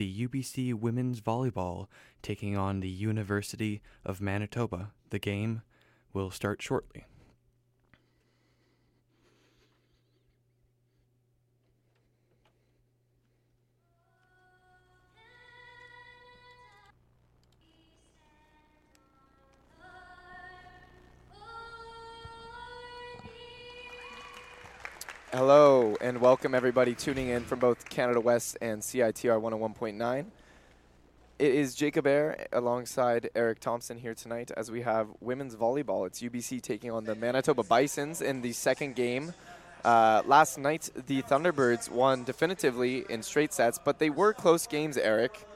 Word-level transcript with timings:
the 0.00 0.26
UBC 0.26 0.72
women's 0.72 1.20
volleyball 1.20 1.86
taking 2.22 2.56
on 2.56 2.80
the 2.80 2.88
University 2.88 3.82
of 4.02 4.18
Manitoba. 4.18 4.92
The 5.10 5.18
game 5.18 5.60
will 6.14 6.30
start 6.30 6.62
shortly. 6.62 7.04
Hello 25.32 25.94
and 26.00 26.20
welcome 26.20 26.56
everybody 26.56 26.92
tuning 26.92 27.28
in 27.28 27.44
from 27.44 27.60
both 27.60 27.88
Canada 27.88 28.20
West 28.20 28.58
and 28.60 28.82
CITR 28.82 29.40
101.9. 29.40 30.24
It 31.38 31.54
is 31.54 31.76
Jacob 31.76 32.08
Air 32.08 32.48
alongside 32.52 33.30
Eric 33.36 33.60
Thompson 33.60 33.96
here 33.96 34.12
tonight 34.12 34.50
as 34.56 34.72
we 34.72 34.80
have 34.80 35.06
women's 35.20 35.54
volleyball. 35.54 36.04
It's 36.04 36.20
UBC 36.20 36.60
taking 36.62 36.90
on 36.90 37.04
the 37.04 37.14
Manitoba 37.14 37.62
Bisons 37.62 38.20
in 38.20 38.42
the 38.42 38.50
second 38.50 38.96
game. 38.96 39.32
Uh, 39.84 40.22
last 40.26 40.58
night, 40.58 40.90
the 41.06 41.22
Thunderbirds 41.22 41.88
won 41.88 42.24
definitively 42.24 43.04
in 43.08 43.22
straight 43.22 43.52
sets, 43.52 43.78
but 43.78 44.00
they 44.00 44.10
were 44.10 44.32
close 44.32 44.66
games, 44.66 44.96
Eric. 44.96 45.46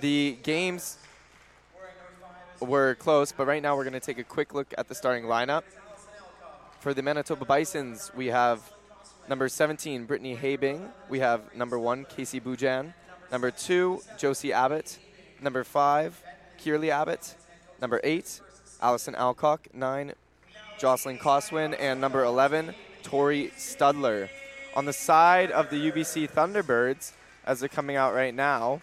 The 0.00 0.38
games 0.44 0.96
were 2.60 2.94
close, 2.94 3.32
but 3.32 3.48
right 3.48 3.60
now 3.60 3.74
we're 3.74 3.82
going 3.82 3.94
to 3.94 4.00
take 4.00 4.18
a 4.18 4.24
quick 4.24 4.54
look 4.54 4.72
at 4.78 4.86
the 4.86 4.94
starting 4.94 5.24
lineup. 5.24 5.64
For 6.80 6.94
the 6.94 7.02
Manitoba 7.02 7.44
Bisons, 7.44 8.10
we 8.16 8.28
have 8.28 8.72
number 9.28 9.50
17, 9.50 10.06
Brittany 10.06 10.34
Habing. 10.34 10.88
We 11.10 11.18
have 11.18 11.54
number 11.54 11.78
one, 11.78 12.06
Casey 12.06 12.40
Bujan. 12.40 12.94
Number 13.30 13.50
two, 13.50 14.00
Josie 14.16 14.54
Abbott. 14.54 14.98
Number 15.42 15.62
five, 15.62 16.22
Kierley 16.58 16.90
Abbott. 16.90 17.34
Number 17.82 18.00
eight, 18.02 18.40
Allison 18.80 19.14
Alcock. 19.14 19.68
Nine, 19.74 20.14
Jocelyn 20.78 21.18
Coswin. 21.18 21.74
And 21.74 22.00
number 22.00 22.24
11, 22.24 22.74
Tori 23.02 23.52
Studler. 23.58 24.30
On 24.74 24.86
the 24.86 24.94
side 24.94 25.50
of 25.50 25.68
the 25.68 25.90
UBC 25.90 26.30
Thunderbirds, 26.30 27.12
as 27.44 27.60
they're 27.60 27.68
coming 27.68 27.96
out 27.96 28.14
right 28.14 28.34
now, 28.34 28.80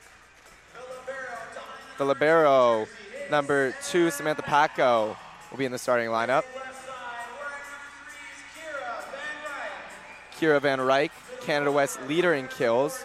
the 1.98 2.06
Libero, 2.06 2.86
number 3.32 3.73
two, 3.89 4.11
Samantha 4.11 4.44
Paco, 4.44 5.17
will 5.50 5.58
be 5.58 5.66
in 5.66 5.72
the 5.72 5.80
starting 5.80 6.09
lineup. 6.09 6.44
Kira 10.40 10.62
Van 10.62 10.80
Ryk, 10.80 11.12
Canada 11.42 11.72
West 11.72 12.02
leader 12.08 12.34
in 12.34 12.48
kills, 12.48 13.04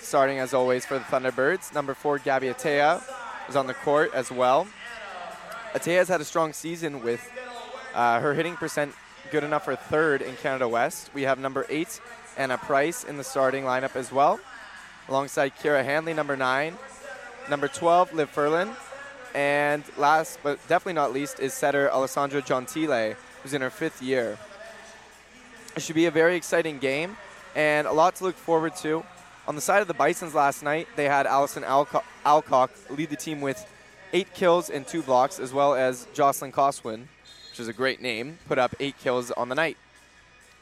starting 0.00 0.38
as 0.38 0.52
always 0.52 0.84
for 0.84 0.98
the 0.98 1.04
Thunderbirds. 1.04 1.72
Number 1.74 1.94
four, 1.94 2.18
Gabby 2.18 2.48
Atea 2.48 3.02
is 3.48 3.56
on 3.56 3.66
the 3.66 3.74
court 3.74 4.12
as 4.14 4.30
well. 4.30 4.66
Atea 5.74 5.96
has 5.96 6.08
had 6.08 6.20
a 6.20 6.24
strong 6.24 6.52
season 6.52 7.02
with 7.02 7.26
uh, 7.94 8.20
her 8.20 8.34
hitting 8.34 8.56
percent 8.56 8.94
good 9.30 9.44
enough 9.44 9.64
for 9.64 9.76
third 9.76 10.22
in 10.22 10.36
Canada 10.36 10.68
West. 10.68 11.10
We 11.14 11.22
have 11.22 11.38
number 11.38 11.64
eight, 11.68 12.00
Anna 12.36 12.58
Price, 12.58 13.04
in 13.04 13.16
the 13.16 13.24
starting 13.24 13.64
lineup 13.64 13.96
as 13.96 14.12
well, 14.12 14.40
alongside 15.08 15.54
Kira 15.56 15.84
Hanley, 15.84 16.14
number 16.14 16.36
nine. 16.36 16.76
Number 17.50 17.66
12, 17.66 18.12
Liv 18.12 18.32
Furlan, 18.32 18.74
And 19.34 19.82
last 19.96 20.38
but 20.42 20.60
definitely 20.68 20.92
not 20.92 21.12
least 21.12 21.40
is 21.40 21.52
setter 21.52 21.90
Alessandra 21.90 22.40
Gentile, 22.42 23.14
who's 23.42 23.52
in 23.52 23.62
her 23.62 23.70
fifth 23.70 24.00
year. 24.00 24.38
It 25.74 25.82
should 25.82 25.94
be 25.94 26.06
a 26.06 26.10
very 26.10 26.36
exciting 26.36 26.78
game 26.78 27.16
and 27.54 27.86
a 27.86 27.92
lot 27.92 28.16
to 28.16 28.24
look 28.24 28.36
forward 28.36 28.76
to. 28.76 29.04
On 29.48 29.54
the 29.54 29.60
side 29.60 29.82
of 29.82 29.88
the 29.88 29.94
Bisons 29.94 30.34
last 30.34 30.62
night, 30.62 30.86
they 30.96 31.04
had 31.06 31.26
Allison 31.26 31.62
Alco- 31.62 32.04
Alcock 32.24 32.70
lead 32.90 33.10
the 33.10 33.16
team 33.16 33.40
with 33.40 33.66
eight 34.12 34.32
kills 34.34 34.70
and 34.70 34.86
two 34.86 35.02
blocks, 35.02 35.38
as 35.40 35.52
well 35.52 35.74
as 35.74 36.06
Jocelyn 36.12 36.52
Coswin, 36.52 37.08
which 37.50 37.58
is 37.58 37.68
a 37.68 37.72
great 37.72 38.00
name, 38.00 38.38
put 38.46 38.58
up 38.58 38.74
eight 38.78 38.98
kills 38.98 39.30
on 39.32 39.48
the 39.48 39.54
night. 39.54 39.76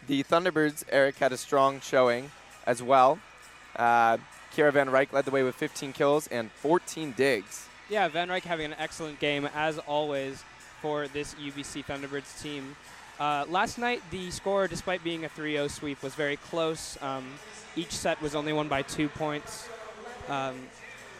The 0.06 0.22
Thunderbirds, 0.22 0.84
Eric, 0.90 1.18
had 1.18 1.32
a 1.32 1.36
strong 1.36 1.80
showing 1.80 2.30
as 2.66 2.82
well. 2.82 3.18
Uh, 3.76 4.16
Kira 4.54 4.72
Van 4.72 4.88
Ryk 4.88 5.12
led 5.12 5.24
the 5.24 5.30
way 5.30 5.42
with 5.42 5.54
15 5.56 5.92
kills 5.92 6.26
and 6.28 6.50
14 6.52 7.12
digs. 7.16 7.66
Yeah, 7.88 8.08
Van 8.08 8.28
Ryk 8.28 8.42
having 8.42 8.66
an 8.66 8.76
excellent 8.78 9.20
game, 9.20 9.48
as 9.54 9.78
always, 9.78 10.42
for 10.80 11.06
this 11.08 11.34
UBC 11.34 11.84
Thunderbirds 11.84 12.40
team. 12.42 12.76
Uh, 13.20 13.44
last 13.50 13.76
night, 13.76 14.02
the 14.10 14.30
score, 14.30 14.66
despite 14.66 15.04
being 15.04 15.26
a 15.26 15.28
3-0 15.28 15.70
sweep, 15.70 16.02
was 16.02 16.14
very 16.14 16.36
close. 16.36 16.96
Um, 17.02 17.26
each 17.76 17.92
set 17.92 18.20
was 18.22 18.34
only 18.34 18.54
won 18.54 18.66
by 18.66 18.80
two 18.80 19.10
points. 19.10 19.68
Um, 20.30 20.56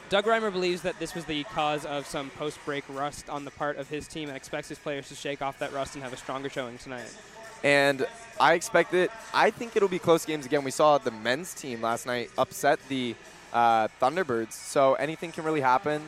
Doug 0.09 0.25
Reimer 0.25 0.51
believes 0.51 0.81
that 0.83 0.99
this 0.99 1.15
was 1.15 1.27
the 1.27 1.45
cause 1.45 1.85
of 1.85 2.07
some 2.07 2.31
post-break 2.31 2.85
rust 2.89 3.29
on 3.29 3.45
the 3.45 3.51
part 3.51 3.77
of 3.77 3.91
his 3.91 4.09
team 4.09 4.29
and 4.29 4.37
expects 4.37 4.71
his 4.71 4.79
players 4.79 5.09
to 5.09 5.15
shake 5.15 5.43
off 5.43 5.59
that 5.59 5.75
rust 5.75 5.95
and 5.95 6.03
have 6.03 6.15
a 6.15 6.17
stronger 6.17 6.49
showing 6.49 6.79
tonight. 6.79 7.15
And 7.63 8.07
I 8.41 8.55
expect 8.55 8.95
it. 8.95 9.11
I 9.35 9.51
think 9.51 9.77
it'll 9.77 9.89
be 9.89 9.99
close 9.99 10.25
games 10.25 10.47
again. 10.47 10.65
We 10.65 10.71
saw 10.71 10.97
the 10.97 11.11
men's 11.11 11.53
team 11.53 11.83
last 11.83 12.07
night 12.07 12.31
upset 12.39 12.81
the 12.89 13.15
uh, 13.53 13.89
Thunderbirds, 14.01 14.53
so 14.53 14.95
anything 14.95 15.33
can 15.33 15.45
really 15.45 15.61
happen. 15.61 16.03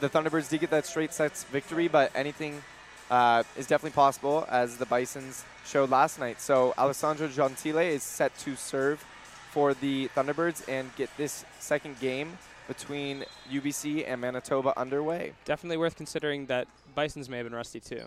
The 0.00 0.10
Thunderbirds 0.10 0.50
did 0.50 0.60
get 0.60 0.70
that 0.70 0.86
straight 0.86 1.14
sets 1.14 1.44
victory, 1.44 1.86
but 1.86 2.10
anything 2.16 2.62
uh, 3.10 3.42
is 3.56 3.66
definitely 3.66 3.94
possible, 3.94 4.46
as 4.50 4.76
the 4.76 4.86
Bisons 4.86 5.44
showed 5.64 5.90
last 5.90 6.18
night. 6.18 6.40
So 6.40 6.74
Alessandra 6.78 7.28
Gentile 7.28 7.78
is 7.78 8.02
set 8.02 8.36
to 8.40 8.56
serve 8.56 9.04
for 9.50 9.74
the 9.74 10.08
Thunderbirds 10.14 10.68
and 10.68 10.94
get 10.96 11.08
this 11.16 11.44
second 11.58 11.98
game 12.00 12.38
between 12.68 13.24
UBC 13.50 14.04
and 14.06 14.20
Manitoba 14.20 14.78
underway. 14.78 15.32
Definitely 15.44 15.76
worth 15.76 15.96
considering 15.96 16.46
that 16.46 16.66
Bisons 16.94 17.28
may 17.28 17.38
have 17.38 17.46
been 17.46 17.54
rusty 17.54 17.80
too. 17.80 18.02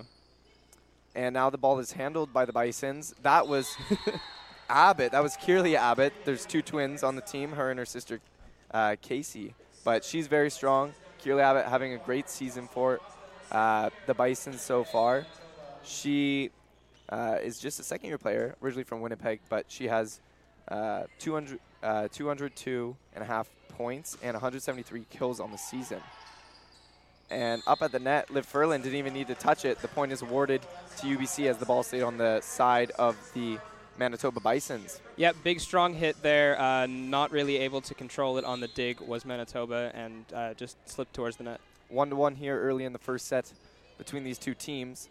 And 1.16 1.34
now 1.34 1.50
the 1.50 1.58
ball 1.58 1.80
is 1.80 1.94
handled 1.94 2.34
by 2.34 2.46
the 2.46 2.54
Bisons. 2.54 3.16
That 3.24 3.48
was 3.48 3.76
Abbott. 4.70 5.12
That 5.12 5.24
was 5.24 5.36
Kierley 5.38 5.76
Abbott. 5.76 6.14
There's 6.26 6.46
two 6.46 6.62
twins 6.62 7.04
on 7.04 7.16
the 7.16 7.22
team, 7.22 7.54
her 7.54 7.72
and 7.72 7.80
her 7.80 7.86
sister 7.86 8.20
uh, 8.72 8.96
Casey. 9.02 9.56
But 9.84 10.04
she's 10.04 10.28
very 10.28 10.52
strong. 10.52 10.94
Kierley 11.20 11.42
Abbott 11.42 11.66
having 11.66 11.94
a 11.94 11.98
great 11.98 12.30
season 12.30 12.68
for 12.68 13.00
uh, 13.52 13.90
the 14.06 14.14
Bison 14.14 14.54
so 14.54 14.84
far. 14.84 15.26
She 15.84 16.52
uh, 17.10 17.38
is 17.42 17.60
just 17.60 17.80
a 17.80 17.84
second 17.84 18.10
year 18.10 18.18
player, 18.18 18.56
originally 18.62 18.84
from 18.84 19.02
Winnipeg, 19.02 19.40
but 19.50 19.66
she 19.68 19.88
has 19.88 20.20
uh, 20.68 21.04
200, 21.20 21.60
uh, 21.82 22.08
202 22.12 22.96
and 23.16 23.24
a 23.24 23.28
half 23.28 23.50
points 23.70 24.18
and 24.22 24.34
173 24.34 25.06
kills 25.10 25.40
on 25.40 25.52
the 25.52 25.58
season. 25.58 26.00
And 27.32 27.62
up 27.68 27.82
at 27.82 27.92
the 27.92 28.00
net, 28.00 28.32
Liv 28.32 28.52
Furlan 28.52 28.82
didn't 28.82 28.98
even 28.98 29.14
need 29.14 29.28
to 29.28 29.36
touch 29.36 29.64
it. 29.64 29.80
The 29.80 29.88
point 29.88 30.12
is 30.12 30.22
awarded 30.22 30.62
to 30.98 31.08
UBC 31.08 31.46
as 31.46 31.58
the 31.58 31.66
ball 31.66 31.84
stayed 31.84 32.02
on 32.02 32.18
the 32.18 32.42
side 32.42 32.92
of 32.98 33.16
the 33.34 33.60
Manitoba 33.98 34.40
Bisons. 34.40 35.00
Yep, 35.18 35.36
big 35.44 35.60
strong 35.60 35.94
hit 35.94 36.22
there. 36.24 36.60
Uh, 36.60 36.88
not 36.88 37.32
really 37.32 37.58
able 37.58 37.82
to 37.82 37.94
control 37.94 38.38
it 38.38 38.46
on 38.46 38.62
the 38.62 38.68
dig 38.70 39.00
was 39.00 39.26
Manitoba 39.26 39.92
and 39.94 40.26
uh, 40.34 40.54
just 40.56 40.78
slipped 40.90 41.14
towards 41.14 41.38
the 41.38 41.44
net. 41.44 41.62
One 41.90 42.10
to 42.10 42.16
one 42.16 42.36
here 42.36 42.60
early 42.62 42.86
in 42.86 42.94
the 42.94 43.00
first 43.00 43.28
set 43.28 43.52
between 43.98 44.24
these 44.24 44.38
two 44.38 44.54
teams. 44.54 45.10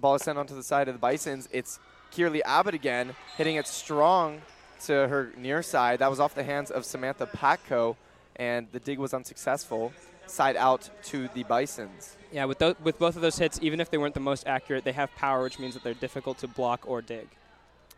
Ball 0.00 0.14
is 0.14 0.22
sent 0.22 0.38
onto 0.38 0.54
the 0.54 0.62
side 0.62 0.88
of 0.88 0.94
the 0.94 0.98
Bisons. 0.98 1.48
It's 1.52 1.78
Kierley 2.10 2.42
Abbott 2.44 2.74
again, 2.74 3.14
hitting 3.36 3.56
it 3.56 3.66
strong 3.66 4.42
to 4.84 4.92
her 5.08 5.32
near 5.36 5.62
side. 5.62 5.98
That 5.98 6.10
was 6.10 6.20
off 6.20 6.34
the 6.34 6.44
hands 6.44 6.70
of 6.70 6.84
Samantha 6.84 7.26
Patko, 7.26 7.96
and 8.36 8.66
the 8.72 8.80
dig 8.80 8.98
was 8.98 9.12
unsuccessful. 9.14 9.92
Side 10.26 10.56
out 10.56 10.88
to 11.04 11.28
the 11.34 11.42
Bisons. 11.42 12.16
Yeah, 12.30 12.44
with, 12.44 12.58
th- 12.58 12.76
with 12.82 12.98
both 12.98 13.16
of 13.16 13.22
those 13.22 13.38
hits, 13.38 13.58
even 13.60 13.80
if 13.80 13.90
they 13.90 13.98
weren't 13.98 14.14
the 14.14 14.20
most 14.20 14.46
accurate, 14.46 14.84
they 14.84 14.92
have 14.92 15.14
power, 15.16 15.42
which 15.42 15.58
means 15.58 15.74
that 15.74 15.82
they're 15.82 15.94
difficult 15.94 16.38
to 16.38 16.48
block 16.48 16.84
or 16.86 17.02
dig. 17.02 17.28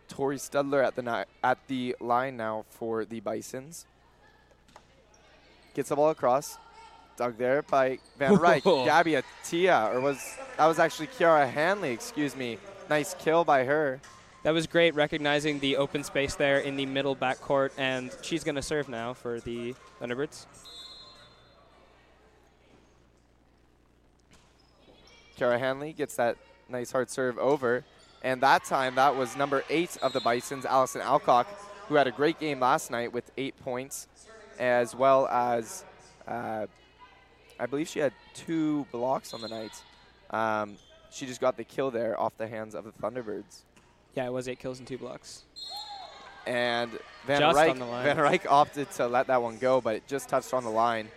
Tori 0.08 0.36
Studler 0.36 0.84
at 0.84 0.96
the 0.96 1.02
ni- 1.02 1.24
at 1.42 1.58
the 1.68 1.96
line 2.00 2.36
now 2.36 2.64
for 2.70 3.04
the 3.04 3.20
Bisons. 3.20 3.86
Gets 5.74 5.90
the 5.90 5.96
ball 5.96 6.10
across. 6.10 6.58
Dug 7.16 7.38
there 7.38 7.62
by 7.62 7.98
Van 8.18 8.36
Ryk. 8.36 8.62
Gabby 8.84 9.12
Atia, 9.12 9.94
or 9.94 10.00
was 10.00 10.36
that 10.56 10.66
was 10.66 10.78
actually 10.78 11.06
Kiara 11.08 11.48
Hanley, 11.48 11.92
excuse 11.92 12.36
me. 12.36 12.58
Nice 12.90 13.14
kill 13.18 13.44
by 13.44 13.64
her. 13.64 14.00
That 14.42 14.52
was 14.52 14.66
great, 14.66 14.94
recognizing 14.94 15.58
the 15.60 15.76
open 15.78 16.04
space 16.04 16.34
there 16.34 16.58
in 16.58 16.76
the 16.76 16.84
middle 16.84 17.16
backcourt, 17.16 17.70
and 17.78 18.10
she's 18.20 18.44
going 18.44 18.56
to 18.56 18.62
serve 18.62 18.90
now 18.90 19.14
for 19.14 19.40
the 19.40 19.74
Thunderbirds. 20.02 20.44
Kiara 25.38 25.58
Hanley 25.58 25.92
gets 25.92 26.16
that 26.16 26.36
nice 26.68 26.92
hard 26.92 27.10
serve 27.10 27.38
over. 27.38 27.84
And 28.22 28.40
that 28.40 28.64
time, 28.64 28.94
that 28.94 29.16
was 29.16 29.36
number 29.36 29.64
eight 29.68 29.96
of 30.02 30.12
the 30.12 30.20
Bisons, 30.20 30.64
Allison 30.64 31.02
Alcock, 31.02 31.46
who 31.88 31.94
had 31.96 32.06
a 32.06 32.10
great 32.10 32.38
game 32.40 32.60
last 32.60 32.90
night 32.90 33.12
with 33.12 33.30
eight 33.36 33.54
points, 33.62 34.08
as 34.58 34.94
well 34.94 35.26
as 35.28 35.84
uh, 36.26 36.66
I 37.58 37.66
believe 37.66 37.88
she 37.88 38.00
had 38.00 38.12
two 38.34 38.86
blocks 38.90 39.32
on 39.34 39.40
the 39.40 39.48
night. 39.48 39.72
Um, 40.30 40.76
she 41.10 41.26
just 41.26 41.40
got 41.40 41.56
the 41.56 41.64
kill 41.64 41.90
there 41.90 42.18
off 42.18 42.36
the 42.36 42.48
hands 42.48 42.74
of 42.74 42.84
the 42.84 42.92
Thunderbirds. 42.92 43.62
Yeah, 44.14 44.26
it 44.26 44.32
was 44.32 44.48
eight 44.48 44.58
kills 44.58 44.78
and 44.78 44.88
two 44.88 44.98
blocks. 44.98 45.44
And 46.46 46.90
Van 47.26 47.40
Just 47.40 47.56
Ryk, 47.56 47.70
on 47.70 47.78
the 47.78 47.86
line. 47.86 48.04
Van 48.04 48.16
Ryk 48.16 48.46
opted 48.48 48.90
to 48.92 49.06
let 49.06 49.28
that 49.28 49.40
one 49.40 49.58
go, 49.58 49.80
but 49.80 49.96
it 49.96 50.06
just 50.06 50.28
touched 50.28 50.52
on 50.52 50.64
the 50.64 50.70
line. 50.70 51.08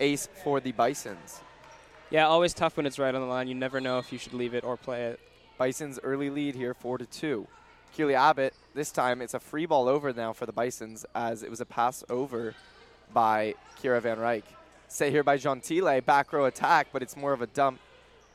Ace 0.00 0.28
for 0.42 0.60
the 0.60 0.72
Bisons. 0.72 1.40
Yeah, 2.10 2.26
always 2.26 2.52
tough 2.52 2.76
when 2.76 2.86
it's 2.86 2.98
right 2.98 3.14
on 3.14 3.20
the 3.20 3.26
line. 3.26 3.48
You 3.48 3.54
never 3.54 3.80
know 3.80 3.98
if 3.98 4.12
you 4.12 4.18
should 4.18 4.34
leave 4.34 4.54
it 4.54 4.64
or 4.64 4.76
play 4.76 5.06
it. 5.06 5.20
Bison's 5.58 5.98
early 6.02 6.30
lead 6.30 6.54
here, 6.54 6.74
four 6.74 6.98
to 6.98 7.06
two. 7.06 7.46
Keely 7.94 8.14
Abbott. 8.14 8.54
This 8.74 8.90
time 8.90 9.20
it's 9.20 9.34
a 9.34 9.40
free 9.40 9.66
ball 9.66 9.88
over 9.88 10.12
now 10.12 10.32
for 10.32 10.46
the 10.46 10.52
Bisons, 10.52 11.04
as 11.14 11.42
it 11.42 11.50
was 11.50 11.60
a 11.60 11.66
pass 11.66 12.04
over 12.08 12.54
by 13.12 13.54
Kira 13.82 14.00
Van 14.00 14.18
Ryk. 14.18 14.44
Set 14.92 15.10
here 15.10 15.24
by 15.24 15.38
Gentile, 15.38 16.02
back 16.02 16.34
row 16.34 16.44
attack, 16.44 16.88
but 16.92 17.02
it's 17.02 17.16
more 17.16 17.32
of 17.32 17.40
a 17.40 17.46
dump. 17.46 17.80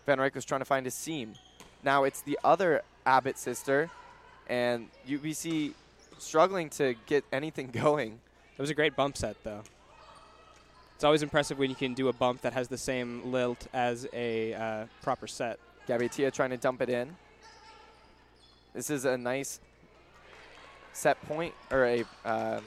Van 0.07 0.17
Ryk 0.17 0.33
was 0.33 0.43
trying 0.43 0.61
to 0.61 0.65
find 0.65 0.87
a 0.87 0.91
seam. 0.91 1.35
Now 1.83 2.03
it's 2.03 2.21
the 2.21 2.39
other 2.43 2.81
Abbott 3.05 3.37
sister, 3.37 3.91
and 4.47 4.87
UBC 5.07 5.75
struggling 6.17 6.71
to 6.71 6.95
get 7.05 7.23
anything 7.31 7.67
going. 7.71 8.19
It 8.57 8.59
was 8.59 8.71
a 8.71 8.73
great 8.73 8.95
bump 8.95 9.17
set, 9.17 9.35
though. 9.43 9.61
It's 10.95 11.03
always 11.03 11.21
impressive 11.21 11.59
when 11.59 11.69
you 11.69 11.75
can 11.75 11.93
do 11.93 12.07
a 12.07 12.13
bump 12.13 12.41
that 12.41 12.53
has 12.53 12.67
the 12.67 12.77
same 12.79 13.31
lilt 13.31 13.67
as 13.71 14.07
a 14.11 14.55
uh, 14.55 14.85
proper 15.03 15.27
set. 15.27 15.59
Gabiatia 15.87 16.33
trying 16.33 16.49
to 16.49 16.57
dump 16.57 16.81
it 16.81 16.89
in. 16.89 17.15
This 18.73 18.89
is 18.89 19.05
a 19.05 19.15
nice 19.15 19.59
set 20.91 21.21
point 21.27 21.53
or 21.69 21.85
a 21.85 22.03
uh, 22.25 22.61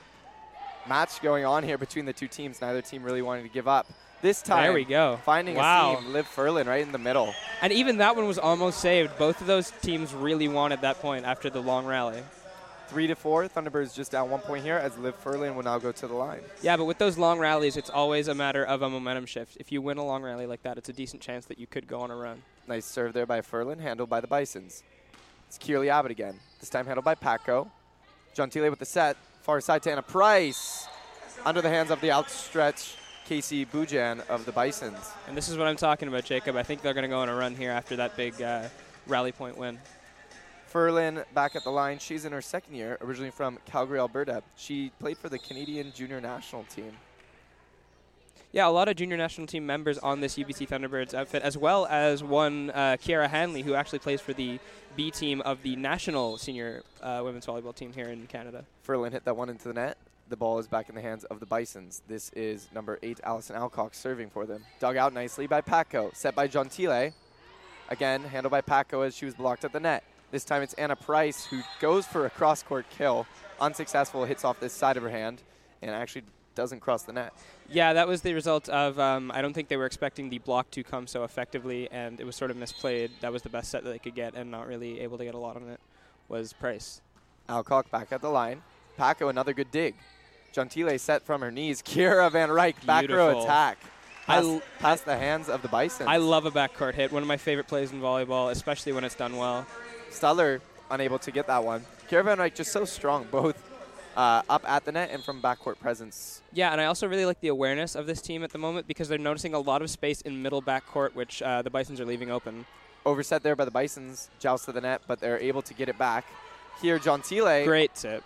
match 0.89 1.21
going 1.23 1.45
on 1.45 1.63
here 1.63 1.79
between 1.79 2.05
the 2.05 2.13
two 2.13 2.29
teams. 2.29 2.61
Neither 2.61 2.83
team 2.83 3.03
really 3.03 3.23
wanted 3.23 3.43
to 3.43 3.49
give 3.49 3.69
up. 3.69 3.87
This 4.23 4.43
time, 4.43 4.65
There 4.65 4.73
we 4.75 4.85
go. 4.85 5.19
finding 5.25 5.55
Wow. 5.57 5.95
a 5.97 6.03
seam, 6.03 6.13
Liv 6.13 6.27
Furlan 6.29 6.67
right 6.67 6.83
in 6.83 6.93
the 6.93 6.99
middle. 6.99 7.33
And 7.63 7.73
even 7.73 7.99
that 7.99 8.17
one 8.17 8.27
was 8.27 8.39
almost 8.39 8.79
saved. 8.81 9.17
Both 9.19 9.41
of 9.41 9.47
those 9.47 9.71
teams 9.83 10.13
really 10.13 10.47
wanted 10.47 10.83
that 10.83 11.01
point 11.01 11.25
after 11.25 11.49
the 11.49 11.63
long 11.63 11.87
rally. 11.87 12.23
Three 12.89 13.07
to 13.07 13.15
four. 13.15 13.49
Thunderbirds 13.49 13.95
just 13.95 14.11
down 14.13 14.29
one 14.29 14.41
point 14.41 14.63
here 14.65 14.77
as 14.77 14.99
Liv 14.99 15.15
Furlan 15.25 15.55
will 15.55 15.63
now 15.63 15.79
go 15.79 15.91
to 15.93 16.07
the 16.07 16.13
line. 16.13 16.41
Yeah, 16.61 16.77
but 16.77 16.85
with 16.85 16.99
those 16.99 17.17
long 17.17 17.39
rallies, 17.39 17.77
it's 17.79 17.89
always 17.89 18.29
a 18.29 18.35
matter 18.35 18.65
of 18.65 18.83
a 18.83 18.91
momentum 18.91 19.27
shift. 19.27 19.57
If 19.61 19.71
you 19.73 19.81
win 19.81 19.97
a 19.97 20.05
long 20.05 20.23
rally 20.23 20.45
like 20.47 20.63
that, 20.65 20.77
it's 20.77 20.89
a 20.89 20.93
decent 20.93 21.23
chance 21.23 21.47
that 21.47 21.59
you 21.59 21.67
could 21.69 21.87
go 21.87 22.01
on 22.01 22.11
a 22.11 22.17
run. 22.17 22.43
Nice 22.67 22.85
serve 22.85 23.13
there 23.15 23.27
by 23.27 23.41
Furlan, 23.41 23.81
handled 23.81 24.11
by 24.11 24.21
the 24.21 24.27
Bisons. 24.27 24.83
It's 25.49 25.57
Kierley 25.57 25.89
Abbott 25.89 26.11
again. 26.11 26.39
This 26.59 26.69
time 26.69 26.85
handled 26.85 27.05
by 27.05 27.15
Paco. 27.15 27.71
Gentile 28.35 28.69
with 28.71 28.81
the 28.81 28.85
set. 28.85 29.17
Far 29.41 29.61
side 29.63 29.83
to 29.85 29.91
Anna 29.91 30.03
Price. 30.03 30.87
Under 31.47 31.63
the 31.63 31.71
hands 31.71 31.91
of 31.91 32.01
the 32.03 32.13
outstretched 32.13 32.97
Casey 33.25 33.65
Bujan 33.65 34.27
of 34.29 34.45
the 34.45 34.53
Bisons. 34.53 35.13
And 35.27 35.35
this 35.37 35.49
is 35.49 35.57
what 35.57 35.67
I'm 35.67 35.77
talking 35.77 36.09
about, 36.09 36.25
Jacob. 36.25 36.57
I 36.57 36.63
think 36.63 36.83
they're 36.83 36.93
going 36.93 37.05
to 37.05 37.09
go 37.09 37.21
on 37.21 37.31
a 37.31 37.35
run 37.35 37.55
here 37.55 37.71
after 37.71 37.97
that 37.97 38.17
big 38.17 38.41
uh, 38.43 38.69
rally 39.07 39.33
point 39.33 39.57
win. 39.57 39.79
Furlan 40.71 41.25
back 41.33 41.57
at 41.57 41.65
the 41.65 41.71
line. 41.71 41.99
She's 41.99 42.27
in 42.27 42.33
her 42.33 42.43
second 42.43 42.75
year, 42.75 42.99
originally 43.01 43.31
from 43.31 43.59
Calgary, 43.65 43.99
Alberta. 43.99 44.43
She 44.57 44.93
played 45.01 45.17
for 45.17 45.31
the 45.31 45.39
Canadian 45.39 45.91
junior 45.93 46.21
national 46.21 46.65
team. 46.65 46.93
Yeah, 48.53 48.67
a 48.67 48.71
lot 48.71 48.89
of 48.89 48.97
junior 48.97 49.17
national 49.17 49.47
team 49.47 49.65
members 49.65 49.97
on 49.99 50.21
this 50.21 50.37
UBC 50.37 50.69
Thunderbirds 50.69 51.15
outfit, 51.15 51.45
as 51.45 51.57
well 51.57 51.87
as 51.87 52.25
one 52.25 52.71
uh, 52.71 52.97
Kiara 53.01 53.29
Hanley, 53.29 53.63
who 53.63 53.75
actually 53.75 54.01
plays 54.01 54.21
for 54.21 54.33
the 54.33 54.59
B 54.97 55.13
team 55.13 55.41
of 55.43 55.63
the 55.63 55.77
national 55.77 56.37
senior 56.37 56.83
uh, 57.01 57.21
women's 57.23 57.47
volleyball 57.47 57.73
team 57.73 57.93
here 57.93 58.09
in 58.09 58.27
Canada. 58.27 58.65
Furlan 58.85 59.13
hit 59.13 59.25
that 59.25 59.37
one 59.37 59.51
into 59.51 59.69
the 59.69 59.75
net. 59.75 59.99
The 60.29 60.37
ball 60.37 60.59
is 60.59 60.67
back 60.67 60.89
in 60.89 60.97
the 60.97 61.01
hands 61.01 61.23
of 61.25 61.39
the 61.39 61.47
Bisons. 61.47 62.03
This 62.09 62.31
is 62.31 62.69
number 62.75 62.99
eight, 63.05 63.21
Allison 63.23 63.55
Alcock, 63.55 63.95
serving 63.95 64.31
for 64.31 64.47
them. 64.47 64.65
Dug 64.81 64.97
out 64.97 65.13
nicely 65.13 65.47
by 65.47 65.61
Paco. 65.61 66.11
Set 66.13 66.35
by 66.35 66.49
Gentile. 66.49 67.13
Again, 67.89 68.25
handled 68.25 68.51
by 68.51 68.63
Paco 68.63 69.03
as 69.03 69.15
she 69.15 69.27
was 69.27 69.35
blocked 69.35 69.65
at 69.65 69.73
the 69.73 69.81
net. 69.81 70.03
This 70.33 70.45
time 70.45 70.63
it's 70.63 70.75
Anna 70.75 70.97
Price 70.97 71.47
who 71.47 71.63
goes 71.81 72.05
for 72.05 72.27
a 72.27 72.31
cross 72.31 72.65
court 72.65 72.87
kill. 72.91 73.29
Unsuccessful, 73.61 74.25
hits 74.25 74.45
off 74.45 74.59
this 74.59 74.73
side 74.73 74.97
of 74.97 75.05
her 75.05 75.11
hand, 75.11 75.41
and 75.83 75.93
actually 75.93 76.25
doesn't 76.55 76.81
cross 76.81 77.03
the 77.03 77.13
net. 77.13 77.33
Yeah, 77.69 77.93
that 77.93 78.09
was 78.09 78.23
the 78.23 78.35
result 78.35 78.69
of. 78.69 78.99
Um, 78.99 79.31
I 79.35 79.43
don't 79.43 79.53
think 79.53 79.69
they 79.69 79.77
were 79.77 79.87
expecting 79.87 80.31
the 80.31 80.39
block 80.39 80.71
to 80.73 80.83
come 80.83 81.07
so 81.07 81.25
effectively, 81.25 81.89
and 81.91 82.21
it 82.21 82.25
was 82.25 82.37
sort 82.37 82.51
of 82.51 82.57
misplayed. 82.57 83.11
That 83.21 83.33
was 83.33 83.43
the 83.43 83.49
best 83.49 83.71
set 83.71 83.85
that 83.85 83.91
they 83.91 83.99
could 83.99 84.15
get, 84.15 84.35
and 84.35 84.51
not 84.51 84.67
really 84.67 85.01
able 85.01 85.19
to 85.19 85.25
get 85.25 85.35
a 85.35 85.39
lot 85.39 85.57
on 85.57 85.69
it 85.69 85.81
was 86.29 86.53
Price. 86.53 87.01
Alcock 87.49 87.91
back 87.91 88.13
at 88.13 88.21
the 88.23 88.31
line. 88.31 88.63
Paco, 88.97 89.29
another 89.29 89.53
good 89.53 89.71
dig. 89.71 89.95
Gentile 90.53 90.99
set 90.99 91.23
from 91.23 91.41
her 91.41 91.51
knees. 91.51 91.83
Kira 91.83 92.31
Van 92.31 92.49
Ryk, 92.49 92.85
back 92.87 93.09
row 93.09 93.43
attack. 93.43 93.79
I 94.29 94.35
Past, 94.37 94.47
l- 94.47 94.63
past 94.79 95.05
the 95.07 95.17
hands 95.17 95.49
of 95.49 95.63
the 95.63 95.69
Bison. 95.69 96.07
I 96.07 96.19
love 96.19 96.47
a 96.47 96.51
backcourt 96.51 96.95
hit. 96.95 97.11
One 97.11 97.23
of 97.23 97.29
my 97.29 97.37
favorite 97.37 97.67
plays 97.67 97.91
in 97.91 98.01
volleyball, 98.01 98.51
especially 98.51 98.93
when 98.93 99.03
it's 99.03 99.15
done 99.17 99.37
well. 99.37 99.67
Studler 100.11 100.61
unable 100.91 101.19
to 101.21 101.31
get 101.31 101.47
that 101.49 101.65
one. 101.65 101.85
Kira 102.09 102.25
Van 102.25 102.39
Ryk 102.39 102.55
just 102.55 102.71
so 102.73 102.85
strong, 102.85 103.27
both 103.31 103.70
uh, 104.17 104.43
up 104.49 104.69
at 104.69 104.85
the 104.85 104.93
net 104.93 105.11
and 105.13 105.23
from 105.23 105.41
backcourt 105.41 105.79
presence. 105.79 106.43
Yeah, 106.53 106.73
and 106.73 106.81
I 106.81 106.87
also 106.87 107.07
really 107.07 107.25
like 107.25 107.41
the 107.41 107.49
awareness 107.49 107.95
of 107.95 108.07
this 108.07 108.21
team 108.21 108.43
at 108.43 108.51
the 108.51 108.59
moment 108.59 108.87
because 108.87 109.09
they're 109.09 109.19
noticing 109.19 109.55
a 109.55 109.59
lot 109.59 109.83
of 109.83 109.91
space 109.91 110.21
in 110.23 110.43
middle 110.43 110.63
backcourt, 110.63 111.15
which 111.15 111.43
uh, 111.43 111.63
the 111.63 111.71
Bisons 111.71 112.01
are 112.01 112.05
leaving 112.05 112.31
open. 112.31 112.67
Overset 113.07 113.43
there 113.43 113.57
by 113.57 113.65
the 113.65 113.71
Bisons, 113.71 114.29
joust 114.39 114.67
to 114.67 114.73
the 114.73 114.81
net, 114.81 115.03
but 115.07 115.21
they're 115.21 115.39
able 115.39 115.63
to 115.63 115.75
get 115.75 115.89
it 115.89 115.99
back. 115.99 116.27
Here, 116.83 116.99
John 116.99 117.23
Gentile 117.23 117.65
Great 117.65 117.95
tip. 117.95 118.23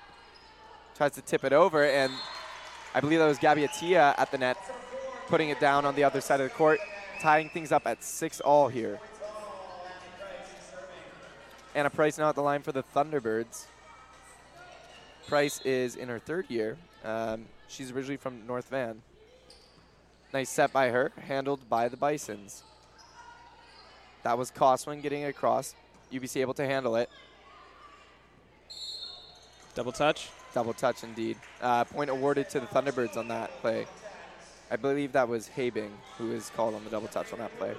tries 0.96 1.12
to 1.12 1.20
tip 1.22 1.44
it 1.44 1.52
over, 1.52 1.84
and 1.84 2.12
I 2.94 3.00
believe 3.00 3.18
that 3.18 3.26
was 3.26 3.38
Gabby 3.38 3.62
Gabiatia 3.62 4.14
at 4.18 4.30
the 4.30 4.38
net, 4.38 4.56
putting 5.28 5.48
it 5.48 5.60
down 5.60 5.84
on 5.84 5.94
the 5.94 6.04
other 6.04 6.20
side 6.20 6.40
of 6.40 6.48
the 6.48 6.54
court, 6.54 6.78
tying 7.20 7.48
things 7.48 7.72
up 7.72 7.86
at 7.86 8.02
six 8.02 8.40
all 8.40 8.68
here. 8.68 9.00
Anna 11.74 11.90
Price 11.90 12.18
now 12.18 12.28
at 12.28 12.36
the 12.36 12.42
line 12.42 12.62
for 12.62 12.70
the 12.70 12.84
Thunderbirds. 12.94 13.66
Price 15.26 15.60
is 15.64 15.96
in 15.96 16.08
her 16.08 16.18
third 16.18 16.46
year. 16.48 16.76
Um, 17.04 17.46
she's 17.68 17.90
originally 17.90 18.16
from 18.16 18.46
North 18.46 18.68
Van. 18.68 19.02
Nice 20.32 20.50
set 20.50 20.72
by 20.72 20.90
her, 20.90 21.12
handled 21.28 21.68
by 21.68 21.88
the 21.88 21.96
Bisons. 21.96 22.62
That 24.22 24.36
was 24.36 24.50
Coswin 24.50 25.00
getting 25.00 25.22
it 25.22 25.28
across. 25.28 25.74
UBC 26.12 26.40
able 26.40 26.54
to 26.54 26.64
handle 26.64 26.96
it. 26.96 27.08
Double 29.74 29.92
touch. 29.92 30.30
Double 30.54 30.72
touch 30.72 31.02
indeed. 31.02 31.36
Uh, 31.60 31.84
point 31.84 32.10
awarded 32.10 32.48
to 32.50 32.60
the 32.60 32.66
Thunderbirds 32.66 33.16
on 33.16 33.28
that 33.28 33.50
play. 33.60 33.86
I 34.70 34.76
believe 34.76 35.12
that 35.12 35.28
was 35.28 35.48
Habing 35.48 35.92
who 36.16 36.32
is 36.32 36.50
called 36.56 36.74
on 36.74 36.84
the 36.84 36.90
double 36.90 37.08
touch 37.08 37.32
on 37.32 37.38
that 37.38 37.56
play. 37.58 37.74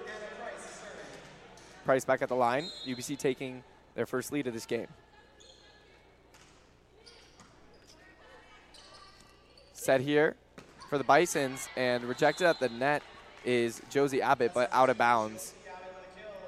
Price 1.83 2.05
back 2.05 2.21
at 2.21 2.29
the 2.29 2.35
line. 2.35 2.69
UBC 2.85 3.17
taking 3.17 3.63
their 3.95 4.05
first 4.05 4.31
lead 4.31 4.47
of 4.47 4.53
this 4.53 4.65
game. 4.65 4.87
Set 9.85 10.01
here 10.01 10.35
for 10.89 10.97
the 10.97 11.03
Bisons 11.03 11.69
and 11.77 12.05
rejected 12.05 12.47
at 12.47 12.59
the 12.59 12.69
net 12.69 13.03
is 13.45 13.83
Josie 13.91 14.19
Abbott, 14.19 14.51
but 14.51 14.67
out 14.73 14.89
of 14.89 14.97
bounds. 14.97 15.53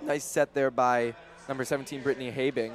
Nice 0.02 0.24
set 0.24 0.56
there 0.56 0.72
by 0.72 1.14
number 1.48 1.64
17, 1.64 2.02
Brittany 2.02 2.32
Habing. 2.32 2.72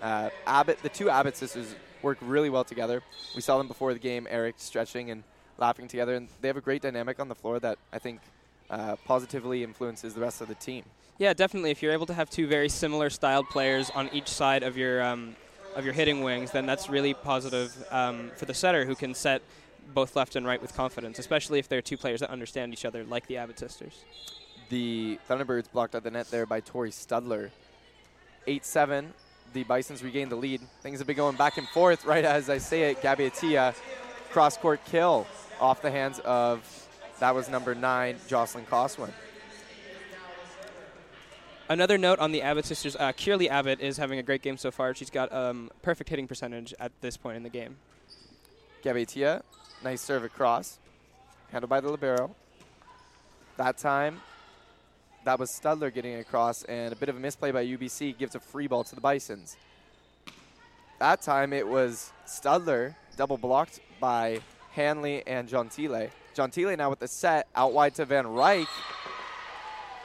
Uh, 0.00 0.30
Abbott, 0.46 0.78
the 0.82 0.88
two 0.88 1.10
Abbott 1.10 1.36
sisters 1.36 1.76
work 2.00 2.16
really 2.22 2.48
well 2.48 2.64
together. 2.64 3.02
We 3.34 3.42
saw 3.42 3.58
them 3.58 3.68
before 3.68 3.92
the 3.92 3.98
game, 3.98 4.26
Eric 4.30 4.54
stretching 4.56 5.10
and 5.10 5.22
laughing 5.58 5.86
together, 5.86 6.14
and 6.14 6.28
they 6.40 6.48
have 6.48 6.56
a 6.56 6.62
great 6.62 6.80
dynamic 6.80 7.20
on 7.20 7.28
the 7.28 7.34
floor 7.34 7.60
that 7.60 7.76
I 7.92 7.98
think 7.98 8.22
uh, 8.70 8.96
positively 9.04 9.62
influences 9.62 10.14
the 10.14 10.22
rest 10.22 10.40
of 10.40 10.48
the 10.48 10.54
team. 10.54 10.84
Yeah, 11.18 11.34
definitely. 11.34 11.72
If 11.72 11.82
you're 11.82 11.92
able 11.92 12.06
to 12.06 12.14
have 12.14 12.30
two 12.30 12.46
very 12.46 12.70
similar 12.70 13.10
styled 13.10 13.50
players 13.50 13.90
on 13.90 14.08
each 14.14 14.28
side 14.28 14.62
of 14.62 14.78
your 14.78 15.02
um, 15.02 15.36
of 15.74 15.84
your 15.84 15.92
hitting 15.92 16.22
wings, 16.22 16.52
then 16.52 16.64
that's 16.64 16.88
really 16.88 17.12
positive 17.12 17.76
um, 17.90 18.30
for 18.34 18.46
the 18.46 18.54
setter 18.54 18.86
who 18.86 18.94
can 18.94 19.12
set 19.12 19.42
both 19.94 20.16
left 20.16 20.36
and 20.36 20.46
right 20.46 20.60
with 20.60 20.74
confidence, 20.74 21.18
especially 21.18 21.58
if 21.58 21.68
they're 21.68 21.82
two 21.82 21.96
players 21.96 22.20
that 22.20 22.30
understand 22.30 22.72
each 22.72 22.84
other, 22.84 23.04
like 23.04 23.26
the 23.26 23.36
Abbott 23.36 23.58
sisters. 23.58 24.04
The 24.68 25.18
Thunderbirds 25.28 25.70
blocked 25.70 25.94
at 25.94 26.02
the 26.02 26.10
net 26.10 26.30
there 26.30 26.46
by 26.46 26.60
Tori 26.60 26.90
Studler. 26.90 27.50
8 28.46 28.64
7. 28.64 29.12
The 29.52 29.64
Bisons 29.64 30.02
regained 30.02 30.30
the 30.30 30.36
lead. 30.36 30.60
Things 30.82 30.98
have 30.98 31.06
been 31.06 31.16
going 31.16 31.36
back 31.36 31.56
and 31.56 31.68
forth 31.68 32.04
right 32.04 32.24
as 32.24 32.50
I 32.50 32.58
say 32.58 32.90
it. 32.90 33.00
Gabiatia, 33.00 33.74
cross 34.30 34.56
court 34.56 34.80
kill 34.84 35.26
off 35.60 35.82
the 35.82 35.90
hands 35.90 36.18
of, 36.20 36.88
that 37.20 37.34
was 37.34 37.48
number 37.48 37.74
9, 37.74 38.16
Jocelyn 38.28 38.66
Coswin. 38.66 39.12
Another 41.68 41.98
note 41.98 42.20
on 42.20 42.30
the 42.30 42.42
Abbott 42.42 42.64
sisters: 42.64 42.94
uh, 42.94 43.12
Abbott 43.50 43.80
is 43.80 43.96
having 43.96 44.20
a 44.20 44.22
great 44.22 44.42
game 44.42 44.56
so 44.56 44.70
far. 44.70 44.94
She's 44.94 45.10
got 45.10 45.32
um, 45.32 45.70
perfect 45.82 46.08
hitting 46.10 46.28
percentage 46.28 46.72
at 46.78 46.92
this 47.00 47.16
point 47.16 47.36
in 47.36 47.42
the 47.42 47.48
game. 47.48 47.76
Gabetia, 48.84 49.42
nice 49.82 50.00
serve 50.00 50.24
across, 50.24 50.78
handled 51.50 51.70
by 51.70 51.80
the 51.80 51.88
libero. 51.88 52.34
That 53.56 53.78
time, 53.78 54.20
that 55.24 55.38
was 55.38 55.50
Studler 55.50 55.92
getting 55.92 56.16
across, 56.16 56.62
and 56.64 56.92
a 56.92 56.96
bit 56.96 57.08
of 57.08 57.16
a 57.16 57.20
misplay 57.20 57.50
by 57.50 57.64
UBC 57.64 58.18
gives 58.18 58.34
a 58.34 58.40
free 58.40 58.66
ball 58.66 58.84
to 58.84 58.94
the 58.94 59.00
Bisons. 59.00 59.56
That 60.98 61.22
time 61.22 61.52
it 61.52 61.66
was 61.66 62.12
Studler, 62.26 62.94
double 63.16 63.38
blocked 63.38 63.80
by 63.98 64.40
Hanley 64.72 65.26
and 65.26 65.48
Gentile. 65.48 66.10
Gentile 66.34 66.76
now 66.76 66.90
with 66.90 66.98
the 66.98 67.08
set, 67.08 67.48
out 67.54 67.72
wide 67.72 67.94
to 67.94 68.04
Van 68.04 68.26
Ryk, 68.26 68.68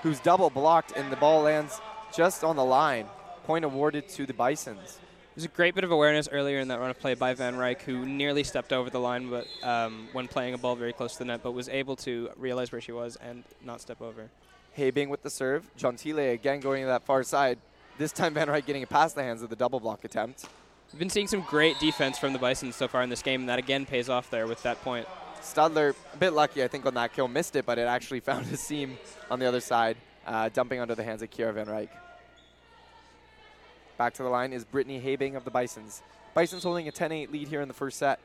who's 0.01 0.19
double 0.21 0.49
blocked, 0.49 0.93
and 0.95 1.11
the 1.11 1.17
ball 1.17 1.41
lands 1.41 1.81
just 2.15 2.43
on 2.43 2.55
the 2.55 2.63
line. 2.63 3.05
Point 3.43 3.65
awarded 3.65 4.07
to 4.09 4.25
the 4.25 4.33
Bisons. 4.33 5.00
There's 5.33 5.45
a 5.45 5.47
great 5.47 5.75
bit 5.75 5.85
of 5.85 5.91
awareness 5.91 6.27
earlier 6.29 6.59
in 6.59 6.67
that 6.67 6.81
run 6.81 6.89
of 6.89 6.99
play 6.99 7.13
by 7.13 7.33
Van 7.33 7.55
Ryk, 7.55 7.83
who 7.83 8.05
nearly 8.05 8.43
stepped 8.43 8.73
over 8.73 8.89
the 8.89 8.99
line, 8.99 9.29
but 9.29 9.47
um, 9.63 10.09
when 10.11 10.27
playing 10.27 10.55
a 10.55 10.57
ball 10.57 10.75
very 10.75 10.91
close 10.91 11.13
to 11.13 11.19
the 11.19 11.25
net, 11.25 11.39
but 11.41 11.53
was 11.53 11.69
able 11.69 11.95
to 11.97 12.29
realize 12.35 12.73
where 12.73 12.81
she 12.81 12.91
was 12.91 13.15
and 13.15 13.45
not 13.63 13.79
step 13.79 14.01
over. 14.01 14.29
Habing 14.73 15.09
with 15.09 15.23
the 15.23 15.29
serve. 15.29 15.65
Gentile 15.77 16.19
again 16.33 16.59
going 16.59 16.83
to 16.83 16.87
that 16.87 17.03
far 17.03 17.23
side. 17.23 17.59
This 17.97 18.11
time 18.11 18.33
Van 18.33 18.49
Ryk 18.49 18.65
getting 18.65 18.81
it 18.81 18.89
past 18.89 19.15
the 19.15 19.23
hands 19.23 19.41
of 19.41 19.49
the 19.49 19.55
double 19.55 19.79
block 19.79 20.03
attempt. 20.03 20.47
We've 20.91 20.99
been 20.99 21.09
seeing 21.09 21.27
some 21.27 21.41
great 21.41 21.79
defense 21.79 22.17
from 22.17 22.33
the 22.33 22.39
Bison 22.39 22.73
so 22.73 22.89
far 22.89 23.01
in 23.01 23.09
this 23.09 23.21
game, 23.21 23.41
and 23.41 23.49
that 23.49 23.59
again 23.59 23.85
pays 23.85 24.09
off 24.09 24.29
there 24.29 24.47
with 24.47 24.61
that 24.63 24.81
point. 24.81 25.07
Studler, 25.41 25.95
a 26.13 26.17
bit 26.17 26.33
lucky, 26.33 26.61
I 26.61 26.67
think, 26.67 26.85
on 26.85 26.93
that 26.95 27.13
kill. 27.13 27.29
Missed 27.29 27.55
it, 27.55 27.65
but 27.65 27.79
it 27.79 27.87
actually 27.87 28.19
found 28.31 28.51
a 28.51 28.57
seam 28.57 28.97
on 29.29 29.39
the 29.39 29.45
other 29.45 29.61
side, 29.61 29.95
uh, 30.27 30.49
dumping 30.49 30.81
under 30.81 30.93
the 30.93 31.03
hands 31.03 31.21
of 31.21 31.31
Kira 31.31 31.53
Van 31.53 31.67
Ryk. 31.67 31.87
Back 34.01 34.15
to 34.15 34.23
the 34.23 34.29
line 34.29 34.51
is 34.51 34.65
Brittany 34.65 34.99
Habing 34.99 35.35
of 35.35 35.45
the 35.45 35.51
Bisons. 35.51 36.01
Bisons 36.33 36.63
holding 36.63 36.87
a 36.87 36.91
10-8 36.91 37.31
lead 37.31 37.47
here 37.49 37.61
in 37.61 37.67
the 37.67 37.73
first 37.75 37.99
set. 37.99 38.19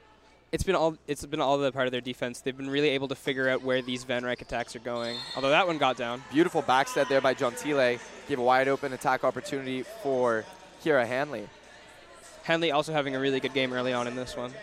It's 0.50 0.64
been 0.64 0.74
all 0.74 0.96
it's 1.06 1.26
been 1.26 1.42
all 1.42 1.58
the 1.58 1.70
part 1.70 1.84
of 1.84 1.92
their 1.92 2.00
defense. 2.00 2.40
They've 2.40 2.56
been 2.56 2.70
really 2.70 2.88
able 2.88 3.08
to 3.08 3.14
figure 3.14 3.46
out 3.50 3.60
where 3.60 3.82
these 3.82 4.02
Van 4.04 4.22
Ryk 4.22 4.40
attacks 4.40 4.74
are 4.74 4.78
going. 4.78 5.18
Although 5.34 5.50
that 5.50 5.66
one 5.66 5.76
got 5.76 5.98
down. 5.98 6.22
Beautiful 6.32 6.62
backstep 6.62 7.10
there 7.10 7.20
by 7.20 7.34
Gentile. 7.34 7.98
Gave 8.26 8.38
a 8.38 8.42
wide 8.42 8.68
open 8.68 8.94
attack 8.94 9.22
opportunity 9.22 9.82
for 9.82 10.46
Kira 10.82 11.06
Hanley. 11.06 11.46
Hanley 12.44 12.70
also 12.70 12.94
having 12.94 13.14
a 13.14 13.20
really 13.20 13.38
good 13.38 13.52
game 13.52 13.74
early 13.74 13.92
on 13.92 14.06
in 14.06 14.16
this 14.16 14.34
one. 14.34 14.54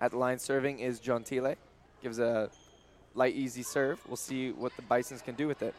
At 0.00 0.12
the 0.12 0.16
line 0.16 0.38
serving 0.38 0.78
is 0.78 1.00
Gentile. 1.00 1.56
Gives 2.04 2.20
a 2.20 2.50
light, 3.16 3.34
easy 3.34 3.62
serve. 3.62 4.00
We'll 4.06 4.16
see 4.16 4.52
what 4.52 4.74
the 4.76 4.82
Bisons 4.82 5.22
can 5.22 5.34
do 5.34 5.48
with 5.48 5.62
it. 5.62 5.74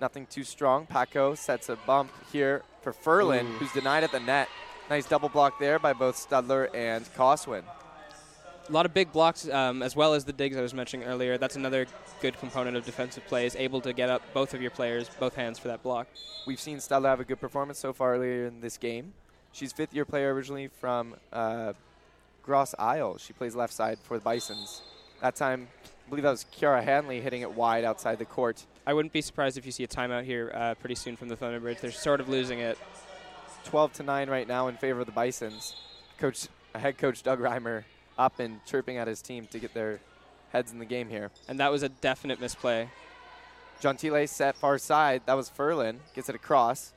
Nothing 0.00 0.26
too 0.26 0.44
strong. 0.44 0.86
Paco 0.86 1.34
sets 1.34 1.68
a 1.68 1.76
bump 1.76 2.10
here 2.32 2.62
for 2.82 2.92
Furlan, 2.92 3.44
Ooh. 3.44 3.52
who's 3.58 3.72
denied 3.72 4.04
at 4.04 4.12
the 4.12 4.20
net. 4.20 4.48
Nice 4.90 5.06
double 5.06 5.28
block 5.28 5.58
there 5.58 5.78
by 5.78 5.92
both 5.92 6.16
Studler 6.16 6.72
and 6.74 7.08
Coswin. 7.14 7.64
A 8.68 8.72
lot 8.72 8.84
of 8.84 8.92
big 8.92 9.12
blocks, 9.12 9.48
um, 9.48 9.82
as 9.82 9.94
well 9.94 10.14
as 10.14 10.24
the 10.24 10.32
digs 10.32 10.56
I 10.56 10.60
was 10.60 10.74
mentioning 10.74 11.06
earlier. 11.06 11.38
That's 11.38 11.56
another 11.56 11.86
good 12.20 12.38
component 12.38 12.76
of 12.76 12.84
defensive 12.84 13.24
play, 13.26 13.46
is 13.46 13.54
able 13.56 13.80
to 13.82 13.92
get 13.92 14.10
up 14.10 14.22
both 14.34 14.54
of 14.54 14.60
your 14.60 14.72
players, 14.72 15.08
both 15.20 15.34
hands 15.36 15.58
for 15.58 15.68
that 15.68 15.82
block. 15.82 16.08
We've 16.46 16.60
seen 16.60 16.78
Studler 16.78 17.08
have 17.08 17.20
a 17.20 17.24
good 17.24 17.40
performance 17.40 17.78
so 17.78 17.92
far 17.92 18.14
earlier 18.14 18.46
in 18.46 18.60
this 18.60 18.76
game. 18.76 19.12
She's 19.52 19.72
fifth 19.72 19.94
year 19.94 20.04
player 20.04 20.34
originally 20.34 20.68
from 20.68 21.14
uh, 21.32 21.72
Grosse 22.42 22.74
Isle. 22.78 23.18
She 23.18 23.32
plays 23.32 23.54
left 23.54 23.72
side 23.72 23.98
for 24.02 24.18
the 24.18 24.22
Bisons. 24.22 24.82
That 25.22 25.34
time, 25.36 25.68
I 26.06 26.08
believe 26.08 26.22
that 26.22 26.30
was 26.30 26.46
Kiara 26.56 26.84
Hanley 26.84 27.20
hitting 27.20 27.42
it 27.42 27.50
wide 27.52 27.82
outside 27.82 28.20
the 28.20 28.24
court. 28.24 28.64
I 28.86 28.94
wouldn't 28.94 29.12
be 29.12 29.20
surprised 29.20 29.58
if 29.58 29.66
you 29.66 29.72
see 29.72 29.82
a 29.82 29.88
timeout 29.88 30.22
here 30.22 30.52
uh, 30.54 30.74
pretty 30.74 30.94
soon 30.94 31.16
from 31.16 31.28
the 31.28 31.36
Thunderbirds. 31.36 31.80
They're 31.80 31.90
sort 31.90 32.20
of 32.20 32.28
losing 32.28 32.60
it. 32.60 32.78
12 33.64 33.94
to 33.94 34.02
9 34.04 34.30
right 34.30 34.46
now 34.46 34.68
in 34.68 34.76
favor 34.76 35.00
of 35.00 35.06
the 35.06 35.12
Bisons. 35.12 35.74
Coach, 36.18 36.46
head 36.76 36.96
coach 36.96 37.24
Doug 37.24 37.40
Reimer 37.40 37.82
up 38.16 38.38
and 38.38 38.64
chirping 38.66 38.98
at 38.98 39.08
his 39.08 39.20
team 39.20 39.48
to 39.48 39.58
get 39.58 39.74
their 39.74 39.98
heads 40.52 40.70
in 40.70 40.78
the 40.78 40.84
game 40.84 41.08
here. 41.08 41.32
And 41.48 41.58
that 41.58 41.72
was 41.72 41.82
a 41.82 41.88
definite 41.88 42.40
misplay. 42.40 42.88
Gentile 43.80 44.28
set 44.28 44.54
far 44.54 44.78
side. 44.78 45.22
That 45.26 45.34
was 45.34 45.50
Furlan. 45.50 45.96
Gets 46.14 46.28
it 46.28 46.36
across. 46.36 46.92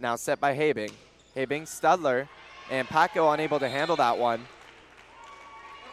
Now 0.00 0.16
set 0.16 0.40
by 0.40 0.56
Habing. 0.56 0.90
Habing, 1.36 1.62
Studler, 1.62 2.26
and 2.72 2.88
Paco 2.88 3.30
unable 3.30 3.60
to 3.60 3.68
handle 3.68 3.94
that 3.96 4.18
one. 4.18 4.46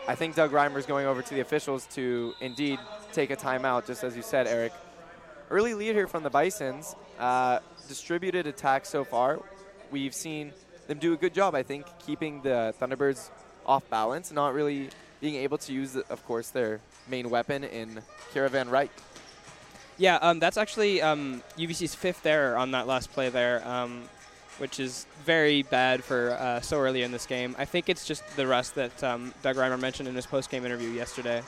I 0.10 0.16
think 0.16 0.34
Doug 0.34 0.51
Reimer 0.51 0.78
is 0.78 0.88
going 0.88 1.06
over 1.06 1.22
to 1.22 1.34
the 1.36 1.42
officials 1.42 1.86
to 1.92 2.34
indeed 2.42 2.80
take 3.13 3.30
a 3.30 3.36
timeout, 3.36 3.86
just 3.86 4.04
as 4.04 4.16
you 4.16 4.24
said, 4.24 4.48
Eric. 4.48 4.74
Early 5.51 5.75
lead 5.75 5.94
here 5.94 6.08
from 6.08 6.24
the 6.24 6.32
Bisons. 6.32 6.96
Uh, 7.20 7.60
distributed 7.88 8.48
attack 8.48 8.88
so 8.88 9.04
far. 9.04 9.39
We've 9.92 10.16
seen 10.16 10.51
them 10.88 10.98
do 10.98 11.13
a 11.13 11.16
good 11.16 11.36
job, 11.36 11.54
I 11.54 11.62
think, 11.62 11.86
keeping 12.00 12.42
the 12.42 12.74
Thunderbirds 12.82 13.30
off 13.68 13.88
balance, 13.92 14.32
not 14.32 14.56
really 14.56 14.89
being 15.22 15.36
able 15.36 15.60
to 15.60 15.74
use, 15.74 15.96
of 15.96 16.25
course, 16.25 16.50
their 16.50 16.80
main 17.08 17.30
weapon 17.30 17.63
in 17.63 18.01
Kira 18.34 18.50
Van 18.50 18.68
Ryk. 18.68 18.89
Yeah, 20.00 20.16
um, 20.24 20.39
that's 20.39 20.58
actually 20.58 21.04
um, 21.04 21.44
UBC's 21.56 21.94
fifth 21.94 22.25
error 22.25 22.58
on 22.58 22.72
that 22.72 22.88
last 22.88 23.12
play 23.12 23.30
there, 23.30 23.62
um, 23.68 24.06
which 24.60 24.80
is 24.80 25.06
very 25.25 25.63
bad 25.63 26.04
for 26.04 26.32
uh, 26.32 26.62
so 26.62 26.80
early 26.80 27.04
in 27.04 27.12
this 27.12 27.25
game. 27.25 27.56
I 27.58 27.66
think 27.66 27.89
it's 27.89 28.06
just 28.06 28.24
the 28.36 28.46
rust 28.46 28.75
that 28.75 29.04
um, 29.04 29.34
Doug 29.42 29.56
Reimer 29.56 29.80
mentioned 29.80 30.08
in 30.08 30.16
his 30.16 30.25
post-game 30.25 30.66
interview 30.66 30.89
yesterday, 30.89 31.42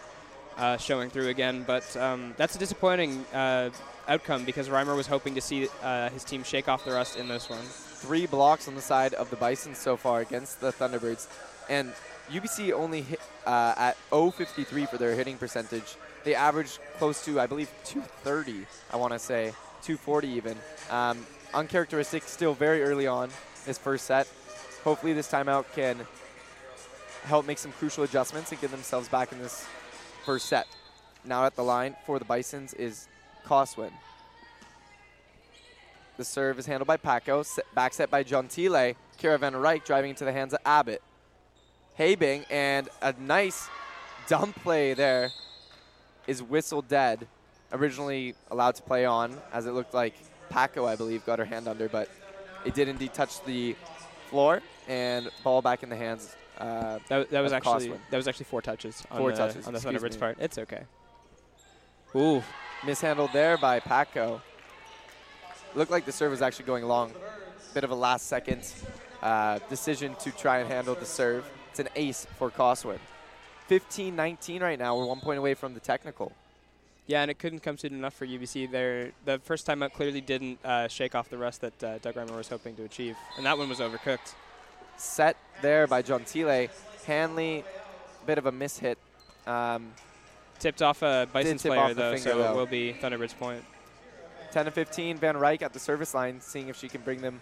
uh, 0.57 0.77
showing 0.77 1.09
through 1.09 1.27
again. 1.27 1.63
But 1.65 1.95
um, 1.97 2.33
that's 2.37 2.55
a 2.55 2.59
disappointing 2.59 3.25
uh, 3.33 3.69
outcome 4.07 4.45
because 4.45 4.69
Reimer 4.69 4.95
was 4.95 5.07
hoping 5.07 5.35
to 5.35 5.41
see 5.41 5.67
uh, 5.83 6.09
his 6.09 6.23
team 6.23 6.43
shake 6.43 6.67
off 6.67 6.85
the 6.85 6.91
rust 6.91 7.17
in 7.17 7.27
this 7.27 7.49
one. 7.49 7.59
three 7.61 8.25
blocks 8.25 8.67
on 8.67 8.75
the 8.75 8.81
side 8.81 9.13
of 9.13 9.29
the 9.29 9.35
Bison 9.35 9.75
so 9.75 9.95
far 9.95 10.21
against 10.21 10.59
the 10.59 10.71
Thunderbirds. 10.71 11.27
And 11.69 11.93
UBC 12.31 12.71
only 12.71 13.01
hit 13.01 13.19
uh, 13.45 13.73
at 13.77 13.97
0.53 14.11 14.89
for 14.89 14.97
their 14.97 15.15
hitting 15.15 15.37
percentage. 15.37 15.95
They 16.23 16.35
averaged 16.35 16.79
close 16.97 17.23
to, 17.25 17.39
I 17.39 17.47
believe, 17.47 17.69
230, 17.83 18.65
I 18.91 18.97
want 18.97 19.13
to 19.13 19.19
say, 19.19 19.53
240 19.83 20.27
even. 20.29 20.57
Um, 20.89 21.25
uncharacteristic, 21.53 22.23
still 22.23 22.53
very 22.53 22.83
early 22.83 23.07
on 23.07 23.29
this 23.65 23.77
first 23.77 24.05
set. 24.05 24.27
Hopefully 24.83 25.13
this 25.13 25.31
timeout 25.31 25.65
can 25.75 25.97
help 27.23 27.45
make 27.45 27.57
some 27.57 27.71
crucial 27.73 28.03
adjustments 28.03 28.51
and 28.51 28.59
get 28.59 28.71
themselves 28.71 29.07
back 29.07 29.31
in 29.31 29.39
this 29.39 29.65
first 30.25 30.47
set. 30.47 30.67
Now 31.23 31.45
at 31.45 31.55
the 31.55 31.63
line 31.63 31.95
for 32.05 32.17
the 32.19 32.25
Bisons 32.25 32.73
is 32.73 33.07
Coswin. 33.45 33.91
The 36.17 36.25
serve 36.25 36.59
is 36.59 36.65
handled 36.65 36.87
by 36.87 36.97
Paco. 36.97 37.43
Back 37.73 37.93
set 37.93 38.09
by 38.09 38.23
Gentile. 38.23 38.95
Kira 39.19 39.39
Van 39.39 39.53
Ryk 39.53 39.85
driving 39.85 40.09
into 40.11 40.25
the 40.25 40.31
hands 40.31 40.53
of 40.53 40.59
Abbott. 40.65 41.01
Habing 41.95 42.45
and 42.49 42.89
a 43.01 43.13
nice 43.19 43.69
dump 44.27 44.55
play 44.61 44.93
there 44.93 45.31
is 46.27 46.41
whistled 46.41 46.87
dead. 46.87 47.27
Originally 47.71 48.35
allowed 48.49 48.75
to 48.75 48.81
play 48.81 49.05
on, 49.05 49.37
as 49.53 49.65
it 49.65 49.71
looked 49.71 49.93
like 49.93 50.13
Paco, 50.51 50.85
I 50.85 50.95
believe, 50.95 51.25
got 51.25 51.39
her 51.39 51.45
hand 51.45 51.67
under, 51.67 51.87
but 51.89 52.09
it 52.65 52.73
did 52.73 52.87
indeed 52.87 53.13
touch 53.13 53.43
the 53.45 53.75
floor 54.29 54.61
and 54.87 55.29
ball 55.43 55.61
back 55.61 55.83
in 55.83 55.89
the 55.89 55.95
hands. 55.95 56.35
Uh, 56.57 56.99
That, 57.07 57.29
that 57.31 57.41
was 57.41 57.53
actually 57.53 57.87
Coswin. 57.87 57.99
that 58.11 58.17
was 58.17 58.27
actually 58.27 58.45
four 58.45 58.61
touches 58.61 59.03
on 59.09 59.17
Four 59.19 59.31
the, 59.31 59.37
touches, 59.37 59.67
on 59.67 59.73
the 59.73 59.79
Thunderbirds' 59.79 60.13
me. 60.13 60.17
part. 60.19 60.37
It's 60.39 60.57
okay. 60.57 60.83
Ooh, 62.15 62.43
mishandled 62.85 63.31
there 63.33 63.57
by 63.57 63.79
Paco. 63.79 64.41
Looked 65.73 65.91
like 65.91 66.05
the 66.05 66.11
serve 66.11 66.31
was 66.31 66.41
actually 66.41 66.65
going 66.65 66.83
long. 66.85 67.13
Bit 67.73 67.83
of 67.85 67.91
a 67.91 67.95
last 67.95 68.27
second 68.27 68.69
uh, 69.21 69.59
decision 69.69 70.15
to 70.15 70.31
try 70.31 70.59
and 70.59 70.67
handle 70.69 70.93
the 70.95 71.05
serve. 71.05 71.45
It's 71.69 71.79
an 71.79 71.87
ace 71.95 72.27
for 72.37 72.49
Coswin. 72.49 72.99
15 73.67 74.13
19 74.15 74.61
right 74.61 74.77
now. 74.77 74.97
We're 74.97 75.05
one 75.05 75.21
point 75.21 75.39
away 75.39 75.53
from 75.53 75.73
the 75.73 75.79
technical. 75.79 76.33
Yeah, 77.07 77.21
and 77.21 77.31
it 77.31 77.39
couldn't 77.39 77.59
come 77.59 77.77
soon 77.77 77.93
enough 77.93 78.13
for 78.13 78.25
UBC. 78.25 78.71
There, 78.71 79.11
the 79.25 79.39
first 79.39 79.65
time 79.65 79.83
out 79.83 79.93
clearly 79.93 80.21
didn't 80.21 80.63
uh, 80.63 80.87
shake 80.87 81.15
off 81.15 81.29
the 81.29 81.37
rust 81.37 81.61
that 81.61 81.83
uh, 81.83 81.97
Doug 81.97 82.15
Reimer 82.15 82.37
was 82.37 82.47
hoping 82.47 82.75
to 82.75 82.83
achieve, 82.83 83.17
and 83.37 83.45
that 83.45 83.57
one 83.57 83.67
was 83.69 83.79
overcooked. 83.79 84.33
Set 84.97 85.35
there 85.61 85.87
by 85.87 86.01
John 86.01 86.19
Gentile. 86.19 86.67
Hanley, 87.05 87.63
bit 88.25 88.37
of 88.37 88.45
a 88.45 88.51
mishit. 88.51 88.97
Um, 89.47 89.91
Tipped 90.59 90.83
off 90.83 91.01
a 91.01 91.27
Bison's 91.33 91.63
player 91.63 91.79
off 91.79 91.95
though, 91.95 92.13
finger, 92.13 92.29
so 92.29 92.37
though. 92.37 92.53
it 92.53 92.55
will 92.55 92.67
be 92.67 92.93
Thunderbird's 92.93 93.33
point. 93.33 93.63
10 94.51 94.65
to 94.65 94.71
15. 94.71 95.17
Van 95.17 95.35
Ryk 95.35 95.63
at 95.63 95.73
the 95.73 95.79
service 95.79 96.13
line, 96.13 96.39
seeing 96.39 96.67
if 96.67 96.77
she 96.77 96.87
can 96.87 97.01
bring 97.01 97.21
them 97.21 97.41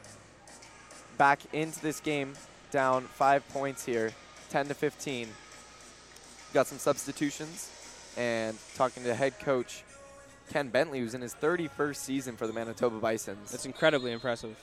back 1.17 1.39
into 1.51 1.81
this 1.81 1.99
game. 1.99 2.33
Down 2.71 3.03
five 3.03 3.47
points 3.49 3.85
here. 3.85 4.11
10 4.51 4.69
to 4.69 4.73
15. 4.73 5.27
Got 6.53 6.67
some 6.67 6.77
substitutions 6.77 7.71
and 8.19 8.57
talking 8.75 9.03
to 9.03 9.15
head 9.15 9.39
coach 9.39 9.83
Ken 10.49 10.67
Bentley, 10.67 10.99
who's 10.99 11.13
in 11.13 11.21
his 11.21 11.33
31st 11.33 11.95
season 11.95 12.35
for 12.35 12.47
the 12.47 12.53
Manitoba 12.53 12.99
Bisons. 12.99 13.49
That's 13.49 13.65
incredibly 13.65 14.11
impressive. 14.11 14.57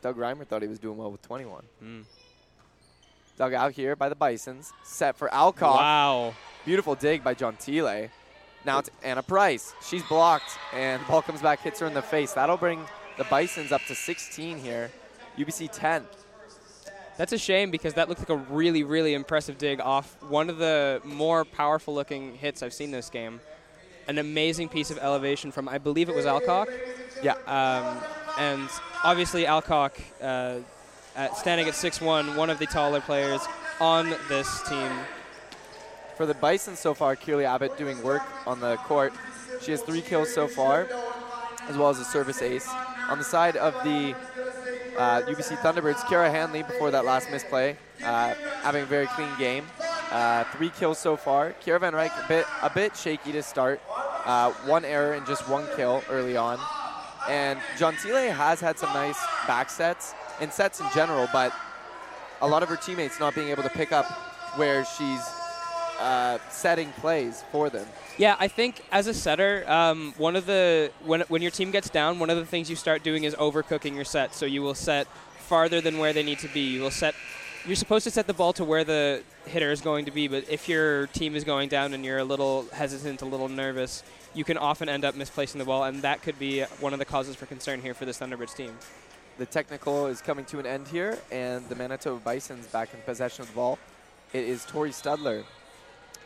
Doug 0.00 0.16
Reimer 0.16 0.46
thought 0.46 0.62
he 0.62 0.68
was 0.68 0.78
doing 0.78 0.96
well 0.96 1.10
with 1.10 1.22
21. 1.22 1.64
Mm. 1.82 2.04
Dug 3.36 3.52
out 3.52 3.72
here 3.72 3.96
by 3.96 4.08
the 4.08 4.14
Bisons. 4.14 4.72
Set 4.84 5.16
for 5.16 5.32
Alcock. 5.34 5.74
Wow. 5.74 6.34
Beautiful 6.64 6.94
dig 6.94 7.24
by 7.24 7.34
John 7.34 7.56
Gentile. 7.56 8.08
Now 8.64 8.78
it's 8.78 8.90
Anna 9.02 9.22
Price. 9.22 9.74
She's 9.84 10.02
blocked, 10.04 10.56
and 10.72 11.02
the 11.02 11.06
ball 11.06 11.20
comes 11.20 11.42
back, 11.42 11.60
hits 11.60 11.80
her 11.80 11.86
in 11.86 11.94
the 11.94 12.02
face. 12.02 12.32
That'll 12.32 12.56
bring 12.56 12.80
the 13.18 13.24
Bisons 13.24 13.72
up 13.72 13.82
to 13.88 13.94
16 13.94 14.58
here. 14.58 14.90
UBC 15.36 15.68
10. 15.72 16.04
That's 17.16 17.32
a 17.32 17.38
shame 17.38 17.70
because 17.70 17.94
that 17.94 18.08
looked 18.08 18.20
like 18.20 18.30
a 18.30 18.36
really, 18.36 18.82
really 18.82 19.14
impressive 19.14 19.56
dig 19.56 19.80
off 19.80 20.16
one 20.22 20.50
of 20.50 20.58
the 20.58 21.00
more 21.04 21.44
powerful 21.44 21.94
looking 21.94 22.34
hits 22.34 22.62
I've 22.62 22.72
seen 22.72 22.90
this 22.90 23.08
game. 23.08 23.40
An 24.08 24.18
amazing 24.18 24.68
piece 24.68 24.90
of 24.90 24.98
elevation 24.98 25.52
from, 25.52 25.68
I 25.68 25.78
believe 25.78 26.08
it 26.08 26.14
was 26.14 26.26
Alcock. 26.26 26.68
Yeah. 27.22 27.34
Um, 27.46 28.02
and 28.38 28.68
obviously, 29.04 29.46
Alcock, 29.46 29.96
uh, 30.20 30.58
at, 31.14 31.36
standing 31.36 31.68
at 31.68 31.74
6'1, 31.74 32.36
one 32.36 32.50
of 32.50 32.58
the 32.58 32.66
taller 32.66 33.00
players 33.00 33.40
on 33.80 34.14
this 34.28 34.62
team. 34.68 34.90
For 36.16 36.26
the 36.26 36.34
Bison 36.34 36.76
so 36.76 36.94
far, 36.94 37.16
Keely 37.16 37.44
Abbott 37.44 37.78
doing 37.78 38.02
work 38.02 38.22
on 38.46 38.60
the 38.60 38.76
court. 38.78 39.12
She 39.62 39.70
has 39.70 39.82
three 39.82 40.02
kills 40.02 40.32
so 40.34 40.48
far. 40.48 40.88
as 41.68 41.76
well 41.76 41.88
as 41.88 41.98
a 41.98 42.04
service 42.04 42.42
ace. 42.42 42.68
On 43.08 43.18
the 43.18 43.24
side 43.24 43.56
of 43.56 43.72
the 43.84 44.14
uh, 44.96 45.22
UBC 45.22 45.56
Thunderbirds, 45.58 46.00
Kiara 46.06 46.30
Hanley, 46.30 46.62
before 46.62 46.90
that 46.90 47.04
last 47.04 47.30
misplay, 47.30 47.76
uh, 48.04 48.34
having 48.62 48.82
a 48.82 48.86
very 48.86 49.06
clean 49.06 49.30
game. 49.38 49.64
Uh, 50.10 50.44
three 50.56 50.70
kills 50.70 50.98
so 50.98 51.16
far. 51.16 51.54
Kiara 51.64 51.80
Van 51.80 51.92
Ryk 51.92 52.24
a 52.24 52.28
bit, 52.28 52.46
a 52.62 52.70
bit 52.70 52.96
shaky 52.96 53.32
to 53.32 53.42
start. 53.42 53.80
Uh, 54.24 54.52
one 54.66 54.84
error 54.84 55.14
and 55.14 55.26
just 55.26 55.48
one 55.48 55.66
kill 55.76 56.02
early 56.08 56.36
on. 56.36 56.58
And 57.28 57.58
Gentile 57.78 58.32
has 58.32 58.60
had 58.60 58.78
some 58.78 58.92
nice 58.92 59.18
back 59.46 59.70
sets 59.70 60.14
and 60.40 60.52
sets 60.52 60.80
in 60.80 60.86
general, 60.94 61.28
but 61.32 61.52
a 62.40 62.46
lot 62.46 62.62
of 62.62 62.68
her 62.68 62.76
teammates 62.76 63.18
not 63.18 63.34
being 63.34 63.48
able 63.48 63.62
to 63.62 63.70
pick 63.70 63.92
up 63.92 64.06
where 64.56 64.84
she's 64.84 65.20
uh, 65.98 66.38
setting 66.50 66.90
plays 66.92 67.44
for 67.50 67.70
them. 67.70 67.86
Yeah, 68.18 68.36
I 68.38 68.48
think 68.48 68.82
as 68.92 69.06
a 69.06 69.14
setter, 69.14 69.64
um, 69.68 70.14
one 70.16 70.36
of 70.36 70.46
the 70.46 70.90
when 71.04 71.22
when 71.22 71.42
your 71.42 71.50
team 71.50 71.70
gets 71.70 71.88
down, 71.88 72.18
one 72.18 72.30
of 72.30 72.36
the 72.36 72.46
things 72.46 72.70
you 72.70 72.76
start 72.76 73.02
doing 73.02 73.24
is 73.24 73.34
overcooking 73.34 73.94
your 73.94 74.04
set. 74.04 74.34
So 74.34 74.46
you 74.46 74.62
will 74.62 74.74
set 74.74 75.06
farther 75.38 75.80
than 75.80 75.98
where 75.98 76.12
they 76.12 76.22
need 76.22 76.38
to 76.40 76.48
be. 76.48 76.60
You 76.60 76.82
will 76.82 76.90
set. 76.90 77.14
You're 77.66 77.76
supposed 77.76 78.04
to 78.04 78.10
set 78.10 78.26
the 78.26 78.34
ball 78.34 78.52
to 78.54 78.64
where 78.64 78.84
the 78.84 79.22
hitter 79.46 79.72
is 79.72 79.80
going 79.80 80.04
to 80.04 80.10
be, 80.10 80.28
but 80.28 80.44
if 80.50 80.68
your 80.68 81.06
team 81.08 81.34
is 81.34 81.44
going 81.44 81.70
down 81.70 81.94
and 81.94 82.04
you're 82.04 82.18
a 82.18 82.24
little 82.24 82.66
hesitant, 82.72 83.22
a 83.22 83.24
little 83.24 83.48
nervous, 83.48 84.02
you 84.34 84.44
can 84.44 84.58
often 84.58 84.86
end 84.86 85.02
up 85.02 85.14
misplacing 85.14 85.58
the 85.58 85.64
ball, 85.64 85.84
and 85.84 86.02
that 86.02 86.20
could 86.20 86.38
be 86.38 86.60
one 86.80 86.92
of 86.92 86.98
the 86.98 87.06
causes 87.06 87.36
for 87.36 87.46
concern 87.46 87.80
here 87.80 87.94
for 87.94 88.04
this 88.04 88.18
Thunderbirds 88.18 88.54
team. 88.54 88.76
The 89.38 89.46
technical 89.46 90.06
is 90.06 90.20
coming 90.20 90.44
to 90.46 90.58
an 90.58 90.66
end 90.66 90.88
here, 90.88 91.18
and 91.32 91.66
the 91.70 91.74
Manitoba 91.74 92.20
Bison's 92.20 92.66
back 92.66 92.92
in 92.92 93.00
possession 93.00 93.42
of 93.42 93.48
the 93.48 93.54
ball. 93.54 93.78
It 94.34 94.44
is 94.44 94.66
Tori 94.66 94.90
Studler 94.90 95.44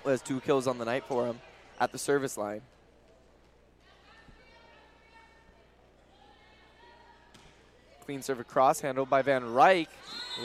has 0.04 0.22
two 0.22 0.40
kills 0.40 0.66
on 0.66 0.78
the 0.78 0.84
night 0.84 1.04
for 1.04 1.26
him 1.26 1.40
at 1.80 1.92
the 1.92 1.98
service 1.98 2.36
line. 2.36 2.62
Clean 8.04 8.22
serve 8.22 8.40
across, 8.40 8.80
handled 8.80 9.10
by 9.10 9.20
Van 9.22 9.42
Ryk, 9.42 9.88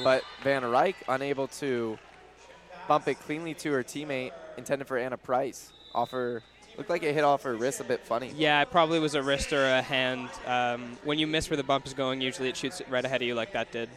but 0.04 0.24
Van 0.44 0.64
Ryk 0.64 0.96
unable 1.08 1.48
to 1.48 1.98
bump 2.88 3.08
it 3.08 3.20
cleanly 3.22 3.54
to 3.54 3.72
her 3.72 3.84
teammate, 3.84 4.32
intended 4.58 4.88
for 4.88 4.98
Anna 4.98 5.18
Price. 5.18 5.72
Offer 5.96 6.44
looked 6.78 6.90
like 6.90 7.04
it 7.04 7.14
hit 7.14 7.24
off 7.24 7.44
her 7.44 7.56
wrist 7.56 7.80
a 7.80 7.84
bit 7.84 8.02
funny. 8.02 8.34
Yeah, 8.36 8.62
it 8.62 8.72
probably 8.72 9.00
was 9.00 9.16
a 9.16 9.24
wrist 9.24 9.54
or 9.54 9.64
a 9.64 9.82
hand. 9.82 10.30
Um, 10.46 10.98
when 11.04 11.20
you 11.20 11.28
miss 11.28 11.50
where 11.50 11.58
the 11.58 11.64
bump 11.64 11.86
is 11.86 11.94
going, 11.94 12.20
usually 12.20 12.50
it 12.50 12.58
shoots 12.58 12.82
right 12.90 13.06
ahead 13.06 13.22
of 13.22 13.28
you 13.28 13.36
like 13.36 13.54
that 13.54 13.72
did. 13.72 13.90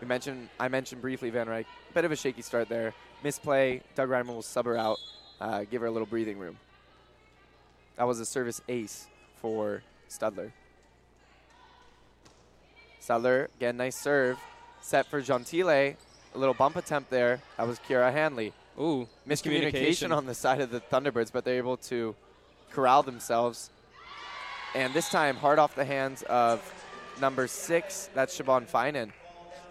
We 0.00 0.06
mentioned 0.06 0.48
I 0.58 0.68
mentioned 0.68 1.02
briefly 1.02 1.30
Van 1.30 1.46
Ryk. 1.46 1.66
Bit 1.94 2.04
of 2.04 2.12
a 2.12 2.16
shaky 2.16 2.42
start 2.42 2.68
there. 2.68 2.94
Misplay. 3.22 3.82
Doug 3.94 4.08
Reimer 4.08 4.28
will 4.28 4.42
sub 4.42 4.66
her 4.66 4.76
out, 4.76 4.98
uh, 5.40 5.64
give 5.70 5.80
her 5.80 5.86
a 5.86 5.90
little 5.90 6.06
breathing 6.06 6.38
room. 6.38 6.58
That 7.96 8.04
was 8.04 8.20
a 8.20 8.26
service 8.26 8.60
ace 8.68 9.06
for 9.40 9.82
Studler. 10.08 10.52
Studler, 13.00 13.48
again, 13.56 13.76
nice 13.76 13.96
serve. 13.96 14.38
Set 14.80 15.06
for 15.06 15.20
Gentile. 15.20 15.68
A 15.70 15.96
little 16.34 16.54
bump 16.54 16.76
attempt 16.76 17.10
there. 17.10 17.40
That 17.56 17.66
was 17.66 17.78
Kira 17.80 18.12
Hanley. 18.12 18.52
Ooh, 18.80 19.06
Miscommunication 19.28 20.16
on 20.16 20.26
the 20.26 20.34
side 20.34 20.60
of 20.60 20.70
the 20.70 20.80
Thunderbirds, 20.80 21.30
but 21.30 21.44
they're 21.44 21.58
able 21.58 21.76
to 21.76 22.14
corral 22.70 23.02
themselves. 23.02 23.70
And 24.74 24.94
this 24.94 25.10
time, 25.10 25.36
hard 25.36 25.58
off 25.58 25.74
the 25.74 25.84
hands 25.84 26.22
of 26.22 26.60
number 27.20 27.46
six. 27.46 28.08
That's 28.14 28.38
Siobhan 28.38 28.66
Finan. 28.68 29.12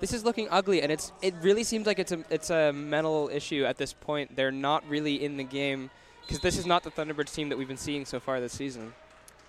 This 0.02 0.14
is 0.14 0.26
looking 0.26 0.48
ugly, 0.50 0.82
and 0.82 0.92
it's 0.92 1.12
it 1.22 1.36
really 1.42 1.64
seems 1.64 1.86
like 1.86 2.00
it's 2.00 2.12
a 2.12 2.24
it's 2.32 2.50
a 2.50 2.74
mental 2.74 3.30
issue 3.32 3.66
at 3.66 3.78
this 3.78 3.94
point. 3.94 4.36
They're 4.36 4.52
not 4.52 4.84
really 4.90 5.24
in 5.24 5.38
the 5.38 5.44
game 5.44 5.92
because 6.22 6.40
this 6.40 6.58
is 6.58 6.66
not 6.66 6.84
the 6.84 6.90
Thunderbirds 6.90 7.34
team 7.34 7.50
that 7.50 7.58
we've 7.58 7.68
been 7.68 7.78
seeing 7.78 8.06
so 8.06 8.20
far 8.20 8.40
this 8.40 8.54
season. 8.54 8.94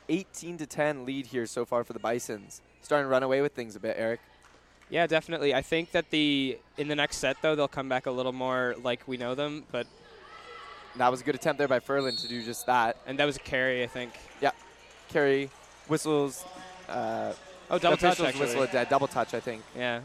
18 0.09 0.59
to 0.59 0.67
10 0.67 1.07
lead 1.07 1.27
here 1.27 1.47
so 1.47 1.65
far 1.65 1.85
for 1.85 1.95
the 1.95 1.99
Bisons. 1.99 2.61
Starting 2.83 3.07
to 3.07 3.09
run 3.09 3.23
away 3.23 3.41
with 3.41 3.53
things 3.53 3.77
a 3.77 3.81
bit, 3.81 3.97
Eric. 3.99 4.21
Yeah, 4.91 5.07
definitely. 5.07 5.55
I 5.55 5.63
think 5.63 5.93
that 5.93 6.11
the 6.11 6.59
in 6.77 6.89
the 6.89 6.97
next 6.97 7.17
set 7.17 7.39
though 7.41 7.55
they'll 7.55 7.67
come 7.67 7.89
back 7.89 8.05
a 8.05 8.11
little 8.11 8.33
more 8.33 8.75
like 8.83 9.09
we 9.09 9.17
know 9.17 9.35
them, 9.35 9.65
but 9.73 9.87
that 10.97 11.11
was 11.11 11.23
a 11.23 11.25
good 11.25 11.35
attempt 11.35 11.59
there 11.59 11.69
by 11.69 11.81
Furlan 11.81 12.21
to 12.21 12.29
do 12.29 12.45
just 12.45 12.67
that. 12.67 12.99
And 13.07 13.19
that 13.19 13.25
was 13.25 13.37
a 13.37 13.41
carry, 13.41 13.83
I 13.83 13.87
think. 13.87 14.13
Yeah, 14.43 14.51
carry 15.09 15.49
whistles. 15.89 16.45
Uh, 16.91 17.33
oh, 17.71 17.79
double 17.79 17.97
touch. 17.97 18.19
Whistle 18.19 18.65
a 18.65 18.67
dead 18.67 18.91
double 18.91 19.09
touch, 19.09 19.33
I 19.33 19.41
think. 19.41 19.63
Yeah. 19.75 20.01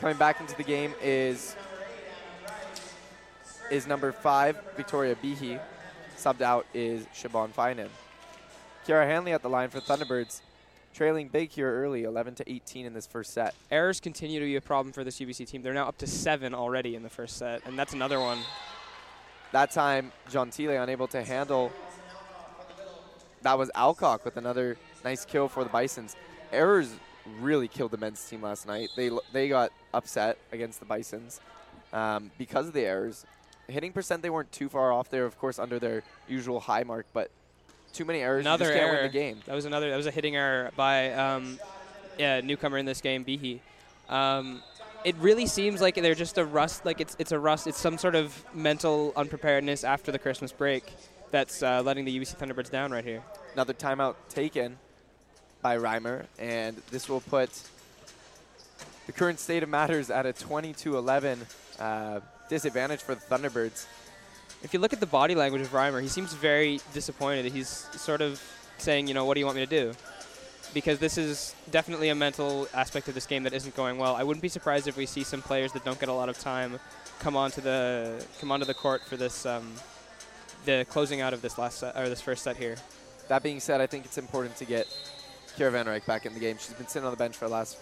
Coming 0.00 0.16
back 0.16 0.40
into 0.40 0.56
the 0.56 0.64
game 0.64 0.94
is 1.02 1.54
is 3.70 3.86
number 3.86 4.12
five, 4.12 4.58
Victoria 4.74 5.14
Behe. 5.14 5.60
Subbed 6.16 6.40
out 6.40 6.64
is 6.72 7.04
Siobhan 7.14 7.50
Finan. 7.50 7.88
Kiara 8.86 9.06
Hanley 9.06 9.32
at 9.32 9.42
the 9.42 9.50
line 9.50 9.68
for 9.68 9.80
Thunderbirds. 9.80 10.40
Trailing 10.94 11.28
big 11.28 11.50
here 11.50 11.70
early, 11.70 12.04
11 12.04 12.34
to 12.36 12.50
18 12.50 12.86
in 12.86 12.94
this 12.94 13.06
first 13.06 13.34
set. 13.34 13.54
Errors 13.70 14.00
continue 14.00 14.40
to 14.40 14.46
be 14.46 14.56
a 14.56 14.60
problem 14.60 14.92
for 14.92 15.04
this 15.04 15.20
UBC 15.20 15.46
team. 15.46 15.60
They're 15.60 15.74
now 15.74 15.86
up 15.86 15.98
to 15.98 16.06
seven 16.06 16.54
already 16.54 16.96
in 16.96 17.02
the 17.02 17.10
first 17.10 17.36
set, 17.36 17.64
and 17.66 17.78
that's 17.78 17.92
another 17.92 18.20
one. 18.20 18.38
That 19.52 19.70
time, 19.70 20.12
Gentile 20.30 20.82
unable 20.82 21.08
to 21.08 21.22
handle. 21.22 21.70
That 23.42 23.58
was 23.58 23.70
Alcock 23.74 24.24
with 24.24 24.38
another 24.38 24.78
nice 25.04 25.26
kill 25.26 25.46
for 25.46 25.62
the 25.62 25.70
Bisons. 25.70 26.16
Errors 26.52 26.90
really 27.40 27.68
killed 27.68 27.90
the 27.90 27.96
men's 27.96 28.22
team 28.24 28.42
last 28.42 28.66
night. 28.66 28.90
They 28.96 29.10
they 29.32 29.48
got 29.48 29.72
upset 29.92 30.38
against 30.52 30.80
the 30.80 30.86
Bisons 30.86 31.40
um, 31.92 32.30
because 32.38 32.66
of 32.66 32.72
the 32.72 32.82
errors. 32.82 33.24
Hitting 33.68 33.92
percent, 33.92 34.22
they 34.22 34.30
weren't 34.30 34.50
too 34.52 34.68
far 34.68 34.92
off. 34.92 35.10
They're 35.10 35.26
of 35.26 35.38
course 35.38 35.58
under 35.58 35.78
their 35.78 36.02
usual 36.28 36.60
high 36.60 36.82
mark, 36.82 37.06
but 37.12 37.30
too 37.92 38.04
many 38.04 38.20
errors. 38.20 38.40
Another 38.40 38.66
error. 38.66 38.74
can't 38.74 38.92
win 38.92 39.02
the 39.02 39.08
game. 39.08 39.40
That 39.46 39.54
was 39.54 39.64
another. 39.64 39.90
That 39.90 39.96
was 39.96 40.06
a 40.06 40.10
hitting 40.10 40.36
error 40.36 40.70
by 40.76 41.12
um, 41.12 41.58
yeah, 42.18 42.40
newcomer 42.40 42.78
in 42.78 42.86
this 42.86 43.00
game, 43.00 43.24
Behe. 43.24 43.60
Um, 44.08 44.62
it 45.04 45.16
really 45.16 45.46
seems 45.46 45.80
like 45.80 45.94
they're 45.94 46.14
just 46.14 46.38
a 46.38 46.44
rust. 46.44 46.84
Like 46.84 47.00
it's 47.00 47.16
it's 47.18 47.32
a 47.32 47.38
rust. 47.38 47.66
It's 47.66 47.78
some 47.78 47.98
sort 47.98 48.14
of 48.14 48.44
mental 48.54 49.12
unpreparedness 49.16 49.84
after 49.84 50.12
the 50.12 50.18
Christmas 50.18 50.52
break 50.52 50.92
that's 51.30 51.62
uh, 51.62 51.82
letting 51.82 52.04
the 52.04 52.18
UBC 52.18 52.36
Thunderbirds 52.36 52.70
down 52.70 52.90
right 52.90 53.04
here. 53.04 53.22
Another 53.54 53.72
timeout 53.72 54.16
taken 54.28 54.78
by 55.62 55.76
Reimer, 55.76 56.26
and 56.38 56.76
this 56.90 57.08
will 57.08 57.20
put 57.20 57.50
the 59.06 59.12
current 59.12 59.38
state 59.38 59.62
of 59.62 59.68
matters 59.68 60.10
at 60.10 60.26
a 60.26 60.32
22-11 60.32 61.38
uh, 61.78 62.20
disadvantage 62.48 63.00
for 63.00 63.14
the 63.14 63.20
Thunderbirds. 63.22 63.86
If 64.62 64.74
you 64.74 64.80
look 64.80 64.92
at 64.92 65.00
the 65.00 65.06
body 65.06 65.34
language 65.34 65.62
of 65.62 65.72
Reimer, 65.72 66.02
he 66.02 66.08
seems 66.08 66.32
very 66.34 66.80
disappointed. 66.92 67.50
He's 67.52 67.68
sort 67.68 68.20
of 68.20 68.42
saying, 68.78 69.08
you 69.08 69.14
know, 69.14 69.24
what 69.24 69.34
do 69.34 69.40
you 69.40 69.46
want 69.46 69.56
me 69.56 69.66
to 69.66 69.70
do? 69.70 69.92
Because 70.72 70.98
this 70.98 71.18
is 71.18 71.54
definitely 71.70 72.10
a 72.10 72.14
mental 72.14 72.68
aspect 72.74 73.08
of 73.08 73.14
this 73.14 73.26
game 73.26 73.42
that 73.42 73.52
isn't 73.52 73.74
going 73.74 73.98
well. 73.98 74.14
I 74.14 74.22
wouldn't 74.22 74.42
be 74.42 74.48
surprised 74.48 74.86
if 74.86 74.96
we 74.96 75.06
see 75.06 75.24
some 75.24 75.42
players 75.42 75.72
that 75.72 75.84
don't 75.84 75.98
get 75.98 76.08
a 76.08 76.12
lot 76.12 76.28
of 76.28 76.38
time 76.38 76.78
come 77.18 77.36
onto 77.36 77.60
the 77.60 78.24
come 78.40 78.50
onto 78.50 78.64
the 78.64 78.74
court 78.74 79.02
for 79.02 79.16
this 79.16 79.44
um, 79.44 79.74
the 80.64 80.86
closing 80.88 81.20
out 81.20 81.32
of 81.32 81.42
this 81.42 81.58
last 81.58 81.78
set, 81.78 81.96
or 81.96 82.08
this 82.08 82.20
first 82.20 82.42
set 82.42 82.56
here. 82.56 82.76
That 83.28 83.42
being 83.42 83.60
said, 83.60 83.80
I 83.80 83.86
think 83.86 84.04
it's 84.04 84.18
important 84.18 84.56
to 84.56 84.64
get 84.64 84.86
Kira 85.60 85.72
Van 85.72 85.84
Ryk 85.84 86.06
back 86.06 86.24
in 86.24 86.32
the 86.32 86.40
game. 86.40 86.56
She's 86.58 86.72
been 86.72 86.86
sitting 86.86 87.04
on 87.04 87.10
the 87.10 87.18
bench 87.18 87.36
for 87.36 87.44
the 87.44 87.52
last 87.52 87.76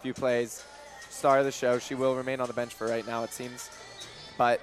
few 0.00 0.14
plays. 0.14 0.64
Star 1.10 1.40
of 1.40 1.44
the 1.44 1.52
show. 1.52 1.78
She 1.78 1.94
will 1.94 2.16
remain 2.16 2.40
on 2.40 2.46
the 2.46 2.54
bench 2.54 2.72
for 2.72 2.86
right 2.86 3.06
now, 3.06 3.22
it 3.22 3.34
seems. 3.34 3.68
But 4.38 4.62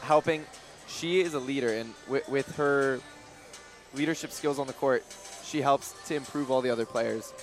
helping, 0.00 0.46
she 0.88 1.20
is 1.20 1.34
a 1.34 1.38
leader, 1.38 1.68
and 1.68 1.92
with, 2.08 2.26
with 2.26 2.56
her 2.56 3.00
leadership 3.92 4.30
skills 4.30 4.58
on 4.58 4.66
the 4.66 4.72
court, 4.72 5.04
she 5.44 5.60
helps 5.60 5.92
to 6.08 6.14
improve 6.14 6.50
all 6.50 6.62
the 6.62 6.70
other 6.70 6.86
players. 6.86 7.34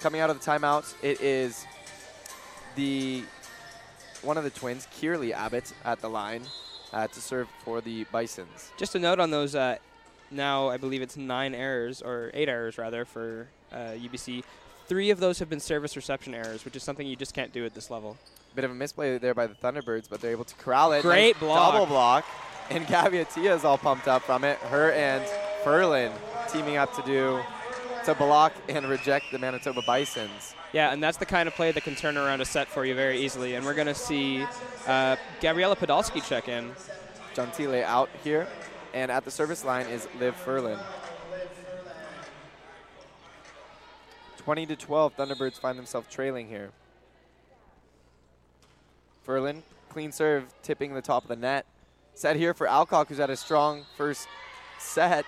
Coming 0.00 0.20
out 0.20 0.28
of 0.28 0.38
the 0.38 0.50
timeout, 0.50 0.92
it 1.02 1.22
is 1.22 1.64
the 2.76 3.24
one 4.20 4.36
of 4.36 4.44
the 4.44 4.50
twins, 4.50 4.86
Kierley 4.92 5.32
Abbott, 5.32 5.72
at 5.86 6.02
the 6.02 6.10
line 6.10 6.42
uh, 6.92 7.06
to 7.06 7.20
serve 7.20 7.48
for 7.64 7.80
the 7.80 8.04
Bisons. 8.12 8.72
Just 8.76 8.94
a 8.94 8.98
note 8.98 9.20
on 9.20 9.30
those 9.30 9.54
uh, 9.54 9.78
now 10.30 10.68
I 10.68 10.76
believe 10.76 11.02
it's 11.02 11.16
nine 11.16 11.54
errors, 11.54 12.02
or 12.02 12.30
eight 12.34 12.48
errors 12.48 12.78
rather, 12.78 13.04
for 13.04 13.48
uh, 13.72 13.92
UBC. 13.96 14.44
Three 14.86 15.10
of 15.10 15.20
those 15.20 15.38
have 15.38 15.48
been 15.48 15.60
service 15.60 15.94
reception 15.94 16.34
errors, 16.34 16.64
which 16.64 16.74
is 16.74 16.82
something 16.82 17.06
you 17.06 17.16
just 17.16 17.34
can't 17.34 17.52
do 17.52 17.64
at 17.64 17.74
this 17.74 17.90
level. 17.90 18.16
Bit 18.54 18.64
of 18.64 18.72
a 18.72 18.74
misplay 18.74 19.18
there 19.18 19.34
by 19.34 19.46
the 19.46 19.54
Thunderbirds, 19.54 20.08
but 20.10 20.20
they're 20.20 20.32
able 20.32 20.44
to 20.44 20.54
corral 20.56 20.92
it. 20.92 21.02
Great 21.02 21.34
nice 21.34 21.40
block. 21.40 21.72
Double 21.72 21.86
block. 21.86 22.24
And 22.70 22.86
Gabby 22.86 23.18
Atia 23.18 23.54
is 23.54 23.64
all 23.64 23.78
pumped 23.78 24.08
up 24.08 24.22
from 24.22 24.42
it. 24.44 24.58
Her 24.58 24.92
and 24.92 25.24
Furlan 25.62 26.12
teaming 26.50 26.76
up 26.76 26.94
to 26.96 27.02
do 27.02 27.40
to 28.04 28.14
block 28.14 28.52
and 28.68 28.86
reject 28.88 29.26
the 29.30 29.38
Manitoba 29.38 29.82
Bisons. 29.82 30.54
Yeah, 30.72 30.92
and 30.92 31.02
that's 31.02 31.18
the 31.18 31.26
kind 31.26 31.48
of 31.48 31.54
play 31.54 31.72
that 31.72 31.82
can 31.82 31.94
turn 31.94 32.16
around 32.16 32.40
a 32.40 32.44
set 32.44 32.68
for 32.68 32.84
you 32.84 32.94
very 32.94 33.20
easily. 33.20 33.54
And 33.54 33.64
we're 33.66 33.74
going 33.74 33.88
to 33.88 33.94
see 33.94 34.44
uh, 34.86 35.16
Gabriella 35.40 35.76
Podolsky 35.76 36.24
check 36.26 36.48
in. 36.48 36.72
Gentile 37.34 37.84
out 37.84 38.08
here. 38.24 38.46
And 38.92 39.10
at 39.10 39.24
the 39.24 39.30
service 39.30 39.64
line 39.64 39.86
is 39.86 40.08
Liv 40.18 40.34
Furlan. 40.44 40.78
20 44.38 44.66
to 44.66 44.76
12, 44.76 45.16
Thunderbirds 45.16 45.60
find 45.60 45.78
themselves 45.78 46.08
trailing 46.10 46.48
here. 46.48 46.70
Furlan, 49.26 49.62
clean 49.90 50.10
serve, 50.10 50.44
tipping 50.62 50.94
the 50.94 51.02
top 51.02 51.22
of 51.22 51.28
the 51.28 51.36
net. 51.36 51.66
Set 52.14 52.36
here 52.36 52.54
for 52.54 52.66
Alcock, 52.66 53.08
who's 53.08 53.18
had 53.18 53.30
a 53.30 53.36
strong 53.36 53.84
first 53.96 54.26
set. 54.78 55.24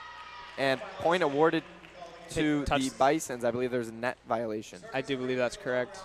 And 0.58 0.80
point 0.98 1.22
awarded 1.22 1.62
to 2.30 2.64
the 2.64 2.92
Bisons. 2.98 3.44
I 3.44 3.50
believe 3.50 3.70
there's 3.70 3.88
a 3.88 3.94
net 3.94 4.16
violation. 4.28 4.80
I 4.92 5.02
do 5.02 5.16
believe 5.16 5.36
that's 5.36 5.56
correct. 5.56 5.98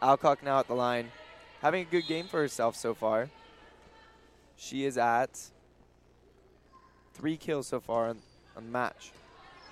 Alcock 0.00 0.42
now 0.42 0.58
at 0.58 0.68
the 0.68 0.74
line, 0.74 1.10
having 1.60 1.82
a 1.82 1.84
good 1.84 2.06
game 2.06 2.26
for 2.26 2.40
herself 2.40 2.76
so 2.76 2.92
far. 2.92 3.30
She 4.62 4.84
is 4.84 4.96
at 4.96 5.40
three 7.14 7.36
kills 7.36 7.66
so 7.66 7.80
far 7.80 8.10
on, 8.10 8.18
on 8.56 8.64
the 8.64 8.70
match. 8.70 9.10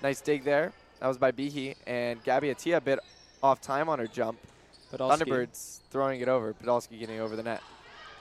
Nice 0.03 0.19
dig 0.19 0.43
there. 0.43 0.73
That 0.99 1.07
was 1.07 1.17
by 1.17 1.31
Behe. 1.31 1.77
And 1.87 2.21
Gabby 2.25 2.49
Atia 2.49 2.75
a 2.75 2.81
bit 2.81 2.99
off 3.41 3.61
time 3.61 3.87
on 3.87 3.99
her 3.99 4.07
jump. 4.07 4.37
Podolski. 4.91 5.21
Thunderbirds 5.21 5.79
throwing 5.91 6.19
it 6.19 6.27
over. 6.27 6.53
Podolski 6.53 6.99
getting 6.99 7.21
over 7.21 7.37
the 7.37 7.43
net. 7.43 7.61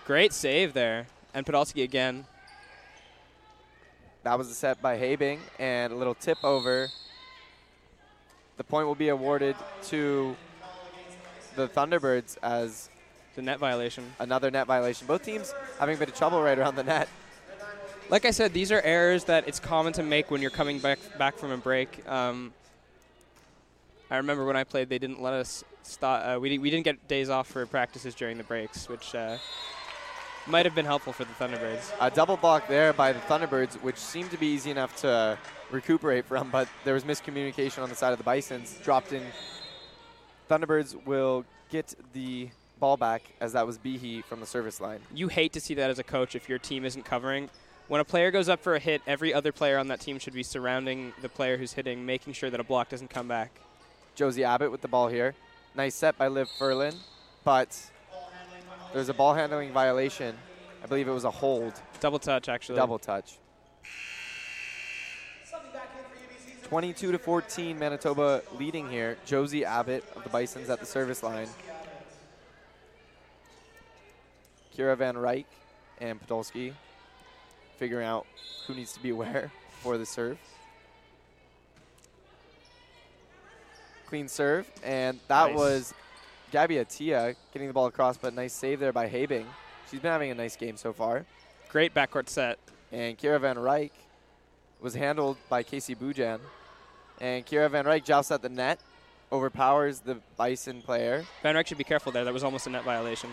Great 0.06 0.32
save 0.32 0.72
there. 0.72 1.08
And 1.34 1.44
Podolski 1.44 1.82
again. 1.82 2.24
That 4.22 4.38
was 4.38 4.48
a 4.48 4.54
set 4.54 4.80
by 4.80 4.96
Habing 4.96 5.40
and 5.58 5.92
a 5.92 5.96
little 5.96 6.14
tip 6.14 6.38
over. 6.44 6.86
The 8.58 8.64
point 8.64 8.86
will 8.86 8.94
be 8.94 9.08
awarded 9.08 9.56
to 9.88 10.36
the 11.56 11.68
Thunderbirds 11.68 12.36
as 12.44 12.90
The 13.36 13.42
net 13.42 13.58
violation. 13.58 14.04
another 14.18 14.50
net 14.50 14.66
violation. 14.66 15.06
Both 15.06 15.24
teams 15.24 15.54
having 15.78 15.96
a 15.96 15.98
bit 15.98 16.08
of 16.08 16.14
trouble 16.14 16.42
right 16.42 16.58
around 16.58 16.76
the 16.76 16.84
net. 16.84 17.08
Like 18.08 18.24
I 18.24 18.32
said, 18.32 18.52
these 18.52 18.72
are 18.72 18.80
errors 18.82 19.24
that 19.24 19.46
it's 19.46 19.60
common 19.60 19.92
to 19.94 20.02
make 20.02 20.30
when 20.32 20.42
you're 20.42 20.50
coming 20.50 20.80
back 20.80 20.98
back 21.16 21.36
from 21.36 21.52
a 21.52 21.56
break. 21.56 22.06
Um, 22.08 22.52
I 24.10 24.16
remember 24.16 24.44
when 24.44 24.56
I 24.56 24.64
played, 24.64 24.88
they 24.88 24.98
didn't 24.98 25.22
let 25.22 25.32
us 25.32 25.62
stop. 25.84 26.22
Uh, 26.26 26.40
we, 26.40 26.58
we 26.58 26.70
didn't 26.70 26.84
get 26.84 27.06
days 27.06 27.30
off 27.30 27.46
for 27.46 27.64
practices 27.66 28.16
during 28.16 28.36
the 28.36 28.42
breaks, 28.42 28.88
which 28.88 29.14
uh, 29.14 29.36
might 30.48 30.66
have 30.66 30.74
been 30.74 30.84
helpful 30.84 31.12
for 31.12 31.24
the 31.24 31.32
Thunderbirds. 31.34 31.92
A 32.00 32.10
double 32.10 32.36
block 32.36 32.66
there 32.66 32.92
by 32.92 33.12
the 33.12 33.20
Thunderbirds, 33.20 33.74
which 33.82 33.96
seemed 33.96 34.32
to 34.32 34.36
be 34.36 34.48
easy 34.48 34.72
enough 34.72 34.96
to 35.02 35.38
recuperate 35.70 36.24
from, 36.24 36.50
but 36.50 36.68
there 36.84 36.94
was 36.94 37.04
miscommunication 37.04 37.80
on 37.80 37.88
the 37.88 37.94
side 37.94 38.10
of 38.10 38.18
the 38.18 38.24
Bisons. 38.24 38.76
Dropped 38.82 39.12
in. 39.12 39.22
Thunderbirds 40.48 41.06
will 41.06 41.44
get 41.70 41.94
the 42.12 42.48
ball 42.80 42.96
back 42.96 43.22
as 43.40 43.52
that 43.52 43.66
was 43.66 43.78
Behe 43.78 44.24
from 44.24 44.40
the 44.40 44.46
service 44.46 44.80
line. 44.80 45.00
You 45.14 45.28
hate 45.28 45.52
to 45.52 45.60
see 45.60 45.74
that 45.74 45.90
as 45.90 45.98
a 45.98 46.02
coach 46.04 46.34
if 46.34 46.48
your 46.48 46.58
team 46.58 46.84
isn't 46.84 47.04
covering. 47.04 47.50
When 47.88 48.00
a 48.00 48.04
player 48.04 48.30
goes 48.30 48.48
up 48.48 48.60
for 48.60 48.74
a 48.74 48.78
hit, 48.78 49.02
every 49.06 49.34
other 49.34 49.52
player 49.52 49.76
on 49.78 49.88
that 49.88 50.00
team 50.00 50.18
should 50.18 50.32
be 50.32 50.42
surrounding 50.42 51.12
the 51.22 51.28
player 51.28 51.56
who's 51.56 51.72
hitting, 51.74 52.06
making 52.06 52.32
sure 52.32 52.48
that 52.50 52.58
a 52.60 52.64
block 52.64 52.88
doesn't 52.88 53.10
come 53.10 53.28
back. 53.28 53.50
Josie 54.14 54.44
Abbott 54.44 54.70
with 54.70 54.80
the 54.80 54.88
ball 54.88 55.08
here. 55.08 55.34
Nice 55.76 55.94
set 55.94 56.16
by 56.18 56.28
Liv 56.28 56.48
Furlan, 56.58 56.94
but 57.44 57.78
there's 58.92 59.08
a 59.08 59.14
ball 59.14 59.34
handling 59.34 59.72
violation. 59.72 60.36
I 60.82 60.86
believe 60.86 61.06
it 61.08 61.12
was 61.12 61.24
a 61.24 61.30
hold, 61.30 61.74
Double 62.00 62.18
touch, 62.18 62.48
actually. 62.48 62.76
double 62.76 62.98
touch. 62.98 63.36
22 66.64 67.12
to 67.12 67.18
14, 67.18 67.78
Manitoba 67.78 68.42
leading 68.56 68.88
here. 68.88 69.18
Josie 69.26 69.64
Abbott 69.64 70.04
of 70.14 70.22
the 70.22 70.30
Bisons 70.30 70.70
at 70.70 70.78
the 70.78 70.86
service 70.86 71.22
line. 71.22 71.48
Kira 74.80 74.96
Van 74.96 75.14
Ryk 75.14 75.44
and 76.00 76.18
Podolski 76.26 76.72
figuring 77.78 78.06
out 78.06 78.26
who 78.66 78.74
needs 78.74 78.92
to 78.94 79.02
be 79.02 79.12
where 79.12 79.52
for 79.82 79.98
the 79.98 80.06
serve. 80.06 80.38
Clean 84.06 84.26
serve, 84.26 84.66
and 84.82 85.20
that 85.28 85.50
Nice. 85.50 85.56
was 85.58 85.94
Gabby 86.50 86.76
Atia 86.76 87.36
getting 87.52 87.68
the 87.68 87.74
ball 87.74 87.86
across, 87.86 88.16
but 88.16 88.34
nice 88.34 88.52
save 88.52 88.80
there 88.80 88.92
by 88.92 89.06
Habing. 89.06 89.46
She's 89.90 90.00
been 90.00 90.10
having 90.10 90.30
a 90.30 90.34
nice 90.34 90.56
game 90.56 90.76
so 90.76 90.92
far. 90.92 91.24
Great 91.68 91.94
backcourt 91.94 92.28
set. 92.28 92.58
And 92.90 93.16
Kira 93.16 93.40
Van 93.40 93.56
Ryk 93.56 93.90
was 94.80 94.94
handled 94.94 95.36
by 95.48 95.62
Casey 95.62 95.94
Bujan. 95.94 96.40
And 97.20 97.46
Kira 97.46 97.70
Van 97.70 97.84
Ryk 97.84 98.04
jousts 98.04 98.32
at 98.32 98.42
the 98.42 98.48
net, 98.48 98.80
overpowers 99.30 100.00
the 100.00 100.16
Bison 100.36 100.82
player. 100.82 101.24
Van 101.42 101.54
Ryk 101.54 101.66
should 101.68 101.78
be 101.78 101.84
careful 101.84 102.10
there. 102.10 102.24
That 102.24 102.32
was 102.34 102.42
almost 102.42 102.66
a 102.66 102.70
net 102.70 102.82
violation. 102.82 103.30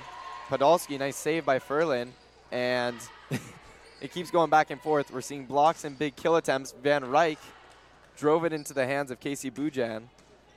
Podolski, 0.50 0.98
nice 1.00 1.16
save 1.16 1.46
by 1.46 1.60
Furlan. 1.60 2.10
And 2.52 2.96
it 4.02 4.12
keeps 4.14 4.32
going 4.32 4.50
back 4.50 4.72
and 4.72 4.82
forth. 4.82 5.12
We're 5.12 5.22
seeing 5.22 5.46
blocks 5.46 5.84
and 5.84 5.98
big 5.98 6.16
kill 6.16 6.36
attempts. 6.38 6.74
Van 6.82 7.04
Ryk 7.04 7.38
drove 8.16 8.46
it 8.46 8.54
into 8.54 8.74
the 8.74 8.86
hands 8.86 9.12
of 9.12 9.20
Casey 9.20 9.52
Bujan. 9.52 10.04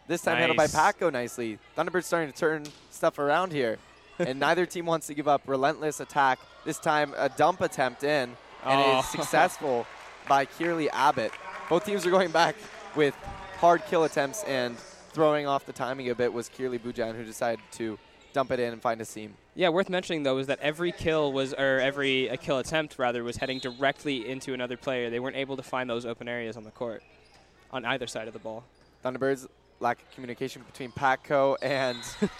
This 0.07 0.22
time 0.22 0.37
handled 0.38 0.57
by 0.57 0.66
Paco 0.66 1.11
nicely. 1.11 1.59
Thunderbirds 1.76 2.05
starting 2.05 2.33
to 2.33 2.37
turn 2.38 2.64
stuff 2.90 3.18
around 3.18 3.53
here. 3.53 3.79
and 4.18 4.38
neither 4.40 4.66
team 4.66 4.87
wants 4.87 5.07
to 5.09 5.14
give 5.14 5.29
up. 5.29 5.42
Relentless 5.46 6.00
attack. 6.00 6.38
This 6.64 6.79
time 6.79 7.14
a 7.16 7.29
dump 7.29 7.61
attempt 7.61 8.03
in. 8.05 8.31
And 8.64 8.81
it 8.81 8.87
Oh. 8.87 8.98
is 9.00 9.07
successful 9.11 9.87
by 10.29 10.44
Kierley 10.44 10.88
Abbott. 10.90 11.33
Both 11.68 11.85
teams 11.87 12.05
are 12.07 12.11
going 12.11 12.31
back 12.31 12.57
with 12.96 13.14
hard 13.59 13.83
kill 13.87 14.05
attempts 14.05 14.42
and 14.44 14.76
throwing 15.12 15.46
off 15.46 15.64
the 15.66 15.72
timing 15.72 16.11
a 16.11 16.14
bit 16.14 16.33
was 16.33 16.48
Kierley 16.48 16.79
Bujan 16.79 17.16
who 17.16 17.24
decided 17.24 17.61
to 17.72 17.98
dump 18.33 18.50
it 18.53 18.61
in 18.61 18.72
and 18.72 18.81
find 18.83 19.00
a 19.00 19.05
seam. 19.05 19.35
Yeah, 19.55 19.71
worth 19.71 19.89
mentioning 19.91 20.23
though 20.23 20.39
is 20.39 20.47
that 20.47 20.61
every 20.61 20.93
kill 20.93 21.33
was, 21.33 21.53
or 21.53 21.81
every 21.81 22.29
a 22.29 22.37
kill 22.37 22.59
attempt 22.59 22.99
rather, 22.99 23.25
was 23.25 23.37
heading 23.37 23.59
directly 23.59 24.29
into 24.29 24.55
another 24.55 24.77
player. 24.77 25.11
They 25.11 25.21
weren't 25.21 25.37
able 25.37 25.57
to 25.57 25.63
find 25.63 25.91
those 25.91 26.07
open 26.07 26.29
areas 26.29 26.57
on 26.57 26.65
the 26.65 26.71
court, 26.71 27.03
on 27.71 27.85
either 27.85 28.07
side 28.07 28.29
of 28.29 28.33
the 28.33 28.39
ball. 28.39 28.65
Thunderbirds 29.05 29.49
lack 29.81 29.99
communication 30.15 30.63
between 30.63 30.93
Patco 30.93 31.57
and 31.63 31.99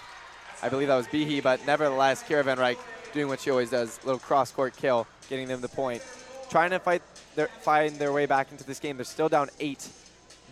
I 0.63 0.69
believe 0.69 0.89
that 0.89 0.97
was 0.97 1.07
Behe, 1.09 1.43
but 1.43 1.65
nevertheless, 1.67 2.23
Kira 2.23 2.45
Van 2.45 2.59
Ryk 2.59 2.77
doing 3.13 3.29
what 3.29 3.41
she 3.41 3.51
always 3.51 3.71
does, 3.71 3.99
little 4.05 4.19
cross 4.19 4.53
court 4.53 4.77
kill, 4.77 5.07
getting 5.29 5.49
them 5.49 5.61
the 5.61 5.69
point. 5.69 6.03
Trying 6.51 6.71
to 6.71 6.79
fight 6.79 7.03
their, 7.35 7.49
find 7.61 7.97
their 7.97 8.13
way 8.13 8.27
back 8.27 8.53
into 8.53 8.65
this 8.65 8.79
game. 8.79 8.97
They're 8.97 9.05
still 9.05 9.29
down 9.29 9.49
eight. 9.59 9.89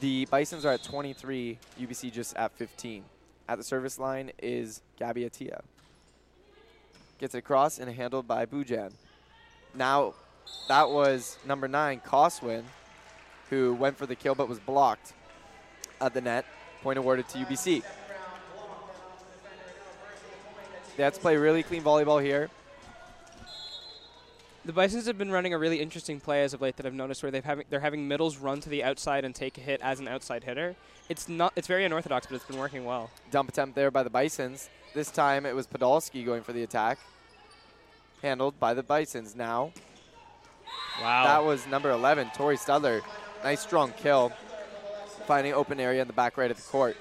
The 0.01 0.27
Bisons 0.27 0.65
are 0.65 0.73
at 0.73 0.83
23, 0.83 1.59
UBC 1.81 2.13
just 2.13 2.37
at 2.37 2.53
15. 2.53 3.05
At 3.49 3.59
the 3.59 3.65
service 3.65 3.99
line 3.99 4.31
is 4.39 4.81
Gabby 4.99 5.25
Atia. 5.25 5.61
Gets 7.19 7.35
it 7.35 7.39
across 7.39 7.79
and 7.79 7.91
handled 7.93 8.29
by 8.29 8.47
Bujan. 8.47 8.93
Now, 9.75 10.15
that 10.69 10.89
was 10.89 11.37
number 11.45 11.69
nine, 11.69 12.01
Coswin, 12.01 12.65
who 13.51 13.75
went 13.75 13.97
for 13.97 14.07
the 14.07 14.15
kill 14.15 14.35
but 14.35 14.49
was 14.49 14.59
blocked 14.59 15.15
at 16.01 16.15
the 16.15 16.21
net. 16.21 16.45
Point 16.83 16.99
awarded 16.99 17.29
to 17.31 17.39
UBC. 17.39 17.83
To 20.97 21.11
play 21.13 21.37
really 21.37 21.63
clean 21.63 21.83
volleyball 21.83 22.23
here. 22.23 22.51
The 24.65 24.73
Bisons 24.73 25.07
have 25.07 25.17
been 25.17 25.31
running 25.31 25.55
a 25.55 25.59
really 25.59 25.81
interesting 25.81 26.21
play 26.21 26.43
as 26.43 26.53
of 26.55 26.61
late 26.61 26.77
that 26.77 26.85
I've 26.85 26.93
noticed 26.93 27.23
where 27.23 27.33
they've 27.33 27.45
having 27.45 27.65
they're 27.71 27.81
having 27.81 28.07
middles 28.07 28.37
run 28.37 28.61
to 28.61 28.69
the 28.69 28.85
outside 28.85 29.25
and 29.25 29.35
take 29.35 29.57
a 29.57 29.61
hit 29.61 29.81
as 29.81 30.01
an 30.01 30.09
outside 30.09 30.45
hitter. 30.45 30.75
It's 31.09 31.29
not 31.29 31.53
it's 31.57 31.69
very 31.69 31.85
unorthodox, 31.85 32.27
but 32.27 32.35
it's 32.35 32.45
been 32.45 32.59
working 32.59 32.85
well. 32.85 33.11
Dump 33.31 33.49
attempt 33.49 33.77
there 33.77 33.91
by 33.91 34.03
the 34.03 34.11
Bisons. 34.11 34.69
This 34.95 35.11
time 35.11 35.47
it 35.47 35.55
was 35.55 35.67
Podolski 35.67 36.25
going 36.25 36.43
for 36.43 36.53
the 36.53 36.63
attack. 36.63 36.99
Handled 38.23 38.59
by 38.59 38.75
the 38.75 38.83
Bisons 38.83 39.37
now. 39.37 39.73
Wow. 41.01 41.25
That 41.25 41.45
was 41.45 41.67
number 41.67 41.91
11, 41.91 42.31
Tori 42.35 42.57
Studler. 42.57 43.03
Nice 43.45 43.61
strong 43.61 43.93
kill. 43.93 44.33
Finding 45.27 45.53
open 45.53 45.79
area 45.79 46.03
in 46.03 46.09
the 46.09 46.15
back 46.15 46.37
right 46.37 46.51
of 46.51 46.57
the 46.57 46.63
court. 46.65 46.97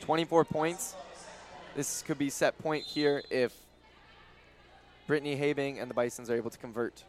24 0.00 0.44
points. 0.44 0.94
This 1.74 2.02
could 2.02 2.18
be 2.18 2.30
set 2.30 2.58
point 2.58 2.84
here 2.84 3.22
if 3.30 3.54
Brittany 5.06 5.36
Habing 5.36 5.78
and 5.78 5.90
the 5.90 5.94
Bisons 5.94 6.30
are 6.30 6.36
able 6.36 6.50
to 6.50 6.58
convert. 6.58 7.04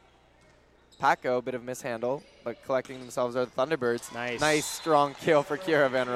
Paco, 0.99 1.37
a 1.37 1.41
bit 1.41 1.55
of 1.55 1.63
mishandle, 1.63 2.21
but 2.43 2.63
collecting 2.65 2.99
themselves 2.99 3.35
are 3.35 3.45
the 3.45 3.51
Thunderbirds. 3.51 4.13
Nice. 4.13 4.39
Nice 4.39 4.65
strong 4.65 5.15
kill 5.15 5.41
for 5.41 5.57
Kira 5.57 5.89
Van 5.89 6.09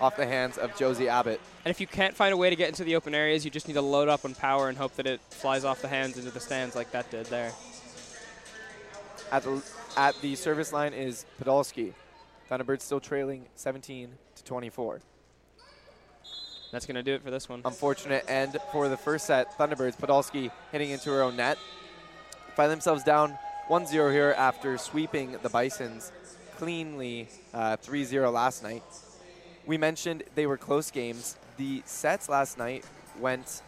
off 0.00 0.16
the 0.16 0.26
hands 0.26 0.58
of 0.58 0.76
Josie 0.76 1.08
Abbott. 1.08 1.40
and 1.64 1.70
if 1.70 1.80
you 1.80 1.86
can't 1.86 2.14
find 2.14 2.32
a 2.32 2.36
way 2.36 2.50
to 2.50 2.56
get 2.56 2.68
into 2.68 2.84
the 2.84 2.96
open 2.96 3.14
areas, 3.14 3.44
you 3.44 3.50
just 3.50 3.68
need 3.68 3.74
to 3.74 3.82
load 3.82 4.08
up 4.08 4.24
on 4.24 4.34
power 4.34 4.68
and 4.68 4.78
hope 4.78 4.94
that 4.96 5.06
it 5.06 5.20
flies 5.30 5.64
off 5.64 5.82
the 5.82 5.88
hands 5.88 6.16
into 6.16 6.30
the 6.30 6.40
stands 6.40 6.74
like 6.74 6.90
that 6.92 7.10
did 7.10 7.26
there. 7.26 7.52
At 9.30 9.44
the, 9.44 9.62
at 9.96 10.20
the 10.22 10.34
service 10.34 10.72
line 10.72 10.92
is 10.92 11.24
Podolski. 11.42 11.92
Thunderbirds 12.50 12.82
still 12.82 13.00
trailing 13.00 13.46
17 13.54 14.10
to 14.36 14.44
24. 14.44 15.00
That's 16.72 16.86
going 16.86 16.96
to 16.96 17.02
do 17.02 17.14
it 17.14 17.22
for 17.22 17.30
this 17.30 17.48
one. 17.48 17.62
Unfortunate 17.64 18.24
end 18.28 18.56
for 18.72 18.88
the 18.88 18.96
first 18.96 19.26
set. 19.26 19.56
Thunderbirds, 19.58 19.96
Podolski 19.96 20.50
hitting 20.72 20.90
into 20.90 21.10
her 21.10 21.22
own 21.22 21.36
net. 21.36 21.58
Find 22.54 22.70
themselves 22.70 23.02
down 23.02 23.38
1 23.68 23.86
0 23.86 24.10
here 24.10 24.34
after 24.36 24.76
sweeping 24.78 25.36
the 25.42 25.48
Bisons 25.48 26.12
cleanly 26.56 27.28
uh, 27.54 27.76
3 27.76 28.04
0 28.04 28.30
last 28.30 28.62
night. 28.62 28.82
We 29.70 29.78
mentioned 29.78 30.24
they 30.34 30.46
were 30.46 30.56
close 30.56 30.90
games. 30.90 31.36
The 31.56 31.80
sets 31.84 32.28
last 32.28 32.58
night 32.58 32.84
went, 33.20 33.62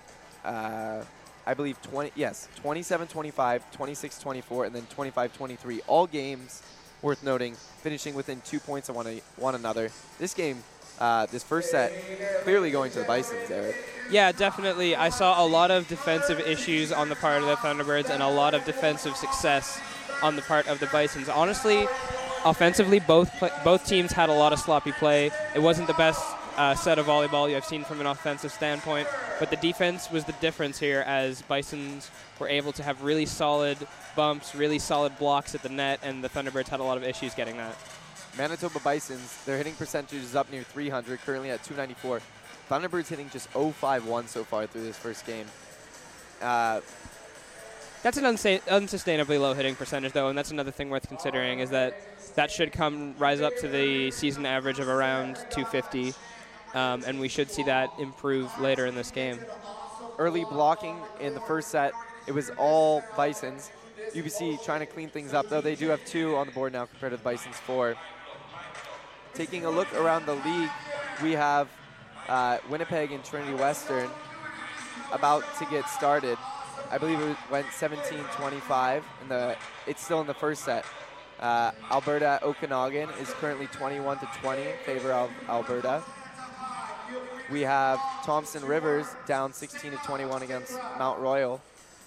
uh, 0.45 1.05
I 1.47 1.55
believe, 1.55 1.81
20, 1.83 2.11
yes, 2.17 2.49
27 2.57 3.07
25, 3.07 3.71
26 3.71 4.19
24, 4.19 4.65
and 4.65 4.75
then 4.75 4.83
25 4.91 5.33
23. 5.33 5.81
All 5.87 6.09
games 6.09 6.61
worth 7.03 7.23
noting, 7.23 7.55
finishing 7.55 8.17
within 8.17 8.41
two 8.41 8.59
points 8.59 8.89
of 8.89 8.97
one, 8.97 9.21
one 9.37 9.55
another. 9.55 9.93
This 10.19 10.35
game, 10.35 10.65
uh, 10.99 11.27
this 11.27 11.45
first 11.45 11.71
set, 11.71 11.93
clearly 12.43 12.73
going 12.73 12.91
to 12.91 12.99
the 12.99 13.05
Bisons, 13.05 13.49
Eric. 13.49 13.77
Yeah, 14.11 14.33
definitely. 14.33 14.97
I 14.97 15.09
saw 15.09 15.41
a 15.41 15.47
lot 15.47 15.71
of 15.71 15.87
defensive 15.87 16.41
issues 16.41 16.91
on 16.91 17.11
the 17.11 17.15
part 17.15 17.43
of 17.43 17.47
the 17.47 17.55
Thunderbirds 17.55 18.11
and 18.11 18.25
a 18.25 18.29
lot 18.29 18.55
of 18.55 18.65
defensive 18.65 19.15
success 19.15 19.81
on 20.21 20.35
the 20.35 20.43
part 20.43 20.67
of 20.67 20.81
the 20.81 20.87
Bisons. 20.87 21.29
Honestly, 21.29 21.87
offensively, 22.45 23.01
both 23.01 23.31
both 23.65 23.87
teams 23.87 24.13
had 24.13 24.29
a 24.29 24.33
lot 24.33 24.53
of 24.53 24.59
sloppy 24.59 24.93
play. 24.93 25.31
It 25.55 25.61
wasn't 25.61 25.87
the 25.87 25.95
best 25.95 26.23
uh, 26.57 26.75
set 26.75 26.99
of 26.99 27.07
volleyball 27.07 27.49
you 27.49 27.55
have 27.55 27.65
seen 27.65 27.85
from 27.85 28.01
an 28.01 28.07
offensive 28.07 28.53
standpoint, 28.53 29.09
but 29.39 29.51
the 29.51 29.57
defense 29.57 30.11
was 30.11 30.25
the 30.25 30.33
difference 30.35 30.79
here 30.79 31.01
as 31.07 31.43
Bisons 31.43 32.11
were 32.39 32.49
able 32.49 32.73
to 32.73 32.83
have 32.83 33.03
really 33.03 33.27
solid 33.27 33.79
bumps, 34.17 34.55
really 34.55 34.79
solid 34.79 35.17
blocks 35.19 35.55
at 35.55 35.63
the 35.63 35.69
net, 35.69 36.01
and 36.03 36.23
the 36.23 36.29
Thunderbirds 36.29 36.69
had 36.69 36.81
a 36.81 36.85
lot 36.85 36.97
of 36.97 37.05
issues 37.05 37.35
getting 37.35 37.57
that. 37.57 37.77
Manitoba 38.37 38.81
Bisons, 38.81 39.45
their 39.45 39.57
hitting 39.57 39.75
percentage 39.75 40.19
is 40.19 40.35
up 40.35 40.51
near 40.51 40.63
300, 40.63 41.21
currently 41.21 41.51
at 41.51 41.63
294. 41.65 42.21
Thunderbirds 42.71 43.09
hitting 43.09 43.29
just 43.31 43.49
051 43.49 44.27
so 44.27 44.45
far 44.45 44.67
through 44.67 44.85
this 44.85 44.97
first 44.97 45.27
game. 45.27 45.47
Uh, 46.41 46.81
that's 48.03 48.17
an 48.17 48.25
unsustainably 48.25 49.39
low 49.39 49.55
hitting 49.55 49.77
percentage, 49.77 50.13
though, 50.13 50.29
and 50.29 50.37
that's 50.37 50.51
another 50.51 50.71
thing 50.71 50.91
worth 50.91 51.07
considering 51.09 51.61
is 51.61 51.71
that 51.71 51.95
that 52.35 52.51
should 52.51 52.73
come 52.73 53.15
rise 53.19 53.41
up 53.41 53.57
to 53.59 53.69
the 53.69 54.11
season 54.11 54.47
average 54.47 54.79
of 54.79 54.89
around 54.89 55.37
250, 55.51 56.15
um, 56.75 57.03
and 57.07 57.21
we 57.21 57.29
should 57.29 57.51
see 57.51 57.63
that 57.65 57.91
improve 57.99 58.51
later 58.61 58.87
in 58.87 58.95
this 58.95 59.11
game. 59.11 59.39
Early 60.19 60.45
blocking 60.45 60.97
in 61.21 61.35
the 61.35 61.41
first 61.41 61.69
set, 61.69 61.93
it 62.27 62.33
was 62.33 62.51
all 62.59 63.03
Bisons. 63.17 63.71
UBC 64.15 64.63
trying 64.65 64.81
to 64.81 64.87
clean 64.87 65.09
things 65.09 65.33
up, 65.33 65.49
though. 65.49 65.61
They 65.61 65.75
do 65.75 65.89
have 65.89 66.05
two 66.05 66.37
on 66.37 66.47
the 66.47 66.53
board 66.53 66.73
now 66.73 66.87
compared 66.87 67.13
to 67.13 67.17
the 67.17 67.23
Bison's 67.23 67.57
four. 67.57 67.97
Taking 69.35 69.65
a 69.65 69.71
look 69.71 69.93
around 69.95 70.27
the 70.27 70.35
league, 70.35 70.71
we 71.23 71.33
have 71.33 71.69
uh, 72.29 72.59
Winnipeg 72.69 73.13
and 73.13 73.25
Trinity 73.25 73.55
Western 73.55 74.11
about 75.13 75.45
to 75.59 75.67
get 75.67 75.89
started. 75.89 76.39
I 76.91 76.99
believe 76.99 77.21
it 77.21 77.37
went 77.51 77.67
17-25, 77.69 79.03
and 79.23 79.31
the 79.31 79.57
it's 79.87 80.05
still 80.05 80.21
in 80.21 80.27
the 80.27 80.35
first 80.35 80.65
set. 80.65 80.85
Uh, 81.43 81.73
Alberta 81.91 82.39
Okanagan 82.45 83.09
is 83.21 83.29
currently 83.41 83.67
21 83.67 84.17
to 84.21 84.29
20 84.41 84.63
in 84.63 84.77
favor 84.85 85.13
of 85.13 85.29
Alberta. 85.49 86.01
We 87.51 87.63
have 87.63 87.99
Thompson 88.25 88.65
Rivers 88.65 89.09
down 89.27 89.53
16 89.53 89.91
to 89.91 89.97
21 89.99 90.45
against 90.45 90.79
Mount 91.01 91.19
Royal, 91.19 91.61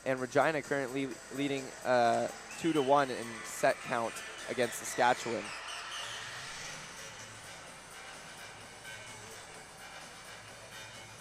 and 0.06 0.21
Regina 0.21 0.62
currently 0.62 1.10
leading 1.36 1.63
uh, 1.86 2.30
two 2.62 2.71
to 2.71 2.82
one 2.82 3.10
in 3.10 3.26
set 3.43 3.76
count 3.84 4.13
against 4.50 4.76
Saskatchewan. 4.76 5.43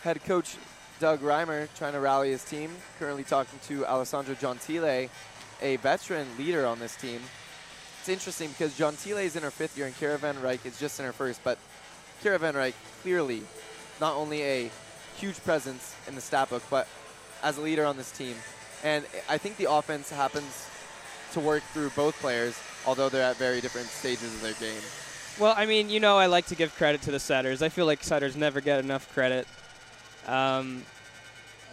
Head 0.02 0.22
coach 0.22 0.56
Doug 1.00 1.20
Reimer 1.20 1.68
trying 1.74 1.94
to 1.94 2.00
rally 2.00 2.30
his 2.30 2.44
team. 2.44 2.70
Currently 3.00 3.24
talking 3.24 3.58
to 3.66 3.84
Alessandra 3.86 4.36
Gentile, 4.36 5.08
a 5.60 5.76
veteran 5.78 6.28
leader 6.38 6.64
on 6.64 6.78
this 6.78 6.94
team. 6.94 7.20
It's 8.04 8.10
interesting 8.10 8.50
because 8.50 8.76
Gentile 8.76 9.16
is 9.16 9.34
in 9.34 9.42
her 9.44 9.50
fifth 9.50 9.78
year 9.78 9.86
and 9.86 9.96
Kira 9.96 10.18
Van 10.18 10.34
Ryk 10.34 10.66
is 10.66 10.78
just 10.78 11.00
in 11.00 11.06
her 11.06 11.12
first, 11.14 11.42
but 11.42 11.56
Kira 12.22 12.38
Van 12.38 12.52
Ryk 12.52 12.74
clearly 13.00 13.40
not 13.98 14.14
only 14.14 14.42
a 14.42 14.70
huge 15.16 15.42
presence 15.42 15.96
in 16.06 16.14
the 16.14 16.20
stat 16.20 16.50
book, 16.50 16.62
but 16.68 16.86
as 17.42 17.56
a 17.56 17.62
leader 17.62 17.86
on 17.86 17.96
this 17.96 18.10
team. 18.10 18.36
And 18.82 19.06
I 19.26 19.38
think 19.38 19.56
the 19.56 19.70
offense 19.72 20.10
happens 20.10 20.68
to 21.32 21.40
work 21.40 21.62
through 21.72 21.88
both 21.96 22.14
players, 22.20 22.60
although 22.86 23.08
they're 23.08 23.22
at 23.22 23.36
very 23.36 23.62
different 23.62 23.86
stages 23.86 24.34
of 24.34 24.42
their 24.42 24.52
game. 24.52 24.82
Well, 25.40 25.54
I 25.56 25.64
mean, 25.64 25.88
you 25.88 25.98
know, 25.98 26.18
I 26.18 26.26
like 26.26 26.44
to 26.48 26.54
give 26.54 26.74
credit 26.74 27.00
to 27.02 27.10
the 27.10 27.18
setters. 27.18 27.62
I 27.62 27.70
feel 27.70 27.86
like 27.86 28.04
setters 28.04 28.36
never 28.36 28.60
get 28.60 28.84
enough 28.84 29.10
credit. 29.14 29.48
Um, 30.26 30.84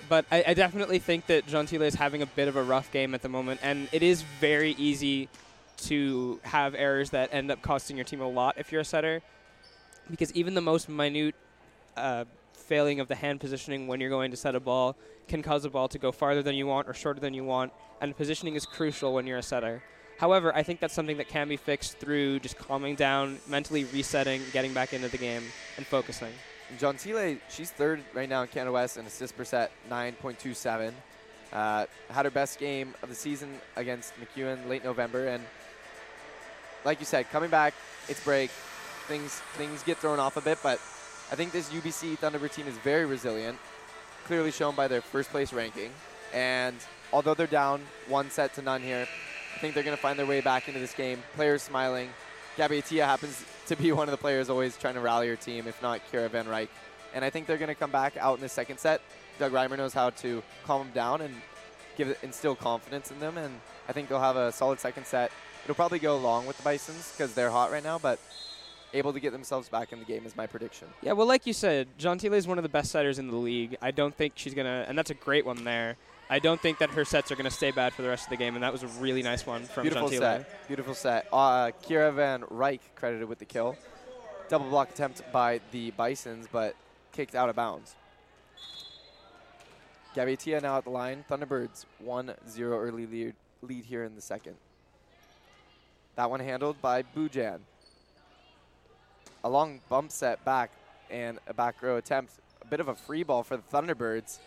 but 0.08 0.24
I, 0.32 0.46
I, 0.48 0.54
definitely 0.54 1.00
think 1.00 1.26
that 1.26 1.46
Gentile 1.46 1.82
is 1.82 1.96
having 1.96 2.22
a 2.22 2.26
bit 2.26 2.48
of 2.48 2.56
a 2.56 2.64
rough 2.64 2.90
game 2.94 3.14
at 3.14 3.22
the 3.22 3.30
moment, 3.30 3.60
and 3.62 3.90
it 3.92 4.02
is 4.02 4.22
very 4.22 4.72
easy 4.78 5.28
to 5.82 6.40
have 6.44 6.76
errors 6.76 7.10
that 7.12 7.34
end 7.34 7.52
up 7.52 7.62
costing 7.62 7.98
your 7.98 8.04
team 8.04 8.22
a 8.22 8.28
lot 8.28 8.56
if 8.58 8.72
you're 8.72 8.82
a 8.82 8.86
setter, 8.86 9.22
because 10.10 10.32
even 10.34 10.54
the 10.54 10.62
most 10.62 10.90
minute 10.90 11.36
uh, 11.98 12.26
failing 12.54 13.00
of 13.00 13.08
the 13.08 13.16
hand 13.16 13.40
positioning 13.40 13.88
when 13.88 14.00
you're 14.00 14.10
going 14.10 14.32
to 14.32 14.38
set 14.38 14.56
a 14.56 14.60
ball 14.60 14.96
can 15.28 15.42
cause 15.42 15.66
a 15.66 15.70
ball 15.70 15.88
to 15.88 15.98
go 15.98 16.12
farther 16.12 16.42
than 16.42 16.56
you 16.56 16.68
want 16.68 16.88
or 16.88 16.94
shorter 16.94 17.20
than 17.20 17.34
you 17.34 17.44
want, 17.44 17.72
and 18.02 18.16
positioning 18.16 18.56
is 18.56 18.66
crucial 18.66 19.14
when 19.14 19.28
you're 19.28 19.38
a 19.38 19.44
setter. 19.44 19.82
However, 20.18 20.56
I 20.56 20.62
think 20.62 20.80
that's 20.80 20.94
something 20.94 21.18
that 21.18 21.30
can 21.30 21.48
be 21.48 21.58
fixed 21.58 21.98
through 21.98 22.42
just 22.42 22.58
calming 22.58 22.96
down, 22.96 23.40
mentally 23.48 23.86
resetting, 23.86 24.42
getting 24.54 24.74
back 24.74 24.94
into 24.94 25.08
the 25.08 25.18
game, 25.18 25.44
and 25.78 25.86
focusing. 25.86 26.32
Gentile, 26.78 27.38
she's 27.50 27.72
third 27.72 28.02
right 28.14 28.30
now 28.30 28.44
in 28.44 28.48
Canada 28.48 28.72
West 28.72 28.98
in 28.98 29.06
assists 29.06 29.36
per 29.36 29.44
set, 29.44 29.72
9.27. 29.90 30.94
Uh, 31.52 31.86
had 32.10 32.26
her 32.26 32.32
best 32.32 32.60
game 32.60 32.94
of 33.02 33.10
the 33.10 33.16
season 33.16 33.60
against 33.76 34.14
MacEwan 34.22 34.70
late 34.70 34.84
November, 34.84 35.28
and 35.28 35.44
like 36.86 37.00
you 37.00 37.06
said, 37.06 37.30
coming 37.30 37.50
back, 37.50 37.74
it's 38.08 38.24
break. 38.24 38.50
Things 39.08 39.42
things 39.58 39.84
get 39.84 39.98
thrown 39.98 40.20
off 40.20 40.38
a 40.38 40.42
bit, 40.42 40.60
but 40.64 40.80
I 41.32 41.36
think 41.36 41.52
this 41.52 41.70
UBC 41.70 42.20
Thunderbird 42.20 42.54
team 42.54 42.68
is 42.68 42.78
very 42.78 43.06
resilient, 43.06 43.58
clearly 44.26 44.52
shown 44.52 44.76
by 44.76 44.88
their 44.88 45.02
first 45.02 45.30
place 45.32 45.54
ranking. 45.54 45.92
And 46.34 46.76
although 47.12 47.34
they're 47.34 47.48
down 47.48 47.82
one 48.08 48.30
set 48.30 48.54
to 48.56 48.62
none 48.62 48.82
here, 48.82 49.08
I 49.56 49.60
think 49.60 49.74
they're 49.74 49.84
going 49.84 49.96
to 49.96 50.02
find 50.02 50.18
their 50.18 50.26
way 50.26 50.42
back 50.42 50.68
into 50.68 50.80
this 50.80 50.94
game. 50.94 51.22
Players 51.36 51.62
smiling. 51.62 52.10
Gabby 52.58 52.82
Atia 52.82 53.06
happens 53.06 53.44
to 53.68 53.76
be 53.76 53.92
one 53.92 54.08
of 54.08 54.12
the 54.12 54.18
players 54.18 54.50
always 54.50 54.78
trying 54.78 54.96
to 54.96 55.02
rally 55.02 55.28
her 55.28 55.36
team, 55.36 55.68
if 55.68 55.82
not 55.82 56.02
Kira 56.12 56.30
Van 56.30 56.46
Ryk. 56.46 56.68
And 57.14 57.26
I 57.26 57.30
think 57.30 57.48
they're 57.48 57.58
going 57.58 57.70
to 57.70 57.76
come 57.76 57.92
back 57.92 58.16
out 58.18 58.36
in 58.36 58.42
the 58.42 58.50
second 58.50 58.80
set. 58.80 59.02
Doug 59.40 59.52
Reimer 59.52 59.78
knows 59.78 59.94
how 59.94 60.12
to 60.12 60.44
calm 60.66 60.88
them 60.88 60.94
down 60.94 61.22
and 61.22 61.34
give 61.98 62.18
instill 62.24 62.56
confidence 62.56 63.12
in 63.12 63.20
them, 63.20 63.38
and 63.38 63.54
I 63.88 63.94
think 63.94 64.10
they'll 64.10 64.20
have 64.20 64.38
a 64.38 64.52
solid 64.52 64.80
second 64.80 65.06
set. 65.06 65.32
It'll 65.64 65.76
probably 65.76 66.00
go 66.00 66.16
along 66.16 66.48
with 66.48 66.58
the 66.58 66.64
Bisons 66.64 67.14
because 67.16 67.34
they're 67.34 67.52
hot 67.52 67.72
right 67.72 67.84
now, 67.84 68.00
but 68.00 68.20
able 68.94 69.14
to 69.14 69.20
get 69.20 69.32
themselves 69.32 69.70
back 69.70 69.94
in 69.94 70.00
the 70.00 70.06
game 70.06 70.26
is 70.26 70.36
my 70.36 70.48
prediction. 70.48 70.88
Yeah, 71.02 71.14
well, 71.14 71.28
like 71.28 71.46
you 71.46 71.54
said, 71.54 71.88
Gentile 71.98 72.34
is 72.34 72.48
one 72.48 72.58
of 72.58 72.64
the 72.64 72.70
best 72.70 72.92
setters 72.92 73.20
in 73.20 73.28
the 73.28 73.36
league. 73.36 73.78
I 73.82 73.92
don't 73.92 74.16
think 74.16 74.34
she's 74.36 74.54
gonna, 74.54 74.86
and 74.88 74.98
that's 74.98 75.12
a 75.12 75.16
great 75.16 75.46
one 75.46 75.64
there. 75.64 75.98
I 76.32 76.40
don't 76.40 76.62
think 76.62 76.78
that 76.78 76.92
her 76.92 77.04
sets 77.04 77.30
are 77.30 77.36
going 77.36 77.44
to 77.44 77.52
stay 77.52 77.72
bad 77.72 77.92
for 77.92 78.04
the 78.04 78.08
rest 78.08 78.24
of 78.24 78.30
the 78.30 78.38
game, 78.38 78.56
and 78.56 78.64
that 78.64 78.72
was 78.72 78.84
a 78.84 78.88
really 78.88 79.22
nice 79.22 79.46
one 79.46 79.64
from 79.64 79.84
Beautiful 79.84 80.08
Gentile. 80.08 80.40
set. 80.40 80.68
Beautiful 80.68 80.94
set. 80.94 81.28
Uh, 81.34 81.72
Kira 81.84 82.14
Van 82.14 82.44
Ryk 82.44 82.80
credited 82.96 83.28
with 83.28 83.40
the 83.40 83.46
kill. 83.46 83.76
Double 84.48 84.70
block 84.70 84.92
attempt 84.92 85.22
by 85.34 85.60
the 85.72 85.92
Bisons, 85.92 86.48
but 86.50 86.76
kicked 87.12 87.36
out 87.36 87.50
of 87.50 87.58
bounds. 87.58 87.96
Gabby 90.16 90.38
Tia 90.38 90.62
now 90.62 90.78
at 90.78 90.86
the 90.86 90.90
line. 90.90 91.26
Thunderbirds 91.30 91.86
1-0 92.02 92.36
early 92.62 93.06
lead, 93.06 93.34
lead 93.62 93.84
here 93.84 94.06
in 94.06 94.16
the 94.16 94.22
second. 94.22 94.56
That 96.16 96.30
one 96.30 96.40
handled 96.40 96.82
by 96.82 97.04
Bujan. 97.04 97.60
A 99.44 99.50
long 99.50 99.80
bump 99.90 100.12
set 100.12 100.44
back 100.46 100.72
and 101.10 101.40
a 101.48 101.54
back 101.54 101.82
row 101.82 101.98
attempt. 101.98 102.34
A 102.62 102.68
bit 102.68 102.80
of 102.80 102.88
a 102.88 102.96
free 102.96 103.24
ball 103.24 103.44
for 103.44 103.58
the 103.58 103.64
Thunderbirds. 103.64 104.40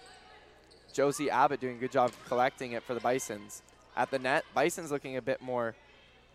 Josie 0.93 1.31
Abbott 1.31 1.61
doing 1.61 1.77
a 1.77 1.81
good 1.81 1.93
job 1.93 2.13
collecting 2.29 2.73
it 2.73 2.83
for 2.83 2.95
the 2.95 3.01
Bisons. 3.01 3.63
At 3.97 4.11
the 4.11 4.19
net, 4.19 4.45
Bisons 4.55 4.93
looking 4.93 5.17
a 5.17 5.23
bit 5.23 5.43
more 5.43 5.75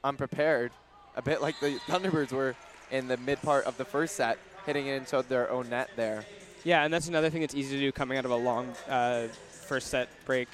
unprepared, 0.03 0.71
a 1.15 1.21
bit 1.21 1.41
like 1.41 1.59
the 1.59 1.79
Thunderbirds 1.87 2.31
were 2.31 2.55
in 2.91 3.07
the 3.07 3.17
mid 3.17 3.41
part 3.41 3.65
of 3.65 3.77
the 3.77 3.85
first 3.85 4.15
set, 4.15 4.37
hitting 4.65 4.87
it 4.87 4.95
into 4.95 5.23
their 5.27 5.49
own 5.49 5.69
net 5.69 5.89
there. 5.95 6.25
Yeah, 6.63 6.83
and 6.83 6.93
that's 6.93 7.07
another 7.07 7.29
thing 7.29 7.41
that's 7.41 7.55
easy 7.55 7.75
to 7.75 7.81
do 7.81 7.91
coming 7.91 8.17
out 8.17 8.25
of 8.25 8.31
a 8.31 8.35
long 8.35 8.73
uh, 8.89 9.27
first 9.67 9.87
set 9.87 10.09
break. 10.25 10.49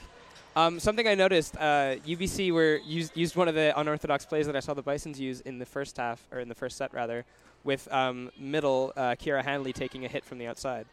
Um, 0.55 0.79
something 0.79 1.05
I 1.05 1.15
noticed, 1.15 1.57
uh, 1.57 1.97
UBC 2.07 2.53
were 2.53 2.79
used, 2.85 3.15
used 3.17 3.35
one 3.35 3.49
of 3.49 3.55
the 3.55 3.77
unorthodox 3.77 4.25
plays 4.25 4.45
that 4.45 4.55
I 4.55 4.61
saw 4.61 4.73
the 4.73 4.81
Bisons 4.81 5.19
use 5.19 5.41
in 5.41 5.59
the 5.59 5.65
first 5.65 5.97
half, 5.97 6.25
or 6.31 6.39
in 6.39 6.47
the 6.47 6.55
first 6.55 6.77
set 6.77 6.93
rather, 6.93 7.25
with 7.65 7.91
um, 7.91 8.31
middle 8.39 8.93
uh, 8.95 9.15
Kira 9.15 9.43
Hanley 9.43 9.73
taking 9.73 10.05
a 10.05 10.07
hit 10.07 10.23
from 10.23 10.37
the 10.37 10.47
outside. 10.47 10.85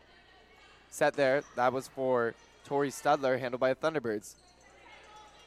Set 0.91 1.15
there, 1.15 1.45
that 1.55 1.73
was 1.73 1.87
for 1.87 2.35
Tori 2.65 2.91
Studler, 2.91 3.39
handled 3.39 3.61
by 3.61 3.73
the 3.73 3.77
Thunderbirds. 3.77 4.35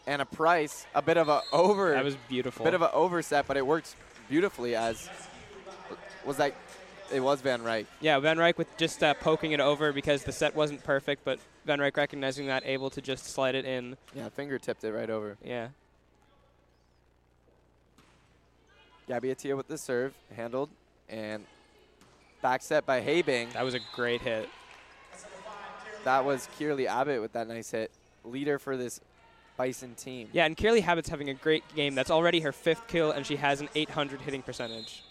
And 0.07 0.21
a 0.21 0.25
price, 0.25 0.85
a 0.95 1.01
bit 1.01 1.17
of 1.17 1.27
a 1.27 1.41
over. 1.51 1.91
That 1.91 2.03
was 2.03 2.15
beautiful. 2.29 2.63
Bit 2.63 2.73
of 2.73 2.83
an 2.83 2.91
overset, 2.93 3.47
but 3.47 3.57
it 3.57 3.65
worked 3.65 3.95
beautifully 4.29 4.75
as 4.75 5.09
was 6.25 6.37
that 6.37 6.53
it 7.13 7.19
was 7.19 7.41
Van 7.41 7.61
Ryk. 7.61 7.85
Yeah, 8.01 8.19
Van 8.19 8.37
Ryk 8.37 8.57
with 8.57 8.75
just 8.77 9.03
uh, 9.03 9.13
poking 9.15 9.51
it 9.51 9.59
over 9.59 9.91
because 9.91 10.23
the 10.23 10.31
set 10.31 10.55
wasn't 10.55 10.83
perfect, 10.83 11.23
but 11.23 11.39
Van 11.65 11.79
Ryk 11.79 11.97
recognizing 11.97 12.47
that, 12.47 12.63
able 12.65 12.89
to 12.91 13.01
just 13.01 13.25
slide 13.25 13.55
it 13.55 13.65
in. 13.65 13.97
Yeah, 14.13 14.29
finger 14.29 14.59
tipped 14.59 14.83
it 14.83 14.91
right 14.91 15.09
over. 15.09 15.37
Yeah. 15.43 15.69
Gabby 19.07 19.29
Atia 19.29 19.57
with 19.57 19.67
the 19.67 19.77
serve, 19.77 20.13
handled, 20.35 20.69
and 21.09 21.45
back 22.41 22.61
set 22.61 22.85
by 22.85 23.01
Habing. 23.01 23.53
That 23.53 23.63
was 23.63 23.73
a 23.73 23.79
great 23.95 24.21
hit. 24.21 24.49
That 26.03 26.23
was 26.23 26.47
Kierley 26.57 26.87
Abbott 26.87 27.21
with 27.21 27.33
that 27.33 27.47
nice 27.47 27.71
hit. 27.71 27.91
Leader 28.23 28.59
for 28.59 28.77
this 28.77 29.01
Bison 29.57 29.95
team. 29.95 30.29
Yeah, 30.33 30.45
and 30.45 30.55
Kierley 30.55 30.83
Abbott's 30.83 31.09
having 31.09 31.29
a 31.29 31.33
great 31.33 31.63
game. 31.75 31.95
That's 31.95 32.11
already 32.11 32.41
her 32.41 32.51
fifth 32.51 32.87
kill, 32.87 33.11
and 33.11 33.25
she 33.25 33.37
has 33.37 33.61
an 33.61 33.69
800 33.73 34.21
hitting 34.21 34.41
percentage. 34.41 35.03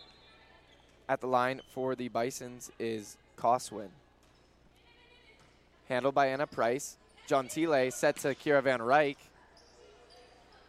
At 1.08 1.20
the 1.20 1.26
line 1.26 1.60
for 1.72 1.94
the 1.94 2.08
Bisons 2.08 2.70
is 2.78 3.16
Coswin. 3.36 3.90
Handled 5.88 6.14
by 6.14 6.28
Anna 6.28 6.46
Price. 6.46 6.96
Gentile 7.26 7.90
set 7.90 8.16
to 8.16 8.34
Kira 8.34 8.62
Van 8.62 8.80
Ryk. 8.80 9.16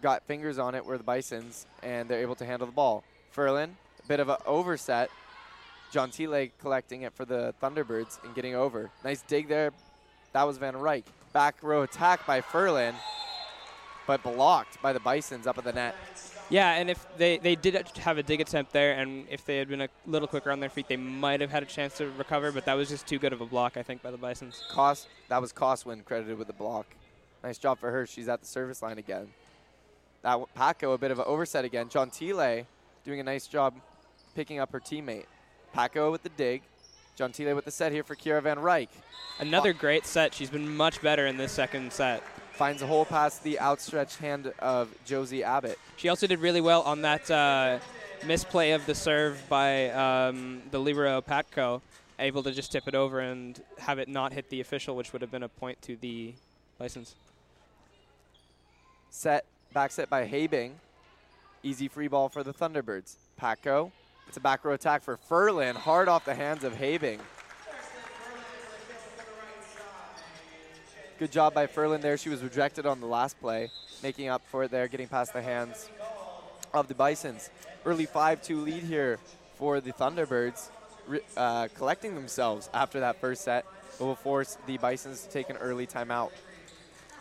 got 0.02 0.24
fingers 0.24 0.58
on 0.60 0.76
it 0.76 0.86
were 0.86 0.98
the 0.98 1.04
Bisons, 1.04 1.66
and 1.82 2.10
they're 2.10 2.22
able 2.22 2.36
to 2.36 2.46
handle 2.46 2.66
the 2.66 2.74
ball. 2.74 3.04
Furlan, 3.36 3.70
a 4.04 4.08
bit 4.08 4.20
of 4.20 4.30
an 4.30 4.38
overset. 4.46 5.10
Gentile 5.92 6.50
collecting 6.60 7.04
it 7.04 7.14
for 7.14 7.26
the 7.26 7.54
Thunderbirds 7.62 8.24
and 8.24 8.36
getting 8.36 8.56
over. 8.56 8.90
Nice 9.04 9.22
dig 9.22 9.48
there. 9.48 9.72
That 10.34 10.44
was 10.44 10.58
Van 10.58 10.74
Ryk. 10.74 11.04
Back 11.32 11.56
row 11.62 11.84
attack 11.84 12.26
by 12.28 12.42
Furlan, 12.42 12.94
but 14.08 14.22
blocked 14.22 14.82
by 14.82 14.94
the 14.94 15.00
Bisons 15.00 15.48
up 15.48 15.58
at 15.58 15.64
the 15.64 15.74
net. 15.74 15.96
Yeah, 16.50 16.74
and 16.74 16.90
if 16.90 17.06
they, 17.18 17.38
they 17.38 17.56
did 17.56 17.76
have 17.98 18.18
a 18.18 18.24
dig 18.24 18.40
attempt 18.40 18.72
there, 18.72 18.94
and 18.94 19.26
if 19.30 19.46
they 19.46 19.58
had 19.58 19.68
been 19.68 19.82
a 19.82 19.90
little 20.06 20.28
quicker 20.28 20.52
on 20.52 20.60
their 20.60 20.70
feet, 20.70 20.88
they 20.88 20.98
might 20.98 21.42
have 21.42 21.50
had 21.50 21.64
a 21.64 21.66
chance 21.66 21.98
to 21.98 22.10
recover, 22.12 22.52
but 22.52 22.66
that 22.66 22.76
was 22.76 22.90
just 22.90 23.08
too 23.08 23.18
good 23.18 23.34
of 23.34 23.42
a 23.42 23.46
block, 23.46 23.78
I 23.78 23.84
think, 23.84 24.04
by 24.04 24.12
the 24.12 24.18
Bisons. 24.18 24.64
Cost 24.70 25.08
that 25.28 25.42
was 25.42 25.52
Coswin 25.52 26.04
credited 26.04 26.38
with 26.38 26.48
the 26.48 26.54
block. 26.54 26.86
Nice 27.44 27.58
job 27.58 27.80
for 27.80 27.92
her. 27.92 28.06
She's 28.06 28.28
at 28.28 28.42
the 28.42 28.48
service 28.48 28.82
line 28.82 28.98
again. 28.98 29.28
That 30.22 30.40
Paco 30.56 30.94
a 30.94 30.98
bit 30.98 31.12
of 31.12 31.20
an 31.20 31.26
overset 31.28 31.66
again. 31.66 31.90
Gentile 31.90 32.66
doing 33.04 33.20
a 33.20 33.24
nice 33.24 33.48
job 33.48 33.76
picking 34.36 34.60
up 34.60 34.72
her 34.72 34.80
teammate. 34.80 35.26
Paco 35.74 36.12
with 36.12 36.24
the 36.24 36.30
dig. 36.30 36.62
Gentile 37.16 37.56
with 37.56 37.66
the 37.66 37.72
set 37.72 37.92
here 37.92 38.04
for 38.04 38.16
Kira 38.16 38.42
Van 38.42 38.58
Ryk. 38.58 38.90
Another 39.40 39.74
great 39.74 40.06
set. 40.06 40.34
She's 40.34 40.50
been 40.50 40.76
much 40.76 41.02
better 41.02 41.28
in 41.28 41.38
this 41.38 41.52
second 41.52 41.94
set. 41.94 42.24
Finds 42.56 42.82
a 42.82 42.88
hole 42.88 43.04
past 43.04 43.44
the 43.44 43.60
outstretched 43.60 44.18
hand 44.18 44.54
of 44.60 44.88
Josie 45.04 45.44
Abbott. 45.44 45.78
She 45.98 46.08
also 46.08 46.26
did 46.26 46.40
really 46.40 46.62
well 46.62 46.84
on 46.84 47.02
that 47.02 47.30
uh, 47.30 47.80
misplay 48.26 48.72
of 48.72 48.86
the 48.86 48.96
serve 48.96 49.44
by 49.50 49.90
um, 49.90 50.62
the 50.72 50.80
libero 50.80 51.20
Paco, 51.20 51.82
able 52.18 52.44
to 52.44 52.54
just 52.54 52.72
tip 52.72 52.88
it 52.88 52.96
over 52.96 53.20
and 53.20 53.62
have 53.78 54.00
it 54.00 54.08
not 54.08 54.32
hit 54.32 54.50
the 54.50 54.62
official, 54.62 54.96
which 54.96 55.12
would 55.12 55.22
have 55.22 55.32
been 55.32 55.44
a 55.44 55.50
point 55.50 55.82
to 55.82 55.98
the 55.98 56.34
license. 56.80 57.16
Set, 59.10 59.44
back 59.74 59.92
set 59.92 60.10
by 60.10 60.26
Habing. 60.26 60.76
Easy 61.62 61.90
free 61.90 62.08
ball 62.08 62.30
for 62.30 62.42
the 62.42 62.54
Thunderbirds. 62.54 63.16
Paco. 63.36 63.92
It's 64.30 64.38
a 64.38 64.40
back 64.40 64.64
row 64.64 64.74
attack 64.74 65.04
for 65.04 65.18
Furlan, 65.30 65.76
hard 65.76 66.08
off 66.08 66.24
the 66.24 66.36
hands 66.36 66.64
of 66.64 66.74
Habing. 66.74 67.20
Good 71.18 71.32
job 71.32 71.54
by 71.54 71.66
Furlan 71.66 72.02
there. 72.02 72.18
She 72.18 72.28
was 72.28 72.44
rejected 72.44 72.86
on 72.86 73.00
the 73.00 73.06
last 73.06 73.40
play, 73.40 73.72
making 74.04 74.28
up 74.28 74.42
for 74.48 74.66
it 74.66 74.72
there, 74.72 74.90
getting 74.90 75.08
past 75.08 75.32
the 75.32 75.42
hands 75.42 75.90
of 76.74 76.90
the 76.90 76.94
Bisons. 76.94 77.50
Early 77.86 78.06
5-2 78.06 78.66
lead 78.66 78.84
here 78.84 79.18
for 79.56 79.80
the 79.80 79.94
Thunderbirds, 79.94 80.68
uh, 81.38 81.70
collecting 81.74 82.16
themselves 82.16 82.70
after 82.74 83.00
that 83.00 83.22
first 83.22 83.46
set, 83.46 83.66
but 83.98 84.08
will 84.08 84.16
force 84.16 84.58
the 84.68 84.78
Bisons 84.78 85.22
to 85.22 85.30
take 85.30 85.50
an 85.50 85.56
early 85.56 85.88
timeout. 85.88 86.32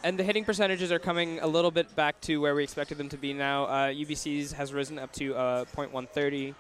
And 0.02 0.18
the 0.18 0.24
hitting 0.24 0.44
percentages 0.44 0.90
are 0.90 0.98
coming 0.98 1.38
a 1.38 1.46
little 1.46 1.70
bit 1.70 1.94
back 1.94 2.20
to 2.22 2.38
where 2.38 2.56
we 2.56 2.64
expected 2.64 2.98
them 2.98 3.10
to 3.10 3.16
be 3.16 3.32
now. 3.32 3.66
Uh, 3.66 3.88
UBC's 3.90 4.50
has 4.54 4.72
risen 4.72 4.98
up 4.98 5.12
to 5.12 5.36
uh, 5.36 5.64
.130, 5.66 6.52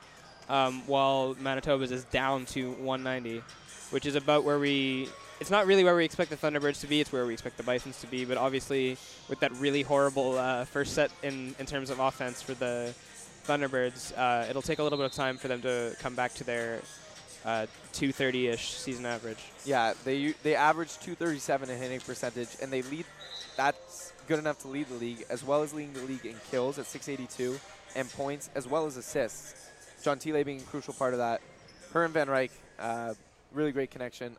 um, 0.48 0.86
while 0.86 1.34
Manitoba's 1.40 1.90
is 1.90 2.04
down 2.04 2.46
to 2.46 2.70
190, 2.74 3.42
which 3.90 4.06
is 4.06 4.14
about 4.14 4.44
where 4.44 4.60
we 4.60 5.08
it's 5.44 5.50
not 5.50 5.66
really 5.66 5.84
where 5.84 5.94
we 5.94 6.06
expect 6.06 6.30
the 6.30 6.38
Thunderbirds 6.38 6.80
to 6.80 6.86
be. 6.86 7.02
It's 7.02 7.12
where 7.12 7.26
we 7.26 7.34
expect 7.34 7.58
the 7.58 7.64
Bisons 7.64 8.00
to 8.00 8.06
be. 8.06 8.24
But 8.24 8.38
obviously, 8.38 8.96
with 9.28 9.40
that 9.40 9.52
really 9.56 9.82
horrible 9.82 10.38
uh, 10.38 10.64
first 10.64 10.94
set 10.94 11.10
in, 11.22 11.54
in 11.58 11.66
terms 11.66 11.90
of 11.90 12.00
offense 12.00 12.40
for 12.40 12.54
the 12.54 12.94
Thunderbirds, 13.46 14.16
uh, 14.16 14.46
it'll 14.48 14.62
take 14.62 14.78
a 14.78 14.82
little 14.82 14.96
bit 14.96 15.04
of 15.04 15.12
time 15.12 15.36
for 15.36 15.48
them 15.48 15.60
to 15.60 15.94
come 16.00 16.14
back 16.14 16.32
to 16.36 16.44
their 16.44 16.80
uh, 17.44 17.66
230-ish 17.92 18.70
season 18.70 19.04
average. 19.04 19.36
Yeah, 19.66 19.92
they 20.06 20.32
they 20.42 20.54
average 20.54 20.94
237 21.00 21.68
in 21.68 21.78
hitting 21.78 22.00
percentage, 22.00 22.48
and 22.62 22.72
they 22.72 22.80
lead. 22.80 23.04
That's 23.58 24.14
good 24.26 24.38
enough 24.38 24.60
to 24.60 24.68
lead 24.68 24.88
the 24.88 24.94
league, 24.94 25.26
as 25.28 25.44
well 25.44 25.62
as 25.62 25.74
leading 25.74 25.92
the 25.92 26.04
league 26.04 26.24
in 26.24 26.36
kills 26.50 26.78
at 26.78 26.86
682 26.86 27.60
and 27.96 28.10
points, 28.12 28.48
as 28.54 28.66
well 28.66 28.86
as 28.86 28.96
assists. 28.96 29.68
Gentile 30.02 30.42
being 30.42 30.60
a 30.60 30.64
crucial 30.64 30.94
part 30.94 31.12
of 31.12 31.18
that. 31.18 31.42
Her 31.92 32.06
and 32.06 32.14
Van 32.14 32.28
Ryk, 32.28 32.50
uh, 32.78 33.12
really 33.52 33.72
great 33.72 33.90
connection 33.90 34.38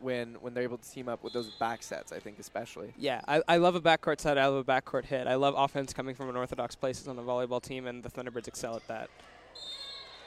when 0.00 0.34
when 0.40 0.54
they're 0.54 0.62
able 0.62 0.78
to 0.78 0.90
team 0.90 1.08
up 1.08 1.22
with 1.22 1.32
those 1.32 1.50
back 1.50 1.82
sets, 1.82 2.12
I 2.12 2.18
think 2.18 2.38
especially. 2.38 2.92
Yeah, 2.98 3.20
I, 3.26 3.42
I 3.48 3.56
love 3.58 3.74
a 3.74 3.80
backcourt 3.80 4.20
set. 4.20 4.38
I 4.38 4.46
love 4.46 4.68
a 4.68 4.72
backcourt 4.72 5.04
hit. 5.04 5.26
I 5.26 5.34
love 5.34 5.54
offense 5.56 5.92
coming 5.92 6.14
from 6.14 6.28
unorthodox 6.28 6.74
places 6.74 7.08
on 7.08 7.18
a 7.18 7.22
volleyball 7.22 7.62
team, 7.62 7.86
and 7.86 8.02
the 8.02 8.10
Thunderbirds 8.10 8.48
excel 8.48 8.76
at 8.76 8.86
that. 8.88 9.10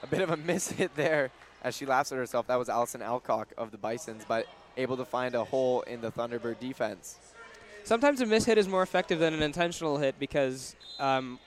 A 0.03 0.07
bit 0.07 0.21
of 0.21 0.29
a 0.29 0.38
miss 0.45 0.71
hit 0.71 0.95
there 0.95 1.31
as 1.63 1.75
she 1.75 1.86
laughs 1.86 2.12
at 2.12 2.17
herself. 2.17 2.47
That 2.47 2.59
was 2.59 2.69
Allison 2.69 3.01
Alcock 3.01 3.47
of 3.57 3.71
the 3.71 3.77
Bisons, 3.77 4.23
but 4.27 4.47
able 4.77 4.97
to 4.97 5.05
find 5.05 5.36
a 5.36 5.43
hole 5.43 5.81
in 5.81 6.01
the 6.01 6.12
Thunderbird 6.12 6.59
defense. 6.59 7.17
Sometimes 7.83 8.21
a 8.21 8.25
miss 8.25 8.45
hit 8.45 8.57
is 8.57 8.67
more 8.67 8.81
effective 8.81 9.19
than 9.19 9.33
an 9.33 9.41
intentional 9.41 9.97
hit 9.97 10.15
because 10.17 10.75
um, 10.99 11.39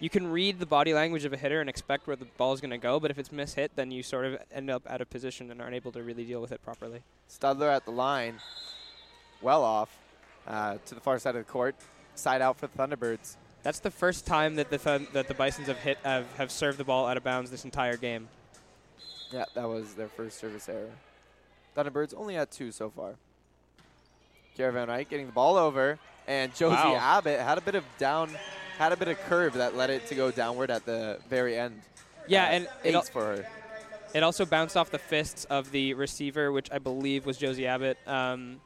you 0.00 0.08
can 0.08 0.26
read 0.26 0.58
the 0.58 0.66
body 0.66 0.94
language 0.94 1.24
of 1.26 1.32
a 1.32 1.36
hitter 1.36 1.60
and 1.60 1.68
expect 1.68 2.06
where 2.06 2.16
the 2.16 2.24
ball 2.38 2.54
is 2.54 2.60
going 2.60 2.70
to 2.70 2.78
go, 2.78 2.98
but 2.98 3.10
if 3.10 3.18
it's 3.18 3.28
mishit, 3.28 3.68
then 3.76 3.90
you 3.90 4.02
sort 4.02 4.24
of 4.24 4.38
end 4.50 4.70
up 4.70 4.82
out 4.88 5.00
of 5.02 5.10
position 5.10 5.50
and 5.50 5.60
aren't 5.60 5.74
able 5.74 5.92
to 5.92 6.02
really 6.02 6.24
deal 6.24 6.40
with 6.40 6.52
it 6.52 6.62
properly. 6.62 7.02
Studler 7.28 7.74
at 7.74 7.84
the 7.84 7.90
line, 7.90 8.40
well 9.42 9.62
off 9.62 9.96
uh, 10.46 10.78
to 10.86 10.94
the 10.94 11.00
far 11.00 11.18
side 11.18 11.36
of 11.36 11.46
the 11.46 11.52
court, 11.52 11.76
side 12.14 12.40
out 12.40 12.56
for 12.56 12.66
the 12.66 12.78
Thunderbirds. 12.78 13.36
That's 13.62 13.78
the 13.78 13.90
first 13.90 14.26
time 14.26 14.56
that 14.56 14.70
the 14.70 14.78
th- 14.78 15.12
that 15.12 15.28
the 15.28 15.34
Bisons 15.34 15.66
have 15.66 15.76
hit 15.76 15.98
have, 16.02 16.26
have 16.38 16.50
served 16.50 16.78
the 16.78 16.84
ball 16.84 17.06
out 17.06 17.18
of 17.18 17.22
bounds 17.22 17.50
this 17.50 17.64
entire 17.66 17.98
game. 17.98 18.28
Yeah, 19.30 19.44
that 19.54 19.68
was 19.68 19.92
their 19.94 20.08
first 20.08 20.38
service 20.38 20.66
error. 20.66 20.90
Thunderbirds 21.76 22.14
only 22.16 22.34
had 22.34 22.50
two 22.50 22.72
so 22.72 22.88
far. 22.88 23.16
Kira 24.58 24.72
Van 24.72 24.88
Ryk 24.88 25.10
getting 25.10 25.26
the 25.26 25.32
ball 25.32 25.56
over, 25.56 25.98
and 26.26 26.54
Josie 26.54 26.74
wow. 26.74 26.96
Abbott 26.96 27.38
had 27.38 27.58
a 27.58 27.60
bit 27.60 27.74
of 27.74 27.84
down 27.98 28.30
had 28.80 28.92
a 28.92 28.96
bit 28.96 29.08
of 29.08 29.20
curve 29.26 29.52
that 29.52 29.76
led 29.76 29.90
it 29.90 30.06
to 30.06 30.14
go 30.14 30.30
downward 30.30 30.70
at 30.70 30.86
the 30.86 31.18
very 31.28 31.54
end. 31.58 31.82
Yeah, 32.26 32.44
uh, 32.44 32.48
and 32.48 32.68
eights 32.82 33.10
for 33.10 33.22
her. 33.22 33.46
It 34.14 34.22
also 34.22 34.46
bounced 34.46 34.74
off 34.74 34.90
the 34.90 34.98
fists 34.98 35.44
of 35.44 35.70
the 35.70 35.92
receiver, 35.92 36.50
which 36.50 36.72
I 36.72 36.78
believe 36.78 37.26
was 37.26 37.36
Josie 37.36 37.66
Abbott, 37.66 37.98
um, 38.06 38.58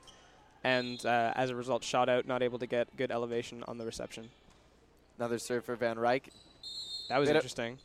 and 0.62 1.04
uh, 1.04 1.32
as 1.34 1.50
a 1.50 1.56
result, 1.56 1.82
shot 1.82 2.08
out, 2.08 2.28
not 2.28 2.44
able 2.44 2.60
to 2.60 2.66
get 2.66 2.96
good 2.96 3.10
elevation 3.10 3.64
on 3.66 3.76
the 3.76 3.84
reception. 3.84 4.30
Another 5.18 5.36
serve 5.36 5.64
for 5.64 5.74
Van 5.74 5.96
Ryk. 5.96 6.28
That 7.08 7.18
was 7.18 7.28
interesting. 7.28 7.78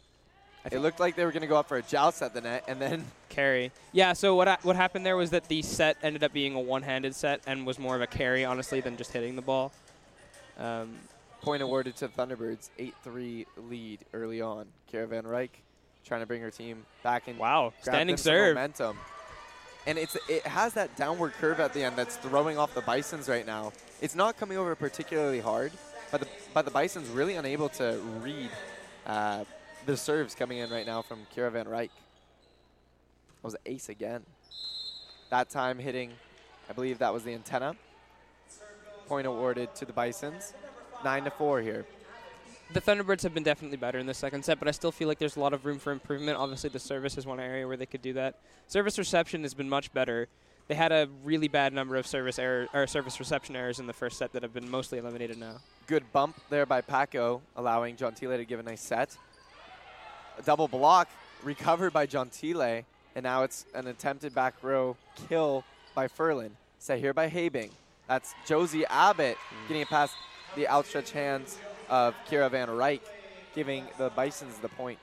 It 0.72 0.80
looked 0.80 1.00
like 1.00 1.16
they 1.16 1.26
were 1.26 1.32
going 1.32 1.42
to 1.42 1.48
go 1.48 1.58
up 1.58 1.68
for 1.68 1.78
a 1.78 1.82
joust 1.82 2.22
at 2.22 2.36
the 2.36 2.42
net, 2.42 2.64
and 2.68 2.80
then 2.80 3.06
carry. 3.30 3.72
Yeah. 3.92 4.14
So 4.14 4.36
what 4.36 4.64
what 4.64 4.76
happened 4.76 5.04
there 5.04 5.18
was 5.18 5.32
that 5.32 5.48
the 5.48 5.64
set 5.64 5.98
ended 6.04 6.24
up 6.24 6.32
being 6.32 6.54
a 6.54 6.60
one-handed 6.60 7.16
set 7.16 7.42
and 7.48 7.66
was 7.66 7.80
more 7.80 7.96
of 7.96 8.04
a 8.04 8.08
carry, 8.08 8.46
honestly, 8.46 8.82
than 8.82 8.98
just 8.98 9.12
hitting 9.14 9.36
the 9.36 9.42
ball. 9.42 9.72
Um, 10.60 10.96
Point 11.42 11.64
awarded 11.64 11.96
to 11.98 12.08
the 12.08 12.14
Thunderbirds. 12.14 12.70
8-3 12.78 13.46
lead 13.70 14.00
early 14.14 14.42
on. 14.42 14.68
Kira 14.92 15.08
Van 15.08 15.24
trying 16.06 16.22
to 16.22 16.26
bring 16.26 16.42
her 16.42 16.52
team 16.52 16.86
back 17.04 17.28
in. 17.28 17.38
Wow, 17.38 17.74
standing 17.82 18.18
serve. 18.18 18.56
Momentum. 18.56 18.98
And 19.88 19.98
it's 19.98 20.18
it 20.28 20.46
has 20.46 20.74
that 20.74 20.96
downward 20.98 21.34
curve 21.34 21.60
at 21.60 21.74
the 21.74 21.84
end 21.84 21.96
that's 21.96 22.18
throwing 22.18 22.58
off 22.58 22.74
the 22.74 22.82
Bisons 22.82 23.30
right 23.30 23.46
now. 23.46 23.72
It's 24.02 24.16
not 24.16 24.38
coming 24.38 24.58
over 24.58 24.76
particularly 24.76 25.40
hard, 25.40 25.72
but 26.12 26.22
the, 26.22 26.28
but 26.54 26.66
the 26.66 26.72
Bisons 26.72 27.08
really 27.10 27.36
unable 27.36 27.70
to 27.70 28.00
read 28.22 28.50
uh, 29.06 29.46
the 29.86 29.96
serves 29.96 30.36
coming 30.36 30.58
in 30.58 30.70
right 30.70 30.86
now 30.86 31.02
from 31.02 31.20
Kira 31.36 31.52
Van 31.52 31.66
Ryk. 31.66 31.90
That 31.90 33.44
was 33.44 33.56
ace 33.66 33.88
again. 33.90 34.24
That 35.30 35.50
time 35.50 35.80
hitting, 35.80 36.12
I 36.70 36.74
believe 36.74 37.00
that 37.00 37.14
was 37.14 37.24
the 37.24 37.34
antenna. 37.34 37.76
Point 39.08 39.26
awarded 39.26 39.74
to 39.76 39.86
the 39.86 39.94
Bisons 39.94 40.54
nine 41.04 41.24
to 41.24 41.32
four 41.32 41.62
here. 41.62 41.86
The 42.72 42.82
Thunderbirds 42.82 43.24
have 43.24 43.34
been 43.34 43.44
definitely 43.44 43.78
better 43.78 43.98
in 43.98 44.06
the 44.06 44.14
second 44.14 44.46
set, 44.46 44.60
but 44.60 44.68
I 44.68 44.72
still 44.72 44.92
feel 44.92 45.08
like 45.08 45.18
there's 45.18 45.38
a 45.38 45.40
lot 45.40 45.54
of 45.54 45.66
room 45.66 45.80
for 45.80 45.92
improvement. 45.92 46.38
Obviously, 46.38 46.70
the 46.70 46.80
service 46.80 47.18
is 47.18 47.26
one 47.26 47.40
area 47.40 47.68
where 47.68 47.78
they 47.78 47.88
could 47.88 48.04
do 48.04 48.14
that. 48.14 48.36
Service 48.68 49.00
reception 49.00 49.42
has 49.42 49.56
been 49.56 49.68
much 49.68 49.92
better. 49.92 50.28
They 50.68 50.76
had 50.76 50.92
a 50.92 51.10
really 51.24 51.48
bad 51.48 51.74
number 51.74 51.96
of 51.96 52.06
service 52.06 52.38
error 52.38 52.68
or 52.72 52.86
service 52.86 53.20
reception 53.20 53.56
errors 53.56 53.80
in 53.80 53.88
the 53.88 53.94
first 53.94 54.20
set 54.20 54.34
that 54.34 54.44
have 54.44 54.54
been 54.54 54.70
mostly 54.70 55.00
eliminated 55.00 55.40
now. 55.40 55.56
Good 55.88 56.04
bump 56.14 56.40
there 56.52 56.68
by 56.68 56.82
Paco, 56.82 57.42
allowing 57.56 57.96
Gentile 57.96 58.38
to 58.38 58.46
give 58.46 58.60
a 58.60 58.64
nice 58.64 58.82
set. 58.82 59.18
A 60.38 60.44
double 60.44 60.68
block 60.68 61.10
recovered 61.44 61.92
by 61.92 62.06
Gentile, 62.06 62.84
and 63.16 63.24
now 63.24 63.42
it's 63.42 63.66
an 63.74 63.88
attempted 63.88 64.36
back 64.36 64.54
row 64.62 64.96
kill 65.28 65.64
by 65.96 66.08
Furlan. 66.08 66.52
Set 66.78 67.00
here 67.00 67.16
by 67.16 67.30
Habing. 67.30 67.72
That's 68.08 68.36
Josie 68.46 68.86
Abbott 68.86 69.38
mm. 69.38 69.68
getting 69.68 69.82
it 69.82 69.90
past 69.90 70.14
the 70.56 70.68
outstretched 70.68 71.12
hands 71.12 71.58
of 71.90 72.16
Kira 72.30 72.50
Van 72.50 72.68
Ryk, 72.68 73.02
giving 73.56 73.86
the 73.98 74.10
Bisons 74.12 74.58
the 74.60 74.70
point. 74.70 75.00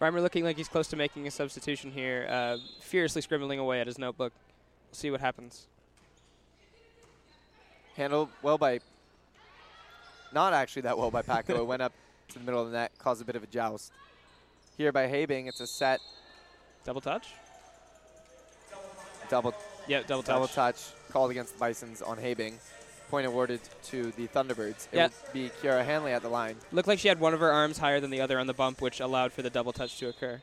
Reimer 0.00 0.20
looking 0.20 0.42
like 0.42 0.56
he's 0.56 0.68
close 0.68 0.88
to 0.88 0.96
making 0.96 1.28
a 1.28 1.30
substitution 1.30 1.92
here, 1.92 2.26
uh, 2.28 2.56
furiously 2.80 3.22
scribbling 3.22 3.60
away 3.60 3.80
at 3.80 3.86
his 3.86 3.98
notebook. 3.98 4.32
We'll 4.90 4.96
see 4.96 5.12
what 5.12 5.20
happens. 5.20 5.68
Handled 7.96 8.30
well 8.42 8.58
by, 8.58 8.80
not 10.32 10.54
actually 10.54 10.82
that 10.82 10.98
well 10.98 11.12
by 11.12 11.22
Paco. 11.22 11.56
it 11.56 11.66
went 11.66 11.82
up 11.82 11.92
to 12.28 12.38
the 12.40 12.44
middle 12.44 12.60
of 12.60 12.72
the 12.72 12.78
net, 12.78 12.90
caused 12.98 13.22
a 13.22 13.24
bit 13.24 13.36
of 13.36 13.44
a 13.44 13.46
joust. 13.46 13.92
Here 14.76 14.90
by 14.90 15.06
Habing, 15.06 15.46
it's 15.46 15.60
a 15.60 15.68
set. 15.68 16.00
Double 16.84 17.00
touch? 17.00 17.28
Double 19.28 19.54
yeah, 19.86 20.02
double 20.02 20.22
touch. 20.22 20.34
Double 20.34 20.48
touch 20.48 20.92
called 21.12 21.30
against 21.30 21.54
the 21.54 21.60
Bisons 21.60 22.02
on 22.02 22.16
Habing. 22.18 22.58
point 23.10 23.26
awarded 23.26 23.60
to 23.84 24.10
the 24.12 24.26
Thunderbirds. 24.28 24.88
It 24.90 24.96
will 24.96 25.10
be 25.34 25.50
Kiara 25.60 25.84
Hanley 25.84 26.12
at 26.12 26.22
the 26.22 26.30
line. 26.30 26.56
Looked 26.72 26.88
like 26.88 26.98
she 26.98 27.08
had 27.08 27.20
one 27.20 27.34
of 27.34 27.40
her 27.40 27.52
arms 27.52 27.76
higher 27.76 28.00
than 28.00 28.10
the 28.10 28.22
other 28.22 28.38
on 28.38 28.46
the 28.46 28.54
bump, 28.54 28.80
which 28.80 29.00
allowed 29.00 29.32
for 29.32 29.42
the 29.42 29.50
double 29.50 29.72
touch 29.72 29.98
to 29.98 30.08
occur. 30.08 30.40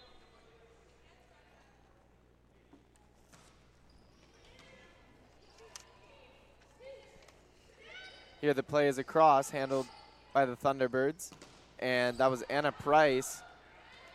Here 8.40 8.54
the 8.54 8.64
play 8.64 8.88
is 8.88 8.98
a 9.00 9.04
cross 9.04 9.50
handled 9.50 9.88
by 10.32 10.46
the 10.46 10.56
Thunderbirds. 10.56 11.32
And 11.80 12.18
that 12.20 12.30
was 12.30 12.44
Anna 12.44 12.72
Price 12.72 13.42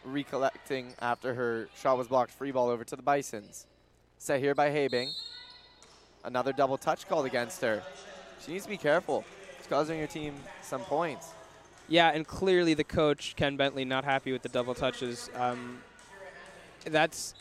recollecting 0.05 0.95
after 1.01 1.35
her 1.35 1.69
shot 1.77 1.99
was 1.99 2.09
blocked. 2.09 2.31
Free 2.31 2.53
ball 2.53 2.69
over 2.69 2.85
to 2.85 2.95
the 2.95 3.03
Bisons. 3.03 3.67
Set 4.19 4.41
here 4.41 4.55
by 4.55 4.71
Habing. 4.71 5.11
Another 6.25 6.53
double 6.53 6.79
touch 6.79 7.07
called 7.09 7.27
against 7.27 7.61
her. 7.61 7.83
She 8.45 8.53
needs 8.53 8.65
to 8.65 8.71
be 8.71 8.77
careful. 8.77 9.25
It's 9.59 9.67
causing 9.67 10.01
her 10.01 10.07
team 10.07 10.35
some 10.63 10.83
points. 10.83 11.29
Yeah, 11.89 12.11
and 12.11 12.27
clearly 12.27 12.75
the 12.75 12.85
coach 12.85 13.35
Ken 13.37 13.57
Bentley 13.57 13.85
not 13.85 14.05
happy 14.05 14.33
with 14.33 14.43
the 14.43 14.49
double 14.49 14.75
touches. 14.75 15.31
Um, 15.37 15.79
that's 16.85 17.35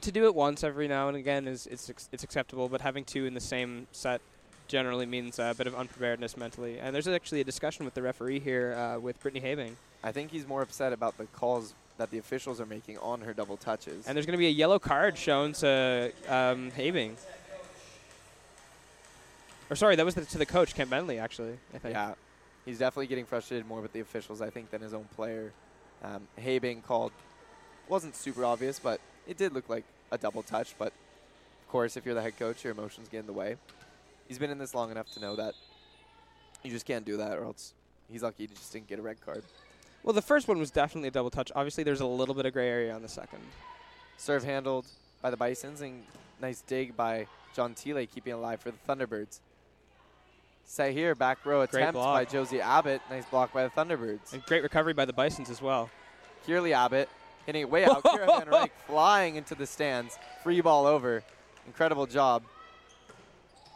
to 0.00 0.12
do 0.12 0.24
it 0.24 0.34
once 0.34 0.64
every 0.64 0.88
now 0.88 1.08
and 1.08 1.16
again 1.16 1.46
is 1.46 1.66
it's 1.66 1.90
it's 2.12 2.24
acceptable, 2.24 2.68
but 2.68 2.80
having 2.80 3.04
two 3.04 3.26
in 3.26 3.34
the 3.34 3.40
same 3.40 3.86
set 3.92 4.20
generally 4.68 5.06
means 5.06 5.38
a 5.38 5.54
bit 5.56 5.66
of 5.66 5.74
unpreparedness 5.74 6.36
mentally. 6.36 6.78
And 6.78 6.94
there's 6.94 7.08
actually 7.08 7.40
a 7.40 7.44
discussion 7.44 7.84
with 7.84 7.94
the 7.94 8.02
referee 8.02 8.40
here 8.40 8.74
uh, 8.74 8.98
with 8.98 9.20
Brittany 9.20 9.44
Habing, 9.44 9.76
I 10.02 10.12
think 10.12 10.30
he's 10.30 10.46
more 10.46 10.62
upset 10.62 10.92
about 10.92 11.16
the 11.18 11.26
calls 11.26 11.74
that 11.98 12.10
the 12.10 12.18
officials 12.18 12.60
are 12.60 12.66
making 12.66 12.98
on 12.98 13.20
her 13.20 13.32
double 13.32 13.56
touches. 13.56 14.06
and 14.06 14.16
there's 14.16 14.26
going 14.26 14.36
to 14.36 14.38
be 14.38 14.46
a 14.46 14.50
yellow 14.50 14.78
card 14.78 15.16
shown 15.16 15.52
to 15.52 16.12
um, 16.28 16.70
Habing. 16.72 17.16
Or 19.72 19.74
sorry, 19.74 19.96
that 19.96 20.04
was 20.04 20.14
the, 20.14 20.26
to 20.26 20.36
the 20.36 20.44
coach 20.44 20.74
Ken 20.74 20.86
Bentley 20.86 21.18
actually. 21.18 21.54
I 21.72 21.78
think. 21.78 21.94
Yeah, 21.94 22.12
he's 22.66 22.78
definitely 22.78 23.06
getting 23.06 23.24
frustrated 23.24 23.66
more 23.66 23.80
with 23.80 23.94
the 23.94 24.00
officials, 24.00 24.42
I 24.42 24.50
think, 24.50 24.70
than 24.70 24.82
his 24.82 24.92
own 24.92 25.06
player. 25.16 25.50
Um, 26.04 26.28
being 26.36 26.82
called 26.82 27.10
wasn't 27.88 28.14
super 28.14 28.44
obvious, 28.44 28.78
but 28.78 29.00
it 29.26 29.38
did 29.38 29.54
look 29.54 29.70
like 29.70 29.84
a 30.10 30.18
double 30.18 30.42
touch. 30.42 30.74
But 30.78 30.88
of 30.88 31.68
course, 31.68 31.96
if 31.96 32.04
you're 32.04 32.14
the 32.14 32.20
head 32.20 32.38
coach, 32.38 32.62
your 32.64 32.74
emotions 32.74 33.08
get 33.08 33.20
in 33.20 33.26
the 33.26 33.32
way. 33.32 33.56
He's 34.28 34.38
been 34.38 34.50
in 34.50 34.58
this 34.58 34.74
long 34.74 34.90
enough 34.90 35.10
to 35.14 35.20
know 35.20 35.36
that 35.36 35.54
you 36.62 36.70
just 36.70 36.84
can't 36.84 37.06
do 37.06 37.16
that, 37.16 37.38
or 37.38 37.44
else 37.44 37.72
he's 38.10 38.22
lucky 38.22 38.42
he 38.42 38.48
just 38.48 38.74
didn't 38.74 38.88
get 38.88 38.98
a 38.98 39.02
red 39.02 39.24
card. 39.24 39.42
Well, 40.02 40.12
the 40.12 40.20
first 40.20 40.48
one 40.48 40.58
was 40.58 40.70
definitely 40.70 41.08
a 41.08 41.12
double 41.12 41.30
touch. 41.30 41.50
Obviously, 41.56 41.82
there's 41.82 42.02
a 42.02 42.06
little 42.06 42.34
bit 42.34 42.44
of 42.44 42.52
gray 42.52 42.68
area 42.68 42.94
on 42.94 43.00
the 43.00 43.08
second. 43.08 43.40
Serve 44.18 44.44
handled 44.44 44.84
by 45.22 45.30
the 45.30 45.38
Bisons, 45.38 45.80
and 45.80 46.02
nice 46.42 46.60
dig 46.60 46.94
by 46.94 47.26
Gentile, 47.56 48.04
keeping 48.04 48.34
it 48.34 48.36
alive 48.36 48.60
for 48.60 48.70
the 48.70 48.76
Thunderbirds. 48.86 49.40
Set 50.64 50.92
here, 50.92 51.14
back 51.14 51.44
row 51.44 51.66
Great 51.66 51.80
attempt 51.80 52.00
by. 52.00 52.24
Josie 52.24 52.60
Abbott. 52.60 53.02
Nice 53.10 53.26
block 53.26 53.52
by 53.52 53.64
the 53.64 53.70
Thunderbirds. 53.70 54.32
And 54.32 54.42
great 54.46 54.62
recovery 54.62 54.94
by 54.94 55.04
the 55.04 55.12
Bisons 55.12 55.50
as 55.50 55.60
well. 55.60 55.90
Kierley 56.46 56.72
Abbott 56.72 57.08
hitting 57.46 57.62
it 57.62 57.70
way 57.70 57.84
out. 57.84 58.02
Kira 58.04 58.26
Van 58.26 58.46
Ryk 58.46 58.70
flying 58.86 59.36
into 59.36 59.54
the 59.54 59.66
stands. 59.66 60.18
Free 60.42 60.60
ball 60.60 60.86
over. 60.86 61.22
Incredible 61.66 62.06
job. 62.06 62.42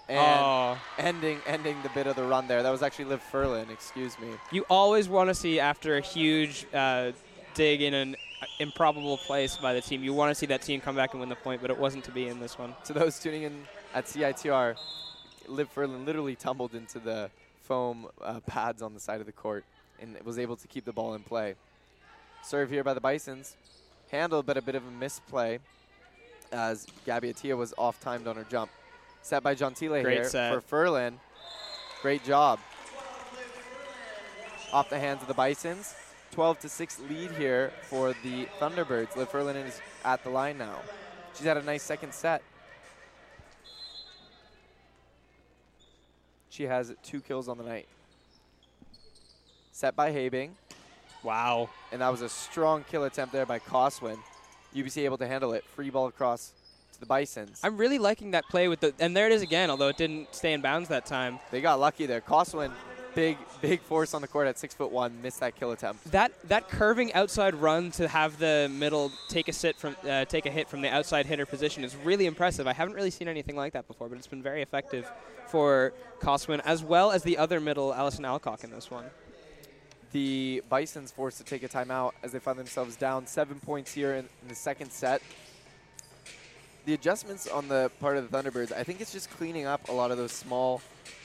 And 0.09 0.41
oh, 0.41 0.79
ending 0.99 1.41
ending 1.47 1.77
the 1.83 1.89
bit 1.89 2.07
of 2.07 2.15
the 2.15 2.23
run 2.23 2.47
there. 2.47 2.63
That 2.63 2.71
was 2.71 2.83
actually 2.83 3.07
Liv 3.07 3.23
Furlan, 3.33 3.71
excuse 3.71 4.17
me. 4.21 4.29
you 4.53 4.65
always 4.71 5.09
want 5.09 5.31
to 5.31 5.35
see 5.35 5.59
after 5.59 5.97
a 5.97 6.01
huge 6.01 6.65
uh, 6.73 7.11
dig 7.55 7.83
in 7.83 7.93
an 7.93 8.17
improbable 8.61 9.17
place 9.19 9.57
by 9.57 9.73
the 9.73 9.81
team, 9.81 10.05
you 10.05 10.13
want 10.13 10.31
to 10.31 10.35
see 10.35 10.47
that 10.47 10.63
team 10.63 10.81
come 10.81 10.95
back 10.95 11.13
and 11.13 11.21
win 11.21 11.29
the 11.29 11.35
point, 11.37 11.61
but 11.61 11.71
it 11.71 11.79
wasn't 11.79 12.05
to 12.05 12.13
be 12.13 12.29
in 12.29 12.39
this 12.39 12.59
one. 12.59 12.75
To 12.85 12.93
those 12.93 13.19
tuning 13.19 13.43
in 13.43 13.65
at 13.95 14.07
CITR, 14.07 14.77
Liv 15.49 15.73
Furlan 15.75 16.05
literally 16.07 16.35
tumbled 16.35 16.75
into 16.75 16.99
the 16.99 17.31
foam 17.63 18.09
uh, 18.23 18.41
pads 18.47 18.83
on 18.83 18.95
the 18.95 19.01
side 19.01 19.21
of 19.21 19.27
the 19.27 19.33
court 19.33 19.65
and 20.01 20.17
was 20.25 20.39
able 20.39 20.57
to 20.57 20.69
keep 20.69 20.85
the 20.85 20.93
ball 20.93 21.15
in 21.15 21.23
play. 21.23 21.55
Serve 22.43 22.71
here 22.71 22.85
by 22.85 22.95
the 22.95 23.01
Bisons. 23.01 23.57
Handled, 24.11 24.47
but 24.47 24.57
a 24.57 24.63
bit 24.63 24.75
of 24.75 24.87
a 24.87 24.91
misplay 24.91 25.59
as 26.53 26.87
Gabby 27.05 27.33
Atia 27.33 27.57
was 27.57 27.75
off 27.77 28.01
timed 28.01 28.27
on 28.29 28.37
her 28.37 28.47
jump. 28.49 28.71
Set 29.23 29.43
by 29.43 29.55
Great 30.03 30.15
here 30.15 30.29
set. 30.29 30.53
for 30.55 30.61
Furlan. 30.61 31.15
Great 32.03 32.25
job. 32.25 32.61
Off 34.73 34.89
the 34.89 34.99
hands 34.99 35.23
of 35.23 35.29
the 35.29 35.35
Bisons. 35.35 35.95
12 36.33 36.61
to 36.61 36.69
6 36.69 37.01
lead 37.09 37.31
here 37.33 37.73
for 37.83 38.15
the 38.23 38.47
Thunderbirds. 38.61 39.17
Liv 39.17 39.31
Furlan 39.31 39.67
is 39.67 39.81
at 40.05 40.23
the 40.23 40.31
line 40.31 40.59
now. 40.59 40.79
She's 41.35 41.47
had 41.47 41.57
a 41.57 41.63
nice 41.63 41.83
second 41.83 42.13
set. 42.15 42.43
She 46.57 46.63
has 46.63 46.95
two 47.03 47.21
kills 47.21 47.49
on 47.49 47.59
the 47.59 47.65
night. 47.65 47.87
Set 49.73 49.95
by 49.95 50.11
Habing, 50.11 50.53
Wow. 51.23 51.69
and 51.93 52.01
that 52.01 52.09
was 52.09 52.23
a 52.23 52.31
strong 52.31 52.83
kill 52.91 53.05
attempt 53.05 53.35
there 53.35 53.45
by 53.45 53.59
Coswin. 53.59 54.17
UBC 54.75 55.05
able 55.05 55.19
to 55.19 55.27
handle 55.27 55.53
it. 55.53 55.65
Free 55.75 55.91
ball 55.91 56.07
across 56.07 56.55
to 56.95 57.01
the 57.01 57.05
Bisons. 57.05 57.61
I'm 57.63 57.77
really 57.77 57.99
liking 57.99 58.31
that 58.31 58.45
play 58.49 58.69
with 58.69 58.81
the, 58.81 58.95
and 58.99 59.15
there 59.15 59.27
it 59.27 59.33
is 59.33 59.43
again, 59.43 59.69
although 59.69 59.89
it 59.89 59.99
didn't 59.99 60.35
stay 60.35 60.55
in 60.55 60.63
bounds 60.63 60.89
that 60.89 61.05
time. 61.05 61.41
they 61.51 61.61
got 61.61 61.79
lucky 61.79 62.07
there. 62.07 62.23
Coswin, 62.23 62.73
big, 63.17 63.39
big 63.63 63.81
force 63.81 64.15
on 64.15 64.21
the 64.21 64.29
court 64.29 64.47
at 64.47 64.59
six 64.59 64.75
foot 64.75 64.93
one, 64.93 65.21
missed 65.23 65.41
that 65.41 65.57
kill 65.57 65.73
attempt. 65.73 66.05
That 66.13 66.31
that 66.49 66.69
curving 66.69 67.13
outside 67.15 67.55
run 67.57 67.91
to 67.93 68.07
have 68.07 68.39
the 68.39 68.71
middle 68.71 69.11
take 69.29 69.49
a 69.49 69.53
sit 69.53 69.77
from 69.77 69.97
uh, 70.09 70.27
take 70.27 70.47
a 70.47 70.51
hit 70.51 70.69
from 70.69 70.83
the 70.83 70.89
outside 70.89 71.27
hitter 71.27 71.47
position 71.47 71.83
is 71.83 71.97
really 71.97 72.27
impressive. 72.27 72.69
I 72.69 72.75
haven't 72.75 72.95
really 72.95 73.11
seen 73.11 73.27
anything 73.27 73.57
like 73.57 73.73
that 73.73 73.89
before, 73.89 74.09
but 74.09 74.19
it's 74.19 74.29
been 74.29 74.43
very 74.43 74.63
effective 74.63 75.11
for 75.49 75.93
Coswin 76.21 76.61
as 76.61 76.85
well 76.85 77.11
as 77.11 77.25
the 77.25 77.39
other 77.39 77.59
middle, 77.59 77.93
Allison 77.93 78.25
Alcock, 78.25 78.63
in 78.63 78.71
this 78.71 78.91
one. 78.91 79.07
The 80.13 80.63
Bisons 80.69 81.11
forced 81.11 81.39
to 81.39 81.45
take 81.45 81.63
a 81.63 81.69
timeout 81.69 82.13
as 82.23 82.33
they 82.33 82.39
find 82.39 82.59
themselves 82.59 82.97
down 82.97 83.27
seven 83.27 83.59
points 83.61 83.93
here 83.93 84.13
in, 84.13 84.29
in 84.43 84.49
the 84.49 84.55
second 84.55 84.93
set. 84.93 85.21
The 86.85 86.95
adjustments 86.95 87.49
on 87.49 87.67
the 87.67 87.91
part 87.99 88.17
of 88.17 88.31
the 88.31 88.37
Thunderbirds, 88.37 88.73
I 88.73 88.85
think 88.85 89.01
it's 89.01 89.13
just 89.13 89.29
cleaning 89.31 89.67
up 89.67 89.89
a 89.89 89.93
lot 89.93 90.13
of 90.13 90.19
those 90.19 90.33
small 90.33 90.81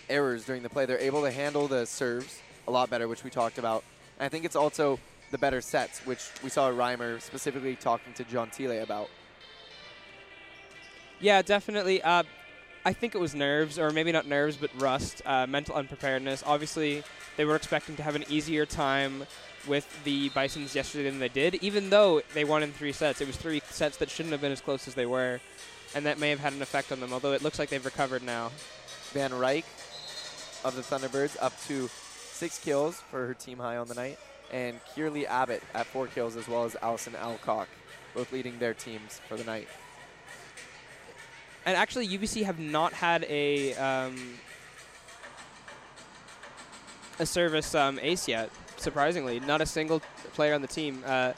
errors 0.09 0.45
during 0.45 0.63
the 0.63 0.69
play. 0.69 0.85
They're 0.85 0.99
able 0.99 1.21
to 1.23 1.31
handle 1.31 1.67
the 1.67 1.85
serves 1.85 2.39
a 2.67 2.71
lot 2.71 2.89
better, 2.89 3.07
which 3.07 3.23
we 3.23 3.29
talked 3.29 3.57
about. 3.57 3.83
And 4.19 4.25
I 4.25 4.29
think 4.29 4.45
it's 4.45 4.55
also 4.55 4.99
the 5.31 5.37
better 5.37 5.61
sets, 5.61 6.05
which 6.05 6.29
we 6.43 6.49
saw 6.49 6.69
Reimer 6.69 7.21
specifically 7.21 7.75
talking 7.75 8.13
to 8.13 8.23
Gentile 8.23 8.83
about. 8.83 9.09
Yeah, 11.19 11.41
definitely. 11.41 12.01
Uh, 12.01 12.23
I 12.83 12.93
think 12.93 13.13
it 13.13 13.19
was 13.19 13.35
nerves, 13.35 13.77
or 13.77 13.91
maybe 13.91 14.11
not 14.11 14.27
nerves, 14.27 14.57
but 14.57 14.71
rust, 14.81 15.21
uh, 15.25 15.45
mental 15.47 15.75
unpreparedness. 15.75 16.43
Obviously, 16.45 17.03
they 17.37 17.45
were 17.45 17.55
expecting 17.55 17.95
to 17.97 18.03
have 18.03 18.15
an 18.15 18.25
easier 18.27 18.65
time 18.65 19.23
with 19.67 20.03
the 20.03 20.29
Bisons 20.29 20.73
yesterday 20.73 21.09
than 21.09 21.19
they 21.19 21.29
did, 21.29 21.55
even 21.55 21.91
though 21.91 22.21
they 22.33 22.43
won 22.43 22.63
in 22.63 22.71
three 22.71 22.91
sets. 22.91 23.21
It 23.21 23.27
was 23.27 23.37
three 23.37 23.61
sets 23.69 23.97
that 23.97 24.09
shouldn't 24.09 24.31
have 24.31 24.41
been 24.41 24.51
as 24.51 24.61
close 24.61 24.87
as 24.87 24.95
they 24.95 25.05
were, 25.05 25.39
and 25.93 26.05
that 26.07 26.19
may 26.19 26.31
have 26.31 26.39
had 26.39 26.53
an 26.53 26.61
effect 26.63 26.91
on 26.91 26.99
them, 26.99 27.13
although 27.13 27.33
it 27.33 27.43
looks 27.43 27.59
like 27.59 27.69
they've 27.69 27.85
recovered 27.85 28.23
now. 28.23 28.51
Van 29.13 29.29
Ryk 29.31 29.65
of 30.63 30.75
the 30.75 30.81
Thunderbirds 30.81 31.37
up 31.41 31.53
to 31.67 31.89
six 32.31 32.59
kills 32.59 32.99
for 32.99 33.25
her 33.27 33.33
team 33.33 33.57
high 33.57 33.77
on 33.77 33.87
the 33.87 33.93
night, 33.93 34.17
and 34.51 34.79
Kierley 34.93 35.25
Abbott 35.27 35.63
at 35.73 35.85
four 35.85 36.07
kills, 36.07 36.35
as 36.35 36.47
well 36.47 36.63
as 36.63 36.75
Allison 36.81 37.13
Alcock, 37.15 37.67
both 38.13 38.31
leading 38.31 38.57
their 38.59 38.73
teams 38.73 39.21
for 39.27 39.37
the 39.37 39.43
night. 39.43 39.67
And 41.65 41.77
actually, 41.77 42.07
UBC 42.07 42.43
have 42.43 42.59
not 42.59 42.93
had 42.93 43.23
a 43.25 43.75
um, 43.75 44.15
a 47.19 47.25
service 47.25 47.75
um, 47.75 47.99
ace 48.01 48.27
yet. 48.27 48.49
Surprisingly, 48.77 49.39
not 49.39 49.61
a 49.61 49.65
single 49.65 50.01
player 50.33 50.55
on 50.55 50.61
the 50.61 50.67
team. 50.67 51.03
Uh, 51.05 51.33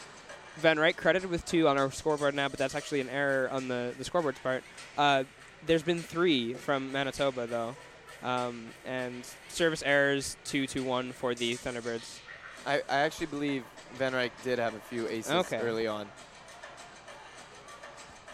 Van 0.57 0.77
Ryk 0.77 0.95
credited 0.95 1.29
with 1.29 1.45
two 1.45 1.67
on 1.67 1.77
our 1.77 1.91
scoreboard 1.91 2.35
now, 2.35 2.47
but 2.47 2.57
that's 2.57 2.75
actually 2.75 3.01
an 3.01 3.09
error 3.09 3.49
on 3.51 3.67
the 3.67 3.93
the 3.97 4.03
scoreboard's 4.03 4.39
part. 4.39 4.63
Uh, 4.97 5.23
there's 5.65 5.83
been 5.83 5.99
three 5.99 6.53
from 6.53 6.91
Manitoba 6.91 7.47
though, 7.47 7.75
um, 8.23 8.67
and 8.85 9.23
service 9.49 9.83
errors 9.85 10.37
two 10.45 10.65
to 10.67 10.83
one 10.83 11.11
for 11.11 11.35
the 11.35 11.53
Thunderbirds. 11.55 12.19
I, 12.65 12.75
I 12.89 12.99
actually 12.99 13.25
believe 13.27 13.63
Van 13.95 14.13
Ryk 14.13 14.31
did 14.43 14.57
have 14.59 14.73
a 14.73 14.79
few 14.79 15.07
aces 15.07 15.31
Okay. 15.31 15.57
early 15.57 15.85
on. 15.87 16.07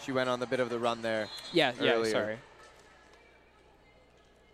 She 0.04 0.12
went 0.12 0.28
on 0.28 0.40
the 0.40 0.46
bit 0.46 0.60
of 0.60 0.70
the 0.70 0.78
run 0.78 1.02
there. 1.02 1.28
Yeah, 1.52 1.72
yeah, 1.80 2.02
sorry. 2.04 2.36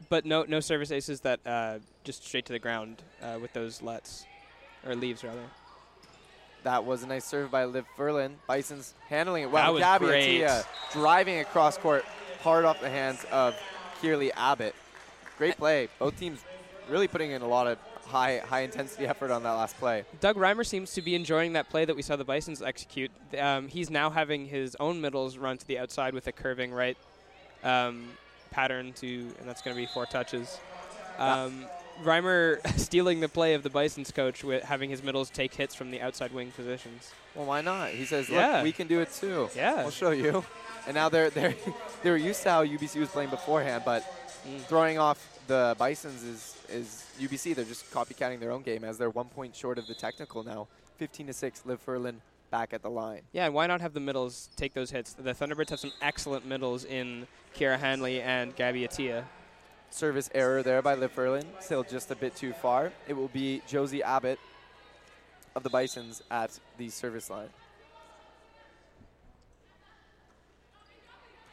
But 0.08 0.24
no, 0.24 0.44
no 0.44 0.60
service 0.60 0.90
aces 0.90 1.20
that 1.20 1.40
uh, 1.46 1.78
just 2.04 2.24
straight 2.24 2.46
to 2.46 2.52
the 2.52 2.58
ground 2.58 3.02
uh, 3.22 3.38
with 3.40 3.52
those 3.52 3.82
lets 3.82 4.24
or 4.86 4.94
leaves 4.94 5.22
rather. 5.24 5.42
That 6.64 6.84
was 6.84 7.02
a 7.02 7.06
nice 7.06 7.24
serve 7.24 7.50
by 7.50 7.64
Liv 7.64 7.84
Furlan. 7.96 8.32
Bison's 8.48 8.94
handling 9.08 9.44
it 9.44 9.50
well. 9.50 9.64
That 9.64 9.72
was 9.72 9.80
Gabby 9.80 10.06
great. 10.06 10.40
Atia 10.42 10.64
driving 10.92 11.38
across 11.40 11.78
court 11.78 12.04
hard 12.42 12.64
off 12.64 12.80
the 12.80 12.90
hands 12.90 13.24
of 13.30 13.54
Kierley 14.00 14.32
Abbott. 14.32 14.74
Great 15.38 15.56
play. 15.56 15.88
Both 15.98 16.18
teams 16.18 16.42
really 16.88 17.08
putting 17.08 17.30
in 17.32 17.42
a 17.42 17.48
lot 17.48 17.66
of 17.66 17.78
high 18.06 18.38
high 18.38 18.60
intensity 18.60 19.06
effort 19.06 19.30
on 19.30 19.42
that 19.42 19.52
last 19.52 19.76
play. 19.78 20.04
Doug 20.20 20.36
Reimer 20.36 20.64
seems 20.64 20.92
to 20.94 21.02
be 21.02 21.14
enjoying 21.14 21.54
that 21.54 21.68
play 21.68 21.84
that 21.84 21.96
we 21.96 22.02
saw 22.02 22.16
the 22.16 22.24
Bisons 22.24 22.62
execute. 22.62 23.10
Um, 23.38 23.68
he's 23.68 23.90
now 23.90 24.10
having 24.10 24.46
his 24.46 24.76
own 24.78 25.00
middles 25.00 25.36
run 25.36 25.58
to 25.58 25.66
the 25.66 25.78
outside 25.78 26.14
with 26.14 26.26
a 26.26 26.32
curving 26.32 26.72
right 26.72 26.96
um, 27.64 28.04
pattern 28.50 28.92
to, 28.94 29.06
and 29.08 29.48
that's 29.48 29.60
going 29.62 29.76
to 29.76 29.80
be 29.82 29.86
four 29.86 30.06
touches. 30.06 30.58
Um, 31.18 31.64
Reimer 32.04 32.58
stealing 32.78 33.20
the 33.20 33.28
play 33.28 33.54
of 33.54 33.62
the 33.62 33.70
Bison's 33.70 34.12
coach 34.12 34.44
with 34.44 34.62
having 34.62 34.90
his 34.90 35.02
middles 35.02 35.28
take 35.30 35.54
hits 35.54 35.74
from 35.74 35.90
the 35.90 36.00
outside 36.00 36.32
wing 36.32 36.52
positions. 36.52 37.10
Well, 37.34 37.46
why 37.46 37.60
not? 37.62 37.90
He 37.90 38.04
says, 38.04 38.28
"Look, 38.28 38.38
Yeah. 38.38 38.62
we 38.62 38.70
can 38.72 38.86
do 38.86 39.00
it 39.00 39.12
too. 39.12 39.48
Yeah. 39.56 39.76
I'll 39.78 39.90
show 39.90 40.10
you." 40.10 40.44
And 40.86 40.94
now 40.94 41.08
they're 41.08 41.30
they're 41.30 41.54
they 42.04 42.10
were 42.10 42.16
used 42.16 42.42
to 42.44 42.50
how 42.50 42.64
UBC 42.64 43.00
was 43.00 43.08
playing 43.08 43.30
beforehand, 43.30 43.82
but 43.84 44.04
Mm. 44.46 44.60
throwing 44.62 44.98
off 44.98 45.38
the 45.46 45.74
Bisons 45.78 46.22
is 46.22 46.56
is 46.68 47.04
UBC. 47.20 47.54
They're 47.54 47.64
just 47.64 47.90
copycatting 47.92 48.40
their 48.40 48.52
own 48.52 48.62
game 48.62 48.84
as 48.84 48.98
they're 48.98 49.10
one 49.10 49.26
point 49.28 49.56
short 49.56 49.78
of 49.78 49.86
the 49.86 49.94
technical 49.94 50.42
now. 50.42 50.68
15 50.98 51.26
to 51.28 51.32
six. 51.32 51.62
Liv 51.66 51.84
Furlan 51.84 52.16
back 52.50 52.72
at 52.72 52.82
the 52.82 52.90
line. 52.90 53.22
Yeah, 53.32 53.46
and 53.46 53.54
why 53.54 53.66
not 53.66 53.80
have 53.80 53.92
the 53.92 54.00
middles 54.00 54.48
take 54.56 54.72
those 54.74 54.90
hits? 54.90 55.14
The 55.14 55.32
Thunderbirds 55.34 55.70
have 55.70 55.80
some 55.80 55.92
excellent 56.00 56.46
middles 56.46 56.84
in 56.84 57.26
Kira 57.56 57.78
Hanley 57.78 58.20
and 58.22 58.54
Gabby 58.54 58.86
Atia. 58.86 59.24
Service 59.90 60.30
error 60.34 60.62
there 60.62 60.82
by 60.82 60.94
Liv 60.94 61.14
Furlan. 61.14 61.44
Still 61.60 61.82
just 61.82 62.10
a 62.10 62.16
bit 62.16 62.34
too 62.36 62.52
far. 62.52 62.92
It 63.08 63.14
will 63.14 63.28
be 63.28 63.62
Josie 63.66 64.02
Abbott 64.02 64.38
of 65.54 65.62
the 65.62 65.70
Bisons 65.70 66.22
at 66.30 66.58
the 66.78 66.88
service 66.88 67.30
line. 67.30 67.48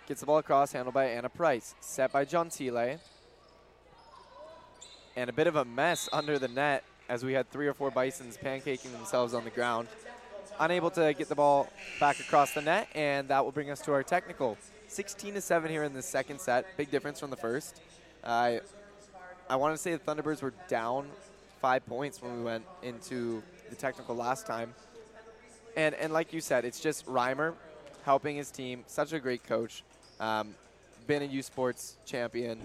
Gets 0.06 0.20
the 0.20 0.26
ball 0.26 0.39
across, 0.39 0.74
handled 0.74 0.93
by 0.93 1.06
Anna 1.06 1.30
Price. 1.30 1.76
Set 1.80 2.12
by 2.12 2.26
Gentile. 2.26 2.99
And 5.16 5.30
a 5.30 5.34
bit 5.34 5.47
of 5.47 5.56
a 5.56 5.64
mess 5.64 6.10
under 6.12 6.38
the 6.38 6.49
net 6.49 6.84
as 7.08 7.24
we 7.24 7.32
had 7.32 7.49
three 7.49 7.68
or 7.68 7.74
four 7.74 7.89
Bisons 7.89 8.38
pancaking 8.38 8.91
themselves 8.91 9.34
on 9.34 9.45
the 9.45 9.49
ground. 9.49 9.88
Unable 10.60 10.91
to 10.91 11.14
get 11.14 11.30
the 11.30 11.36
ball 11.36 11.70
back 12.01 12.20
across 12.20 12.54
the 12.54 12.62
net, 12.62 12.89
and 12.93 13.30
that 13.30 13.45
will 13.45 13.54
bring 13.54 13.70
us 13.70 13.80
to 13.82 13.93
our 13.93 14.04
technical. 14.04 14.58
16 14.88 15.36
to 15.36 15.41
7 15.41 15.72
here 15.72 15.84
in 15.84 15.93
the 15.93 16.01
second 16.01 16.41
set. 16.41 16.66
Big 16.76 16.91
difference 16.91 17.22
from 17.22 17.30
the 17.30 17.38
first. 17.38 17.82
I 18.26 18.60
I 19.49 19.56
want 19.56 19.74
to 19.74 19.82
say 19.82 19.93
the 19.93 19.99
Thunderbirds 19.99 20.41
were 20.41 20.54
down 20.68 21.08
five 21.62 21.86
points 21.86 22.22
when 22.22 22.36
we 22.36 22.43
went 22.43 22.66
into 22.82 23.41
the 23.70 23.76
technical 23.76 24.16
last 24.16 24.45
time. 24.45 24.74
And 25.78 25.95
and 25.95 26.12
like 26.12 26.34
you 26.34 26.41
said, 26.41 26.66
it's 26.66 26.82
just 26.82 27.06
Reimer 27.06 27.54
helping 28.04 28.36
his 28.36 28.51
team. 28.51 28.84
Such 28.88 29.14
a 29.14 29.20
great 29.20 29.43
coach. 29.43 29.84
Um, 30.24 30.56
been 31.06 31.22
a 31.22 31.26
U 31.26 31.42
Sports 31.42 31.98
champion, 32.06 32.58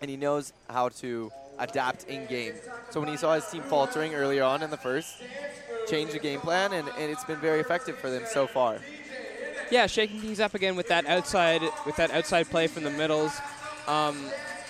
and 0.00 0.10
he 0.10 0.16
knows 0.16 0.52
how 0.68 0.88
to 0.88 1.30
adapt 1.60 2.02
in 2.08 2.26
game. 2.26 2.54
So 2.90 2.98
when 2.98 3.08
he 3.08 3.16
saw 3.16 3.36
his 3.36 3.46
team 3.46 3.62
faltering 3.62 4.12
earlier 4.12 4.42
on 4.42 4.60
in 4.60 4.70
the 4.70 4.76
first, 4.76 5.22
changed 5.88 6.14
the 6.14 6.18
game 6.18 6.40
plan, 6.40 6.72
and, 6.72 6.88
and 6.98 7.12
it's 7.12 7.22
been 7.24 7.38
very 7.38 7.60
effective 7.60 7.96
for 7.96 8.10
them 8.10 8.24
so 8.26 8.48
far. 8.48 8.78
Yeah, 9.70 9.86
shaking 9.86 10.20
things 10.20 10.40
up 10.40 10.54
again 10.54 10.74
with 10.74 10.88
that 10.88 11.06
outside 11.06 11.62
with 11.86 11.94
that 11.94 12.10
outside 12.10 12.50
play 12.50 12.66
from 12.66 12.82
the 12.82 12.90
middles. 12.90 13.38
Um, 13.86 14.16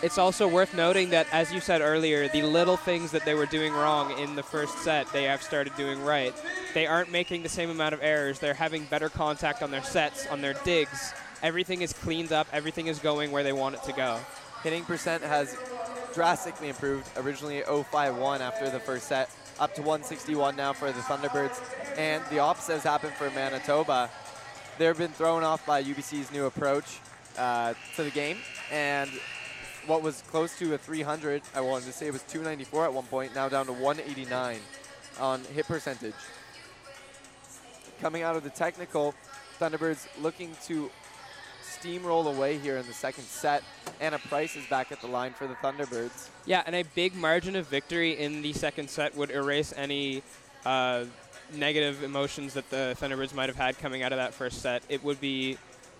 it's 0.02 0.18
also 0.18 0.46
worth 0.46 0.74
noting 0.74 1.08
that, 1.10 1.26
as 1.32 1.54
you 1.54 1.60
said 1.60 1.80
earlier, 1.80 2.28
the 2.28 2.42
little 2.42 2.76
things 2.76 3.12
that 3.12 3.24
they 3.24 3.34
were 3.34 3.46
doing 3.46 3.72
wrong 3.72 4.10
in 4.18 4.36
the 4.36 4.42
first 4.42 4.76
set, 4.80 5.10
they 5.10 5.22
have 5.22 5.42
started 5.42 5.74
doing 5.74 6.04
right. 6.04 6.34
They 6.74 6.86
aren't 6.86 7.10
making 7.10 7.44
the 7.44 7.48
same 7.48 7.70
amount 7.70 7.94
of 7.94 8.02
errors. 8.02 8.40
They're 8.40 8.52
having 8.52 8.84
better 8.84 9.08
contact 9.08 9.62
on 9.62 9.70
their 9.70 9.82
sets, 9.82 10.26
on 10.26 10.42
their 10.42 10.52
digs. 10.64 11.14
Everything 11.44 11.82
is 11.82 11.92
cleaned 11.92 12.32
up. 12.32 12.46
Everything 12.54 12.86
is 12.86 12.98
going 12.98 13.30
where 13.30 13.42
they 13.42 13.52
want 13.52 13.74
it 13.74 13.82
to 13.82 13.92
go. 13.92 14.18
Hitting 14.62 14.82
percent 14.82 15.22
has 15.22 15.54
drastically 16.14 16.70
improved. 16.70 17.06
Originally 17.18 17.60
051 17.60 18.40
after 18.40 18.70
the 18.70 18.80
first 18.80 19.08
set, 19.08 19.28
up 19.60 19.74
to 19.74 19.82
161 19.82 20.56
now 20.56 20.72
for 20.72 20.90
the 20.90 21.00
Thunderbirds. 21.00 21.60
And 21.98 22.24
the 22.30 22.38
opposite 22.38 22.72
has 22.72 22.82
happened 22.82 23.12
for 23.12 23.28
Manitoba. 23.28 24.08
They've 24.78 24.96
been 24.96 25.10
thrown 25.10 25.44
off 25.44 25.66
by 25.66 25.84
UBC's 25.84 26.32
new 26.32 26.46
approach 26.46 26.98
uh, 27.36 27.74
to 27.96 28.04
the 28.04 28.10
game. 28.10 28.38
And 28.72 29.10
what 29.86 30.02
was 30.02 30.22
close 30.28 30.58
to 30.60 30.72
a 30.72 30.78
300, 30.78 31.42
I 31.54 31.60
wanted 31.60 31.84
to 31.84 31.92
say 31.92 32.06
it 32.06 32.12
was 32.14 32.22
294 32.22 32.86
at 32.86 32.94
one 32.94 33.04
point, 33.04 33.34
now 33.34 33.50
down 33.50 33.66
to 33.66 33.72
189 33.74 34.60
on 35.20 35.42
hit 35.52 35.66
percentage. 35.66 36.14
Coming 38.00 38.22
out 38.22 38.34
of 38.34 38.44
the 38.44 38.50
technical, 38.50 39.14
Thunderbirds 39.60 40.06
looking 40.22 40.56
to 40.64 40.90
steamroll 41.84 42.34
away 42.34 42.58
here 42.58 42.78
in 42.78 42.86
the 42.86 42.92
second 42.92 43.24
set. 43.24 43.62
Anna 44.00 44.18
Price 44.18 44.56
is 44.56 44.64
back 44.66 44.90
at 44.90 45.00
the 45.00 45.06
line 45.06 45.32
for 45.32 45.46
the 45.46 45.54
Thunderbirds. 45.56 46.28
Yeah, 46.46 46.62
and 46.66 46.74
a 46.74 46.82
big 46.94 47.14
margin 47.14 47.56
of 47.56 47.66
victory 47.66 48.18
in 48.18 48.42
the 48.42 48.52
second 48.52 48.88
set 48.88 49.14
would 49.16 49.30
erase 49.30 49.74
any 49.76 50.22
uh, 50.64 51.04
negative 51.54 52.02
emotions 52.02 52.54
that 52.54 52.68
the 52.70 52.96
Thunderbirds 53.00 53.34
might 53.34 53.48
have 53.48 53.56
had 53.56 53.78
coming 53.78 54.02
out 54.02 54.12
of 54.12 54.18
that 54.18 54.32
first 54.32 54.62
set. 54.62 54.82
It 54.88 55.04
would 55.04 55.20
be 55.20 55.58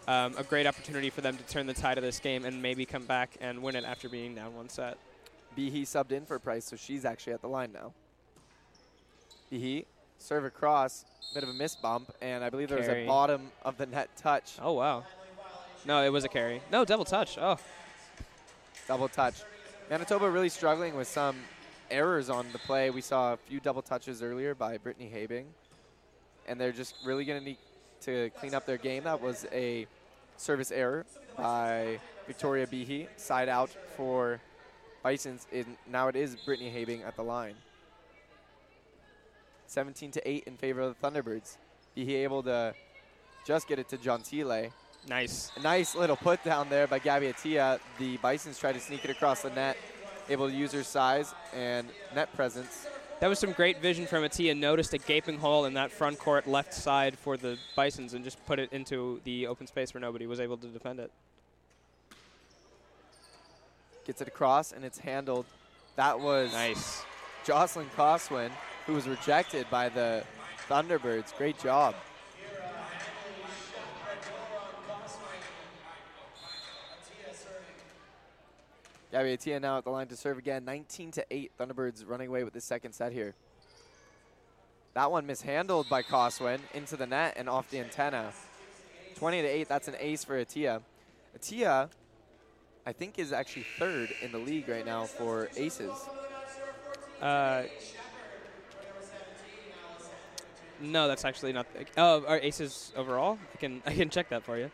um, 0.08 0.34
a 0.38 0.42
great 0.42 0.66
opportunity 0.66 1.10
for 1.10 1.20
them 1.20 1.36
to 1.36 1.44
turn 1.44 1.66
the 1.66 1.74
tide 1.74 1.98
of 1.98 2.04
this 2.04 2.18
game 2.18 2.44
and 2.44 2.62
maybe 2.62 2.86
come 2.86 3.04
back 3.04 3.36
and 3.40 3.62
win 3.62 3.76
it 3.76 3.84
after 3.84 4.08
being 4.08 4.34
down 4.34 4.54
one 4.54 4.70
set. 4.70 4.96
Behe 5.56 5.82
subbed 5.82 6.12
in 6.12 6.24
for 6.24 6.38
Price, 6.38 6.64
so 6.64 6.76
she's 6.76 7.04
actually 7.04 7.34
at 7.34 7.42
the 7.42 7.48
line 7.48 7.72
now. 7.72 7.92
Behe, 9.52 9.84
serve 10.18 10.46
across, 10.46 11.04
bit 11.34 11.42
of 11.42 11.50
a 11.50 11.52
miss 11.52 11.76
bump, 11.76 12.10
and 12.22 12.42
I 12.42 12.48
believe 12.48 12.70
there 12.70 12.78
was 12.78 12.88
a 12.88 13.06
bottom 13.06 13.52
of 13.62 13.76
the 13.76 13.86
net 13.86 14.08
touch. 14.16 14.56
Oh, 14.60 14.72
wow. 14.72 15.04
No, 15.86 16.02
it 16.02 16.10
was 16.10 16.24
a 16.24 16.28
carry. 16.28 16.62
No, 16.72 16.84
double 16.84 17.04
touch. 17.04 17.36
Oh, 17.38 17.58
Double 18.88 19.08
touch. 19.08 19.42
Manitoba 19.88 20.30
really 20.30 20.48
struggling 20.48 20.94
with 20.96 21.08
some 21.08 21.36
errors 21.90 22.28
on 22.28 22.46
the 22.52 22.58
play. 22.58 22.90
We 22.90 23.00
saw 23.00 23.34
a 23.34 23.36
few 23.36 23.60
double 23.60 23.82
touches 23.82 24.22
earlier 24.22 24.54
by 24.54 24.78
Brittany 24.78 25.10
Habing, 25.12 25.46
and 26.46 26.60
they're 26.60 26.72
just 26.72 26.94
really 27.04 27.24
going 27.24 27.38
to 27.38 27.44
need 27.44 27.58
to 28.02 28.30
clean 28.38 28.54
up 28.54 28.66
their 28.66 28.76
game. 28.76 29.04
That 29.04 29.20
was 29.20 29.46
a 29.52 29.86
service 30.36 30.70
error 30.70 31.06
by 31.36 31.98
Victoria 32.26 32.66
Behe. 32.66 33.08
Side 33.16 33.48
out 33.48 33.70
for 33.96 34.40
Bisons. 35.02 35.46
In, 35.52 35.76
now 35.90 36.08
it 36.08 36.16
is 36.16 36.36
Brittany 36.36 36.70
Habing 36.70 37.02
at 37.02 37.16
the 37.16 37.22
line. 37.22 37.54
17 39.66 40.10
to 40.12 40.28
8 40.28 40.44
in 40.46 40.56
favor 40.56 40.82
of 40.82 40.94
the 40.98 41.06
Thunderbirds. 41.06 41.56
Behe 41.96 42.22
able 42.22 42.42
to 42.42 42.74
just 43.46 43.66
get 43.66 43.78
it 43.78 43.88
to 43.88 43.96
Gentile. 43.96 44.70
Nice. 45.08 45.50
Nice 45.62 45.94
little 45.94 46.16
put 46.16 46.42
down 46.44 46.68
there 46.68 46.86
by 46.86 46.98
Gabby 46.98 47.26
Atia. 47.26 47.78
The 47.98 48.16
Bisons 48.18 48.58
tried 48.58 48.72
to 48.72 48.80
sneak 48.80 49.04
it 49.04 49.10
across 49.10 49.42
the 49.42 49.50
net, 49.50 49.76
able 50.28 50.48
to 50.48 50.54
use 50.54 50.72
her 50.72 50.82
size 50.82 51.34
and 51.54 51.88
net 52.14 52.34
presence. 52.34 52.86
That 53.20 53.28
was 53.28 53.38
some 53.38 53.52
great 53.52 53.80
vision 53.80 54.06
from 54.06 54.22
Atia. 54.24 54.56
Noticed 54.56 54.92
a 54.92 54.98
gaping 54.98 55.38
hole 55.38 55.64
in 55.64 55.74
that 55.74 55.90
front 55.90 56.18
court 56.18 56.46
left 56.46 56.74
side 56.74 57.16
for 57.16 57.36
the 57.36 57.56
Bisons 57.76 58.14
and 58.14 58.24
just 58.24 58.44
put 58.44 58.58
it 58.58 58.72
into 58.72 59.20
the 59.24 59.46
open 59.46 59.66
space 59.66 59.94
where 59.94 60.00
nobody 60.00 60.26
was 60.26 60.40
able 60.40 60.56
to 60.58 60.66
defend 60.66 61.00
it. 61.00 61.10
Gets 64.04 64.20
it 64.20 64.28
across 64.28 64.72
and 64.72 64.84
it's 64.84 64.98
handled. 64.98 65.46
That 65.96 66.18
was 66.18 66.52
Nice. 66.52 67.02
Jocelyn 67.44 67.88
Coswin, 67.96 68.50
who 68.86 68.94
was 68.94 69.06
rejected 69.06 69.66
by 69.70 69.88
the 69.88 70.24
Thunderbirds. 70.68 71.36
Great 71.36 71.58
job. 71.58 71.94
Atia 79.22 79.60
now 79.60 79.78
at 79.78 79.84
the 79.84 79.90
line 79.90 80.08
to 80.08 80.16
serve 80.16 80.38
again. 80.38 80.64
19 80.64 81.12
to 81.12 81.26
8. 81.30 81.52
Thunderbirds 81.58 82.04
running 82.06 82.28
away 82.28 82.44
with 82.44 82.52
the 82.52 82.60
second 82.60 82.92
set 82.92 83.12
here. 83.12 83.34
That 84.94 85.10
one 85.10 85.26
mishandled 85.26 85.88
by 85.88 86.02
Coswin 86.02 86.60
into 86.72 86.96
the 86.96 87.06
net 87.06 87.34
and 87.36 87.48
off 87.48 87.70
the 87.70 87.78
antenna. 87.78 88.32
20 89.16 89.42
to 89.42 89.48
8. 89.48 89.68
That's 89.68 89.88
an 89.88 89.96
ace 89.98 90.24
for 90.24 90.42
Atia. 90.42 90.82
Atia, 91.38 91.88
I 92.86 92.92
think, 92.92 93.18
is 93.18 93.32
actually 93.32 93.66
third 93.78 94.10
in 94.22 94.32
the 94.32 94.38
league 94.38 94.68
right 94.68 94.86
now 94.86 95.04
for 95.04 95.48
aces. 95.56 95.92
Uh, 97.20 97.64
no, 100.80 101.08
that's 101.08 101.24
actually 101.24 101.52
not. 101.52 101.66
Oh, 101.96 102.24
our 102.26 102.38
aces 102.38 102.92
overall. 102.96 103.38
I 103.54 103.56
can 103.58 103.82
I 103.86 103.94
can 103.94 104.10
check 104.10 104.28
that 104.30 104.44
for 104.44 104.58
you. 104.58 104.70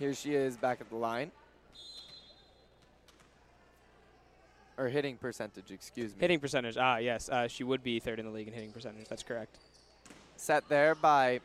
Here 0.00 0.14
she 0.14 0.34
is 0.34 0.56
back 0.56 0.80
at 0.80 0.88
the 0.88 0.96
line. 0.96 1.30
Or 4.78 4.88
hitting 4.88 5.18
percentage, 5.18 5.70
excuse 5.70 6.12
me. 6.12 6.16
Hitting 6.20 6.40
percentage. 6.40 6.78
Ah, 6.78 6.96
yes. 6.96 7.28
Uh, 7.28 7.46
she 7.46 7.64
would 7.64 7.84
be 7.84 8.00
third 8.00 8.18
in 8.18 8.24
the 8.24 8.30
league 8.30 8.48
in 8.48 8.54
hitting 8.54 8.72
percentage. 8.72 9.06
That's 9.08 9.22
correct. 9.22 9.58
Set 10.36 10.66
there 10.70 10.94
by 10.94 11.40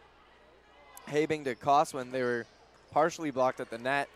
Habing 1.08 1.44
to 1.44 1.56
Coswin. 1.56 2.12
They 2.14 2.24
were 2.24 2.46
partially 2.92 3.30
blocked 3.30 3.60
at 3.60 3.70
the 3.70 3.78
net. 3.78 4.08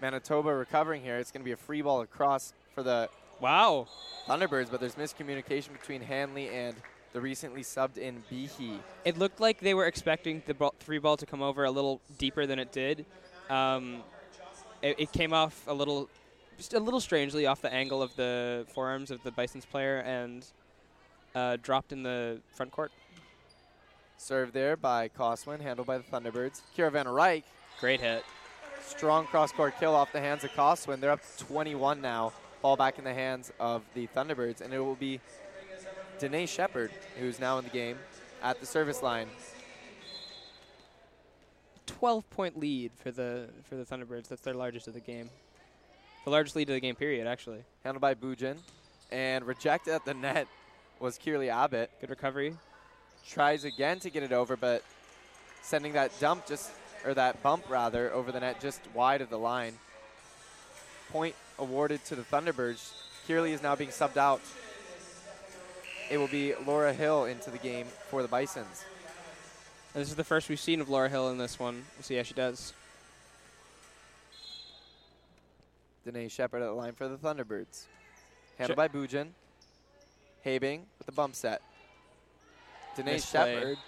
Manitoba 0.00 0.54
recovering 0.54 1.02
here. 1.02 1.18
It's 1.18 1.30
going 1.30 1.42
to 1.42 1.44
be 1.44 1.52
a 1.52 1.56
free 1.56 1.82
ball 1.82 2.00
across 2.00 2.54
for 2.74 2.82
the 2.82 3.10
Wow. 3.38 3.86
Thunderbirds, 4.26 4.70
but 4.70 4.80
there's 4.80 4.94
miscommunication 4.94 5.72
between 5.72 6.00
Hanley 6.00 6.48
and 6.48 6.74
the 7.12 7.20
recently 7.20 7.62
subbed 7.62 7.98
in 7.98 8.22
Behe. 8.32 8.78
It 9.04 9.18
looked 9.18 9.40
like 9.40 9.60
they 9.60 9.74
were 9.74 9.86
expecting 9.86 10.42
the 10.46 10.54
ball, 10.54 10.74
three 10.80 10.98
ball 10.98 11.18
to 11.18 11.26
come 11.26 11.42
over 11.42 11.64
a 11.64 11.70
little 11.70 12.00
deeper 12.16 12.46
than 12.46 12.58
it 12.58 12.72
did. 12.72 13.04
Um, 13.50 14.02
it, 14.82 14.96
it 14.98 15.12
came 15.12 15.32
off 15.32 15.64
a 15.66 15.74
little, 15.74 16.08
just 16.56 16.74
a 16.74 16.80
little 16.80 17.00
strangely 17.00 17.46
off 17.46 17.62
the 17.62 17.72
angle 17.72 18.02
of 18.02 18.14
the 18.16 18.66
forearms 18.74 19.10
of 19.10 19.22
the 19.22 19.30
Bison's 19.30 19.64
player 19.64 19.98
and 19.98 20.44
uh, 21.34 21.56
dropped 21.62 21.92
in 21.92 22.02
the 22.02 22.40
front 22.52 22.70
court. 22.70 22.92
Served 24.16 24.54
there 24.54 24.76
by 24.76 25.08
Coswin, 25.08 25.60
handled 25.60 25.86
by 25.86 25.98
the 25.98 26.04
Thunderbirds. 26.04 26.62
Kira 26.76 26.92
Van 26.92 27.42
Great 27.80 28.00
hit. 28.00 28.24
Strong 28.86 29.26
cross-court 29.26 29.74
kill 29.80 29.94
off 29.94 30.12
the 30.12 30.20
hands 30.20 30.44
of 30.44 30.52
Coswin. 30.54 31.00
They're 31.00 31.10
up 31.10 31.20
21 31.38 32.00
now. 32.00 32.32
Ball 32.62 32.76
back 32.76 32.98
in 32.98 33.04
the 33.04 33.12
hands 33.12 33.52
of 33.58 33.82
the 33.94 34.06
Thunderbirds, 34.14 34.60
and 34.60 34.72
it 34.72 34.78
will 34.78 34.94
be 34.94 35.20
Danae 36.18 36.46
Shepard, 36.46 36.90
who's 37.18 37.40
now 37.40 37.58
in 37.58 37.64
the 37.64 37.70
game, 37.70 37.98
at 38.42 38.60
the 38.60 38.66
service 38.66 39.02
line. 39.02 39.28
12 41.86 42.28
point 42.30 42.58
lead 42.58 42.92
for 42.96 43.10
the 43.10 43.48
for 43.64 43.76
the 43.76 43.84
Thunderbirds. 43.84 44.28
That's 44.28 44.42
their 44.42 44.54
largest 44.54 44.88
of 44.88 44.94
the 44.94 45.00
game. 45.00 45.30
The 46.24 46.30
largest 46.30 46.56
lead 46.56 46.70
of 46.70 46.74
the 46.74 46.80
game 46.80 46.94
period, 46.94 47.26
actually. 47.26 47.64
Handled 47.82 48.00
by 48.00 48.14
Bujin. 48.14 48.56
And 49.12 49.46
rejected 49.46 49.92
at 49.92 50.04
the 50.04 50.14
net 50.14 50.48
was 50.98 51.18
Kierley 51.18 51.50
Abbott. 51.50 51.90
Good 52.00 52.10
recovery. 52.10 52.56
Tries 53.28 53.64
again 53.64 54.00
to 54.00 54.10
get 54.10 54.22
it 54.22 54.32
over, 54.32 54.56
but 54.56 54.82
sending 55.62 55.92
that 55.92 56.18
dump 56.20 56.46
just, 56.46 56.70
or 57.04 57.14
that 57.14 57.42
bump 57.42 57.68
rather, 57.68 58.12
over 58.12 58.32
the 58.32 58.40
net 58.40 58.60
just 58.60 58.80
wide 58.94 59.20
of 59.20 59.28
the 59.28 59.38
line. 59.38 59.74
Point 61.10 61.34
awarded 61.58 62.04
to 62.06 62.16
the 62.16 62.22
Thunderbirds. 62.22 62.92
Kierley 63.26 63.52
is 63.52 63.62
now 63.62 63.76
being 63.76 63.90
subbed 63.90 64.16
out. 64.16 64.40
It 66.10 66.16
will 66.16 66.28
be 66.28 66.54
Laura 66.66 66.92
Hill 66.92 67.24
into 67.24 67.50
the 67.50 67.58
game 67.58 67.86
for 68.08 68.22
the 68.22 68.28
Bisons. 68.28 68.84
And 69.94 70.00
this 70.00 70.10
is 70.10 70.16
the 70.16 70.24
first 70.24 70.48
we've 70.48 70.58
seen 70.58 70.80
of 70.80 70.88
Laura 70.88 71.08
Hill 71.08 71.30
in 71.30 71.38
this 71.38 71.58
one. 71.58 71.84
We'll 71.96 72.02
see 72.02 72.16
how 72.16 72.24
she 72.24 72.34
does. 72.34 72.72
Danae 76.04 76.28
Shepard 76.28 76.62
at 76.62 76.66
the 76.66 76.72
line 76.72 76.94
for 76.94 77.06
the 77.06 77.16
Thunderbirds. 77.16 77.84
Handled 78.58 78.76
by 78.76 78.88
Bujin. 78.88 79.28
Habing 80.42 80.86
with 80.98 81.06
the 81.06 81.12
bump 81.12 81.36
set. 81.36 81.62
Danae. 82.96 83.20
Shepard, 83.20 83.78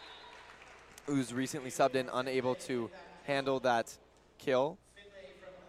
who's 1.07 1.35
recently 1.35 1.71
subbed 1.71 1.97
in, 1.97 2.09
unable 2.13 2.55
to 2.55 2.89
handle 3.25 3.59
that 3.61 3.97
kill 4.39 4.79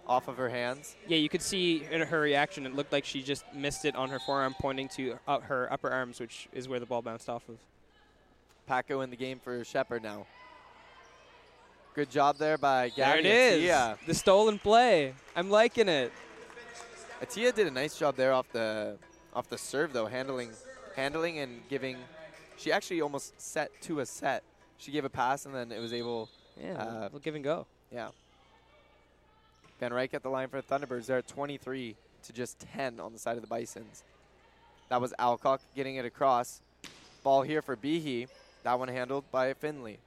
off 0.08 0.28
of 0.28 0.38
her 0.38 0.50
hands. 0.50 0.96
Yeah, 1.08 1.18
you 1.18 1.30
could 1.30 1.42
see 1.42 1.84
in 1.92 2.02
her 2.02 2.20
reaction, 2.20 2.66
it 2.68 2.76
looked 2.76 2.92
like 2.92 3.06
she 3.06 3.24
just 3.24 3.44
missed 3.54 3.86
it 3.86 3.96
on 3.96 4.10
her 4.10 4.20
forearm, 4.20 4.56
pointing 4.60 4.88
to 4.90 5.18
uh, 5.28 5.40
her 5.40 5.72
upper 5.74 5.90
arms, 5.90 6.20
which 6.20 6.48
is 6.54 6.70
where 6.70 6.80
the 6.80 6.86
ball 6.86 7.02
bounced 7.02 7.28
off 7.28 7.50
of. 7.50 7.58
Paco 8.68 9.02
in 9.02 9.10
the 9.10 9.16
game 9.16 9.40
for 9.40 9.64
Shepard 9.64 10.04
now. 10.04 10.28
Good 11.96 12.12
job 12.12 12.38
there 12.38 12.58
by 12.58 12.92
There 12.96 13.08
Gabby 13.16 13.20
it 13.20 13.26
is. 13.26 13.64
Atia. 13.70 13.98
The 14.06 14.14
stolen 14.14 14.60
play. 14.60 15.14
I'm 15.36 15.50
liking 15.50 15.88
it. 15.90 16.12
Atia 17.22 17.56
did 17.56 17.66
a 17.66 17.72
nice 17.72 17.98
job 17.98 18.16
there 18.16 18.34
off 18.34 18.46
the 18.52 18.98
off 19.34 19.50
the 19.50 19.58
serve 19.58 19.94
though, 19.94 20.06
handling 20.06 20.52
handling 20.96 21.40
and 21.40 21.62
giving. 21.70 21.98
She 22.58 22.72
actually 22.72 23.02
almost 23.02 23.40
set 23.42 23.72
to 23.84 24.02
a 24.02 24.06
set. 24.06 24.44
She 24.78 24.92
gave 24.92 25.06
a 25.06 25.10
pass 25.10 25.46
and 25.46 25.56
then 25.56 25.72
it 25.72 25.80
was 25.80 25.94
able. 25.94 26.30
Yeah, 26.62 26.74
Uh, 26.74 27.10
we'll, 27.12 27.20
give 27.22 27.36
and 27.36 27.44
go. 27.44 27.66
Yeah. 27.92 28.10
Van 29.80 29.92
Ryk 29.92 30.14
at 30.16 30.24
the 30.24 30.30
line 30.30 30.50
for 30.50 30.60
the 30.60 30.68
Thunderbirds. 30.68 31.06
They're 31.06 31.20
at 31.20 31.28
23 31.28 31.96
to 32.24 32.34
just 32.34 32.60
10 32.76 33.00
on 33.00 33.14
the 33.14 33.20
side 33.20 33.36
of 33.38 33.42
the 33.42 33.48
Bisons. 33.48 34.04
That 34.90 35.00
was 35.00 35.14
Alcock 35.20 35.60
getting 35.76 35.98
it 35.98 36.06
across. 36.06 36.62
Ball 37.24 37.44
here 37.44 37.62
for 37.62 37.76
Behe. 37.76 38.28
That 38.68 38.80
one 38.80 38.90
handled 38.90 39.24
by 39.32 39.54
Finley. 39.54 39.98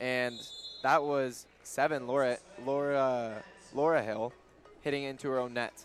And 0.00 0.34
that 0.82 1.02
was 1.02 1.44
seven. 1.62 2.06
Laura 2.06 2.38
Laura 2.64 3.42
Laura 3.74 4.02
Hill 4.02 4.32
hitting 4.80 5.02
into 5.02 5.28
her 5.28 5.38
own 5.38 5.52
net. 5.52 5.84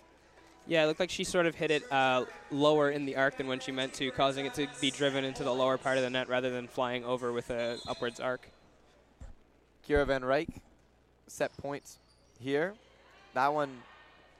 Yeah, 0.67 0.85
it 0.85 0.87
looked 0.87 1.01
like 1.01 1.09
she 1.09 1.25
sort 1.25 1.45
of 1.45 1.53
hit 1.53 1.69
it 1.69 1.91
uh, 1.91 2.23
lower 2.49 2.91
in 2.91 3.05
the 3.05 3.17
arc 3.17 3.35
than 3.35 3.47
when 3.47 3.59
she 3.59 3.73
meant 3.73 3.93
to, 3.95 4.09
causing 4.11 4.45
it 4.45 4.53
to 4.53 4.69
be 4.79 4.89
driven 4.89 5.25
into 5.25 5.43
the 5.43 5.53
lower 5.53 5.77
part 5.77 5.97
of 5.97 6.03
the 6.03 6.09
net 6.09 6.29
rather 6.29 6.49
than 6.49 6.65
flying 6.65 7.03
over 7.03 7.33
with 7.33 7.49
an 7.49 7.77
upwards 7.89 8.21
arc. 8.21 8.47
Kira 9.85 10.07
Van 10.07 10.21
Ryk 10.21 10.47
set 11.27 11.51
points 11.57 11.97
here. 12.39 12.73
That 13.33 13.53
one, 13.53 13.81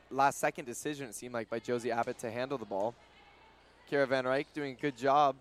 last 0.09 0.39
second 0.39 0.63
decision, 0.63 1.09
it 1.09 1.15
seemed 1.15 1.33
like, 1.33 1.49
by 1.49 1.59
Josie 1.59 1.91
Abbott 1.91 2.19
to 2.19 2.31
handle 2.31 2.57
the 2.57 2.63
ball. 2.63 2.95
Kira 3.91 4.07
Van 4.07 4.23
Ryk 4.23 4.45
doing 4.53 4.77
a 4.79 4.81
good 4.81 4.95
job 4.95 5.35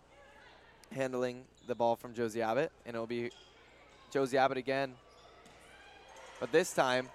handling 0.93 1.45
the 1.67 1.75
ball 1.75 1.97
from 1.97 2.15
Josie 2.15 2.43
Abbott, 2.43 2.71
and 2.87 2.95
it'll 2.95 3.07
be 3.07 3.31
Josie 4.13 4.39
Abbott 4.39 4.59
again. 4.59 4.95
But 6.41 6.53
this 6.53 6.73
time, 6.75 7.09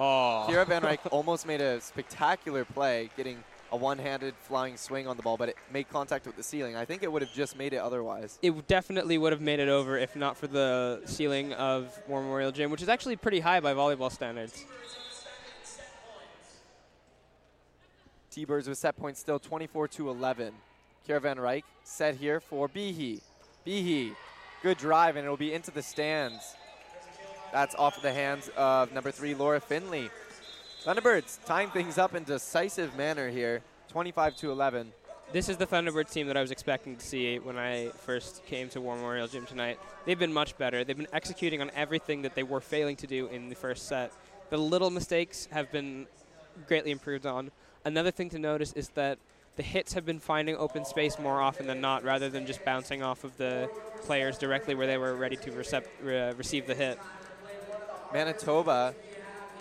Oh. 0.00 0.46
Kira 0.48 0.64
Van 0.66 0.82
Ryk 0.82 0.98
almost 1.10 1.44
made 1.46 1.60
a 1.60 1.80
spectacular 1.80 2.64
play, 2.64 3.10
getting 3.16 3.42
a 3.72 3.76
one-handed 3.76 4.34
flying 4.42 4.76
swing 4.76 5.08
on 5.08 5.16
the 5.16 5.22
ball, 5.22 5.36
but 5.36 5.48
it 5.48 5.56
made 5.72 5.88
contact 5.90 6.24
with 6.24 6.36
the 6.36 6.42
ceiling. 6.42 6.76
I 6.76 6.84
think 6.84 7.02
it 7.02 7.10
would 7.12 7.20
have 7.20 7.32
just 7.34 7.58
made 7.58 7.72
it 7.72 7.78
otherwise. 7.78 8.38
It 8.40 8.66
definitely 8.68 9.18
would 9.18 9.32
have 9.32 9.40
made 9.42 9.58
it 9.60 9.68
over 9.68 9.98
if 9.98 10.14
not 10.14 10.36
for 10.36 10.46
the 10.46 11.02
ceiling 11.04 11.52
of 11.54 11.98
War 12.06 12.22
Memorial 12.22 12.52
Gym, 12.52 12.70
which 12.70 12.80
is 12.80 12.88
actually 12.88 13.16
pretty 13.16 13.40
high 13.40 13.60
by 13.60 13.74
volleyball 13.74 14.10
standards. 14.10 14.64
T-Birds 18.30 18.68
with 18.68 18.78
set 18.78 18.96
points 18.96 19.18
still 19.18 19.38
24 19.38 19.88
to 19.88 20.10
11. 20.10 20.54
Kira 21.06 21.20
Van 21.20 21.36
Ryk 21.36 21.64
set 21.84 22.16
here 22.16 22.40
for 22.40 22.68
Behe. 22.68 23.20
Behe, 23.66 24.12
good 24.62 24.78
drive, 24.78 25.16
and 25.16 25.24
it'll 25.24 25.36
be 25.36 25.52
into 25.52 25.70
the 25.70 25.82
stands. 25.82 26.56
That's 27.52 27.74
off 27.74 27.96
of 27.96 28.02
the 28.02 28.12
hands 28.12 28.50
of 28.56 28.92
number 28.92 29.10
three, 29.10 29.34
Laura 29.34 29.60
Finley. 29.60 30.10
Thunderbirds 30.84 31.44
tying 31.44 31.70
things 31.70 31.98
up 31.98 32.14
in 32.14 32.24
decisive 32.24 32.96
manner 32.96 33.28
here, 33.28 33.62
25 33.88 34.36
to 34.36 34.52
11. 34.52 34.92
This 35.30 35.50
is 35.50 35.58
the 35.58 35.66
Thunderbirds 35.66 36.10
team 36.10 36.26
that 36.28 36.36
I 36.38 36.40
was 36.40 36.50
expecting 36.50 36.96
to 36.96 37.04
see 37.04 37.38
when 37.38 37.58
I 37.58 37.88
first 37.88 38.44
came 38.46 38.70
to 38.70 38.80
War 38.80 38.96
Memorial 38.96 39.28
Gym 39.28 39.44
tonight. 39.44 39.78
They've 40.06 40.18
been 40.18 40.32
much 40.32 40.56
better. 40.56 40.84
They've 40.84 40.96
been 40.96 41.06
executing 41.12 41.60
on 41.60 41.70
everything 41.74 42.22
that 42.22 42.34
they 42.34 42.42
were 42.42 42.60
failing 42.60 42.96
to 42.96 43.06
do 43.06 43.26
in 43.26 43.50
the 43.50 43.54
first 43.54 43.88
set. 43.88 44.12
The 44.48 44.56
little 44.56 44.88
mistakes 44.88 45.46
have 45.50 45.70
been 45.70 46.06
greatly 46.66 46.90
improved 46.90 47.26
on. 47.26 47.50
Another 47.84 48.10
thing 48.10 48.30
to 48.30 48.38
notice 48.38 48.72
is 48.72 48.88
that 48.90 49.18
the 49.58 49.64
hits 49.64 49.92
have 49.94 50.06
been 50.06 50.20
finding 50.20 50.56
open 50.56 50.84
space 50.84 51.18
more 51.18 51.42
often 51.42 51.66
than 51.66 51.80
not, 51.80 52.04
rather 52.04 52.30
than 52.30 52.46
just 52.46 52.64
bouncing 52.64 53.02
off 53.02 53.24
of 53.24 53.36
the 53.38 53.68
players 54.02 54.38
directly 54.38 54.76
where 54.76 54.86
they 54.86 54.96
were 54.96 55.16
ready 55.16 55.34
to 55.34 55.50
recep- 55.50 55.84
re- 56.00 56.32
receive 56.34 56.68
the 56.68 56.76
hit. 56.76 56.96
Manitoba 58.12 58.94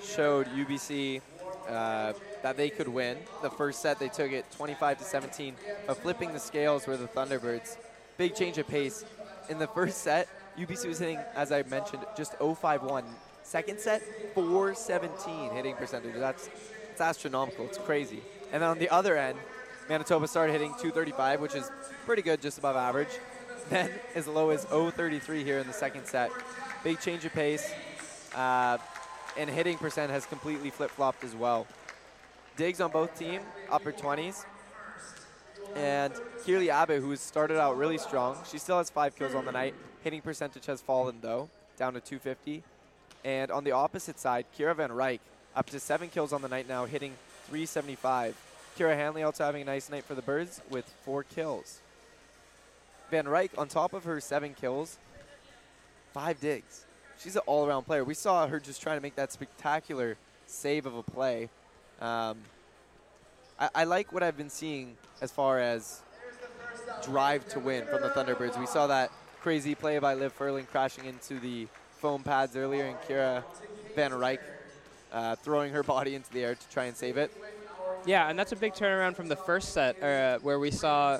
showed 0.04 0.46
UBC 0.50 1.20
uh, 1.68 2.14
that 2.44 2.56
they 2.56 2.70
could 2.70 2.88
win. 2.88 3.18
The 3.42 3.50
first 3.50 3.82
set 3.82 3.98
they 3.98 4.08
took 4.08 4.32
it 4.32 4.46
25 4.56 5.00
to 5.00 5.04
17, 5.04 5.56
but 5.88 5.98
flipping 5.98 6.32
the 6.32 6.40
scales 6.40 6.86
were 6.86 6.96
the 6.96 7.08
Thunderbirds. 7.08 7.78
Big 8.20 8.36
change 8.36 8.60
of 8.60 8.68
pace. 8.68 9.04
In 9.50 9.58
the 9.58 9.68
first 9.68 9.98
set, 10.04 10.30
UBC 10.60 10.88
was 10.88 11.00
hitting, 11.00 11.18
as 11.36 11.52
I 11.52 11.64
mentioned, 11.64 12.06
just 12.16 12.34
051. 12.38 13.04
Second 13.42 13.80
set, 13.80 14.04
417 14.36 15.56
hitting 15.56 15.76
percentage. 15.76 16.14
That's 16.16 16.52
it's 16.92 17.02
astronomical. 17.02 17.66
It's 17.66 17.80
crazy. 17.80 18.22
And 18.52 18.62
then 18.62 18.70
on 18.70 18.78
the 18.78 18.90
other 18.90 19.18
end, 19.18 19.40
Manitoba 19.90 20.28
started 20.28 20.52
hitting 20.52 20.72
235, 20.72 21.40
which 21.40 21.56
is 21.56 21.72
pretty 22.06 22.22
good, 22.22 22.42
just 22.42 22.58
above 22.58 22.76
average. 22.76 23.10
Then 23.70 23.92
as 24.16 24.28
low 24.28 24.52
as 24.52 24.64
033 24.64 25.44
here 25.44 25.60
in 25.60 25.68
the 25.68 25.74
second 25.74 26.06
set. 26.06 26.32
Big 26.86 27.02
change 27.02 27.26
of 27.26 27.34
pace. 27.34 27.70
Uh, 28.34 28.78
and 29.38 29.50
hitting 29.50 29.78
percent 29.78 30.10
has 30.10 30.26
completely 30.26 30.70
flip-flopped 30.70 31.26
as 31.26 31.36
well. 31.36 31.68
Digs 32.56 32.80
on 32.80 32.92
both 32.92 33.20
team, 33.20 33.42
upper 33.70 33.92
20s. 33.92 34.46
And 35.76 36.14
Kierley 36.46 36.70
Abbott, 36.70 37.02
who 37.02 37.10
has 37.10 37.20
started 37.20 37.60
out 37.60 37.78
really 37.78 37.98
strong, 37.98 38.38
she 38.50 38.58
still 38.58 38.78
has 38.78 38.90
five 38.90 39.18
kills 39.18 39.36
on 39.36 39.44
the 39.44 39.52
night. 39.52 39.76
Hitting 40.02 40.22
percentage 40.22 40.66
has 40.68 40.80
fallen 40.80 41.18
though, 41.22 41.50
down 41.78 41.94
to 41.94 42.00
250. 42.00 42.64
And 43.26 43.52
on 43.52 43.66
the 43.66 43.72
opposite 43.72 44.18
side, 44.18 44.46
Kira 44.58 44.76
Van 44.78 44.92
Ryk, 44.92 45.20
up 45.58 45.70
to 45.72 45.80
seven 45.82 46.08
kills 46.08 46.32
on 46.32 46.42
the 46.42 46.48
night 46.48 46.70
now, 46.70 46.86
hitting 46.86 47.16
375. 47.48 48.47
Kira 48.78 48.96
Hanley 48.96 49.24
also 49.24 49.44
having 49.44 49.64
a 49.64 49.66
nice 49.66 49.90
night 49.90 50.04
for 50.04 50.14
the 50.14 50.22
Birds 50.22 50.62
with 50.70 50.86
four 51.04 51.24
kills. 51.24 51.80
Van 53.10 53.26
Ryk, 53.26 53.50
on 53.58 53.68
top 53.68 53.94
of 53.94 54.04
her 54.04 54.20
seven 54.22 54.54
kills, 54.54 55.00
five 56.14 56.40
digs. 56.40 56.86
She's 57.20 57.36
an 57.36 57.42
all-around 57.48 57.84
player. 57.84 58.04
We 58.04 58.14
saw 58.14 58.46
her 58.46 58.60
just 58.60 58.82
trying 58.82 58.98
to 58.98 59.02
make 59.02 59.16
that 59.16 59.32
spectacular 59.32 60.18
save 60.46 60.86
of 60.86 60.96
a 60.96 61.02
play. 61.02 61.50
Um, 62.00 62.38
I, 63.60 63.70
I 63.74 63.84
like 63.86 64.14
what 64.14 64.22
I've 64.22 64.38
been 64.38 64.52
seeing 64.52 64.96
as 65.22 65.32
far 65.32 65.60
as 65.60 66.02
drive 67.04 67.48
to 67.50 67.60
win 67.60 67.86
from 67.86 68.02
the 68.02 68.10
Thunderbirds. 68.10 68.60
We 68.60 68.68
saw 68.68 68.86
that 68.88 69.12
crazy 69.42 69.74
play 69.74 69.98
by 69.98 70.14
Liv 70.14 70.38
Furlan 70.38 70.68
crashing 70.68 71.06
into 71.06 71.40
the 71.40 71.68
foam 71.98 72.22
pads 72.22 72.56
earlier, 72.56 72.86
and 72.86 72.98
Kira 73.08 73.44
Van 73.96 74.12
Ryk 74.12 74.40
uh, 75.12 75.36
throwing 75.38 75.74
her 75.74 75.82
body 75.96 76.14
into 76.14 76.32
the 76.32 76.44
air 76.44 76.54
to 76.54 76.70
try 76.70 76.86
and 76.86 76.96
save 76.96 77.18
it. 77.18 77.32
Yeah, 78.08 78.30
and 78.30 78.40
that's 78.40 78.54
a 78.54 78.56
big 78.56 78.74
turnaround 78.74 79.18
from 79.18 79.28
the 79.28 79.36
first 79.36 79.74
set, 79.74 80.02
uh, 80.02 80.40
where 80.40 80.60
we 80.60 80.72
saw 80.72 81.20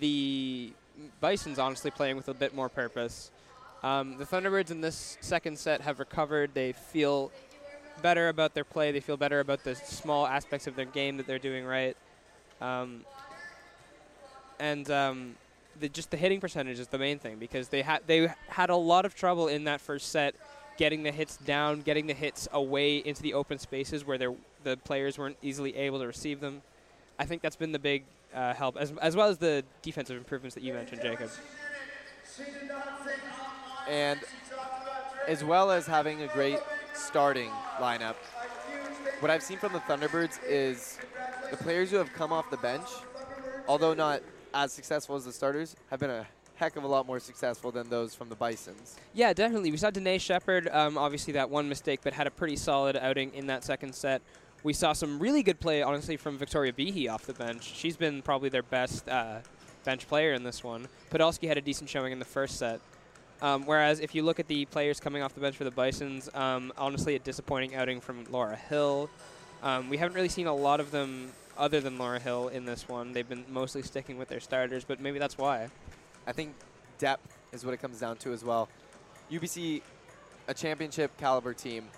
the 0.00 0.72
Bisons 1.20 1.58
honestly 1.58 1.90
playing 1.90 2.16
with 2.16 2.28
a 2.28 2.34
bit 2.34 2.54
more 2.54 2.70
purpose. 2.70 3.30
Um, 3.82 4.16
the 4.16 4.24
Thunderbirds 4.24 4.70
in 4.70 4.80
this 4.80 5.18
second 5.20 5.58
set 5.58 5.82
have 5.82 5.98
recovered. 5.98 6.54
They 6.54 6.72
feel 6.72 7.30
better 8.00 8.30
about 8.30 8.54
their 8.54 8.64
play. 8.64 8.92
They 8.92 9.00
feel 9.00 9.18
better 9.18 9.40
about 9.40 9.62
the 9.62 9.74
small 9.74 10.26
aspects 10.26 10.66
of 10.66 10.74
their 10.74 10.86
game 10.86 11.18
that 11.18 11.26
they're 11.26 11.38
doing 11.38 11.66
right. 11.66 11.98
Um, 12.62 13.04
and 14.58 14.90
um, 14.90 15.34
the, 15.80 15.90
just 15.90 16.10
the 16.10 16.16
hitting 16.16 16.40
percentage 16.40 16.78
is 16.78 16.88
the 16.88 16.98
main 16.98 17.18
thing 17.18 17.36
because 17.36 17.68
they 17.68 17.82
had 17.82 18.02
they 18.06 18.32
had 18.48 18.70
a 18.70 18.76
lot 18.76 19.04
of 19.04 19.14
trouble 19.14 19.48
in 19.48 19.64
that 19.64 19.82
first 19.82 20.10
set 20.10 20.34
getting 20.78 21.02
the 21.02 21.12
hits 21.12 21.36
down, 21.36 21.82
getting 21.82 22.06
the 22.06 22.14
hits 22.14 22.48
away 22.52 22.96
into 22.96 23.22
the 23.22 23.34
open 23.34 23.58
spaces 23.58 24.06
where 24.06 24.16
the 24.64 24.76
players 24.78 25.18
weren't 25.18 25.36
easily 25.42 25.76
able 25.76 25.98
to 26.00 26.06
receive 26.06 26.40
them. 26.40 26.62
I 27.18 27.24
think 27.24 27.42
that's 27.42 27.56
been 27.56 27.72
the 27.72 27.78
big 27.78 28.04
uh, 28.34 28.54
help, 28.54 28.76
as, 28.76 28.92
as 29.00 29.14
well 29.16 29.28
as 29.28 29.38
the 29.38 29.64
defensive 29.82 30.16
improvements 30.16 30.54
that 30.54 30.62
you 30.62 30.72
mentioned, 30.72 31.02
Jacob. 31.02 31.30
And 33.88 34.20
as 35.28 35.44
well 35.44 35.70
as 35.70 35.86
having 35.86 36.22
a 36.22 36.28
great 36.28 36.58
starting 36.94 37.50
lineup, 37.78 38.16
what 39.20 39.30
I've 39.30 39.42
seen 39.42 39.58
from 39.58 39.72
the 39.72 39.80
Thunderbirds 39.80 40.38
is 40.48 40.98
the 41.50 41.56
players 41.56 41.90
who 41.90 41.96
have 41.96 42.12
come 42.12 42.32
off 42.32 42.50
the 42.50 42.56
bench, 42.56 42.88
although 43.68 43.94
not 43.94 44.22
as 44.54 44.72
successful 44.72 45.16
as 45.16 45.24
the 45.24 45.32
starters, 45.32 45.76
have 45.90 46.00
been 46.00 46.10
a 46.10 46.26
heck 46.56 46.76
of 46.76 46.84
a 46.84 46.86
lot 46.86 47.06
more 47.06 47.18
successful 47.18 47.70
than 47.72 47.88
those 47.88 48.14
from 48.14 48.28
the 48.28 48.34
Bisons. 48.34 48.96
Yeah, 49.14 49.32
definitely. 49.32 49.70
We 49.70 49.76
saw 49.76 49.90
Danae 49.90 50.18
Shepard, 50.18 50.68
um, 50.68 50.96
obviously 50.96 51.32
that 51.34 51.50
one 51.50 51.68
mistake, 51.68 52.00
but 52.02 52.12
had 52.12 52.26
a 52.26 52.30
pretty 52.30 52.56
solid 52.56 52.96
outing 52.96 53.32
in 53.34 53.46
that 53.48 53.64
second 53.64 53.94
set. 53.94 54.22
We 54.64 54.72
saw 54.72 54.92
some 54.92 55.18
really 55.18 55.42
good 55.42 55.58
play, 55.58 55.82
honestly, 55.82 56.16
from 56.16 56.38
Victoria 56.38 56.72
Behe 56.72 57.10
off 57.10 57.26
the 57.26 57.32
bench. 57.32 57.64
She's 57.64 57.96
been 57.96 58.22
probably 58.22 58.48
their 58.48 58.62
best 58.62 59.08
uh, 59.08 59.38
bench 59.84 60.06
player 60.06 60.34
in 60.34 60.44
this 60.44 60.62
one. 60.62 60.86
Podolsky 61.10 61.48
had 61.48 61.58
a 61.58 61.60
decent 61.60 61.90
showing 61.90 62.12
in 62.12 62.20
the 62.20 62.24
first 62.24 62.58
set. 62.58 62.80
Um, 63.40 63.66
whereas 63.66 63.98
if 63.98 64.14
you 64.14 64.22
look 64.22 64.38
at 64.38 64.46
the 64.46 64.66
players 64.66 65.00
coming 65.00 65.20
off 65.20 65.34
the 65.34 65.40
bench 65.40 65.56
for 65.56 65.64
the 65.64 65.72
Bisons, 65.72 66.32
um, 66.32 66.72
honestly, 66.78 67.16
a 67.16 67.18
disappointing 67.18 67.74
outing 67.74 68.00
from 68.00 68.24
Laura 68.30 68.54
Hill. 68.54 69.10
Um, 69.64 69.90
we 69.90 69.96
haven't 69.96 70.14
really 70.14 70.28
seen 70.28 70.46
a 70.46 70.54
lot 70.54 70.78
of 70.78 70.92
them 70.92 71.32
other 71.58 71.80
than 71.80 71.98
Laura 71.98 72.20
Hill 72.20 72.48
in 72.48 72.64
this 72.64 72.88
one. 72.88 73.12
They've 73.12 73.28
been 73.28 73.44
mostly 73.50 73.82
sticking 73.82 74.16
with 74.16 74.28
their 74.28 74.38
starters, 74.38 74.84
but 74.84 75.00
maybe 75.00 75.18
that's 75.18 75.36
why. 75.36 75.68
I 76.24 76.32
think 76.32 76.54
depth 76.98 77.36
is 77.52 77.64
what 77.64 77.74
it 77.74 77.78
comes 77.78 77.98
down 77.98 78.16
to 78.18 78.32
as 78.32 78.44
well. 78.44 78.68
UBC, 79.30 79.82
a 80.46 80.54
championship 80.54 81.16
caliber 81.18 81.52
team, 81.52 81.88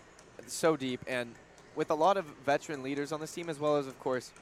so 0.46 0.76
deep, 0.76 1.00
and 1.06 1.34
with 1.74 1.90
a 1.90 1.94
lot 1.94 2.16
of 2.16 2.24
veteran 2.46 2.82
leaders 2.82 3.12
on 3.12 3.20
this 3.20 3.32
team, 3.32 3.48
as 3.48 3.58
well 3.58 3.76
as, 3.76 3.86
of 3.86 3.98
course, 4.00 4.32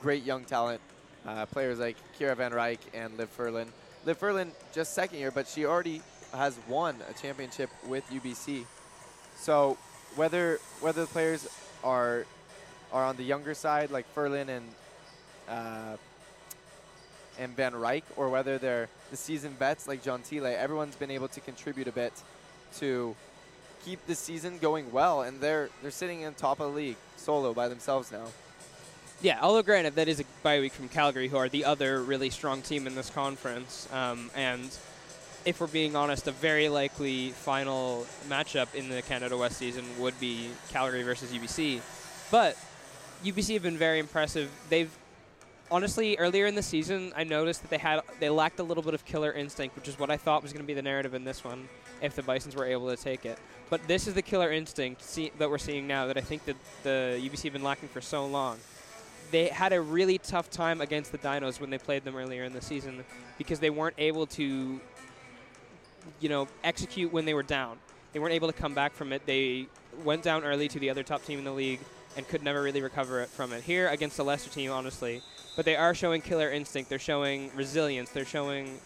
great 0.00 0.24
young 0.24 0.44
talent, 0.44 0.80
uh, 1.26 1.46
players 1.46 1.78
like 1.78 1.96
Kira 2.18 2.36
Van 2.36 2.52
Ryk 2.52 2.78
and 2.94 3.16
Liv 3.16 3.34
Furlan. 3.36 3.66
Liv 4.04 4.18
Furlan 4.18 4.50
just 4.72 4.94
second 4.94 5.18
year, 5.18 5.30
but 5.30 5.46
she 5.46 5.66
already 5.66 6.00
has 6.32 6.58
won 6.68 6.96
a 7.08 7.20
championship 7.20 7.70
with 7.86 8.08
UBC. 8.10 8.64
So 9.36 9.76
whether 10.16 10.58
whether 10.80 11.02
the 11.02 11.06
players 11.08 11.48
are 11.84 12.24
are 12.92 13.04
on 13.04 13.16
the 13.16 13.22
younger 13.22 13.54
side, 13.54 13.90
like 13.90 14.12
Furlan 14.14 14.48
and 14.48 14.66
uh, 15.48 15.96
and 17.38 17.54
Van 17.56 17.72
Ryk, 17.72 18.02
or 18.16 18.28
whether 18.28 18.58
they're 18.58 18.88
the 19.10 19.16
seasoned 19.16 19.58
vets 19.58 19.86
like 19.86 20.02
John 20.02 20.20
Gentile, 20.20 20.46
everyone's 20.46 20.96
been 20.96 21.10
able 21.10 21.28
to 21.28 21.40
contribute 21.40 21.88
a 21.88 21.92
bit 21.92 22.12
to 22.78 23.14
keep 23.88 24.06
the 24.06 24.14
season 24.14 24.58
going 24.58 24.92
well, 24.92 25.22
and 25.22 25.40
they're 25.40 25.70
they're 25.80 25.90
sitting 25.90 26.20
in 26.20 26.34
top 26.34 26.60
of 26.60 26.70
the 26.70 26.76
league 26.76 26.96
solo 27.16 27.54
by 27.54 27.68
themselves 27.68 28.12
now. 28.12 28.26
Yeah, 29.22 29.38
although 29.40 29.62
granted, 29.62 29.94
that 29.94 30.08
is 30.08 30.20
a 30.20 30.24
bye 30.42 30.60
week 30.60 30.72
from 30.72 30.88
Calgary, 30.88 31.28
who 31.28 31.38
are 31.38 31.48
the 31.48 31.64
other 31.64 32.02
really 32.02 32.30
strong 32.30 32.60
team 32.60 32.86
in 32.86 32.94
this 32.94 33.10
conference, 33.10 33.88
um, 33.92 34.30
and 34.36 34.76
if 35.44 35.60
we're 35.60 35.66
being 35.66 35.96
honest, 35.96 36.28
a 36.28 36.32
very 36.32 36.68
likely 36.68 37.30
final 37.30 38.06
matchup 38.28 38.74
in 38.74 38.90
the 38.90 39.00
Canada 39.02 39.36
West 39.36 39.56
season 39.56 39.84
would 39.98 40.18
be 40.20 40.50
Calgary 40.68 41.02
versus 41.02 41.32
UBC. 41.32 41.80
But 42.30 42.56
UBC 43.24 43.54
have 43.54 43.62
been 43.62 43.78
very 43.78 43.98
impressive. 43.98 44.50
They've 44.68 44.90
honestly 45.70 46.16
earlier 46.18 46.46
in 46.46 46.54
the 46.54 46.62
season, 46.62 47.12
I 47.16 47.24
noticed 47.24 47.62
that 47.62 47.70
they 47.70 47.78
had 47.78 48.02
they 48.20 48.28
lacked 48.28 48.60
a 48.60 48.62
little 48.62 48.82
bit 48.82 48.92
of 48.92 49.06
killer 49.06 49.32
instinct, 49.32 49.74
which 49.76 49.88
is 49.88 49.98
what 49.98 50.10
I 50.10 50.18
thought 50.18 50.42
was 50.42 50.52
going 50.52 50.62
to 50.62 50.66
be 50.66 50.74
the 50.74 50.82
narrative 50.82 51.14
in 51.14 51.24
this 51.24 51.42
one, 51.42 51.68
if 52.02 52.14
the 52.14 52.22
Bisons 52.22 52.54
were 52.56 52.66
able 52.66 52.88
to 52.88 52.96
take 52.96 53.24
it. 53.24 53.38
But 53.70 53.86
this 53.86 54.06
is 54.06 54.14
the 54.14 54.22
killer 54.22 54.50
instinct 54.50 55.02
see, 55.02 55.32
that 55.38 55.50
we're 55.50 55.58
seeing 55.58 55.86
now 55.86 56.06
that 56.06 56.16
I 56.16 56.22
think 56.22 56.44
that 56.46 56.56
the 56.82 57.20
UBC 57.22 57.44
have 57.44 57.52
been 57.52 57.62
lacking 57.62 57.88
for 57.88 58.00
so 58.00 58.26
long. 58.26 58.58
They 59.30 59.48
had 59.48 59.72
a 59.72 59.80
really 59.80 60.18
tough 60.18 60.50
time 60.50 60.80
against 60.80 61.12
the 61.12 61.18
Dinos 61.18 61.60
when 61.60 61.68
they 61.68 61.78
played 61.78 62.04
them 62.04 62.16
earlier 62.16 62.44
in 62.44 62.54
the 62.54 62.62
season 62.62 63.04
because 63.36 63.60
they 63.60 63.68
weren't 63.68 63.96
able 63.98 64.26
to 64.26 64.80
you 66.20 66.28
know, 66.28 66.48
execute 66.64 67.12
when 67.12 67.24
they 67.24 67.34
were 67.34 67.42
down. 67.42 67.78
They 68.12 68.18
weren't 68.18 68.34
able 68.34 68.48
to 68.48 68.54
come 68.54 68.74
back 68.74 68.94
from 68.94 69.12
it. 69.12 69.26
They 69.26 69.66
went 70.04 70.22
down 70.22 70.44
early 70.44 70.68
to 70.68 70.78
the 70.78 70.90
other 70.90 71.02
top 71.02 71.24
team 71.24 71.38
in 71.38 71.44
the 71.44 71.52
league 71.52 71.80
and 72.16 72.26
could 72.26 72.42
never 72.42 72.62
really 72.62 72.80
recover 72.80 73.20
it 73.20 73.28
from 73.28 73.52
it. 73.52 73.62
Here 73.62 73.88
against 73.88 74.16
the 74.16 74.24
Leicester 74.24 74.50
team, 74.50 74.70
honestly, 74.70 75.22
but 75.56 75.64
they 75.64 75.76
are 75.76 75.94
showing 75.94 76.22
killer 76.22 76.50
instinct. 76.50 76.88
They're 76.88 76.98
showing 76.98 77.50
resilience. 77.54 78.10
They're 78.10 78.24
showing 78.24 78.78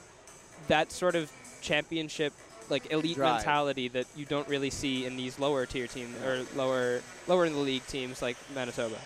that 0.69 0.93
sort 0.93 1.15
of 1.15 1.31
championship, 1.61 2.33
like 2.71 2.91
elite 2.93 3.17
Drive. 3.17 3.37
mentality 3.37 3.89
that 3.89 4.07
you 4.17 4.25
don't 4.25 4.49
really 4.49 4.71
see 4.71 5.07
in 5.07 5.17
these 5.17 5.39
lower 5.39 5.67
tier 5.67 5.87
teams 5.87 6.17
or 6.23 6.45
lower 6.57 7.03
lower 7.27 7.47
in 7.47 7.53
the 7.53 7.59
league 7.59 7.87
teams 7.87 8.23
like 8.23 8.37
Manitoba. 8.55 8.97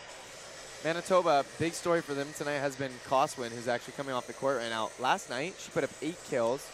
Manitoba, 0.84 1.44
big 1.58 1.72
story 1.72 2.00
for 2.00 2.14
them 2.14 2.28
tonight 2.36 2.58
has 2.58 2.76
been 2.76 2.92
Coswin, 3.08 3.50
who's 3.50 3.66
actually 3.66 3.94
coming 3.94 4.14
off 4.14 4.26
the 4.26 4.32
court 4.34 4.58
right 4.58 4.70
now. 4.70 4.90
Last 5.00 5.30
night, 5.30 5.54
she 5.58 5.70
put 5.70 5.82
up 5.82 5.90
eight 6.00 6.18
kills, 6.28 6.70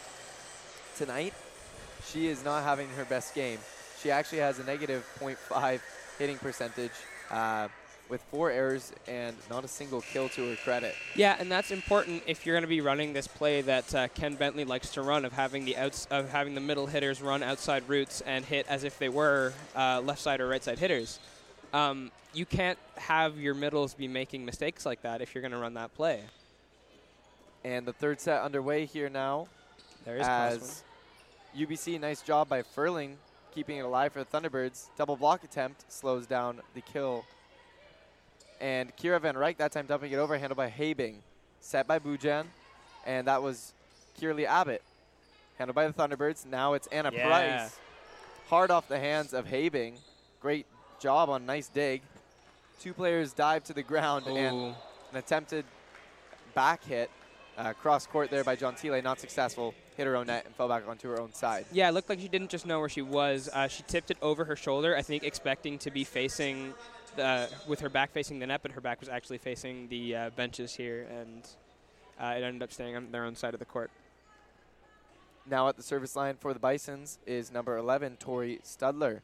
tonight, 0.96 1.32
she 2.06 2.26
is 2.26 2.44
not 2.44 2.62
having 2.62 2.88
her 2.90 3.04
best 3.04 3.34
game. 3.34 3.58
She 4.00 4.10
actually 4.10 4.38
has 4.38 4.58
a 4.58 4.64
negative 4.64 5.06
0.5 5.20 5.80
hitting 6.18 6.38
percentage 6.38 6.92
uh, 7.30 7.68
with 8.12 8.22
four 8.24 8.50
errors 8.50 8.92
and 9.08 9.34
not 9.48 9.64
a 9.64 9.68
single 9.68 10.02
kill 10.02 10.28
to 10.28 10.50
her 10.50 10.56
credit. 10.56 10.94
Yeah, 11.16 11.34
and 11.38 11.50
that's 11.50 11.70
important 11.70 12.22
if 12.26 12.44
you're 12.44 12.54
going 12.54 12.62
to 12.62 12.68
be 12.68 12.82
running 12.82 13.14
this 13.14 13.26
play 13.26 13.62
that 13.62 13.94
uh, 13.94 14.08
Ken 14.08 14.34
Bentley 14.34 14.64
likes 14.64 14.90
to 14.90 15.02
run 15.02 15.24
of 15.24 15.32
having 15.32 15.64
the 15.64 15.78
outs 15.78 16.06
of 16.10 16.28
having 16.28 16.54
the 16.54 16.60
middle 16.60 16.86
hitters 16.86 17.22
run 17.22 17.42
outside 17.42 17.88
routes 17.88 18.20
and 18.20 18.44
hit 18.44 18.66
as 18.68 18.84
if 18.84 18.98
they 18.98 19.08
were 19.08 19.54
uh, 19.74 20.02
left 20.04 20.20
side 20.20 20.42
or 20.42 20.46
right 20.46 20.62
side 20.62 20.78
hitters. 20.78 21.18
Um, 21.72 22.10
you 22.34 22.44
can't 22.44 22.78
have 22.98 23.40
your 23.40 23.54
middles 23.54 23.94
be 23.94 24.08
making 24.08 24.44
mistakes 24.44 24.84
like 24.84 25.00
that 25.02 25.22
if 25.22 25.34
you're 25.34 25.42
going 25.42 25.52
to 25.52 25.58
run 25.58 25.74
that 25.74 25.94
play. 25.94 26.20
And 27.64 27.86
the 27.86 27.94
third 27.94 28.20
set 28.20 28.42
underway 28.42 28.84
here 28.84 29.08
now. 29.08 29.48
There 30.04 30.18
is 30.18 30.26
as 30.26 30.82
UBC, 31.56 31.98
nice 31.98 32.20
job 32.20 32.48
by 32.48 32.60
Furlan, 32.60 33.14
keeping 33.54 33.78
it 33.78 33.86
alive 33.86 34.12
for 34.12 34.22
the 34.22 34.26
Thunderbirds. 34.26 34.88
Double 34.98 35.16
block 35.16 35.44
attempt 35.44 35.90
slows 35.90 36.26
down 36.26 36.60
the 36.74 36.82
kill. 36.82 37.24
And 38.62 38.96
Kira 38.96 39.20
Van 39.20 39.34
Ryk 39.34 39.56
that 39.56 39.72
time 39.72 39.86
dumping 39.86 40.12
it 40.12 40.16
over, 40.16 40.38
handled 40.38 40.56
by 40.56 40.68
Habing. 40.70 41.16
Set 41.60 41.86
by 41.88 41.98
Bujan, 41.98 42.46
and 43.04 43.26
that 43.26 43.42
was 43.42 43.72
Kierley 44.18 44.46
Abbott. 44.46 44.82
Handled 45.58 45.74
by 45.74 45.86
the 45.88 45.92
Thunderbirds. 45.92 46.46
Now 46.46 46.74
it's 46.74 46.86
Anna 46.86 47.10
Yeah. 47.12 47.26
Price. 47.26 47.76
Hard 48.48 48.70
off 48.70 48.86
the 48.88 48.98
hands 48.98 49.34
of 49.34 49.46
Habing. 49.46 49.96
Great 50.40 50.66
job 51.00 51.28
on 51.28 51.44
nice 51.44 51.68
dig. 51.68 52.02
Two 52.80 52.92
players 52.94 53.32
dive 53.32 53.64
to 53.64 53.72
the 53.72 53.82
ground 53.82 54.26
and 54.28 54.56
an 55.10 55.16
attempted 55.16 55.64
back 56.54 56.84
hit 56.84 57.10
uh, 57.58 57.72
cross 57.74 58.06
court 58.06 58.30
there 58.30 58.44
by 58.44 58.56
Gentile, 58.56 59.00
not 59.02 59.20
successful. 59.20 59.74
Hit 59.96 60.06
her 60.06 60.16
own 60.16 60.26
net 60.28 60.46
and 60.46 60.54
fell 60.54 60.68
back 60.68 60.88
onto 60.88 61.08
her 61.10 61.20
own 61.20 61.32
side. 61.34 61.66
Yeah, 61.70 61.88
it 61.88 61.92
looked 61.92 62.08
like 62.08 62.18
she 62.20 62.28
didn't 62.28 62.50
just 62.50 62.64
know 62.66 62.80
where 62.80 62.88
she 62.88 63.02
was. 63.02 63.50
Uh, 63.52 63.68
she 63.68 63.82
tipped 63.82 64.10
it 64.10 64.16
over 64.22 64.44
her 64.46 64.56
shoulder, 64.56 64.96
I 64.96 65.02
think, 65.02 65.22
expecting 65.22 65.78
to 65.80 65.90
be 65.90 66.02
facing, 66.02 66.72
the, 67.16 67.48
with 67.66 67.80
her 67.80 67.88
back 67.88 68.12
facing 68.12 68.38
the 68.38 68.46
net, 68.46 68.60
but 68.62 68.72
her 68.72 68.80
back 68.80 69.00
was 69.00 69.08
actually 69.08 69.38
facing 69.38 69.88
the 69.88 70.16
uh, 70.16 70.30
benches 70.30 70.74
here, 70.74 71.06
and 71.10 71.46
uh, 72.20 72.34
it 72.36 72.42
ended 72.42 72.62
up 72.62 72.72
staying 72.72 72.96
on 72.96 73.10
their 73.10 73.24
own 73.24 73.34
side 73.34 73.54
of 73.54 73.60
the 73.60 73.66
court. 73.66 73.90
Now 75.48 75.68
at 75.68 75.76
the 75.76 75.82
service 75.82 76.14
line 76.14 76.36
for 76.38 76.52
the 76.52 76.60
Bisons 76.60 77.18
is 77.26 77.52
number 77.52 77.76
11, 77.76 78.16
Tori 78.18 78.60
Studler. 78.64 79.20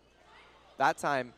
That 0.76 0.98
time 0.98 1.32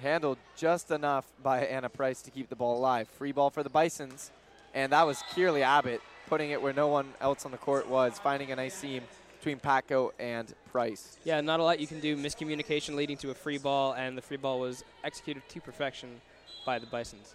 handled 0.00 0.38
just 0.56 0.90
enough 0.90 1.26
by 1.42 1.64
Anna 1.64 1.88
Price 1.88 2.22
to 2.22 2.30
keep 2.30 2.48
the 2.48 2.56
ball 2.56 2.78
alive. 2.78 3.08
Free 3.08 3.32
ball 3.32 3.50
for 3.50 3.62
the 3.62 3.70
Bisons, 3.70 4.30
and 4.74 4.92
that 4.92 5.06
was 5.06 5.22
Kierley 5.34 5.62
Abbott 5.62 6.00
putting 6.28 6.50
it 6.50 6.62
where 6.62 6.72
no 6.72 6.88
one 6.88 7.08
else 7.20 7.44
on 7.44 7.52
the 7.52 7.58
court 7.58 7.88
was, 7.88 8.18
finding 8.18 8.50
a 8.52 8.56
nice 8.56 8.74
seam 8.74 9.02
between 9.42 9.58
Paco 9.58 10.12
and 10.20 10.54
Price. 10.70 11.18
Yeah, 11.24 11.40
not 11.40 11.58
a 11.58 11.64
lot 11.64 11.80
you 11.80 11.88
can 11.88 11.98
do. 11.98 12.16
Miscommunication 12.16 12.94
leading 12.94 13.16
to 13.18 13.30
a 13.32 13.34
free 13.34 13.58
ball, 13.58 13.92
and 13.94 14.16
the 14.16 14.22
free 14.22 14.36
ball 14.36 14.60
was 14.60 14.84
executed 15.02 15.42
to 15.48 15.60
perfection 15.60 16.20
by 16.64 16.78
the 16.78 16.86
Bisons. 16.86 17.34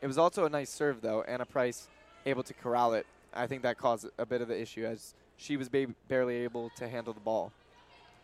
It 0.00 0.06
was 0.06 0.16
also 0.16 0.46
a 0.46 0.48
nice 0.48 0.70
serve, 0.70 1.02
though. 1.02 1.20
Anna 1.28 1.44
Price 1.44 1.88
able 2.24 2.42
to 2.42 2.54
corral 2.54 2.94
it. 2.94 3.04
I 3.34 3.46
think 3.46 3.60
that 3.64 3.76
caused 3.76 4.06
a 4.18 4.24
bit 4.24 4.40
of 4.40 4.48
the 4.48 4.58
issue 4.58 4.86
as 4.86 5.12
she 5.36 5.58
was 5.58 5.68
ba- 5.68 5.88
barely 6.08 6.36
able 6.36 6.70
to 6.76 6.88
handle 6.88 7.12
the 7.12 7.20
ball. 7.20 7.52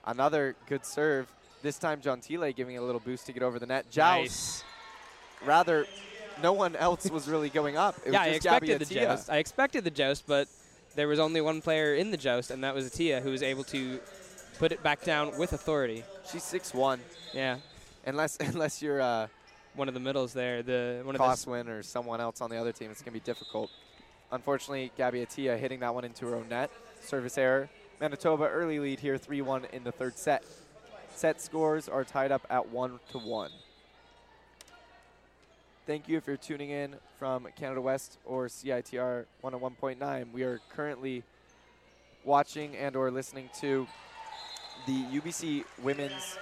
Another 0.07 0.57
good 0.67 0.87
serve. 0.87 1.31
This 1.63 1.79
time, 1.79 2.01
Gentile 2.01 2.51
giving 2.53 2.77
it 2.77 2.79
a 2.79 2.83
little 2.83 3.01
boost 3.01 3.27
to 3.27 3.33
get 3.33 3.43
over 3.43 3.59
the 3.59 3.67
net. 3.67 3.91
Joust, 3.91 4.23
Nice. 4.23 4.65
rather, 5.45 5.85
no 6.43 6.55
one 6.55 6.75
else 6.77 7.11
was 7.11 7.29
really 7.29 7.51
going 7.51 7.77
up. 7.77 7.95
It 8.07 8.15
yeah, 8.15 8.21
was 8.21 8.29
I 8.29 8.31
expected 8.37 8.67
Gabby 8.69 8.85
the 8.85 8.95
Atia. 8.95 9.03
joust. 9.03 9.31
I 9.31 9.37
expected 9.37 9.85
the 9.85 9.91
joust, 9.91 10.25
but 10.27 10.49
there 10.97 11.07
was 11.07 11.21
only 11.21 11.41
one 11.41 11.61
player 11.61 11.95
in 11.95 12.11
the 12.11 12.17
joust, 12.17 12.51
and 12.51 12.65
that 12.65 12.75
was 12.75 12.91
Atia, 12.91 13.23
who 13.23 13.31
was 13.31 13.43
able 13.43 13.65
to 13.65 14.01
put 14.59 14.73
it 14.73 14.83
back 14.83 15.05
down 15.05 15.37
with 15.39 15.53
authority. 15.53 16.03
She's 16.31 16.43
six 16.43 16.75
one. 16.75 17.01
Yeah, 17.33 17.59
unless 18.05 18.37
unless 18.41 18.83
you're 18.83 19.01
uh, 19.01 19.29
one 19.75 19.89
of 19.89 19.95
the 19.95 20.01
middles 20.01 20.33
there. 20.33 20.63
The 20.63 21.03
one 21.05 21.15
of 21.15 21.45
the 21.45 21.71
or 21.71 21.83
someone 21.83 22.21
else 22.21 22.41
on 22.41 22.51
the 22.51 22.57
other 22.57 22.73
team. 22.73 22.91
It's 22.91 23.03
going 23.03 23.13
to 23.13 23.21
be 23.21 23.25
difficult. 23.25 23.71
Unfortunately, 24.33 24.91
Gabby 24.97 25.25
Atia 25.25 25.57
hitting 25.59 25.81
that 25.81 25.95
one 25.95 26.05
into 26.05 26.27
her 26.27 26.35
own 26.35 26.49
net. 26.49 26.71
Service 27.01 27.39
error. 27.39 27.69
Manitoba 28.01 28.49
early 28.49 28.79
lead 28.79 29.01
here, 29.01 29.17
3-1 29.17 29.71
in 29.71 29.85
the 29.85 29.93
third 29.93 30.19
set. 30.19 30.45
Set 31.15 31.41
scores 31.41 31.89
are 31.89 32.05
tied 32.05 32.33
up 32.33 32.45
at 32.51 32.69
one 32.69 32.99
to 33.13 33.19
one. 33.19 33.51
Thank 35.87 36.09
you 36.09 36.17
if 36.17 36.27
you're 36.27 36.37
tuning 36.37 36.71
in 36.71 36.97
from 37.17 37.47
Canada 37.55 37.81
West 37.81 38.19
or 38.25 38.49
CITR 38.49 39.27
101.9. 39.45 40.33
We 40.33 40.43
are 40.43 40.61
currently 40.69 41.23
watching 42.25 42.75
and 42.75 42.97
or 42.97 43.09
listening 43.13 43.49
to 43.61 43.87
the 44.89 45.05
UBC 45.13 45.63
women's 45.85 46.39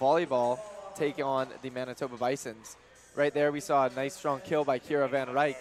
volleyball 0.00 0.58
take 0.96 1.24
on 1.24 1.46
the 1.62 1.70
Manitoba 1.70 2.16
Bisons. 2.16 2.76
Right 3.14 3.32
there, 3.32 3.52
we 3.52 3.60
saw 3.60 3.86
a 3.86 3.90
nice 3.90 4.16
strong 4.16 4.40
kill 4.40 4.64
by 4.64 4.80
Kira 4.80 5.08
Van 5.08 5.28
Ryk. 5.28 5.54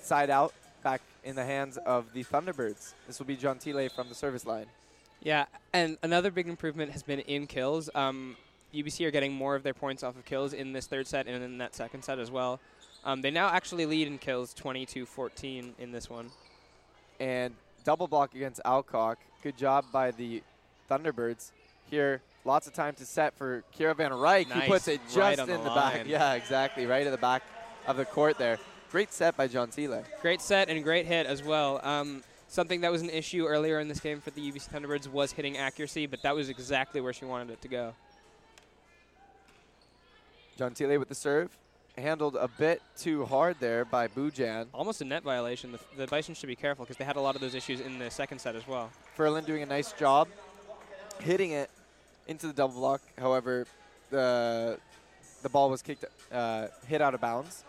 Side 0.00 0.30
out, 0.30 0.54
back 0.82 1.02
in 1.22 1.36
the 1.36 1.44
hands 1.44 1.76
of 1.76 2.14
the 2.14 2.24
Thunderbirds. 2.24 2.94
This 3.06 3.18
will 3.18 3.26
be 3.26 3.36
Gentile 3.36 3.90
from 3.90 4.08
the 4.08 4.14
service 4.14 4.46
line. 4.46 4.68
Yeah, 5.22 5.44
and 5.74 5.98
another 6.02 6.30
big 6.30 6.48
improvement 6.48 6.92
has 6.92 7.02
been 7.02 7.20
in 7.20 7.46
kills. 7.46 7.90
Um, 7.94 8.38
UBC 8.82 9.06
are 9.06 9.10
getting 9.10 9.32
more 9.32 9.54
of 9.54 9.62
their 9.62 9.74
points 9.74 10.02
off 10.02 10.16
of 10.16 10.24
kills 10.24 10.52
in 10.52 10.72
this 10.72 10.86
third 10.86 11.06
set 11.06 11.26
and 11.26 11.42
in 11.42 11.58
that 11.58 11.74
second 11.74 12.02
set 12.02 12.18
as 12.18 12.30
well. 12.30 12.60
Um, 13.04 13.22
they 13.22 13.30
now 13.30 13.48
actually 13.48 13.86
lead 13.86 14.08
in 14.08 14.18
kills 14.18 14.54
22-14 14.54 15.72
in 15.78 15.92
this 15.92 16.10
one. 16.10 16.30
And 17.20 17.54
double 17.84 18.08
block 18.08 18.34
against 18.34 18.60
Alcock. 18.64 19.16
Good 19.42 19.56
job 19.56 19.84
by 19.92 20.10
the 20.10 20.42
Thunderbirds. 20.90 21.52
Here, 21.88 22.20
lots 22.44 22.66
of 22.66 22.74
time 22.74 22.94
to 22.94 23.06
set 23.06 23.36
for 23.36 23.62
Kira 23.78 23.96
Van 23.96 24.10
Ryk, 24.10 24.48
Nice, 24.48 24.62
who 24.64 24.68
puts 24.68 24.88
it 24.88 25.00
just 25.04 25.16
right 25.16 25.38
in 25.38 25.46
the, 25.46 25.56
the 25.58 25.70
back. 25.70 26.04
Yeah, 26.06 26.34
exactly, 26.34 26.86
right 26.86 27.06
at 27.06 27.12
the 27.12 27.16
back 27.16 27.44
of 27.86 27.96
the 27.96 28.04
court 28.04 28.38
there. 28.38 28.58
Great 28.90 29.12
set 29.12 29.36
by 29.36 29.46
Gentile. 29.46 30.02
Great 30.20 30.40
set 30.40 30.68
and 30.68 30.82
great 30.82 31.06
hit 31.06 31.26
as 31.26 31.42
well. 31.44 31.80
Um, 31.84 32.24
something 32.48 32.80
that 32.80 32.90
was 32.90 33.02
an 33.02 33.10
issue 33.10 33.46
earlier 33.46 33.78
in 33.78 33.88
this 33.88 34.00
game 34.00 34.20
for 34.20 34.30
the 34.30 34.50
UBC 34.50 34.68
Thunderbirds 34.70 35.08
was 35.08 35.32
hitting 35.32 35.56
accuracy, 35.56 36.06
but 36.06 36.22
that 36.22 36.34
was 36.34 36.48
exactly 36.48 37.00
where 37.00 37.12
she 37.12 37.24
wanted 37.24 37.50
it 37.50 37.62
to 37.62 37.68
go. 37.68 37.94
John 40.56 40.72
Tile 40.72 40.98
with 40.98 41.08
the 41.08 41.14
serve. 41.14 41.56
Handled 41.98 42.36
a 42.36 42.48
bit 42.48 42.82
too 42.96 43.24
hard 43.24 43.56
there 43.58 43.84
by 43.84 44.06
Bujan. 44.08 44.66
Almost 44.74 45.00
a 45.00 45.04
net 45.04 45.22
violation. 45.22 45.72
The, 45.72 45.80
the 45.96 46.06
Bison 46.06 46.34
should 46.34 46.46
be 46.46 46.56
careful 46.56 46.84
because 46.84 46.98
they 46.98 47.04
had 47.04 47.16
a 47.16 47.20
lot 47.20 47.34
of 47.34 47.40
those 47.40 47.54
issues 47.54 47.80
in 47.80 47.98
the 47.98 48.10
second 48.10 48.38
set 48.38 48.54
as 48.54 48.66
well. 48.66 48.90
Furlan 49.16 49.46
doing 49.46 49.62
a 49.62 49.66
nice 49.66 49.92
job 49.92 50.28
hitting 51.20 51.52
it 51.52 51.70
into 52.28 52.46
the 52.46 52.52
double 52.52 52.74
block. 52.74 53.00
However, 53.18 53.66
the 54.10 54.78
the 55.42 55.48
ball 55.48 55.70
was 55.70 55.82
kicked, 55.82 56.04
uh, 56.32 56.68
hit 56.86 57.00
out 57.00 57.14
of 57.14 57.20
bounds. 57.20 57.64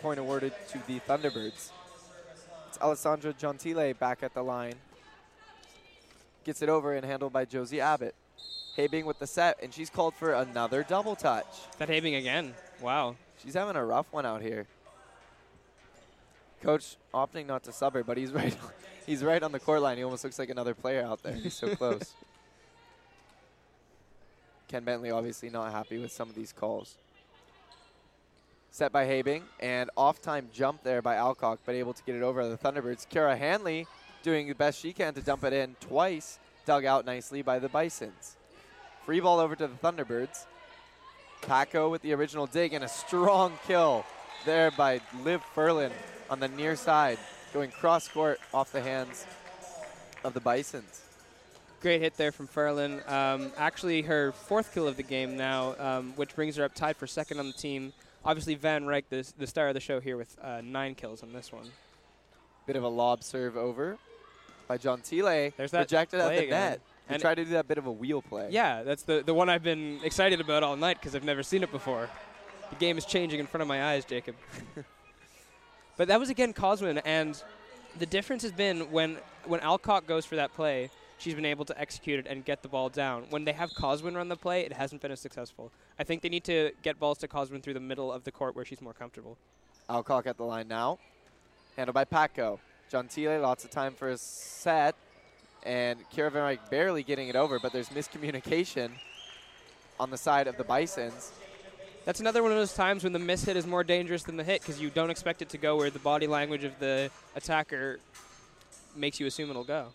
Point 0.00 0.18
awarded 0.18 0.52
to 0.70 0.78
the 0.86 1.00
Thunderbirds. 1.00 1.70
It's 2.68 2.78
Alessandra 2.80 3.32
Gentile 3.32 3.94
back 3.94 4.22
at 4.22 4.34
the 4.34 4.42
line. 4.42 4.74
Gets 6.44 6.62
it 6.62 6.68
over 6.68 6.94
and 6.94 7.04
handled 7.04 7.32
by 7.32 7.44
Josie 7.44 7.80
Abbott. 7.80 8.14
Habing 8.76 9.06
with 9.06 9.18
the 9.18 9.26
set, 9.26 9.58
and 9.62 9.72
she's 9.72 9.88
called 9.88 10.14
for 10.14 10.32
another 10.32 10.82
double 10.82 11.14
touch. 11.14 11.46
That 11.78 11.88
Habing 11.88 12.16
again. 12.16 12.54
Wow. 12.80 13.16
She's 13.42 13.54
having 13.54 13.76
a 13.76 13.84
rough 13.84 14.06
one 14.10 14.26
out 14.26 14.42
here. 14.42 14.66
Coach 16.62 16.96
opting 17.12 17.46
not 17.46 17.62
to 17.64 17.72
sub 17.72 17.94
her, 17.94 18.02
but 18.02 18.16
he's 18.16 18.32
right. 18.40 18.56
He's 19.06 19.22
right 19.22 19.42
on 19.42 19.52
the 19.52 19.60
court 19.60 19.82
line. 19.82 19.98
He 19.98 20.02
almost 20.02 20.24
looks 20.24 20.38
like 20.38 20.48
another 20.48 20.74
player 20.74 21.02
out 21.02 21.22
there. 21.22 21.34
He's 21.34 21.54
so 21.54 21.76
close. 21.76 22.14
Ken 24.68 24.82
Bentley 24.82 25.10
obviously 25.10 25.50
not 25.50 25.70
happy 25.72 25.98
with 25.98 26.10
some 26.10 26.28
of 26.28 26.34
these 26.34 26.52
calls. 26.52 26.96
Set 28.70 28.90
by 28.90 29.04
Habing 29.04 29.42
and 29.60 29.88
off 29.96 30.20
time 30.20 30.48
jump 30.52 30.82
there 30.82 31.00
by 31.00 31.14
Alcock, 31.14 31.60
but 31.64 31.76
able 31.76 31.92
to 31.92 32.02
get 32.02 32.16
it 32.16 32.22
over 32.22 32.48
the 32.48 32.56
Thunderbirds. 32.56 33.08
Kara 33.08 33.36
Hanley 33.36 33.86
doing 34.24 34.48
the 34.48 34.54
best 34.54 34.80
she 34.80 34.92
can 34.92 35.14
to 35.14 35.20
dump 35.20 35.44
it 35.44 35.52
in 35.52 35.76
twice, 35.80 36.40
dug 36.64 36.84
out 36.84 37.04
nicely 37.04 37.42
by 37.42 37.60
the 37.60 37.68
Bisons. 37.68 38.36
Free 39.06 39.20
ball 39.20 39.38
over 39.38 39.54
to 39.54 39.66
the 39.66 39.74
Thunderbirds. 39.74 40.46
Paco 41.42 41.90
with 41.90 42.00
the 42.00 42.14
original 42.14 42.46
dig 42.46 42.72
and 42.72 42.82
a 42.82 42.88
strong 42.88 43.52
kill 43.66 44.04
there 44.46 44.70
by 44.70 45.00
Liv 45.22 45.42
Furlan 45.54 45.92
on 46.30 46.40
the 46.40 46.48
near 46.48 46.74
side, 46.74 47.18
going 47.52 47.70
cross 47.70 48.08
court 48.08 48.40
off 48.54 48.72
the 48.72 48.80
hands 48.80 49.26
of 50.24 50.32
the 50.32 50.40
Bisons. 50.40 51.02
Great 51.82 52.00
hit 52.00 52.16
there 52.16 52.32
from 52.32 52.48
Furlan. 52.48 53.06
Um, 53.10 53.52
actually, 53.58 54.00
her 54.02 54.32
fourth 54.32 54.72
kill 54.72 54.88
of 54.88 54.96
the 54.96 55.02
game 55.02 55.36
now, 55.36 55.74
um, 55.78 56.14
which 56.16 56.34
brings 56.34 56.56
her 56.56 56.64
up 56.64 56.74
tied 56.74 56.96
for 56.96 57.06
second 57.06 57.38
on 57.38 57.46
the 57.46 57.52
team. 57.52 57.92
Obviously, 58.24 58.54
Van 58.54 58.84
Ryk, 58.84 59.04
the, 59.10 59.30
the 59.36 59.46
star 59.46 59.68
of 59.68 59.74
the 59.74 59.80
show 59.80 60.00
here, 60.00 60.16
with 60.16 60.34
uh, 60.42 60.62
nine 60.64 60.94
kills 60.94 61.22
on 61.22 61.34
this 61.34 61.52
one. 61.52 61.66
Bit 62.66 62.76
of 62.76 62.84
a 62.84 62.88
lob 62.88 63.22
serve 63.22 63.58
over 63.58 63.98
by 64.66 64.78
Gentile. 64.78 65.52
There's 65.58 65.72
that 65.72 65.80
rejected 65.80 66.20
at 66.20 66.28
the 66.30 66.38
again. 66.38 66.50
net. 66.50 66.80
And- 67.08 67.20
tried 67.20 67.34
to 67.36 67.44
do 67.44 67.50
that 67.50 67.68
bit 67.68 67.78
of 67.78 67.86
a 67.86 67.92
wheel 67.92 68.22
play. 68.22 68.48
Yeah, 68.50 68.82
that's 68.82 69.02
the, 69.02 69.22
the 69.24 69.34
one 69.34 69.48
I've 69.48 69.62
been 69.62 70.00
excited 70.02 70.40
about 70.40 70.62
all 70.62 70.76
night 70.76 70.98
because 70.98 71.14
I've 71.14 71.24
never 71.24 71.42
seen 71.42 71.62
it 71.62 71.70
before. 71.70 72.08
The 72.70 72.76
game 72.76 72.96
is 72.96 73.04
changing 73.04 73.40
in 73.40 73.46
front 73.46 73.62
of 73.62 73.68
my 73.68 73.84
eyes, 73.84 74.04
Jacob. 74.04 74.36
but 75.96 76.08
that 76.08 76.18
was 76.18 76.30
again 76.30 76.52
Coswin, 76.52 76.98
and 76.98 77.40
the 77.98 78.06
difference 78.06 78.42
has 78.42 78.52
been 78.52 78.90
when 78.90 79.18
when 79.44 79.60
Alcock 79.60 80.06
goes 80.06 80.24
for 80.24 80.36
that 80.36 80.54
play, 80.54 80.90
she's 81.18 81.34
been 81.34 81.44
able 81.44 81.64
to 81.66 81.78
execute 81.78 82.18
it 82.18 82.26
and 82.28 82.44
get 82.44 82.62
the 82.62 82.68
ball 82.68 82.88
down. 82.88 83.24
When 83.30 83.44
they 83.44 83.52
have 83.52 83.74
Coswin 83.74 84.14
run 84.14 84.28
the 84.28 84.36
play, 84.36 84.62
it 84.62 84.72
hasn't 84.72 85.02
been 85.02 85.12
as 85.12 85.20
successful. 85.20 85.70
I 85.98 86.04
think 86.04 86.22
they 86.22 86.28
need 86.28 86.44
to 86.44 86.72
get 86.82 86.98
balls 86.98 87.18
to 87.18 87.28
Coswin 87.28 87.60
through 87.60 87.74
the 87.74 87.80
middle 87.80 88.10
of 88.12 88.24
the 88.24 88.32
court 88.32 88.56
where 88.56 88.64
she's 88.64 88.80
more 88.80 88.94
comfortable. 88.94 89.36
Alcock 89.88 90.26
at 90.26 90.36
the 90.36 90.44
line 90.44 90.68
now. 90.68 90.98
Handled 91.76 91.94
by 91.94 92.04
Paco. 92.04 92.60
Gentile, 92.90 93.40
lots 93.40 93.64
of 93.64 93.70
time 93.70 93.94
for 93.94 94.08
a 94.08 94.16
set. 94.16 94.94
And 95.64 95.98
Kira 96.10 96.58
barely 96.70 97.02
getting 97.02 97.28
it 97.28 97.36
over, 97.36 97.58
but 97.58 97.72
there's 97.72 97.88
miscommunication 97.88 98.90
on 99.98 100.10
the 100.10 100.16
side 100.18 100.46
of 100.46 100.56
the 100.56 100.64
Bisons. 100.64 101.32
That's 102.04 102.20
another 102.20 102.42
one 102.42 102.52
of 102.52 102.58
those 102.58 102.74
times 102.74 103.02
when 103.02 103.14
the 103.14 103.18
miss 103.18 103.44
hit 103.44 103.56
is 103.56 103.66
more 103.66 103.82
dangerous 103.82 104.24
than 104.24 104.36
the 104.36 104.44
hit 104.44 104.60
because 104.60 104.78
you 104.78 104.90
don't 104.90 105.08
expect 105.08 105.40
it 105.40 105.48
to 105.50 105.58
go 105.58 105.76
where 105.76 105.88
the 105.88 105.98
body 105.98 106.26
language 106.26 106.64
of 106.64 106.78
the 106.78 107.10
attacker 107.34 107.98
makes 108.94 109.18
you 109.18 109.26
assume 109.26 109.48
it'll 109.48 109.64
go. 109.64 109.88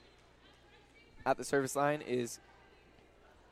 At 1.25 1.37
the 1.37 1.43
service 1.43 1.75
line 1.75 2.01
is 2.01 2.39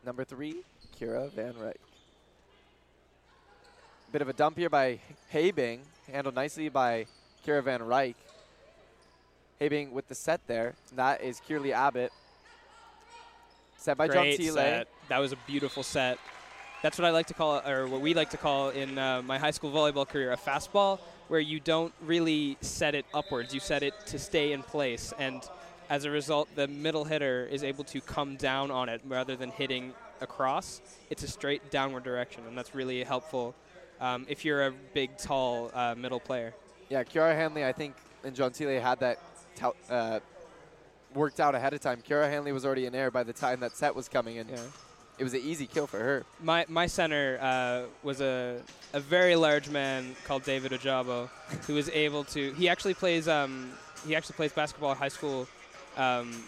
number 0.04 0.24
three, 0.24 0.64
Kira 1.00 1.32
Van 1.34 1.54
Ryk. 1.54 1.76
Bit 4.12 4.22
of 4.24 4.30
a 4.30 4.34
dump 4.34 4.58
here 4.58 4.70
by 4.70 5.00
Habing, 5.32 5.82
handled 6.12 6.34
nicely 6.34 6.70
by 6.70 7.06
Kira 7.46 7.64
Van 7.64 7.82
Ryk. 7.82 8.16
Habing 9.60 9.92
with 9.92 10.08
the 10.08 10.16
set 10.16 10.42
there. 10.46 10.76
That 10.96 11.22
is 11.22 11.40
Kierley 11.40 11.74
Abbott. 11.74 12.12
Set 13.78 13.98
by 13.98 14.08
Great 14.08 14.40
John 14.40 14.54
set. 14.54 14.88
That 15.10 15.18
was 15.18 15.32
a 15.32 15.38
beautiful 15.48 15.82
set. 15.82 16.20
That's 16.84 17.00
what 17.00 17.06
I 17.06 17.10
like 17.10 17.26
to 17.28 17.34
call, 17.34 17.68
or 17.68 17.88
what 17.88 18.02
we 18.02 18.14
like 18.14 18.30
to 18.32 18.38
call 18.38 18.70
in 18.70 19.00
uh, 19.00 19.24
my 19.24 19.40
high 19.40 19.52
school 19.52 19.72
volleyball 19.72 20.08
career, 20.08 20.32
a 20.32 20.38
fastball, 20.38 21.00
where 21.28 21.40
you 21.40 21.60
don't 21.60 21.92
really 22.06 22.58
set 22.62 22.94
it 22.94 23.06
upwards. 23.16 23.52
You 23.52 23.60
set 23.60 23.82
it 23.82 23.94
to 24.08 24.20
stay 24.20 24.54
in 24.54 24.62
place, 24.62 25.12
and 25.18 25.42
as 25.90 26.06
a 26.06 26.12
result, 26.12 26.50
the 26.56 26.68
middle 26.68 27.06
hitter 27.06 27.48
is 27.50 27.64
able 27.64 27.84
to 27.86 28.00
come 28.02 28.36
down 28.36 28.70
on 28.70 28.90
it 28.90 29.02
rather 29.08 29.36
than 29.36 29.50
hitting 29.50 29.94
across. 30.22 30.82
It's 31.10 31.24
a 31.24 31.28
straight 31.28 31.72
downward 31.72 32.04
direction, 32.04 32.44
and 32.48 32.56
that's 32.56 32.76
really 32.76 33.04
helpful 33.04 33.56
um, 34.00 34.28
if 34.30 34.46
you're 34.46 34.68
a 34.68 34.72
big, 34.94 35.18
tall 35.18 35.72
uh, 35.74 35.96
middle 35.98 36.20
player. 36.20 36.54
Yeah, 36.90 37.04
Kiara 37.04 37.34
Hanley, 37.34 37.66
I 37.66 37.72
think, 37.72 37.96
and 38.24 38.36
Gentile 38.36 38.80
had 38.80 39.00
that 39.00 39.20
uh, 39.90 40.20
worked 41.14 41.40
out 41.40 41.56
ahead 41.56 41.74
of 41.74 41.82
time. 41.82 42.02
Kiara 42.08 42.30
Hanley 42.30 42.52
was 42.52 42.66
already 42.66 42.86
in 42.86 42.94
air 42.96 43.12
by 43.12 43.24
the 43.24 43.34
time 43.34 43.60
that 43.62 43.76
set 43.76 43.96
was 43.96 44.08
coming, 44.10 44.38
and 44.38 44.50
Yeah. 44.50 44.58
it 45.18 45.24
was 45.24 45.34
an 45.34 45.42
easy 45.42 45.66
kill 45.68 45.88
for 45.88 46.00
her. 46.00 46.26
My 46.42 46.66
my 46.68 46.88
center 46.88 47.38
uh, 47.42 47.84
was 48.04 48.22
a 48.22 48.62
a 48.94 49.00
very 49.00 49.36
large 49.36 49.70
man 49.70 50.16
called 50.26 50.44
David 50.44 50.72
Ojabo, 50.72 51.30
who 51.66 51.74
was 51.74 51.90
able 51.90 52.24
to. 52.26 52.54
He 52.54 52.70
actually 52.70 52.94
plays 52.94 53.28
um, 53.28 53.72
he 54.08 54.16
actually 54.16 54.36
plays 54.36 54.52
basketball 54.54 54.92
at 54.92 54.98
high 54.98 55.10
school. 55.10 55.48
Um, 55.98 56.44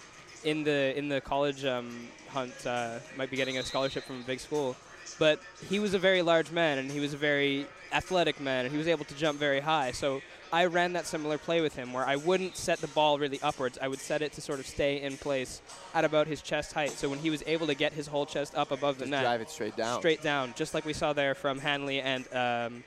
in 0.46 0.64
the 0.64 0.98
in 0.98 1.10
the 1.10 1.20
college 1.20 1.66
um, 1.66 2.08
hunt, 2.30 2.54
uh, 2.66 3.00
might 3.18 3.30
be 3.30 3.36
getting 3.36 3.58
a 3.58 3.64
scholarship 3.64 4.04
from 4.06 4.22
a 4.22 4.24
big 4.24 4.40
school, 4.40 4.76
but 5.18 5.40
he 5.70 5.80
was 5.80 5.94
a 5.94 6.00
very 6.00 6.22
large 6.22 6.50
man 6.52 6.78
and 6.78 6.90
he 6.90 7.00
was 7.02 7.14
a 7.14 7.18
very 7.18 7.66
athletic 7.92 8.40
man 8.40 8.64
and 8.64 8.72
he 8.72 8.78
was 8.78 8.88
able 8.88 9.04
to 9.04 9.16
jump 9.16 9.38
very 9.38 9.60
high. 9.60 9.92
So 9.92 10.22
I 10.52 10.66
ran 10.66 10.94
that 10.94 11.06
similar 11.06 11.38
play 11.38 11.62
with 11.62 11.76
him 11.76 11.94
where 11.94 12.06
I 12.06 12.16
wouldn't 12.16 12.58
set 12.58 12.80
the 12.80 12.88
ball 12.88 13.20
really 13.20 13.40
upwards. 13.42 13.78
I 13.82 13.88
would 13.88 14.00
set 14.00 14.22
it 14.22 14.34
to 14.34 14.42
sort 14.42 14.60
of 14.60 14.66
stay 14.66 15.02
in 15.02 15.16
place 15.18 15.62
at 15.94 16.04
about 16.06 16.26
his 16.28 16.42
chest 16.42 16.74
height. 16.74 16.90
So 16.92 17.08
when 17.08 17.20
he 17.20 17.30
was 17.30 17.44
able 17.46 17.68
to 17.68 17.76
get 17.76 17.94
his 17.94 18.08
whole 18.08 18.26
chest 18.26 18.56
up 18.56 18.72
above 18.72 18.98
the 18.98 19.06
net, 19.06 19.22
drive 19.24 19.42
it 19.42 19.50
straight 19.50 19.76
down. 19.76 20.00
straight 20.00 20.22
down, 20.24 20.54
just 20.56 20.74
like 20.74 20.86
we 20.86 20.94
saw 20.94 21.14
there 21.14 21.36
from 21.36 21.60
Hanley 21.60 22.02
and 22.02 22.26
um, 22.34 22.84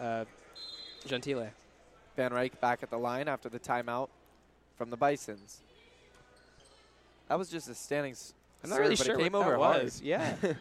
uh, 0.00 0.24
Gentile. 1.06 1.50
Van 2.16 2.32
Ryk 2.32 2.58
back 2.60 2.82
at 2.82 2.90
the 2.90 2.98
line 2.98 3.28
after 3.28 3.48
the 3.48 3.60
timeout 3.60 4.08
from 4.76 4.90
the 4.90 4.96
Bisons. 4.96 5.58
That 7.28 7.38
was 7.38 7.48
just 7.48 7.68
a 7.68 7.74
standing 7.76 8.12
s- 8.12 8.34
I'm 8.64 8.70
not 8.70 8.80
really 8.80 8.96
sure 8.96 9.14
it 9.14 9.22
came 9.22 9.32
what 9.34 9.40
over 9.42 9.50
that 9.52 9.58
hard. 9.58 9.82
was. 9.84 10.02
Yeah. 10.02 10.34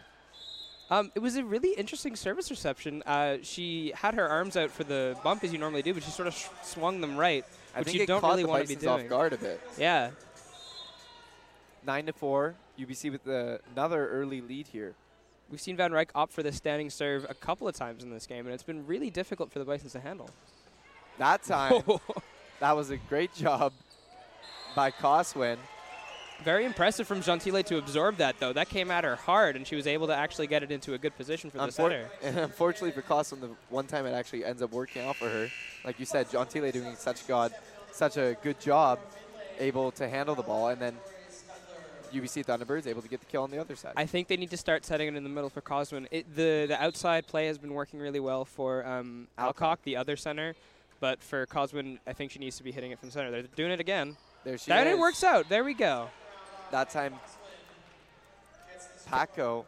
um, 0.90 1.12
it 1.16 1.20
was 1.20 1.36
a 1.36 1.44
really 1.44 1.74
interesting 1.74 2.16
service 2.16 2.50
reception. 2.50 3.04
Uh, 3.06 3.38
she 3.42 3.92
had 3.96 4.14
her 4.14 4.28
arms 4.28 4.56
out 4.56 4.72
for 4.72 4.84
the 4.84 5.18
bump 5.24 5.44
as 5.44 5.52
you 5.52 5.58
normally 5.60 5.82
do, 5.82 5.94
but 5.94 6.04
she 6.04 6.12
sort 6.12 6.28
of 6.28 6.34
sh- 6.34 6.48
swung 6.64 7.02
them 7.02 7.18
right, 7.18 7.44
I 7.76 7.80
which 7.80 7.90
think 7.90 8.00
you 8.00 8.08
don't 8.08 8.24
really 8.24 8.46
want 8.46 8.64
to 8.64 8.68
be 8.68 8.76
Bisons 8.76 9.04
off 9.04 9.10
guard 9.10 9.34
a 9.34 9.38
bit. 9.38 9.60
Yeah. 9.78 10.12
nine 11.86 12.06
to 12.06 12.14
four. 12.14 12.56
UBC 12.80 13.12
with 13.12 13.24
the, 13.24 13.60
another 13.74 14.08
early 14.10 14.40
lead 14.40 14.68
here. 14.68 14.94
We've 15.50 15.62
seen 15.62 15.78
Van 15.78 15.92
Ryk 15.92 16.10
opt 16.14 16.32
for 16.34 16.44
the 16.44 16.52
standing 16.52 16.90
serve 16.90 17.26
a 17.30 17.34
couple 17.34 17.68
of 17.68 17.76
times 17.76 18.04
in 18.04 18.12
this 18.12 18.28
game, 18.28 18.46
and 18.46 18.54
it's 18.54 18.64
been 18.64 18.86
really 18.86 19.10
difficult 19.10 19.52
for 19.52 19.60
the 19.60 19.66
Bisons 19.66 19.94
to 19.94 20.00
handle. 20.00 20.30
That 21.18 21.44
time, 21.44 21.82
that 22.60 22.76
was 22.76 22.92
a 22.92 22.98
great 22.98 23.34
job 23.34 23.74
by 24.76 24.92
Coswin. 24.92 25.58
Very 26.44 26.66
impressive 26.66 27.08
from 27.08 27.22
Gentile 27.22 27.64
to 27.64 27.78
absorb 27.78 28.18
that, 28.18 28.40
though. 28.40 28.54
That 28.54 28.70
came 28.70 28.92
at 28.92 29.04
her 29.04 29.16
hard, 29.16 29.56
and 29.56 29.66
she 29.66 29.76
was 29.76 29.88
able 29.88 30.08
to 30.08 30.16
actually 30.16 30.48
get 30.48 30.64
it 30.64 30.72
into 30.72 30.94
a 30.94 30.98
good 30.98 31.16
position 31.18 31.50
for 31.50 31.58
the 31.58 31.72
setter. 31.72 32.10
And 32.22 32.38
unfortunately 32.40 32.92
for 32.92 33.02
Coswin, 33.02 33.42
the 33.42 33.50
one 33.70 33.88
time 33.88 34.06
it 34.06 34.12
actually 34.14 34.46
ends 34.46 34.62
up 34.62 34.72
working 34.72 35.06
out 35.06 35.16
for 35.16 35.30
her. 35.30 35.50
Like 35.84 36.00
you 36.00 36.06
said, 36.06 36.30
Gentile 36.32 36.72
doing 36.72 36.96
such 36.96 37.28
god, 37.28 37.54
such 37.92 38.18
a 38.18 38.38
good 38.44 38.60
job, 38.60 39.00
able 39.60 39.92
to 39.94 40.08
handle 40.08 40.36
the 40.36 40.44
ball, 40.44 40.70
and 40.70 40.82
then 40.82 40.96
UBC 42.14 42.46
Thunderbirds 42.46 42.88
able 42.88 43.02
to 43.02 43.10
get 43.10 43.20
the 43.20 43.26
kill 43.26 43.44
on 43.44 43.52
the 43.52 43.60
other 43.60 43.76
side. 43.76 43.94
I 43.98 44.06
think 44.06 44.28
they 44.28 44.38
need 44.38 44.52
to 44.52 44.58
start 44.58 44.86
setting 44.86 45.08
it 45.08 45.16
in 45.16 45.24
the 45.24 45.30
middle 45.30 45.50
for 45.50 45.62
Coswin. 45.62 46.08
It, 46.12 46.34
the 46.36 46.66
the 46.68 46.82
outside 46.82 47.28
play 47.28 47.48
has 47.48 47.58
been 47.58 47.74
working 47.74 48.00
really 48.00 48.20
well 48.20 48.46
for 48.46 48.86
um, 48.86 49.28
Alcock. 49.38 49.82
The 49.84 49.98
other 49.98 50.16
center, 50.16 50.56
but 51.00 51.22
for 51.22 51.46
Coswin, 51.46 52.00
I 52.08 52.14
think 52.14 52.32
she 52.32 52.40
needs 52.40 52.58
to 52.58 52.64
be 52.64 52.72
hitting 52.72 52.92
it 52.92 53.00
from 53.00 53.12
center. 53.12 53.32
They're 53.32 53.44
doing 53.44 53.72
it 53.72 53.80
again. 53.80 54.16
there 54.44 54.58
she 54.58 54.70
that 54.72 54.88
is. 54.88 54.94
it 54.94 55.00
works 55.00 55.24
out. 55.24 55.50
There 55.50 55.64
we 55.64 55.74
go. 55.74 56.10
That 56.72 56.90
time, 56.90 57.14
Paco. 59.10 59.66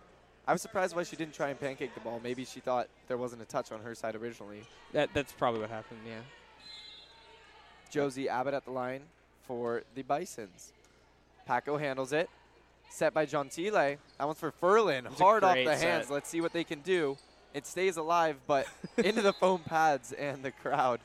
I 0.48 0.52
was 0.52 0.62
surprised 0.62 0.96
why 0.96 1.04
she 1.04 1.16
didn't 1.16 1.34
try 1.34 1.50
and 1.50 1.60
pancake 1.60 1.94
the 1.94 2.00
ball. 2.00 2.20
Maybe 2.24 2.44
she 2.44 2.60
thought 2.60 2.88
there 3.08 3.18
wasn't 3.18 3.42
a 3.42 3.46
touch 3.46 3.72
on 3.72 3.82
her 3.82 3.94
side 3.94 4.16
originally. 4.16 4.64
That 4.94 5.10
that's 5.14 5.32
probably 5.32 5.62
what 5.62 5.70
happened. 5.70 6.00
Yeah. 6.08 6.22
Josie 7.90 8.30
Abbott 8.30 8.54
at 8.54 8.66
the 8.66 8.72
line 8.72 9.02
for 9.48 9.84
the 9.96 10.02
Bisons. 10.04 10.74
Paco 11.46 11.78
handles 11.78 12.14
it. 12.14 12.30
Set 12.90 13.14
by 13.14 13.26
Gentile. 13.26 13.72
That 13.72 14.26
one's 14.26 14.40
for 14.40 14.52
Furlan. 14.52 15.10
was 15.10 15.20
Hard 15.20 15.44
off 15.44 15.56
the 15.56 15.76
hands. 15.76 16.10
Let's 16.10 16.30
see 16.30 16.42
what 16.42 16.54
they 16.54 16.64
can 16.64 16.82
do. 16.82 17.18
It 17.54 17.66
stays 17.66 17.98
alive, 17.98 18.38
but 18.48 18.68
into 18.98 19.22
the 19.22 19.34
foam 19.34 19.62
pads 19.62 20.12
and 20.12 20.44
the 20.44 20.52
crowd. 20.52 21.00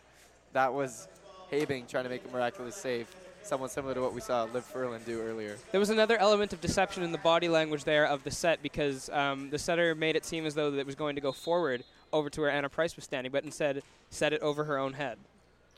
That 0.53 0.73
was 0.73 1.09
Habing 1.51 1.87
trying 1.87 2.05
to 2.05 2.11
make 2.11 2.23
a 2.25 2.33
miraculous 2.33 2.77
save. 2.77 3.09
Somewhat 3.45 3.71
similar 3.71 3.93
to 3.93 4.01
what 4.01 4.15
we 4.15 4.23
saw 4.23 4.45
Liv 4.45 4.65
Furlan 4.73 5.05
do 5.05 5.21
earlier. 5.21 5.59
There 5.71 5.79
was 5.79 5.91
another 5.91 6.17
element 6.17 6.55
of 6.55 6.63
deception 6.63 7.03
in 7.03 7.13
the 7.13 7.19
body 7.19 7.49
language 7.49 7.85
there 7.85 8.07
of 8.07 8.25
the 8.25 8.31
set 8.31 8.63
because 8.63 9.11
um, 9.11 9.51
the 9.51 9.59
setter 9.59 9.95
made 9.95 10.17
it 10.17 10.25
seem 10.25 10.47
as 10.47 10.55
though 10.55 10.71
that 10.71 10.79
it 10.79 10.87
was 10.87 10.95
going 10.95 11.15
to 11.17 11.21
go 11.21 11.31
forward 11.31 11.85
over 12.11 12.31
to 12.31 12.41
where 12.41 12.51
Anna 12.51 12.71
Price 12.71 12.97
was 12.97 13.05
standing, 13.05 13.31
but 13.31 13.45
instead 13.45 13.83
set 14.09 14.33
it 14.33 14.41
over 14.41 14.65
her 14.65 14.79
own 14.79 14.95
head. 14.95 15.19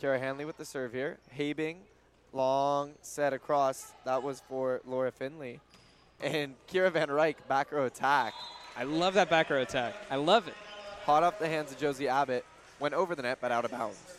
Kara 0.01 0.19
Hanley 0.19 0.45
with 0.45 0.59
the 0.59 0.64
serve 0.64 0.93
here. 0.93 1.19
Habing, 1.31 1.79
long 2.33 2.93
set 3.03 3.33
across. 3.33 3.93
That 4.05 4.23
was 4.23 4.41
for 4.49 4.81
Laura 4.87 5.11
Finley. 5.11 5.59
And 6.23 6.55
Kira 6.71 6.93
Van 6.93 7.09
Ryk, 7.09 7.37
back 7.49 7.73
row 7.73 7.87
attack. 7.87 8.33
I 8.77 8.85
love 8.85 9.14
that 9.14 9.29
back 9.29 9.51
row 9.51 9.62
attack. 9.62 9.95
I 10.09 10.17
love 10.17 10.47
it. 10.47 10.55
Hot 11.05 11.25
off 11.25 11.39
the 11.41 11.49
hands 11.49 11.73
of 11.73 11.79
Josie 11.79 12.07
Abbott. 12.07 12.45
Went 12.79 12.95
over 12.95 13.14
the 13.14 13.23
net, 13.23 13.39
but 13.41 13.51
out 13.51 13.64
of 13.64 13.73
bounds. 13.73 14.16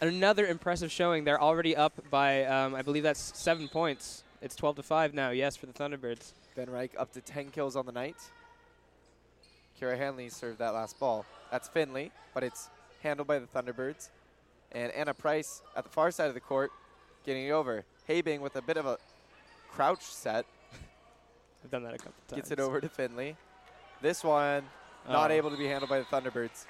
Another 0.00 0.46
impressive 0.46 0.92
showing. 0.92 1.24
They're 1.24 1.40
already 1.40 1.74
up 1.74 1.92
by, 2.10 2.44
um, 2.44 2.74
I 2.74 2.82
believe 2.82 3.02
that's 3.02 3.32
seven 3.38 3.68
points. 3.68 4.22
It's 4.42 4.54
12 4.54 4.76
to 4.76 4.82
5 4.82 5.14
now, 5.14 5.30
yes, 5.30 5.56
for 5.56 5.66
the 5.66 5.72
Thunderbirds. 5.72 6.32
Van 6.54 6.66
Ryk 6.66 6.90
up 6.98 7.12
to 7.12 7.20
10 7.20 7.50
kills 7.50 7.76
on 7.76 7.86
the 7.86 7.92
night. 7.92 8.16
Kira 9.80 9.96
Hanley 9.96 10.28
served 10.28 10.58
that 10.58 10.74
last 10.74 10.98
ball. 10.98 11.24
That's 11.50 11.68
Finley, 11.68 12.10
but 12.34 12.42
it's 12.42 12.68
handled 13.02 13.26
by 13.28 13.38
the 13.38 13.46
Thunderbirds. 13.46 14.10
And 14.72 14.92
Anna 14.92 15.14
Price 15.14 15.62
at 15.76 15.84
the 15.84 15.90
far 15.90 16.10
side 16.10 16.28
of 16.28 16.34
the 16.34 16.40
court 16.40 16.70
getting 17.24 17.46
it 17.46 17.50
over. 17.50 17.84
Habing 18.06 18.40
with 18.40 18.56
a 18.56 18.62
bit 18.62 18.76
of 18.76 18.86
a 18.86 18.98
crouch 19.70 20.02
set 20.02 20.44
I've 21.64 21.70
done 21.70 21.82
that 21.84 21.94
a 21.94 21.98
couple 21.98 22.14
times. 22.28 22.36
gets 22.40 22.50
it 22.50 22.60
over 22.60 22.80
to 22.80 22.88
Finley. 22.88 23.36
This 24.02 24.22
one 24.22 24.64
not 25.08 25.30
Oh. 25.30 25.34
able 25.34 25.50
to 25.50 25.56
be 25.56 25.66
handled 25.66 25.88
by 25.88 25.98
the 25.98 26.04
Thunderbirds. 26.04 26.66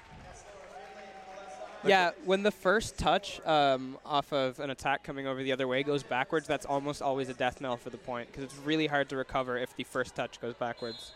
Yeah, 1.85 2.11
when 2.25 2.43
the 2.43 2.51
first 2.51 2.97
touch 2.97 3.39
um, 3.45 3.97
off 4.05 4.33
of 4.33 4.59
an 4.59 4.71
attack 4.71 5.03
coming 5.03 5.27
over 5.27 5.41
the 5.41 5.51
other 5.51 5.67
way 5.67 5.83
goes 5.83 6.03
backwards, 6.03 6.47
that's 6.47 6.65
almost 6.65 7.01
always 7.01 7.29
a 7.29 7.33
death 7.33 7.61
knell 7.61 7.77
for 7.77 7.89
the 7.89 7.97
point 7.97 8.27
because 8.27 8.43
it's 8.43 8.57
really 8.65 8.87
hard 8.87 9.09
to 9.09 9.15
recover 9.15 9.57
if 9.57 9.75
the 9.75 9.83
first 9.83 10.15
touch 10.15 10.41
goes 10.41 10.55
backwards. 10.55 11.11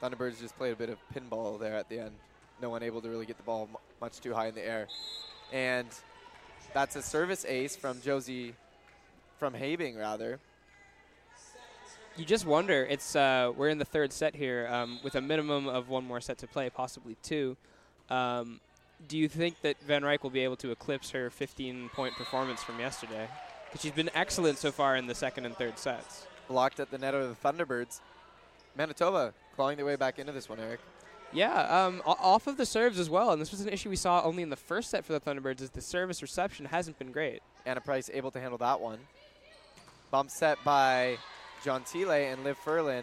Thunderbirds 0.00 0.40
just 0.40 0.56
played 0.56 0.72
a 0.72 0.76
bit 0.76 0.88
of 0.88 0.98
pinball 1.14 1.58
there 1.58 1.74
at 1.74 1.88
the 1.88 1.98
end. 1.98 2.12
No 2.62 2.70
one 2.70 2.82
able 2.82 3.00
to 3.02 3.08
really 3.08 3.26
get 3.26 3.36
the 3.36 3.42
ball 3.42 3.68
mu- 3.70 3.78
much 4.00 4.20
too 4.20 4.32
high 4.32 4.46
in 4.46 4.54
the 4.54 4.64
air. 4.64 4.86
And 5.52 5.88
that's 6.72 6.96
a 6.96 7.02
service 7.02 7.44
ace 7.46 7.76
from 7.76 8.00
Josie, 8.00 8.54
from 9.38 9.54
Habing 9.54 9.96
rather. 9.96 10.38
You 12.16 12.24
just 12.24 12.46
wonder. 12.46 12.86
It's 12.88 13.16
uh, 13.16 13.52
we're 13.56 13.70
in 13.70 13.78
the 13.78 13.84
third 13.84 14.12
set 14.12 14.36
here 14.36 14.68
um, 14.70 15.00
with 15.02 15.16
a 15.16 15.20
minimum 15.20 15.66
of 15.66 15.88
one 15.88 16.04
more 16.04 16.20
set 16.20 16.38
to 16.38 16.46
play, 16.46 16.70
possibly 16.70 17.16
two. 17.22 17.56
Um, 18.08 18.60
do 19.08 19.18
you 19.18 19.28
think 19.28 19.60
that 19.62 19.80
Van 19.80 20.02
Ryk 20.02 20.22
will 20.22 20.30
be 20.30 20.44
able 20.44 20.56
to 20.56 20.70
eclipse 20.70 21.10
her 21.10 21.30
15-point 21.30 22.14
performance 22.14 22.62
from 22.62 22.78
yesterday? 22.78 23.28
Because 23.66 23.82
she's 23.82 23.92
been 23.92 24.10
excellent 24.14 24.58
so 24.58 24.70
far 24.70 24.96
in 24.96 25.06
the 25.06 25.14
second 25.14 25.46
and 25.46 25.56
third 25.56 25.78
sets. 25.78 26.26
Blocked 26.48 26.80
at 26.80 26.90
the 26.90 26.98
net 26.98 27.14
of 27.14 27.28
the 27.28 27.48
Thunderbirds. 27.48 28.00
Manitoba 28.76 29.34
clawing 29.56 29.76
their 29.76 29.86
way 29.86 29.96
back 29.96 30.18
into 30.18 30.32
this 30.32 30.48
one, 30.48 30.60
Eric. 30.60 30.80
Yeah, 31.32 31.86
um, 31.86 32.02
off 32.06 32.46
of 32.46 32.56
the 32.56 32.66
serves 32.66 32.98
as 32.98 33.10
well, 33.10 33.32
and 33.32 33.42
this 33.42 33.50
was 33.50 33.60
an 33.60 33.68
issue 33.68 33.90
we 33.90 33.96
saw 33.96 34.22
only 34.22 34.42
in 34.42 34.50
the 34.50 34.56
first 34.56 34.90
set 34.90 35.04
for 35.04 35.12
the 35.12 35.20
Thunderbirds. 35.20 35.60
Is 35.60 35.70
the 35.70 35.80
service 35.80 36.22
reception 36.22 36.66
hasn't 36.66 36.98
been 36.98 37.10
great. 37.10 37.42
Anna 37.66 37.80
Price 37.80 38.08
able 38.12 38.30
to 38.30 38.40
handle 38.40 38.58
that 38.58 38.80
one. 38.80 39.00
Bump 40.12 40.30
set 40.30 40.62
by 40.64 41.18
Gentile 41.64 42.12
and 42.12 42.44
Liv 42.44 42.56
Furlan 42.64 43.02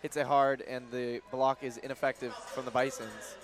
hits 0.00 0.16
it 0.16 0.26
hard, 0.26 0.62
and 0.62 0.90
the 0.90 1.20
block 1.30 1.62
is 1.62 1.76
ineffective 1.78 2.32
from 2.54 2.64
the 2.64 2.70
Bisons. 2.70 3.36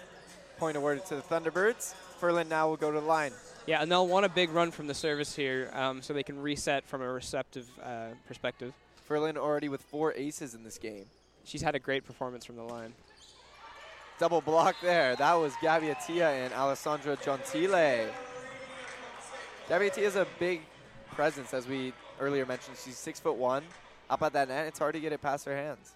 Point 0.59 0.77
awarded 0.77 1.05
to 1.07 1.17
the 1.17 1.23
Thunderbirds. 1.23 1.95
Furlan 2.21 2.49
now 2.49 2.69
will 2.69 2.77
go 2.77 2.91
to 2.91 3.01
the 3.01 3.07
line. 3.07 3.33
Yeah, 3.67 3.83
and 3.83 3.91
they'll 3.91 4.07
want 4.07 4.27
a 4.27 4.29
big 4.29 4.51
run 4.51 4.71
from 4.71 4.87
the 4.87 4.95
service 4.95 5.35
here, 5.35 5.71
um, 5.73 6.03
so 6.03 6.13
they 6.13 6.23
can 6.23 6.41
reset 6.41 6.85
from 6.85 7.03
a 7.03 7.09
receptive 7.09 7.67
uh, 7.83 8.09
perspective. 8.29 8.73
Furlan 9.09 9.37
already 9.37 9.69
with 9.69 9.83
four 9.83 10.13
aces 10.15 10.55
in 10.55 10.65
this 10.65 10.79
game. 10.79 11.07
She's 11.45 11.63
had 11.63 11.75
a 11.75 11.79
great 11.79 12.05
performance 12.05 12.45
from 12.45 12.57
the 12.57 12.63
line. 12.63 12.93
Double 14.19 14.41
block 14.41 14.77
there. 14.81 15.17
That 15.17 15.35
was 15.35 15.53
Gabby 15.61 15.95
and 16.09 16.53
Alessandra 16.55 17.17
Gentile. 17.17 18.09
Gabby 19.69 19.91
is 19.97 20.17
a 20.17 20.27
big 20.39 20.61
presence, 21.13 21.53
as 21.53 21.67
we 21.67 21.93
earlier 22.21 22.47
mentioned. 22.47 22.77
She's 22.83 22.97
six 22.97 23.19
foot 23.19 23.37
one. 23.37 23.65
Up 24.09 24.23
at 24.23 24.35
that 24.35 24.49
net, 24.49 24.67
it's 24.67 24.79
hard 24.79 24.95
to 24.95 25.01
get 25.01 25.13
it 25.13 25.21
past 25.21 25.47
her 25.47 25.57
hands. 25.57 25.93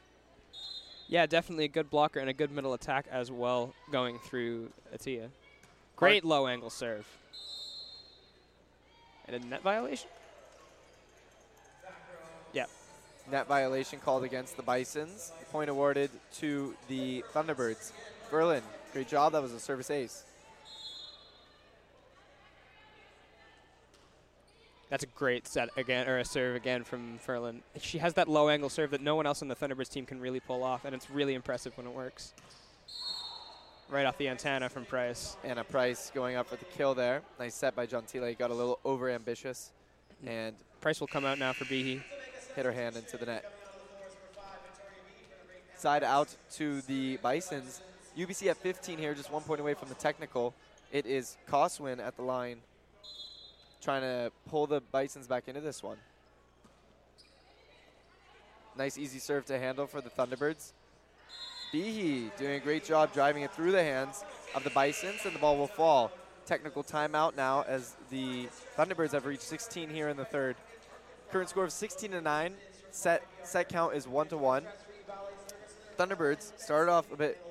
Yeah, 1.09 1.25
definitely 1.25 1.65
a 1.65 1.69
good 1.69 1.89
blocker 1.89 2.21
and 2.21 2.29
a 2.29 2.35
good 2.35 2.53
middle 2.53 2.75
attack 2.75 3.07
as 3.11 3.33
well 3.33 3.75
going 3.91 4.19
through 4.19 4.69
Atia. 4.95 5.29
Great 5.97 6.23
low 6.23 6.47
angle 6.47 6.69
serve. 6.69 7.07
And 9.27 9.43
a 9.43 9.47
net 9.47 9.63
violation? 9.63 10.11
Yeah. 12.53 12.67
Net 13.31 13.47
violation 13.47 14.01
called 14.01 14.23
against 14.23 14.59
the 14.59 14.63
Bisons. 14.63 15.33
Point 15.51 15.71
awarded 15.71 16.11
to 16.37 16.75
the 16.89 17.25
Thunderbirds. 17.33 17.93
Furlan, 18.31 18.63
great 18.93 19.09
job. 19.09 19.33
That 19.33 19.43
was 19.43 19.53
a 19.53 19.61
service 19.61 19.91
ace. 19.91 20.25
That's 24.91 25.05
a 25.05 25.07
great 25.07 25.47
set 25.47 25.69
again, 25.77 26.09
or 26.09 26.19
a 26.19 26.25
serve 26.25 26.57
again 26.57 26.83
from 26.83 27.19
Furlan. 27.27 27.61
She 27.81 27.99
has 27.99 28.15
that 28.15 28.29
low 28.29 28.49
angle 28.49 28.71
serve 28.71 28.91
that 28.93 29.03
no 29.03 29.17
one 29.17 29.27
else 29.27 29.43
on 29.43 29.49
the 29.49 29.57
Thunderbirds 29.57 29.91
team 29.91 30.07
can 30.07 30.21
really 30.21 30.41
pull 30.41 30.63
off, 30.63 30.85
and 30.85 30.95
it's 30.95 31.11
really 31.11 31.35
impressive 31.35 31.77
when 31.77 31.87
it 31.87 31.93
works. 31.93 32.33
Right 33.91 34.07
off 34.07 34.19
the 34.19 34.29
antenna 34.29 34.69
from 34.69 34.85
Price. 34.85 35.37
Anna 35.45 35.65
Price 35.65 36.11
going 36.15 36.37
up 36.37 36.49
for 36.49 36.57
the 36.57 36.65
kill 36.67 36.95
there. 36.95 37.23
Nice 37.39 37.55
set 37.55 37.75
by 37.75 37.87
John 37.87 38.05
Gentile. 38.11 38.35
Got 38.35 38.51
a 38.51 38.55
little 38.55 38.79
over 38.85 39.11
ambitious 39.11 39.73
and 40.27 40.55
Price 40.81 41.01
will 41.01 41.07
come 41.07 41.25
out 41.25 41.39
now 41.39 41.53
for 41.53 41.65
Behe. 41.65 42.03
hit 42.55 42.65
her 42.65 42.73
hand 42.73 42.97
into 42.97 43.17
the 43.17 43.27
net. 43.27 43.45
Side 45.77 46.03
out 46.03 46.35
to 46.53 46.81
the 46.83 47.19
Bisons. 47.19 47.83
UBC 48.17 48.49
at 48.49 48.57
15 48.57 48.99
here, 48.99 49.15
just 49.15 49.31
one 49.31 49.43
point 49.43 49.61
away 49.61 49.75
from 49.75 49.89
the 49.89 49.95
technical. 49.95 50.55
It 50.91 51.07
is 51.07 51.37
Coswin 51.47 52.01
at 52.01 52.17
the 52.17 52.23
line 52.23 52.59
trying 53.81 54.03
to 54.03 54.33
pull 54.49 54.67
the 54.67 54.81
Bisons 54.81 55.27
back 55.27 55.49
into 55.49 55.61
this 55.61 55.83
one. 55.83 55.97
Nice 58.77 58.99
easy 58.99 59.19
serve 59.19 59.45
to 59.47 59.59
handle 59.59 59.87
for 59.87 60.01
the 60.01 60.11
Thunderbirds. 60.11 60.73
Behe 61.73 62.31
doing 62.37 62.55
a 62.55 62.61
great 62.61 62.85
job 62.85 63.13
driving 63.13 63.43
it 63.43 63.53
through 63.53 63.73
the 63.73 63.83
hands 63.83 64.25
of 64.55 64.65
the 64.65 64.71
Bisons, 64.71 65.25
and 65.25 65.35
the 65.35 65.39
ball 65.39 65.59
will 65.59 65.67
fall. 65.67 66.11
Technical 66.47 66.83
timeout 66.83 67.37
now 67.37 67.65
as 67.69 67.95
the 68.11 68.49
Thunderbirds 68.77 69.13
have 69.13 69.27
reached 69.27 69.43
16 69.43 69.91
here 69.91 70.09
in 70.09 70.17
the 70.17 70.25
third. 70.25 70.57
Current 71.31 71.51
score 71.51 71.65
of 71.65 71.73
16 71.73 72.13
to 72.13 72.21
9. 72.21 72.55
Set 72.91 73.23
set 73.43 73.69
count 73.69 73.95
is 73.95 74.09
1 74.09 74.29
to 74.29 74.39
1. 74.39 74.65
Thunderbirds 75.99 76.59
started 76.59 76.91
off 76.91 77.13
a 77.13 77.17
bit 77.17 77.45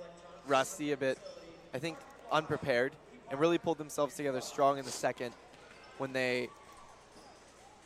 rusty, 0.47 0.93
a 0.93 0.97
bit, 0.97 1.19
I 1.73 1.79
think, 1.79 1.97
unprepared, 2.31 2.93
and 3.29 3.39
really 3.39 3.57
pulled 3.57 3.77
themselves 3.77 4.15
together 4.15 4.41
strong 4.41 4.79
in 4.79 4.85
the 4.85 4.91
second 4.91 5.33
when 5.97 6.13
they 6.13 6.49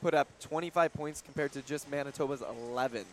put 0.02 0.14
up 0.14 0.28
25 0.40 0.94
points 0.94 1.22
compared 1.22 1.52
to 1.54 1.62
just 1.62 1.90
Manitoba's 1.90 2.42
11. 2.42 3.06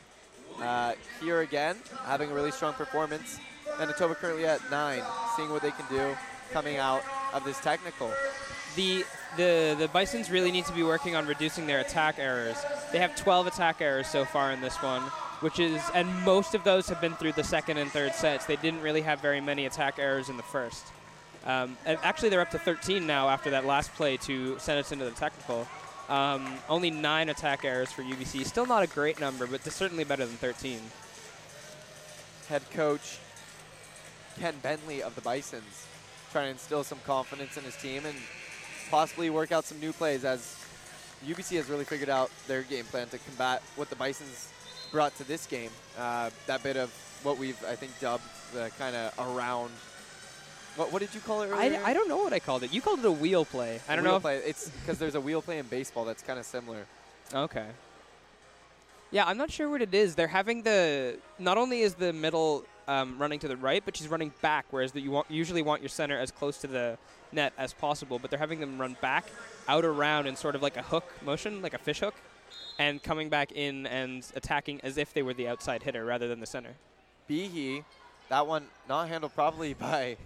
Uh, 0.61 0.93
here 1.21 1.41
again, 1.41 1.77
having 2.05 2.31
a 2.31 2.35
really 2.35 2.51
strong 2.51 2.73
performance. 2.73 3.39
Manitoba 3.79 4.15
currently 4.15 4.47
at 4.47 4.59
nine, 4.71 5.03
seeing 5.37 5.51
what 5.51 5.63
they 5.63 5.71
can 5.71 5.85
do 5.89 6.17
coming 6.53 6.79
out 6.79 7.03
of 7.33 7.45
this 7.45 7.61
technical. 7.61 8.11
The 8.75 9.05
the 9.37 9.77
the 9.79 9.89
Bisons 9.89 10.31
really 10.31 10.51
need 10.51 10.65
to 10.67 10.73
be 10.73 10.83
working 10.83 11.15
on 11.15 11.27
reducing 11.27 11.67
their 11.67 11.81
attack 11.81 12.19
errors. 12.19 12.57
They 12.93 12.99
have 12.99 13.15
12 13.17 13.49
attack 13.49 13.81
errors 13.81 14.09
so 14.09 14.25
far 14.25 14.53
in 14.53 14.61
this 14.61 14.77
one, 14.83 15.03
which 15.41 15.61
is 15.61 15.83
and 15.95 16.09
most 16.25 16.55
of 16.55 16.65
those 16.65 16.89
have 16.89 17.01
been 17.01 17.15
through 17.15 17.33
the 17.33 17.45
second 17.45 17.79
and 17.79 17.91
third 17.91 18.15
sets. 18.15 18.47
They 18.47 18.57
didn't 18.57 18.81
really 18.81 19.03
have 19.03 19.21
very 19.21 19.41
many 19.41 19.67
attack 19.67 19.99
errors 19.99 20.29
in 20.29 20.37
the 20.37 20.43
first. 20.43 20.87
Um, 21.45 21.77
and 21.87 21.99
actually, 22.03 22.29
they're 22.29 22.41
up 22.41 22.51
to 22.51 22.59
13 22.59 23.07
now 23.07 23.29
after 23.29 23.51
that 23.51 23.65
last 23.65 23.93
play 23.95 24.17
to 24.19 24.59
send 24.59 24.79
us 24.79 24.93
into 24.93 25.05
the 25.05 25.13
technical. 25.13 25.67
Um, 26.09 26.55
only 26.69 26.91
nine 26.91 27.29
attack 27.29 27.65
errors 27.65 27.93
for 27.93 28.03
UBC. 28.03 28.45
Still 28.47 28.67
not 28.67 28.83
a 28.83 28.87
great 28.87 29.21
number, 29.21 29.47
but 29.47 29.63
certainly 29.65 30.05
better 30.05 30.25
than 30.25 30.37
13. 30.37 30.81
Head 32.49 32.63
coach 32.73 33.19
Ken 34.39 34.55
Bentley 34.63 35.03
of 35.03 35.15
the 35.15 35.21
Bisons 35.21 35.87
trying 36.33 36.47
to 36.47 36.51
instill 36.51 36.85
some 36.85 36.99
confidence 37.05 37.57
in 37.57 37.65
his 37.65 37.77
team 37.77 38.05
and 38.07 38.17
possibly 38.91 39.31
work 39.31 39.53
out 39.53 39.65
some 39.65 39.81
new 39.81 39.93
plays 39.93 40.25
as 40.25 40.57
UBC 41.27 41.57
has 41.57 41.69
really 41.69 41.85
figured 41.85 42.09
out 42.09 42.31
their 42.47 42.63
game 42.63 42.85
plan 42.85 43.09
to 43.09 43.19
combat 43.19 43.63
what 43.77 43.91
the 43.91 43.97
Bisons 43.97 44.53
brought 44.93 45.17
to 45.17 45.25
this 45.25 45.47
game. 45.47 45.71
Uh, 45.99 46.31
that 46.47 46.63
bit 46.63 46.77
of 46.77 46.91
what 47.23 47.39
we've, 47.39 47.63
I 47.65 47.75
think, 47.75 47.99
dubbed 48.01 48.25
the 48.53 48.71
kind 48.79 48.95
of 48.95 49.13
around. 49.19 49.71
What, 50.79 50.93
what 50.93 51.01
did 51.01 51.13
you 51.13 51.21
call 51.21 51.43
it 51.43 51.49
earlier? 51.49 51.81
I, 51.85 51.91
I 51.91 51.93
don't 51.93 52.09
know 52.09 52.19
what 52.19 52.33
I 52.33 52.39
called 52.39 52.63
it. 52.63 52.73
You 52.73 52.81
called 52.81 53.01
it 53.01 53.05
a 53.05 53.11
wheel 53.11 53.45
play. 53.45 53.81
I 53.89 53.97
don't 53.97 54.05
wheel 54.05 54.13
know. 54.13 54.17
if- 54.19 54.23
Play. 54.23 54.37
It's 54.39 54.69
because 54.81 54.99
there's 54.99 55.17
a 55.17 55.21
wheel 55.21 55.43
play 55.43 55.59
in 55.59 55.67
baseball 55.67 56.05
that's 56.05 56.23
kind 56.23 56.39
of 56.39 56.47
similar. 56.47 56.87
Okay. 57.35 57.67
Yeah, 59.11 59.27
I'm 59.27 59.37
not 59.39 59.51
sure 59.51 59.69
what 59.69 59.83
it 59.83 59.93
is. 59.93 60.15
They're 60.15 60.29
having 60.29 60.63
the 60.63 61.19
not 61.39 61.59
only 61.59 61.81
is 61.81 61.95
the 61.95 62.13
middle 62.13 62.65
um, 62.87 63.19
running 63.19 63.39
to 63.41 63.49
the 63.49 63.57
right, 63.57 63.83
but 63.85 63.97
she's 63.97 64.07
running 64.09 64.33
back, 64.41 64.67
whereas 64.71 64.93
the, 64.93 65.01
you 65.01 65.11
want, 65.11 65.31
usually 65.31 65.63
want 65.63 65.83
your 65.83 65.89
center 65.89 66.17
as 66.19 66.31
close 66.31 66.59
to 66.59 66.67
the 66.67 66.97
net 67.33 67.53
as 67.59 67.73
possible. 67.73 68.19
But 68.19 68.31
they're 68.31 68.39
having 68.39 68.61
them 68.61 68.79
run 68.79 68.97
back, 69.01 69.25
out 69.67 69.85
around, 69.85 70.27
in 70.27 70.37
sort 70.37 70.55
of 70.55 70.63
like 70.63 70.77
a 70.77 70.83
hook 70.83 71.11
motion, 71.25 71.61
like 71.63 71.75
a 71.75 71.79
fish 71.79 72.01
hook, 72.01 72.15
and 72.79 73.03
coming 73.03 73.29
back 73.31 73.51
in 73.53 73.87
and 73.87 74.25
attacking 74.37 74.81
as 74.83 74.97
if 74.97 75.13
they 75.13 75.23
were 75.23 75.35
the 75.35 75.49
outside 75.49 75.83
hitter 75.83 76.05
rather 76.05 76.29
than 76.29 76.39
the 76.41 76.47
center. 76.47 76.75
Behe, 77.29 77.85
that 78.29 78.47
one 78.47 78.67
not 78.89 79.09
handled 79.09 79.35
properly 79.35 79.73
by 79.79 80.17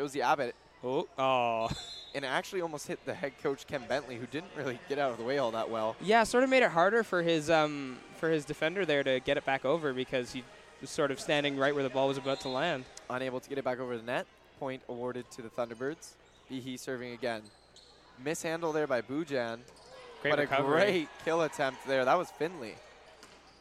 Josie 0.00 0.22
Abbott, 0.22 0.54
Oh, 0.82 1.06
oh. 1.18 1.68
and 2.14 2.24
it 2.24 2.28
actually 2.28 2.62
almost 2.62 2.86
hit 2.86 3.04
the 3.04 3.12
head 3.12 3.32
coach 3.42 3.66
Ken 3.66 3.82
Bentley, 3.86 4.16
who 4.16 4.24
didn't 4.24 4.50
really 4.56 4.78
get 4.88 4.98
out 4.98 5.10
of 5.12 5.18
the 5.18 5.24
way 5.24 5.36
all 5.36 5.50
that 5.50 5.68
well. 5.68 5.94
Yeah, 6.00 6.24
sort 6.24 6.42
of 6.42 6.48
made 6.48 6.62
it 6.62 6.70
harder 6.70 7.02
for 7.02 7.20
his 7.20 7.50
um, 7.50 7.98
for 8.16 8.30
his 8.30 8.46
defender 8.46 8.86
there 8.86 9.04
to 9.04 9.20
get 9.20 9.36
it 9.36 9.44
back 9.44 9.66
over 9.66 9.92
because 9.92 10.32
he 10.32 10.42
was 10.80 10.88
sort 10.88 11.10
of 11.10 11.20
standing 11.20 11.58
right 11.58 11.74
where 11.74 11.82
the 11.82 11.90
ball 11.90 12.08
was 12.08 12.16
about 12.16 12.40
to 12.40 12.48
land. 12.48 12.86
Unable 13.10 13.40
to 13.40 13.48
get 13.50 13.58
it 13.58 13.64
back 13.64 13.78
over 13.78 13.94
the 13.94 14.02
net. 14.02 14.24
Point 14.58 14.80
awarded 14.88 15.30
to 15.32 15.42
the 15.42 15.50
Thunderbirds. 15.50 16.12
Behe 16.50 16.78
serving 16.78 17.12
again. 17.12 17.42
Mishandle 18.24 18.72
there 18.72 18.86
by 18.86 19.02
Bujan. 19.02 19.58
Great 20.22 20.30
but 20.30 20.38
recovery. 20.38 20.80
a 20.80 20.84
great 20.86 21.08
kill 21.26 21.42
attempt 21.42 21.86
there. 21.86 22.06
That 22.06 22.16
was 22.16 22.30
Finley. 22.30 22.76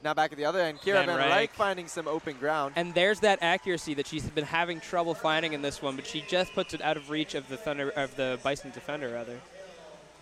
Now 0.04 0.14
back 0.14 0.32
at 0.32 0.38
the 0.38 0.46
other 0.46 0.62
end, 0.62 0.80
Kira 0.80 1.06
Van 1.06 1.18
Ryk. 1.20 1.50
finding 1.50 1.88
some 1.88 2.08
open 2.08 2.38
ground. 2.38 2.74
And 2.78 2.94
there's 2.94 3.20
that 3.20 3.40
accuracy 3.42 3.94
that 3.96 4.08
she's 4.08 4.24
been 4.30 4.46
having 4.46 4.80
trouble 4.80 5.14
finding 5.14 5.52
in 5.54 5.62
this 5.62 5.82
one, 5.82 5.96
but 5.98 6.06
she 6.08 6.22
just 6.22 6.54
puts 6.54 6.74
it 6.74 6.82
out 6.82 6.96
of 6.96 7.10
reach 7.10 7.36
of 7.36 7.48
the 7.50 7.58
Thunder 7.58 7.90
of 7.92 8.16
the 8.16 8.40
Bison 8.42 8.72
defender 8.72 9.10
rather. 9.10 9.40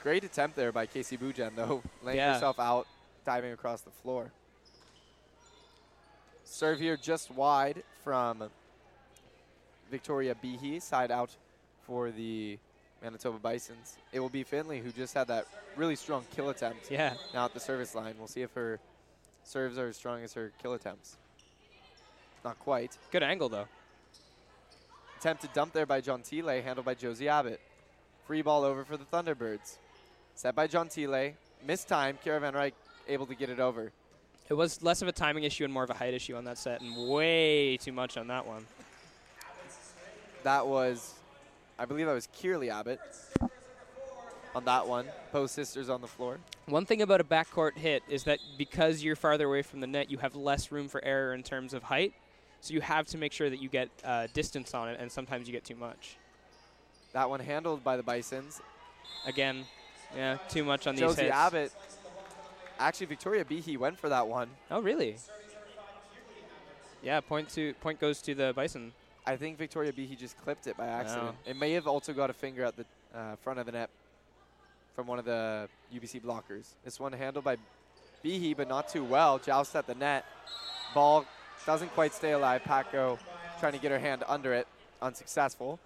Great 0.01 0.23
attempt 0.23 0.55
there 0.55 0.71
by 0.71 0.85
Casey 0.87 1.15
Bujan, 1.17 1.55
though, 1.55 1.83
laying 2.03 2.17
Yeah. 2.17 2.33
herself 2.33 2.59
out, 2.59 2.87
diving 3.25 3.51
across 3.51 3.81
the 3.81 3.91
floor. 3.91 4.31
Serve 6.43 6.79
here 6.79 6.97
just 6.97 7.29
wide 7.29 7.83
from 8.03 8.49
Victoria 9.91 10.33
Behe, 10.43 10.81
side 10.81 11.11
out 11.11 11.29
for 11.85 12.09
the 12.09 12.57
Manitoba 13.03 13.37
Bisons. 13.37 13.97
It 14.11 14.19
will 14.21 14.29
be 14.29 14.43
Finley, 14.43 14.79
who 14.79 14.91
just 14.91 15.13
had 15.13 15.27
that 15.27 15.45
really 15.75 15.95
strong 15.95 16.25
kill 16.35 16.49
attempt 16.49 16.89
Yeah. 16.89 17.13
now 17.33 17.45
at 17.45 17.53
the 17.53 17.59
service 17.59 17.93
line. 17.93 18.15
We'll 18.17 18.27
see 18.27 18.41
if 18.41 18.53
her 18.53 18.79
serves 19.47 19.77
are 19.77 19.87
as 19.87 19.97
strong 19.97 20.23
as 20.23 20.33
her 20.33 20.51
kill 20.61 20.73
attempts. 20.73 21.17
Not 22.43 22.59
quite. 22.59 22.97
Good 23.11 23.23
angle 23.23 23.49
though. 23.49 23.67
Attempted 25.17 25.51
dump 25.53 25.73
there 25.73 25.85
by 25.85 26.01
Gentile, 26.01 26.61
handled 26.61 26.85
by 26.85 26.93
Josie 26.93 27.27
Abbott. 27.27 27.59
Free 28.27 28.41
ball 28.41 28.63
over 28.63 28.83
for 28.83 28.97
the 28.97 29.05
Thunderbirds. 29.05 29.77
Set 30.35 30.53
by 30.53 30.67
Gentile. 30.67 31.33
Missed 31.65 31.87
time. 31.87 32.19
Kira 32.23 32.39
Van 32.41 32.53
Ryk 32.53 32.73
able 33.07 33.25
to 33.25 33.35
get 33.35 33.49
it 33.49 33.59
over. 33.59 33.91
It 34.49 34.53
was 34.53 34.81
less 34.83 35.01
of 35.01 35.07
a 35.07 35.11
timing 35.11 35.43
issue 35.43 35.65
and 35.65 35.73
more 35.73 35.83
of 35.83 35.89
a 35.89 35.93
height 35.93 36.13
issue 36.13 36.35
on 36.35 36.45
that 36.45 36.57
set, 36.57 36.81
and 36.81 37.09
way 37.09 37.77
too 37.77 37.91
much 37.91 38.15
on 38.15 38.27
that 38.27 38.45
one. 38.45 38.65
That 40.43 40.65
was, 40.65 41.15
I 41.77 41.85
believe 41.85 42.05
that 42.05 42.13
was 42.13 42.27
Kierley 42.27 42.69
Abbott 42.69 43.01
on 44.55 44.63
that 44.65 44.87
one. 44.87 45.05
Post 45.31 45.55
sisters 45.55 45.89
on 45.89 45.99
the 45.99 46.07
floor. 46.07 46.37
One 46.67 46.85
thing 46.85 47.01
about 47.01 47.21
a 47.21 47.23
backcourt 47.23 47.77
hit 47.77 48.03
is 48.09 48.25
that 48.25 48.39
because 48.57 49.01
you're 49.01 49.15
farther 49.15 49.45
away 49.45 49.61
from 49.61 49.79
the 49.79 49.87
net, 49.87 50.11
you 50.11 50.17
have 50.17 50.35
less 50.35 50.69
room 50.69 50.89
for 50.89 51.03
error 51.03 51.33
in 51.33 51.41
terms 51.41 51.73
of 51.73 51.83
height. 51.83 52.13
So 52.59 52.73
you 52.73 52.81
have 52.81 53.07
to 53.07 53.17
make 53.17 53.31
sure 53.31 53.49
that 53.49 53.61
you 53.61 53.69
get 53.69 53.89
uh, 54.03 54.27
distance 54.33 54.73
on 54.73 54.89
it, 54.89 54.99
and 54.99 55.09
sometimes 55.09 55.47
you 55.47 55.53
get 55.53 55.63
too 55.63 55.77
much. 55.77 56.17
That 57.13 57.29
one 57.29 57.39
handled 57.39 57.85
by 57.85 57.95
the 57.95 58.03
Bisons. 58.03 58.61
Again, 59.25 59.63
yeah, 60.13 60.39
too 60.49 60.65
much 60.65 60.87
on 60.87 60.95
these 60.95 61.01
Josie 61.01 61.23
hits. 61.23 61.33
Abbott. 61.33 61.71
Actually, 62.79 63.07
Victoria 63.07 63.45
Behe 63.45 63.77
went 63.77 63.97
for 63.97 64.09
that 64.09 64.27
one. 64.27 64.49
Oh, 64.69 64.81
really? 64.81 65.15
Yeah, 67.01 67.21
point 67.21 67.47
to 67.49 67.73
point 67.75 68.01
goes 68.01 68.21
to 68.23 68.35
the 68.35 68.51
Bison. 68.53 68.91
I 69.25 69.37
think 69.37 69.57
Victoria 69.57 69.93
Behe 69.93 70.17
just 70.17 70.37
clipped 70.43 70.67
it 70.67 70.75
by 70.75 70.87
accident. 70.87 71.37
It 71.45 71.55
may 71.55 71.71
have 71.73 71.87
also 71.87 72.11
got 72.11 72.29
a 72.29 72.33
finger 72.33 72.65
at 72.65 72.75
the 72.75 72.85
uh, 73.15 73.35
front 73.37 73.59
of 73.59 73.65
the 73.65 73.71
net 73.71 73.89
from 74.97 75.05
one 75.05 75.19
of 75.19 75.25
the 75.25 75.69
UBC 75.93 76.23
blockers. 76.23 76.73
This 76.83 76.99
one 76.99 77.13
handled 77.13 77.45
by 77.45 77.57
Behe, 78.25 78.57
but 78.57 78.67
not 78.67 78.89
too 78.89 79.03
well. 79.03 79.37
Joust 79.37 79.75
at 79.75 79.85
the 79.85 79.93
net. 79.93 80.25
Ball 80.95 81.23
doesn't 81.67 81.93
quite 81.93 82.15
stay 82.15 82.31
alive. 82.31 82.63
Paco 82.63 83.19
trying 83.59 83.73
to 83.73 83.77
get 83.77 83.91
her 83.91 83.99
hand 83.99 84.23
under 84.27 84.53
it. 84.53 84.67
Unsuccessful. 84.99 85.79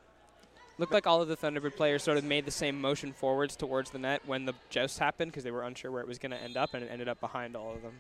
Looked 0.78 0.93
like 0.93 1.07
all 1.07 1.22
of 1.22 1.28
the 1.28 1.36
Thunderbird 1.36 1.76
players 1.76 2.03
sort 2.03 2.20
of 2.20 2.24
made 2.24 2.45
the 2.45 2.51
same 2.51 2.80
motion 2.80 3.12
forwards 3.12 3.57
towards 3.57 3.91
the 3.91 3.99
net 3.99 4.22
when 4.26 4.45
the 4.45 4.53
joust 4.70 4.97
happened 4.99 5.34
because 5.34 5.43
they 5.43 5.51
were 5.51 5.64
unsure 5.64 5.91
where 5.91 6.01
it 6.01 6.07
was 6.07 6.18
going 6.18 6.32
to 6.32 6.41
end 6.41 6.55
up, 6.55 6.74
and 6.74 6.82
it 6.82 6.88
ended 6.89 7.09
up 7.09 7.20
behind 7.20 7.57
all 7.57 7.74
of 7.74 7.82
them. 7.82 7.99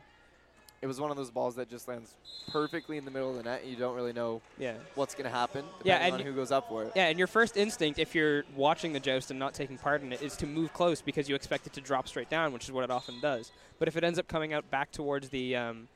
It 0.81 0.87
was 0.87 0.99
one 0.99 1.11
of 1.11 1.17
those 1.17 1.29
balls 1.29 1.55
that 1.55 1.69
just 1.69 1.87
lands 1.87 2.15
perfectly 2.51 2.97
in 2.97 3.05
the 3.05 3.11
middle 3.11 3.29
of 3.29 3.37
the 3.37 3.43
net. 3.43 3.61
And 3.61 3.69
you 3.69 3.77
don't 3.77 3.95
really 3.95 4.13
know 4.13 4.41
Yeah. 4.57 4.73
what's 4.95 5.13
going 5.13 5.25
to 5.25 5.29
happen 5.31 5.63
Yeah, 5.83 5.93
depending 5.97 6.13
and 6.13 6.21
on 6.21 6.27
who 6.27 6.33
goes 6.33 6.51
up 6.51 6.67
for 6.67 6.83
it. 6.83 6.91
Yeah, 6.95 7.05
and 7.07 7.19
your 7.19 7.27
first 7.27 7.55
instinct, 7.55 7.99
if 7.99 8.15
you're 8.15 8.43
watching 8.55 8.91
the 8.91 8.99
joust 8.99 9.29
and 9.29 9.39
not 9.39 9.53
taking 9.53 9.77
part 9.77 10.01
in 10.01 10.11
it, 10.11 10.23
is 10.23 10.35
to 10.37 10.47
move 10.47 10.73
close 10.73 11.01
because 11.01 11.29
you 11.29 11.35
expect 11.35 11.67
it 11.67 11.73
to 11.73 11.81
drop 11.81 12.07
straight 12.07 12.29
down, 12.29 12.51
which 12.51 12.63
is 12.63 12.71
what 12.71 12.83
it 12.83 12.89
often 12.89 13.19
does. 13.19 13.51
But 13.77 13.87
if 13.87 13.95
it 13.95 14.03
ends 14.03 14.17
up 14.17 14.27
coming 14.27 14.53
out 14.53 14.69
back 14.71 14.91
towards 14.91 15.29
the 15.29 15.55
um, 15.55 15.87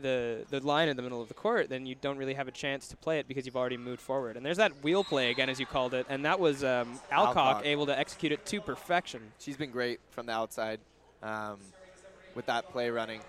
the 0.00 0.44
the 0.50 0.60
line 0.60 0.88
in 0.88 0.96
the 0.96 1.02
middle 1.02 1.22
of 1.22 1.28
the 1.28 1.34
court, 1.34 1.68
then 1.68 1.86
you 1.86 1.94
don't 1.94 2.16
really 2.18 2.34
have 2.34 2.48
a 2.48 2.52
chance 2.52 2.88
to 2.88 2.96
play 2.96 3.20
it 3.20 3.28
because 3.28 3.46
you've 3.46 3.56
already 3.56 3.76
moved 3.76 4.00
forward. 4.00 4.36
And 4.36 4.44
there's 4.44 4.56
that 4.56 4.82
wheel 4.82 5.04
play 5.04 5.30
again, 5.30 5.48
as 5.48 5.60
you 5.60 5.66
called 5.66 5.94
it, 5.94 6.06
and 6.08 6.24
that 6.24 6.40
was 6.40 6.64
um, 6.64 6.98
Alcock, 7.12 7.36
Alcock. 7.36 7.62
able 7.66 7.86
to 7.86 7.96
execute 7.96 8.32
it 8.32 8.44
to 8.46 8.60
perfection. 8.60 9.20
She's 9.38 9.56
been 9.56 9.70
great 9.70 10.00
from 10.10 10.26
the 10.26 10.32
outside 10.32 10.80
um, 11.22 11.58
with 12.34 12.46
that 12.46 12.68
play 12.72 12.90
running. 12.90 13.20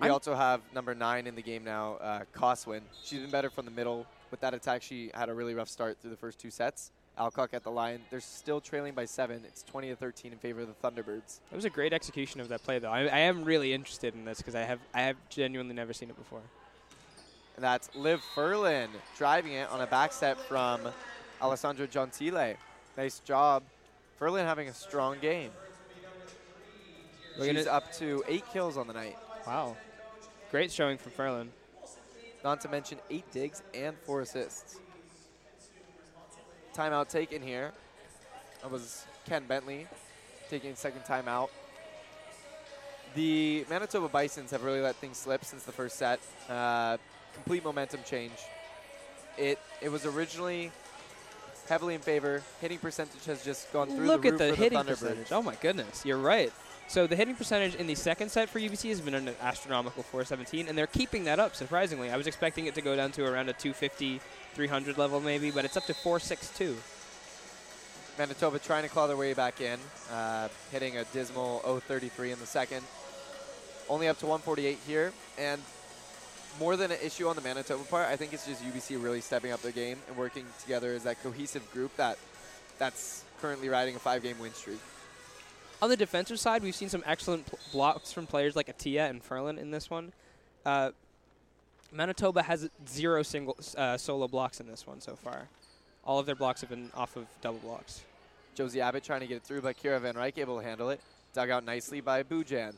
We 0.00 0.06
I'm- 0.06 0.12
also 0.12 0.34
have 0.34 0.60
number 0.74 0.94
nine 0.94 1.26
in 1.26 1.34
the 1.34 1.42
game 1.42 1.64
now, 1.64 1.94
uh, 1.94 2.24
Coswin. 2.32 2.82
She's 3.02 3.20
been 3.20 3.30
better 3.30 3.50
from 3.50 3.64
the 3.66 3.70
middle. 3.70 4.06
With 4.30 4.40
that 4.40 4.54
attack, 4.54 4.82
she 4.82 5.10
had 5.12 5.28
a 5.28 5.34
really 5.34 5.54
rough 5.54 5.68
start 5.68 5.98
through 6.00 6.10
the 6.10 6.16
first 6.16 6.38
two 6.38 6.50
sets. 6.50 6.92
Alcock 7.18 7.52
at 7.52 7.64
the 7.64 7.70
line. 7.70 8.00
They're 8.08 8.20
still 8.20 8.60
trailing 8.60 8.94
by 8.94 9.04
seven. 9.04 9.42
It's 9.44 9.62
20 9.64 9.88
to 9.88 9.96
13 9.96 10.32
in 10.32 10.38
favor 10.38 10.60
of 10.60 10.68
the 10.68 10.74
Thunderbirds. 10.88 11.40
It 11.52 11.56
was 11.56 11.64
a 11.66 11.70
great 11.70 11.92
execution 11.92 12.40
of 12.40 12.48
that 12.48 12.62
play, 12.62 12.78
though. 12.78 12.90
I, 12.90 13.00
I 13.00 13.18
am 13.18 13.44
really 13.44 13.74
interested 13.74 14.14
in 14.14 14.24
this 14.24 14.38
because 14.38 14.54
I 14.54 14.62
have 14.62 14.78
I 14.94 15.02
have 15.02 15.16
genuinely 15.28 15.74
never 15.74 15.92
seen 15.92 16.08
it 16.08 16.16
before. 16.16 16.40
And 17.56 17.64
that's 17.64 17.90
Liv 17.94 18.22
Furlan 18.34 18.88
driving 19.18 19.52
it 19.52 19.68
on 19.70 19.82
a 19.82 19.86
back 19.86 20.12
set 20.12 20.40
from 20.40 20.80
Alessandra 21.42 21.86
Gentile. 21.86 22.54
Nice 22.96 23.18
job. 23.18 23.64
Furlan 24.18 24.44
having 24.44 24.68
a 24.68 24.74
strong 24.74 25.18
game. 25.20 25.50
She's 27.42 27.66
up 27.66 27.92
to 27.94 28.22
eight 28.28 28.44
kills 28.52 28.76
on 28.76 28.86
the 28.86 28.92
night. 28.92 29.16
Wow, 29.46 29.76
great 30.50 30.70
showing 30.72 30.98
from 30.98 31.12
Furlan. 31.12 31.48
Not 32.42 32.60
to 32.62 32.68
mention 32.68 32.98
eight 33.10 33.30
digs 33.32 33.62
and 33.74 33.96
four 34.04 34.22
assists. 34.22 34.78
Timeout 36.74 37.08
taken 37.08 37.42
here. 37.42 37.72
That 38.62 38.70
was 38.70 39.04
Ken 39.26 39.44
Bentley 39.46 39.86
taking 40.48 40.74
second 40.74 41.02
timeout. 41.02 41.48
The 43.14 43.66
Manitoba 43.68 44.08
Bisons 44.08 44.50
have 44.52 44.62
really 44.62 44.80
let 44.80 44.96
things 44.96 45.18
slip 45.18 45.44
since 45.44 45.64
the 45.64 45.72
first 45.72 45.96
set. 45.96 46.20
Uh, 46.48 46.96
complete 47.34 47.64
momentum 47.64 48.00
change. 48.06 48.32
It 49.36 49.58
it 49.80 49.90
was 49.90 50.06
originally 50.06 50.70
heavily 51.68 51.94
in 51.94 52.00
favor. 52.00 52.42
Hitting 52.60 52.78
percentage 52.78 53.24
has 53.26 53.44
just 53.44 53.72
gone 53.72 53.88
through 53.88 54.06
Look 54.06 54.22
the 54.22 54.28
at 54.28 54.32
roof 54.32 54.38
the 54.40 54.48
for 54.50 54.54
hitting 54.56 54.78
the 54.78 54.84
Thunderbirds. 54.84 54.88
percentage. 55.00 55.32
Oh 55.32 55.42
my 55.42 55.54
goodness, 55.56 56.04
you're 56.06 56.16
right. 56.18 56.52
So 56.90 57.06
the 57.06 57.14
hitting 57.14 57.36
percentage 57.36 57.76
in 57.76 57.86
the 57.86 57.94
second 57.94 58.30
set 58.30 58.48
for 58.48 58.58
UBC 58.58 58.88
has 58.88 59.00
been 59.00 59.14
an 59.14 59.30
astronomical 59.40 60.02
417, 60.02 60.66
and 60.66 60.76
they're 60.76 60.88
keeping 60.88 61.22
that 61.22 61.38
up, 61.38 61.54
surprisingly. 61.54 62.10
I 62.10 62.16
was 62.16 62.26
expecting 62.26 62.66
it 62.66 62.74
to 62.74 62.80
go 62.80 62.96
down 62.96 63.12
to 63.12 63.22
around 63.22 63.48
a 63.48 63.52
250, 63.52 64.20
300 64.54 64.98
level 64.98 65.20
maybe, 65.20 65.52
but 65.52 65.64
it's 65.64 65.76
up 65.76 65.84
to 65.84 65.94
462. 65.94 66.76
Manitoba 68.18 68.58
trying 68.58 68.82
to 68.82 68.88
claw 68.88 69.06
their 69.06 69.16
way 69.16 69.34
back 69.34 69.60
in, 69.60 69.78
uh, 70.12 70.48
hitting 70.72 70.96
a 70.96 71.04
dismal 71.04 71.60
033 71.60 72.32
in 72.32 72.40
the 72.40 72.46
second. 72.46 72.84
Only 73.88 74.08
up 74.08 74.18
to 74.18 74.26
148 74.26 74.76
here, 74.84 75.12
and 75.38 75.62
more 76.58 76.76
than 76.76 76.90
an 76.90 76.98
issue 77.00 77.28
on 77.28 77.36
the 77.36 77.42
Manitoba 77.42 77.84
part, 77.84 78.08
I 78.08 78.16
think 78.16 78.32
it's 78.32 78.48
just 78.48 78.64
UBC 78.64 79.00
really 79.00 79.20
stepping 79.20 79.52
up 79.52 79.62
their 79.62 79.70
game 79.70 79.98
and 80.08 80.16
working 80.16 80.44
together 80.60 80.92
as 80.94 81.04
that 81.04 81.22
cohesive 81.22 81.70
group 81.70 81.96
that 81.98 82.18
that's 82.80 83.22
currently 83.40 83.68
riding 83.68 83.94
a 83.94 84.00
five-game 84.00 84.40
win 84.40 84.52
streak. 84.54 84.80
On 85.82 85.88
the 85.88 85.96
defensive 85.96 86.38
side, 86.38 86.62
we've 86.62 86.74
seen 86.74 86.90
some 86.90 87.02
excellent 87.06 87.46
pl- 87.46 87.58
blocks 87.72 88.12
from 88.12 88.26
players 88.26 88.54
like 88.54 88.66
Atia 88.66 89.08
and 89.08 89.26
Furlan 89.26 89.58
in 89.58 89.70
this 89.70 89.88
one. 89.88 90.12
Uh, 90.64 90.90
Manitoba 91.90 92.42
has 92.42 92.68
zero 92.86 93.22
single 93.22 93.56
uh, 93.76 93.96
solo 93.96 94.28
blocks 94.28 94.60
in 94.60 94.66
this 94.66 94.86
one 94.86 95.00
so 95.00 95.16
far. 95.16 95.48
All 96.04 96.18
of 96.18 96.26
their 96.26 96.34
blocks 96.34 96.60
have 96.60 96.70
been 96.70 96.90
off 96.94 97.16
of 97.16 97.26
double 97.40 97.58
blocks. 97.60 98.02
Josie 98.54 98.80
Abbott 98.80 99.04
trying 99.04 99.20
to 99.20 99.26
get 99.26 99.38
it 99.38 99.42
through, 99.42 99.62
but 99.62 99.76
Kira 99.82 100.00
Van 100.00 100.14
Ryk 100.14 100.36
able 100.38 100.58
to 100.58 100.64
handle 100.64 100.90
it. 100.90 101.00
Dug 101.32 101.48
out 101.48 101.64
nicely 101.64 102.00
by 102.00 102.22
Bujan. 102.22 102.74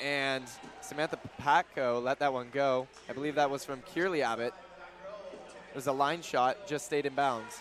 And 0.00 0.44
Samantha 0.80 1.18
Paco 1.38 2.00
let 2.00 2.20
that 2.20 2.32
one 2.32 2.48
go. 2.52 2.86
I 3.08 3.12
believe 3.12 3.34
that 3.34 3.50
was 3.50 3.64
from 3.64 3.82
Kierley 3.82 4.22
Abbott. 4.22 4.54
It 5.70 5.74
was 5.74 5.88
a 5.88 5.92
line 5.92 6.22
shot, 6.22 6.68
just 6.68 6.86
stayed 6.86 7.06
in 7.06 7.14
bounds. 7.14 7.60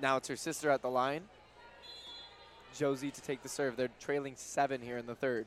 Now 0.00 0.16
it's 0.16 0.28
her 0.28 0.36
sister 0.36 0.70
at 0.70 0.80
the 0.80 0.90
line. 0.90 1.22
Josie 2.74 3.10
to 3.10 3.22
take 3.22 3.42
the 3.42 3.48
serve. 3.48 3.76
They're 3.76 3.88
trailing 4.00 4.34
seven 4.36 4.80
here 4.80 4.98
in 4.98 5.06
the 5.06 5.14
third. 5.14 5.46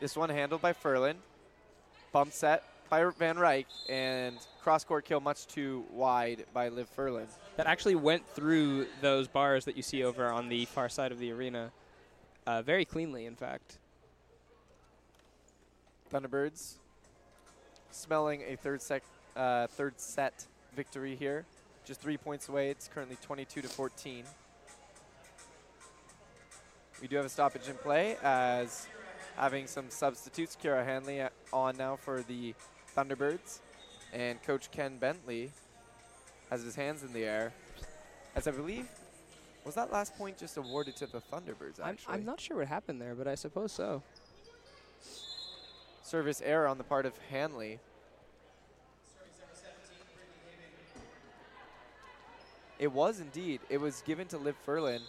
This 0.00 0.16
one 0.16 0.28
handled 0.28 0.60
by 0.60 0.72
Furlan. 0.72 1.14
Bump 2.12 2.32
set 2.32 2.62
by 2.88 3.04
Van 3.18 3.36
Ryk 3.36 3.66
and 3.88 4.36
cross 4.62 4.84
court 4.84 5.04
kill 5.04 5.20
much 5.20 5.46
too 5.46 5.84
wide 5.90 6.44
by 6.52 6.68
Liv 6.68 6.88
Furlan. 6.96 7.26
That 7.56 7.66
actually 7.66 7.94
went 7.94 8.26
through 8.28 8.86
those 9.00 9.28
bars 9.28 9.64
that 9.64 9.76
you 9.76 9.82
see 9.82 10.04
over 10.04 10.26
on 10.26 10.48
the 10.48 10.66
far 10.66 10.88
side 10.88 11.12
of 11.12 11.18
the 11.18 11.32
arena 11.32 11.72
uh, 12.46 12.62
very 12.62 12.84
cleanly, 12.84 13.26
in 13.26 13.34
fact. 13.34 13.78
Thunderbirds 16.12 16.74
smelling 17.90 18.42
a 18.46 18.56
third 18.56 18.80
sec, 18.80 19.02
uh, 19.34 19.66
third 19.66 19.98
set 19.98 20.46
victory 20.74 21.16
here. 21.16 21.44
Just 21.84 22.00
three 22.00 22.16
points 22.16 22.48
away. 22.48 22.70
It's 22.70 22.88
currently 22.88 23.16
22 23.22 23.62
to 23.62 23.68
14. 23.68 24.24
We 27.00 27.08
do 27.08 27.16
have 27.16 27.26
a 27.26 27.30
stoppage 27.30 27.68
in 27.68 27.74
play 27.74 28.16
as 28.22 28.86
having 29.36 29.66
some 29.66 29.90
substitutes. 29.90 30.56
Kira 30.60 30.84
Hanley 30.84 31.20
uh, 31.20 31.28
on 31.52 31.76
now 31.76 31.96
for 31.96 32.22
the 32.22 32.54
Thunderbirds. 32.96 33.60
And 34.12 34.42
Coach 34.42 34.70
Ken 34.70 34.96
Bentley 34.96 35.50
has 36.48 36.62
his 36.62 36.74
hands 36.74 37.02
in 37.02 37.12
the 37.12 37.24
air. 37.24 37.52
As 38.34 38.46
I 38.46 38.50
believe, 38.50 38.88
was 39.64 39.74
that 39.74 39.92
last 39.92 40.16
point 40.16 40.38
just 40.38 40.56
awarded 40.56 40.96
to 40.96 41.06
the 41.06 41.20
Thunderbirds, 41.20 41.80
I'm, 41.82 41.90
actually? 41.90 42.14
I'm 42.14 42.24
not 42.24 42.40
sure 42.40 42.58
what 42.58 42.68
happened 42.68 43.00
there, 43.00 43.14
but 43.14 43.26
I 43.26 43.34
suppose 43.34 43.72
so. 43.72 44.02
Service 46.02 46.40
error 46.44 46.66
on 46.66 46.78
the 46.78 46.84
part 46.84 47.04
of 47.04 47.12
Hanley. 47.30 47.78
It 52.78 52.92
was 52.92 53.20
indeed. 53.20 53.60
It 53.68 53.80
was 53.80 54.02
given 54.06 54.28
to 54.28 54.38
Liv 54.38 54.54
Furlan. 54.66 55.00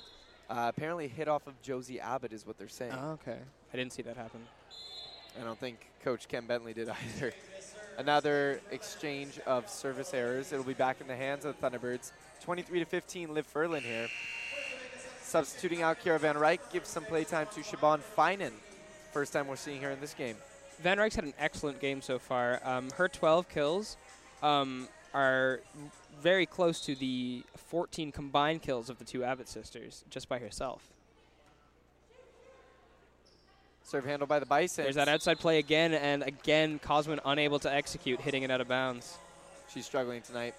Uh, 0.50 0.72
apparently 0.76 1.08
hit 1.08 1.28
off 1.28 1.46
of 1.46 1.62
Josie 1.62 2.00
Abbott 2.00 2.32
is 2.32 2.48
what 2.48 2.58
they're 2.58 2.68
saying. 2.68 2.94
Oh, 2.98 3.12
okay. 3.12 3.38
I 3.74 3.78
didn't 3.78 3.92
see 3.92 4.02
that 4.04 4.16
happen. 4.16 4.42
I 5.40 5.44
don't 5.44 5.60
think 5.60 5.88
Coach 6.04 6.28
Ken 6.28 6.46
Bentley 6.46 6.74
did 6.74 6.90
either. 7.16 7.34
Another 7.98 8.62
exchange 8.72 9.40
of 9.46 9.70
service 9.70 10.14
errors. 10.14 10.54
It'll 10.54 10.64
be 10.64 10.74
back 10.74 11.02
in 11.02 11.08
the 11.08 11.16
hands 11.16 11.46
of 11.46 11.60
the 11.60 11.70
Thunderbirds. 11.70 12.12
23 12.42 12.80
to 12.80 12.86
15, 12.86 13.34
Liv 13.34 13.52
Furlan 13.52 13.82
here. 13.82 14.08
Substituting 15.22 15.82
out 15.82 15.98
Kira 16.00 16.20
Van 16.20 16.36
Ryk 16.36 16.60
gives 16.72 16.90
some 16.90 17.04
playtime 17.04 17.48
to 17.54 17.60
Siobhan 17.60 18.00
Finan. 18.16 18.54
First 19.12 19.34
time 19.34 19.48
we're 19.48 19.58
seeing 19.58 19.82
her 19.82 19.92
in 19.92 20.00
this 20.00 20.14
game. 20.14 20.38
Van 20.82 20.98
Ryk's 20.98 21.16
had 21.16 21.26
an 21.26 21.34
excellent 21.40 21.82
game 21.82 22.02
so 22.02 22.20
far. 22.20 22.62
Um, 22.64 22.90
her 22.92 23.10
12 23.10 23.50
kills 23.50 23.98
um, 24.42 24.88
are 25.14 25.60
very 26.22 26.46
close 26.46 26.80
to 26.82 26.96
the 26.96 27.44
14 27.56 28.12
combined 28.12 28.62
kills 28.62 28.90
of 28.90 29.00
the 29.00 29.06
two 29.06 29.24
Abbott 29.24 29.48
sisters 29.48 30.04
just 30.10 30.28
by 30.30 30.40
herself. 30.40 30.82
Serve 33.84 34.06
handled 34.06 34.28
by 34.28 34.40
the 34.40 34.46
Bison. 34.46 34.84
There's 34.84 34.96
that 34.96 35.08
outside 35.08 35.40
play 35.40 35.60
again, 35.60 35.94
and 35.94 36.22
again, 36.22 36.78
Coswin 36.80 37.22
unable 37.24 37.58
to 37.60 37.74
execute, 37.74 38.20
hitting 38.20 38.44
it 38.44 38.52
out 38.52 38.60
of 38.60 38.68
bounds. 38.68 39.18
She's 39.74 39.86
struggling 39.86 40.22
tonight. 40.22 40.56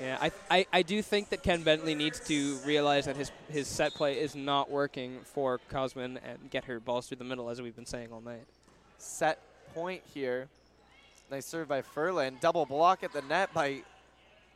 Yeah, 0.00 0.18
I, 0.20 0.32
I, 0.50 0.66
I 0.72 0.82
do 0.82 1.02
think 1.02 1.28
that 1.28 1.42
Ken 1.42 1.62
Bentley 1.62 1.94
needs 1.94 2.20
to 2.28 2.56
realize 2.64 3.04
that 3.04 3.16
his, 3.16 3.30
his 3.50 3.68
set 3.68 3.92
play 3.94 4.18
is 4.18 4.34
not 4.34 4.70
working 4.70 5.20
for 5.24 5.60
Coswin 5.70 6.18
and 6.24 6.50
get 6.50 6.64
her 6.64 6.80
balls 6.80 7.06
through 7.06 7.18
the 7.18 7.24
middle, 7.24 7.48
as 7.50 7.60
we've 7.60 7.76
been 7.76 7.86
saying 7.86 8.08
all 8.10 8.20
night. 8.20 8.46
Set 8.98 9.38
point 9.74 10.02
here. 10.12 10.48
Nice 11.30 11.46
serve 11.46 11.68
by 11.68 11.82
Furlan. 11.82 12.40
Double 12.40 12.66
block 12.66 13.04
at 13.04 13.12
the 13.12 13.22
net 13.22 13.52
by 13.52 13.82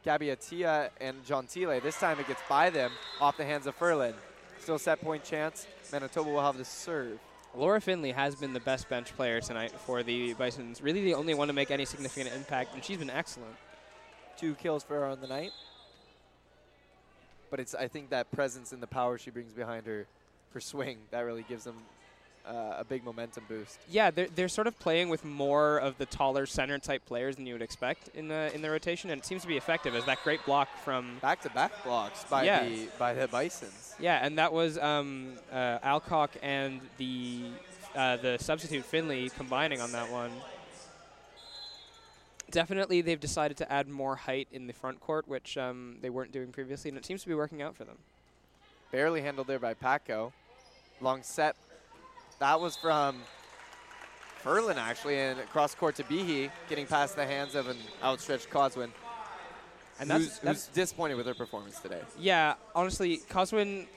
Gabby 0.08 0.28
Atia 0.28 0.88
and 1.02 1.22
Gentile. 1.26 1.82
This 1.82 2.00
time 2.00 2.18
it 2.18 2.26
gets 2.26 2.40
by 2.48 2.70
them 2.70 2.92
off 3.20 3.36
the 3.36 3.44
hands 3.44 3.66
of 3.66 3.78
Furlan. 3.78 4.14
Still 4.58 4.78
set 4.78 5.02
point 5.02 5.22
chance. 5.22 5.66
Manitoba 5.92 6.30
will 6.30 6.40
have 6.40 6.56
the 6.56 6.64
serve. 6.64 7.18
Laura 7.54 7.78
Finley 7.78 8.12
has 8.12 8.34
been 8.34 8.54
the 8.54 8.60
best 8.60 8.88
bench 8.88 9.14
player 9.16 9.42
tonight 9.42 9.70
for 9.70 10.02
the 10.02 10.32
Bisons. 10.32 10.80
Really 10.80 11.04
the 11.04 11.12
only 11.12 11.34
one 11.34 11.48
to 11.48 11.52
make 11.52 11.70
any 11.70 11.84
significant 11.84 12.34
impact, 12.34 12.72
and 12.72 12.82
she's 12.82 12.96
been 12.96 13.10
excellent. 13.10 13.54
Two 14.38 14.54
kills 14.54 14.82
for 14.82 14.94
her 14.94 15.04
on 15.04 15.20
the 15.20 15.26
night. 15.26 15.50
But 17.50 17.60
it's 17.60 17.74
I 17.74 17.86
think 17.86 18.08
that 18.08 18.30
presence 18.30 18.72
and 18.72 18.82
the 18.82 18.86
power 18.86 19.18
she 19.18 19.28
brings 19.30 19.52
behind 19.52 19.86
her, 19.86 20.06
her 20.54 20.60
swing, 20.60 20.96
that 21.10 21.20
really 21.20 21.44
gives 21.46 21.64
them 21.64 21.76
uh, 22.48 22.76
a 22.78 22.84
big 22.84 23.04
momentum 23.04 23.44
boost. 23.48 23.78
Yeah, 23.90 24.10
they're, 24.10 24.28
they're 24.34 24.48
sort 24.48 24.66
of 24.66 24.78
playing 24.78 25.08
with 25.10 25.24
more 25.24 25.78
of 25.78 25.98
the 25.98 26.06
taller 26.06 26.46
center 26.46 26.78
type 26.78 27.04
players 27.04 27.36
than 27.36 27.46
you 27.46 27.54
would 27.54 27.62
expect 27.62 28.08
in 28.14 28.28
the 28.28 28.50
in 28.54 28.62
the 28.62 28.70
rotation, 28.70 29.10
and 29.10 29.20
it 29.20 29.24
seems 29.26 29.42
to 29.42 29.48
be 29.48 29.56
effective. 29.56 29.94
As 29.94 30.04
that 30.06 30.18
great 30.24 30.44
block 30.46 30.68
from 30.84 31.18
Back 31.20 31.42
to 31.42 31.50
back 31.50 31.72
blocks 31.84 32.24
by 32.24 32.44
Yeah. 32.44 32.64
the 32.68 32.88
by 32.98 33.14
the 33.14 33.28
Bisons. 33.28 33.94
yeah, 34.00 34.24
and 34.24 34.38
that 34.38 34.52
was 34.52 34.78
um, 34.78 35.34
uh, 35.52 35.78
Alcock 35.82 36.30
and 36.42 36.80
the 36.96 37.50
uh, 37.94 38.16
the 38.16 38.38
substitute 38.38 38.84
Finley 38.84 39.30
combining 39.36 39.80
on 39.80 39.92
that 39.92 40.10
one. 40.10 40.30
Definitely, 42.50 43.02
they've 43.02 43.20
decided 43.20 43.58
to 43.58 43.70
add 43.70 43.88
more 43.88 44.16
height 44.16 44.48
in 44.52 44.66
the 44.66 44.72
front 44.72 45.00
court, 45.00 45.28
which 45.28 45.58
um, 45.58 45.96
they 46.00 46.08
weren't 46.08 46.32
doing 46.32 46.50
previously, 46.50 46.88
and 46.88 46.96
it 46.96 47.04
seems 47.04 47.20
to 47.22 47.28
be 47.28 47.34
working 47.34 47.60
out 47.60 47.76
for 47.76 47.84
them. 47.84 47.96
Barely 48.90 49.20
handled 49.20 49.48
there 49.48 49.58
by 49.58 49.74
Paco. 49.74 50.32
Long 51.02 51.22
set. 51.22 51.56
That 52.38 52.60
was 52.60 52.76
from 52.76 53.16
Furlan 54.44 54.76
actually, 54.76 55.18
and 55.18 55.38
cross 55.50 55.74
court 55.74 55.96
to 55.96 56.04
Behe, 56.04 56.50
getting 56.68 56.86
past 56.86 57.16
the 57.16 57.26
hands 57.26 57.54
of 57.54 57.68
an 57.68 57.76
outstretched 58.02 58.50
Coswin. 58.50 58.92
And 60.00 60.08
that's, 60.08 60.24
who's, 60.24 60.38
that's 60.38 60.66
who's 60.66 60.74
disappointed 60.74 61.16
with 61.16 61.26
her 61.26 61.34
performance 61.34 61.80
today. 61.80 62.00
Yeah, 62.16 62.54
honestly, 62.74 63.16
Coswin, 63.28 63.88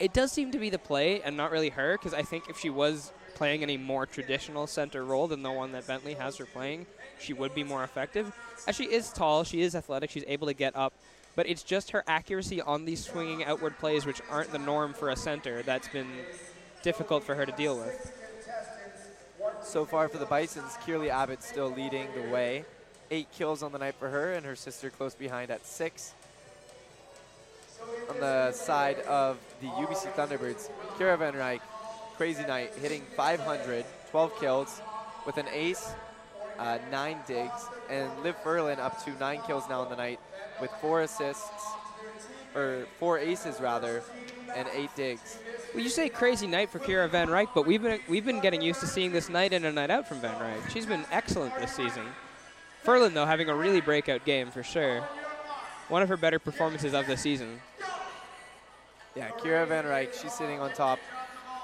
it 0.00 0.14
does 0.14 0.32
seem 0.32 0.50
to 0.52 0.58
be 0.58 0.70
the 0.70 0.78
play 0.78 1.20
and 1.20 1.36
not 1.36 1.50
really 1.50 1.68
her, 1.68 1.98
because 1.98 2.14
I 2.14 2.22
think 2.22 2.48
if 2.48 2.58
she 2.58 2.70
was 2.70 3.12
playing 3.34 3.62
any 3.62 3.76
more 3.76 4.06
traditional 4.06 4.66
center 4.66 5.04
role 5.04 5.28
than 5.28 5.42
the 5.42 5.52
one 5.52 5.72
that 5.72 5.86
Bentley 5.86 6.14
has 6.14 6.38
her 6.38 6.46
playing, 6.46 6.86
she 7.20 7.34
would 7.34 7.54
be 7.54 7.62
more 7.62 7.84
effective. 7.84 8.32
As 8.66 8.74
she 8.74 8.84
is 8.84 9.12
tall, 9.12 9.44
she 9.44 9.60
is 9.60 9.74
athletic, 9.74 10.08
she's 10.08 10.24
able 10.26 10.46
to 10.46 10.54
get 10.54 10.74
up, 10.74 10.94
but 11.36 11.46
it's 11.46 11.62
just 11.62 11.90
her 11.90 12.02
accuracy 12.08 12.62
on 12.62 12.86
these 12.86 13.04
swinging 13.04 13.44
outward 13.44 13.78
plays, 13.78 14.06
which 14.06 14.22
aren't 14.30 14.50
the 14.50 14.58
norm 14.58 14.94
for 14.94 15.10
a 15.10 15.16
center, 15.16 15.62
that's 15.62 15.88
been 15.88 16.08
difficult 16.82 17.24
for 17.24 17.34
her 17.34 17.46
to 17.46 17.52
deal 17.52 17.76
with. 17.76 18.12
So 19.62 19.84
far 19.84 20.08
for 20.08 20.18
the 20.18 20.26
Bisons, 20.26 20.76
Kierley 20.84 21.10
Abbott 21.10 21.42
still 21.42 21.70
leading 21.70 22.08
the 22.14 22.30
way. 22.30 22.64
Eight 23.10 23.28
kills 23.32 23.62
on 23.62 23.72
the 23.72 23.78
night 23.78 23.94
for 23.98 24.08
her, 24.08 24.32
and 24.32 24.44
her 24.44 24.56
sister 24.56 24.90
close 24.90 25.14
behind 25.14 25.50
at 25.50 25.66
six. 25.66 26.14
On 28.10 28.18
the 28.20 28.52
side 28.52 29.00
of 29.00 29.38
the 29.60 29.68
UBC 29.68 30.12
Thunderbirds, 30.14 30.70
Kira 30.98 31.18
Van 31.18 31.34
Ryk, 31.34 31.60
crazy 32.16 32.44
night, 32.46 32.72
hitting 32.80 33.02
500, 33.16 33.84
12 34.10 34.40
kills 34.40 34.80
with 35.26 35.36
an 35.36 35.46
ace, 35.52 35.92
uh, 36.58 36.78
nine 36.90 37.18
digs, 37.26 37.66
and 37.88 38.10
Liv 38.22 38.36
Furlan 38.42 38.78
up 38.78 39.02
to 39.04 39.10
nine 39.18 39.40
kills 39.46 39.68
now 39.68 39.80
on 39.80 39.90
the 39.90 39.96
night 39.96 40.18
with 40.60 40.70
four 40.80 41.02
assists, 41.02 41.66
or 42.54 42.86
four 42.98 43.18
aces 43.18 43.60
rather, 43.60 44.02
and 44.54 44.68
eight 44.74 44.90
digs. 44.96 45.38
Well, 45.74 45.82
you 45.82 45.90
say 45.90 46.08
crazy 46.08 46.46
night 46.46 46.70
for 46.70 46.78
Kira 46.78 47.08
Van 47.10 47.28
Ryk, 47.28 47.48
but 47.54 47.66
we've 47.66 47.82
been 47.82 48.00
we've 48.08 48.24
been 48.24 48.40
getting 48.40 48.62
used 48.62 48.80
to 48.80 48.86
seeing 48.86 49.12
this 49.12 49.28
night 49.28 49.52
in 49.52 49.64
and 49.64 49.74
night 49.74 49.90
out 49.90 50.08
from 50.08 50.18
Van 50.20 50.34
Ryk. 50.40 50.70
She's 50.70 50.86
been 50.86 51.04
excellent 51.12 51.54
this 51.58 51.72
season. 51.72 52.06
Furlan, 52.84 53.12
though, 53.12 53.26
having 53.26 53.50
a 53.50 53.54
really 53.54 53.80
breakout 53.80 54.24
game 54.24 54.50
for 54.50 54.62
sure. 54.62 55.00
One 55.88 56.02
of 56.02 56.08
her 56.08 56.16
better 56.16 56.38
performances 56.38 56.94
of 56.94 57.06
the 57.06 57.16
season. 57.16 57.60
Yeah, 59.14 59.28
Kira 59.30 59.66
Van 59.66 59.84
Ryk, 59.84 60.20
she's 60.20 60.32
sitting 60.32 60.60
on 60.60 60.72
top, 60.72 60.98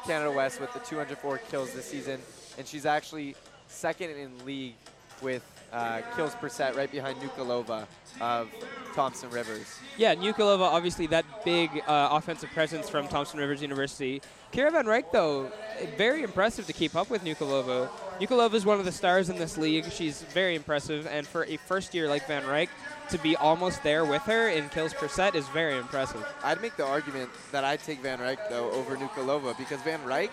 Canada 0.06 0.30
West 0.30 0.60
with 0.60 0.72
the 0.72 0.80
204 0.80 1.38
kills 1.50 1.72
this 1.72 1.86
season, 1.86 2.20
and 2.58 2.66
she's 2.66 2.84
actually 2.84 3.36
second 3.68 4.10
in 4.10 4.44
league 4.44 4.74
with 5.22 5.44
uh, 5.72 6.00
kills 6.16 6.34
per 6.34 6.48
set, 6.48 6.74
right 6.76 6.90
behind 6.90 7.16
Nukalova 7.20 7.86
of 8.20 8.48
Thompson 8.94 9.30
Rivers. 9.30 9.78
Yeah, 9.96 10.14
Nukalova, 10.14 10.62
obviously 10.62 11.06
that 11.08 11.24
big 11.44 11.70
uh, 11.86 12.08
offensive 12.12 12.50
presence 12.50 12.88
from 12.88 13.08
Thompson 13.08 13.38
Rivers 13.38 13.60
University. 13.60 14.22
Kira 14.52 14.70
Van 14.70 14.86
Ryk, 14.86 15.10
though, 15.12 15.50
very 15.96 16.22
impressive 16.22 16.66
to 16.66 16.72
keep 16.72 16.94
up 16.94 17.10
with 17.10 17.24
Nukalova. 17.24 17.88
Nukalova 18.20 18.54
is 18.54 18.64
one 18.64 18.78
of 18.78 18.84
the 18.84 18.92
stars 18.92 19.28
in 19.28 19.36
this 19.36 19.58
league. 19.58 19.90
She's 19.90 20.22
very 20.22 20.54
impressive, 20.54 21.06
and 21.08 21.26
for 21.26 21.44
a 21.44 21.56
first 21.56 21.92
year 21.92 22.08
like 22.08 22.26
Van 22.28 22.44
Ryk, 22.44 22.68
to 23.10 23.18
be 23.18 23.34
almost 23.36 23.82
there 23.82 24.04
with 24.04 24.22
her 24.22 24.48
in 24.48 24.68
kills 24.68 24.94
per 24.94 25.08
set 25.08 25.34
is 25.34 25.48
very 25.48 25.76
impressive. 25.76 26.24
I'd 26.44 26.62
make 26.62 26.76
the 26.76 26.86
argument 26.86 27.30
that 27.50 27.64
I'd 27.64 27.82
take 27.82 28.00
Van 28.00 28.20
Ryk, 28.20 28.48
though, 28.48 28.70
over 28.70 28.96
Nukalova 28.96 29.58
because 29.58 29.80
Van 29.82 30.00
Ryk, 30.00 30.30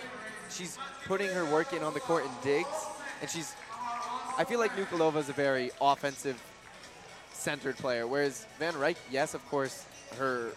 she's 0.49 0.77
putting 1.05 1.29
her 1.29 1.45
work 1.45 1.73
in 1.73 1.81
on 1.81 1.93
the 1.93 1.99
court 1.99 2.25
in 2.25 2.31
digs, 2.43 2.67
and 3.21 3.29
she's 3.29 3.55
I 4.37 4.45
feel 4.45 4.59
like 4.59 4.71
Nukalova 4.75 5.17
is 5.17 5.29
a 5.29 5.33
very 5.33 5.71
offensive 5.81 6.41
centered 7.41 7.77
player, 7.77 8.05
whereas 8.07 8.45
Van 8.59 8.73
Ryk, 8.73 8.97
yes, 9.09 9.33
of 9.33 9.45
course, 9.49 9.85
her 10.17 10.51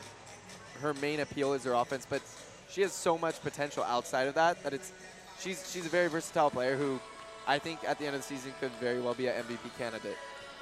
her 0.81 0.95
main 0.95 1.21
appeal 1.21 1.55
is 1.55 1.65
her 1.65 1.73
offense, 1.73 2.07
but 2.09 2.21
she 2.69 2.83
has 2.83 2.93
so 2.93 3.17
much 3.17 3.41
potential 3.43 3.85
outside 3.85 4.27
of 4.29 4.35
that 4.35 4.63
that 4.63 4.75
it's 4.75 4.93
she's 5.41 5.71
she's 5.71 5.87
a 5.87 5.89
very 5.89 6.09
versatile 6.09 6.51
player 6.51 6.77
who 6.77 7.01
I 7.47 7.59
think 7.59 7.81
at 7.87 7.99
the 7.99 8.07
end 8.07 8.17
of 8.17 8.23
the 8.23 8.27
season 8.27 8.53
could 8.61 8.73
very 8.73 9.01
well 9.01 9.15
be 9.15 9.27
an 9.29 9.43
MVP 9.45 9.77
candidate. 9.79 10.17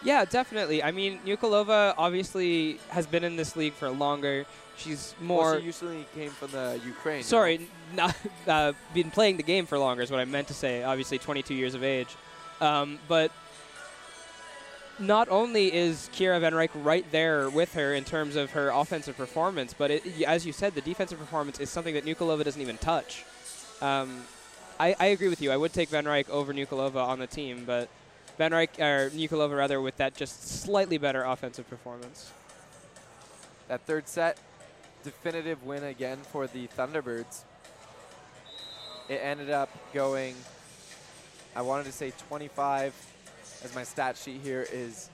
Yeah, 0.04 0.24
definitely. 0.24 0.82
I 0.82 0.90
mean, 0.90 1.20
Nukalova 1.24 1.94
obviously 1.96 2.80
has 2.88 3.06
been 3.06 3.22
in 3.22 3.36
this 3.36 3.54
league 3.54 3.72
for 3.72 3.88
longer. 3.88 4.46
She's 4.76 5.14
more. 5.20 5.52
Well, 5.52 5.60
she 5.60 5.66
usually 5.66 6.06
came 6.14 6.30
from 6.30 6.50
the 6.50 6.80
Ukraine. 6.84 7.22
Sorry, 7.22 7.68
not 7.94 8.16
uh, 8.46 8.72
been 8.94 9.10
playing 9.10 9.36
the 9.36 9.42
game 9.44 9.64
for 9.66 9.78
longer 9.78 10.02
is 10.02 10.10
what 10.10 10.18
I 10.18 10.24
meant 10.24 10.48
to 10.48 10.54
say. 10.54 10.82
Obviously, 10.82 11.18
22 11.18 11.54
years 11.54 11.74
of 11.74 11.84
age. 11.84 12.08
Um, 12.60 12.98
but 13.08 13.30
not 15.02 15.28
only 15.28 15.72
is 15.72 16.08
Kira 16.14 16.40
Van 16.40 16.52
Ryk 16.52 16.70
right 16.74 17.04
there 17.10 17.50
with 17.50 17.74
her 17.74 17.94
in 17.94 18.04
terms 18.04 18.36
of 18.36 18.52
her 18.52 18.70
offensive 18.70 19.16
performance, 19.16 19.74
but 19.76 19.90
it, 19.90 20.22
as 20.22 20.46
you 20.46 20.52
said, 20.52 20.74
the 20.74 20.80
defensive 20.80 21.18
performance 21.18 21.60
is 21.60 21.70
something 21.70 21.94
that 21.94 22.04
Nukalova 22.04 22.44
doesn't 22.44 22.60
even 22.60 22.78
touch. 22.78 23.24
Um, 23.80 24.22
I, 24.78 24.94
I, 24.98 25.06
agree 25.06 25.28
with 25.28 25.42
you. 25.42 25.50
I 25.50 25.56
would 25.56 25.72
take 25.72 25.88
Van 25.88 26.04
Ryk 26.04 26.28
over 26.30 26.54
Nukalova 26.54 26.96
on 26.96 27.18
the 27.18 27.26
team, 27.26 27.64
but 27.66 27.88
Van 28.38 28.52
Ryk 28.52 28.78
or 28.78 29.10
Nukalova 29.10 29.56
rather 29.56 29.80
with 29.80 29.96
that 29.96 30.14
just 30.14 30.62
slightly 30.62 30.98
better 30.98 31.24
offensive 31.24 31.68
performance. 31.68 32.30
That 33.68 33.80
third 33.82 34.08
set, 34.08 34.38
definitive 35.02 35.64
win 35.64 35.84
again 35.84 36.18
for 36.30 36.46
the 36.46 36.68
Thunderbirds. 36.68 37.42
It 39.08 39.20
ended 39.22 39.50
up 39.50 39.68
going 39.92 40.36
I 41.54 41.60
wanted 41.60 41.84
to 41.84 41.92
say 41.92 42.12
25 42.28 42.94
as 43.64 43.74
my 43.74 43.84
stat 43.84 44.16
sheet 44.16 44.40
here 44.42 44.66
is 44.72 45.08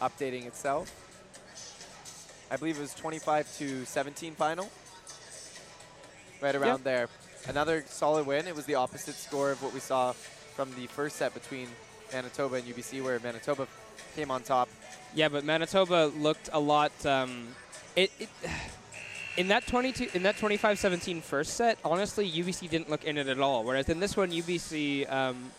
updating 0.00 0.46
itself. 0.46 0.92
I 2.50 2.56
believe 2.56 2.78
it 2.78 2.80
was 2.80 2.94
25 2.94 3.58
to 3.58 3.84
17 3.84 4.34
final. 4.34 4.70
Right 6.40 6.54
around 6.54 6.84
there. 6.84 7.08
Another 7.48 7.84
solid 7.86 8.26
win. 8.26 8.46
It 8.46 8.54
was 8.54 8.66
the 8.66 8.74
opposite 8.74 9.14
score 9.14 9.50
of 9.50 9.62
what 9.62 9.72
we 9.72 9.80
saw 9.80 10.12
from 10.12 10.70
the 10.74 10.86
first 10.86 11.16
set 11.16 11.34
between 11.34 11.68
Manitoba 12.12 12.56
and 12.56 12.64
UBC, 12.66 13.02
where 13.02 13.18
Manitoba 13.20 13.66
came 14.14 14.30
on 14.30 14.42
top. 14.42 14.68
Yeah, 15.14 15.28
but 15.28 15.44
Manitoba 15.44 16.12
looked 16.16 16.50
a 16.52 16.60
lot. 16.60 16.92
Um, 17.04 17.48
it, 17.94 18.10
it 18.18 18.28
in 19.36 19.48
that 19.48 19.66
22 19.66 20.10
in 20.14 20.22
that 20.22 20.36
25-17 20.36 21.22
first 21.22 21.54
set, 21.54 21.78
honestly, 21.84 22.30
UBC 22.30 22.68
didn't 22.70 22.90
look 22.90 23.04
in 23.04 23.16
it 23.18 23.28
at 23.28 23.40
all. 23.40 23.64
Whereas 23.64 23.88
in 23.88 24.00
this 24.00 24.16
one, 24.16 24.30
UBC 24.30 25.10
um, 25.10 25.50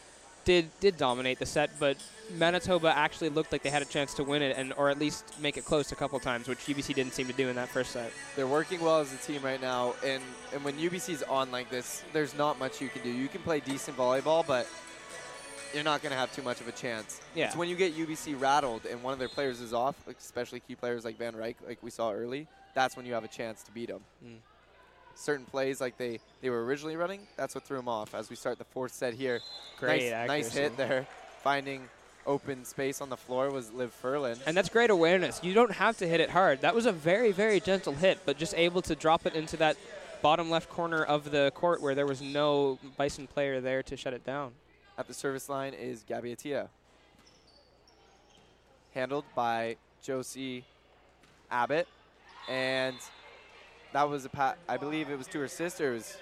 did 0.48 0.69
did 0.80 0.95
dominate 0.95 1.40
the 1.40 1.45
set, 1.45 1.69
but 1.78 1.98
Manitoba 2.38 2.98
actually 2.98 3.28
looked 3.28 3.52
like 3.52 3.64
they 3.64 3.69
had 3.69 3.82
a 3.82 3.86
chance 3.86 4.14
to 4.14 4.24
win 4.24 4.41
it 4.41 4.56
and 4.57 4.74
or 4.78 4.90
at 4.90 4.98
least 4.98 5.26
make 5.41 5.57
it 5.57 5.65
close 5.65 5.91
a 5.91 5.95
couple 5.95 6.18
times, 6.22 6.48
which 6.48 6.60
UBC 6.60 6.95
didn't 6.95 7.14
seem 7.14 7.28
to 7.28 7.34
do 7.34 7.49
in 7.49 7.56
that 7.57 7.68
first 7.68 7.91
set. 7.91 8.14
They're 8.38 8.48
working 8.48 8.80
well 8.80 8.99
as 8.99 9.14
a 9.14 9.18
team 9.18 9.41
right 9.41 9.61
now, 9.61 9.94
and 10.06 10.24
and 10.53 10.64
when 10.64 10.76
UBC's 10.76 11.22
on 11.24 11.52
like 11.52 11.69
this, 11.69 12.02
there's 12.14 12.34
not 12.34 12.57
much 12.60 12.82
you 12.82 12.88
can 12.88 13.03
do. 13.03 13.10
You 13.10 13.28
can 13.28 13.41
play 13.41 13.60
decent 13.60 13.98
volleyball, 13.98 14.48
but 14.48 14.68
you're 15.74 15.84
not 15.84 16.02
going 16.02 16.14
to 16.14 16.18
have 16.18 16.34
too 16.34 16.41
much 16.41 16.61
of 16.61 16.69
a 16.69 16.72
chance. 16.72 17.19
Yeah. 17.36 17.48
It's 17.48 17.56
when 17.57 17.68
you 17.68 17.76
get 17.76 17.94
UBC 17.94 18.40
rattled 18.40 18.86
and 18.86 19.03
one 19.03 19.11
of 19.11 19.19
their 19.19 19.28
players 19.28 19.60
is 19.60 19.74
off, 19.74 19.95
especially 20.07 20.61
key 20.61 20.76
players 20.76 21.03
like 21.03 21.18
Van 21.18 21.34
Ryk, 21.34 21.56
like 21.68 21.84
we 21.84 21.91
saw 21.91 22.14
early. 22.14 22.48
That's 22.74 22.95
when 22.95 23.06
you 23.06 23.14
have 23.14 23.26
a 23.26 23.28
chance 23.28 23.64
to 23.64 23.72
beat 23.72 23.90
them. 23.90 23.99
Mm 24.26 24.38
certain 25.18 25.45
plays 25.45 25.81
like 25.81 25.98
they, 25.98 26.19
they 26.41 26.49
were 26.49 26.64
originally 26.64 26.95
running, 26.95 27.22
that's 27.35 27.56
what 27.56 27.64
threw 27.64 27.77
them 27.77 27.89
off. 27.89 28.14
As 28.14 28.30
we 28.30 28.35
start 28.35 28.57
the 28.57 28.64
fourth 28.64 28.94
set 28.94 29.14
here, 29.14 29.41
great 29.80 30.11
nice, 30.11 30.27
nice 30.27 30.53
hit 30.53 30.77
there, 30.77 31.07
finding 31.44 31.81
open 32.26 32.65
space 32.65 33.02
on 33.02 33.10
the 33.10 33.18
floor 33.18 33.49
was 33.49 33.72
Liv 33.72 33.95
Furlan. 34.03 34.38
And 34.45 34.56
that's 34.56 34.69
great 34.69 34.89
awareness. 34.89 35.39
You 35.41 35.53
don't 35.53 35.72
have 35.72 35.98
to 35.98 36.07
hit 36.07 36.19
it 36.19 36.30
hard. 36.30 36.61
That 36.61 36.76
was 36.76 36.85
a 36.85 36.91
very, 36.91 37.31
very 37.31 37.60
gentle 37.60 37.94
hit, 37.94 38.19
but 38.26 38.38
just 38.38 38.53
able 38.56 38.81
to 38.84 38.95
drop 38.95 39.26
it 39.26 39.34
into 39.34 39.57
that 39.57 39.77
bottom 40.22 40.49
left 40.49 40.69
corner 40.69 41.03
of 41.03 41.31
the 41.31 41.52
court 41.56 41.81
where 41.81 41.95
there 41.95 42.06
was 42.06 42.22
no 42.22 42.77
Bison 42.98 43.27
player 43.27 43.61
there 43.61 43.81
to 43.84 43.95
shut 43.95 44.14
it 44.14 44.26
down. 44.26 44.52
At 44.98 45.07
the 45.07 45.14
service 45.14 45.48
line 45.48 45.73
is 45.73 46.03
Gabby 46.03 46.35
Atia. 46.35 46.68
Handled 48.94 49.26
by 49.35 49.77
Josie 50.02 50.65
Abbott. 51.49 51.88
And 52.49 52.98
that 53.94 54.10
was 54.10 54.26
a 54.26 54.30
pat. 54.30 54.58
I 54.68 54.78
believe 54.78 55.10
it 55.10 55.18
was 55.18 55.28
to 55.28 55.40
her 55.40 55.48
sister. 55.48 55.92
It 55.92 55.96
was 55.96 56.18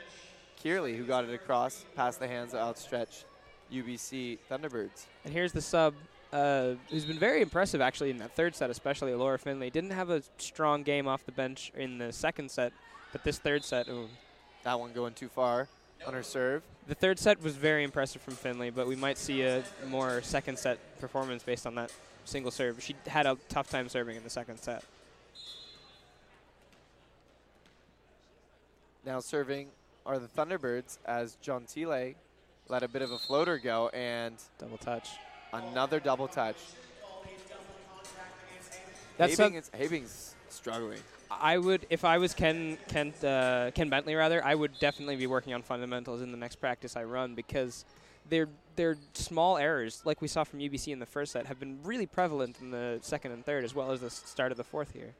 who 0.65 1.05
got 1.05 1.23
it 1.25 1.33
across, 1.33 1.85
past 1.95 2.19
the 2.19 2.27
hands 2.27 2.55
of 2.55 2.59
outstretched 2.59 3.25
UBC 3.71 4.39
Thunderbirds. 4.49 5.05
And 5.23 5.31
here's 5.31 5.51
the 5.51 5.61
sub, 5.61 5.93
uh, 6.33 6.71
who's 6.89 7.05
been 7.05 7.19
very 7.19 7.43
impressive 7.43 7.81
actually 7.81 8.09
in 8.09 8.17
that 8.17 8.35
third 8.35 8.55
set, 8.55 8.71
especially 8.71 9.13
Laura 9.13 9.37
Finley. 9.37 9.69
Didn't 9.69 9.91
have 9.91 10.09
a 10.09 10.23
strong 10.39 10.81
game 10.81 11.07
off 11.07 11.23
the 11.25 11.31
bench 11.31 11.71
in 11.75 11.99
the 11.99 12.11
second 12.11 12.49
set, 12.49 12.73
but 13.11 13.23
this 13.23 13.37
third 13.37 13.63
set, 13.63 13.87
ooh. 13.89 14.07
That 14.63 14.79
one 14.79 14.91
going 14.93 15.13
too 15.13 15.29
far 15.29 15.67
on 16.07 16.15
her 16.15 16.23
serve. 16.23 16.63
The 16.87 16.95
third 16.95 17.19
set 17.19 17.41
was 17.43 17.55
very 17.55 17.83
impressive 17.83 18.23
from 18.23 18.33
Finley, 18.33 18.71
but 18.71 18.87
we 18.87 18.95
might 18.95 19.19
see 19.19 19.43
a 19.43 19.63
more 19.87 20.23
second 20.23 20.57
set 20.57 20.79
performance 20.99 21.43
based 21.43 21.67
on 21.67 21.75
that 21.75 21.91
single 22.25 22.51
serve. 22.51 22.81
She 22.81 22.95
had 23.05 23.27
a 23.27 23.37
tough 23.49 23.69
time 23.69 23.87
serving 23.87 24.17
in 24.17 24.23
the 24.23 24.31
second 24.31 24.57
set. 24.57 24.83
Now 29.05 29.19
serving 29.19 29.67
are 30.03 30.17
the 30.17 30.27
Thunderbirds 30.27 30.97
as 31.05 31.35
Gentile 31.35 32.15
let 32.67 32.81
a 32.81 32.87
bit 32.87 33.03
of 33.03 33.11
a 33.11 33.19
floater 33.19 33.59
go 33.59 33.89
and 33.89 34.35
double 34.57 34.77
touch. 34.77 35.09
Another 35.53 35.99
double 35.99 36.27
touch. 36.27 36.55
That's 39.17 39.37
Habing 39.37 39.55
is, 39.55 39.69
Habing's 39.73 40.35
struggling. 40.49 40.99
I 41.29 41.57
would, 41.59 41.85
if 41.89 42.03
I 42.03 42.17
was 42.17 42.33
Ken 42.33 42.77
Ken 42.87 43.13
uh, 43.23 43.71
Ken 43.75 43.89
Bentley 43.89 44.15
rather, 44.15 44.43
I 44.43 44.55
would 44.55 44.77
definitely 44.79 45.15
be 45.15 45.27
working 45.27 45.53
on 45.53 45.61
fundamentals 45.61 46.21
in 46.21 46.31
the 46.31 46.37
next 46.37 46.55
practice 46.55 46.97
I 46.97 47.03
run 47.03 47.35
because 47.35 47.85
they're 48.27 48.49
they're 48.75 48.97
small 49.13 49.57
errors 49.57 50.01
like 50.03 50.19
we 50.19 50.27
saw 50.27 50.43
from 50.43 50.59
UBC 50.59 50.91
in 50.91 50.97
the 50.99 51.05
first 51.05 51.31
set 51.31 51.45
have 51.45 51.59
been 51.59 51.77
really 51.83 52.07
prevalent 52.07 52.57
in 52.59 52.71
the 52.71 52.97
second 53.01 53.31
and 53.31 53.45
third 53.45 53.63
as 53.63 53.75
well 53.75 53.91
as 53.91 54.01
the 54.01 54.09
start 54.09 54.51
of 54.51 54.57
the 54.57 54.63
fourth 54.63 54.93
here. 54.93 55.13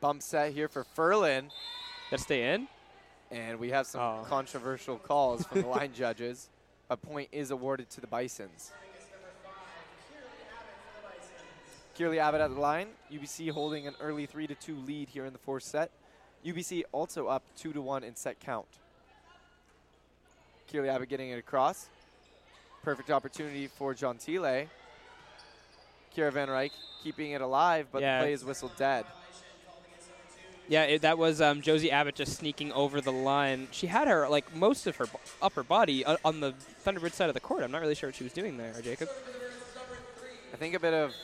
Bump 0.00 0.20
set 0.22 0.52
here 0.52 0.68
for 0.68 0.84
Furlan. 0.96 1.50
Got 2.10 2.16
to 2.16 2.22
stay 2.22 2.52
in. 2.54 2.68
And 3.30 3.58
we 3.58 3.70
have 3.70 3.86
some 3.86 4.00
oh. 4.00 4.24
controversial 4.28 4.96
calls 4.96 5.44
from 5.44 5.62
the 5.62 5.68
line 5.76 5.92
judges. 5.92 6.48
A 6.90 6.96
point 6.96 7.28
is 7.32 7.50
awarded 7.50 7.90
to 7.90 8.00
the 8.00 8.06
Bisons. 8.06 8.72
Kierley 11.94 12.18
Abbott 12.18 12.40
at 12.40 12.54
the 12.54 12.60
line. 12.60 12.88
UBC 13.12 13.50
holding 13.50 13.86
an 13.86 13.94
early 14.00 14.24
3 14.24 14.46
to 14.46 14.54
2 14.54 14.76
lead 14.86 15.08
here 15.08 15.26
in 15.26 15.32
the 15.32 15.38
fourth 15.38 15.64
set. 15.64 15.90
UBC 16.46 16.84
also 16.92 17.26
up 17.26 17.42
2 17.56 17.72
to 17.72 17.82
1 17.82 18.04
in 18.04 18.14
set 18.14 18.38
count. 18.40 18.68
Kierley 20.68 20.88
Abbott 20.88 21.08
getting 21.08 21.30
it 21.30 21.38
across. 21.38 21.88
Perfect 22.82 23.10
opportunity 23.10 23.66
for 23.66 23.94
Gentile. 23.94 24.66
Kira 26.16 26.32
Van 26.32 26.48
Ryk 26.48 26.70
keeping 27.02 27.32
it 27.32 27.40
alive, 27.40 27.86
but 27.92 28.02
yeah. 28.02 28.18
the 28.18 28.24
play 28.24 28.32
is 28.32 28.44
whistled 28.44 28.76
dead. 28.76 29.04
Yeah, 30.68 30.82
it, 30.82 31.02
that 31.02 31.16
was 31.16 31.40
um, 31.40 31.62
Josie 31.62 31.90
Abbott 31.90 32.14
just 32.14 32.36
sneaking 32.36 32.72
over 32.72 33.00
the 33.00 33.12
line. 33.12 33.68
She 33.70 33.86
had 33.86 34.06
her 34.06 34.28
like 34.28 34.54
most 34.54 34.86
of 34.86 34.96
her 34.96 35.06
upper 35.40 35.62
body 35.62 36.04
uh, 36.04 36.18
on 36.24 36.40
the 36.40 36.52
Thunderbird 36.84 37.12
side 37.12 37.28
of 37.28 37.34
the 37.34 37.40
court. 37.40 37.62
I'm 37.62 37.70
not 37.70 37.80
really 37.80 37.94
sure 37.94 38.10
what 38.10 38.16
she 38.16 38.24
was 38.24 38.34
doing 38.34 38.58
there, 38.58 38.74
Jacob. 38.82 39.08
I 40.52 40.56
think 40.56 40.74
a 40.74 40.80
bit 40.80 40.92
of 40.92 41.14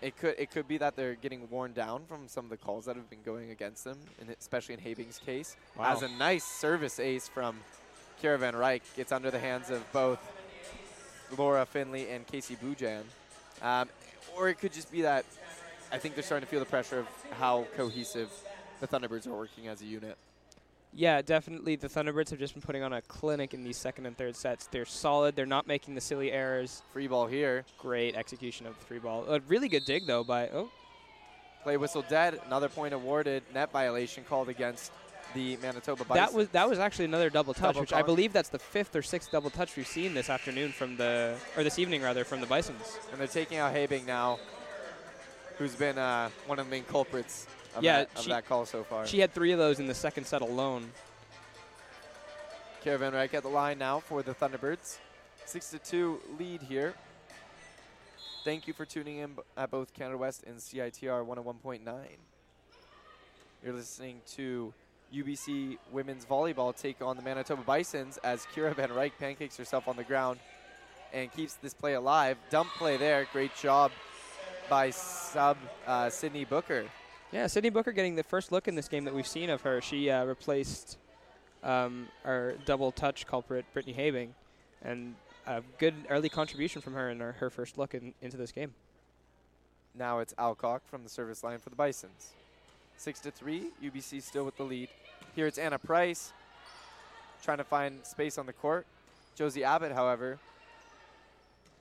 it 0.00 0.16
could 0.16 0.36
it 0.38 0.50
could 0.52 0.68
be 0.68 0.78
that 0.78 0.94
they're 0.94 1.16
getting 1.16 1.48
worn 1.50 1.72
down 1.72 2.02
from 2.06 2.28
some 2.28 2.44
of 2.44 2.50
the 2.50 2.56
calls 2.56 2.84
that 2.84 2.94
have 2.94 3.10
been 3.10 3.22
going 3.24 3.50
against 3.50 3.82
them, 3.82 3.98
and 4.20 4.30
especially 4.30 4.74
in 4.74 4.80
Habing's 4.80 5.18
case. 5.18 5.56
Wow. 5.76 5.92
As 5.92 6.02
a 6.02 6.08
nice 6.08 6.44
service 6.44 7.00
ace 7.00 7.28
from 7.28 7.56
Kira 8.22 8.38
Van 8.38 8.54
Ryk 8.54 8.82
gets 8.96 9.10
under 9.10 9.30
the 9.32 9.40
hands 9.40 9.70
of 9.70 9.90
both 9.92 10.20
Laura 11.36 11.66
Finley 11.66 12.10
and 12.10 12.26
Casey 12.26 12.56
Bujan. 12.56 13.02
Um, 13.60 13.88
or 14.36 14.48
it 14.48 14.58
could 14.58 14.72
just 14.72 14.90
be 14.92 15.02
that 15.02 15.24
I 15.90 15.98
think 15.98 16.14
they're 16.14 16.24
starting 16.24 16.46
to 16.46 16.50
feel 16.50 16.60
the 16.60 16.66
pressure 16.66 17.00
of 17.00 17.08
how 17.38 17.66
cohesive 17.76 18.30
the 18.82 18.88
Thunderbirds 18.88 19.26
are 19.26 19.32
working 19.34 19.68
as 19.68 19.80
a 19.80 19.86
unit. 19.86 20.18
Yeah, 20.92 21.22
definitely. 21.22 21.76
The 21.76 21.88
Thunderbirds 21.88 22.30
have 22.30 22.38
just 22.38 22.52
been 22.52 22.62
putting 22.62 22.82
on 22.82 22.92
a 22.92 23.00
clinic 23.02 23.54
in 23.54 23.64
these 23.64 23.78
second 23.78 24.04
and 24.06 24.18
third 24.18 24.36
sets. 24.36 24.66
They're 24.66 24.84
solid. 24.84 25.36
They're 25.36 25.46
not 25.46 25.66
making 25.66 25.94
the 25.94 26.00
silly 26.02 26.32
errors. 26.32 26.82
Free 26.92 27.06
ball 27.06 27.26
here. 27.26 27.64
Great 27.78 28.14
execution 28.14 28.66
of 28.66 28.78
the 28.78 28.84
three 28.84 28.98
ball. 28.98 29.24
A 29.28 29.40
really 29.40 29.68
good 29.68 29.84
dig 29.86 30.06
though 30.06 30.24
by 30.24 30.48
oh 30.48 30.68
Play 31.62 31.76
whistle 31.76 32.04
dead. 32.08 32.40
Another 32.46 32.68
point 32.68 32.92
awarded. 32.92 33.44
Net 33.54 33.70
violation 33.70 34.24
called 34.24 34.48
against 34.48 34.90
the 35.32 35.56
Manitoba 35.62 36.04
Bison. 36.04 36.22
that 36.24 36.34
was 36.34 36.48
that 36.48 36.68
was 36.68 36.78
actually 36.80 37.04
another 37.06 37.30
double 37.30 37.54
touch, 37.54 37.74
Double 37.74 37.80
which 37.82 37.92
I 37.92 38.02
believe 38.02 38.32
that's 38.34 38.50
the 38.50 38.58
fifth 38.58 38.94
or 38.96 39.00
sixth 39.00 39.30
double 39.30 39.48
touch 39.48 39.76
we've 39.76 39.86
seen 39.86 40.12
this 40.12 40.28
afternoon 40.28 40.72
from 40.72 40.96
the 40.96 41.36
or 41.56 41.62
this 41.62 41.78
evening 41.78 42.02
rather 42.02 42.24
from 42.24 42.40
the 42.40 42.46
Bisons. 42.46 42.98
and 43.12 43.20
they're 43.20 43.28
taking 43.28 43.58
out 43.58 43.72
Habing 43.72 44.04
now, 44.04 44.40
who's 45.56 45.74
been 45.76 45.96
uh, 45.96 46.28
one 46.46 46.58
of 46.58 46.66
the 46.66 46.70
main 46.70 46.84
culprits 46.84 47.46
of, 47.76 47.82
Yeah, 47.82 47.98
that, 47.98 48.10
of 48.16 48.22
she- 48.22 48.30
that 48.30 48.46
call 48.46 48.66
so 48.66 48.84
far. 48.84 49.06
She 49.06 49.20
had 49.20 49.32
three 49.32 49.52
of 49.52 49.58
those 49.58 49.80
in 49.80 49.86
the 49.86 49.94
second 49.94 50.24
set 50.26 50.42
alone. 50.42 50.90
Kara 52.82 52.98
Van 52.98 53.12
Ryk 53.12 53.32
at 53.34 53.42
the 53.42 53.48
line 53.48 53.78
now 53.78 54.00
for 54.00 54.22
the 54.22 54.34
Thunderbirds. 54.34 54.98
6 55.46 55.70
to 55.70 55.78
2 55.78 56.20
lead 56.38 56.62
here. 56.62 56.94
Thank 58.44 58.66
you 58.66 58.74
for 58.74 58.84
tuning 58.84 59.18
in 59.18 59.36
at 59.56 59.70
both 59.70 59.94
Canada 59.94 60.18
West 60.18 60.42
and 60.46 60.56
CITR 60.58 61.24
101.9. 61.24 61.80
You're 63.64 63.72
listening 63.74 64.20
to 64.32 64.74
UBC 65.14 65.78
women's 65.92 66.24
volleyball 66.24 66.74
take 66.76 67.00
on 67.02 67.16
the 67.16 67.22
Manitoba 67.22 67.62
Bisons 67.62 68.18
as 68.24 68.46
Kira 68.54 68.74
Van 68.74 68.88
Ryk 68.88 69.12
pancakes 69.20 69.56
herself 69.56 69.86
on 69.86 69.96
the 69.96 70.02
ground 70.04 70.40
and 71.12 71.30
keeps 71.32 71.54
this 71.54 71.74
play 71.74 71.94
alive. 71.94 72.36
Dump 72.50 72.70
play 72.78 72.96
there. 72.96 73.28
Great 73.32 73.54
job 73.54 73.92
by 74.68 74.90
sub 74.90 75.56
uh, 75.86 76.10
Sydney 76.10 76.44
Booker. 76.44 76.84
Yeah, 77.32 77.46
Sydney 77.46 77.70
Booker 77.70 77.92
getting 77.92 78.14
the 78.14 78.22
first 78.22 78.52
look 78.52 78.68
in 78.68 78.74
this 78.74 78.88
game 78.88 79.04
that 79.04 79.14
we've 79.14 79.26
seen 79.26 79.48
of 79.48 79.62
her. 79.62 79.80
She 79.80 80.10
uh, 80.10 80.26
replaced 80.26 80.98
um, 81.62 82.08
our 82.26 82.52
double 82.66 82.92
touch 82.92 83.26
culprit, 83.26 83.64
Brittany 83.72 83.94
Habing, 83.94 84.34
and 84.84 85.14
a 85.46 85.62
good 85.78 85.94
early 86.10 86.28
contribution 86.28 86.82
from 86.82 86.92
her 86.92 87.08
in 87.08 87.20
her, 87.20 87.32
her 87.32 87.48
first 87.48 87.78
look 87.78 87.94
in, 87.94 88.12
into 88.20 88.36
this 88.36 88.52
game. 88.52 88.74
Now 89.94 90.18
it's 90.18 90.34
Alcock 90.36 90.82
from 90.84 91.04
the 91.04 91.08
service 91.08 91.42
line 91.42 91.58
for 91.58 91.70
the 91.70 91.76
Bisons. 91.76 92.32
Six 92.98 93.18
to 93.20 93.30
three, 93.30 93.68
UBC 93.82 94.22
still 94.22 94.44
with 94.44 94.58
the 94.58 94.64
lead. 94.64 94.90
Here 95.34 95.46
it's 95.46 95.56
Anna 95.56 95.78
Price 95.78 96.34
trying 97.42 97.58
to 97.58 97.64
find 97.64 98.04
space 98.04 98.36
on 98.36 98.44
the 98.44 98.52
court. 98.52 98.86
Josie 99.36 99.64
Abbott, 99.64 99.92
however, 99.92 100.38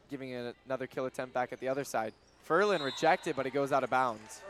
giving 0.10 0.34
another 0.66 0.88
kill 0.88 1.08
attempt 1.08 1.34
back 1.34 1.52
at 1.52 1.60
the 1.60 1.68
other 1.68 1.84
side. 1.84 2.14
Furlan 2.48 2.84
rejected, 2.84 3.36
but 3.36 3.46
it 3.46 3.52
goes 3.52 3.74
out 3.74 3.84
of 3.84 3.90
bounds. 3.90 4.42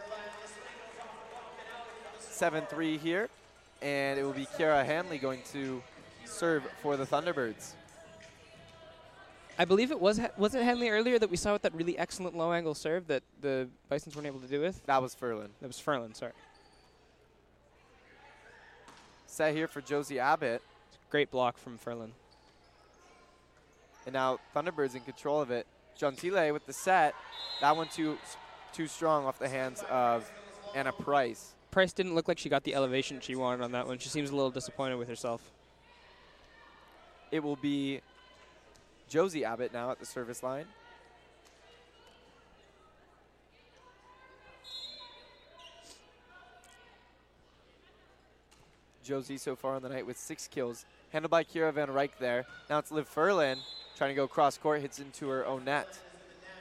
7-3 2.42 3.00
here, 3.00 3.30
and 3.84 4.20
it 4.20 4.24
will 4.24 4.34
be 4.34 4.48
Kiara 4.58 4.84
Hanley 4.84 5.20
going 5.20 5.42
to 5.52 5.80
serve 6.26 6.64
for 6.82 6.98
the 6.98 7.06
Thunderbirds. 7.06 7.74
I 9.60 9.66
believe 9.66 9.92
it 9.92 10.00
was 10.00 10.18
Ha- 10.18 10.32
was 10.38 10.56
it 10.56 10.64
Henley 10.64 10.90
earlier 10.90 11.20
that 11.20 11.30
we 11.30 11.38
saw 11.38 11.54
with 11.54 11.62
that 11.62 11.76
really 11.76 11.96
excellent 12.00 12.36
low 12.36 12.52
angle 12.52 12.74
serve 12.74 13.06
that 13.10 13.22
the 13.42 13.70
Bisons 13.90 14.16
weren't 14.16 14.26
able 14.26 14.40
to 14.40 14.48
do 14.48 14.60
with. 14.60 14.84
That 14.88 15.04
was 15.04 15.14
Furlan. 15.14 15.50
That 15.60 15.68
was 15.68 15.80
Ferland, 15.80 16.18
sorry. 16.18 16.32
Set 19.28 19.54
here 19.54 19.68
for 19.68 19.82
Josie 19.82 20.18
Abbott. 20.18 20.64
Great 21.12 21.30
block 21.30 21.60
from 21.60 21.78
Ferland. 21.78 22.14
And 24.08 24.14
now 24.14 24.40
Thunderbirds 24.56 24.96
in 24.96 25.02
control 25.02 25.42
of 25.42 25.52
it. 25.52 25.68
Gentile 25.96 26.54
with 26.54 26.66
the 26.66 26.74
set. 26.74 27.14
That 27.60 27.78
one 27.78 27.88
too 27.88 28.18
too 28.74 28.88
strong 28.88 29.26
off 29.26 29.38
the 29.38 29.50
hands 29.50 29.84
of 29.92 30.28
Anna 30.74 30.92
Price. 30.92 31.54
Price 31.72 31.94
didn't 31.94 32.16
look 32.16 32.28
like 32.28 32.38
she 32.38 32.50
got 32.50 32.64
the 32.64 32.76
elevation 32.76 33.22
she 33.22 33.36
wanted 33.36 33.64
on 33.64 33.72
that 33.72 33.88
one. 33.88 33.98
She 33.98 34.10
seems 34.10 34.30
a 34.30 34.36
little 34.36 34.52
disappointed 34.52 34.98
with 34.98 35.08
herself. 35.08 35.42
It 37.32 37.42
will 37.42 37.56
be 37.56 38.02
Josie 39.08 39.46
Abbott 39.46 39.72
now 39.74 39.90
at 39.90 40.00
the 40.00 40.06
service 40.06 40.44
line. 40.44 40.66
Josie 49.04 49.38
so 49.38 49.56
far 49.56 49.76
on 49.76 49.82
the 49.82 49.90
night 49.90 50.06
with 50.06 50.18
six 50.18 50.48
kills. 50.48 50.86
Handled 51.12 51.32
by 51.32 51.44
Kira 51.44 51.74
Van 51.74 51.88
Ryk 51.88 52.12
there. 52.20 52.46
Now 52.70 52.80
it's 52.80 52.92
Liv 52.92 53.10
Furlan 53.14 53.58
trying 53.98 54.10
to 54.10 54.16
go 54.16 54.28
cross 54.28 54.58
court, 54.58 54.82
hits 54.82 55.00
into 55.00 55.30
her 55.30 55.46
own 55.46 55.66
net. 55.66 56.00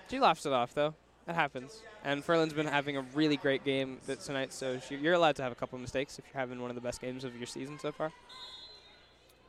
She 0.09 0.21
laughs 0.21 0.47
it 0.47 0.53
off 0.53 0.75
though. 0.75 0.95
That 1.27 1.35
happens. 1.35 1.83
And 2.05 2.25
Ferland's 2.25 2.55
been 2.55 2.67
having 2.67 2.97
a 2.97 3.03
really 3.15 3.37
great 3.37 3.65
game 3.65 3.99
tonight, 4.25 4.53
so 4.53 4.81
she, 4.81 4.97
you're 4.97 5.15
allowed 5.15 5.37
to 5.37 5.43
have 5.43 5.53
a 5.53 5.55
couple 5.55 5.79
mistakes 5.79 6.19
if 6.19 6.25
you're 6.33 6.41
having 6.41 6.61
one 6.61 6.71
of 6.71 6.75
the 6.75 6.81
best 6.81 7.01
games 7.01 7.25
of 7.25 7.37
your 7.37 7.47
season 7.47 7.79
so 7.79 7.93
far. 7.93 8.11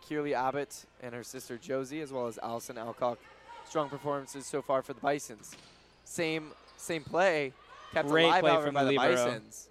Kierley 0.07 0.33
Abbott 0.33 0.85
and 1.01 1.15
her 1.15 1.23
sister 1.23 1.57
Josie, 1.57 2.01
as 2.01 2.11
well 2.11 2.27
as 2.27 2.37
Allison 2.43 2.77
Alcock. 2.77 3.17
Strong 3.67 3.89
performances 3.89 4.45
so 4.45 4.61
far 4.61 4.81
for 4.81 4.93
the 4.93 4.99
Bisons. 4.99 5.55
Same 6.03 6.51
same 6.75 7.03
play, 7.03 7.53
kept 7.93 8.09
Great 8.09 8.25
alive 8.25 8.43
play 8.43 8.61
from 8.61 8.73
by 8.73 8.83
the 8.83 8.89
the. 8.89 8.97
Bisons. 8.97 9.69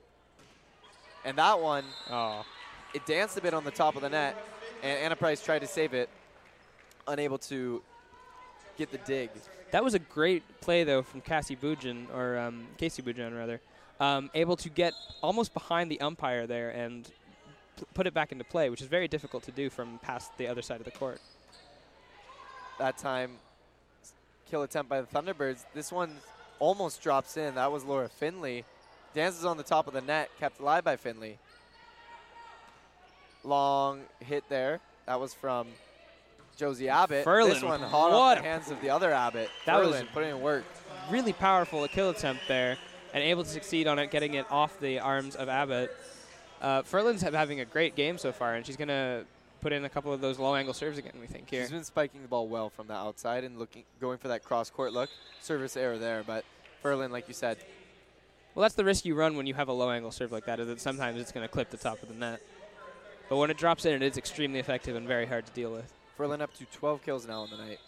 And 1.25 1.37
that 1.37 1.61
one, 1.61 1.85
Oh, 2.09 2.45
it 2.95 3.05
danced 3.05 3.37
a 3.37 3.43
bit 3.43 3.53
on 3.53 3.65
the 3.65 3.71
top 3.71 3.97
of 3.97 4.03
the 4.03 4.09
net, 4.09 4.43
and 4.83 4.99
Anna 4.99 5.17
Price 5.17 5.45
tried 5.45 5.59
to 5.59 5.67
save 5.67 5.93
it, 5.93 6.09
unable 7.07 7.37
to 7.39 7.83
get 8.79 8.91
the 8.91 8.99
dig. 8.99 9.29
That 9.73 9.85
was 9.85 9.95
a 9.95 9.99
great 9.99 10.43
play 10.61 10.85
though 10.85 11.03
from 11.03 11.21
Cassie 11.21 11.57
Bujan 11.57 12.07
or 12.15 12.39
um, 12.39 12.67
Casey 12.77 13.03
Bujan 13.03 13.37
rather, 13.37 13.61
um, 13.99 14.31
able 14.35 14.57
to 14.57 14.69
get 14.69 14.95
almost 15.23 15.55
behind 15.55 15.91
the 15.91 16.01
umpire 16.01 16.47
there 16.47 16.71
and 16.71 17.05
p- 17.79 17.85
put 17.95 18.07
it 18.07 18.15
back 18.15 18.33
into 18.33 18.45
play, 18.45 18.71
which 18.71 18.81
is 18.81 18.89
very 18.89 19.09
difficult 19.09 19.43
to 19.45 19.53
do 19.53 19.71
from 19.71 19.99
past 20.03 20.37
the 20.39 20.49
other 20.49 20.63
side 20.63 20.79
of 20.79 20.85
the 20.85 20.91
court. 20.91 21.21
That 22.79 22.97
time, 22.97 23.33
kill 24.51 24.63
attempt 24.63 24.89
by 24.89 25.03
the 25.03 25.07
Thunderbirds. 25.07 25.65
This 25.75 25.93
one 25.93 26.17
almost 26.59 27.03
drops 27.03 27.37
in. 27.37 27.55
That 27.57 27.71
was 27.71 27.85
Laura 27.85 28.09
Finley. 28.09 28.65
Dances 29.15 29.45
on 29.45 29.57
the 29.57 29.63
top 29.63 29.87
of 29.87 29.93
the 29.93 30.01
net, 30.01 30.31
kept 30.39 30.61
alive 30.61 30.85
by 30.85 30.97
Finley. 30.97 31.39
Long 33.45 34.03
hit 34.21 34.45
there. 34.49 34.81
That 35.07 35.21
was 35.21 35.35
from 35.35 35.67
Josie 36.61 36.89
Abbott. 36.91 37.25
this 37.25 37.63
one 37.63 37.81
hot 37.81 38.13
off 38.13 38.37
the 38.37 38.43
hands 38.43 38.71
of 38.71 38.81
the 38.83 38.91
other 38.91 39.13
Abbott. 39.13 39.51
That 39.65 39.79
was- 39.81 39.89
Ferland 39.89 40.09
putting 40.13 40.31
in 40.31 40.41
work. 40.41 40.65
Really 41.11 41.33
powerful 41.33 41.83
a 41.83 41.89
kill 41.89 42.11
attempt 42.11 42.43
there, 42.47 42.77
and 43.13 43.25
able 43.25 43.43
to 43.43 43.49
succeed 43.49 43.87
on 43.89 43.99
it, 43.99 44.11
getting 44.11 44.35
it 44.35 44.47
off 44.51 44.79
the 44.79 45.01
arms 45.01 45.35
of 45.35 45.49
Abbott. 45.49 45.91
Uh, 46.61 46.83
Ferland's 46.83 47.23
ha- 47.23 47.31
having 47.33 47.61
a 47.61 47.65
great 47.65 47.97
game 47.97 48.19
so 48.19 48.31
far, 48.31 48.55
and 48.55 48.65
she's 48.65 48.77
gonna 48.77 49.25
put 49.63 49.73
in 49.73 49.85
a 49.85 49.89
couple 49.89 50.13
of 50.13 50.21
those 50.21 50.39
low 50.39 50.55
angle 50.55 50.75
serves 50.75 50.99
again. 50.99 51.13
We 51.21 51.27
think 51.27 51.49
here. 51.51 51.63
She's 51.63 51.71
been 51.73 51.83
spiking 51.85 52.23
the 52.23 52.29
ball 52.29 52.47
well 52.47 52.69
from 52.71 52.87
the 52.87 52.95
outside 52.95 53.43
and 53.43 53.59
looking, 53.59 53.85
going 54.01 54.19
for 54.19 54.29
that 54.29 54.45
cross 54.45 54.69
court 54.71 54.93
look. 54.93 55.09
Service 55.41 55.77
error 55.77 55.99
there, 55.99 56.23
but 56.25 56.45
Ferland, 56.83 57.13
like 57.13 57.27
you 57.27 57.35
said, 57.35 57.57
Well, 58.55 58.63
that's 58.63 58.75
the 58.75 58.85
risk 58.85 59.05
you 59.05 59.15
run 59.15 59.37
when 59.37 59.47
you 59.47 59.55
have 59.55 59.69
a 59.69 59.73
low 59.73 59.91
angle 59.91 60.11
serve 60.11 60.33
like 60.33 60.45
that, 60.47 60.59
is 60.61 60.67
that 60.67 60.81
sometimes 60.81 61.21
it's 61.21 61.31
going 61.33 61.47
to 61.47 61.49
clip 61.53 61.71
the 61.71 61.77
top 61.77 62.03
of 62.03 62.09
the 62.09 62.15
net. 62.15 62.41
But 63.29 63.37
when 63.37 63.49
it 63.49 63.57
drops 63.57 63.85
in, 63.85 63.93
it 63.95 64.03
is 64.03 64.19
extremely 64.19 64.59
effective 64.59 64.97
and 64.97 65.07
very 65.07 65.25
hard 65.27 65.47
to 65.47 65.53
deal 65.53 65.71
with. 65.73 65.91
Ferland 66.21 66.43
up 66.43 66.53
to 66.53 66.67
12 66.67 67.03
kills 67.03 67.27
now 67.27 67.41
on 67.41 67.49
the 67.49 67.57
night. 67.57 67.79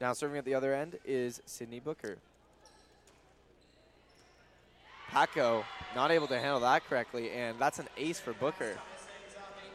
Now 0.00 0.14
serving 0.14 0.38
at 0.38 0.46
the 0.46 0.54
other 0.54 0.72
end 0.72 0.98
is 1.04 1.42
Sydney 1.44 1.78
Booker. 1.78 2.16
Paco 5.10 5.62
not 5.94 6.10
able 6.10 6.26
to 6.28 6.38
handle 6.38 6.60
that 6.60 6.88
correctly, 6.88 7.32
and 7.32 7.58
that's 7.58 7.78
an 7.80 7.86
ace 7.98 8.18
for 8.18 8.32
Booker. 8.32 8.78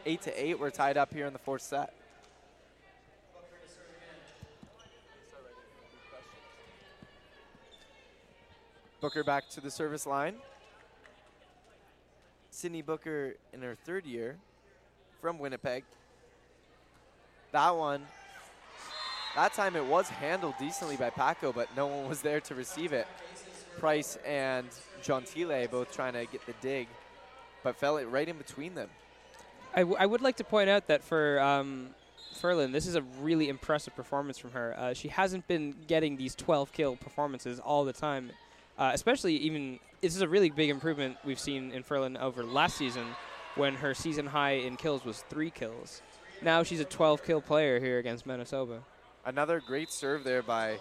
Eight 0.04 0.20
to 0.22 0.32
eight, 0.34 0.58
we're 0.58 0.70
tied 0.70 0.96
up 0.96 1.14
here 1.14 1.26
in 1.26 1.32
the 1.32 1.38
fourth 1.38 1.62
set. 1.62 1.94
Booker 9.00 9.22
back 9.22 9.48
to 9.50 9.60
the 9.60 9.70
service 9.70 10.06
line. 10.06 10.34
Sydney 12.50 12.82
Booker 12.82 13.36
in 13.52 13.62
her 13.62 13.76
third 13.76 14.04
year 14.04 14.38
from 15.20 15.38
Winnipeg. 15.38 15.84
That 17.58 17.76
one, 17.76 18.06
that 19.34 19.52
time 19.52 19.74
it 19.74 19.84
was 19.84 20.08
handled 20.08 20.54
decently 20.60 20.94
by 20.94 21.10
Paco, 21.10 21.52
but 21.52 21.68
no 21.76 21.88
one 21.88 22.08
was 22.08 22.22
there 22.22 22.40
to 22.42 22.54
receive 22.54 22.92
it. 22.92 23.08
Price 23.80 24.16
and 24.24 24.68
Gentile 25.02 25.66
both 25.66 25.92
trying 25.92 26.12
to 26.12 26.24
get 26.26 26.46
the 26.46 26.54
dig, 26.60 26.86
but 27.64 27.74
fell 27.74 27.96
it 27.96 28.04
right 28.04 28.28
in 28.28 28.38
between 28.38 28.76
them. 28.76 28.88
I, 29.74 29.80
w- 29.80 29.96
I 29.98 30.06
would 30.06 30.20
like 30.20 30.36
to 30.36 30.44
point 30.44 30.70
out 30.70 30.86
that 30.86 31.02
for 31.02 31.40
um, 31.40 31.88
Ferland, 32.34 32.72
this 32.72 32.86
is 32.86 32.94
a 32.94 33.02
really 33.20 33.48
impressive 33.48 33.96
performance 33.96 34.38
from 34.38 34.52
her. 34.52 34.76
Uh, 34.78 34.94
she 34.94 35.08
hasn't 35.08 35.48
been 35.48 35.74
getting 35.88 36.16
these 36.16 36.36
12 36.36 36.72
kill 36.72 36.94
performances 36.94 37.58
all 37.58 37.84
the 37.84 37.92
time, 37.92 38.30
uh, 38.78 38.92
especially 38.94 39.34
even. 39.38 39.80
This 40.00 40.14
is 40.14 40.22
a 40.22 40.28
really 40.28 40.50
big 40.50 40.70
improvement 40.70 41.16
we've 41.24 41.40
seen 41.40 41.72
in 41.72 41.82
Ferland 41.82 42.18
over 42.18 42.44
last 42.44 42.76
season 42.76 43.04
when 43.56 43.74
her 43.74 43.94
season 43.94 44.26
high 44.26 44.52
in 44.52 44.76
kills 44.76 45.04
was 45.04 45.24
three 45.28 45.50
kills. 45.50 46.02
Now 46.40 46.62
she's 46.62 46.78
a 46.78 46.84
12 46.84 47.24
kill 47.24 47.40
player 47.40 47.80
here 47.80 47.98
against 47.98 48.24
Manitoba. 48.24 48.80
Another 49.26 49.60
great 49.60 49.90
serve 49.90 50.22
there 50.22 50.42
by 50.42 50.78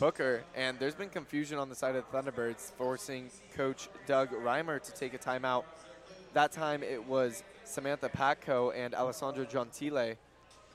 Booker, 0.00 0.42
and 0.56 0.76
there's 0.80 0.96
been 0.96 1.10
confusion 1.10 1.58
on 1.58 1.68
the 1.68 1.76
side 1.76 1.94
of 1.94 2.04
the 2.10 2.16
Thunderbirds, 2.16 2.72
forcing 2.72 3.30
Coach 3.54 3.88
Doug 4.06 4.30
Reimer 4.30 4.82
to 4.82 4.92
take 4.92 5.14
a 5.14 5.18
timeout 5.18 5.64
That 6.34 6.50
time 6.52 6.82
it 6.82 7.04
was 7.04 7.44
Samantha 7.64 8.08
Paco 8.08 8.70
and 8.70 8.94
Alessandra 8.94 9.46
Gentile 9.46 10.14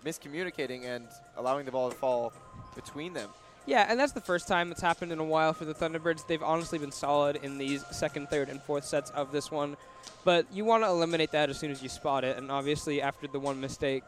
miscommunicating 0.05 0.85
and 0.85 1.07
allowing 1.35 1.65
the 1.65 1.71
ball 1.71 1.89
to 1.89 1.95
fall 1.95 2.33
between 2.75 3.13
them. 3.13 3.29
Yeah, 3.65 3.85
and 3.87 3.97
that's 3.97 4.11
the 4.11 4.21
first 4.21 4.47
time 4.47 4.71
it's 4.71 4.81
happened 4.81 5.11
in 5.11 5.19
a 5.19 5.23
while 5.23 5.53
for 5.53 5.63
the 5.63 5.73
Thunderbirds. 5.73 6.27
They've 6.27 6.43
honestly 6.43 6.79
been 6.79 6.91
solid 6.91 7.37
in 7.43 7.57
these 7.57 7.85
second, 7.91 8.29
third, 8.29 8.49
and 8.49 8.61
fourth 8.61 8.83
sets 8.83 9.09
of 9.11 9.31
this 9.31 9.49
one. 9.49 9.77
But 10.25 10.45
you 10.51 10.65
want 10.65 10.83
to 10.83 10.89
eliminate 10.89 11.31
that 11.31 11.49
as 11.49 11.57
soon 11.57 11.71
as 11.71 11.81
you 11.81 11.87
spot 11.87 12.23
it. 12.25 12.37
And 12.37 12.51
obviously, 12.51 13.01
after 13.01 13.27
the 13.27 13.39
one 13.39 13.61
mistake, 13.61 14.03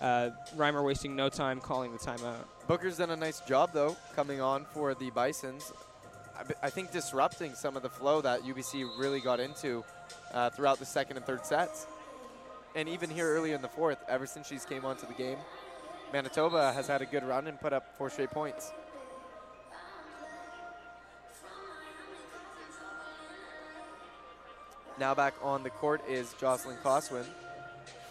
uh, 0.00 0.30
Reimer 0.56 0.84
wasting 0.84 1.16
no 1.16 1.30
time 1.30 1.60
calling 1.60 1.92
the 1.92 1.98
timeout. 1.98 2.44
Booker's 2.66 2.98
done 2.98 3.10
a 3.10 3.16
nice 3.16 3.40
job, 3.40 3.70
though, 3.72 3.96
coming 4.14 4.40
on 4.40 4.66
for 4.72 4.94
the 4.94 5.10
Bisons. 5.10 5.72
I, 6.62 6.70
think 6.70 6.90
disrupting 6.90 7.54
some 7.54 7.76
of 7.76 7.82
the 7.82 7.88
flow 7.88 8.20
that 8.22 8.42
UBC 8.42 8.98
really 8.98 9.20
got 9.20 9.38
into 9.38 9.84
uh, 10.32 10.50
throughout 10.50 10.78
the 10.78 10.86
second 10.86 11.16
and 11.16 11.24
third 11.24 11.46
sets. 11.46 11.86
And 12.74 12.88
even 12.88 13.10
here 13.10 13.28
early 13.28 13.52
in 13.52 13.62
the 13.62 13.68
fourth, 13.68 13.98
ever 14.08 14.26
since 14.26 14.48
she's 14.48 14.64
came 14.64 14.84
onto 14.84 15.06
the 15.06 15.12
game, 15.12 15.38
Manitoba 16.12 16.72
has 16.72 16.88
had 16.88 17.00
a 17.00 17.06
good 17.06 17.22
run 17.22 17.46
and 17.46 17.60
put 17.60 17.72
up 17.72 17.96
four 17.96 18.10
straight 18.10 18.30
points. 18.30 18.72
Now 25.02 25.16
back 25.16 25.34
on 25.42 25.64
the 25.64 25.70
court 25.70 26.00
is 26.08 26.32
Jocelyn 26.40 26.76
Coswin 26.80 27.24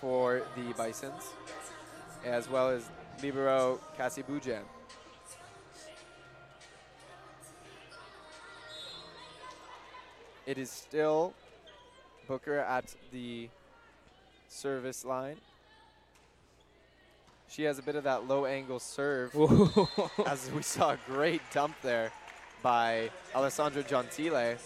for 0.01 0.41
the 0.57 0.73
Bisons, 0.73 1.23
as 2.25 2.49
well 2.49 2.67
as 2.67 2.89
libero 3.23 3.79
Cassie 3.95 4.23
Bujan. 4.23 4.63
It 10.45 10.57
is 10.57 10.69
still 10.69 11.33
Booker 12.27 12.57
at 12.57 12.93
the 13.13 13.47
service 14.49 15.05
line. 15.05 15.37
She 17.47 17.63
has 17.63 17.79
a 17.79 17.83
bit 17.83 17.95
of 17.95 18.03
that 18.03 18.27
low 18.27 18.45
angle 18.45 18.81
serve, 18.81 19.33
as 20.27 20.51
we 20.51 20.61
saw 20.61 20.91
a 20.91 20.99
great 21.07 21.41
dump 21.53 21.75
there 21.83 22.11
by 22.61 23.09
Alessandra 23.33 23.81
Gentile. 23.81 24.57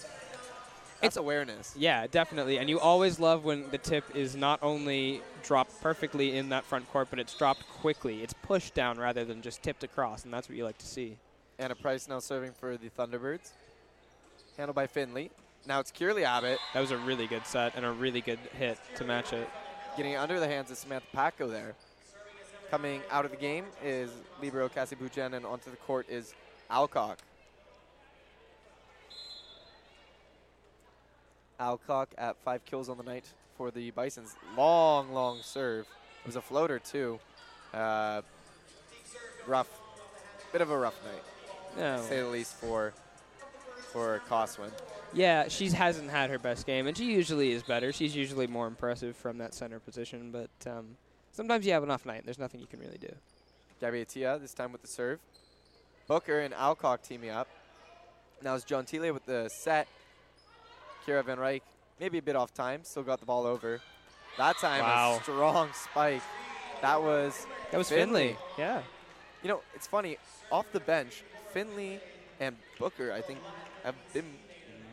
It's 1.06 1.18
awareness. 1.18 1.74
Yeah, 1.78 2.08
definitely. 2.08 2.58
And 2.58 2.70
you 2.70 2.80
always 2.80 3.20
love 3.20 3.44
when 3.46 3.70
the 3.72 3.78
tip 3.78 4.04
is 4.16 4.36
not 4.36 4.60
only 4.62 5.22
dropped 5.44 5.80
perfectly 5.82 6.38
in 6.38 6.50
that 6.50 6.64
front 6.64 6.92
court, 6.92 7.08
but 7.10 7.20
it's 7.20 7.34
dropped 7.34 7.68
quickly. 7.70 8.24
It's 8.24 8.34
pushed 8.34 8.74
down 8.74 8.98
rather 8.98 9.24
than 9.26 9.42
just 9.42 9.62
tipped 9.62 9.84
across, 9.84 10.24
and 10.26 10.34
that's 10.34 10.50
what 10.50 10.58
you 10.58 10.64
like 10.64 10.78
to 10.80 10.86
see. 10.86 11.18
Anna 11.60 11.76
Price 11.76 12.08
now 12.08 12.20
serving 12.20 12.52
for 12.52 12.78
the 12.78 12.90
Thunderbirds. 12.90 13.52
Handled 14.58 14.76
by 14.76 14.88
Finley. 14.88 15.32
Now 15.68 15.80
it's 15.80 15.92
Kierley 15.92 16.24
Abbott 16.24 16.60
That 16.74 16.80
was 16.80 16.92
a 16.92 16.98
really 16.98 17.28
good 17.28 17.46
set 17.46 17.76
and 17.76 17.86
a 17.86 17.92
really 17.92 18.22
good 18.22 18.40
hit 18.58 18.78
to 18.98 19.04
match 19.04 19.34
it. 19.34 19.50
getting 19.98 20.16
under 20.16 20.40
the 20.40 20.48
hands 20.48 20.70
of 20.72 20.78
Samantha 20.78 21.08
Paco 21.14 21.48
there. 21.48 21.76
Coming 22.70 23.02
out 23.12 23.26
of 23.26 23.32
the 23.32 23.38
game 23.38 23.66
is 23.84 24.10
Libero 24.42 24.70
Cassie 24.70 24.96
Bujan, 24.96 25.34
and 25.34 25.46
onto 25.46 25.70
the 25.70 25.78
court 25.78 26.08
is 26.10 26.34
Alcock. 26.70 27.20
Alcock 31.60 32.10
at 32.18 32.36
five 32.44 32.66
kills 32.66 32.90
on 32.90 32.98
the 32.98 33.04
night 33.04 33.26
for 33.58 33.72
the 33.72 33.92
Bisons. 33.92 34.36
Long, 34.58 35.14
long 35.14 35.40
serve. 35.42 35.86
It 36.22 36.28
was 36.28 36.36
a 36.36 36.42
floater, 36.42 36.80
too. 36.80 37.20
Uh, 37.74 38.22
rough. 39.48 39.70
Bit 40.52 40.62
of 40.62 40.72
a 40.72 40.78
rough 40.78 41.00
night, 41.04 41.24
No. 41.78 41.98
to 41.98 42.04
say 42.04 42.20
the 42.22 42.28
least, 42.28 42.56
for, 42.56 42.94
for 43.92 44.22
Coswin. 44.30 44.72
Yeah, 45.14 45.48
she 45.50 45.70
hasn't 45.70 46.10
had 46.10 46.30
her 46.30 46.40
best 46.40 46.66
game, 46.66 46.88
and 46.88 46.98
she 46.98 47.06
usually 47.14 47.52
is 47.52 47.64
better. 47.64 47.92
She's 47.94 48.16
usually 48.16 48.48
more 48.48 48.68
impressive 48.68 49.16
from 49.16 49.38
that 49.40 49.54
center 49.54 49.80
position, 49.80 50.32
but 50.32 50.50
um, 50.70 50.98
sometimes 51.32 51.66
you 51.66 51.74
have 51.74 51.84
an 51.84 51.92
off 51.92 52.06
night. 52.06 52.18
and 52.20 52.26
There's 52.26 52.40
nothing 52.40 52.60
you 52.62 52.68
can 52.68 52.80
really 52.80 52.98
do. 52.98 53.14
Gabby 53.82 54.04
Atia 54.06 54.40
this 54.40 54.54
time 54.54 54.72
with 54.72 54.82
the 54.82 54.88
serve. 54.88 55.20
Booker 56.08 56.40
and 56.40 56.54
Alcock 56.54 57.02
teaming 57.02 57.30
up. 57.32 57.48
Now 58.42 58.56
it's 58.56 58.64
Gentile 58.64 59.14
with 59.14 59.26
the 59.26 59.50
set. 59.50 59.88
Kira 61.06 61.24
Van 61.24 61.38
Ryk, 61.38 61.62
maybe 62.00 62.18
a 62.18 62.22
bit 62.22 62.36
off 62.36 62.54
time, 62.54 62.84
still 62.84 63.04
got 63.04 63.20
the 63.20 63.26
ball 63.26 63.46
over. 63.46 63.80
That 64.38 64.58
time, 64.58 64.82
Wow. 64.82 65.18
a 65.20 65.24
strong 65.24 65.70
spike. 65.74 66.22
That 66.82 67.02
was, 67.02 67.46
That 67.72 67.78
was 67.78 67.90
Finley. 67.90 68.30
Finley. 68.30 68.38
Yeah. 68.58 68.82
you 69.42 69.50
know, 69.50 69.62
it's 69.74 69.88
funny. 69.88 70.18
Off 70.52 70.66
the 70.72 70.80
bench, 70.80 71.24
Finley 71.54 72.00
and 72.40 72.56
Booker, 72.80 73.12
I 73.14 73.22
think, 73.22 73.40
have 73.84 73.96
been 74.14 74.26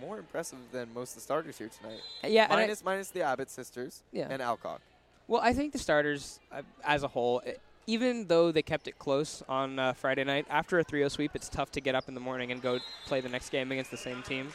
more 0.01 0.18
impressive 0.18 0.59
than 0.72 0.93
most 0.94 1.10
of 1.10 1.14
the 1.16 1.20
starters 1.22 1.59
here 1.59 1.68
tonight. 1.80 2.01
Yeah, 2.24 2.44
and 2.44 2.52
I- 2.52 2.56
Minus, 2.56 2.84
minus 2.84 3.09
the 3.10 3.22
Abbott 3.22 3.51
sisters 3.51 4.02
Yeah. 4.12 4.28
and 4.30 4.40
Alcock. 4.43 4.80
Well, 5.28 5.40
I 5.40 5.52
think 5.52 5.72
the 5.72 5.78
starters, 5.78 6.39
uh, 6.52 6.62
as 6.84 7.02
a 7.02 7.09
whole, 7.09 7.40
i- 7.47 7.56
even 7.86 8.26
though 8.28 8.52
they 8.52 8.62
kept 8.62 8.86
it 8.86 8.98
close 8.98 9.43
on 9.48 9.78
uh, 9.78 9.93
Friday 9.94 10.22
night, 10.24 10.47
after 10.51 10.78
a 10.78 10.84
3-0 10.84 11.09
sweep, 11.10 11.34
it's 11.34 11.48
tough 11.48 11.72
to 11.72 11.80
get 11.80 11.94
up 11.94 12.06
in 12.09 12.14
the 12.14 12.20
morning 12.20 12.52
and 12.52 12.60
go 12.62 12.78
play 13.06 13.20
the 13.20 13.28
next 13.28 13.51
game 13.51 13.72
against 13.72 13.90
the 13.90 13.97
same 13.97 14.22
team. 14.22 14.52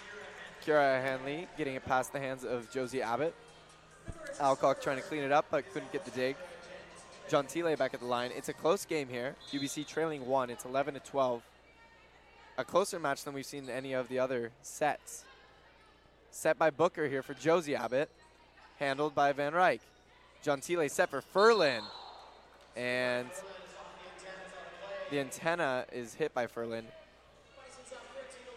Kira 0.65 1.01
Hanley 1.01 1.47
getting 1.57 1.75
it 1.75 1.85
past 1.85 2.13
the 2.13 2.19
hands 2.19 2.43
of 2.43 2.69
Josie 2.71 3.01
Abbott. 3.01 3.33
Alcock 4.39 4.81
trying 4.81 4.97
to 4.97 5.03
clean 5.03 5.23
it 5.23 5.31
up, 5.31 5.45
but 5.49 5.71
couldn't 5.73 5.91
get 5.91 6.05
the 6.05 6.11
dig. 6.11 6.35
Gentile 7.29 7.75
back 7.75 7.93
at 7.93 7.99
the 7.99 8.05
line. 8.05 8.31
It's 8.35 8.49
a 8.49 8.53
close 8.53 8.85
game 8.85 9.09
here. 9.09 9.35
UBC 9.51 9.85
trailing 9.85 10.27
one. 10.27 10.49
It's 10.49 10.65
11 10.65 10.93
to 10.93 10.99
12. 11.01 11.41
A 12.57 12.63
closer 12.63 12.99
match 12.99 13.23
than 13.23 13.33
we've 13.33 13.45
seen 13.45 13.65
in 13.65 13.69
any 13.69 13.93
of 13.93 14.07
the 14.07 14.19
other 14.19 14.51
sets. 14.61 15.25
Set 16.31 16.57
by 16.57 16.69
Booker 16.69 17.07
here 17.07 17.21
for 17.21 17.33
Josie 17.33 17.75
Abbott. 17.75 18.09
Handled 18.79 19.13
by 19.13 19.33
Van 19.33 19.53
Ryk. 19.53 19.79
Gentile 20.41 20.87
set 20.87 21.09
for 21.09 21.21
Furlan. 21.21 21.81
And 22.75 23.27
the 25.09 25.19
antenna 25.19 25.85
is 25.91 26.13
hit 26.13 26.33
by 26.33 26.47
Furlan. 26.47 26.83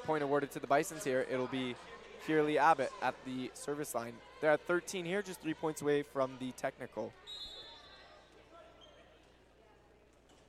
Point 0.04 0.22
awarded 0.22 0.50
to 0.52 0.60
the 0.60 0.66
Bisons 0.66 1.04
here. 1.04 1.26
It'll 1.30 1.46
be 1.46 1.74
Kierley 2.26 2.58
Abbott 2.58 2.92
at 3.02 3.14
the 3.24 3.50
service 3.54 3.94
line. 3.94 4.12
They're 4.40 4.52
at 4.52 4.60
13 4.66 5.04
here, 5.04 5.22
just 5.22 5.40
three 5.40 5.54
points 5.54 5.82
away 5.82 6.02
from 6.02 6.32
the 6.38 6.52
technical. 6.52 7.12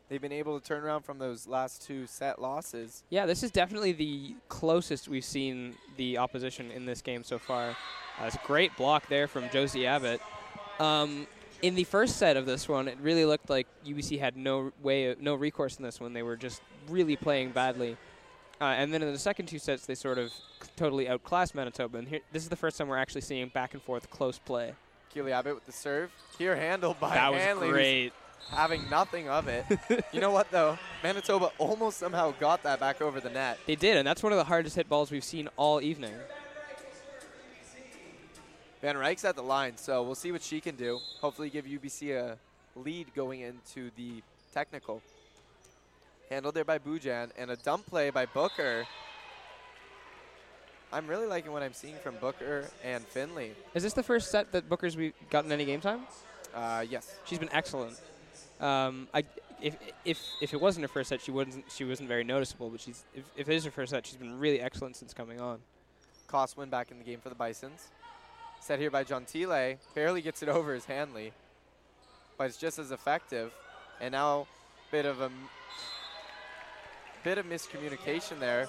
They've 0.09 0.21
been 0.21 0.33
able 0.33 0.59
to 0.59 0.65
turn 0.65 0.83
around 0.83 1.03
from 1.03 1.19
those 1.19 1.47
last 1.47 1.83
two 1.83 2.05
set 2.05 2.41
losses. 2.41 3.03
Yeah, 3.09 3.25
this 3.25 3.43
is 3.43 3.51
definitely 3.51 3.93
the 3.93 4.35
closest 4.49 5.07
we've 5.07 5.23
seen 5.23 5.75
the 5.95 6.17
opposition 6.17 6.69
in 6.69 6.85
this 6.85 7.01
game 7.01 7.23
so 7.23 7.39
far. 7.39 7.69
Uh, 8.19 8.25
it's 8.25 8.35
a 8.35 8.41
great 8.45 8.75
block 8.75 9.07
there 9.07 9.29
from 9.29 9.49
Josie 9.51 9.85
Abbott. 9.87 10.19
Um, 10.81 11.27
in 11.61 11.75
the 11.75 11.85
first 11.85 12.17
set 12.17 12.35
of 12.35 12.45
this 12.45 12.67
one, 12.67 12.89
it 12.89 12.97
really 13.01 13.23
looked 13.23 13.49
like 13.49 13.67
UBC 13.85 14.19
had 14.19 14.35
no 14.35 14.73
way, 14.81 15.15
no 15.19 15.33
recourse 15.35 15.77
in 15.77 15.83
this 15.83 16.01
one. 16.01 16.11
They 16.11 16.23
were 16.23 16.35
just 16.35 16.61
really 16.89 17.15
playing 17.15 17.51
badly. 17.51 17.95
Uh, 18.61 18.65
and 18.65 18.93
then 18.93 19.01
in 19.01 19.11
the 19.11 19.17
second 19.17 19.47
two 19.47 19.57
sets, 19.57 19.87
they 19.87 19.95
sort 19.95 20.19
of 20.19 20.31
totally 20.75 21.09
outclassed 21.09 21.55
Manitoba. 21.55 21.97
And 21.97 22.07
here, 22.07 22.19
this 22.31 22.43
is 22.43 22.49
the 22.49 22.55
first 22.55 22.77
time 22.77 22.87
we're 22.87 22.97
actually 22.97 23.21
seeing 23.21 23.47
back 23.47 23.73
and 23.73 23.81
forth 23.81 24.07
close 24.11 24.37
play. 24.37 24.73
Kierley 25.11 25.31
Abbott 25.31 25.55
with 25.55 25.65
the 25.65 25.71
serve. 25.71 26.11
Here 26.37 26.55
handled 26.55 26.99
by 26.99 27.15
that 27.15 27.31
was 27.31 27.41
Hanley, 27.41 27.69
great. 27.69 28.13
having 28.51 28.87
nothing 28.87 29.27
of 29.29 29.47
it. 29.47 29.65
you 30.13 30.21
know 30.21 30.29
what, 30.29 30.51
though? 30.51 30.77
Manitoba 31.01 31.51
almost 31.57 31.97
somehow 31.97 32.33
got 32.39 32.61
that 32.61 32.79
back 32.79 33.01
over 33.01 33.19
the 33.19 33.31
net. 33.31 33.57
They 33.65 33.75
did, 33.75 33.97
and 33.97 34.07
that's 34.07 34.21
one 34.21 34.31
of 34.31 34.37
the 34.37 34.45
hardest 34.45 34.75
hit 34.75 34.87
balls 34.87 35.09
we've 35.09 35.23
seen 35.23 35.49
all 35.57 35.81
evening. 35.81 36.13
Van 38.81 38.95
Ryk's 38.95 39.25
at 39.25 39.35
the 39.35 39.43
line, 39.43 39.75
so 39.75 40.03
we'll 40.03 40.15
see 40.15 40.31
what 40.31 40.43
she 40.43 40.61
can 40.61 40.75
do. 40.75 40.99
Hopefully 41.19 41.49
give 41.49 41.65
UBC 41.65 42.15
a 42.15 42.37
lead 42.75 43.13
going 43.15 43.41
into 43.41 43.89
the 43.97 44.21
technical. 44.53 45.01
Handled 46.31 46.55
there 46.55 46.63
by 46.63 46.79
Bujan, 46.79 47.29
and 47.37 47.51
a 47.51 47.57
dump 47.57 47.87
play 47.87 48.09
by 48.09 48.25
Booker. 48.25 48.87
I'm 50.93 51.05
really 51.05 51.27
liking 51.27 51.51
what 51.51 51.61
I'm 51.61 51.73
seeing 51.73 51.97
from 51.97 52.15
Booker 52.21 52.69
and 52.85 53.05
Finley. 53.05 53.51
Is 53.75 53.83
this 53.83 53.91
the 53.91 54.01
first 54.01 54.31
set 54.31 54.53
that 54.53 54.69
Booker's 54.69 54.95
we 54.95 55.11
gotten 55.29 55.51
any 55.51 55.65
game 55.65 55.81
time? 55.81 56.03
Uh, 56.55 56.85
yes. 56.89 57.13
She's 57.25 57.37
been 57.37 57.51
excellent. 57.51 57.99
Um, 58.61 59.09
I, 59.13 59.25
if, 59.61 59.75
if, 60.05 60.25
if 60.41 60.53
it 60.53 60.61
wasn't 60.61 60.85
her 60.85 60.87
first 60.87 61.09
set, 61.09 61.19
she 61.19 61.31
wasn't 61.31 61.65
she 61.69 61.83
wasn't 61.83 62.07
very 62.07 62.23
noticeable. 62.23 62.69
But 62.69 62.79
she's 62.79 63.03
if, 63.13 63.25
if 63.35 63.49
it 63.49 63.53
is 63.53 63.65
her 63.65 63.71
first 63.71 63.91
set, 63.91 64.07
she's 64.07 64.15
been 64.15 64.39
really 64.39 64.61
excellent 64.61 64.95
since 64.95 65.13
coming 65.13 65.41
on. 65.41 65.59
Coswin 66.27 66.69
back 66.69 66.91
in 66.91 66.97
the 66.97 67.03
game 67.03 67.19
for 67.19 67.27
the 67.27 67.35
Bisons. 67.35 67.89
Set 68.61 68.79
here 68.79 68.89
by 68.89 69.03
Gentile. 69.03 69.75
Barely 69.93 70.21
gets 70.21 70.41
it 70.41 70.47
over 70.47 70.73
his 70.75 70.85
Hanley. 70.85 71.33
But 72.37 72.45
it's 72.45 72.57
just 72.57 72.79
as 72.79 72.91
effective. 72.91 73.51
And 73.99 74.13
now 74.13 74.47
bit 74.91 75.05
of 75.05 75.19
a 75.19 75.29
bit 77.23 77.37
of 77.37 77.45
miscommunication 77.45 78.39
there. 78.39 78.67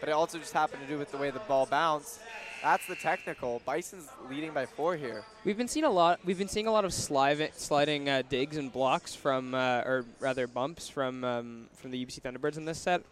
But 0.00 0.08
it 0.08 0.12
also 0.12 0.38
just 0.38 0.52
happened 0.52 0.82
to 0.82 0.88
do 0.88 0.98
with 0.98 1.10
the 1.10 1.18
way 1.18 1.30
the 1.30 1.40
ball 1.40 1.66
bounced. 1.66 2.20
That's 2.62 2.86
the 2.86 2.94
technical. 2.94 3.60
Bison's 3.66 4.08
leading 4.30 4.52
by 4.52 4.66
four 4.66 4.96
here. 4.96 5.24
We've 5.44 5.56
been 5.56 5.68
seeing 5.68 5.84
a 5.84 5.90
lot. 5.90 6.20
We've 6.24 6.38
been 6.38 6.48
seeing 6.48 6.66
a 6.66 6.72
lot 6.72 6.84
of 6.84 6.92
sliding 6.92 8.08
uh, 8.08 8.22
digs 8.28 8.56
and 8.56 8.72
blocks 8.72 9.14
from, 9.14 9.54
uh, 9.54 9.82
or 9.84 10.04
rather 10.20 10.46
bumps 10.46 10.88
from 10.88 11.24
um, 11.24 11.66
from 11.74 11.90
the 11.90 12.04
UBC 12.04 12.20
Thunderbirds 12.20 12.56
in 12.56 12.64
this 12.64 12.78
set. 12.78 13.02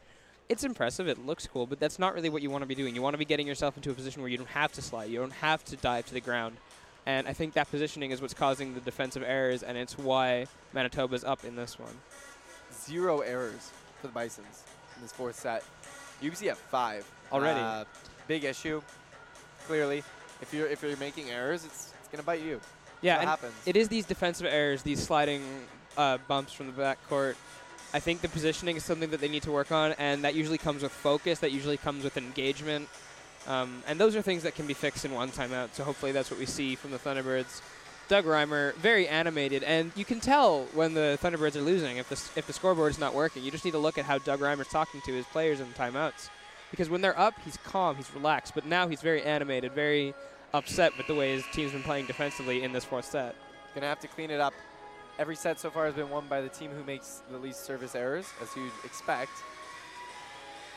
It's 0.48 0.64
impressive. 0.64 1.08
It 1.08 1.24
looks 1.26 1.46
cool, 1.46 1.66
but 1.66 1.78
that's 1.78 1.98
not 1.98 2.14
really 2.14 2.30
what 2.30 2.40
you 2.40 2.50
want 2.50 2.62
to 2.62 2.66
be 2.66 2.74
doing. 2.74 2.94
You 2.94 3.02
want 3.02 3.14
to 3.14 3.18
be 3.18 3.26
getting 3.26 3.46
yourself 3.46 3.76
into 3.76 3.90
a 3.90 3.94
position 3.94 4.22
where 4.22 4.30
you 4.30 4.38
don't 4.38 4.48
have 4.48 4.72
to 4.72 4.82
slide. 4.82 5.10
You 5.10 5.18
don't 5.18 5.32
have 5.32 5.62
to 5.66 5.76
dive 5.76 6.06
to 6.06 6.14
the 6.14 6.22
ground. 6.22 6.56
And 7.04 7.26
I 7.26 7.32
think 7.34 7.54
that 7.54 7.70
positioning 7.70 8.10
is 8.10 8.20
what's 8.22 8.34
causing 8.34 8.74
the 8.74 8.80
defensive 8.80 9.22
errors, 9.26 9.62
and 9.62 9.76
it's 9.76 9.96
why 9.96 10.46
Manitoba's 10.72 11.24
up 11.24 11.44
in 11.44 11.56
this 11.56 11.78
one. 11.78 11.94
Zero 12.72 13.20
errors 13.20 13.70
for 14.00 14.06
the 14.06 14.12
Bisons 14.12 14.64
in 14.96 15.02
this 15.02 15.12
fourth 15.12 15.38
set. 15.38 15.64
UBC 16.22 16.48
at 16.48 16.56
five 16.56 17.06
Already. 17.32 17.60
Uh, 17.60 17.84
big 18.26 18.44
issue. 18.44 18.82
Clearly, 19.66 20.02
if 20.40 20.52
you're 20.52 20.66
if 20.66 20.82
you're 20.82 20.96
making 20.96 21.30
errors, 21.30 21.64
it's 21.64 21.92
it's 22.00 22.08
gonna 22.08 22.22
bite 22.22 22.42
you. 22.42 22.60
Yeah, 23.02 23.20
and 23.20 23.28
happens. 23.28 23.52
it 23.66 23.76
is 23.76 23.88
these 23.88 24.06
defensive 24.06 24.46
errors, 24.46 24.82
these 24.82 25.00
sliding 25.00 25.42
uh, 25.96 26.18
bumps 26.26 26.52
from 26.52 26.66
the 26.66 26.72
back 26.72 26.98
court. 27.08 27.36
I 27.94 28.00
think 28.00 28.20
the 28.20 28.28
positioning 28.28 28.76
is 28.76 28.84
something 28.84 29.10
that 29.10 29.20
they 29.20 29.28
need 29.28 29.42
to 29.44 29.52
work 29.52 29.72
on, 29.72 29.92
and 29.92 30.24
that 30.24 30.34
usually 30.34 30.58
comes 30.58 30.82
with 30.82 30.92
focus. 30.92 31.38
That 31.40 31.52
usually 31.52 31.76
comes 31.76 32.04
with 32.04 32.16
engagement, 32.16 32.88
um, 33.46 33.82
and 33.86 34.00
those 34.00 34.16
are 34.16 34.22
things 34.22 34.42
that 34.42 34.54
can 34.54 34.66
be 34.66 34.74
fixed 34.74 35.04
in 35.04 35.12
one 35.12 35.30
timeout. 35.30 35.74
So 35.74 35.84
hopefully 35.84 36.12
that's 36.12 36.30
what 36.30 36.40
we 36.40 36.46
see 36.46 36.74
from 36.74 36.90
the 36.90 36.98
Thunderbirds. 36.98 37.60
Doug 38.08 38.24
Reimer, 38.24 38.74
very 38.76 39.06
animated, 39.06 39.62
and 39.62 39.92
you 39.94 40.04
can 40.04 40.18
tell 40.18 40.64
when 40.72 40.94
the 40.94 41.18
Thunderbirds 41.22 41.56
are 41.56 41.60
losing 41.60 41.98
if 41.98 42.08
the 42.08 42.14
if 42.38 42.46
the 42.46 42.54
scoreboard 42.54 42.90
is 42.90 42.98
not 42.98 43.14
working. 43.14 43.44
You 43.44 43.50
just 43.50 43.66
need 43.66 43.72
to 43.72 43.78
look 43.78 43.98
at 43.98 44.06
how 44.06 44.16
Doug 44.18 44.40
Reimer's 44.40 44.68
talking 44.68 45.02
to 45.02 45.12
his 45.12 45.26
players 45.26 45.60
in 45.60 45.66
timeouts, 45.68 46.30
because 46.70 46.88
when 46.88 47.02
they're 47.02 47.18
up, 47.18 47.34
he's 47.44 47.58
calm, 47.58 47.96
he's 47.96 48.12
relaxed, 48.14 48.54
but 48.54 48.64
now 48.64 48.88
he's 48.88 49.02
very 49.02 49.22
animated, 49.22 49.72
very 49.72 50.14
upset 50.54 50.96
with 50.96 51.06
the 51.06 51.14
way 51.14 51.32
his 51.32 51.44
team's 51.52 51.72
been 51.72 51.82
playing 51.82 52.06
defensively 52.06 52.62
in 52.62 52.72
this 52.72 52.84
fourth 52.84 53.04
set. 53.04 53.36
Gonna 53.74 53.86
have 53.86 54.00
to 54.00 54.08
clean 54.08 54.30
it 54.30 54.40
up. 54.40 54.54
Every 55.18 55.36
set 55.36 55.60
so 55.60 55.68
far 55.68 55.84
has 55.84 55.94
been 55.94 56.08
won 56.08 56.28
by 56.28 56.40
the 56.40 56.48
team 56.48 56.70
who 56.70 56.82
makes 56.84 57.20
the 57.30 57.36
least 57.36 57.66
service 57.66 57.94
errors, 57.94 58.26
as 58.40 58.48
you'd 58.56 58.72
expect. 58.84 59.32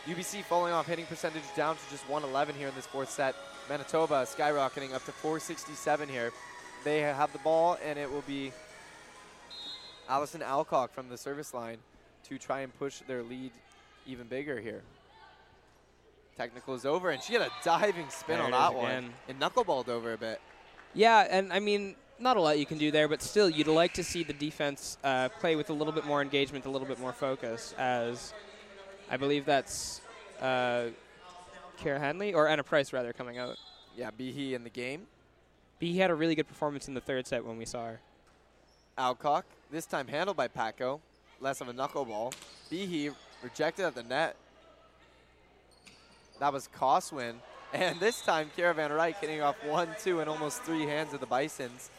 UBC 0.06 0.44
falling 0.44 0.74
off 0.74 0.88
hitting 0.88 1.06
percentage 1.06 1.44
down 1.56 1.76
to 1.76 1.82
just 1.92 2.10
111 2.10 2.56
here 2.56 2.68
in 2.68 2.76
this 2.76 2.88
fourth 2.88 3.10
set. 3.10 3.36
Manitoba 3.70 4.26
skyrocketing 4.26 4.94
up 4.94 5.06
to 5.06 5.12
467 5.12 6.10
here. 6.10 6.34
They 6.84 7.02
have 7.02 7.32
the 7.32 7.40
ball, 7.40 7.78
and 7.86 7.98
it 8.00 8.12
will 8.12 8.24
be 8.28 8.52
Allison 10.10 10.42
Alcock 10.42 10.92
from 10.92 11.10
the 11.10 11.18
service 11.18 11.54
line 11.54 11.78
to 12.30 12.38
try 12.38 12.62
and 12.62 12.78
push 12.80 13.00
their 13.08 13.24
lead 13.24 13.52
even 14.08 14.28
bigger 14.28 14.60
here. 14.60 14.82
Technical 16.38 16.74
is 16.74 16.86
over, 16.86 17.12
and 17.12 17.22
she 17.22 17.34
had 17.34 17.44
a 17.44 17.52
diving 17.64 18.10
spin 18.10 18.38
There 18.38 18.46
on 18.46 18.52
that 18.52 18.74
one 18.74 18.86
again. 18.86 19.14
and 19.28 19.40
knuckleballed 19.40 19.90
over 19.90 20.14
a 20.14 20.18
bit. 20.18 20.42
Yeah, 20.94 21.28
and 21.30 21.54
I 21.54 21.60
mean, 21.60 21.96
not 22.20 22.36
a 22.38 22.42
lot 22.42 22.58
you 22.58 22.66
can 22.66 22.78
do 22.78 22.90
there, 22.90 23.08
but 23.08 23.22
still, 23.22 23.50
you'd 23.50 23.68
like 23.68 23.94
to 23.94 24.04
see 24.04 24.24
the 24.24 24.34
defense 24.34 24.98
uh, 25.04 25.30
play 25.40 25.56
with 25.56 25.70
a 25.70 25.74
little 25.74 25.94
bit 25.94 26.06
more 26.06 26.22
engagement, 26.22 26.66
a 26.66 26.70
little 26.70 26.88
bit 26.88 27.00
more 27.00 27.14
focus, 27.14 27.76
as 27.78 28.34
I 29.10 29.18
believe 29.18 29.46
that's 29.46 30.02
uh, 30.42 30.86
Kara 31.78 32.00
Hanley, 32.00 32.34
or 32.34 32.48
Anna 32.48 32.64
Price, 32.64 32.92
rather, 32.92 33.14
coming 33.14 33.38
out. 33.38 33.58
Yeah, 33.96 34.10
Behe 34.18 34.54
in 34.54 34.64
the 34.64 34.70
game. 34.70 35.06
B 35.82 35.98
had 35.98 36.12
a 36.12 36.16
really 36.16 36.36
good 36.36 36.48
performance 36.48 36.88
in 36.88 36.94
the 36.94 37.02
third 37.02 37.26
set 37.26 37.44
when 37.44 37.58
we 37.58 37.66
saw 37.66 37.88
her. 37.88 38.00
Alcock, 39.00 39.46
this 39.72 39.88
time 39.88 40.08
handled 40.08 40.38
by 40.38 40.48
Paco. 40.48 41.02
Less 41.40 41.60
of 41.60 41.70
a 41.70 41.74
knuckleball. 41.74 42.34
Behe 42.72 43.12
rejected 43.42 43.86
at 43.86 43.96
the 43.96 44.04
net. 44.04 44.36
That 46.40 46.54
was 46.54 46.68
Coswin. 46.68 47.38
And 47.74 48.00
this 48.00 48.22
time, 48.22 48.52
Kara 48.56 48.76
Van 48.76 48.92
Ryk 48.92 49.16
hitting 49.16 49.42
off 49.42 49.56
one, 49.66 49.88
two, 50.04 50.20
and 50.20 50.30
almost 50.30 50.62
three 50.62 50.84
hands 50.84 51.16
of 51.16 51.20
the 51.20 51.26
Bisons. 51.26 51.90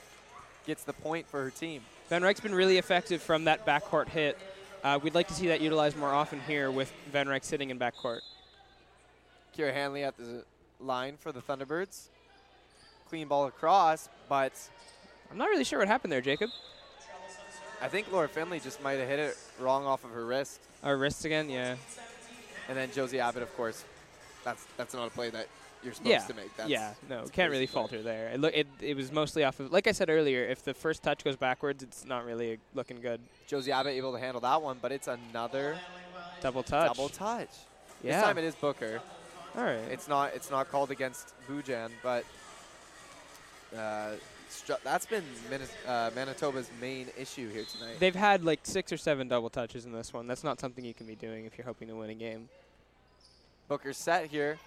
Gets 0.65 0.85
the 0.85 0.93
point 0.93 1.27
for 1.27 1.43
her 1.43 1.51
team. 1.51 1.83
Van 2.09 2.23
Ryk's 2.23 2.41
been 2.41 2.55
really 2.55 2.79
effective 2.79 3.21
from 3.21 3.45
that 3.45 3.67
backcourt 3.67 4.09
hit. 4.09 4.39
Uh, 4.85 5.01
we'd 5.03 5.15
like 5.15 5.27
to 5.27 5.35
see 5.35 5.49
that 5.49 5.61
utilized 5.61 5.97
more 5.97 6.11
often 6.11 6.41
here 6.47 6.71
with 6.71 6.93
Van 7.11 7.27
Ryk 7.27 7.43
sitting 7.43 7.71
in 7.71 7.81
backcourt. 7.81 8.21
Kira 9.59 9.73
Hanley 9.73 10.05
at 10.05 10.17
the 10.17 10.45
line 10.79 11.17
for 11.19 11.33
the 11.33 11.41
Thunderbirds. 11.41 12.11
Clean 13.13 13.29
ball 13.29 13.45
across, 13.45 14.09
but 14.27 14.55
I'm 15.31 15.37
not 15.37 15.51
really 15.51 15.65
sure 15.65 15.79
what 15.79 15.87
happened 15.87 16.11
there, 16.11 16.23
Jacob. 16.23 16.49
I 17.83 17.89
think 17.89 18.11
Laura 18.11 18.27
Finley 18.27 18.59
just 18.59 18.83
might 18.83 18.93
have 18.93 19.07
hit 19.07 19.19
it 19.19 19.37
wrong 19.61 19.85
off 19.85 20.03
of 20.03 20.13
her 20.13 20.25
wrist. 20.25 20.63
Our 20.83 20.97
wrists 20.97 21.27
again, 21.27 21.51
yeah. 21.51 21.77
And 22.71 22.79
then 22.79 22.91
Josie 22.91 23.21
Abbott, 23.21 23.43
of 23.43 23.55
course. 23.55 23.85
That's 24.45 24.65
that's 24.79 24.95
not 24.95 25.09
a 25.09 25.11
play 25.11 25.29
that 25.29 25.47
you're 25.85 25.93
supposed 25.93 26.11
yeah, 26.11 26.21
to 26.21 26.33
make. 26.33 26.57
That's, 26.57 26.71
yeah, 26.71 26.95
no, 27.11 27.25
can't 27.31 27.51
really 27.51 27.67
play. 27.67 27.75
falter 27.83 28.01
there. 28.01 28.29
It, 28.29 28.41
look, 28.41 28.55
it, 28.55 28.67
it 28.81 28.97
was 28.97 29.13
mostly 29.13 29.45
off 29.45 29.61
of, 29.61 29.71
like 29.71 29.87
I 29.87 29.93
said 29.93 30.09
earlier, 30.09 30.47
if 30.47 30.65
the 30.65 30.73
first 30.73 31.03
touch 31.03 31.23
goes 31.23 31.37
backwards, 31.37 31.83
it's 31.83 32.07
not 32.07 32.25
really 32.25 32.61
looking 32.73 32.99
good. 33.03 33.21
Josie 33.47 33.73
Abbott 33.73 33.93
able 33.93 34.15
to 34.15 34.19
handle 34.21 34.41
that 34.41 34.63
one, 34.63 34.79
but 34.81 34.91
it's 34.91 35.09
another 35.09 35.77
Double 36.41 36.63
touch. 36.63 36.89
double 36.89 37.11
touch. 37.11 37.51
Yeah. 38.03 38.17
This 38.17 38.25
time 38.25 38.39
it 38.39 38.45
is 38.45 38.55
Booker. 38.55 39.03
All 39.55 39.65
right. 39.65 39.85
It's 39.91 40.09
not 40.09 40.33
it's 40.35 40.51
not 40.51 40.71
called 40.71 40.91
against 40.91 41.35
Bujan, 41.47 41.91
but 42.03 42.25
uh, 43.77 44.11
that's 44.85 45.07
been 45.07 45.25
uh, 45.87 46.11
Manitoba's 46.15 46.71
main 46.81 47.07
issue 47.19 47.51
here 47.51 47.65
tonight. 47.65 47.97
They've 47.99 48.15
had 48.15 48.45
like 48.45 48.61
six 48.63 48.93
or 48.93 48.97
seven 48.97 49.29
double 49.29 49.51
touches 49.51 49.87
in 49.87 49.93
this 49.93 50.13
one. 50.13 50.27
That's 50.27 50.45
not 50.45 50.61
something 50.61 50.85
you 50.85 50.95
can 50.95 51.07
be 51.07 51.15
doing 51.15 51.47
if 51.47 51.57
you're 51.57 51.67
hoping 51.67 51.89
to 51.89 51.95
win 51.97 52.11
a 52.11 52.15
game. 52.15 52.49
Booker's 53.69 53.97
set 53.97 54.27
here. 54.27 54.59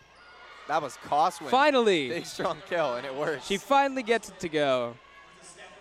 That 0.67 0.81
was 0.81 0.97
Coswin. 1.05 1.51
Finally, 1.51 2.09
Big 2.09 2.25
strong 2.25 2.57
kill, 2.67 2.95
and 2.95 3.05
it 3.05 3.13
works. 3.13 3.45
she 3.45 3.57
finally 3.57 4.01
gets 4.01 4.29
it 4.29 4.39
to 4.39 4.49
go. 4.49 4.95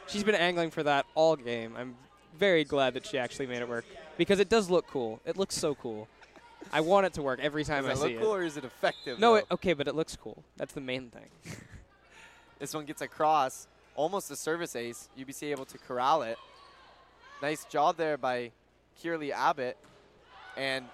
She's 0.06 0.22
been 0.24 0.34
angling 0.34 0.70
for 0.70 0.82
that 0.82 1.06
all 1.14 1.36
game. 1.36 1.74
I'm 1.78 1.96
very 2.38 2.64
glad 2.64 2.92
that 2.94 3.06
she 3.06 3.16
actually 3.16 3.46
made 3.46 3.62
it 3.62 3.68
work 3.68 3.86
because 4.18 4.40
it 4.40 4.50
does 4.50 4.68
look 4.68 4.86
cool. 4.88 5.20
It 5.24 5.38
looks 5.38 5.56
so 5.56 5.74
cool. 5.74 6.08
I 6.72 6.80
want 6.80 7.06
it 7.06 7.14
to 7.14 7.22
work 7.22 7.40
every 7.40 7.64
time 7.64 7.84
Does 7.84 8.02
I 8.02 8.02
see 8.02 8.08
it 8.08 8.08
see 8.08 8.14
look 8.16 8.22
cool 8.24 8.34
it. 8.34 8.38
or 8.38 8.42
is 8.42 8.56
it 8.56 8.64
effective? 8.64 9.18
No, 9.18 9.36
it, 9.36 9.46
okay, 9.50 9.72
but 9.72 9.88
it 9.88 9.94
looks 9.94 10.16
cool. 10.16 10.42
That's 10.56 10.74
the 10.74 10.80
main 10.80 11.10
thing. 11.10 11.28
This 12.58 12.74
one 12.74 12.84
gets 12.84 13.02
across. 13.02 13.66
Almost 13.96 14.30
a 14.30 14.36
service 14.36 14.74
ace. 14.76 15.08
UBC 15.18 15.50
able 15.50 15.64
to 15.66 15.78
corral 15.78 16.22
it. 16.22 16.38
Nice 17.42 17.64
job 17.64 17.96
there 17.96 18.16
by 18.16 18.50
Kierley 19.00 19.32
Abbott. 19.32 19.76
And 20.56 20.86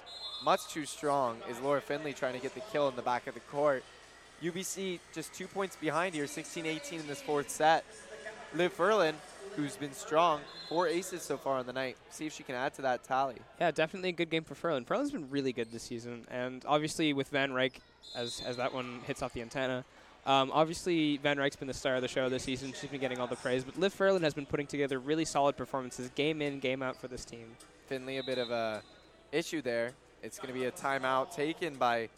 much 0.45 0.67
too 0.69 0.87
strong 0.87 1.39
is 1.49 1.61
Laura 1.61 1.81
Finley 1.81 2.13
trying 2.13 2.35
to 2.35 2.41
get 2.41 2.55
the 2.55 2.63
kill 2.73 2.89
in 2.89 2.97
the 2.97 3.03
back 3.03 3.27
of 3.27 3.35
the 3.35 3.41
court. 3.41 3.85
UBC 4.43 5.01
just 5.13 5.35
two 5.35 5.47
points 5.47 5.77
behind 5.77 6.15
here, 6.15 6.25
16-18 6.25 7.01
in 7.01 7.07
this 7.07 7.21
fourth 7.21 7.51
set. 7.51 7.85
Liv 8.55 8.77
Furlan, 8.77 9.15
who's 9.55 9.77
been 9.77 9.93
strong, 9.93 10.41
four 10.69 10.89
aces 10.89 11.23
so 11.23 11.37
far 11.37 11.59
on 11.59 11.67
the 11.67 11.73
night. 11.73 11.97
See 12.11 12.27
if 12.27 12.33
she 12.33 12.43
can 12.43 12.55
add 12.55 12.75
to 12.75 12.83
that 12.83 13.05
tally. 13.05 13.37
Yeah, 13.61 13.71
definitely 13.71 14.09
a 14.09 14.13
good 14.13 14.31
game 14.31 14.45
for 14.45 14.55
Furlan. 14.55 14.87
Furlan's 14.87 15.11
been 15.11 15.29
really 15.31 15.53
good 15.53 15.71
this 15.71 15.83
season, 15.83 16.27
and 16.31 16.65
obviously 16.67 17.13
with 17.13 17.29
Van 17.29 17.51
Ryk, 17.51 17.75
as 18.17 18.43
as 18.47 18.57
that 18.57 18.73
one 18.73 19.01
hits 19.07 19.23
off 19.23 19.33
the 19.35 19.43
antenna, 19.43 19.85
um, 20.31 20.53
obviously 20.55 21.17
Van 21.17 21.39
Ryk's 21.39 21.57
been 21.57 21.67
the 21.67 21.75
star 21.75 21.97
of 21.97 22.03
the 22.03 22.09
show 22.09 22.29
this 22.29 22.45
season. 22.45 22.73
She's 22.73 22.89
been 22.89 23.01
getting 23.01 23.19
all 23.19 23.27
the 23.27 23.35
praise, 23.35 23.65
but 23.65 23.77
Liv 23.77 23.93
Furlan 23.93 24.21
has 24.21 24.33
been 24.33 24.47
putting 24.47 24.69
together 24.69 25.01
really 25.01 25.25
solid 25.25 25.57
performances, 25.57 26.09
game 26.15 26.41
in, 26.41 26.61
game 26.61 26.83
out 26.83 26.97
for 26.97 27.09
this 27.09 27.25
team. 27.25 27.57
Finley 27.89 28.19
a 28.19 28.23
bit 28.23 28.39
of 28.39 28.49
a 28.53 28.81
issue 29.33 29.61
there. 29.61 29.91
It's 30.23 30.39
going 30.39 30.55
to 30.55 30.59
be 30.59 30.67
a 30.67 30.71
timeout 30.71 31.35
taken 31.35 31.75
by 31.75 32.11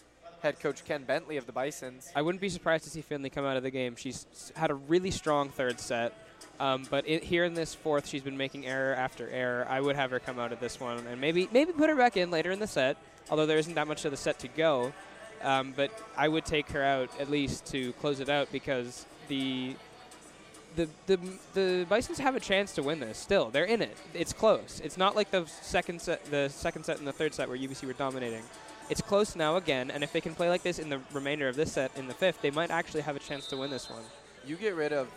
head 0.42 0.60
coach 0.60 0.84
Ken 0.84 1.04
Bentley 1.04 1.38
of 1.38 1.46
the 1.46 1.52
Bisons. 1.52 2.12
I 2.14 2.20
wouldn't 2.20 2.42
be 2.42 2.50
surprised 2.50 2.84
to 2.84 2.90
see 2.90 3.00
Finley 3.00 3.30
come 3.30 3.46
out 3.46 3.56
of 3.56 3.62
the 3.62 3.70
game. 3.70 3.96
She's 3.96 4.52
had 4.56 4.70
a 4.70 4.74
really 4.74 5.10
strong 5.10 5.48
third 5.48 5.80
set, 5.80 6.12
um, 6.60 6.82
but 6.90 7.08
it, 7.08 7.24
here 7.24 7.44
in 7.44 7.54
this 7.54 7.74
fourth, 7.74 8.06
she's 8.06 8.22
been 8.22 8.36
making 8.36 8.66
error 8.66 8.94
after 8.94 9.26
error. 9.30 9.66
I 9.70 9.80
would 9.80 9.96
have 9.96 10.10
her 10.10 10.20
come 10.20 10.38
out 10.38 10.52
of 10.52 10.60
this 10.60 10.78
one 10.78 11.06
and 11.06 11.18
maybe 11.18 11.48
maybe 11.50 11.72
put 11.72 11.88
her 11.88 11.96
back 11.96 12.18
in 12.18 12.30
later 12.30 12.50
in 12.50 12.58
the 12.58 12.66
set, 12.66 12.98
although 13.30 13.46
there 13.46 13.56
isn't 13.56 13.74
that 13.74 13.88
much 13.88 14.04
of 14.04 14.10
the 14.10 14.18
set 14.18 14.38
to 14.40 14.48
go. 14.48 14.92
Um, 15.42 15.72
but 15.74 15.90
I 16.16 16.28
would 16.28 16.44
take 16.44 16.68
her 16.70 16.82
out 16.82 17.10
at 17.20 17.30
least 17.30 17.66
to 17.66 17.92
close 17.94 18.20
it 18.20 18.28
out 18.28 18.50
because 18.52 19.06
the 19.28 19.74
the 20.76 20.88
the 21.06 21.18
the 21.54 21.86
Bisons 21.88 22.18
have 22.18 22.36
a 22.36 22.40
chance 22.40 22.72
to 22.72 22.82
win 22.82 23.00
this. 23.00 23.18
Still, 23.18 23.50
they're 23.50 23.64
in 23.64 23.82
it. 23.82 23.96
It's 24.14 24.32
close. 24.32 24.80
It's 24.84 24.96
not 24.96 25.16
like 25.16 25.30
the 25.30 25.46
second 25.46 26.00
set, 26.00 26.24
the 26.26 26.48
second 26.48 26.84
set 26.84 26.98
and 26.98 27.06
the 27.06 27.12
third 27.12 27.34
set 27.34 27.48
where 27.48 27.58
UBC 27.58 27.86
were 27.86 27.92
dominating. 27.92 28.42
It's 28.90 29.00
close 29.00 29.36
now 29.36 29.56
again, 29.56 29.90
and 29.90 30.02
if 30.02 30.12
they 30.12 30.20
can 30.20 30.34
play 30.34 30.48
like 30.48 30.62
this 30.62 30.78
in 30.78 30.88
the 30.88 31.00
remainder 31.12 31.48
of 31.48 31.56
this 31.56 31.72
set 31.72 31.96
in 31.96 32.08
the 32.08 32.14
fifth, 32.14 32.42
they 32.42 32.50
might 32.50 32.70
actually 32.70 33.02
have 33.02 33.16
a 33.16 33.20
chance 33.20 33.46
to 33.48 33.56
win 33.56 33.70
this 33.70 33.88
one. 33.88 34.02
You 34.44 34.56
get 34.56 34.74
rid 34.74 34.92
of 34.92 35.08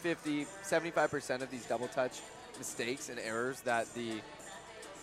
50, 0.00 0.46
75% 0.64 1.42
of 1.42 1.50
these 1.50 1.64
double 1.66 1.88
touch 1.88 2.20
mistakes 2.58 3.08
and 3.08 3.18
errors 3.20 3.60
that 3.60 3.92
the 3.94 4.14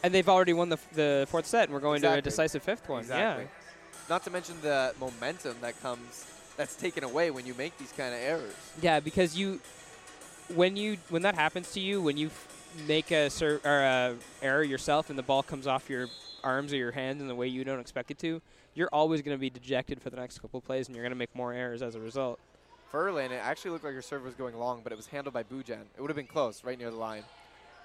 And 0.04 0.14
they've 0.14 0.28
already 0.28 0.54
won 0.54 0.70
the, 0.70 0.80
the 0.94 1.28
fourth 1.30 1.46
set, 1.46 1.66
and 1.66 1.74
we're 1.74 1.80
going 1.80 2.02
to 2.02 2.14
a 2.14 2.22
decisive 2.22 2.64
fifth 2.64 2.90
one. 2.90 3.02
exactly. 3.02 3.46
Yeah. 3.46 3.50
Not 4.10 4.24
to 4.24 4.32
mention 4.32 4.56
the 4.62 4.94
momentum 5.00 5.56
that 5.62 5.80
comes 5.82 6.26
that's 6.58 6.76
taken 6.76 7.04
away 7.04 7.30
when 7.32 7.46
you 7.46 7.54
make 7.54 7.78
these 7.78 7.92
kind 7.92 8.14
of 8.14 8.20
errors. 8.20 8.56
Yeah, 8.82 9.00
because 9.00 9.38
you, 9.38 9.62
when 10.56 10.76
you 10.76 10.98
when 11.10 11.22
that 11.22 11.36
happens 11.36 11.72
to 11.74 11.80
you, 11.80 12.02
when 12.02 12.18
you 12.18 12.32
make 12.88 13.12
a 13.12 13.30
ser- 13.30 13.62
or 13.64 13.80
a 13.80 14.16
error 14.42 14.64
yourself, 14.64 15.10
and 15.10 15.18
the 15.18 15.24
ball 15.24 15.44
comes 15.44 15.68
off 15.68 15.90
your 15.90 16.08
arms 16.44 16.74
or 16.74 16.78
your 16.78 16.92
hands 16.92 17.22
in 17.22 17.28
the 17.28 17.36
way 17.36 17.48
you 17.48 17.64
don't 17.64 17.80
expect 17.80 18.10
it 18.10 18.18
to, 18.20 18.42
you're 18.74 18.90
always 18.92 19.22
going 19.22 19.36
to 19.36 19.40
be 19.40 19.50
dejected 19.50 20.02
for 20.02 20.10
the 20.10 20.18
next 20.18 20.40
couple 20.40 20.60
plays, 20.60 20.88
and 20.88 20.96
you're 20.96 21.04
going 21.04 21.12
to 21.12 21.18
make 21.18 21.34
more 21.36 21.54
errors 21.54 21.82
as 21.82 21.96
a 21.96 22.00
result. 22.00 22.40
Furlan, 22.92 23.30
it 23.30 23.42
actually 23.44 23.72
looked 23.72 23.84
like 23.84 23.94
your 23.94 24.02
serve 24.02 24.24
was 24.24 24.34
going 24.34 24.58
long, 24.58 24.82
but 24.84 24.92
it 24.92 24.96
was 24.96 25.06
handled 25.06 25.34
by 25.34 25.44
Bujan. 25.44 25.84
It 25.96 26.02
would 26.02 26.10
have 26.10 26.18
been 26.18 26.26
close, 26.26 26.64
right 26.64 26.78
near 26.78 26.90
the 26.90 26.98
line. 26.98 27.24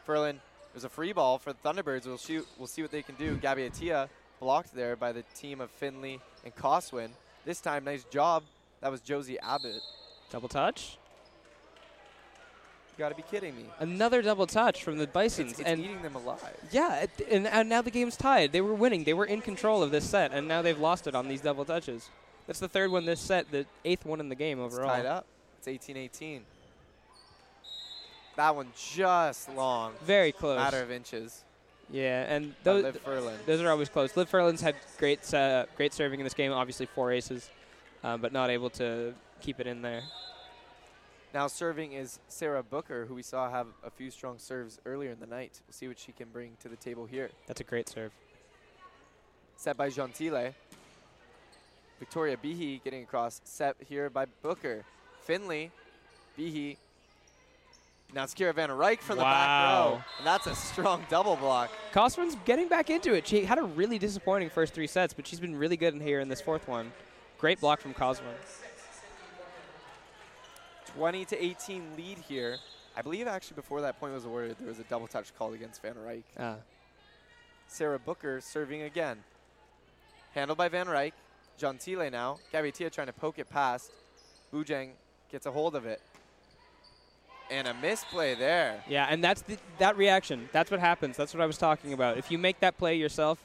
Furlan, 0.09 0.37
there's 0.73 0.85
a 0.85 0.89
free 0.89 1.13
ball 1.13 1.39
for 1.39 1.53
the 1.53 1.59
Thunderbirds. 1.59 2.07
We'll 2.07 2.17
shoot. 2.17 2.47
We'll 2.57 2.67
see 2.67 2.81
what 2.81 2.91
they 2.91 3.03
can 3.03 3.15
do. 3.17 3.37
Gabby 3.37 3.69
Atia 3.69 4.09
blocked 4.41 4.75
there 4.75 4.97
by 4.97 5.13
the 5.13 5.23
team 5.35 5.61
of 5.61 5.71
Finley 5.71 6.21
and 6.45 6.55
Coswin. 6.55 7.11
This 7.45 7.61
time, 7.61 7.85
nice 7.85 8.05
job. 8.05 8.43
That 8.81 8.91
was 8.91 9.01
Josie 9.01 9.39
Abbott. 9.41 9.81
Double 10.31 10.49
touch. 10.49 10.99
You 12.97 12.99
got 12.99 13.09
to 13.09 13.15
be 13.17 13.23
kidding 13.23 13.57
me. 13.57 13.65
Another 13.81 14.23
double 14.23 14.47
touch 14.47 14.85
from 14.85 14.99
the 14.99 15.07
Bisons, 15.09 15.53
It's, 15.53 15.61
it's 15.61 15.69
and 15.69 15.81
eating 15.81 16.01
them 16.03 16.15
alive. 16.15 16.39
yeah, 16.71 17.01
it- 17.01 17.29
and, 17.31 17.47
and 17.47 17.69
now 17.69 17.83
the 17.83 17.91
game's 17.91 18.17
tied. 18.17 18.53
They 18.53 18.61
were 18.61 18.75
winning. 18.75 19.03
They 19.05 19.15
were 19.15 19.25
in 19.25 19.41
control 19.41 19.83
of 19.83 19.91
this 19.91 20.09
set, 20.09 20.33
and 20.33 20.47
now 20.47 20.63
they've 20.63 20.79
lost 20.79 21.07
it 21.09 21.15
on 21.15 21.27
these 21.29 21.41
double 21.41 21.65
touches. 21.65 22.09
That's 22.47 22.61
the 22.61 22.69
third 22.69 22.91
one 22.93 23.05
this 23.05 23.21
set, 23.21 23.51
the 23.51 23.67
eighth 23.85 24.05
one 24.05 24.21
in 24.21 24.29
the 24.29 24.35
game 24.35 24.61
It's 24.63 24.75
overall. 24.75 24.91
tied 24.91 25.07
up. 25.07 25.27
It's 25.59 25.67
18-18. 25.89 26.41
That 28.37 28.55
one 28.57 28.69
just 28.77 29.49
long. 29.55 29.93
Very 30.05 30.33
close. 30.33 30.59
Matter 30.59 30.83
of 30.83 30.91
inches. 30.91 31.44
Yeah, 31.91 32.25
and 32.29 32.55
those 32.63 32.97
those 33.47 33.61
are 33.61 33.71
always 33.71 33.89
close. 33.89 34.17
Liv 34.17 34.29
Furlan's 34.29 34.61
had 34.61 34.75
great 34.99 35.33
uh, 35.35 35.67
great 35.77 35.93
serving 35.93 36.21
in 36.21 36.25
this 36.25 36.35
game. 36.35 36.53
Obviously 36.53 36.87
four 36.87 37.13
aces, 37.13 37.51
uh, 38.03 38.17
but 38.17 38.33
not 38.33 38.51
able 38.51 38.71
to 38.71 39.15
keep 39.41 39.61
it 39.61 39.67
in 39.67 39.83
there. 39.83 40.03
Now 41.35 41.49
serving 41.49 41.93
is 41.93 42.21
Sarah 42.29 42.63
Booker, 42.63 43.07
who 43.07 43.15
we 43.15 43.23
saw 43.23 43.51
have 43.51 43.67
a 43.85 43.91
few 43.91 44.11
strong 44.11 44.39
serves 44.39 44.79
earlier 44.87 45.11
in 45.11 45.19
the 45.19 45.27
night. 45.27 45.61
We'll 45.67 45.73
see 45.73 45.89
what 45.89 45.99
she 45.99 46.13
can 46.13 46.29
bring 46.29 46.53
to 46.61 46.69
the 46.69 46.77
table 46.77 47.07
here. 47.07 47.31
That's 47.47 47.61
a 47.61 47.65
great 47.65 47.89
serve. 47.89 48.13
Set 49.57 49.77
by 49.77 49.91
Gentile. 49.91 50.55
Victoria 51.99 52.37
Behe 52.37 52.83
getting 52.85 53.03
across. 53.03 53.41
Set 53.45 53.77
here 53.89 54.11
by 54.11 54.27
Booker. 54.43 54.85
Finley. 55.23 55.71
Behe. 56.39 56.77
Now 58.13 58.23
it's 58.23 58.35
Kira 58.35 58.55
Van 58.55 58.69
Ryk 58.71 59.01
from 59.01 59.17
the 59.17 59.23
back 59.25 59.73
row. 59.73 60.03
And 60.19 60.27
that's 60.27 60.47
a 60.47 60.55
strong 60.55 61.05
double 61.09 61.37
block. 61.37 61.71
Coswin's 61.93 62.37
getting 62.45 62.69
back 62.69 62.91
into 62.91 63.15
it. 63.15 63.27
She 63.27 63.45
had 63.45 63.59
a 63.59 63.65
really 63.65 63.99
disappointing 63.99 64.51
first 64.51 64.73
three 64.73 64.87
sets, 64.87 65.13
but 65.13 65.27
she's 65.27 65.41
been 65.41 65.57
really 65.57 65.77
good 65.77 65.95
in 65.95 66.01
here 66.01 66.21
in 66.21 66.29
this 66.29 66.41
fourth 66.41 66.69
one. 66.69 66.93
Great 67.39 67.61
block 67.61 67.81
from 67.81 67.93
Coswin. 67.93 68.35
20 70.97 71.25
to 71.25 71.45
18 71.45 71.97
lead 71.97 72.19
here. 72.19 72.59
I 72.97 73.03
believe 73.03 73.27
actually 73.27 73.57
before 73.57 73.81
that 73.81 73.99
point 73.99 74.15
was 74.15 74.25
awarded, 74.25 74.57
there 74.61 74.69
was 74.69 74.79
a 74.79 74.85
double 74.85 75.09
touch 75.09 75.35
called 75.37 75.55
against 75.55 75.83
Van 75.83 75.95
Ryk. 75.95 76.23
Uh, 76.39 76.55
Sarah 77.67 77.99
Booker 77.99 78.41
serving 78.41 78.83
again. 78.83 79.19
Handled 80.35 80.59
by 80.59 80.69
Van 80.69 80.87
Ryk. 80.87 81.13
Gentile 81.59 82.11
now. 82.11 82.39
Gabby 82.53 82.71
Atia 82.71 82.93
trying 82.93 83.09
to 83.09 83.13
poke 83.13 83.39
it 83.41 83.51
past. 83.51 83.91
Bujan 84.53 84.91
gets 85.31 85.47
a 85.47 85.51
hold 85.51 85.75
of 85.75 85.87
it. 85.87 86.01
And 87.55 87.69
a 87.69 87.75
misplay 87.75 88.35
there. 88.35 88.83
yeah, 88.89 89.07
and 89.09 89.23
that's 89.23 89.43
the, 89.43 89.57
that 89.79 89.97
reaction. 89.97 90.49
That's 90.53 90.71
what 90.71 90.81
happens. 90.81 91.17
That's 91.17 91.33
what 91.33 91.41
I 91.41 91.47
was 91.47 91.57
talking 91.59 91.93
about. 91.93 92.19
If 92.19 92.31
you 92.31 92.39
make 92.39 92.59
that 92.61 92.77
play 92.77 92.97
yourself, 92.97 93.39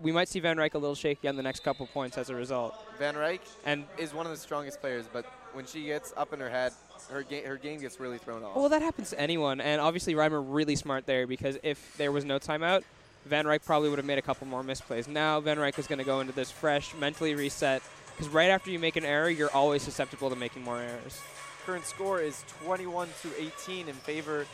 we 0.00 0.10
might 0.10 0.28
see 0.28 0.40
Van 0.40 0.56
Ryk 0.56 0.74
a 0.74 0.78
little 0.78 0.96
shaky 0.96 1.28
on 1.28 1.36
the 1.36 1.42
next 1.42 1.62
couple 1.62 1.86
points 1.86 2.18
as 2.18 2.28
a 2.30 2.34
result. 2.34 2.74
Van 2.98 3.14
Ryk 3.14 3.40
And 3.64 3.84
is 3.98 4.12
one 4.12 4.26
of 4.26 4.32
the 4.32 4.38
strongest 4.38 4.80
players, 4.80 5.04
but 5.12 5.24
when 5.52 5.64
she 5.66 5.84
gets 5.84 6.12
up 6.16 6.32
in 6.32 6.40
her 6.40 6.50
head, 6.50 6.72
her, 7.10 7.22
ga- 7.22 7.44
her 7.44 7.56
game 7.56 7.80
gets 7.80 8.00
really 8.00 8.18
thrown 8.18 8.42
off. 8.42 8.56
well, 8.56 8.68
that 8.68 8.82
happens 8.82 9.10
to 9.10 9.20
anyone. 9.20 9.60
And 9.60 9.80
obviously, 9.80 10.14
Reimer 10.14 10.42
really 10.44 10.74
smart 10.76 11.06
there 11.06 11.26
because 11.26 11.58
if 11.62 11.96
there 11.98 12.10
was 12.10 12.24
no 12.24 12.38
timeout, 12.40 12.82
Van 13.26 13.44
Ryk 13.44 13.64
probably 13.64 13.88
would 13.90 13.98
have 14.00 14.06
made 14.06 14.18
a 14.18 14.22
couple 14.22 14.46
more 14.48 14.64
misplays. 14.64 15.06
Now 15.06 15.38
Van 15.40 15.58
Ryk 15.58 15.78
is 15.78 15.86
going 15.86 16.00
to 16.00 16.04
go 16.04 16.18
into 16.20 16.32
this 16.32 16.50
fresh, 16.50 16.92
mentally 16.94 17.34
reset. 17.36 17.82
Because 18.16 18.28
right 18.28 18.50
after 18.50 18.70
you 18.70 18.78
make 18.80 18.96
an 18.96 19.04
error, 19.04 19.30
you're 19.30 19.52
always 19.54 19.82
susceptible 19.82 20.28
to 20.30 20.36
making 20.36 20.64
more 20.64 20.80
errors. 20.80 21.20
Current 21.64 21.84
score 21.86 22.20
is 22.20 22.44
21 22.64 23.08
to 23.22 23.28
18 23.40 23.88
in 23.88 23.94
favor 23.94 24.46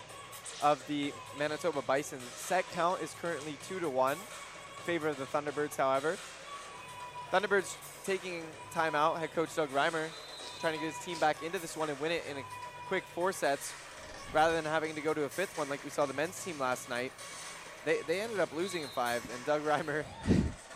of 0.62 0.86
the 0.88 1.12
Manitoba 1.38 1.80
Bison. 1.82 2.18
Set 2.36 2.70
count 2.72 3.00
is 3.00 3.14
currently 3.22 3.56
2 3.68 3.80
to 3.80 3.88
1 3.88 4.12
in 4.12 4.18
favor 4.84 5.08
of 5.08 5.16
the 5.16 5.24
Thunderbirds, 5.24 5.76
however. 5.76 6.18
Thunderbirds 7.32 7.76
taking 8.04 8.42
timeout. 8.74 9.18
Head 9.18 9.34
coach 9.34 9.54
Doug 9.56 9.70
Reimer 9.70 10.08
trying 10.60 10.74
to 10.74 10.84
get 10.84 10.92
his 10.92 11.04
team 11.04 11.18
back 11.18 11.42
into 11.42 11.58
this 11.58 11.76
one 11.76 11.88
and 11.88 11.98
win 11.98 12.12
it 12.12 12.24
in 12.30 12.36
a 12.36 12.42
quick 12.88 13.04
four 13.14 13.32
sets 13.32 13.72
rather 14.34 14.54
than 14.54 14.64
having 14.64 14.94
to 14.94 15.00
go 15.00 15.14
to 15.14 15.24
a 15.24 15.28
fifth 15.28 15.56
one 15.56 15.68
like 15.70 15.82
we 15.84 15.90
saw 15.90 16.04
the 16.04 16.14
men's 16.14 16.42
team 16.44 16.58
last 16.58 16.90
night. 16.90 17.12
They, 17.84 18.00
they 18.06 18.20
ended 18.20 18.40
up 18.40 18.54
losing 18.54 18.82
in 18.82 18.88
five, 18.88 19.24
and 19.34 19.46
Doug 19.46 19.62
Reimer 19.62 20.04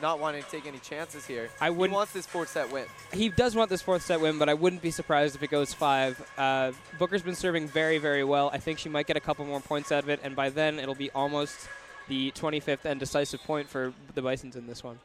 not 0.00 0.18
wanting 0.18 0.42
to 0.42 0.50
take 0.50 0.66
any 0.66 0.78
chances 0.78 1.26
here. 1.26 1.48
I 1.60 1.66
He 1.66 1.70
wouldn't. 1.70 1.94
wants 1.94 2.12
this 2.12 2.26
fourth 2.26 2.48
set 2.48 2.70
win. 2.72 2.86
He 3.12 3.28
does 3.28 3.54
want 3.54 3.70
this 3.70 3.82
fourth 3.82 4.02
set 4.02 4.20
win, 4.20 4.38
but 4.38 4.48
I 4.48 4.54
wouldn't 4.54 4.82
be 4.82 4.90
surprised 4.90 5.34
if 5.36 5.42
it 5.42 5.50
goes 5.50 5.72
five. 5.74 6.20
Uh, 6.38 6.72
Booker's 6.98 7.22
been 7.22 7.34
serving 7.34 7.68
very, 7.68 7.98
very 7.98 8.24
well. 8.24 8.50
I 8.52 8.58
think 8.58 8.78
she 8.78 8.88
might 8.88 9.06
get 9.06 9.16
a 9.16 9.20
couple 9.20 9.44
more 9.44 9.60
points 9.60 9.92
out 9.92 10.02
of 10.02 10.08
it, 10.08 10.20
and 10.22 10.34
by 10.34 10.48
then 10.50 10.78
it'll 10.78 10.94
be 10.94 11.10
almost 11.10 11.68
the 12.08 12.30
25th 12.32 12.84
and 12.84 12.98
decisive 12.98 13.42
point 13.44 13.68
for 13.68 13.92
the 14.14 14.22
Bisons 14.22 14.56
in 14.56 14.66
this 14.66 14.82
one. 14.82 14.98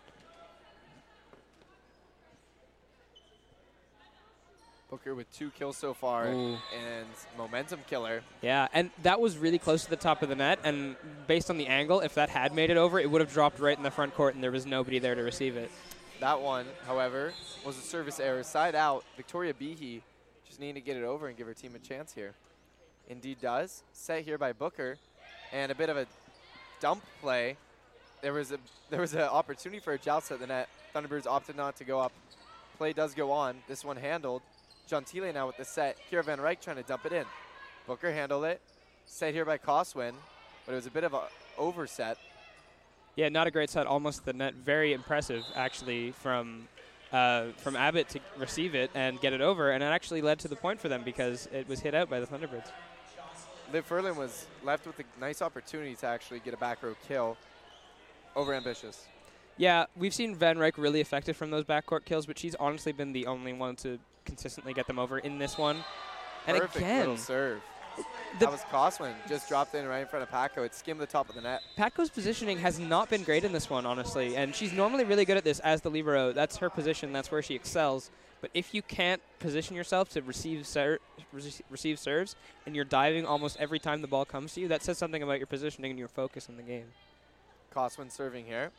Booker 4.89 5.15
with 5.15 5.31
two 5.33 5.49
kills 5.51 5.75
so 5.75 5.93
far 5.93 6.27
Ooh. 6.27 6.57
and 6.73 7.07
momentum 7.37 7.81
killer. 7.87 8.21
Yeah, 8.41 8.67
and 8.73 8.89
that 9.03 9.19
was 9.19 9.37
really 9.37 9.59
close 9.59 9.83
to 9.83 9.89
the 9.89 9.97
top 9.97 10.21
of 10.21 10.29
the 10.29 10.35
net, 10.35 10.59
and 10.63 10.95
based 11.27 11.49
on 11.49 11.57
the 11.57 11.67
angle, 11.67 11.99
if 11.99 12.15
that 12.15 12.29
had 12.29 12.53
made 12.53 12.69
it 12.69 12.77
over, 12.77 12.99
it 12.99 13.09
would 13.09 13.21
have 13.21 13.33
dropped 13.33 13.59
right 13.59 13.77
in 13.77 13.83
the 13.83 13.91
front 13.91 14.15
court, 14.15 14.35
and 14.35 14.43
there 14.43 14.51
was 14.51 14.65
nobody 14.65 14.99
there 14.99 15.15
to 15.15 15.23
receive 15.23 15.57
it. 15.57 15.69
That 16.19 16.41
one, 16.41 16.65
however, 16.87 17.33
was 17.65 17.77
a 17.77 17.81
service 17.81 18.19
error. 18.19 18.41
Side 18.43 18.75
out. 18.75 19.03
Victoria 19.15 19.53
Behe 19.53 20.01
just 20.47 20.59
needing 20.59 20.75
to 20.75 20.81
get 20.81 20.97
it 20.97 21.03
over 21.03 21.27
and 21.27 21.37
give 21.37 21.45
her 21.47 21.53
team 21.53 21.75
a 21.75 21.79
chance 21.79 22.11
here. 22.13 22.33
Indeed 23.07 23.37
does. 23.41 23.83
Set 23.93 24.23
here 24.23 24.37
by 24.37 24.53
Booker. 24.53 24.97
And 25.53 25.71
a 25.71 25.75
bit 25.75 25.89
of 25.89 25.97
a 25.97 26.07
dump 26.79 27.03
play. 27.21 27.57
There 28.21 28.33
was 28.33 28.51
a 28.51 28.57
there 28.89 28.99
was 28.99 29.13
an 29.13 29.21
opportunity 29.21 29.79
for 29.79 29.93
a 29.93 29.97
joust 29.97 30.31
at 30.31 30.39
the 30.39 30.47
net. 30.47 30.69
Thunderbirds 30.95 31.27
opted 31.27 31.55
not 31.55 31.75
to 31.77 31.83
go 31.83 31.99
up. 31.99 32.11
Play 32.77 32.93
does 32.93 33.13
go 33.13 33.31
on. 33.31 33.57
This 33.67 33.85
one 33.85 33.97
handled. 33.97 34.41
Gentile 34.87 35.31
now 35.33 35.47
with 35.47 35.57
the 35.57 35.65
set. 35.65 35.97
Kira 36.11 36.23
Van 36.23 36.39
Ryk 36.39 36.61
trying 36.61 36.77
to 36.77 36.83
dump 36.83 37.05
it 37.05 37.13
in. 37.13 37.25
Booker 37.85 38.11
handled 38.11 38.45
it. 38.45 38.61
Set 39.05 39.33
here 39.33 39.45
by 39.45 39.57
Coswin. 39.57 40.15
But 40.65 40.73
it 40.73 40.75
was 40.75 40.85
a 40.87 40.91
bit 40.91 41.03
of 41.03 41.13
a 41.13 41.23
overset. 41.57 42.17
Yeah, 43.15 43.29
not 43.29 43.47
a 43.47 43.51
great 43.51 43.69
set, 43.69 43.87
almost 43.87 44.25
the 44.25 44.33
net. 44.33 44.53
Very 44.53 44.93
impressive, 44.93 45.43
actually, 45.55 46.11
from 46.11 46.67
uh, 47.11 47.47
from 47.57 47.75
Abbott 47.75 48.09
to 48.09 48.19
receive 48.37 48.75
it 48.75 48.91
and 48.93 49.19
get 49.21 49.33
it 49.33 49.41
over, 49.41 49.71
and 49.71 49.81
it 49.81 49.87
actually 49.87 50.21
led 50.21 50.39
to 50.39 50.47
the 50.47 50.55
point 50.55 50.79
for 50.79 50.89
them 50.89 51.03
because 51.03 51.47
it 51.51 51.67
was 51.67 51.79
hit 51.79 51.95
out 51.95 52.09
by 52.09 52.19
the 52.19 52.27
Thunderbirds. 52.27 52.69
Liv 53.71 53.87
Furlan 53.87 54.15
was 54.15 54.45
left 54.63 54.85
with 54.85 54.99
a 54.99 55.03
nice 55.19 55.41
opportunity 55.41 55.95
to 55.95 56.05
actually 56.05 56.39
get 56.39 56.53
a 56.53 56.57
back 56.57 56.83
row 56.83 56.95
kill. 57.07 57.37
Over 58.35 58.53
ambitious. 58.53 59.07
Yeah, 59.57 59.85
we've 59.95 60.13
seen 60.13 60.35
Van 60.35 60.57
Ryk 60.57 60.73
really 60.77 61.01
effective 61.01 61.35
from 61.35 61.49
those 61.49 61.63
backcourt 61.63 62.05
kills, 62.05 62.27
but 62.27 62.37
she's 62.37 62.53
honestly 62.55 62.91
been 62.91 63.13
the 63.13 63.25
only 63.25 63.53
one 63.53 63.75
to 63.77 63.97
consistently 64.27 64.73
get 64.73 64.85
them 64.85 64.99
over 64.99 65.17
in 65.17 65.39
this 65.39 65.57
one. 65.57 65.83
And 66.45 66.57
Perfect 66.57 66.75
again, 66.77 66.99
little 66.99 67.17
serve. 67.17 67.61
the 67.97 68.03
that 68.41 68.51
was 68.51 68.61
Coswin. 68.69 69.15
Just 69.27 69.49
dropped 69.49 69.73
in 69.73 69.87
right 69.87 69.99
in 70.01 70.07
front 70.07 70.21
of 70.23 70.29
Paco. 70.29 70.63
It 70.63 70.75
skimmed 70.75 70.99
the 71.01 71.07
top 71.07 71.29
of 71.29 71.35
the 71.35 71.41
net. 71.41 71.61
Paco's 71.75 72.09
positioning 72.09 72.59
has 72.59 72.79
not 72.79 73.09
been 73.09 73.23
great 73.23 73.43
in 73.43 73.51
this 73.51 73.69
one, 73.69 73.85
honestly, 73.85 74.35
and 74.35 74.53
she's 74.53 74.71
normally 74.71 75.03
really 75.03 75.25
good 75.25 75.37
at 75.37 75.43
this 75.43 75.59
as 75.61 75.81
the 75.81 75.89
libero. 75.89 76.31
That's 76.31 76.57
her 76.57 76.69
position. 76.69 77.11
That's 77.11 77.31
where 77.31 77.41
she 77.41 77.55
excels. 77.55 78.11
But 78.39 78.51
if 78.53 78.73
you 78.73 78.83
can't 78.83 79.19
position 79.39 79.75
yourself 79.75 80.09
to 80.09 80.21
receive 80.21 80.67
ser- 80.67 80.99
rece- 81.35 81.61
receive 81.71 81.97
serves, 81.97 82.35
and 82.67 82.75
you're 82.75 82.85
diving 82.85 83.25
almost 83.25 83.57
every 83.59 83.79
time 83.79 84.01
the 84.01 84.07
ball 84.07 84.25
comes 84.25 84.53
to 84.53 84.61
you, 84.61 84.67
that 84.67 84.83
says 84.83 84.97
something 84.99 85.23
about 85.23 85.39
your 85.39 85.47
positioning 85.47 85.89
and 85.89 85.97
your 85.99 86.07
focus 86.07 86.47
in 86.47 86.55
the 86.55 86.63
game. 86.63 86.85
Coswin 87.73 88.09
serving 88.11 88.45
here. 88.45 88.71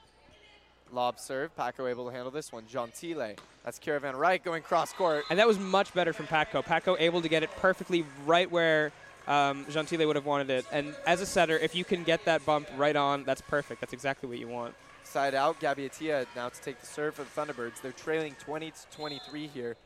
Lob 0.92 1.18
serve. 1.18 1.54
Paco 1.56 1.86
able 1.86 2.06
to 2.06 2.12
handle 2.12 2.30
this 2.30 2.52
one. 2.52 2.66
Gentile. 2.66 3.34
That's 3.64 3.78
Caravan 3.78 4.12
Van 4.12 4.20
Ryk 4.20 4.42
going 4.42 4.62
cross 4.62 4.92
court. 4.92 5.24
And 5.30 5.38
that 5.38 5.46
was 5.46 5.58
much 5.58 5.92
better 5.94 6.12
from 6.12 6.26
Paco. 6.26 6.62
Paco 6.62 6.96
able 6.98 7.20
to 7.22 7.28
get 7.28 7.42
it 7.42 7.50
perfectly 7.56 8.04
right 8.26 8.50
where 8.50 8.92
um, 9.26 9.66
Gentile 9.70 10.06
would 10.06 10.16
have 10.16 10.26
wanted 10.26 10.50
it. 10.50 10.66
And 10.72 10.94
as 11.06 11.20
a 11.20 11.26
setter, 11.26 11.58
if 11.58 11.74
you 11.74 11.84
can 11.84 12.02
get 12.04 12.24
that 12.24 12.44
bump 12.46 12.68
right 12.76 12.96
on, 12.96 13.24
that's 13.24 13.42
perfect. 13.42 13.80
That's 13.80 13.92
exactly 13.92 14.28
what 14.28 14.38
you 14.38 14.48
want. 14.48 14.74
Side 15.04 15.34
out. 15.34 15.60
Gabby 15.60 15.88
Atia 15.88 16.26
now 16.34 16.48
to 16.48 16.60
take 16.60 16.80
the 16.80 16.86
serve 16.86 17.14
for 17.14 17.24
the 17.24 17.30
Thunderbirds. 17.30 17.80
They're 17.80 17.92
trailing 17.92 18.34
20 18.40 18.70
to 18.70 18.86
23 18.96 19.46
here, 19.48 19.76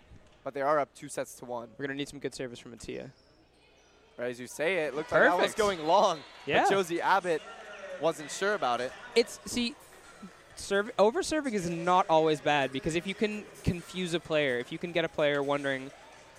but 0.45 0.55
they 0.55 0.63
are 0.63 0.79
up 0.79 0.95
two 0.95 1.09
sets 1.09 1.35
to 1.35 1.45
one. 1.45 1.69
We're 1.79 1.87
going 1.87 1.97
to 1.97 2.01
need 2.01 2.09
some 2.09 2.19
good 2.19 2.35
service 2.35 2.59
from 2.59 2.73
Atia. 2.73 3.11
Right 4.19 4.31
as 4.31 4.39
you 4.39 4.47
say 4.47 4.79
it, 4.79 4.89
it 4.89 4.95
looked 4.95 5.11
like 5.11 5.23
that 5.23 5.39
was 5.39 5.55
going 5.55 5.87
long. 5.87 6.21
Yeah. 6.45 6.65
But 6.65 6.71
Josie 6.71 7.01
Abbott 7.01 7.41
wasn't 8.01 8.31
sure 8.31 8.55
about 8.55 8.81
it. 8.81 8.93
It's 9.15 9.41
see, 9.47 9.75
serve 10.57 10.91
over 10.99 11.23
serving 11.23 11.55
is 11.55 11.69
not 11.69 12.07
always 12.09 12.41
bad 12.41 12.73
because 12.73 12.95
if 12.95 13.07
you 13.07 13.15
can 13.15 13.45
confuse 13.65 14.15
a 14.15 14.21
player, 14.21 14.59
if 14.59 14.73
you 14.73 14.79
can 14.79 14.93
get 14.93 15.05
a 15.05 15.09
player 15.09 15.43
wondering, 15.43 15.91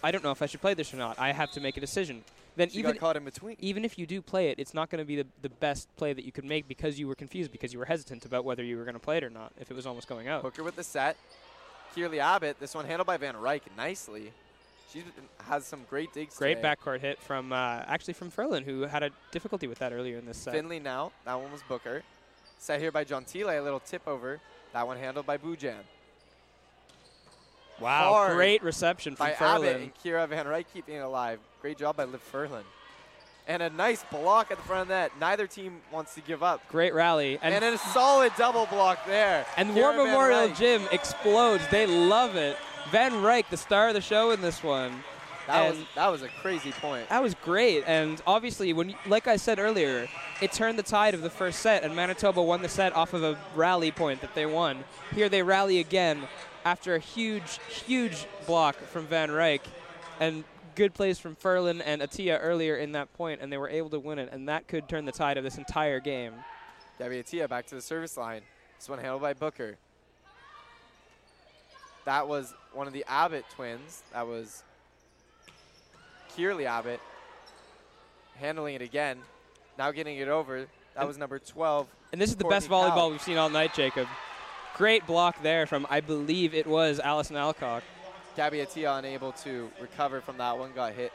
I 0.03 0.11
don't 0.11 0.23
know 0.23 0.31
if 0.31 0.41
I 0.41 0.45
should 0.45 0.61
play 0.61 0.73
this 0.73 0.93
or 0.93 0.97
not, 0.97 1.19
I 1.19 1.31
have 1.31 1.51
to 1.51 1.61
make 1.61 1.77
a 1.77 1.81
decision. 1.81 2.23
Then 2.55 2.69
She 2.69 2.79
even 2.79 2.91
got 2.91 2.99
caught 2.99 3.17
in 3.17 3.25
between. 3.25 3.55
even 3.59 3.83
if 3.83 3.97
you 3.97 4.05
do 4.05 4.21
play 4.21 4.49
it, 4.49 4.59
it's 4.59 4.73
not 4.75 4.89
going 4.91 4.99
to 4.99 5.05
be 5.05 5.15
the, 5.15 5.25
the 5.41 5.49
best 5.49 5.87
play 5.95 6.13
that 6.13 6.23
you 6.23 6.31
could 6.31 6.45
make 6.45 6.67
because 6.67 6.99
you 6.99 7.07
were 7.07 7.15
confused 7.15 7.51
because 7.51 7.73
you 7.73 7.79
were 7.79 7.85
hesitant 7.85 8.25
about 8.25 8.45
whether 8.45 8.63
you 8.63 8.77
were 8.77 8.83
going 8.83 8.93
to 8.93 8.99
play 8.99 9.17
it 9.17 9.23
or 9.23 9.29
not. 9.31 9.51
If 9.59 9.71
it 9.71 9.73
was 9.73 9.87
almost 9.87 10.07
going 10.07 10.27
out. 10.27 10.43
Booker 10.43 10.63
with 10.63 10.75
the 10.75 10.83
set. 10.83 11.17
Kierley 11.95 12.19
Abbott, 12.19 12.59
this 12.59 12.73
one 12.75 12.85
handled 12.85 13.07
by 13.07 13.17
Van 13.17 13.35
Ryk 13.35 13.61
nicely. 13.77 14.31
She 14.91 15.03
has 15.45 15.65
some 15.65 15.81
great 15.89 16.13
digs 16.13 16.37
Great 16.37 16.55
today. 16.55 16.75
backcourt 16.75 16.99
hit 16.99 17.19
from 17.19 17.51
uh, 17.51 17.81
actually 17.87 18.13
from 18.13 18.29
Furlan, 18.29 18.63
who 18.63 18.81
had 18.81 19.01
a 19.01 19.09
difficulty 19.31 19.65
with 19.65 19.79
that 19.79 19.91
earlier 19.91 20.17
in 20.19 20.25
this 20.25 20.37
set. 20.37 20.53
Finley 20.53 20.79
now. 20.79 21.11
That 21.25 21.39
one 21.39 21.51
was 21.51 21.63
Booker. 21.63 22.03
Set 22.63 22.79
here 22.79 22.93
by 22.93 23.03
John 23.03 23.25
Gentile, 23.25 23.59
a 23.59 23.61
little 23.61 23.81
tip 23.81 24.07
over. 24.07 24.39
That 24.71 24.87
one 24.87 24.95
handled 24.95 25.25
by 25.25 25.37
Bujan. 25.37 25.75
wow, 27.77 28.13
hard 28.13 28.35
great 28.37 28.63
reception 28.63 29.17
from 29.17 29.27
By 29.27 29.31
Abbott 29.33 29.67
Furlan. 29.67 29.75
and 29.75 29.91
Kira 30.01 30.25
Van 30.29 30.45
Ryk 30.45 30.63
keeping 30.73 30.95
it 30.95 30.99
alive. 30.99 31.39
Great 31.61 31.77
job 31.77 31.97
by 31.97 32.05
Liv 32.05 32.21
Furlan. 32.31 32.63
and 33.49 33.61
a 33.61 33.69
nice 33.69 34.05
block 34.05 34.49
at 34.49 34.55
the 34.55 34.63
front 34.63 34.83
of 34.83 34.87
that. 34.87 35.11
Neither 35.19 35.45
team 35.45 35.81
wants 35.91 36.15
to 36.15 36.21
give 36.21 36.41
up. 36.41 36.65
Great 36.69 36.93
rally. 36.93 37.37
And, 37.41 37.53
and 37.53 37.65
a 37.65 37.77
solid 37.77 38.31
double 38.37 38.65
block 38.67 39.05
there. 39.05 39.45
And 39.57 39.75
War 39.75 39.91
Memorial 39.91 40.47
Gym 40.53 40.83
explodes. 40.93 41.67
They 41.67 41.85
love 41.85 42.37
it. 42.37 42.55
Van 42.91 43.11
Ryk, 43.11 43.49
the 43.49 43.57
star 43.57 43.89
of 43.89 43.93
the 43.93 43.99
show 43.99 44.31
in 44.31 44.39
this 44.39 44.63
one. 44.63 45.03
That 45.47 45.69
was 45.69 45.85
that 45.95 46.07
was 46.07 46.21
a 46.21 46.29
crazy 46.41 46.71
point. 46.71 47.09
That 47.09 47.21
was 47.21 47.35
great, 47.35 47.83
and 47.85 48.21
obviously, 48.25 48.71
when 48.71 48.95
like 49.05 49.27
I 49.27 49.35
said 49.35 49.59
earlier, 49.59 50.07
it 50.41 50.53
turned 50.53 50.79
the 50.79 50.83
tide 50.83 51.13
of 51.13 51.21
the 51.21 51.29
first 51.29 51.59
set, 51.59 51.83
and 51.83 51.95
Manitoba 51.95 52.41
won 52.41 52.61
the 52.61 52.69
set 52.69 52.95
off 52.95 53.13
of 53.13 53.23
a 53.23 53.37
rally 53.55 53.91
point 53.91 54.21
that 54.21 54.35
they 54.35 54.45
won. 54.45 54.83
Here 55.13 55.27
they 55.27 55.43
rally 55.43 55.79
again 55.79 56.27
after 56.65 56.95
a 56.95 56.99
huge, 56.99 57.59
huge 57.67 58.25
block 58.45 58.75
from 58.77 59.05
Van 59.07 59.29
Ryk, 59.29 59.61
and 60.19 60.45
good 60.75 60.93
plays 60.93 61.19
from 61.19 61.35
Furlan 61.35 61.81
and 61.85 62.01
Atia 62.01 62.39
earlier 62.41 62.77
in 62.77 62.93
that 62.93 63.13
point, 63.13 63.41
and 63.41 63.51
they 63.51 63.57
were 63.57 63.69
able 63.69 63.89
to 63.89 63.99
win 63.99 64.19
it, 64.19 64.29
and 64.31 64.47
that 64.47 64.67
could 64.67 64.87
turn 64.87 65.05
the 65.05 65.11
tide 65.11 65.37
of 65.37 65.43
this 65.43 65.57
entire 65.57 65.99
game. 65.99 66.33
Gabby 66.99 67.21
Atia 67.21 67.49
back 67.49 67.65
to 67.67 67.75
the 67.75 67.81
service 67.81 68.15
line. 68.17 68.41
This 68.77 68.87
one 68.87 68.99
handled 68.99 69.21
by 69.21 69.33
Booker. 69.33 69.77
That 72.05 72.27
was 72.27 72.53
one 72.73 72.87
of 72.87 72.93
the 72.93 73.05
Abbott 73.07 73.45
twins. 73.53 74.03
That 74.13 74.27
was 74.27 74.63
Kierley 76.35 76.65
Abbott 76.65 76.99
handling 78.35 78.75
it 78.75 78.81
again. 78.81 79.19
Now 79.77 79.91
getting 79.91 80.17
it 80.17 80.27
over. 80.27 80.65
That 80.95 81.07
was 81.07 81.17
number 81.17 81.39
12. 81.39 81.87
And 82.11 82.21
this 82.21 82.29
is 82.29 82.35
the 82.35 82.45
best 82.45 82.69
volleyball 82.69 82.95
Cow. 82.95 83.09
we've 83.09 83.21
seen 83.21 83.37
all 83.37 83.49
night, 83.49 83.73
Jacob. 83.73 84.07
Great 84.75 85.05
block 85.05 85.41
there 85.43 85.65
from, 85.65 85.85
I 85.89 86.01
believe 86.01 86.53
it 86.53 86.67
was 86.67 86.99
Allison 86.99 87.35
Alcock. 87.35 87.83
Gabby 88.35 88.57
Atia 88.57 88.97
unable 88.97 89.31
to 89.33 89.69
recover 89.79 90.21
from 90.21 90.37
that 90.37 90.57
one, 90.57 90.71
got 90.73 90.93
hit 90.93 91.11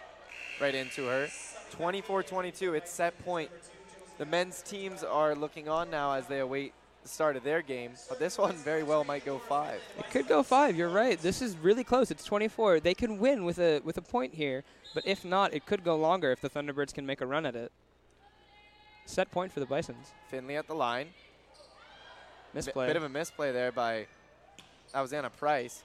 right 0.61 0.75
into 0.75 1.07
her. 1.07 1.29
24-22, 1.77 2.77
it's 2.77 2.91
set 2.91 3.19
point. 3.25 3.51
The 4.19 4.27
men's 4.27 4.63
teams 4.63 5.03
are 5.03 5.35
looking 5.35 5.69
on 5.69 5.91
now 5.91 6.13
as 6.13 6.27
they 6.27 6.39
await 6.39 6.73
the 7.03 7.09
start 7.09 7.37
of 7.37 7.45
their 7.45 7.63
game, 7.63 7.93
but 8.09 8.19
this 8.19 8.39
one 8.39 8.55
very 8.57 8.83
well 8.83 9.05
might 9.05 9.25
go 9.25 9.39
five. 9.39 9.81
It 9.99 10.11
could 10.11 10.29
go 10.29 10.43
five. 10.43 10.77
You're 10.77 10.89
right. 10.89 11.21
This 11.21 11.41
is 11.43 11.57
really 11.57 11.85
close. 11.85 12.11
It's 12.11 12.25
24. 12.25 12.81
They 12.81 12.95
can 12.95 13.19
win 13.19 13.45
with 13.45 13.59
a 13.59 13.81
with 13.81 13.97
a 13.97 14.03
point 14.03 14.35
here, 14.35 14.65
but 14.95 15.07
if 15.07 15.25
not, 15.25 15.55
it 15.55 15.67
could 15.67 15.85
go 15.85 15.97
longer 15.97 16.33
if 16.33 16.41
the 16.41 16.51
Thunderbirds 16.51 16.93
can 16.93 17.07
make 17.07 17.21
a 17.21 17.27
run 17.27 17.47
at 17.47 17.57
it. 17.57 17.73
Set 19.07 19.31
point 19.31 19.53
for 19.53 19.61
the 19.61 19.67
Bisons. 19.67 20.13
Finley 20.29 20.57
at 20.57 20.67
the 20.67 20.75
line. 20.75 21.09
Misplay. 22.55 22.87
bit 22.87 22.97
of 22.97 23.03
a 23.03 23.09
misplay 23.09 23.53
there 23.53 23.73
by 23.73 24.07
that 24.93 25.01
was 25.01 25.13
Anna 25.13 25.31
Price. 25.31 25.83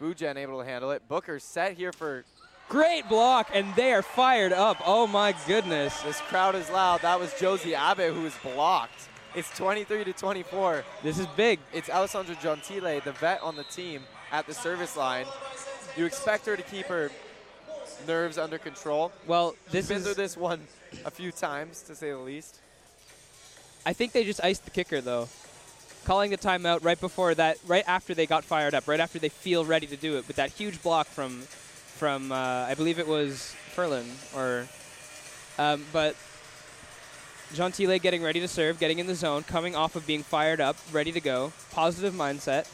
Bujan 0.00 0.36
able 0.36 0.60
to 0.60 0.66
handle 0.66 0.90
it. 0.90 1.08
Booker 1.08 1.38
set 1.38 1.76
here 1.76 1.92
for 1.92 2.24
Great 2.68 3.08
block, 3.08 3.48
and 3.54 3.72
they 3.76 3.92
are 3.92 4.02
fired 4.02 4.52
up. 4.52 4.78
Oh 4.84 5.06
my 5.06 5.34
goodness. 5.46 6.02
This 6.02 6.20
crowd 6.22 6.56
is 6.56 6.68
loud. 6.68 7.02
That 7.02 7.20
was 7.20 7.32
Josie 7.38 7.76
Abbott 7.76 8.12
who 8.12 8.22
was 8.22 8.34
blocked. 8.42 9.08
It's 9.36 9.54
23 9.58 10.04
to 10.04 10.14
24. 10.14 10.82
This 11.02 11.18
is 11.18 11.26
big. 11.36 11.60
It's 11.74 11.90
Alessandra 11.90 12.34
Gentile, 12.36 13.02
the 13.04 13.12
vet 13.12 13.42
on 13.42 13.54
the 13.54 13.64
team, 13.64 14.00
at 14.32 14.46
the 14.46 14.54
service 14.54 14.96
line. 14.96 15.26
You 15.94 16.06
expect 16.06 16.46
her 16.46 16.56
to 16.56 16.62
keep 16.62 16.86
her 16.86 17.10
nerves 18.06 18.38
under 18.38 18.56
control. 18.56 19.12
Well, 19.26 19.54
this 19.70 19.84
She's 19.84 19.88
been 19.88 19.96
is 19.98 20.04
through 20.04 20.14
this 20.14 20.38
one 20.38 20.62
a 21.04 21.10
few 21.10 21.32
times, 21.32 21.82
to 21.82 21.94
say 21.94 22.12
the 22.12 22.16
least. 22.16 22.60
I 23.84 23.92
think 23.92 24.12
they 24.12 24.24
just 24.24 24.42
iced 24.42 24.64
the 24.64 24.70
kicker, 24.70 25.02
though. 25.02 25.28
Calling 26.06 26.30
the 26.30 26.38
timeout 26.38 26.82
right 26.82 26.98
before 26.98 27.34
that, 27.34 27.58
right 27.66 27.84
after 27.86 28.14
they 28.14 28.24
got 28.24 28.42
fired 28.42 28.72
up, 28.72 28.88
right 28.88 29.00
after 29.00 29.18
they 29.18 29.28
feel 29.28 29.66
ready 29.66 29.86
to 29.86 29.98
do 29.98 30.16
it, 30.16 30.26
with 30.26 30.36
that 30.36 30.52
huge 30.52 30.82
block 30.82 31.08
from, 31.08 31.42
from 31.42 32.32
uh, 32.32 32.34
I 32.34 32.72
believe 32.74 32.98
it 32.98 33.06
was 33.06 33.54
Furlan, 33.74 34.06
or, 34.34 34.66
um, 35.58 35.84
but 35.92 36.16
Gentile 37.54 37.98
getting 37.98 38.22
ready 38.22 38.40
to 38.40 38.48
serve, 38.48 38.78
getting 38.78 38.98
in 38.98 39.06
the 39.06 39.14
zone, 39.14 39.42
coming 39.44 39.74
off 39.74 39.96
of 39.96 40.06
being 40.06 40.22
fired 40.22 40.60
up, 40.60 40.76
ready 40.92 41.12
to 41.12 41.20
go, 41.20 41.52
positive 41.72 42.12
mindset, 42.14 42.66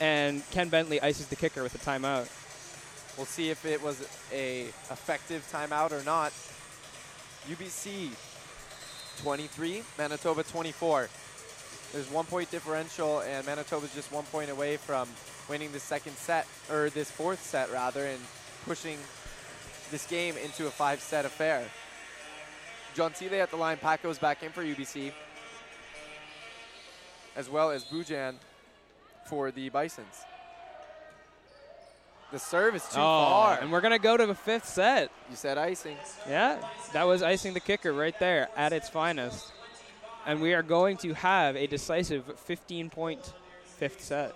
and 0.00 0.42
Ken 0.50 0.68
Bentley 0.68 1.00
ices 1.00 1.26
the 1.26 1.36
kicker 1.36 1.62
with 1.62 1.74
a 1.74 1.78
timeout. 1.78 2.28
We'll 3.16 3.26
see 3.26 3.50
if 3.50 3.64
it 3.64 3.82
was 3.82 4.00
a 4.32 4.62
effective 4.90 5.46
timeout 5.50 5.92
or 5.92 6.02
not. 6.04 6.32
UBC 7.48 8.10
23, 9.22 9.82
Manitoba 9.98 10.42
24. 10.42 11.08
There's 11.92 12.10
one 12.10 12.24
point 12.24 12.50
differential, 12.50 13.20
and 13.20 13.46
Manitoba's 13.46 13.94
just 13.94 14.12
one 14.12 14.24
point 14.24 14.50
away 14.50 14.76
from 14.76 15.08
winning 15.48 15.72
the 15.72 15.80
second 15.80 16.16
set, 16.16 16.46
or 16.70 16.90
this 16.90 17.10
fourth 17.10 17.42
set 17.42 17.70
rather, 17.72 18.04
and 18.04 18.20
pushing 18.64 18.98
this 19.90 20.06
game 20.06 20.36
into 20.36 20.66
a 20.66 20.70
five-set 20.70 21.24
affair. 21.24 21.64
Gentile 22.96 23.42
at 23.42 23.50
the 23.50 23.56
line. 23.56 23.76
Paco 23.76 24.08
goes 24.08 24.18
back 24.18 24.42
in 24.42 24.50
for 24.50 24.62
UBC, 24.62 25.12
as 27.36 27.50
well 27.50 27.70
as 27.70 27.84
Bujan 27.84 28.34
for 29.28 29.50
the 29.50 29.68
Bisons. 29.68 30.24
The 32.32 32.38
serve 32.38 32.74
is 32.74 32.82
too 32.82 32.98
oh, 32.98 33.28
far. 33.28 33.58
And 33.60 33.70
we're 33.70 33.82
going 33.82 33.92
to 33.92 34.00
go 34.00 34.16
to 34.16 34.26
the 34.26 34.34
fifth 34.34 34.66
set. 34.66 35.10
You 35.30 35.36
said 35.36 35.58
icing. 35.58 35.96
Yeah, 36.28 36.58
that 36.92 37.04
was 37.04 37.22
icing 37.22 37.54
the 37.54 37.60
kicker 37.60 37.92
right 37.92 38.18
there 38.18 38.48
at 38.56 38.72
its 38.72 38.88
finest. 38.88 39.52
And 40.26 40.40
we 40.40 40.54
are 40.54 40.62
going 40.62 40.96
to 40.98 41.14
have 41.14 41.54
a 41.54 41.66
decisive 41.66 42.24
15 42.40 42.90
point 42.90 43.32
fifth 43.62 44.02
set. 44.02 44.34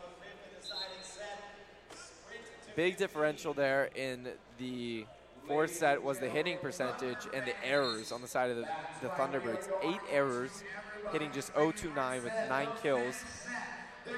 Big 2.76 2.96
differential 2.96 3.52
there 3.52 3.90
in 3.96 4.28
the 4.58 5.04
Fourth 5.50 5.74
set 5.74 6.00
was 6.00 6.20
the 6.20 6.28
hitting 6.28 6.58
percentage 6.58 7.26
and 7.34 7.44
the 7.44 7.54
errors 7.66 8.12
on 8.12 8.22
the 8.22 8.28
side 8.28 8.50
of 8.50 8.56
the, 8.56 8.68
the 9.02 9.08
Thunderbirds. 9.08 9.68
Eight 9.82 9.98
errors, 10.08 10.62
hitting 11.10 11.32
just 11.32 11.52
0-2-9 11.54 12.22
with 12.22 12.32
nine 12.48 12.68
kills. 12.80 13.24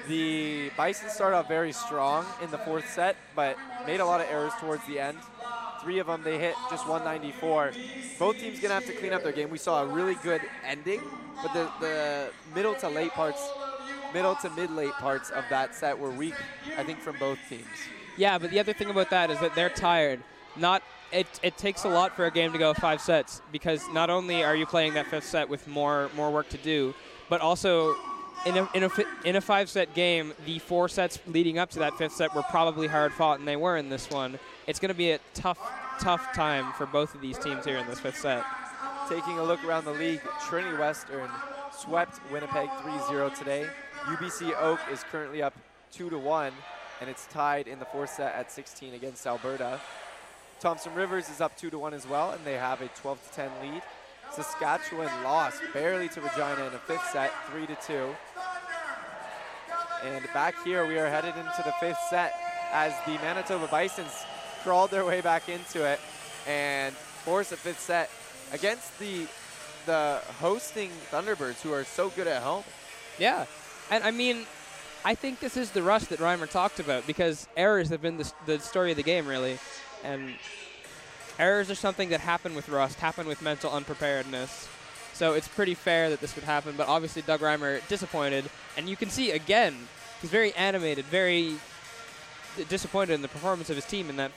The 0.07 0.69
Bison 0.77 1.09
started 1.09 1.37
off 1.37 1.47
very 1.47 1.71
strong 1.71 2.23
in 2.43 2.51
the 2.51 2.59
fourth 2.59 2.87
set, 2.87 3.15
but 3.35 3.57
made 3.87 3.99
a 3.99 4.05
lot 4.05 4.21
of 4.21 4.27
errors 4.29 4.53
towards 4.59 4.85
the 4.85 4.99
end. 4.99 5.17
Three 5.81 5.97
of 5.97 6.05
them, 6.05 6.21
they 6.21 6.37
hit 6.37 6.53
just 6.69 6.87
194. 6.87 7.71
Both 8.19 8.37
teams 8.37 8.59
to 8.59 8.69
have 8.69 8.85
to 8.85 8.93
clean 8.93 9.11
up 9.11 9.23
their 9.23 9.31
game. 9.31 9.49
We 9.49 9.57
saw 9.57 9.81
a 9.81 9.87
really 9.87 10.15
good 10.21 10.41
ending, 10.63 11.01
but 11.41 11.51
the, 11.55 11.67
the 11.79 12.29
middle 12.53 12.75
to 12.75 12.89
late 12.89 13.11
parts, 13.13 13.43
middle 14.13 14.35
to 14.35 14.51
mid-late 14.51 14.93
parts 14.93 15.31
of 15.31 15.45
that 15.49 15.73
set 15.73 15.97
were 15.97 16.11
weak, 16.11 16.35
I 16.77 16.83
think, 16.83 16.99
from 16.99 17.17
both 17.17 17.39
teams. 17.49 17.65
Yeah, 18.17 18.37
but 18.37 18.51
the 18.51 18.59
other 18.59 18.73
thing 18.73 18.91
about 18.91 19.09
that 19.09 19.31
is 19.31 19.39
that 19.39 19.55
they're 19.55 19.71
tired. 19.71 20.19
Not 20.55 20.83
it, 21.13 21.27
it 21.43 21.57
takes 21.57 21.83
a 21.85 21.89
lot 21.89 22.15
for 22.15 22.25
a 22.25 22.31
game 22.31 22.51
to 22.51 22.57
go 22.57 22.73
five 22.73 22.99
sets 22.99 23.41
because 23.51 23.81
not 23.93 24.09
only 24.09 24.43
are 24.43 24.55
you 24.55 24.65
playing 24.65 24.95
that 24.95 25.07
fifth 25.07 25.25
set 25.25 25.47
with 25.47 25.67
more 25.67 26.09
more 26.15 26.31
work 26.31 26.49
to 26.49 26.57
do, 26.57 26.93
but 27.29 27.39
also 27.39 27.95
in 28.45 28.57
a, 28.57 28.69
in 28.73 28.83
a, 28.83 28.89
in 29.23 29.35
a 29.35 29.41
five 29.41 29.69
set 29.69 29.93
game, 29.93 30.33
the 30.45 30.59
four 30.59 30.89
sets 30.89 31.19
leading 31.27 31.57
up 31.57 31.69
to 31.71 31.79
that 31.79 31.97
fifth 31.97 32.13
set 32.13 32.35
were 32.35 32.43
probably 32.43 32.87
hard 32.87 33.13
fought, 33.13 33.39
and 33.39 33.47
they 33.47 33.55
were 33.55 33.77
in 33.77 33.89
this 33.89 34.09
one. 34.09 34.37
It's 34.67 34.79
going 34.79 34.89
to 34.89 34.95
be 34.95 35.11
a 35.11 35.19
tough, 35.33 35.59
tough 35.99 36.33
time 36.33 36.73
for 36.73 36.85
both 36.85 37.15
of 37.15 37.21
these 37.21 37.37
teams 37.37 37.65
here 37.65 37.77
in 37.77 37.87
this 37.87 37.99
fifth 37.99 38.17
set. 38.17 38.43
Taking 39.07 39.39
a 39.39 39.43
look 39.43 39.63
around 39.63 39.85
the 39.85 39.91
league, 39.91 40.21
Trinity 40.47 40.75
Western 40.77 41.29
swept 41.71 42.19
Winnipeg 42.31 42.69
3-0 42.69 43.37
today. 43.37 43.67
UBC 44.03 44.53
Oak 44.59 44.79
is 44.91 45.03
currently 45.09 45.41
up 45.41 45.53
2 45.91 46.09
to 46.09 46.17
1, 46.17 46.51
and 47.01 47.09
it's 47.09 47.25
tied 47.27 47.67
in 47.67 47.79
the 47.79 47.85
fourth 47.85 48.09
set 48.09 48.33
at 48.35 48.51
16 48.51 48.93
against 48.93 49.25
Alberta. 49.25 49.79
Thompson 50.63 50.95
Rivers 50.95 51.27
is 51.27 51.41
up 51.41 51.57
2 51.57 51.71
to 51.71 51.77
1 51.77 51.93
as 51.93 52.07
well, 52.07 52.31
and 52.31 52.39
they 52.45 52.53
have 52.53 52.79
a 52.79 52.87
12 52.87 53.21
to 53.21 53.35
10 53.35 53.51
lead. 53.61 53.81
Saskatchewan 54.31 55.09
lost 55.21 55.61
barely 55.73 56.07
to 56.07 56.21
Regina 56.21 56.65
in 56.65 56.73
a 56.73 56.79
fifth 56.79 57.05
set, 57.11 57.33
3 57.51 57.67
to 57.67 57.75
2. 57.85 58.15
And 60.05 60.23
back 60.33 60.55
here, 60.63 60.87
we 60.87 60.97
are 60.97 61.09
headed 61.09 61.35
into 61.35 61.63
the 61.65 61.73
fifth 61.81 61.99
set 62.09 62.33
as 62.71 62.93
the 63.05 63.11
Manitoba 63.15 63.67
Bisons 63.67 64.23
crawled 64.63 64.89
their 64.89 65.03
way 65.03 65.19
back 65.19 65.49
into 65.49 65.85
it 65.85 65.99
and 66.47 66.95
forced 66.95 67.51
a 67.51 67.57
fifth 67.57 67.81
set 67.81 68.09
against 68.53 68.97
the 68.99 69.27
the 69.85 70.21
hosting 70.39 70.91
Thunderbirds, 71.11 71.61
who 71.61 71.73
are 71.73 71.83
so 71.83 72.07
good 72.11 72.27
at 72.27 72.41
home. 72.41 72.63
Yeah, 73.19 73.47
and 73.91 74.01
I 74.01 74.11
mean, 74.11 74.45
I 75.03 75.13
think 75.13 75.41
this 75.41 75.57
is 75.57 75.71
the 75.71 75.83
rush 75.83 76.05
that 76.05 76.19
Reimer 76.19 76.49
talked 76.49 76.79
about 76.79 77.05
because 77.05 77.49
errors 77.57 77.89
have 77.89 78.01
been 78.01 78.15
the, 78.15 78.31
the 78.45 78.59
story 78.59 78.91
of 78.91 78.97
the 78.97 79.03
game, 79.03 79.27
really. 79.27 79.59
And 80.03 80.35
errors 81.39 81.69
are 81.69 81.75
something 81.75 82.09
that 82.09 82.19
happen 82.19 82.55
with 82.55 82.69
rust, 82.69 82.99
happen 82.99 83.27
with 83.27 83.41
mental 83.41 83.71
unpreparedness. 83.71 84.67
So 85.13 85.33
it's 85.33 85.47
pretty 85.47 85.75
fair 85.75 86.09
that 86.09 86.21
this 86.21 86.35
would 86.35 86.43
happen, 86.43 86.73
but 86.75 86.87
obviously 86.87 87.21
Doug 87.21 87.41
Reimer 87.41 87.87
disappointed. 87.87 88.45
And 88.75 88.89
you 88.89 88.95
can 88.95 89.09
see, 89.09 89.31
again, 89.31 89.75
he's 90.21 90.31
very 90.31 90.53
animated, 90.53 91.05
very 91.05 91.55
disappointed 92.69 93.13
in 93.13 93.21
the 93.21 93.27
performance 93.27 93.69
of 93.69 93.75
his 93.75 93.85
team 93.85 94.09
in 94.09 94.17
that 94.17 94.31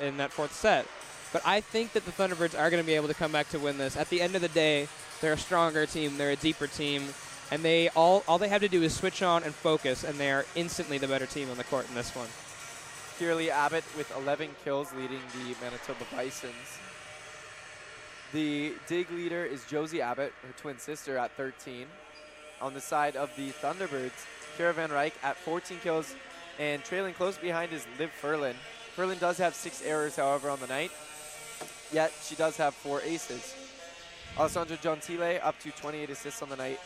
in 0.00 0.16
that 0.18 0.32
fourth 0.32 0.52
set. 0.52 0.86
But 1.32 1.42
I 1.46 1.60
think 1.60 1.92
that 1.92 2.04
the 2.04 2.12
Thunderbirds 2.12 2.58
are 2.58 2.68
going 2.70 2.82
to 2.82 2.86
be 2.86 2.94
able 2.94 3.08
to 3.08 3.14
come 3.14 3.32
back 3.32 3.48
to 3.50 3.58
win 3.58 3.78
this. 3.78 3.96
At 3.96 4.10
the 4.10 4.20
end 4.20 4.34
of 4.34 4.42
the 4.42 4.48
day, 4.48 4.88
they're 5.20 5.32
a 5.32 5.38
stronger 5.38 5.86
team, 5.86 6.18
they're 6.18 6.32
a 6.32 6.36
deeper 6.36 6.66
team, 6.66 7.14
and 7.50 7.62
they 7.62 7.88
all 7.90 8.24
all 8.28 8.38
they 8.38 8.48
have 8.48 8.60
to 8.60 8.68
do 8.68 8.82
is 8.82 8.94
switch 8.94 9.22
on 9.22 9.42
and 9.42 9.54
focus, 9.54 10.04
and 10.04 10.18
they 10.18 10.30
are 10.30 10.44
instantly 10.54 10.98
the 10.98 11.08
better 11.08 11.26
team 11.26 11.50
on 11.50 11.56
the 11.56 11.64
court 11.64 11.88
in 11.88 11.94
this 11.94 12.14
one. 12.14 12.28
Kierley 13.18 13.50
Abbott 13.50 13.84
with 13.96 14.14
11 14.16 14.50
kills 14.64 14.92
leading 14.94 15.20
the 15.34 15.54
Manitoba 15.60 16.04
Bisons. 16.12 16.78
The 18.32 18.74
dig 18.86 19.10
leader 19.10 19.44
is 19.44 19.64
Josie 19.66 20.00
Abbott, 20.00 20.32
her 20.42 20.54
twin 20.56 20.78
sister, 20.78 21.18
at 21.18 21.30
13. 21.32 21.86
On 22.60 22.72
the 22.72 22.80
side 22.80 23.16
of 23.16 23.30
the 23.36 23.50
Thunderbirds, 23.50 24.26
Kara 24.56 24.72
Van 24.72 24.90
Ryk 24.90 25.12
at 25.22 25.36
14 25.36 25.78
kills, 25.82 26.14
and 26.58 26.82
trailing 26.84 27.14
close 27.14 27.36
behind 27.36 27.72
is 27.72 27.86
Liv 27.98 28.10
Furlan. 28.20 28.54
Furlan 28.96 29.20
does 29.20 29.38
have 29.38 29.54
six 29.54 29.82
errors, 29.82 30.16
however, 30.16 30.48
on 30.48 30.60
the 30.60 30.66
night, 30.66 30.90
yet 31.92 32.12
she 32.22 32.34
does 32.34 32.56
have 32.56 32.74
four 32.74 33.02
aces. 33.02 33.54
Alessandra 34.38 34.78
Gentile 34.78 35.40
up 35.42 35.58
to 35.60 35.70
28 35.70 36.08
assists 36.10 36.40
on 36.42 36.48
the 36.48 36.56
night, 36.56 36.80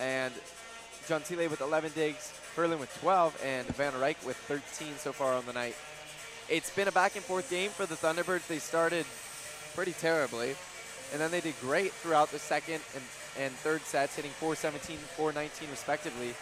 and 0.00 0.32
Gentile 1.08 1.48
with 1.48 1.62
11 1.62 1.92
digs, 1.94 2.32
Furlan 2.54 2.78
with 2.78 2.94
12, 3.00 3.40
and 3.42 3.66
Van 3.68 3.92
Ryk 3.94 4.24
with 4.26 4.36
13 4.36 4.88
so 4.98 5.12
far 5.12 5.32
on 5.32 5.46
the 5.46 5.54
night. 5.54 5.74
It's 6.50 6.70
been 6.70 6.86
a 6.86 6.92
back 6.92 7.16
and 7.16 7.24
forth 7.24 7.48
game 7.48 7.70
for 7.70 7.86
the 7.86 7.94
Thunderbirds. 7.94 8.46
They 8.46 8.58
started 8.58 9.06
pretty 9.74 9.92
terribly, 9.92 10.54
and 11.12 11.20
then 11.20 11.30
they 11.30 11.40
did 11.40 11.54
great 11.60 11.92
throughout 11.92 12.30
the 12.30 12.38
second 12.38 12.82
and, 12.94 13.04
and 13.38 13.52
third 13.54 13.80
sets, 13.82 14.16
hitting 14.16 14.30
417, 14.32 14.98
419 15.16 15.70
respectively, 15.70 16.34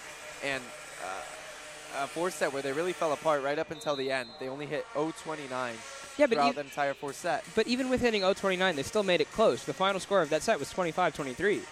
and 0.44 0.62
uh, 1.04 2.02
a 2.04 2.06
fourth 2.08 2.34
set 2.34 2.52
where 2.52 2.62
they 2.62 2.72
really 2.72 2.92
fell 2.92 3.12
apart 3.12 3.42
right 3.42 3.58
up 3.58 3.70
until 3.70 3.94
the 3.94 4.10
end. 4.10 4.28
They 4.40 4.48
only 4.48 4.66
hit 4.66 4.84
029 4.94 5.74
Yeah, 6.16 6.26
but 6.26 6.34
throughout 6.34 6.54
the 6.56 6.60
entire 6.62 6.94
fourth 6.94 7.16
set. 7.16 7.44
But 7.54 7.68
even 7.68 7.88
with 7.88 8.00
hitting 8.00 8.22
029, 8.22 8.74
they 8.74 8.82
still 8.82 9.04
made 9.04 9.20
it 9.20 9.30
close. 9.32 9.64
The 9.64 9.72
final 9.72 10.00
score 10.00 10.22
of 10.22 10.30
that 10.30 10.42
set 10.42 10.58
was 10.58 10.72
25-23. 10.72 11.62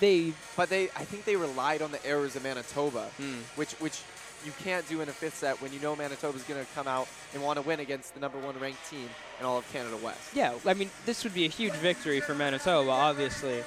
They 0.00 0.32
But 0.56 0.68
they, 0.70 0.84
I 0.96 1.04
think 1.04 1.24
they 1.24 1.36
relied 1.36 1.82
on 1.82 1.92
the 1.92 2.04
errors 2.06 2.36
of 2.36 2.42
Manitoba, 2.42 3.08
Hmm. 3.18 3.38
which 3.56 3.72
which 3.74 4.00
you 4.44 4.52
can't 4.64 4.88
do 4.88 5.00
in 5.00 5.08
a 5.08 5.12
fifth 5.12 5.36
set 5.36 5.60
when 5.62 5.72
you 5.72 5.78
know 5.78 5.94
Manitoba's 5.94 6.42
going 6.42 6.58
to 6.60 6.66
come 6.74 6.88
out 6.88 7.06
and 7.32 7.42
want 7.44 7.58
to 7.58 7.62
win 7.62 7.78
against 7.78 8.12
the 8.14 8.18
number 8.20 8.38
one 8.38 8.58
ranked 8.58 8.84
team 8.90 9.08
in 9.38 9.46
all 9.46 9.56
of 9.58 9.72
Canada 9.72 9.96
West. 10.02 10.18
Yeah, 10.34 10.52
I 10.66 10.74
mean, 10.74 10.90
this 11.06 11.22
would 11.22 11.32
be 11.32 11.44
a 11.44 11.48
huge 11.48 11.74
victory 11.74 12.20
for 12.20 12.34
Manitoba. 12.34 12.90
Obviously, 12.90 13.62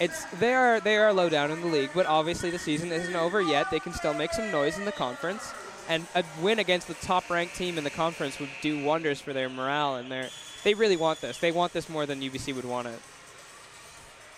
it's 0.00 0.24
they 0.40 0.54
are 0.54 0.80
they 0.80 0.96
are 0.96 1.12
low 1.12 1.28
down 1.28 1.50
in 1.50 1.60
the 1.60 1.66
league, 1.66 1.90
but 1.94 2.06
obviously 2.06 2.50
the 2.50 2.58
season 2.58 2.90
isn't 2.90 3.14
over 3.14 3.40
yet. 3.42 3.70
They 3.70 3.80
can 3.80 3.92
still 3.92 4.14
make 4.14 4.32
some 4.32 4.50
noise 4.50 4.78
in 4.78 4.86
the 4.86 4.92
conference, 4.92 5.52
and 5.90 6.06
a 6.14 6.24
win 6.40 6.58
against 6.58 6.88
the 6.88 6.94
top-ranked 6.94 7.54
team 7.54 7.76
in 7.76 7.84
the 7.84 7.90
conference 7.90 8.40
would 8.40 8.50
do 8.62 8.82
wonders 8.82 9.20
for 9.20 9.32
their 9.34 9.48
morale. 9.50 9.96
And 9.96 10.10
their 10.10 10.30
they 10.64 10.72
really 10.72 10.96
want 10.96 11.20
this. 11.20 11.38
They 11.38 11.52
want 11.52 11.74
this 11.74 11.90
more 11.90 12.06
than 12.06 12.20
UBC 12.22 12.54
would 12.56 12.64
want 12.64 12.88
it. 12.88 12.98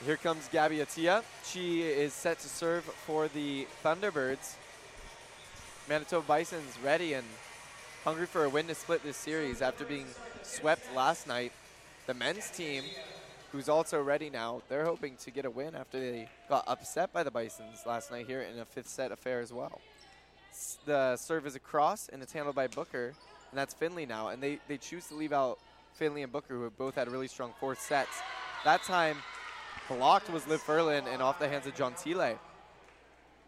Here 0.05 0.19
comes 0.19 0.47
Gabby 0.53 0.79
Atia. 0.79 1.23
She 1.43 1.81
is 1.81 2.13
set 2.13 2.39
to 2.41 2.49
serve 2.49 2.85
for 2.85 3.29
the 3.29 3.67
Thunderbirds. 3.83 4.57
Manitoba 5.89 6.27
Bison's 6.29 6.77
ready 6.85 7.15
and 7.15 7.27
hungry 8.05 8.27
for 8.27 8.45
a 8.45 8.49
win 8.49 8.67
to 8.67 8.75
split 8.75 9.03
this 9.03 9.17
series 9.17 9.63
after 9.63 9.87
being 9.87 10.07
swept 10.43 10.95
last 10.95 11.27
night. 11.27 11.51
The 12.07 12.13
men's 12.13 12.51
team, 12.51 12.85
who's 13.53 13.71
also 13.71 14.03
ready 14.03 14.29
now, 14.29 14.61
they're 14.69 14.85
hoping 14.85 15.17
to 15.25 15.31
get 15.31 15.47
a 15.47 15.51
win 15.51 15.75
after 15.75 15.99
they 15.99 16.29
got 16.47 16.65
upset 16.69 17.11
by 17.15 17.23
the 17.23 17.31
Bisons 17.31 17.87
last 17.87 18.11
night 18.11 18.27
here 18.27 18.43
in 18.43 18.59
a 18.59 18.67
fifth 18.67 18.89
set 18.89 19.13
affair 19.13 19.41
as 19.41 19.51
well. 19.51 19.81
The 20.85 21.17
serve 21.17 21.47
is 21.47 21.57
across 21.57 22.11
and 22.11 22.23
it's 22.23 22.35
handled 22.35 22.55
by 22.55 22.67
Booker, 22.67 23.15
and 23.51 23.59
that's 23.59 23.73
Finley 23.73 24.05
now. 24.05 24.29
And 24.29 24.43
they, 24.43 24.59
they 24.69 24.77
choose 24.77 25.07
to 25.07 25.15
leave 25.15 25.33
out 25.33 25.59
Finley 25.95 26.23
and 26.23 26.31
Booker, 26.31 26.55
who 26.55 26.65
have 26.65 26.77
both 26.77 26.97
had 26.97 27.11
really 27.11 27.29
strong 27.29 27.55
fourth 27.59 27.81
sets. 27.81 28.21
That 28.63 28.83
time, 28.83 29.17
blocked 29.89 30.31
was 30.31 30.47
Liv 30.47 30.63
Furlan 30.63 31.07
and 31.13 31.23
off 31.23 31.39
the 31.39 31.49
hands 31.49 31.67
of 31.67 31.75
Gentile. 31.75 32.39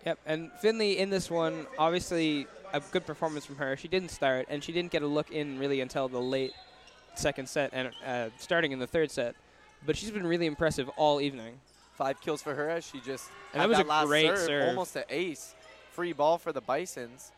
Yep, 0.06 0.18
and 0.26 0.50
Finley 0.60 0.98
in 0.98 1.10
this 1.10 1.30
one, 1.30 1.66
obviously 1.78 2.46
a 2.72 2.80
good 2.80 3.04
performance 3.06 3.44
from 3.44 3.56
her. 3.56 3.76
She 3.76 3.88
didn't 3.88 4.10
start, 4.10 4.46
and 4.48 4.62
she 4.62 4.72
didn't 4.72 4.92
get 4.92 5.02
a 5.02 5.06
look 5.06 5.30
in 5.30 5.58
really 5.58 5.80
until 5.80 6.08
the 6.08 6.20
late 6.20 6.52
second 7.14 7.48
set 7.48 7.70
and 7.72 7.90
uh, 8.06 8.28
starting 8.38 8.72
in 8.72 8.78
the 8.78 8.86
third 8.86 9.10
set. 9.10 9.34
But 9.84 9.96
she's 9.96 10.10
been 10.10 10.26
really 10.26 10.46
impressive 10.46 10.88
all 10.96 11.20
evening. 11.20 11.60
Five 11.94 12.20
kills 12.20 12.42
for 12.42 12.54
her 12.54 12.68
as 12.70 12.86
she 12.86 13.00
just 13.00 13.28
And 13.52 13.60
had 13.62 13.70
that 13.70 13.76
was 13.78 13.78
a 13.86 13.88
last 13.88 14.06
great 14.06 14.26
serve, 14.28 14.38
serve. 14.38 14.68
almost 14.68 14.94
an 14.96 15.04
ace. 15.10 15.54
Free 15.90 16.12
ball 16.12 16.38
for 16.38 16.52
the 16.52 16.60
Bisons. 16.60 17.32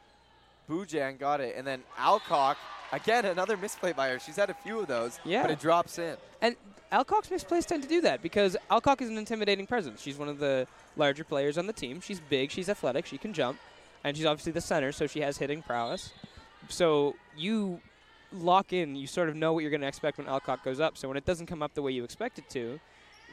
Bujan 0.70 1.18
got 1.18 1.40
it, 1.40 1.56
and 1.56 1.66
then 1.66 1.82
Alcock 1.98 2.56
again 2.92 3.24
another 3.24 3.56
misplay 3.56 3.92
by 3.92 4.09
her. 4.09 4.18
She's 4.20 4.36
had 4.36 4.51
a 4.51 4.55
few 4.55 4.78
of 4.78 4.86
those, 4.86 5.18
Yeah. 5.24 5.42
but 5.42 5.51
it 5.51 5.59
drops 5.60 5.98
in. 5.98 6.16
And 6.40 6.56
Alcock's 6.92 7.28
misplays 7.28 7.66
tend 7.66 7.82
to 7.82 7.88
do 7.88 8.01
that 8.02 8.22
because 8.22 8.56
Alcock 8.70 9.01
is 9.02 9.09
an 9.09 9.18
intimidating 9.18 9.66
presence. 9.66 10.01
She's 10.01 10.16
one 10.16 10.28
of 10.28 10.38
the 10.38 10.66
larger 10.97 11.24
players 11.24 11.59
on 11.59 11.66
the 11.66 11.72
team. 11.72 12.01
She's 12.01 12.20
big, 12.20 12.51
she's 12.51 12.68
athletic, 12.68 13.06
she 13.06 13.18
can 13.18 13.32
jump, 13.32 13.59
and 14.05 14.16
she's 14.16 14.26
obviously 14.26 14.52
the 14.52 14.60
center, 14.60 14.92
so 14.92 15.06
she 15.06 15.20
has 15.20 15.38
hitting 15.38 15.62
prowess. 15.62 16.12
So 16.68 17.16
you 17.36 17.80
lock 18.32 18.72
in, 18.72 18.94
you 18.97 19.06
sort 19.06 19.28
of 19.28 19.34
know 19.36 19.52
what 19.52 19.60
you're 19.60 19.70
going 19.70 19.80
to 19.80 19.88
expect 19.88 20.18
when 20.18 20.26
Alcock 20.28 20.62
goes 20.64 20.78
up. 20.80 20.97
So 20.97 21.09
when 21.09 21.16
it 21.16 21.24
doesn't 21.24 21.47
come 21.47 21.62
up 21.62 21.74
the 21.74 21.82
way 21.82 21.90
you 21.92 22.05
expect 22.05 22.38
it 22.38 22.48
to, 22.51 22.78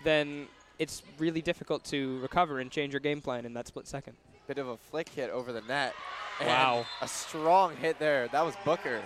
then 0.03 0.47
it's 0.80 1.03
really 1.18 1.41
difficult 1.41 1.84
to 1.85 2.19
recover 2.19 2.59
and 2.59 2.69
change 2.72 2.93
your 2.93 2.99
game 2.99 3.22
plan 3.22 3.45
in 3.45 3.53
that 3.53 3.68
split 3.68 3.88
second. 3.88 4.15
Bit 4.48 4.57
of 4.60 4.69
a 4.69 4.78
flick 4.78 5.10
hit 5.10 5.30
over 5.30 5.52
the 5.52 5.61
net. 5.61 5.94
And 6.40 6.48
Wow. 6.48 6.86
A 7.02 7.07
strong 7.07 7.76
hit 7.76 7.99
there. 7.99 8.28
That 8.30 8.45
was 8.45 8.56
Booker. 8.64 9.02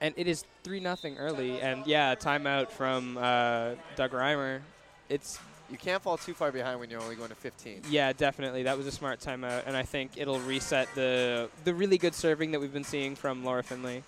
And 0.00 0.14
it 0.16 0.26
is 0.26 0.44
3 0.62 0.80
nothing 0.80 1.18
early, 1.18 1.60
and 1.60 1.84
yeah, 1.84 2.14
timeout 2.14 2.70
from 2.70 3.18
uh, 3.18 3.72
Doug 3.96 4.12
Reimer. 4.12 4.60
It's 5.08 5.40
You 5.70 5.76
can't 5.76 6.00
fall 6.00 6.16
too 6.16 6.34
far 6.34 6.52
behind 6.52 6.78
when 6.78 6.88
you're 6.88 7.00
only 7.00 7.16
going 7.16 7.30
to 7.30 7.34
15. 7.34 7.82
Yeah, 7.90 8.12
definitely. 8.12 8.62
That 8.62 8.78
was 8.78 8.86
a 8.86 8.92
smart 8.92 9.18
timeout, 9.20 9.64
and 9.66 9.76
I 9.76 9.82
think 9.82 10.12
it'll 10.16 10.38
reset 10.40 10.88
the 10.94 11.50
the 11.64 11.74
really 11.74 11.98
good 11.98 12.14
serving 12.14 12.52
that 12.52 12.60
we've 12.60 12.72
been 12.72 12.84
seeing 12.84 13.16
from 13.16 13.44
Laura 13.44 13.62
Finley. 13.64 14.04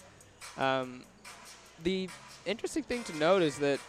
Um, 0.56 1.02
the 1.82 2.08
interesting 2.46 2.84
thing 2.84 3.02
to 3.04 3.16
note 3.16 3.42
is 3.42 3.58
that 3.58 3.80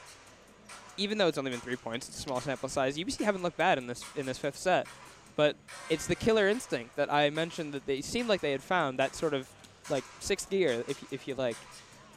even 1.01 1.17
though 1.17 1.27
it's 1.27 1.37
only 1.37 1.51
been 1.51 1.59
three 1.59 1.75
points, 1.75 2.07
it's 2.07 2.19
a 2.19 2.21
small 2.21 2.39
sample 2.39 2.69
size. 2.69 2.97
UBC 2.97 3.21
haven't 3.21 3.41
looked 3.41 3.57
bad 3.57 3.77
in 3.77 3.87
this 3.87 4.03
in 4.15 4.25
this 4.25 4.37
fifth 4.37 4.57
set, 4.57 4.87
but 5.35 5.55
it's 5.89 6.05
the 6.05 6.15
killer 6.15 6.47
instinct 6.47 6.95
that 6.95 7.11
I 7.11 7.29
mentioned 7.31 7.73
that 7.73 7.85
they 7.85 8.01
seemed 8.01 8.29
like 8.29 8.41
they 8.41 8.51
had 8.51 8.61
found 8.61 8.99
that 8.99 9.15
sort 9.15 9.33
of 9.33 9.49
like 9.89 10.03
sixth 10.19 10.49
gear, 10.49 10.83
if 10.87 11.11
if 11.11 11.27
you 11.27 11.35
like, 11.35 11.57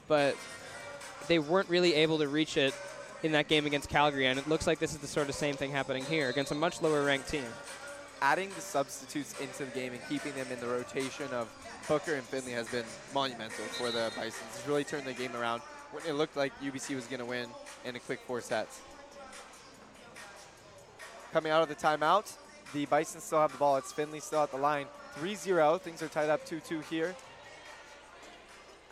but 0.06 0.36
they 1.28 1.38
weren't 1.38 1.68
really 1.70 1.94
able 1.94 2.18
to 2.18 2.28
reach 2.28 2.56
it 2.56 2.74
in 3.22 3.32
that 3.32 3.48
game 3.48 3.64
against 3.64 3.88
Calgary, 3.88 4.26
and 4.26 4.38
it 4.38 4.46
looks 4.48 4.66
like 4.66 4.78
this 4.78 4.92
is 4.92 4.98
the 4.98 5.06
sort 5.06 5.28
of 5.28 5.34
same 5.34 5.54
thing 5.54 5.70
happening 5.70 6.04
here 6.04 6.28
against 6.28 6.52
a 6.52 6.54
much 6.54 6.82
lower 6.82 7.02
ranked 7.04 7.28
team. 7.28 7.46
Adding 8.20 8.50
the 8.54 8.60
substitutes 8.60 9.34
into 9.40 9.64
the 9.64 9.70
game 9.70 9.92
and 9.92 10.00
keeping 10.08 10.34
them 10.34 10.46
in 10.52 10.60
the 10.60 10.66
rotation 10.66 11.26
of 11.32 11.48
Booker 11.88 12.14
and 12.14 12.22
Finley 12.22 12.52
has 12.52 12.68
been 12.68 12.84
monumental 13.12 13.64
for 13.64 13.90
the 13.90 14.10
Bisons. 14.16 14.34
It's 14.54 14.66
really 14.66 14.84
turned 14.84 15.04
the 15.06 15.12
game 15.12 15.34
around 15.36 15.62
when 15.94 16.04
it 16.06 16.14
looked 16.14 16.36
like 16.36 16.52
UBC 16.60 16.96
was 16.96 17.06
going 17.06 17.20
to 17.20 17.24
win 17.24 17.48
in 17.84 17.94
a 17.94 18.00
quick 18.00 18.20
four 18.26 18.40
sets. 18.40 18.80
Coming 21.32 21.52
out 21.52 21.62
of 21.62 21.68
the 21.68 21.74
timeout, 21.74 22.32
the 22.72 22.84
Bisons 22.86 23.22
still 23.22 23.40
have 23.40 23.52
the 23.52 23.58
ball. 23.58 23.76
It's 23.76 23.92
Finley 23.92 24.18
still 24.18 24.42
at 24.42 24.50
the 24.50 24.56
line. 24.56 24.86
3-0. 25.20 25.80
Things 25.80 26.02
are 26.02 26.08
tied 26.08 26.30
up 26.30 26.44
2-2 26.44 26.82
here. 26.84 27.14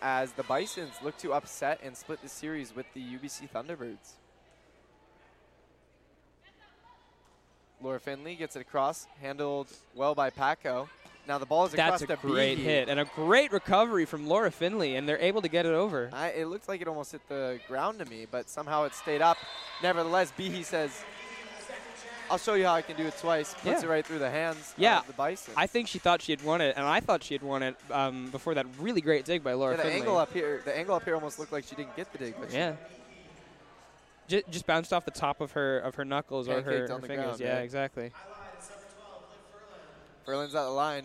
As 0.01 0.33
the 0.33 0.45
Bisons 0.45 0.95
look 1.03 1.19
to 1.19 1.33
upset 1.33 1.81
and 1.83 1.97
split 1.97 2.23
the 2.23 2.29
series 2.29 2.75
with 2.75 2.87
the 2.95 3.01
UBC 3.01 3.51
Thunderbirds. 3.51 4.13
Laura 7.81 7.99
Finley 7.99 8.37
gets 8.37 8.55
it 8.55 8.61
across, 8.61 9.09
handled 9.21 9.67
well 9.95 10.15
by 10.15 10.31
Paco. 10.31 10.89
Now 11.29 11.39
the 11.39 11.47
ball 11.47 11.67
is 11.67 11.73
across 11.75 12.01
That's 12.01 12.11
a 12.13 12.27
great 12.27 12.59
Behe. 12.59 12.63
hit 12.63 12.89
and 12.89 12.99
a 12.99 13.05
great 13.05 13.53
recovery 13.53 14.05
from 14.07 14.27
Laura 14.27 14.51
Finley, 14.51 14.97
and 14.97 15.09
they're 15.09 15.19
able 15.21 15.41
to 15.43 15.49
get 15.49 15.67
it 15.67 15.73
over. 15.73 16.11
I, 16.13 16.31
it 16.31 16.47
looks 16.47 16.69
like 16.69 16.81
it 16.81 16.89
almost 16.89 17.13
hit 17.13 17.21
the 17.29 17.61
ground 17.69 18.01
to 18.01 18.05
me, 18.07 18.27
but 18.31 18.49
somehow 18.51 18.85
it 18.85 18.95
stayed 18.95 19.23
up. 19.23 19.37
Nevertheless, 19.83 20.33
Behe 20.37 20.65
says, 20.65 21.05
I'll 22.31 22.39
show 22.39 22.55
you 22.55 22.65
how 22.65 22.75
I 22.75 22.83
can 22.83 22.97
do 22.97 23.05
it 23.07 23.17
twice. 23.19 23.53
Puts 23.55 23.65
Yeah. 23.67 23.83
it 23.83 23.89
right 23.89 24.07
through 24.07 24.19
the 24.19 24.31
hands 24.31 24.75
Yeah, 24.77 25.01
of 25.01 25.07
the 25.07 25.13
Bison. 25.13 25.53
I 25.57 25.67
think 25.67 25.87
she 25.87 25.99
thought 25.99 26.23
she 26.23 26.33
had 26.33 26.43
won 26.43 26.61
it, 26.61 26.75
and 26.77 26.85
I 26.87 26.99
thought 27.01 27.23
she 27.23 27.35
had 27.35 27.43
won 27.43 27.63
it 27.63 27.77
um, 27.91 28.31
before 28.31 28.55
that 28.55 28.67
really 28.81 29.01
great 29.01 29.25
dig 29.25 29.45
by 29.45 29.53
Laura 29.53 29.73
yeah, 29.73 29.77
the 29.77 29.83
Finley. 29.85 29.99
angle 30.01 30.17
up 30.17 30.33
here, 30.33 30.63
the 30.65 30.77
angle 30.77 30.95
up 30.97 31.05
here 31.05 31.15
almost 31.15 31.39
looked 31.39 31.53
like 31.53 31.65
she 31.65 31.75
didn't 31.77 31.95
get 31.95 32.11
the 32.13 32.19
dig, 32.19 32.35
but 32.41 32.51
Yeah. 32.53 32.75
J- 34.29 34.43
just 34.51 34.67
bounced 34.67 34.93
off 34.93 35.05
the 35.05 35.11
top 35.11 35.41
of 35.41 35.53
her 35.53 35.79
of 35.81 35.95
her 35.97 36.05
knuckles 36.05 36.49
or 36.49 36.63
her, 36.63 36.87
her 36.87 36.87
fingers. 37.01 37.09
ground, 37.17 37.41
yeah, 37.41 37.59
exactly. 37.59 38.13
Furlan's 40.25 40.55
at 40.55 40.65
the 40.65 40.71
line. 40.71 41.05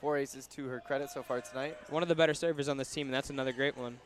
Four 0.00 0.16
aces 0.16 0.46
to 0.48 0.66
her 0.68 0.80
credit 0.80 1.10
so 1.10 1.22
far 1.22 1.40
tonight. 1.40 1.76
One 1.90 2.02
of 2.02 2.08
the 2.08 2.14
better 2.14 2.34
servers 2.34 2.68
on 2.68 2.76
this 2.76 2.90
team, 2.90 3.08
and 3.08 3.14
that's 3.14 3.30
another 3.30 3.52
great 3.52 3.76
one. 3.76 3.98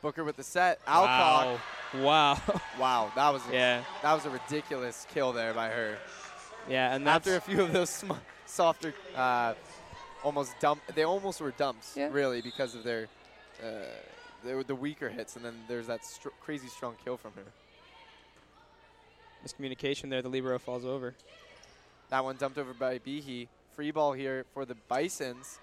Booker 0.00 0.22
with 0.24 0.36
the 0.36 0.42
set. 0.44 0.78
Alcock. 0.86 1.58
Wow. 1.94 2.00
Wow. 2.02 2.60
Wow, 2.78 3.12
that 3.16 3.30
was 3.32 3.42
a, 3.50 3.52
yeah. 3.52 3.84
that 4.02 4.12
was 4.14 4.24
a 4.24 4.30
ridiculous 4.30 5.06
kill 5.12 5.32
there 5.32 5.52
by 5.52 5.68
her. 5.68 5.98
Yeah, 6.68 6.94
and 6.94 7.06
that's 7.06 7.26
After 7.26 7.36
a 7.36 7.40
few 7.40 7.60
of 7.62 7.72
those 7.72 7.90
sm- 7.90 8.12
softer, 8.46 8.94
uh, 9.16 9.54
almost 10.24 10.52
dump, 10.60 10.80
they 10.94 11.02
almost 11.04 11.40
were 11.40 11.50
dumps, 11.50 11.94
Yeah. 11.96 12.08
really, 12.10 12.40
because 12.40 12.74
of 12.74 12.82
their, 12.84 13.08
uh, 13.62 13.66
they 14.44 14.54
were 14.54 14.64
the 14.64 14.74
weaker 14.74 15.08
hits, 15.10 15.36
and 15.36 15.44
then 15.44 15.54
there's 15.68 15.88
that 15.88 16.04
str- 16.04 16.28
crazy 16.40 16.68
strong 16.68 16.94
kill 17.04 17.16
from 17.16 17.32
her. 17.32 17.42
miscommunication 19.46 20.08
there. 20.08 20.22
The 20.22 20.28
libero 20.28 20.58
falls 20.58 20.84
over. 20.84 21.14
That 22.10 22.24
one 22.24 22.36
dumped 22.36 22.58
over 22.58 22.72
by 22.72 22.98
Behe. 23.00 23.48
Free 23.74 23.90
ball 23.90 24.12
here 24.12 24.44
for 24.52 24.64
the 24.64 24.74
Bisons. 24.88 25.58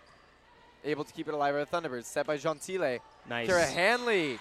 Able 0.83 1.03
to 1.03 1.13
keep 1.13 1.27
it 1.27 1.33
alive 1.33 1.53
by 1.53 1.63
the 1.63 1.89
Thunderbirds. 1.89 2.05
Set 2.05 2.25
by 2.25 2.37
Gentile. 2.37 2.99
Nice. 3.29 3.47
Kara 3.47 3.65
Hanley 3.65 4.39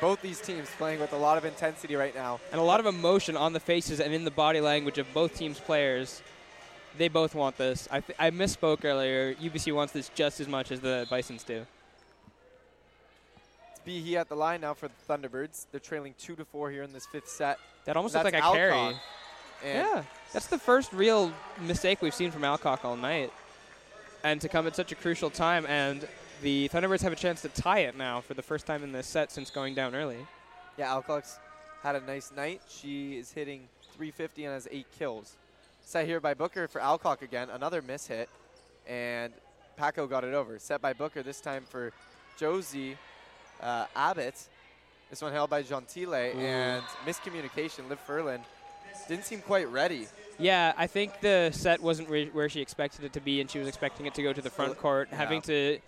Both 0.00 0.22
these 0.22 0.40
teams 0.40 0.68
playing 0.78 1.00
with 1.00 1.12
a 1.12 1.16
lot 1.16 1.38
of 1.38 1.44
intensity 1.44 1.96
right 1.96 2.14
now. 2.14 2.38
And 2.52 2.60
a 2.60 2.64
lot 2.64 2.78
of 2.78 2.86
emotion 2.86 3.36
on 3.36 3.52
the 3.52 3.60
faces 3.60 3.98
and 4.00 4.14
in 4.14 4.24
the 4.24 4.30
body 4.30 4.60
language 4.60 4.98
of 4.98 5.12
both 5.12 5.36
teams' 5.36 5.58
players. 5.58 6.22
They 6.96 7.08
both 7.08 7.34
want 7.34 7.56
this. 7.56 7.88
I, 7.90 8.02
I 8.18 8.30
misspoke 8.30 8.84
earlier. 8.84 9.34
UBC 9.34 9.72
wants 9.74 9.92
this 9.92 10.10
just 10.14 10.40
as 10.40 10.48
much 10.48 10.70
as 10.70 10.80
the 10.80 11.06
Bisons 11.10 11.42
do. 11.42 11.66
It's 13.72 13.80
Behe 13.86 14.14
at 14.14 14.28
the 14.28 14.36
line 14.36 14.60
now 14.60 14.74
for 14.74 14.88
the 14.88 14.94
Thunderbirds. 15.12 15.66
They're 15.70 15.80
trailing 15.80 16.14
two 16.18 16.36
to 16.36 16.44
four 16.44 16.70
here 16.70 16.82
in 16.82 16.92
this 16.92 17.06
fifth 17.06 17.28
set. 17.28 17.58
That 17.84 17.96
almost 17.96 18.14
looks 18.14 18.24
like 18.24 18.34
a 18.34 18.38
Alcock. 18.38 18.54
carry. 18.54 18.78
And 18.80 18.98
Yeah, 19.64 20.04
that's 20.32 20.46
the 20.46 20.58
first 20.58 20.92
real 20.92 21.32
mistake 21.60 22.02
we've 22.02 22.14
seen 22.14 22.30
from 22.30 22.44
Alcock 22.44 22.84
all 22.84 22.96
night. 22.96 23.32
And 24.24 24.40
to 24.40 24.48
come 24.48 24.66
at 24.66 24.76
such 24.76 24.92
a 24.92 24.94
crucial 24.94 25.30
time, 25.30 25.64
and 25.66 26.06
the 26.42 26.68
Thunderbirds 26.68 27.02
have 27.02 27.12
a 27.12 27.16
chance 27.16 27.42
to 27.42 27.48
tie 27.48 27.80
it 27.80 27.96
now 27.96 28.20
for 28.20 28.34
the 28.34 28.42
first 28.42 28.66
time 28.66 28.82
in 28.82 28.92
this 28.92 29.06
set 29.06 29.30
since 29.30 29.50
going 29.50 29.74
down 29.74 29.94
early. 29.94 30.18
Yeah, 30.76 30.90
Alcock's 30.90 31.38
had 31.82 31.96
a 31.96 32.00
nice 32.00 32.32
night. 32.34 32.60
She 32.68 33.16
is 33.16 33.32
hitting 33.32 33.68
350 33.96 34.44
and 34.44 34.54
has 34.54 34.68
eight 34.70 34.86
kills. 34.98 35.36
Set 35.80 36.06
here 36.06 36.20
by 36.20 36.34
Booker 36.34 36.68
for 36.68 36.80
Alcock 36.80 37.22
again. 37.22 37.48
Another 37.50 37.80
miss 37.80 38.06
hit. 38.06 38.28
And 38.86 39.32
Paco 39.76 40.06
got 40.06 40.24
it 40.24 40.34
over. 40.34 40.58
Set 40.58 40.80
by 40.80 40.92
Booker 40.92 41.22
this 41.22 41.40
time 41.40 41.64
for 41.68 41.92
Josie 42.36 42.96
uh, 43.60 43.86
Abbott. 43.96 44.48
This 45.10 45.22
one 45.22 45.32
held 45.32 45.50
by 45.50 45.62
Gentile. 45.62 46.12
Ooh. 46.14 46.38
And 46.38 46.82
miscommunication. 47.06 47.88
Liv 47.88 47.98
Furlan 48.06 48.40
didn't 49.06 49.24
seem 49.24 49.40
quite 49.40 49.70
ready. 49.70 50.06
Yeah, 50.38 50.72
I 50.76 50.86
think 50.86 51.20
the 51.20 51.50
set 51.52 51.82
wasn't 51.82 52.08
re- 52.08 52.30
where 52.32 52.48
she 52.48 52.60
expected 52.60 53.04
it 53.04 53.12
to 53.14 53.20
be, 53.20 53.40
and 53.40 53.50
she 53.50 53.58
was 53.58 53.66
expecting 53.66 54.06
it 54.06 54.14
to 54.14 54.22
go 54.22 54.32
to 54.32 54.40
the 54.40 54.50
front 54.50 54.78
court, 54.78 55.08
yeah. 55.10 55.18
having 55.18 55.42
to. 55.42 55.78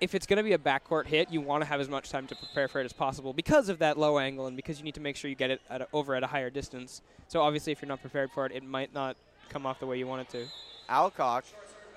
If 0.00 0.14
it's 0.14 0.26
going 0.26 0.38
to 0.38 0.42
be 0.42 0.54
a 0.54 0.58
backcourt 0.58 1.06
hit, 1.06 1.30
you 1.30 1.42
want 1.42 1.62
to 1.62 1.66
have 1.66 1.78
as 1.78 1.88
much 1.88 2.08
time 2.10 2.26
to 2.28 2.34
prepare 2.34 2.68
for 2.68 2.80
it 2.80 2.86
as 2.86 2.92
possible 2.92 3.34
because 3.34 3.68
of 3.68 3.80
that 3.80 3.98
low 3.98 4.18
angle 4.18 4.46
and 4.46 4.56
because 4.56 4.78
you 4.78 4.84
need 4.84 4.94
to 4.94 5.00
make 5.00 5.14
sure 5.14 5.28
you 5.28 5.34
get 5.34 5.50
it 5.50 5.60
at 5.68 5.82
a, 5.82 5.88
over 5.92 6.14
at 6.14 6.22
a 6.22 6.26
higher 6.26 6.48
distance. 6.48 7.02
So 7.28 7.42
obviously, 7.42 7.72
if 7.72 7.82
you're 7.82 7.88
not 7.88 8.00
prepared 8.00 8.30
for 8.30 8.46
it, 8.46 8.52
it 8.52 8.64
might 8.64 8.94
not 8.94 9.16
come 9.50 9.66
off 9.66 9.78
the 9.78 9.86
way 9.86 9.98
you 9.98 10.06
want 10.06 10.22
it 10.22 10.30
to. 10.30 10.46
Alcock 10.88 11.44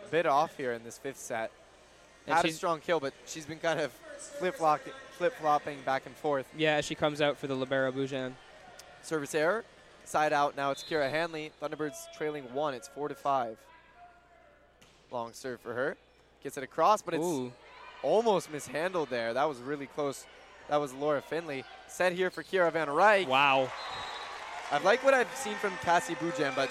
a 0.06 0.10
bit 0.10 0.26
off 0.26 0.58
here 0.58 0.74
in 0.74 0.84
this 0.84 0.98
fifth 0.98 1.20
set. 1.20 1.52
And 2.28 2.36
Had 2.36 2.46
a 2.46 2.52
strong 2.52 2.80
kill, 2.82 3.00
but 3.00 3.14
she's 3.26 3.46
been 3.46 3.60
kind 3.60 3.80
of 3.80 3.92
flip-flopping, 4.38 4.94
flip-flopping 5.18 5.82
back 5.86 6.06
and 6.06 6.16
forth. 6.16 6.46
Yeah, 6.58 6.82
she 6.82 6.96
comes 6.96 7.22
out 7.22 7.38
for 7.38 7.48
the 7.48 7.56
libero 7.56 7.92
Bujan. 7.92 8.34
Service 9.02 9.36
error. 9.36 9.66
Side 10.06 10.34
out. 10.34 10.56
Now 10.56 10.72
it's 10.72 10.84
Kira 10.84 11.10
Hanley. 11.10 11.52
Thunderbirds 11.62 11.96
trailing 12.18 12.44
one. 12.54 12.74
It's 12.74 12.88
four 12.88 13.08
to 13.08 13.16
five. 13.16 13.58
Long 15.12 15.32
serve 15.34 15.60
for 15.62 15.74
her. 15.74 15.96
Gets 16.44 16.58
it 16.58 16.64
across, 16.64 17.02
but 17.02 17.14
it's 17.14 17.24
Ooh, 17.24 17.52
almost 18.02 18.52
mishandled 18.52 19.10
there. 19.10 19.34
That 19.34 19.48
was 19.48 19.60
really 19.60 19.86
close. 19.86 20.26
That 20.70 20.78
was 20.78 20.94
Laura 20.94 21.22
Finley. 21.22 21.64
Set 21.88 22.14
here 22.14 22.30
for 22.30 22.44
Kira 22.44 22.72
Van 22.72 22.88
Ryk. 22.88 23.28
wow. 23.28 23.70
I 24.72 24.80
like 24.80 25.04
what 25.04 25.14
I've 25.14 25.34
seen 25.36 25.56
from 25.56 25.72
Cassie 25.84 26.16
Bujan, 26.16 26.56
but 26.56 26.70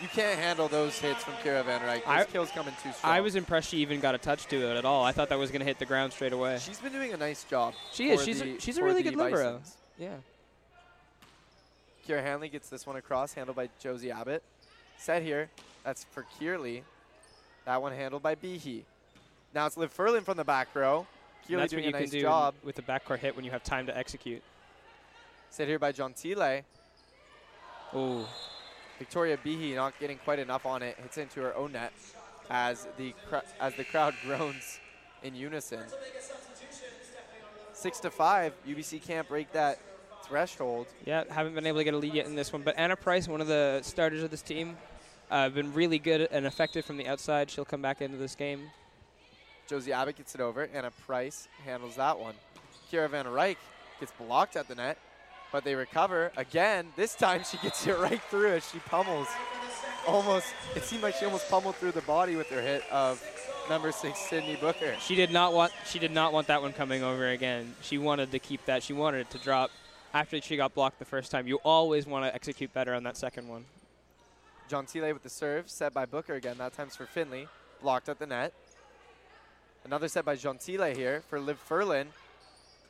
you 0.00 0.06
can't 0.08 0.38
handle 0.38 0.68
those 0.68 0.96
hits 0.98 1.24
from 1.24 1.34
Kira 1.34 1.64
Van 1.64 1.80
Ryk. 1.80 2.00
Those 2.04 2.06
I- 2.06 2.24
kills 2.24 2.50
coming 2.52 2.74
too 2.82 2.92
strong. 2.92 3.12
I 3.12 3.20
was 3.20 3.34
impressed 3.34 3.70
she 3.70 3.78
even 3.78 4.00
got 4.00 4.14
a 4.14 4.18
touch 4.18 4.46
to 4.46 4.56
it 4.70 4.76
at 4.76 4.84
all. 4.84 5.02
I 5.04 5.12
thought 5.12 5.28
that 5.30 5.38
was 5.38 5.50
going 5.50 5.60
to 5.60 5.66
hit 5.66 5.78
the 5.78 5.86
ground 5.86 6.12
straight 6.12 6.32
away. 6.32 6.58
She's 6.60 6.78
been 6.78 6.92
doing 6.92 7.12
a 7.12 7.16
nice 7.16 7.42
job. 7.44 7.74
She 7.92 8.10
is. 8.10 8.24
She's 8.24 8.40
the- 8.40 8.56
a, 8.56 8.60
she's 8.60 8.78
a 8.78 8.84
really 8.84 9.02
good 9.02 9.16
libero. 9.16 9.58
Bisons. 9.58 9.76
Yeah. 9.98 10.14
Kira 12.06 12.22
Hanley 12.22 12.48
gets 12.48 12.68
this 12.68 12.86
one 12.86 12.96
across, 12.96 13.34
handled 13.34 13.56
by 13.56 13.68
Josie 13.78 14.10
Abbott. 14.10 14.42
Set 14.98 15.22
here. 15.22 15.48
That's 15.84 16.04
for 16.10 16.26
Kierley. 16.38 16.82
That 17.64 17.80
one 17.80 17.92
handled 17.92 18.22
by 18.22 18.34
Behe. 18.34 18.82
Now 19.54 19.66
it's 19.66 19.76
Liv 19.76 19.94
Furlan 19.94 20.22
from 20.24 20.36
the 20.36 20.44
back 20.44 20.68
row. 20.74 21.06
What 21.48 21.70
doing 21.70 21.84
you 21.84 21.90
a 21.90 21.92
can 21.92 22.00
nice 22.02 22.10
do 22.10 22.20
job. 22.20 22.54
with 22.62 22.76
the 22.76 22.82
backcourt 22.82 23.18
hit 23.18 23.34
when 23.34 23.44
you 23.44 23.50
have 23.50 23.62
time 23.64 23.86
to 23.86 23.96
execute. 23.96 24.42
Set 25.50 25.68
here 25.68 25.78
by 25.78 25.92
Gentile. 25.92 26.62
Ooh. 27.94 28.24
Victoria 28.98 29.36
Behe 29.36 29.74
not 29.74 29.98
getting 29.98 30.18
quite 30.18 30.38
enough 30.38 30.64
on 30.64 30.82
it. 30.82 30.96
Hits 31.02 31.18
into 31.18 31.40
her 31.40 31.54
own 31.56 31.72
net 31.72 31.92
as 32.48 32.86
the 32.96 33.12
as 33.60 33.74
the 33.74 33.84
crowd 33.84 34.14
groans 34.24 34.78
in 35.22 35.34
unison. 35.34 35.82
Six 37.72 37.98
to 38.00 38.10
five. 38.10 38.54
UBC 38.66 39.02
can't 39.02 39.28
break 39.28 39.52
that 39.52 39.78
threshold. 40.24 40.86
Yeah, 41.04 41.24
haven't 41.30 41.54
been 41.54 41.66
able 41.66 41.78
to 41.78 41.84
get 41.84 41.94
a 41.94 41.98
lead 41.98 42.14
yet 42.14 42.26
in 42.26 42.34
this 42.34 42.52
one. 42.52 42.62
But 42.62 42.78
Anna 42.78 42.96
Price, 42.96 43.28
one 43.28 43.40
of 43.40 43.46
the 43.46 43.80
starters 43.82 44.22
of 44.22 44.30
this 44.30 44.42
team, 44.42 44.76
uh, 45.30 45.48
been 45.48 45.72
really 45.72 45.98
good 45.98 46.28
and 46.30 46.46
effective 46.46 46.84
from 46.84 46.96
the 46.96 47.06
outside. 47.06 47.50
She'll 47.50 47.64
come 47.64 47.82
back 47.82 48.00
into 48.00 48.16
this 48.16 48.34
game. 48.34 48.70
Josie 49.68 49.92
Abbott 49.92 50.16
gets 50.16 50.34
it 50.34 50.40
over. 50.40 50.68
Anna 50.74 50.90
Price 51.06 51.48
handles 51.64 51.96
that 51.96 52.18
one. 52.18 52.34
Kira 52.90 53.08
Van 53.08 53.24
Ryk 53.26 53.56
gets 54.00 54.12
blocked 54.12 54.56
at 54.56 54.68
the 54.68 54.74
net, 54.74 54.98
but 55.50 55.64
they 55.64 55.74
recover 55.74 56.30
again. 56.36 56.88
This 56.96 57.14
time 57.14 57.42
she 57.50 57.56
gets 57.58 57.86
it 57.86 57.98
right 57.98 58.20
through 58.22 58.52
as 58.52 58.68
she 58.70 58.78
pummels. 58.80 59.28
Almost, 60.06 60.46
it 60.74 60.82
seemed 60.82 61.02
like 61.02 61.14
she 61.14 61.24
almost 61.24 61.48
pummeled 61.48 61.76
through 61.76 61.92
the 61.92 62.02
body 62.02 62.34
with 62.34 62.48
her 62.48 62.60
hit 62.60 62.82
of 62.90 63.22
number 63.68 63.92
six 63.92 64.18
Sydney 64.18 64.56
Booker. 64.56 64.94
She 65.00 65.14
did 65.14 65.30
not 65.30 65.52
want 65.52 65.72
she 65.86 65.98
did 65.98 66.10
not 66.10 66.32
want 66.32 66.48
that 66.48 66.60
one 66.60 66.72
coming 66.72 67.02
over 67.02 67.28
again. 67.28 67.74
She 67.82 67.98
wanted 67.98 68.32
to 68.32 68.38
keep 68.38 68.64
that. 68.66 68.82
She 68.82 68.92
wanted 68.92 69.20
it 69.20 69.30
to 69.30 69.38
drop 69.38 69.70
after 70.14 70.40
she 70.40 70.56
got 70.56 70.74
blocked 70.74 70.98
the 70.98 71.04
first 71.04 71.30
time. 71.30 71.46
You 71.46 71.58
always 71.64 72.06
want 72.06 72.24
to 72.24 72.34
execute 72.34 72.72
better 72.72 72.94
on 72.94 73.02
that 73.04 73.16
second 73.16 73.48
one. 73.48 73.64
Gentile 74.68 75.12
with 75.12 75.22
the 75.22 75.28
serve, 75.28 75.68
set 75.68 75.92
by 75.92 76.06
Booker 76.06 76.34
again. 76.34 76.56
That 76.58 76.72
time's 76.72 76.96
for 76.96 77.06
Finley, 77.06 77.48
blocked 77.80 78.08
at 78.08 78.18
the 78.18 78.26
net. 78.26 78.52
Another 79.84 80.08
set 80.08 80.24
by 80.24 80.36
Gentile 80.36 80.94
here 80.94 81.22
for 81.28 81.40
Liv 81.40 81.58
Furlan. 81.68 82.06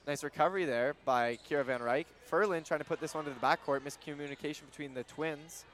Nice 0.06 0.22
recovery 0.24 0.64
there 0.64 0.94
by 1.04 1.38
Kira 1.48 1.64
Van 1.64 1.80
Ryk. 1.80 2.06
Furlan 2.30 2.64
trying 2.64 2.80
to 2.80 2.84
put 2.84 3.00
this 3.00 3.14
one 3.14 3.24
to 3.24 3.30
the 3.30 3.40
backcourt. 3.40 3.80
Miscommunication 3.80 4.62
between 4.70 4.94
the 4.94 5.04
twins. 5.04 5.64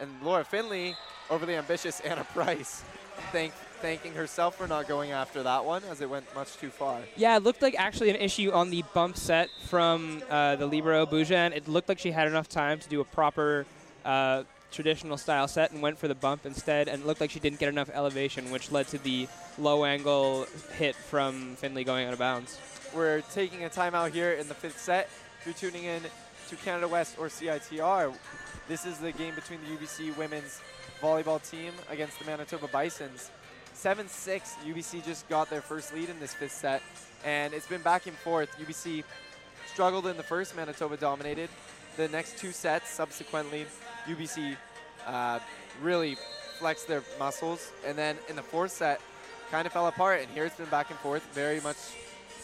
And 0.00 0.10
Laura 0.22 0.44
Finley, 0.44 0.96
overly 1.30 1.56
ambitious 1.56 2.00
Anna 2.04 2.24
Price, 2.24 2.84
thank, 3.32 3.52
thanking 3.80 4.14
herself 4.14 4.56
for 4.56 4.66
not 4.66 4.86
going 4.88 5.10
after 5.10 5.42
that 5.42 5.64
one 5.64 5.82
as 5.90 6.00
it 6.00 6.08
went 6.08 6.32
much 6.34 6.56
too 6.56 6.70
far. 6.70 7.00
Yeah, 7.16 7.36
it 7.36 7.42
looked 7.42 7.62
like 7.62 7.74
actually 7.78 8.10
an 8.10 8.16
issue 8.16 8.52
on 8.52 8.70
the 8.70 8.84
bump 8.94 9.16
set 9.16 9.50
from 9.66 10.22
uh, 10.30 10.56
the 10.56 10.66
Libero 10.66 11.06
Bujan. 11.06 11.54
It 11.56 11.68
looked 11.68 11.88
like 11.88 11.98
she 11.98 12.10
had 12.10 12.28
enough 12.28 12.48
time 12.48 12.78
to 12.78 12.88
do 12.88 13.00
a 13.00 13.04
proper 13.04 13.66
uh, 14.04 14.44
traditional 14.70 15.16
style 15.16 15.48
set 15.48 15.72
and 15.72 15.82
went 15.82 15.98
for 15.98 16.08
the 16.08 16.14
bump 16.14 16.46
instead, 16.46 16.88
and 16.88 17.02
it 17.02 17.06
looked 17.06 17.20
like 17.20 17.30
she 17.30 17.40
didn't 17.40 17.58
get 17.58 17.68
enough 17.68 17.90
elevation, 17.92 18.50
which 18.50 18.70
led 18.70 18.86
to 18.88 18.98
the 18.98 19.28
low 19.58 19.84
angle 19.84 20.46
hit 20.76 20.94
from 20.94 21.56
Finley 21.56 21.84
going 21.84 22.06
out 22.06 22.12
of 22.12 22.18
bounds. 22.18 22.58
We're 22.94 23.22
taking 23.32 23.64
a 23.64 23.68
timeout 23.68 24.12
here 24.12 24.32
in 24.32 24.48
the 24.48 24.54
fifth 24.54 24.78
set. 24.78 25.08
If 25.40 25.46
you're 25.46 25.54
tuning 25.54 25.84
in 25.84 26.02
to 26.48 26.56
Canada 26.56 26.88
West 26.88 27.16
or 27.18 27.28
CITR, 27.28 28.14
this 28.68 28.84
is 28.84 28.98
the 28.98 29.12
game 29.12 29.34
between 29.34 29.58
the 29.64 29.76
UBC 29.76 30.16
women's 30.18 30.60
volleyball 31.00 31.42
team 31.50 31.72
against 31.90 32.18
the 32.18 32.24
Manitoba 32.26 32.68
Bisons. 32.68 33.30
7-6, 33.74 34.56
UBC 34.66 35.04
just 35.04 35.28
got 35.28 35.48
their 35.48 35.62
first 35.62 35.94
lead 35.94 36.10
in 36.10 36.20
this 36.20 36.34
fifth 36.34 36.52
set, 36.52 36.82
and 37.24 37.54
it's 37.54 37.66
been 37.66 37.80
back 37.80 38.06
and 38.06 38.16
forth. 38.16 38.50
UBC 38.58 39.04
struggled 39.72 40.06
in 40.06 40.16
the 40.16 40.22
first, 40.22 40.54
Manitoba 40.54 40.96
dominated. 40.96 41.48
The 41.96 42.08
next 42.08 42.38
two 42.38 42.52
sets, 42.52 42.90
subsequently, 42.90 43.66
UBC 44.06 44.56
uh, 45.06 45.38
really 45.80 46.16
flexed 46.58 46.88
their 46.88 47.02
muscles, 47.18 47.72
and 47.86 47.96
then 47.96 48.16
in 48.28 48.36
the 48.36 48.42
fourth 48.42 48.72
set, 48.72 49.00
kind 49.50 49.66
of 49.66 49.72
fell 49.72 49.86
apart, 49.86 50.20
and 50.20 50.30
here 50.32 50.44
it's 50.44 50.56
been 50.56 50.66
back 50.66 50.90
and 50.90 50.98
forth, 50.98 51.22
very 51.32 51.60
much 51.60 51.76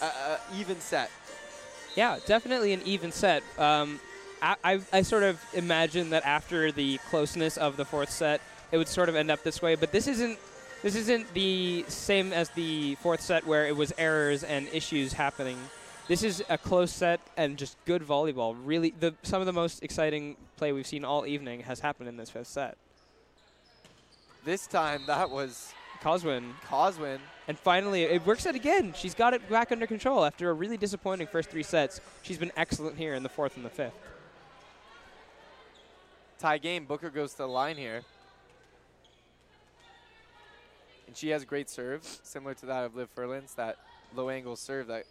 uh, 0.01 0.10
uh, 0.26 0.38
even 0.56 0.80
set. 0.80 1.10
Yeah, 1.96 2.18
definitely 2.26 2.72
an 2.72 2.80
even 2.84 3.12
set. 3.12 3.42
Um, 3.59 4.01
I, 4.44 4.56
I, 4.62 4.80
I 4.92 5.02
sort 5.02 5.22
of 5.22 5.42
imagine 5.54 6.10
that 6.10 6.24
after 6.26 6.70
the 6.70 6.98
closeness 7.08 7.56
of 7.56 7.78
the 7.78 7.84
fourth 7.86 8.10
set, 8.10 8.42
it 8.72 8.76
would 8.76 8.88
sort 8.88 9.08
of 9.08 9.16
end 9.16 9.30
up 9.30 9.42
this 9.42 9.62
way. 9.62 9.74
But 9.74 9.90
this 9.90 10.06
isn't 10.06 10.38
this 10.82 10.96
isn't 10.96 11.32
the 11.32 11.86
same 11.88 12.34
as 12.34 12.50
the 12.50 12.96
fourth 12.96 13.22
set 13.22 13.46
where 13.46 13.66
it 13.66 13.74
was 13.74 13.90
errors 13.96 14.44
and 14.44 14.68
issues 14.68 15.14
happening. 15.14 15.56
This 16.08 16.22
is 16.22 16.44
a 16.50 16.58
close 16.58 16.92
set 16.92 17.20
and 17.38 17.56
just 17.56 17.78
good 17.86 18.02
volleyball. 18.02 18.54
Really, 18.62 18.92
the 19.00 19.14
some 19.22 19.40
of 19.40 19.46
the 19.46 19.52
most 19.52 19.82
exciting 19.82 20.36
play 20.58 20.72
we've 20.72 20.86
seen 20.86 21.06
all 21.06 21.24
evening 21.24 21.60
has 21.60 21.80
happened 21.80 22.10
in 22.10 22.18
this 22.18 22.28
fifth 22.28 22.48
set. 22.48 22.76
This 24.44 24.66
time, 24.66 25.04
that 25.06 25.30
was 25.30 25.72
Coswin, 26.02 26.52
Coswin. 26.66 27.18
and 27.48 27.58
finally 27.58 28.02
it 28.02 28.26
works 28.26 28.46
out 28.46 28.54
again. 28.54 28.92
She's 28.94 29.14
got 29.14 29.32
it 29.32 29.48
back 29.48 29.72
under 29.72 29.86
control 29.86 30.22
after 30.22 30.50
a 30.50 30.52
really 30.52 30.76
disappointing 30.76 31.28
first 31.28 31.48
three 31.48 31.62
sets. 31.62 32.02
She's 32.22 32.36
been 32.36 32.52
excellent 32.54 32.98
here 32.98 33.14
in 33.14 33.22
the 33.22 33.30
fourth 33.30 33.56
and 33.56 33.64
the 33.64 33.70
fifth. 33.70 33.94
Tie 36.44 36.58
game. 36.58 36.84
Booker 36.84 37.08
goes 37.08 37.30
to 37.32 37.38
the 37.38 37.48
line 37.48 37.78
here. 37.78 38.02
And 41.06 41.16
she 41.16 41.30
has 41.30 41.42
great 41.42 41.70
serves, 41.70 42.20
similar 42.22 42.52
to 42.52 42.66
that 42.66 42.84
of 42.84 42.94
Liv 42.94 43.08
Furlan's, 43.16 43.54
that 43.54 43.78
low 44.14 44.28
angle 44.28 44.54
serve 44.54 44.88
that 44.88 45.04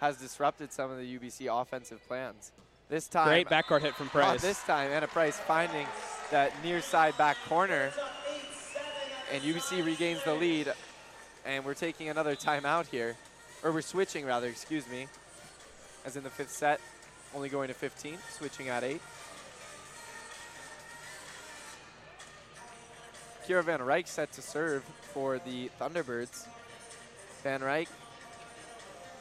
has 0.00 0.16
disrupted 0.16 0.72
some 0.72 0.90
of 0.90 0.98
the 0.98 1.18
UBC 1.18 1.46
offensive 1.48 2.04
plans. 2.08 2.50
This 2.88 3.06
time, 3.06 3.28
Great 3.28 3.46
backcourt 3.46 3.82
hit 3.82 3.94
from 3.94 4.08
Price. 4.10 4.42
this 4.42 4.60
time, 4.64 4.90
Anna 4.90 5.06
Price 5.06 5.38
finding 5.38 5.86
that 6.32 6.52
near 6.64 6.80
side 6.80 7.16
back 7.16 7.36
corner. 7.48 7.92
And 9.32 9.40
UBC 9.40 9.86
regains 9.86 10.24
the 10.24 10.34
lead. 10.34 10.72
And 11.46 11.64
we're 11.64 11.74
taking 11.74 12.08
another 12.08 12.34
timeout 12.34 12.88
here. 12.88 13.14
Or 13.62 13.70
we're 13.70 13.82
switching, 13.82 14.26
rather, 14.26 14.48
excuse 14.48 14.88
me. 14.88 15.06
as 16.04 16.16
in 16.16 16.24
the 16.24 16.30
fifth 16.30 16.50
set, 16.50 16.80
only 17.36 17.48
going 17.48 17.68
to 17.68 17.74
15, 17.74 18.18
switching 18.36 18.68
at 18.68 18.82
8. 18.82 19.00
Kira 23.46 23.62
Van 23.64 23.80
Ryk 23.80 24.06
set 24.08 24.32
to 24.32 24.42
serve 24.42 24.82
for 25.12 25.38
the 25.38 25.70
Thunderbirds. 25.80 26.46
Van 27.42 27.60
Ryk 27.60 27.88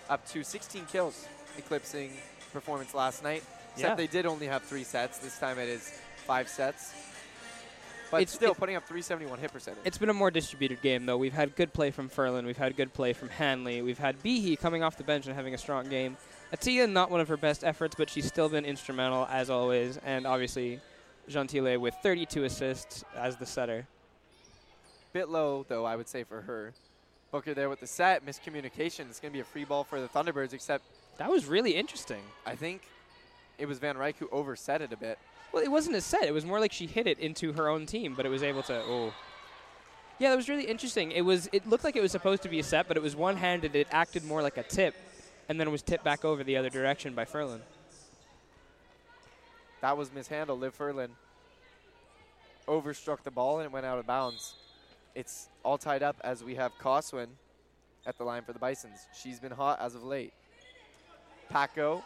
up 0.10 0.26
to 0.30 0.44
16 0.44 0.86
kills, 0.86 1.28
eclipsing 1.58 2.12
performance 2.52 2.94
last 2.94 3.24
night. 3.24 3.44
Except 3.74 3.90
Yeah. 3.92 3.96
they 3.96 4.08
did 4.08 4.26
only 4.26 4.48
have 4.48 4.64
three 4.64 4.84
sets. 4.84 5.18
This 5.18 5.38
time 5.40 5.58
it 5.60 5.68
is 5.68 6.00
five 6.28 6.48
sets. 6.48 6.94
But 8.12 8.22
It's- 8.22 8.36
still 8.36 8.52
it- 8.52 8.58
putting 8.60 8.76
up 8.76 8.88
371 8.88 9.40
hit 9.40 9.52
percentage. 9.52 9.82
It's 9.86 9.98
been 9.98 10.10
a 10.10 10.14
more 10.14 10.30
distributed 10.30 10.82
game, 10.84 11.08
though. 11.08 11.18
We've 11.18 11.34
had 11.34 11.56
good 11.56 11.74
play 11.74 11.90
from 11.90 12.10
Furlan. 12.12 12.46
We've 12.46 12.56
had 12.58 12.78
good 12.78 12.94
play 12.94 13.12
from 13.14 13.30
Hanley. 13.30 13.82
We've 13.82 13.98
had 13.98 14.22
Behe 14.22 14.58
coming 14.60 14.84
off 14.84 14.98
the 14.98 15.04
bench 15.04 15.26
and 15.26 15.34
having 15.36 15.56
a 15.56 15.58
strong 15.58 15.90
game. 15.90 16.18
Atia, 16.56 16.88
not 16.88 17.10
one 17.10 17.20
of 17.22 17.28
her 17.30 17.38
best 17.38 17.64
efforts, 17.64 17.96
but 17.96 18.12
she's 18.12 18.28
still 18.28 18.50
been 18.50 18.66
instrumental, 18.66 19.26
as 19.32 19.50
always. 19.50 19.98
And 19.98 20.28
obviously, 20.28 20.80
Gentile 21.28 21.80
with 21.80 21.96
32 22.04 22.44
assists 22.44 23.04
as 23.16 23.38
the 23.38 23.48
setter. 23.48 23.88
Bit 25.14 25.30
low, 25.30 25.64
though, 25.68 25.86
I 25.86 25.96
would 25.96 26.08
say, 26.08 26.24
for 26.24 26.42
her. 26.42 26.74
Booker 27.32 27.54
there 27.54 27.70
with 27.70 27.80
the 27.80 27.88
set. 27.88 28.26
Miscommunication. 28.26 29.10
It's 29.10 29.20
going 29.20 29.32
to 29.32 29.34
be 29.34 29.40
a 29.40 29.46
free 29.46 29.64
ball 29.64 29.84
for 29.84 30.02
the 30.02 30.08
Thunderbirds, 30.08 30.54
except 30.54 30.84
That 31.18 31.30
was 31.30 31.46
really 31.46 31.76
interesting. 31.76 32.22
I 32.46 32.56
think 32.56 32.82
it 33.60 33.68
was 33.68 33.78
Van 33.78 33.96
Ryk 33.96 34.16
who 34.18 34.28
overset 34.32 34.82
it 34.82 34.92
a 34.92 34.98
bit. 34.98 35.20
Well, 35.52 35.64
it 35.64 35.70
wasn't 35.70 35.96
a 35.96 36.02
set. 36.02 36.24
It 36.24 36.34
was 36.34 36.46
more 36.46 36.60
like 36.60 36.72
she 36.72 36.88
hit 36.88 37.06
it 37.06 37.20
into 37.20 37.54
her 37.54 37.70
own 37.70 37.86
team, 37.86 38.16
but 38.16 38.26
it 38.26 38.30
was 38.30 38.42
able 38.42 38.64
to. 38.64 38.74
Oh. 38.74 39.14
Yeah, 40.18 40.32
that 40.32 40.36
was 40.36 40.50
really 40.50 40.66
interesting. 40.66 41.12
It 41.12 41.22
was. 41.22 41.48
It 41.52 41.68
looked 41.68 41.84
like 41.84 41.96
it 41.96 42.02
was 42.02 42.12
supposed 42.12 42.42
to 42.44 42.50
be 42.50 42.60
a 42.60 42.64
set, 42.64 42.88
but 42.88 42.98
it 42.98 43.04
was 43.04 43.16
one-handed. 43.16 43.76
It 43.76 43.88
acted 43.92 44.26
more 44.26 44.42
like 44.42 44.58
a 44.58 44.64
tip, 44.64 44.96
and 45.48 45.60
then 45.60 45.68
it 45.68 45.72
was 45.72 45.84
tipped 45.84 46.04
back 46.04 46.26
over 46.26 46.44
the 46.44 46.58
other 46.58 46.70
direction 46.70 47.14
by 47.14 47.26
Furlan. 47.26 47.62
That 49.82 49.96
was 49.96 50.12
mishandled. 50.12 50.60
Liv 50.60 50.76
Furlan 50.76 51.10
overstruck 52.68 53.22
the 53.24 53.32
ball 53.32 53.60
and 53.60 53.66
it 53.66 53.72
went 53.72 53.86
out 53.86 54.00
of 54.00 54.08
bounds. 54.08 54.56
It's 55.16 55.50
all 55.64 55.78
tied 55.78 56.02
up 56.04 56.18
as 56.24 56.44
we 56.44 56.56
have 56.56 56.72
Coswin 56.80 57.30
at 58.06 58.18
the 58.18 58.24
line 58.24 58.44
for 58.44 58.54
the 58.54 58.60
Bisons. 58.60 59.08
She's 59.14 59.40
been 59.40 59.52
hot 59.52 59.80
as 59.80 59.96
of 59.96 60.04
late. 60.04 60.34
Paco 61.50 62.04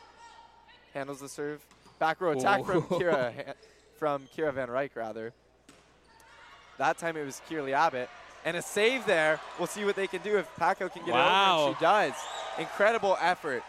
handles 0.94 1.22
the 1.22 1.30
serve. 1.30 1.66
Back 2.00 2.22
row 2.22 2.32
attack 2.32 2.66
from 2.66 2.84
Kira, 2.84 3.34
from 3.98 4.28
Kira 4.36 4.54
Van 4.54 4.68
Ryk, 4.68 4.96
rather. 4.96 5.34
That 6.78 6.98
time 6.98 7.18
it 7.18 7.26
was 7.26 7.42
Kierley 7.50 7.74
Abbott. 7.74 8.10
And 8.46 8.56
a 8.56 8.62
save 8.62 9.06
there. 9.06 9.40
We'll 9.58 9.68
see 9.68 9.84
what 9.84 9.96
they 9.96 10.08
can 10.08 10.22
do 10.22 10.38
if 10.38 10.48
Paco 10.58 10.90
can 10.90 11.04
get 11.06 11.10
it 11.10 11.18
over. 11.18 11.20
Wow. 11.20 11.68
And 11.68 11.76
she 11.76 11.82
does. 11.82 12.14
Incredible 12.60 13.18
effort. 13.20 13.64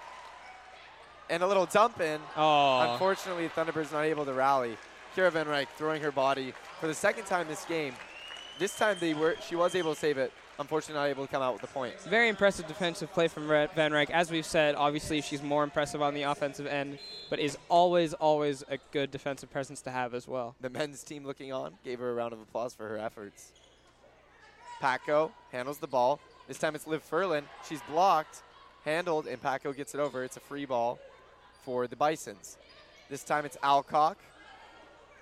And 1.30 1.42
a 1.42 1.46
little 1.46 1.66
dump 1.66 2.00
in. 2.00 2.20
Oh. 2.36 2.92
Unfortunately, 2.92 3.48
Thunderbirds 3.48 3.92
not 3.92 4.02
able 4.02 4.24
to 4.24 4.32
rally. 4.32 4.76
Kira 5.16 5.32
Van 5.32 5.46
Ryk 5.46 5.68
throwing 5.76 6.02
her 6.02 6.12
body 6.12 6.52
for 6.80 6.86
the 6.86 6.94
second 6.94 7.24
time 7.24 7.48
this 7.48 7.64
game. 7.64 7.94
This 8.58 8.76
time 8.76 8.96
they 8.98 9.14
were 9.14 9.36
she 9.46 9.56
was 9.56 9.74
able 9.74 9.94
to 9.94 10.00
save 10.00 10.18
it. 10.18 10.32
Unfortunately, 10.58 11.00
not 11.00 11.08
able 11.08 11.24
to 11.24 11.30
come 11.30 11.40
out 11.40 11.52
with 11.52 11.62
the 11.62 11.68
point. 11.68 12.00
Very 12.00 12.28
impressive 12.28 12.66
defensive 12.66 13.12
play 13.12 13.28
from 13.28 13.46
Van 13.46 13.92
Ryk. 13.92 14.10
As 14.10 14.28
we've 14.28 14.44
said, 14.44 14.74
obviously 14.74 15.20
she's 15.20 15.40
more 15.40 15.62
impressive 15.62 16.02
on 16.02 16.14
the 16.14 16.22
offensive 16.22 16.66
end, 16.66 16.98
but 17.30 17.38
is 17.38 17.56
always, 17.68 18.12
always 18.14 18.64
a 18.68 18.78
good 18.90 19.12
defensive 19.12 19.52
presence 19.52 19.80
to 19.82 19.92
have 19.92 20.14
as 20.14 20.26
well. 20.26 20.56
The 20.60 20.68
men's 20.68 21.04
team 21.04 21.24
looking 21.24 21.52
on 21.52 21.74
gave 21.84 22.00
her 22.00 22.10
a 22.10 22.14
round 22.14 22.32
of 22.32 22.40
applause 22.40 22.74
for 22.74 22.88
her 22.88 22.98
efforts. 22.98 23.52
Paco 24.80 25.30
handles 25.52 25.78
the 25.78 25.86
ball. 25.86 26.18
This 26.48 26.58
time 26.58 26.74
it's 26.74 26.88
Liv 26.88 27.08
Furlan. 27.08 27.44
She's 27.68 27.80
blocked, 27.88 28.42
handled, 28.84 29.28
and 29.28 29.40
Paco 29.40 29.72
gets 29.72 29.94
it 29.94 30.00
over. 30.00 30.24
It's 30.24 30.36
a 30.36 30.40
free 30.40 30.64
ball 30.64 30.98
for 31.64 31.86
the 31.86 31.96
Bisons. 31.96 32.56
This 33.08 33.22
time 33.22 33.44
it's 33.44 33.56
Alcock. 33.62 34.16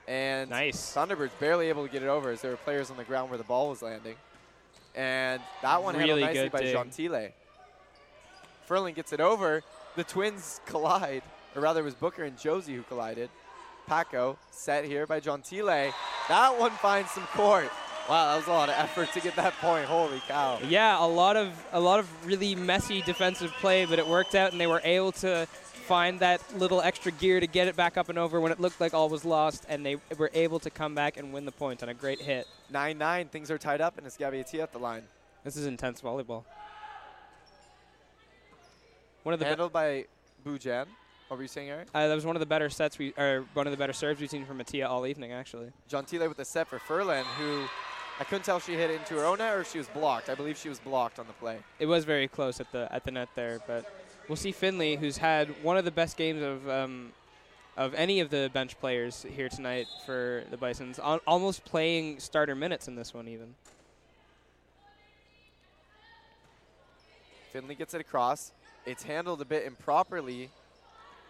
And 0.08 0.50
Nice. 0.50 0.94
Thunderbirds 0.94 1.30
barely 1.40 1.68
able 1.68 1.84
to 1.86 1.92
get 1.92 2.02
it 2.02 2.08
over 2.08 2.30
as 2.30 2.40
there 2.40 2.52
were 2.52 2.56
players 2.58 2.90
on 2.90 2.96
the 2.96 3.04
ground 3.04 3.28
where 3.30 3.38
the 3.38 3.44
ball 3.44 3.70
was 3.70 3.82
landing. 3.82 4.14
And 4.94 5.42
that 5.62 5.82
one 5.82 5.94
handled 5.94 6.18
Really 6.18 6.22
nicely 6.26 6.42
good 6.44 6.52
by. 6.52 6.60
Gentile. 6.62 7.28
Furlan 8.68 8.94
gets 8.94 9.12
it 9.12 9.20
over. 9.20 9.62
The 9.96 10.04
twins 10.04 10.60
collide, 10.66 11.22
or 11.54 11.62
rather 11.62 11.80
it 11.80 11.84
was 11.84 11.94
Booker 11.94 12.24
and 12.24 12.38
Josie 12.38 12.74
who 12.74 12.82
collided. 12.82 13.30
Paco 13.86 14.36
set 14.50 14.84
here 14.84 15.06
by 15.06 15.20
Gentile. 15.20 15.92
That 16.28 16.58
one 16.58 16.72
finds 16.72 17.10
some 17.12 17.24
court. 17.34 17.70
Wow, 18.08 18.30
that 18.30 18.36
was 18.36 18.46
a 18.46 18.50
lot 18.52 18.68
of 18.68 18.74
effort 18.78 19.12
to 19.14 19.20
get 19.20 19.34
that 19.36 19.52
point. 19.54 19.84
Holy 19.86 20.20
cow. 20.28 20.58
Yeah, 20.68 21.04
a 21.04 21.06
lot 21.06 21.36
of 21.36 21.52
a 21.72 21.80
lot 21.80 21.98
of 21.98 22.26
really 22.26 22.54
messy 22.54 23.02
defensive 23.02 23.52
play, 23.60 23.84
but 23.84 23.98
it 23.98 24.06
worked 24.06 24.34
out, 24.34 24.52
and 24.52 24.60
they 24.60 24.66
were 24.68 24.80
able 24.84 25.12
to 25.12 25.46
find 25.86 26.18
that 26.20 26.42
little 26.58 26.80
extra 26.80 27.12
gear 27.12 27.38
to 27.38 27.46
get 27.46 27.68
it 27.68 27.76
back 27.76 27.96
up 27.96 28.08
and 28.08 28.18
over 28.18 28.40
when 28.40 28.50
it 28.50 28.58
looked 28.60 28.80
like 28.80 28.92
all 28.92 29.08
was 29.08 29.24
lost, 29.24 29.64
and 29.68 29.86
they 29.86 29.96
were 30.18 30.30
able 30.34 30.58
to 30.60 30.70
come 30.70 30.94
back 30.94 31.16
and 31.16 31.32
win 31.32 31.44
the 31.44 31.52
point 31.52 31.82
on 31.82 31.88
a 31.88 31.94
great 31.94 32.20
hit. 32.20 32.46
9-9, 32.72 33.30
things 33.30 33.50
are 33.50 33.58
tied 33.58 33.80
up, 33.80 33.96
and 33.96 34.06
it's 34.06 34.16
Gabby 34.16 34.38
Atia 34.38 34.62
at 34.62 34.72
the 34.72 34.78
line. 34.78 35.04
This 35.44 35.56
is 35.56 35.66
intense 35.66 36.00
volleyball. 36.00 36.44
One 39.22 39.32
of 39.32 39.38
the 39.38 39.46
Handled 39.46 39.72
by 39.72 40.06
Bujan. 40.44 40.86
What 41.28 41.36
were 41.36 41.42
you 41.42 41.48
saying, 41.48 41.70
Eric? 41.70 41.88
uh, 41.94 42.06
that 42.06 42.14
was 42.14 42.24
one 42.26 42.36
of 42.36 42.40
the 42.40 42.46
better 42.46 42.70
sets 42.70 42.98
we, 42.98 43.12
or 43.16 43.44
one 43.54 43.66
of 43.66 43.72
the 43.72 43.76
better 43.76 43.92
serves 43.92 44.20
we've 44.20 44.30
seen 44.30 44.44
from 44.44 44.58
Atia 44.58 44.88
all 44.88 45.06
evening, 45.06 45.32
actually. 45.32 45.70
Gentile 45.88 46.28
with 46.28 46.38
a 46.38 46.44
set 46.44 46.68
for 46.68 46.78
Furlan, 46.78 47.24
who 47.38 47.64
I 48.20 48.24
couldn't 48.24 48.44
tell 48.44 48.56
if 48.56 48.66
she 48.66 48.74
hit 48.74 48.90
it 48.90 49.00
into 49.00 49.14
her 49.14 49.24
own 49.24 49.38
net 49.38 49.56
or 49.56 49.60
if 49.60 49.70
she 49.70 49.78
was 49.78 49.88
blocked. 49.88 50.30
I 50.30 50.34
believe 50.34 50.56
she 50.56 50.68
was 50.68 50.78
blocked 50.78 51.18
on 51.18 51.26
the 51.26 51.32
play. 51.34 51.58
It 51.78 51.86
was 51.86 52.04
very 52.04 52.28
close 52.28 52.60
at 52.60 52.70
the 52.72 52.88
at 52.92 53.04
the 53.04 53.10
net 53.10 53.28
there, 53.34 53.60
but 53.66 53.92
we'll 54.28 54.36
see 54.36 54.52
Finley, 54.52 54.96
who's 54.96 55.16
had 55.18 55.48
one 55.62 55.76
of 55.76 55.84
the 55.84 55.90
best 55.90 56.16
games 56.16 56.42
of 56.42 56.68
um, 56.68 57.12
of 57.76 57.92
any 57.94 58.20
of 58.20 58.30
the 58.30 58.50
bench 58.54 58.78
players 58.80 59.26
here 59.34 59.48
tonight 59.48 59.86
for 60.06 60.44
the 60.50 60.56
Bisons, 60.56 60.98
al- 60.98 61.20
almost 61.26 61.64
playing 61.64 62.18
starter 62.20 62.54
minutes 62.54 62.88
in 62.88 62.94
this 62.96 63.12
one 63.12 63.28
even. 63.28 63.54
Finley 67.52 67.74
gets 67.74 67.92
it 67.94 68.00
across. 68.00 68.52
It's 68.86 69.02
handled 69.02 69.40
a 69.40 69.44
bit 69.44 69.64
improperly. 69.66 70.50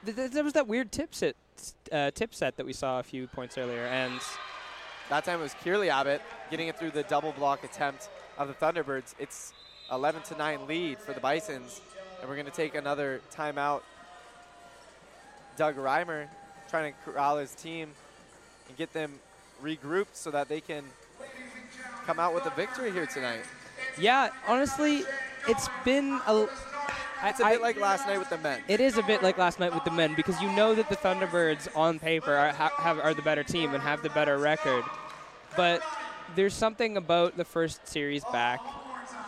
Th- 0.04 0.16
th- 0.16 0.30
there 0.30 0.44
was 0.44 0.52
that 0.52 0.68
weird 0.68 0.92
tip 0.92 1.14
set, 1.14 1.34
uh, 1.90 2.10
tip 2.12 2.34
set 2.34 2.56
that 2.56 2.66
we 2.66 2.72
saw 2.72 3.00
a 3.00 3.02
few 3.02 3.26
points 3.26 3.58
earlier, 3.58 3.86
and 3.86 4.20
That 5.08 5.24
time 5.24 5.38
it 5.38 5.42
was 5.44 5.54
Kierley 5.62 5.88
Abbott 5.88 6.20
getting 6.50 6.66
it 6.66 6.76
through 6.76 6.90
the 6.90 7.04
double 7.04 7.30
block 7.32 7.62
attempt 7.62 8.08
of 8.38 8.48
the 8.48 8.54
Thunderbirds. 8.54 9.14
It's 9.20 9.52
11 9.92 10.22
to 10.22 10.36
9 10.36 10.66
lead 10.66 10.98
for 10.98 11.12
the 11.12 11.20
Bisons, 11.20 11.80
and 12.20 12.28
we're 12.28 12.36
going 12.36 12.46
to 12.46 12.52
take 12.52 12.74
another 12.74 13.20
timeout. 13.34 13.82
Doug 15.56 15.76
Reimer 15.76 16.26
trying 16.68 16.92
to 16.92 16.98
corral 17.10 17.38
his 17.38 17.54
team 17.54 17.88
and 18.68 18.76
get 18.76 18.92
them 18.92 19.12
regrouped 19.62 20.14
so 20.14 20.30
that 20.30 20.48
they 20.48 20.60
can 20.60 20.84
come 22.06 22.18
out 22.20 22.34
with 22.34 22.44
a 22.46 22.50
victory 22.50 22.90
here 22.92 23.06
tonight. 23.06 23.40
yeah, 23.98 24.30
honestly, 24.46 25.02
it's 25.48 25.68
been 25.84 26.20
a. 26.26 26.46
It's 27.24 27.40
a 27.40 27.46
I- 27.46 27.52
bit 27.52 27.62
like 27.62 27.80
last 27.80 28.06
night 28.06 28.18
with 28.18 28.28
the 28.28 28.36
men. 28.38 28.60
It 28.68 28.80
is 28.80 28.98
a 28.98 29.02
bit 29.02 29.22
like 29.22 29.38
last 29.38 29.58
night 29.58 29.72
with 29.74 29.84
the 29.84 29.90
men 29.90 30.14
because 30.14 30.40
you 30.42 30.50
know 30.52 30.74
that 30.74 30.90
the 30.90 30.96
Thunderbirds 30.96 31.74
on 31.74 31.98
paper 31.98 32.34
are, 32.34 32.52
ha- 32.52 32.72
have, 32.76 32.98
are 32.98 33.14
the 33.14 33.22
better 33.22 33.42
team 33.42 33.72
and 33.72 33.82
have 33.82 34.02
the 34.02 34.10
better 34.10 34.36
record. 34.36 34.84
But 35.56 35.80
there's 36.34 36.52
something 36.52 36.98
about 36.98 37.38
the 37.38 37.44
first 37.46 37.88
series 37.88 38.22
back, 38.24 38.60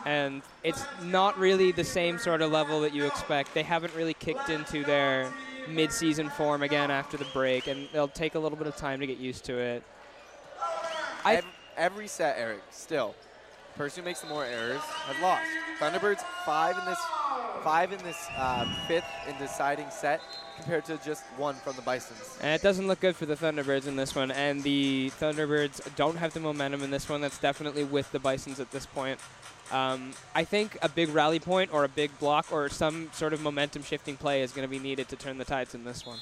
and 0.04 0.42
it's 0.62 0.84
not 1.02 1.38
really 1.38 1.72
the 1.72 1.84
same 1.84 2.18
sort 2.18 2.42
of 2.42 2.50
level 2.50 2.80
that 2.80 2.94
you 2.94 3.06
expect. 3.06 3.54
They 3.54 3.62
haven't 3.62 3.94
really 3.94 4.14
kicked 4.14 4.48
into 4.48 4.84
their 4.84 5.32
mid-season 5.68 6.30
form 6.30 6.62
again 6.62 6.90
after 6.90 7.16
the 7.16 7.26
break, 7.32 7.66
and 7.66 7.88
they'll 7.92 8.08
take 8.08 8.34
a 8.34 8.38
little 8.38 8.56
bit 8.56 8.66
of 8.66 8.76
time 8.76 9.00
to 9.00 9.06
get 9.06 9.18
used 9.18 9.44
to 9.44 9.58
it. 9.58 9.82
I 11.24 11.36
Ev- 11.36 11.44
every 11.76 12.08
set, 12.08 12.36
Eric, 12.38 12.62
still, 12.70 13.14
person 13.76 14.02
who 14.02 14.08
makes 14.08 14.20
the 14.20 14.28
more 14.28 14.44
errors 14.44 14.80
has 14.80 15.22
lost. 15.22 15.44
Thunderbirds 15.78 16.22
five 16.44 16.76
in 16.78 16.84
this, 16.84 16.98
five 17.62 17.92
in 17.92 18.02
this 18.02 18.26
uh, 18.36 18.66
fifth 18.86 19.04
in 19.28 19.36
deciding 19.38 19.90
set, 19.90 20.20
compared 20.56 20.84
to 20.86 20.98
just 21.04 21.22
one 21.36 21.54
from 21.54 21.76
the 21.76 21.82
Bisons. 21.82 22.38
And 22.40 22.52
it 22.52 22.62
doesn't 22.62 22.88
look 22.88 22.98
good 22.98 23.14
for 23.14 23.26
the 23.26 23.36
Thunderbirds 23.36 23.86
in 23.86 23.94
this 23.94 24.14
one. 24.14 24.32
And 24.32 24.62
the 24.62 25.12
Thunderbirds 25.20 25.94
don't 25.94 26.16
have 26.16 26.34
the 26.34 26.40
momentum 26.40 26.82
in 26.82 26.90
this 26.90 27.08
one. 27.08 27.20
That's 27.20 27.38
definitely 27.38 27.84
with 27.84 28.10
the 28.10 28.18
Bisons 28.18 28.58
at 28.58 28.70
this 28.72 28.86
point. 28.86 29.20
Um, 29.70 30.12
I 30.34 30.44
think 30.44 30.78
a 30.82 30.88
big 30.88 31.10
rally 31.10 31.38
point 31.40 31.72
or 31.72 31.84
a 31.84 31.88
big 31.88 32.16
block 32.18 32.46
or 32.52 32.68
some 32.68 33.10
sort 33.12 33.32
of 33.32 33.42
momentum 33.42 33.82
shifting 33.82 34.16
play 34.16 34.42
is 34.42 34.52
going 34.52 34.66
to 34.66 34.70
be 34.70 34.78
needed 34.78 35.08
to 35.10 35.16
turn 35.16 35.38
the 35.38 35.44
tides 35.44 35.74
in 35.74 35.84
this 35.84 36.06
one. 36.06 36.18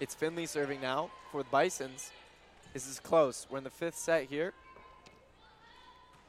It's 0.00 0.14
Finley 0.14 0.46
serving 0.46 0.80
now 0.80 1.10
for 1.30 1.42
the 1.42 1.48
Bisons. 1.50 2.10
This 2.72 2.88
is 2.88 2.98
close. 3.00 3.46
We're 3.50 3.58
in 3.58 3.64
the 3.64 3.70
fifth 3.70 3.96
set 3.98 4.24
here. 4.24 4.52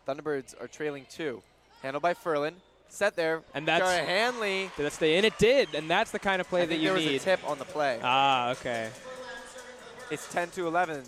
Thunderbirds 0.08 0.60
are 0.62 0.68
trailing 0.68 1.06
two. 1.10 1.42
Handled 1.82 2.02
by 2.02 2.14
Furlan. 2.14 2.54
Set 2.90 3.16
there. 3.16 3.44
And 3.54 3.68
that's- 3.68 3.90
Kara 3.90 4.06
Hanley. 4.06 4.72
Did 4.78 4.86
that 4.86 4.94
stay 4.94 5.18
in? 5.18 5.26
It 5.26 5.38
did. 5.38 5.76
And 5.76 5.90
that's 5.90 6.12
the 6.12 6.20
kind 6.20 6.40
of 6.40 6.48
play 6.48 6.62
I 6.62 6.66
that 6.68 6.78
you 6.78 6.86
there 6.86 6.94
was 6.94 7.06
a 7.06 7.20
tip 7.20 7.40
on 7.50 7.60
the 7.60 7.66
play. 7.66 8.00
Ah, 8.02 8.52
okay. 8.52 8.90
It's 10.10 10.32
10 10.32 10.52
to 10.52 10.68
11. 10.68 11.04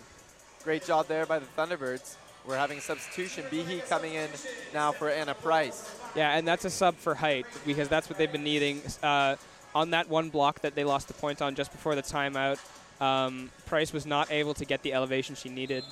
Great 0.62 0.84
job 0.84 1.08
there 1.08 1.24
by 1.24 1.38
the 1.38 1.46
Thunderbirds. 1.56 2.16
We're 2.46 2.56
having 2.56 2.78
a 2.78 2.80
substitution. 2.80 3.44
Behe 3.50 3.86
coming 3.88 4.14
in 4.14 4.28
now 4.72 4.92
for 4.92 5.08
Anna 5.10 5.34
Price. 5.34 5.94
Yeah, 6.16 6.36
and 6.36 6.46
that's 6.46 6.64
a 6.64 6.70
sub 6.70 6.96
for 6.96 7.14
height 7.14 7.46
because 7.66 7.88
that's 7.88 8.08
what 8.08 8.18
they've 8.18 8.32
been 8.32 8.44
needing. 8.44 8.82
Uh, 9.02 9.36
on 9.74 9.90
that 9.90 10.08
one 10.08 10.30
block 10.30 10.60
that 10.60 10.74
they 10.74 10.82
lost 10.84 11.08
the 11.08 11.14
point 11.14 11.40
on 11.42 11.54
just 11.54 11.70
before 11.70 11.94
the 11.94 12.02
timeout, 12.02 12.58
um, 13.00 13.50
Price 13.66 13.92
was 13.92 14.06
not 14.06 14.30
able 14.32 14.54
to 14.54 14.64
get 14.64 14.82
the 14.82 14.92
elevation 14.92 15.34
she 15.34 15.48
needed. 15.48 15.84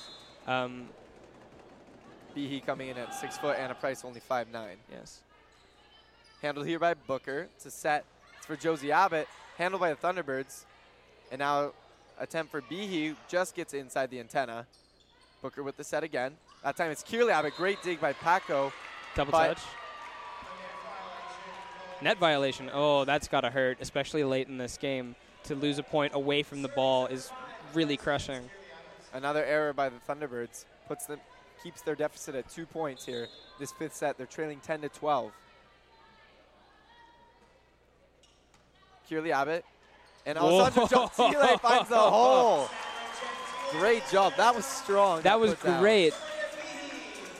Um, 0.47 0.87
Behe 2.35 2.65
coming 2.65 2.89
in 2.89 2.97
at 2.97 3.13
six 3.13 3.37
foot, 3.37 3.57
Anna 3.57 3.75
Price 3.75 4.03
only 4.03 4.19
five 4.19 4.51
nine. 4.51 4.77
yes. 4.91 5.19
Handled 6.41 6.67
here 6.67 6.79
by 6.79 6.93
Booker. 6.93 7.47
It's 7.55 7.65
a 7.65 7.71
set. 7.71 8.05
It's 8.37 8.45
for 8.45 8.55
Josie 8.55 8.91
Abbott. 8.91 9.27
Handled 9.57 9.81
by 9.81 9.93
the 9.93 9.95
Thunderbirds. 9.95 10.63
And 11.31 11.39
now 11.39 11.73
attempt 12.17 12.51
for 12.51 12.61
Behe 12.61 13.15
just 13.27 13.55
gets 13.55 13.73
inside 13.73 14.09
the 14.09 14.19
antenna. 14.19 14.65
Booker 15.41 15.63
with 15.63 15.77
the 15.77 15.83
set 15.83 16.03
again. 16.03 16.35
That 16.63 16.75
time 16.75 16.91
it's 16.91 17.03
Kierley 17.03 17.31
Abbott. 17.31 17.55
Great 17.55 17.81
dig 17.81 18.01
by 18.01 18.13
Paco. 18.13 18.73
Double 19.15 19.31
touch. 19.31 19.59
Net 22.01 22.17
violation. 22.17 22.69
Oh, 22.73 23.05
that's 23.05 23.27
got 23.27 23.41
to 23.41 23.49
hurt, 23.49 23.77
especially 23.81 24.23
late 24.23 24.47
in 24.47 24.57
this 24.57 24.77
game. 24.77 25.15
To 25.45 25.55
lose 25.55 25.79
a 25.79 25.83
point 25.83 26.13
away 26.13 26.43
from 26.43 26.61
the 26.61 26.67
ball 26.69 27.07
is 27.07 27.31
really 27.73 27.97
crushing. 27.97 28.49
Another 29.13 29.43
error 29.43 29.73
by 29.73 29.89
the 29.89 29.95
Thunderbirds 30.07 30.65
puts 30.87 31.05
them 31.05 31.19
keeps 31.63 31.81
their 31.81 31.95
deficit 31.95 32.35
at 32.35 32.49
two 32.49 32.65
points 32.65 33.05
here. 33.05 33.27
This 33.59 33.71
fifth 33.71 33.95
set, 33.95 34.17
they're 34.17 34.25
trailing 34.25 34.59
10 34.59 34.81
to 34.81 34.89
12. 34.89 35.31
Kierley 39.09 39.31
Abbott 39.31 39.65
and. 40.25 40.37
Alessandra 40.37 40.87
Gentile 40.87 41.57
finds 41.57 41.89
the 41.89 41.95
hole. 41.97 42.69
Great 43.71 44.03
job. 44.11 44.33
That 44.37 44.55
was 44.55 44.65
strong. 44.65 45.21
That 45.21 45.39
was 45.39 45.53
down. 45.55 45.79
great. 45.81 46.13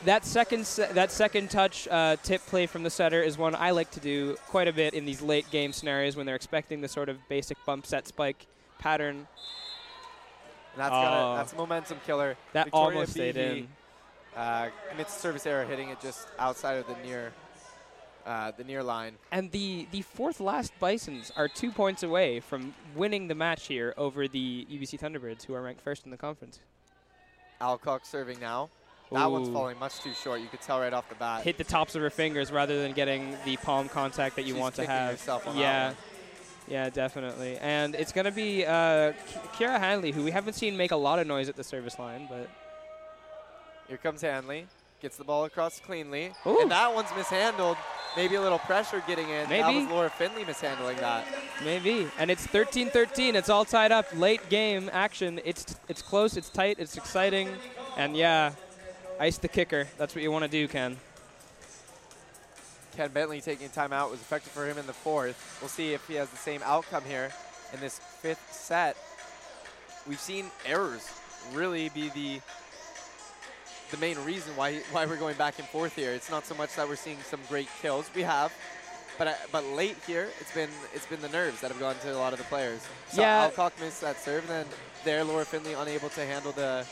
That 0.05 0.23
second 0.25 0.65
se- 0.65 0.91
that 0.93 1.11
second 1.11 1.49
touch 1.49 1.87
uh, 1.89 2.15
tip 2.23 2.45
play 2.45 2.67
from 2.67 2.83
the 2.83 2.89
setter 2.89 3.21
is 3.21 3.37
one 3.37 3.53
I 3.55 3.71
like 3.71 3.91
to 3.91 3.99
do 3.99 4.35
quite 4.47 4.67
a 4.67 4.73
bit 4.73 4.93
in 4.93 5.05
these 5.05 5.21
late 5.21 5.49
game 5.51 5.73
scenarios 5.73 6.15
when 6.15 6.25
they're 6.25 6.35
expecting 6.35 6.79
the 6.81 6.87
sort 6.87 7.09
of 7.09 7.17
basic 7.27 7.57
bump 7.65 7.85
set 7.85 8.07
spike 8.07 8.47
pattern. 8.77 9.15
And 9.17 10.77
that's, 10.77 10.93
Oh. 10.93 11.01
gonna, 11.01 11.35
that's 11.37 11.53
momentum 11.55 11.99
killer. 12.05 12.37
That 12.53 12.65
Victoria 12.65 12.85
almost 12.97 13.11
stayed 13.11 13.35
Behe, 13.35 13.57
in. 13.57 13.67
Uh, 14.37 14.69
commits 14.91 15.17
a 15.17 15.19
service 15.19 15.45
error, 15.45 15.65
hitting 15.65 15.89
it 15.89 15.99
just 15.99 16.27
outside 16.37 16.75
of 16.77 16.87
the 16.87 16.95
near, 17.05 17.33
uh, 18.29 18.51
the 18.55 18.63
near 18.63 18.83
line. 18.83 19.13
And 19.31 19.49
the, 19.51 19.87
the 19.91 20.03
fourth 20.03 20.39
last 20.39 20.71
Bisons 20.79 21.31
are 21.35 21.47
two 21.47 21.71
points 21.71 22.03
away 22.03 22.39
from 22.39 22.75
winning 22.95 23.27
the 23.27 23.33
match 23.33 23.65
here 23.65 23.95
over 23.97 24.27
the 24.27 24.67
UBC 24.71 24.99
Thunderbirds, 24.99 25.43
who 25.45 25.55
are 25.55 25.63
ranked 25.63 25.81
first 25.81 26.05
in 26.05 26.11
the 26.11 26.17
conference. 26.17 26.59
Alcock 27.59 28.05
serving 28.05 28.39
now. 28.39 28.69
That 29.11 29.31
one's 29.31 29.49
falling 29.49 29.79
much 29.79 29.99
too 30.01 30.13
short. 30.13 30.39
You 30.39 30.45
could 30.45 30.61
tell 30.61 30.79
right 30.79 30.93
off 30.93 31.09
the 31.09 31.15
bat. 31.15 31.43
Hit 31.43 31.57
the 31.57 31.63
tops 31.63 31.95
of 31.95 32.03
her 32.03 32.11
fingers 32.11 32.51
rather 32.51 32.79
than 32.79 32.91
getting 32.91 33.35
the 33.43 33.57
palm 33.57 33.89
contact 33.89 34.35
that 34.35 34.43
you 34.43 34.53
She's 34.53 34.61
want 34.61 34.75
to 34.75 34.85
have. 34.85 35.09
herself 35.09 35.47
on 35.47 35.55
that 35.55 35.61
yeah. 35.61 35.93
Yeah, 36.67 36.89
definitely. 36.91 37.57
And 37.57 37.95
it's 37.95 38.11
going 38.11 38.25
to 38.25 38.31
be 38.31 38.63
uh, 38.63 39.13
Kira 39.57 39.79
Hanley, 39.79 40.11
who 40.11 40.23
we 40.23 40.29
haven't 40.29 40.53
seen 40.53 40.77
make 40.77 40.91
a 40.91 40.95
lot 40.95 41.17
of 41.17 41.25
noise 41.25 41.49
at 41.49 41.55
the 41.55 41.63
service 41.63 41.97
line, 41.97 42.27
but 42.29 42.47
Here 43.87 43.97
comes 43.97 44.21
Hanley. 44.21 44.67
Gets 45.01 45.17
the 45.17 45.23
ball 45.23 45.45
across 45.45 45.79
cleanly. 45.79 46.31
Ooh. 46.45 46.61
And 46.61 46.69
that 46.69 46.93
one's 46.93 47.09
mishandled. 47.17 47.77
Maybe 48.17 48.35
a 48.35 48.41
little 48.41 48.59
pressure 48.59 49.03
getting 49.07 49.29
in. 49.29 49.49
That 49.49 49.67
Maybe. 49.67 49.81
was 49.81 49.87
Laura 49.89 50.09
Finley 50.09 50.43
mishandling 50.43 50.97
that. 50.97 51.25
maybe. 51.63 52.07
And 52.17 52.31
it's 52.31 52.45
13-13. 52.47 53.35
It's 53.35 53.49
all 53.49 53.65
tied 53.65 53.91
up. 53.91 54.07
Late 54.15 54.49
game 54.49 54.89
action. 54.91 55.39
It's 55.45 55.75
it's 55.87 56.01
close. 56.01 56.35
It's 56.35 56.49
tight. 56.49 56.77
It's 56.79 56.97
exciting. 56.97 57.49
And 57.97 58.17
yeah, 58.17 58.53
ice 59.19 59.37
the 59.37 59.47
kicker. 59.47 59.87
That's 59.97 60.15
what 60.15 60.23
you 60.23 60.31
want 60.31 60.43
to 60.43 60.49
do, 60.51 60.67
Ken. 60.67 60.97
Ken 62.95 63.09
Bentley 63.11 63.39
taking 63.41 63.67
a 63.67 63.69
timeout 63.69 64.09
was 64.11 64.19
effective 64.19 64.51
for 64.51 64.65
him 64.67 64.77
in 64.77 64.85
the 64.87 64.93
fourth. 64.93 65.57
We'll 65.61 65.69
see 65.69 65.93
if 65.93 66.05
he 66.07 66.15
has 66.15 66.29
the 66.29 66.37
same 66.37 66.61
outcome 66.65 67.03
here 67.05 67.31
in 67.73 67.79
this 67.79 67.99
fifth 67.99 68.51
set. 68.51 68.97
We've 70.07 70.19
seen 70.19 70.47
errors 70.65 71.07
really 71.53 71.89
be 71.89 72.09
the 72.09 72.41
the 73.91 73.97
main 73.97 74.17
reason 74.19 74.55
why 74.55 74.79
why 74.91 75.05
we're 75.05 75.17
going 75.17 75.37
back 75.37 75.59
and 75.59 75.67
forth 75.67 75.95
here. 75.95 76.11
It's 76.11 76.29
not 76.29 76.45
so 76.45 76.55
much 76.55 76.75
that 76.75 76.87
we're 76.87 76.95
seeing 76.95 77.17
some 77.23 77.39
great 77.49 77.67
kills. 77.81 78.09
We 78.15 78.23
have, 78.23 78.53
but 79.17 79.27
I, 79.27 79.35
but 79.51 79.65
late 79.65 79.97
here, 80.05 80.29
it's 80.39 80.53
been 80.53 80.69
it's 80.93 81.05
been 81.05 81.21
the 81.21 81.29
nerves 81.29 81.61
that 81.61 81.71
have 81.71 81.79
gone 81.79 81.95
to 82.01 82.13
a 82.13 82.17
lot 82.17 82.33
of 82.33 82.39
the 82.39 82.45
players. 82.45 82.81
So 83.09 83.21
Yeah. 83.21 83.49
Alcock 83.49 83.79
missed 83.79 84.01
that 84.01 84.19
serve, 84.19 84.49
and 84.49 84.49
then 84.49 84.65
there 85.03 85.23
Laura 85.23 85.45
Finley 85.45 85.73
unable 85.73 86.09
to 86.09 86.25
handle 86.25 86.51
the 86.51 86.85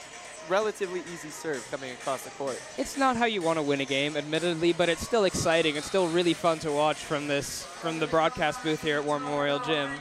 relatively 0.49 1.01
easy 1.13 1.29
serve 1.29 1.65
coming 1.69 1.91
across 1.91 2.23
the 2.23 2.29
court. 2.31 2.59
It's 2.77 2.97
not 2.97 3.17
how 3.17 3.25
you 3.25 3.41
want 3.41 3.57
to 3.57 3.63
win 3.63 3.81
a 3.81 3.85
game, 3.85 4.15
admittedly, 4.15 4.73
but 4.73 4.87
it's 4.89 5.05
still 5.05 5.25
exciting. 5.25 5.75
It's 5.75 5.87
still 5.87 6.07
really 6.07 6.33
fun 6.33 6.59
to 6.59 6.71
watch 6.71 6.97
from 6.97 7.27
this 7.27 7.63
from 7.63 7.99
the 7.99 8.07
broadcast 8.07 8.63
booth 8.63 8.81
here 8.81 8.97
at 8.97 9.03
War 9.03 9.19
Memorial 9.19 9.59
Gym. 9.59 9.91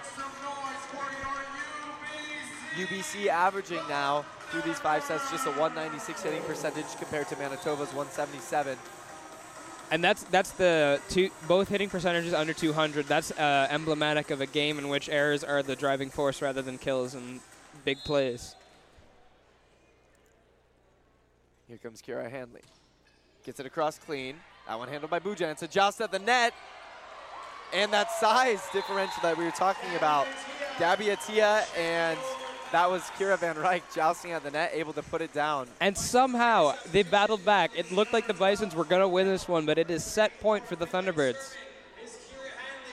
UBC 2.76 3.28
averaging 3.28 3.80
now 3.88 4.24
through 4.56 4.70
these 4.70 4.80
five 4.80 5.02
sets 5.02 5.30
just 5.30 5.46
a 5.46 5.50
196 5.50 6.22
hitting 6.22 6.42
percentage 6.42 6.86
compared 6.96 7.28
to 7.28 7.36
Manitoba's 7.36 7.92
177. 7.92 8.78
And 9.90 10.02
that's 10.02 10.22
that's 10.24 10.50
the 10.52 10.98
two 11.10 11.30
both 11.46 11.68
hitting 11.68 11.90
percentages 11.90 12.32
under 12.32 12.52
200. 12.52 13.06
That's 13.06 13.30
uh, 13.32 13.68
emblematic 13.70 14.30
of 14.30 14.40
a 14.40 14.46
game 14.46 14.78
in 14.78 14.88
which 14.88 15.08
errors 15.08 15.44
are 15.44 15.62
the 15.62 15.76
driving 15.76 16.10
force 16.10 16.40
rather 16.40 16.62
than 16.62 16.78
kills 16.78 17.14
and 17.14 17.40
big 17.84 17.98
plays. 17.98 18.56
Here 21.68 21.78
comes 21.78 22.00
Kira 22.00 22.30
Hanley. 22.30 22.62
Gets 23.44 23.60
it 23.60 23.66
across 23.66 23.98
clean. 23.98 24.36
That 24.66 24.78
one 24.78 24.88
handled 24.88 25.10
by 25.10 25.20
Bujan. 25.20 25.52
It's 25.52 25.62
a 25.62 25.68
joust 25.68 26.00
at 26.00 26.10
the 26.10 26.18
net. 26.18 26.54
And 27.74 27.92
that 27.92 28.10
size 28.10 28.62
differential 28.72 29.20
that 29.22 29.36
we 29.36 29.44
were 29.44 29.50
talking 29.50 29.94
about. 29.96 30.26
Gabby 30.78 31.06
Atia 31.06 31.64
and 31.76 32.18
that 32.72 32.90
was 32.90 33.02
Kira 33.18 33.38
Van 33.38 33.54
Ryk 33.56 33.82
jousting 33.94 34.32
at 34.32 34.42
the 34.42 34.50
net, 34.50 34.70
able 34.74 34.92
to 34.92 35.02
put 35.02 35.22
it 35.22 35.32
down. 35.32 35.68
And 35.80 35.96
somehow 35.96 36.74
they 36.92 37.02
battled 37.02 37.44
back. 37.44 37.70
It 37.76 37.92
looked 37.92 38.12
like 38.12 38.26
the 38.26 38.34
Bisons 38.34 38.74
were 38.74 38.84
going 38.84 39.02
to 39.02 39.08
win 39.08 39.26
this 39.26 39.48
one, 39.48 39.66
but 39.66 39.78
it 39.78 39.90
is 39.90 40.04
set 40.04 40.38
point 40.40 40.66
for 40.66 40.76
the 40.76 40.86
Thunderbirds. 40.86 41.54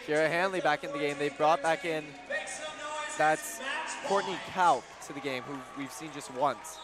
Kira 0.07 0.27
Hanley 0.27 0.59
back 0.59 0.83
in 0.83 0.91
the 0.91 0.99
game. 0.99 1.15
They 1.17 1.29
brought 1.29 1.61
back 1.63 1.85
in 1.85 2.03
that's 3.17 3.59
Courtney 4.07 4.37
Kaup 4.53 4.83
to 5.07 5.13
the 5.13 5.19
game, 5.19 5.43
who 5.43 5.55
we've 5.77 5.91
seen 5.91 6.09
just 6.13 6.33
once. 6.33 6.77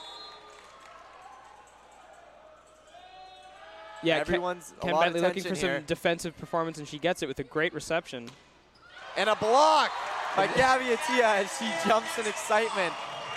Yeah, 4.02 4.18
Everyone's 4.18 4.74
Ken 4.80 4.94
lot 4.94 5.04
Bentley 5.04 5.22
looking 5.22 5.44
for 5.44 5.50
tension 5.50 5.78
some 5.78 5.84
defensive 5.86 6.38
performance, 6.38 6.78
and 6.78 6.88
she 6.88 7.00
gets 7.00 7.22
it 7.22 7.28
with 7.28 7.40
a 7.40 7.44
great 7.44 7.74
reception. 7.74 8.30
And 9.20 9.30
a 9.30 9.36
block 9.36 9.92
by 10.34 10.48
Gabby 10.48 10.86
Atia 10.96 11.44
as 11.44 11.58
she 11.58 11.70
jumps 11.86 12.18
in 12.18 12.26
excitement 12.26 12.94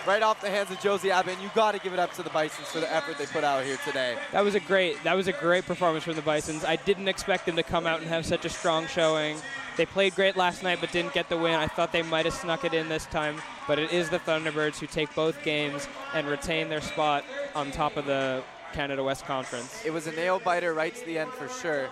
right 0.06 0.22
off 0.22 0.40
the 0.40 0.48
hands 0.48 0.70
of 0.70 0.78
Josie 0.78 1.10
Abbott. 1.10 1.34
And 1.34 1.42
you 1.42 1.50
got 1.56 1.72
to 1.72 1.80
give 1.80 1.92
it 1.92 1.98
up 1.98 2.12
to 2.12 2.22
the 2.22 2.30
Bisons 2.30 2.68
for 2.68 2.78
the 2.78 2.94
effort 2.94 3.18
they 3.18 3.26
put 3.26 3.42
out 3.42 3.64
here 3.64 3.76
today. 3.84 4.16
That 4.30 4.44
was 4.44 4.54
a 4.54 4.60
great 4.60 5.02
that 5.02 5.14
was 5.14 5.26
a 5.26 5.32
great 5.32 5.66
performance 5.66 6.04
from 6.04 6.14
the 6.14 6.22
Bisons. 6.22 6.64
I 6.64 6.76
didn't 6.76 7.09
expect 7.09 7.46
them 7.46 7.56
to 7.56 7.64
come 7.64 7.84
out 7.84 7.98
and 7.98 8.09
have 8.09 8.24
such 8.24 8.44
a 8.44 8.48
strong 8.48 8.86
showing. 8.86 9.38
They 9.76 9.84
played 9.84 10.14
great 10.14 10.36
last 10.36 10.62
night 10.62 10.78
but 10.80 10.92
didn't 10.92 11.14
get 11.14 11.28
the 11.28 11.36
win. 11.36 11.54
I 11.54 11.66
thought 11.66 11.90
they 11.90 12.02
might 12.02 12.26
have 12.26 12.34
snuck 12.34 12.64
it 12.64 12.74
in 12.74 12.88
this 12.88 13.06
time, 13.06 13.42
but 13.66 13.80
it 13.80 13.92
is 13.92 14.09
the 14.09 14.20
Thunderbirds 14.20 14.78
who 14.78 14.86
take 14.86 15.12
both 15.16 15.42
games 15.42 15.88
and 16.14 16.28
retain 16.28 16.68
their 16.68 16.80
spot 16.80 17.24
on 17.56 17.72
top 17.72 17.96
of 17.96 18.06
the 18.06 18.44
Canada 18.72 19.02
West 19.02 19.24
Conference. 19.24 19.84
It 19.84 19.92
was 19.92 20.06
a 20.06 20.12
nail 20.12 20.38
biter 20.38 20.74
right 20.74 20.94
to 20.94 21.06
the 21.06 21.18
end 21.18 21.32
for 21.32 21.48
sure. 21.48 21.90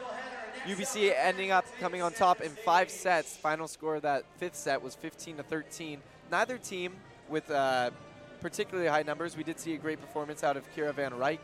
UBC 0.66 1.14
ending 1.16 1.50
up 1.50 1.64
coming 1.80 2.02
on 2.02 2.12
top 2.12 2.42
in 2.42 2.50
five 2.50 2.90
sets. 2.90 3.36
Final 3.36 3.66
score 3.66 3.96
of 3.96 4.02
that 4.02 4.24
fifth 4.36 4.56
set 4.56 4.82
was 4.82 4.94
15 4.94 5.38
to 5.38 5.42
13. 5.42 5.98
Neither 6.30 6.58
team 6.58 6.92
with 7.28 7.50
uh, 7.50 7.90
particularly 8.40 8.88
high 8.88 9.02
numbers. 9.02 9.36
We 9.36 9.44
did 9.44 9.58
see 9.58 9.74
a 9.74 9.78
great 9.78 10.00
performance 10.00 10.44
out 10.44 10.56
of 10.56 10.64
Kira 10.74 10.94
Van 10.94 11.12
Ryk. 11.12 11.38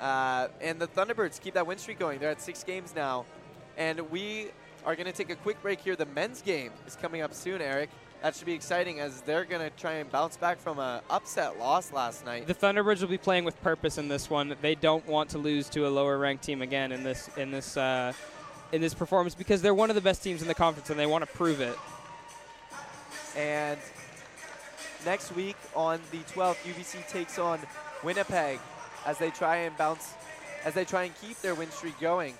Uh, 0.00 0.48
and 0.60 0.78
the 0.78 0.88
Thunderbirds 0.88 1.40
keep 1.40 1.54
that 1.54 1.66
win 1.66 1.78
streak 1.78 1.98
going. 1.98 2.18
They're 2.18 2.30
at 2.30 2.40
six 2.40 2.64
games 2.64 2.94
now. 2.94 3.26
And 3.76 4.10
we 4.10 4.48
are 4.84 4.96
going 4.96 5.06
to 5.06 5.12
take 5.12 5.30
a 5.30 5.36
quick 5.36 5.60
break 5.60 5.80
here. 5.80 5.96
The 5.96 6.06
men's 6.06 6.40
game 6.40 6.72
is 6.86 6.96
coming 6.96 7.20
up 7.20 7.34
soon, 7.34 7.60
Eric. 7.60 7.90
That 8.22 8.34
should 8.34 8.46
be 8.46 8.54
exciting 8.54 8.98
as 9.00 9.20
they're 9.20 9.44
going 9.44 9.62
to 9.62 9.70
try 9.76 9.94
and 9.94 10.10
bounce 10.10 10.36
back 10.36 10.58
from 10.58 10.78
a 10.78 11.02
upset 11.10 11.58
loss 11.58 11.92
last 11.92 12.24
night. 12.24 12.46
The 12.46 12.54
Thunderbirds 12.54 13.00
will 13.00 13.08
be 13.08 13.18
playing 13.18 13.44
with 13.44 13.60
purpose 13.62 13.98
in 13.98 14.08
this 14.08 14.28
one. 14.30 14.56
They 14.60 14.74
don't 14.74 15.06
want 15.06 15.30
to 15.30 15.38
lose 15.38 15.68
to 15.70 15.86
a 15.86 15.90
lower 15.90 16.18
ranked 16.18 16.42
team 16.42 16.62
again 16.62 16.92
in 16.92 17.02
this 17.02 17.30
in 17.36 17.50
this 17.50 17.76
uh, 17.76 18.12
in 18.72 18.80
this 18.80 18.94
performance 18.94 19.34
because 19.34 19.62
they're 19.62 19.74
one 19.74 19.90
of 19.90 19.94
the 19.96 20.02
best 20.02 20.22
teams 20.22 20.42
in 20.42 20.48
the 20.48 20.54
conference 20.54 20.90
and 20.90 20.98
they 20.98 21.06
want 21.06 21.24
to 21.24 21.36
prove 21.36 21.60
it. 21.60 21.76
And 23.36 23.78
next 25.04 25.34
week 25.36 25.56
on 25.74 26.00
the 26.10 26.18
12th, 26.18 26.56
UBC 26.64 27.06
takes 27.08 27.38
on 27.38 27.60
Winnipeg 28.02 28.58
as 29.04 29.18
they 29.18 29.30
try 29.30 29.56
and 29.56 29.76
bounce, 29.76 30.14
as 30.64 30.74
they 30.74 30.84
try 30.84 31.04
and 31.04 31.14
keep 31.20 31.40
their 31.40 31.54
win 31.54 31.70
streak 31.70 31.98
going. 32.00 32.34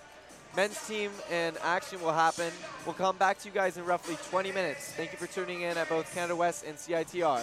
Men's 0.56 0.88
team 0.88 1.10
and 1.30 1.58
action 1.62 2.00
will 2.00 2.14
happen. 2.14 2.50
We'll 2.86 2.94
come 2.94 3.18
back 3.18 3.38
to 3.40 3.48
you 3.48 3.54
guys 3.54 3.76
in 3.76 3.84
roughly 3.84 4.16
20 4.30 4.52
minutes. 4.52 4.90
Thank 4.92 5.12
you 5.12 5.18
for 5.18 5.26
tuning 5.26 5.60
in 5.60 5.76
at 5.76 5.86
both 5.86 6.12
Canada 6.14 6.34
West 6.34 6.64
and 6.64 6.78
CITR. 6.78 7.42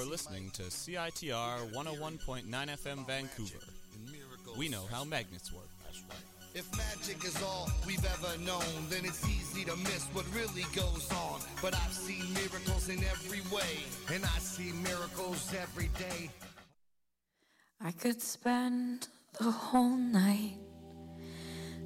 You're 0.00 0.08
listening 0.08 0.48
to 0.52 0.62
CITR 0.62 1.74
101.9 1.74 2.46
FM 2.48 3.06
Vancouver. 3.06 3.58
We 4.56 4.70
know 4.70 4.86
how 4.90 5.04
magnets 5.04 5.52
work. 5.52 5.68
If 6.54 6.74
magic 6.74 7.22
is 7.22 7.36
all 7.42 7.68
we've 7.86 8.02
ever 8.06 8.38
known, 8.38 8.64
then 8.88 9.04
it's 9.04 9.28
easy 9.28 9.62
to 9.66 9.76
miss 9.76 10.06
what 10.14 10.24
really 10.34 10.64
goes 10.74 11.06
on. 11.12 11.40
But 11.60 11.74
I've 11.74 11.92
seen 11.92 12.32
miracles 12.32 12.88
in 12.88 13.04
every 13.04 13.42
way, 13.54 13.84
and 14.10 14.24
I 14.24 14.38
see 14.38 14.72
miracles 14.72 15.52
every 15.60 15.90
day. 15.98 16.30
I 17.78 17.90
could 17.92 18.22
spend 18.22 19.08
the 19.38 19.50
whole 19.50 19.96
night 19.96 20.56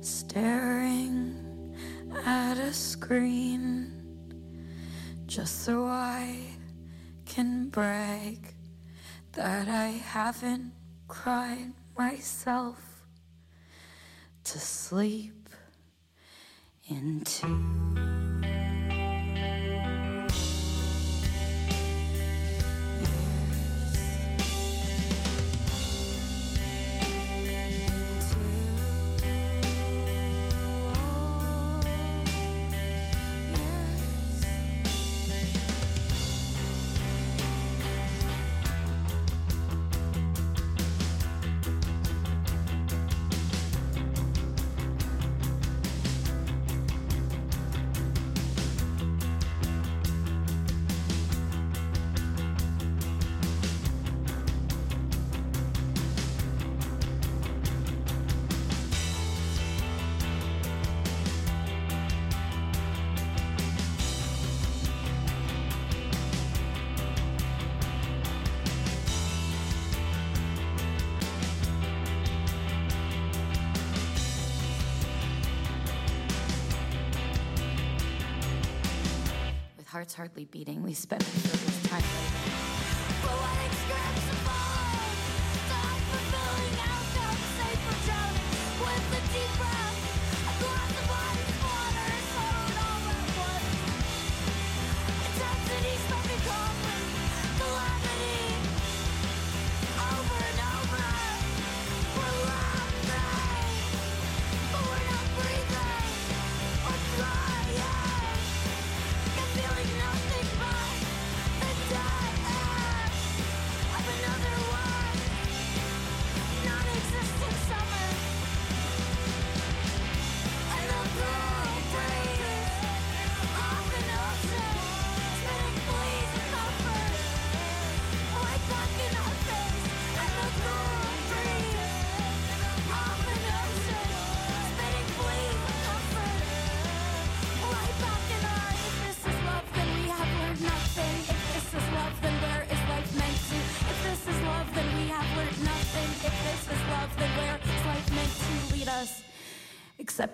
staring 0.03 1.75
at 2.25 2.59
a 2.59 2.73
screen 2.73 4.05
just 5.27 5.65
so 5.65 5.84
I 5.84 5.84
can 5.84 5.84
brag 7.75 8.55
that 9.33 9.67
I 9.67 9.87
haven't 9.89 10.73
cried 11.09 11.73
myself 11.99 13.05
to 14.45 14.61
sleep 14.61 15.49
into. 16.89 18.14
Heart's 79.95 80.15
hardly 80.15 80.45
beating. 80.45 80.83
We 80.83 80.93
spent 80.93 81.25
time 81.85 82.74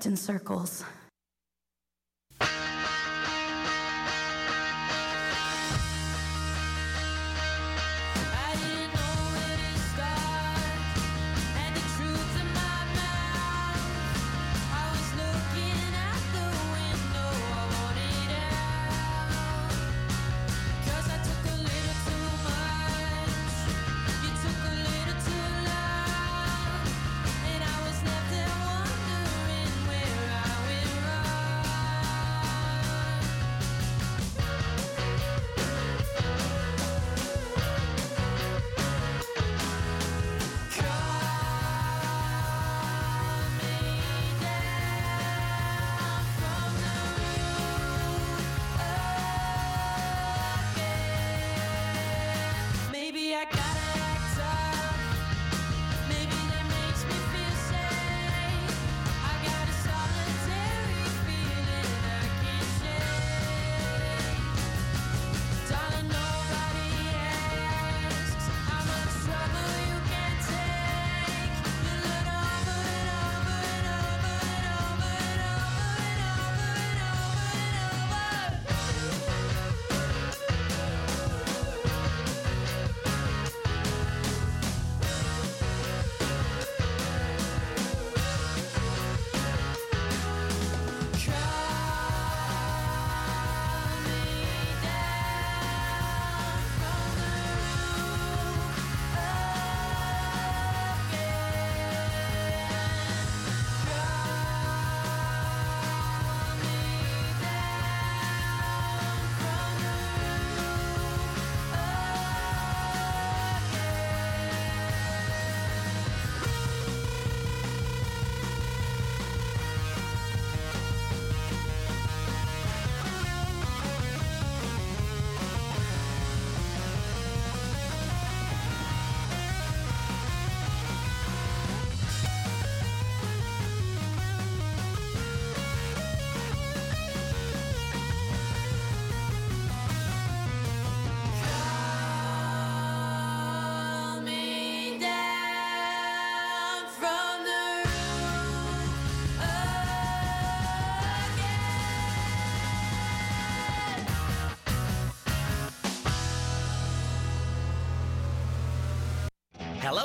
In 0.03 0.17
circles. 0.17 0.83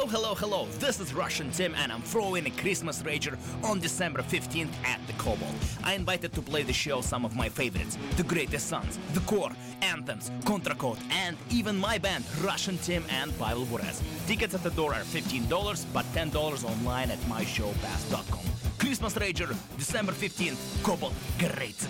Hello, 0.06 0.36
hello, 0.36 0.36
hello. 0.36 0.68
This 0.78 1.00
is 1.00 1.16
Russian 1.16 1.50
Tim, 1.50 1.74
and 1.74 1.92
I'm 1.92 2.04
throwing 2.04 2.46
a 2.46 2.52
Christmas 2.52 3.02
Rager 3.02 3.40
on 3.64 3.80
December 3.80 4.22
15th 4.22 4.70
at 4.84 5.00
the 5.08 5.14
Cobalt. 5.14 5.56
I 5.84 5.94
invited 5.96 6.32
to 6.34 6.44
play 6.44 6.62
the 6.62 6.74
show 6.74 7.02
some 7.02 7.26
of 7.26 7.36
my 7.36 7.50
favorites 7.50 7.98
The 8.16 8.22
Greatest 8.22 8.68
Sons, 8.68 9.00
The 9.14 9.22
Core, 9.22 9.50
Anthems, 9.82 10.30
Contra 10.46 10.76
Code, 10.76 11.00
and 11.10 11.36
even 11.50 11.76
my 11.76 11.98
band, 11.98 12.24
Russian 12.44 12.78
Tim 12.78 13.04
and 13.10 13.36
Pavel 13.40 13.66
Burez. 13.66 14.04
Tickets 14.28 14.54
at 14.54 14.62
the 14.62 14.70
door 14.70 14.94
are 14.94 15.02
$15, 15.02 15.86
but 15.92 16.06
$10 16.14 16.64
online 16.64 17.10
at 17.10 17.20
myshowpass.com. 17.22 18.46
Christmas 18.78 19.16
Rager, 19.16 19.56
December 19.76 20.12
15th, 20.12 20.84
Cobalt, 20.84 21.14
great 21.40 21.85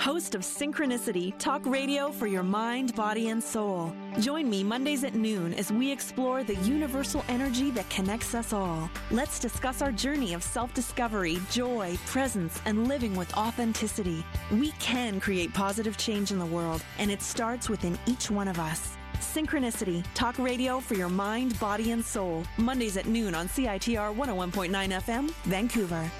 host 0.00 0.34
of 0.34 0.40
Synchronicity, 0.40 1.38
talk 1.38 1.66
radio 1.66 2.10
for 2.10 2.26
your 2.26 2.42
mind, 2.42 2.94
body, 2.94 3.28
and 3.28 3.42
soul. 3.42 3.92
Join 4.18 4.48
me 4.48 4.64
Mondays 4.64 5.04
at 5.04 5.14
noon 5.14 5.52
as 5.52 5.70
we 5.70 5.92
explore 5.92 6.42
the 6.42 6.54
universal 6.56 7.22
energy 7.28 7.70
that 7.72 7.88
connects 7.90 8.34
us 8.34 8.54
all. 8.54 8.90
Let's 9.10 9.38
discuss 9.38 9.82
our 9.82 9.92
journey 9.92 10.32
of 10.32 10.42
self 10.42 10.72
discovery, 10.72 11.38
joy, 11.50 11.98
presence, 12.06 12.62
and 12.64 12.88
living 12.88 13.14
with 13.14 13.36
authenticity. 13.36 14.24
We 14.52 14.70
can 14.72 15.20
create 15.20 15.52
positive 15.52 15.98
change 15.98 16.30
in 16.30 16.38
the 16.38 16.46
world, 16.46 16.82
and 16.98 17.10
it 17.10 17.20
starts 17.20 17.68
within 17.68 17.98
each 18.06 18.30
one 18.30 18.48
of 18.48 18.58
us. 18.58 18.96
Synchronicity, 19.18 20.02
talk 20.14 20.38
radio 20.38 20.80
for 20.80 20.94
your 20.94 21.10
mind, 21.10 21.60
body, 21.60 21.90
and 21.90 22.02
soul. 22.02 22.42
Mondays 22.56 22.96
at 22.96 23.04
noon 23.04 23.34
on 23.34 23.48
CITR 23.48 24.16
101.9 24.16 24.70
FM, 24.70 25.30
Vancouver. 25.44 26.10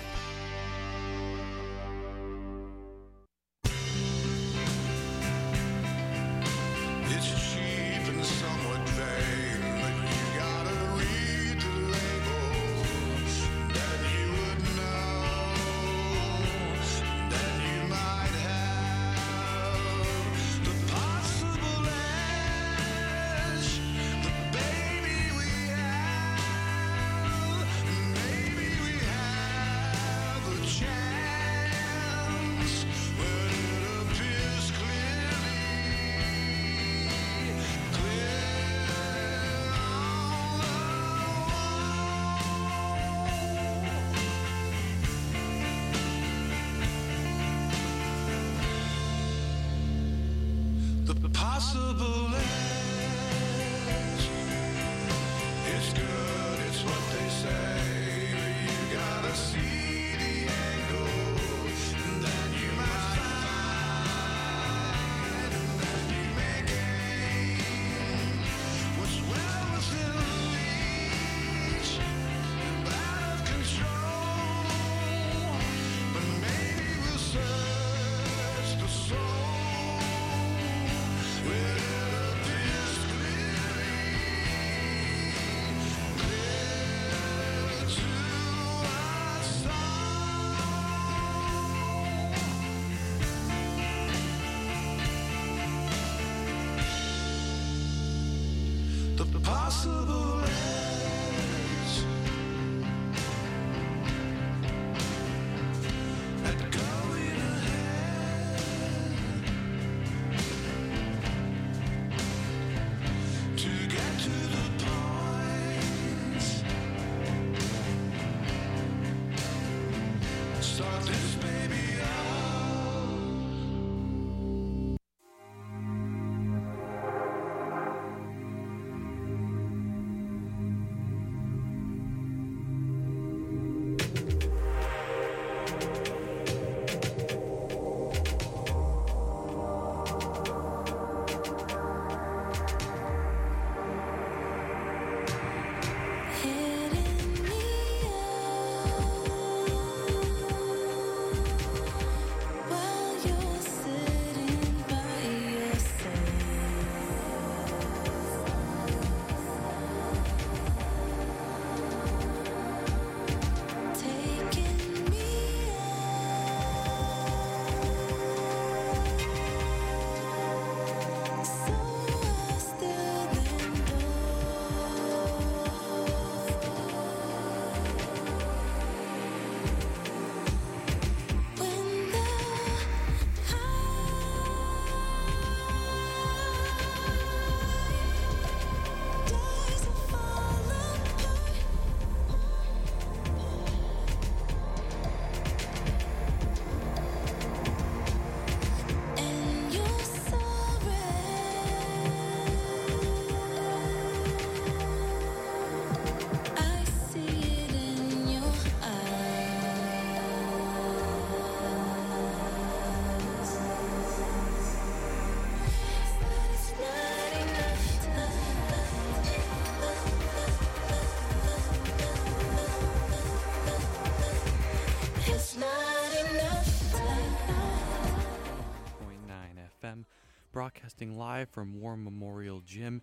Live 231.40 231.48
from 231.48 231.80
War 231.80 231.96
Memorial 231.96 232.60
Gym. 232.66 233.00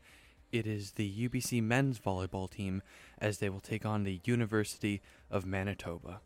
It 0.51 0.67
is 0.67 0.91
the 0.91 1.27
UBC 1.27 1.63
men's 1.63 1.97
volleyball 1.97 2.47
team 2.47 2.83
as 3.17 3.39
they 3.39 3.49
will 3.49 3.59
take 3.59 3.83
on 3.83 4.03
the 4.03 4.21
University 4.25 5.01
of 5.31 5.43
Manitoba. 5.43 6.21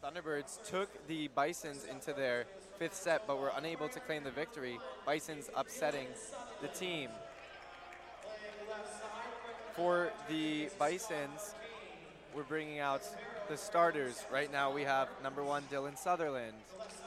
Thunderbirds 0.00 0.64
took 0.70 0.88
the 1.08 1.26
Bisons 1.34 1.84
into 1.90 2.12
their 2.12 2.44
fifth 2.78 2.94
set, 2.94 3.26
but 3.26 3.40
were 3.40 3.50
unable 3.56 3.88
to 3.88 3.98
claim 3.98 4.22
the 4.22 4.30
victory. 4.30 4.78
Bisons 5.04 5.50
upsetting 5.56 6.06
the 6.62 6.68
team. 6.68 7.10
For 9.74 10.10
the 10.28 10.68
Bisons, 10.78 11.56
we're 12.36 12.44
bringing 12.44 12.78
out 12.78 13.02
the 13.48 13.56
starters. 13.56 14.24
Right 14.32 14.52
now 14.52 14.72
we 14.72 14.82
have 14.82 15.08
number 15.24 15.42
one, 15.42 15.64
Dylan 15.72 15.98
Sutherland. 15.98 16.54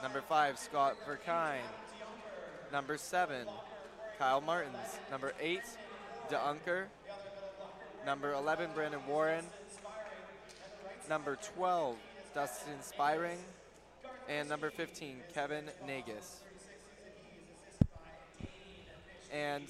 Number 0.03 0.19
five, 0.19 0.59
Scott 0.59 0.97
Verkine. 1.07 1.61
Number 2.71 2.97
seven, 2.97 3.47
Kyle 4.19 4.41
Martins. 4.41 4.99
Number 5.09 5.33
eight, 5.39 5.63
DeUnker. 6.29 6.85
Number 8.05 8.33
11, 8.33 8.69
Brandon 8.73 9.01
Warren. 9.07 9.45
Number 11.09 11.37
12, 11.55 11.95
Dustin 12.33 12.81
Spiring, 12.81 13.37
and 14.27 14.49
number 14.49 14.69
15, 14.69 15.17
Kevin 15.33 15.65
Nagus. 15.87 16.41
And 19.31 19.63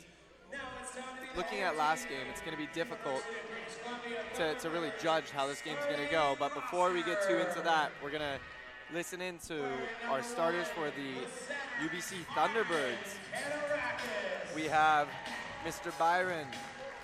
looking 1.35 1.59
at 1.59 1.77
last 1.77 2.09
game, 2.09 2.25
it's 2.29 2.41
going 2.41 2.51
to 2.51 2.57
be 2.57 2.69
difficult 2.73 3.23
to, 4.35 4.55
to 4.55 4.69
really 4.69 4.91
judge 5.01 5.29
how 5.29 5.47
this 5.47 5.61
game's 5.61 5.85
going 5.85 6.03
to 6.03 6.11
go. 6.11 6.35
But 6.39 6.53
before 6.55 6.91
we 6.91 7.03
get 7.03 7.21
too 7.27 7.37
into 7.37 7.61
that, 7.61 7.91
we're 8.03 8.11
going 8.11 8.21
to 8.21 8.39
listen 8.93 9.21
in 9.21 9.37
to 9.39 9.63
our 10.09 10.23
starters 10.23 10.67
for 10.67 10.85
the 10.91 11.85
UBC 11.85 12.25
Thunderbirds. 12.33 13.17
We 14.55 14.63
have 14.63 15.07
Mr. 15.65 15.97
Byron 15.99 16.47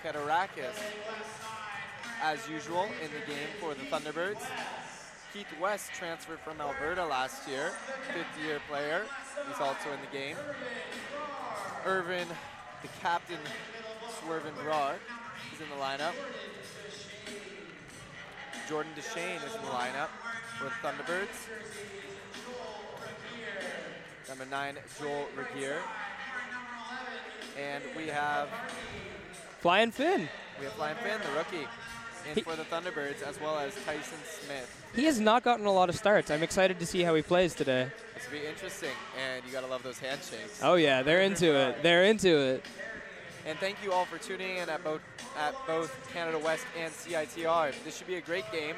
Keturakis, 0.02 0.80
as 2.22 2.48
usual, 2.48 2.84
in 3.02 3.10
the 3.10 3.26
game 3.26 3.48
for 3.60 3.74
the 3.74 3.82
Thunderbirds. 3.82 4.42
Keith 5.32 5.46
West 5.60 5.90
transferred 5.92 6.38
from 6.40 6.60
Alberta 6.60 7.04
last 7.04 7.48
year, 7.48 7.72
fifth 8.14 8.44
year 8.44 8.60
player. 8.68 9.02
He's 9.48 9.60
also 9.60 9.90
in 9.92 10.00
the 10.00 10.16
game. 10.16 10.36
Irvin, 11.84 12.28
the 12.82 12.88
captain, 13.02 13.38
Swervin 14.20 14.54
Brar, 14.64 14.94
is 15.52 15.60
in 15.60 15.68
the 15.68 15.82
lineup. 15.82 16.14
Jordan 18.68 18.92
DeShane 18.96 19.36
is 19.46 19.54
in 19.54 19.60
the 19.62 19.68
lineup 19.68 20.08
for 20.58 20.64
the 20.64 20.70
Thunderbirds. 20.82 21.48
Number 24.28 24.46
nine, 24.46 24.76
Joel 24.98 25.26
Regier. 25.36 25.78
And 27.58 27.84
we 27.96 28.06
have 28.08 28.48
Flying 29.60 29.90
Finn. 29.90 30.28
we 30.58 30.64
have 30.64 30.74
Flying 30.74 30.96
Finn, 30.96 31.20
the 31.24 31.36
rookie, 31.36 31.68
in 32.28 32.34
He- 32.34 32.40
for 32.42 32.56
the 32.56 32.64
Thunderbirds, 32.64 33.22
as 33.22 33.38
well 33.40 33.58
as 33.58 33.74
Tyson 33.84 34.18
Smith. 34.24 34.82
He 34.94 35.04
has 35.04 35.20
not 35.20 35.42
gotten 35.44 35.66
a 35.66 35.72
lot 35.72 35.88
of 35.88 35.94
starts. 35.96 36.30
I'm 36.30 36.42
excited 36.42 36.78
to 36.80 36.86
see 36.86 37.02
how 37.02 37.14
he 37.14 37.22
plays 37.22 37.54
today. 37.54 37.90
This 38.14 38.24
will 38.30 38.40
be 38.40 38.46
interesting, 38.46 38.90
and 39.22 39.44
you 39.44 39.52
gotta 39.52 39.66
love 39.66 39.82
those 39.82 39.98
handshakes. 39.98 40.60
Oh 40.62 40.74
yeah, 40.74 41.02
they're 41.02 41.20
into 41.20 41.54
it. 41.54 41.82
They're 41.82 42.04
into 42.04 42.36
it. 42.38 42.64
And 43.46 43.58
thank 43.58 43.82
you 43.84 43.92
all 43.92 44.06
for 44.06 44.16
tuning 44.16 44.56
in 44.56 44.68
at 44.70 44.82
both 44.82 45.02
at 45.38 45.54
both 45.66 45.92
Canada 46.12 46.38
West 46.38 46.64
and 46.78 46.92
CITR. 46.92 47.74
This 47.84 47.96
should 47.96 48.06
be 48.06 48.16
a 48.16 48.20
great 48.20 48.50
game. 48.50 48.74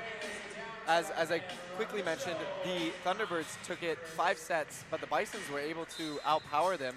As, 0.89 1.11
as 1.11 1.31
I 1.33 1.41
quickly 1.77 2.03
mentioned, 2.03 2.37
the 2.65 2.93
Thunderbirds 3.05 3.61
took 3.65 3.83
it 3.83 3.99
five 3.99 4.39
sets, 4.39 4.85
but 4.91 5.01
the 5.01 5.07
Bisons 5.09 5.49
were 5.51 5.59
able 5.59 5.85
to 5.97 6.19
outpower 6.25 6.79
them. 6.79 6.95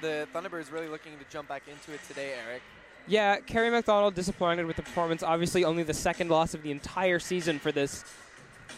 The 0.00 0.26
Thunderbirds 0.34 0.72
really 0.72 0.88
looking 0.88 1.12
to 1.18 1.24
jump 1.30 1.48
back 1.48 1.62
into 1.68 1.92
it 1.92 2.00
today, 2.08 2.34
Eric. 2.46 2.62
Yeah, 3.06 3.36
Kerry 3.40 3.70
McDonald 3.70 4.14
disappointed 4.14 4.64
with 4.64 4.76
the 4.76 4.82
performance. 4.82 5.22
Obviously, 5.22 5.64
only 5.64 5.82
the 5.82 5.94
second 5.94 6.30
loss 6.30 6.54
of 6.54 6.62
the 6.62 6.70
entire 6.70 7.18
season 7.18 7.58
for 7.58 7.72
this. 7.72 8.04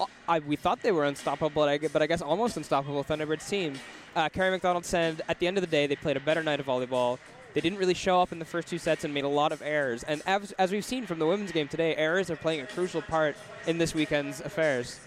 uh, 0.00 0.06
I, 0.28 0.40
we 0.40 0.56
thought 0.56 0.82
they 0.82 0.92
were 0.92 1.04
unstoppable, 1.04 1.50
but 1.50 1.68
I, 1.68 1.78
but 1.78 2.02
I 2.02 2.06
guess 2.06 2.20
almost 2.20 2.56
unstoppable 2.56 3.04
Thunderbirds 3.04 3.48
team. 3.48 3.74
Uh, 4.16 4.28
Kerry 4.28 4.50
McDonald 4.50 4.84
said 4.84 5.22
at 5.28 5.38
the 5.38 5.46
end 5.46 5.56
of 5.56 5.60
the 5.60 5.68
day, 5.68 5.86
they 5.86 5.96
played 5.96 6.16
a 6.16 6.20
better 6.20 6.42
night 6.42 6.58
of 6.58 6.66
volleyball. 6.66 7.18
They 7.54 7.60
didn't 7.60 7.78
really 7.78 7.94
show 7.94 8.20
up 8.20 8.32
in 8.32 8.40
the 8.40 8.44
first 8.44 8.66
two 8.66 8.78
sets 8.78 9.04
and 9.04 9.14
made 9.14 9.22
a 9.22 9.28
lot 9.28 9.52
of 9.52 9.62
errors. 9.62 10.02
And 10.02 10.22
as, 10.26 10.50
as 10.52 10.72
we've 10.72 10.84
seen 10.84 11.06
from 11.06 11.20
the 11.20 11.26
women's 11.26 11.52
game 11.52 11.68
today, 11.68 11.94
errors 11.94 12.28
are 12.28 12.36
playing 12.36 12.62
a 12.62 12.66
crucial 12.66 13.00
part 13.00 13.36
in 13.68 13.78
this 13.78 13.94
weekend's 13.94 14.40
affairs. 14.40 14.98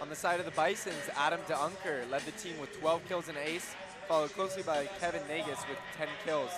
On 0.00 0.08
the 0.08 0.16
side 0.16 0.40
of 0.40 0.46
the 0.46 0.52
Bisons, 0.52 1.10
Adam 1.16 1.40
DeUnker 1.46 2.10
led 2.10 2.22
the 2.22 2.30
team 2.32 2.58
with 2.58 2.72
12 2.80 3.06
kills 3.08 3.28
and 3.28 3.36
ace, 3.36 3.74
followed 4.08 4.32
closely 4.32 4.62
by 4.62 4.86
Kevin 5.00 5.20
Nagus 5.28 5.68
with 5.68 5.78
10 5.98 6.08
kills. 6.24 6.50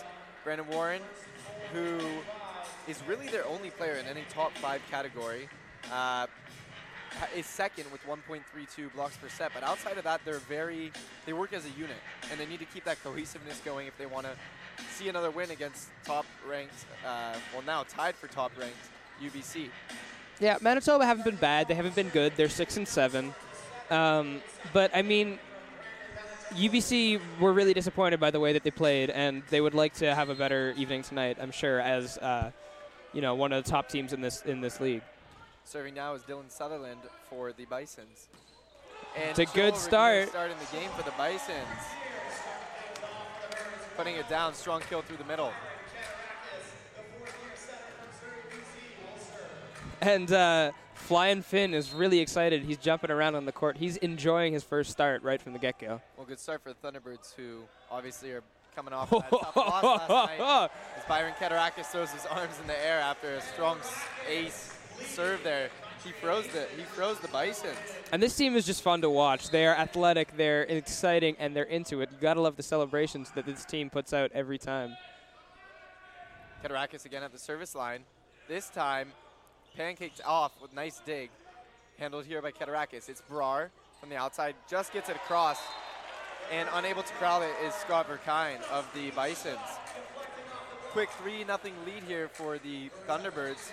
Brandon 0.45 0.69
Warren, 0.69 1.03
who 1.73 1.99
is 2.87 3.03
really 3.09 3.27
their 3.27 3.45
only 3.47 3.71
player 3.71 3.95
in 3.95 4.07
any 4.07 4.23
top 4.31 4.57
five 4.59 4.83
category, 4.89 5.49
uh, 5.93 6.29
is 7.37 7.47
second 7.47 7.91
with 7.91 8.07
1.32 8.07 8.93
blocks 8.95 9.17
per 9.17 9.29
set. 9.29 9.51
But 9.53 9.65
outside 9.65 9.99
of 9.99 10.05
that, 10.05 10.21
they're 10.25 10.39
very, 10.39 10.93
they 11.27 11.33
work 11.33 11.53
as 11.53 11.65
a 11.67 11.71
unit, 11.71 11.97
and 12.31 12.39
they 12.39 12.47
need 12.47 12.61
to 12.61 12.67
keep 12.67 12.85
that 12.85 13.03
cohesiveness 13.03 13.61
going 13.65 13.89
if 13.89 13.99
they 13.99 14.07
want 14.07 14.27
to 14.27 14.33
see 14.91 15.09
another 15.09 15.31
win 15.31 15.51
against 15.51 15.89
top-ranked, 16.05 16.87
uh, 17.07 17.35
well 17.53 17.63
now 17.67 17.85
tied 17.85 18.15
for 18.15 18.27
top-ranked 18.29 18.77
UBC. 19.23 19.69
Yeah, 20.41 20.59
Manitoba 20.61 21.07
haven't 21.07 21.25
been 21.25 21.37
bad. 21.37 21.69
They 21.69 21.75
haven't 21.75 21.95
been 21.95 22.09
good. 22.09 22.33
They're 22.37 22.49
six 22.49 22.77
and 22.77 22.87
seven. 22.87 23.35
Um, 23.91 24.41
but 24.73 24.91
I 24.95 25.03
mean, 25.03 25.39
UBC 26.55 27.21
were 27.41 27.53
really 27.53 27.75
disappointed 27.75 28.21
by 28.21 28.31
the 28.31 28.41
way 28.41 28.53
that 28.53 28.63
they 28.63 28.71
played, 28.71 29.11
and 29.11 29.43
they 29.51 29.61
would 29.61 29.75
like 29.75 29.95
to 29.95 30.15
have 30.15 30.29
a 30.29 30.35
better 30.35 30.75
evening 30.77 31.03
tonight. 31.03 31.39
I'm 31.41 31.53
sure, 31.53 31.81
as 31.81 32.19
uh, 32.19 32.51
you 33.13 33.21
know, 33.21 33.35
one 33.35 33.53
of 33.53 33.65
the 33.65 33.71
top 33.71 33.89
teams 33.89 34.13
in 34.13 34.21
this 34.21 34.43
in 34.43 34.61
this 34.61 34.81
league. 34.81 35.03
Serving 35.65 35.95
now 35.95 36.15
is 36.15 36.23
Dylan 36.23 36.51
Sutherland 36.51 37.01
for 37.31 37.53
the 37.53 37.65
Bisons. 37.65 38.29
And 39.17 39.31
It's 39.31 39.39
a 39.39 39.47
good 39.47 39.75
Revere 39.75 39.81
start. 39.81 40.29
Starting 40.29 40.57
the 40.59 40.77
game 40.77 40.91
for 40.97 41.03
the 41.05 41.13
Bisons. 41.13 41.67
Putting 43.97 44.17
it 44.17 44.29
down, 44.29 44.55
strong 44.55 44.81
kill 44.89 45.03
through 45.03 45.19
the 45.19 45.25
middle. 45.25 45.53
And 50.01 50.31
uh, 50.33 50.73
Flying 50.95 51.43
Finn 51.43 51.75
is 51.75 51.93
really 51.93 52.19
excited. 52.21 52.63
He's 52.63 52.77
jumping 52.77 53.11
around 53.11 53.35
on 53.37 53.47
the 53.47 53.53
court. 53.53 53.77
He's 53.77 53.97
enjoying 53.99 54.53
his 54.53 54.65
first 54.65 54.91
start 54.91 55.23
right 55.23 55.41
from 55.41 55.53
the 55.53 55.59
get-go. 55.59 56.01
Well, 56.17 56.27
good 56.27 56.39
start 56.41 56.63
for 56.63 56.71
the 56.71 56.77
Thunderbirds, 56.77 57.35
who 57.35 57.61
obviously 57.91 58.33
are 58.33 58.43
coming 58.75 58.93
off 58.93 59.11
that 59.11 59.31
tough 59.31 59.57
loss 59.57 59.85
last 59.85 60.09
night. 60.39 60.71
As 60.99 61.05
Byron 61.09 61.33
Keturakis 61.39 61.87
throws 61.87 62.11
his 62.11 62.27
arms 62.27 62.59
in 62.61 62.67
the 62.67 62.87
air 62.87 63.01
after 63.01 63.35
a 63.35 63.41
strong 63.41 63.79
ace 64.29 64.75
serve 65.07 65.43
there. 65.45 65.71
He 66.05 66.13
froze 66.13 66.47
the 66.49 66.67
he 66.77 66.83
froze 66.83 67.19
the 67.21 67.29
Bisons. 67.29 67.77
And 68.13 68.23
this 68.23 68.37
team 68.37 68.57
is 68.57 68.67
just 68.67 68.83
fun 68.83 69.01
to 69.01 69.09
watch. 69.09 69.49
They 69.49 69.67
are 69.67 69.75
athletic, 69.75 70.37
they're 70.37 70.65
exciting, 70.65 71.35
and 71.39 71.57
they're 71.57 71.65
into 71.65 72.03
it. 72.03 72.11
You 72.13 72.19
gotta 72.21 72.43
love 72.43 72.57
the 72.57 72.63
celebrations 72.63 73.31
that 73.35 73.47
this 73.47 73.65
team 73.65 73.89
puts 73.89 74.13
out 74.13 74.31
every 74.35 74.59
time. 74.59 74.97
Keturakis 76.63 77.07
again 77.07 77.23
at 77.23 77.33
the 77.33 77.39
service 77.39 77.75
line. 77.75 78.05
This 78.49 78.69
time, 78.69 79.13
pancaked 79.79 80.21
off 80.25 80.53
with 80.61 80.75
nice 80.75 81.01
dig. 81.07 81.31
Handled 81.99 82.27
here 82.27 82.43
by 82.43 82.53
Keturakis. 82.53 83.09
It's 83.09 83.23
Brar 83.31 83.71
from 84.01 84.11
the 84.11 84.17
outside, 84.17 84.55
just 84.69 84.93
gets 84.93 85.09
it 85.09 85.17
across. 85.17 85.59
And 86.53 86.69
unable 86.75 87.03
to 87.03 87.13
corral 87.15 87.41
it 87.41 87.55
is 87.65 87.73
Scott 87.73 88.07
Verkine 88.09 88.61
of 88.71 88.87
the 88.95 89.11
Bisons. 89.13 89.59
Quick 90.91 91.09
3 91.23 91.45
nothing 91.45 91.73
lead 91.87 92.03
here 92.07 92.29
for 92.29 92.59
the 92.59 92.91
Thunderbirds. 93.09 93.71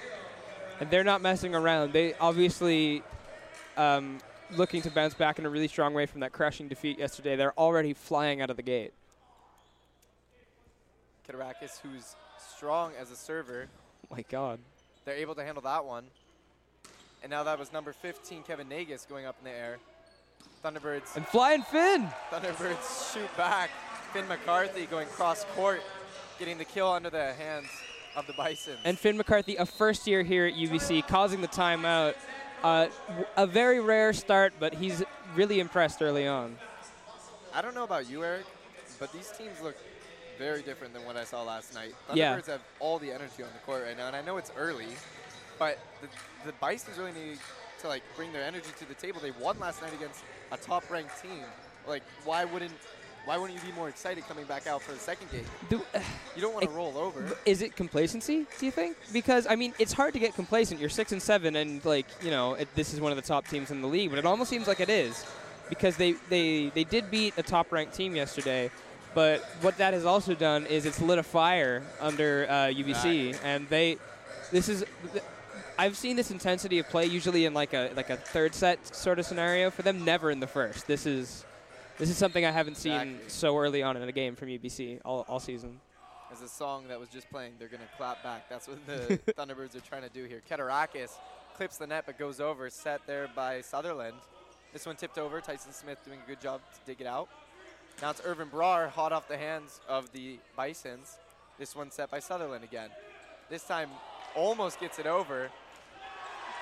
And 0.82 0.90
they're 0.90 1.04
not 1.04 1.22
messing 1.22 1.54
around. 1.54 1.94
They 1.94 2.16
obviously 2.16 3.04
um, 3.78 4.18
looking 4.58 4.82
to 4.82 4.90
bounce 4.90 5.14
back 5.14 5.38
in 5.38 5.46
a 5.46 5.50
really 5.50 5.68
strong 5.68 5.94
way 5.94 6.08
from 6.08 6.22
that 6.22 6.32
crushing 6.32 6.68
defeat 6.68 6.98
yesterday. 6.98 7.36
They're 7.36 7.58
already 7.58 7.94
flying 7.94 8.42
out 8.42 8.50
of 8.50 8.58
the 8.58 8.64
gate. 8.64 8.92
Keturakis, 11.30 11.80
who's 11.82 12.16
strong 12.40 12.94
as 13.00 13.12
a 13.12 13.16
server, 13.16 13.68
Oh 14.10 14.16
my 14.16 14.26
God. 14.28 14.58
they're 15.06 15.18
able 15.18 15.36
to 15.36 15.44
handle 15.44 15.62
that 15.62 15.86
one. 15.86 16.06
And 17.22 17.30
now 17.30 17.44
that 17.44 17.60
was 17.60 17.72
number 17.72 17.94
15, 17.94 18.42
Kevin 18.42 18.68
Nagus, 18.68 19.08
going 19.08 19.28
up 19.28 19.36
in 19.38 19.46
the 19.46 19.56
air. 19.56 19.78
Thunderbirds. 20.66 21.16
And 21.16 21.28
Flying 21.28 21.62
Finn! 21.62 22.10
Thunderbirds 22.32 23.14
shoot 23.14 23.38
back. 23.38 23.70
Finn 24.14 24.28
McCarthy 24.28 24.88
going 24.88 25.08
cross 25.10 25.46
court, 25.56 25.84
getting 26.40 26.58
the 26.58 26.66
kill 26.66 26.90
under 26.92 27.12
the 27.12 27.34
hands 27.34 27.68
of 28.16 28.28
the 28.28 28.34
Bisons. 28.34 28.78
And 28.84 28.98
Finn 28.98 29.18
McCarthy, 29.18 29.56
a 29.56 29.66
first 29.66 30.08
year 30.08 30.24
here 30.24 30.46
at 30.46 30.54
UBC, 30.54 31.08
causing 31.08 31.42
the 31.42 31.48
timeout. 31.48 32.16
Uh, 32.64 32.88
a 33.38 33.48
very 33.48 33.80
rare 33.80 34.14
start, 34.14 34.54
but 34.60 34.74
he's 34.76 35.02
really 35.36 35.60
impressed 35.60 36.02
early 36.02 36.28
on. 36.28 36.56
I 37.54 37.62
don't 37.62 37.74
know 37.74 37.84
about 37.84 38.08
you, 38.10 38.24
Eric, 38.24 38.46
but 39.00 39.12
these 39.12 39.32
teams 39.36 39.60
look 39.64 39.76
very 40.38 40.62
different 40.62 40.94
than 40.94 41.04
what 41.06 41.18
I 41.18 41.24
saw 41.24 41.42
last 41.44 41.74
night. 41.74 41.94
Thunderbirds 42.08 42.16
Yeah. 42.18 42.36
have 42.46 42.62
all 42.80 43.00
the 43.00 43.12
energy 43.12 43.42
on 43.44 43.50
the 43.54 43.60
court 43.66 43.84
right 43.84 43.98
now, 43.98 44.08
and 44.08 44.16
I 44.16 44.22
know 44.22 44.38
it's 44.38 44.52
early, 44.58 44.88
but 45.58 45.80
the, 46.02 46.08
the 46.46 46.54
Bisons 46.62 46.98
really 46.98 47.14
need 47.14 47.40
to 47.82 47.88
like 47.88 48.04
bring 48.16 48.32
their 48.32 48.44
energy 48.44 48.70
to 48.78 48.86
the 48.88 48.94
table. 48.94 49.20
They 49.20 49.32
won 49.32 49.58
last 49.60 49.82
night 49.82 49.94
against 49.94 50.24
a 50.52 50.58
top-ranked 50.58 51.20
team. 51.22 51.44
Like, 51.88 52.04
why 52.26 52.46
wouldn't 52.46 52.74
why 53.26 53.38
wouldn't 53.38 53.60
you 53.60 53.70
be 53.70 53.76
more 53.76 53.90
excited 53.90 54.28
coming 54.28 54.46
back 54.46 54.68
out 54.68 54.82
for 54.82 54.92
the 54.94 55.00
second 55.00 55.32
game? 55.32 55.46
Do- 55.70 55.82
you 56.36 56.42
don't 56.42 56.54
want 56.54 56.66
to 56.66 56.72
roll 56.72 56.98
over. 56.98 57.24
Is 57.46 57.62
it 57.62 57.76
complacency? 57.76 58.46
Do 58.60 58.66
you 58.66 58.72
think? 58.72 58.98
Because 59.14 59.46
I 59.48 59.56
mean, 59.56 59.74
it's 59.80 59.94
hard 59.94 60.14
to 60.14 60.20
get 60.20 60.34
complacent. 60.36 60.80
You're 60.80 60.90
six 60.90 61.12
and 61.12 61.22
seven, 61.22 61.56
and 61.56 61.84
like 61.86 62.08
you 62.24 62.32
know, 62.32 62.56
it, 62.56 62.68
this 62.76 62.94
is 62.94 63.00
one 63.02 63.12
of 63.12 63.16
the 63.16 63.22
top 63.22 63.48
teams 63.48 63.72
in 63.72 63.82
the 63.82 63.88
league. 63.88 64.10
But 64.10 64.20
it 64.20 64.26
almost 64.26 64.50
seems 64.50 64.68
like 64.68 64.80
it 64.80 64.90
is, 64.90 65.26
because 65.70 65.98
they 65.98 66.14
they 66.30 66.70
they 66.74 66.84
did 66.84 67.12
beat 67.12 67.34
a 67.38 67.44
top-ranked 67.44 67.94
team 67.94 68.16
yesterday. 68.16 68.72
But 69.14 69.42
what 69.62 69.78
that 69.78 69.94
has 69.94 70.06
also 70.06 70.34
done 70.34 70.66
is 70.66 70.86
it's 70.86 71.02
lit 71.02 71.18
a 71.20 71.24
fire 71.24 71.84
under 72.00 72.48
uh, 72.50 72.54
UBC, 72.68 73.38
and 73.44 73.68
they. 73.70 73.98
This 74.52 74.70
is. 74.70 74.86
th- 75.12 75.24
I've 75.78 75.98
seen 75.98 76.16
this 76.16 76.32
intensity 76.32 76.80
of 76.80 76.88
play 76.90 77.06
usually 77.08 77.46
in 77.46 77.54
like 77.54 77.74
a 77.74 77.92
like 77.96 78.10
a 78.10 78.16
third 78.18 78.54
set 78.56 78.96
sort 78.96 79.20
of 79.20 79.26
scenario 79.26 79.70
for 79.70 79.82
them. 79.82 80.06
Never 80.06 80.32
in 80.32 80.40
the 80.40 80.48
first. 80.48 80.88
This 80.88 81.06
is. 81.06 81.46
This 82.02 82.10
is 82.10 82.18
something 82.18 82.44
I 82.44 82.50
haven't 82.50 82.78
seen 82.78 83.20
so 83.28 83.56
early 83.56 83.84
on 83.84 83.96
in 83.96 84.02
a 84.10 84.12
game 84.12 84.36
from 84.36 84.48
UBC 84.48 85.02
all, 85.06 85.24
all 85.30 85.40
season. 85.40 85.80
As 86.32 86.42
a 86.42 86.48
song 86.48 86.86
that 86.88 87.00
was 87.00 87.10
just 87.10 87.30
playing, 87.30 87.54
they're 87.60 87.68
going 87.68 87.84
to 87.84 87.96
clap 87.96 88.24
back. 88.24 88.50
That's 88.50 88.68
what 88.68 88.84
the 88.88 89.20
Thunderbirds 89.34 89.76
are 89.76 89.82
trying 89.82 90.02
to 90.02 90.10
do 90.10 90.24
here. 90.24 90.42
Keturakis 90.50 91.12
clips 91.56 91.78
the 91.78 91.86
net 91.86 92.06
but 92.08 92.18
goes 92.18 92.40
over. 92.40 92.72
Set 92.72 93.02
there 93.06 93.30
by 93.36 93.62
Sutherland. 93.62 94.16
This 94.74 94.88
one 94.88 94.96
tipped 94.96 95.20
over. 95.20 95.42
Tyson 95.42 95.74
Smith 95.74 96.04
doing 96.04 96.18
a 96.26 96.28
good 96.28 96.42
job 96.42 96.62
to 96.74 96.80
dig 96.88 97.02
it 97.02 97.06
out. 97.06 97.30
Now 98.02 98.10
it's 98.10 98.22
Irvin 98.26 98.48
Brar, 98.50 98.90
hot 98.90 99.12
off 99.12 99.28
the 99.28 99.38
hands 99.38 99.80
of 99.88 100.12
the 100.12 100.40
Bisons. 100.58 101.20
This 101.60 101.76
one 101.76 101.92
set 101.92 102.10
by 102.10 102.18
Sutherland 102.18 102.64
again. 102.64 102.90
This 103.48 103.62
time 103.62 103.90
almost 104.36 104.80
gets 104.80 104.98
it 104.98 105.06
over. 105.06 105.52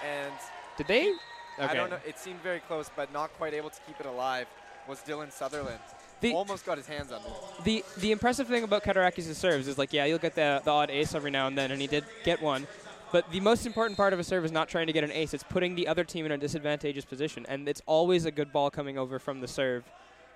And 0.06 0.34
Did 0.76 0.88
they? 0.88 1.08
Okay. 1.08 1.18
I 1.60 1.74
don't 1.74 1.90
know. 1.90 2.00
It 2.06 2.20
seemed 2.20 2.42
very 2.42 2.60
close, 2.60 2.92
but 2.94 3.14
not 3.14 3.32
quite 3.38 3.54
able 3.54 3.70
to 3.70 3.80
keep 3.88 4.02
it 4.02 4.06
alive. 4.06 4.48
Was 4.90 5.00
Dylan 5.02 5.32
Sutherland? 5.32 5.80
The- 6.20 6.34
almost 6.34 6.66
got 6.66 6.78
his 6.78 6.88
hands 6.88 7.12
on 7.12 7.22
it. 7.22 7.64
The 7.64 7.86
the 7.98 8.12
impressive 8.12 8.48
thing 8.48 8.64
about 8.64 8.84
Keturakis' 8.84 9.36
serves 9.36 9.68
is 9.68 9.78
like, 9.78 9.94
yeah, 9.94 10.06
you'll 10.06 10.18
get 10.18 10.34
the, 10.34 10.62
the 10.66 10.72
odd 10.72 10.90
ace 10.90 11.14
every 11.14 11.30
now 11.30 11.46
and 11.46 11.56
then, 11.56 11.72
and 11.72 11.80
he 11.80 11.86
did 11.86 12.04
get 12.24 12.42
one. 12.42 12.66
But 13.12 13.32
the 13.32 13.40
most 13.40 13.66
important 13.66 13.98
part 13.98 14.14
of 14.14 14.20
a 14.20 14.24
serve 14.24 14.46
is 14.46 14.52
not 14.52 14.68
trying 14.68 14.88
to 14.88 14.94
get 14.94 15.04
an 15.04 15.12
ace; 15.12 15.36
it's 15.36 15.44
putting 15.44 15.76
the 15.76 15.88
other 15.88 16.04
team 16.04 16.26
in 16.26 16.32
a 16.32 16.38
disadvantageous 16.38 17.06
position, 17.06 17.46
and 17.48 17.70
it's 17.70 17.82
always 17.86 18.26
a 18.26 18.32
good 18.32 18.52
ball 18.52 18.72
coming 18.72 18.98
over 18.98 19.20
from 19.20 19.42
the 19.42 19.48
serve, 19.48 19.84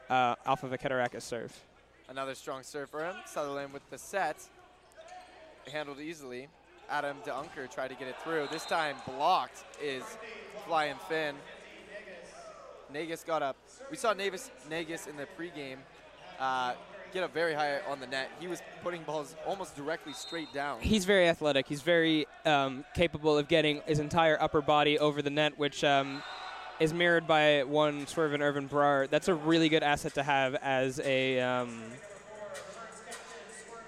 uh, 0.10 0.36
off 0.46 0.64
of 0.64 0.72
a 0.72 0.78
Keturakis 0.78 1.24
serve. 1.24 1.52
Another 2.08 2.36
strong 2.36 2.62
serve 2.62 2.90
for 2.90 3.04
him. 3.04 3.16
Sutherland 3.26 3.74
with 3.74 3.88
the 3.90 3.98
set. 3.98 4.38
Handled 5.72 6.00
easily. 6.00 6.48
Adam 6.90 7.18
DeUnker 7.26 7.74
tried 7.74 7.88
to 7.88 7.96
get 7.96 8.08
it 8.08 8.16
through. 8.24 8.48
This 8.52 8.66
time 8.66 8.96
blocked 9.08 9.64
is 9.82 10.04
Flying 10.68 10.98
Finn. 11.10 11.36
Nagus 12.94 13.26
got 13.26 13.42
up. 13.42 13.56
We 13.90 13.98
saw 13.98 14.14
Nagus, 14.14 14.50
Nagus 14.70 15.08
in 15.08 15.18
the 15.18 15.28
pregame 15.38 15.78
uh, 16.40 16.74
get 17.14 17.24
up 17.24 17.34
very 17.34 17.54
high 17.54 17.80
on 17.88 18.00
the 18.00 18.08
net. 18.08 18.30
He 18.40 18.48
was 18.48 18.62
putting 18.84 19.04
balls 19.04 19.36
almost 19.46 19.76
directly 19.76 20.14
straight 20.14 20.52
down. 20.54 20.80
He's 20.82 21.06
very 21.06 21.28
athletic. 21.28 21.68
He's 21.68 21.82
very 21.82 22.28
um, 22.46 22.86
capable 22.96 23.38
of 23.38 23.48
getting 23.48 23.82
his 23.86 24.00
entire 24.00 24.42
upper 24.42 24.62
body 24.62 24.98
over 25.00 25.22
the 25.22 25.30
net, 25.30 25.58
which 25.58 25.84
um, 25.84 26.24
is 26.80 26.94
mirrored 26.94 27.28
by 27.28 27.64
one 27.64 28.08
swerve 28.08 28.34
and 28.34 28.42
Irvin 28.42 28.68
Brar. 28.68 29.10
That's 29.10 29.28
a 29.28 29.36
really 29.36 29.70
good 29.70 29.84
asset 29.84 30.16
to 30.16 30.24
have 30.24 30.56
as 30.56 31.00
a 31.00 31.40
um, 31.40 31.84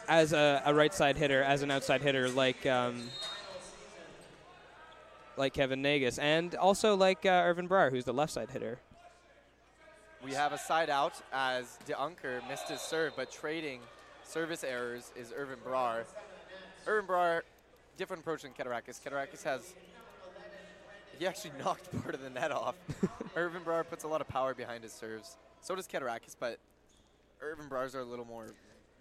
as 0.08 0.34
a, 0.34 0.62
a 0.66 0.74
right 0.74 0.94
side 0.94 1.18
hitter, 1.18 1.42
as 1.42 1.64
an 1.64 1.72
outside 1.72 2.02
hitter, 2.02 2.30
like 2.30 2.66
um, 2.66 3.10
like 5.36 5.54
Kevin 5.54 5.82
Nagus, 5.82 6.20
and 6.20 6.54
also 6.56 6.96
like 6.96 7.26
uh, 7.26 7.44
Irvin 7.46 7.68
Brar, 7.68 7.90
who's 7.90 8.06
the 8.06 8.14
left 8.14 8.32
side 8.32 8.52
hitter. 8.52 8.80
We 10.26 10.34
have 10.34 10.54
a 10.54 10.58
side 10.58 10.90
out 10.90 11.14
as 11.32 11.78
De 11.86 11.94
DeUnker 11.94 12.48
missed 12.50 12.68
his 12.68 12.82
serve, 12.82 13.14
but 13.16 13.32
trading 13.32 13.80
service 14.24 14.64
errors 14.64 15.12
is 15.16 15.32
Irvin 15.38 15.60
Brar. 15.64 16.06
Irvin 16.88 17.08
Brar, 17.08 17.42
different 17.96 18.24
approach 18.24 18.42
than 18.42 18.52
Keturakis. 18.52 19.00
Keturakis 19.00 19.44
has, 19.44 19.76
he 21.20 21.28
actually 21.28 21.52
knocked 21.64 21.92
part 22.02 22.16
of 22.16 22.24
the 22.24 22.32
net 22.32 22.52
off. 22.52 22.74
Irvin 23.36 23.62
Brar 23.62 23.88
puts 23.88 24.04
a 24.04 24.08
lot 24.08 24.20
of 24.20 24.28
power 24.28 24.56
behind 24.56 24.84
his 24.84 24.94
serves. 24.94 25.38
So 25.62 25.76
does 25.76 25.88
Keturakis, 25.88 26.36
but 26.40 26.58
Irvin 27.40 27.68
Brars 27.68 27.94
are 27.94 28.00
a 28.02 28.06
little 28.06 28.26
more 28.26 28.48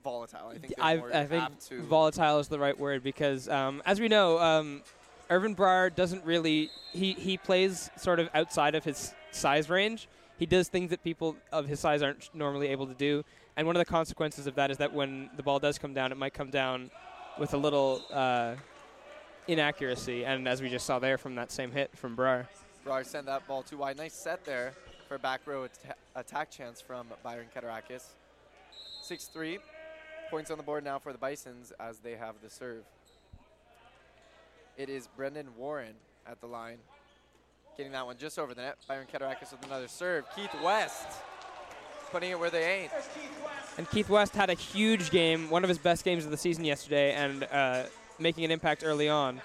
volatile. 0.02 0.48
I 0.48 0.58
think 0.58 0.74
I, 0.78 0.92
I 1.22 1.24
think 1.24 1.58
to 1.68 1.80
volatile 1.84 2.38
is 2.38 2.48
the 2.48 2.58
right 2.58 2.78
word 2.78 3.02
because, 3.02 3.48
um, 3.48 3.82
as 3.86 3.98
we 3.98 4.08
know, 4.08 4.38
um, 4.40 4.82
Irvin 5.30 5.56
Brar 5.56 5.88
doesn't 5.94 6.22
really 6.26 6.70
he 6.92 7.14
he 7.14 7.38
plays 7.38 7.88
sort 7.96 8.20
of 8.20 8.28
outside 8.34 8.74
of 8.74 8.84
his 8.84 9.14
size 9.30 9.70
range. 9.70 10.06
He 10.38 10.46
does 10.46 10.68
things 10.68 10.90
that 10.90 11.02
people 11.04 11.36
of 11.52 11.66
his 11.66 11.80
size 11.80 12.02
aren't 12.02 12.28
normally 12.34 12.68
able 12.68 12.86
to 12.86 12.94
do, 12.94 13.24
and 13.56 13.66
one 13.66 13.76
of 13.76 13.80
the 13.80 13.90
consequences 13.90 14.46
of 14.46 14.56
that 14.56 14.70
is 14.70 14.78
that 14.78 14.92
when 14.92 15.30
the 15.36 15.42
ball 15.42 15.58
does 15.58 15.78
come 15.78 15.94
down, 15.94 16.10
it 16.10 16.18
might 16.18 16.34
come 16.34 16.50
down 16.50 16.90
with 17.38 17.54
a 17.54 17.56
little 17.56 18.02
uh, 18.12 18.54
inaccuracy. 19.46 20.24
And 20.24 20.48
as 20.48 20.60
we 20.60 20.68
just 20.68 20.86
saw 20.86 20.98
there 20.98 21.18
from 21.18 21.36
that 21.36 21.52
same 21.52 21.70
hit 21.70 21.96
from 21.96 22.16
Brar, 22.16 22.46
Brar 22.84 23.04
sent 23.06 23.26
that 23.26 23.46
ball 23.46 23.62
too 23.62 23.78
wide. 23.78 23.96
Nice 23.96 24.12
set 24.12 24.44
there 24.44 24.74
for 25.08 25.18
back 25.18 25.40
row 25.46 25.64
atta- 25.64 25.94
attack 26.16 26.50
chance 26.50 26.80
from 26.80 27.06
Byron 27.22 27.46
Keturakis. 27.54 28.04
6-3. 29.08 29.58
Points 30.30 30.50
on 30.50 30.56
the 30.56 30.62
board 30.62 30.84
now 30.84 30.98
for 30.98 31.12
the 31.12 31.18
Bisons 31.18 31.72
as 31.78 31.98
they 31.98 32.16
have 32.16 32.34
the 32.42 32.50
serve. 32.50 32.84
It 34.76 34.88
is 34.88 35.08
Brendan 35.16 35.46
Warren 35.56 35.94
at 36.26 36.40
the 36.40 36.46
line. 36.46 36.78
Getting 37.76 37.92
that 37.92 38.06
one 38.06 38.16
just 38.16 38.38
over 38.38 38.54
the 38.54 38.62
net. 38.62 38.76
Byron 38.86 39.06
Keturakis 39.12 39.50
with 39.50 39.64
another 39.66 39.88
serve. 39.88 40.24
Keith 40.36 40.54
West 40.62 41.06
putting 42.12 42.30
it 42.30 42.38
where 42.38 42.50
they 42.50 42.82
ain't. 42.82 42.92
and 43.76 43.90
Keith 43.90 44.08
West 44.08 44.36
had 44.36 44.48
a 44.48 44.54
huge 44.54 45.10
game, 45.10 45.50
one 45.50 45.64
of 45.64 45.68
his 45.68 45.78
best 45.78 46.04
games 46.04 46.24
of 46.24 46.30
the 46.30 46.36
season 46.36 46.64
yesterday, 46.64 47.12
and 47.12 47.42
uh, 47.50 47.82
making 48.20 48.44
an 48.44 48.52
impact 48.52 48.84
early 48.86 49.08
on. 49.08 49.40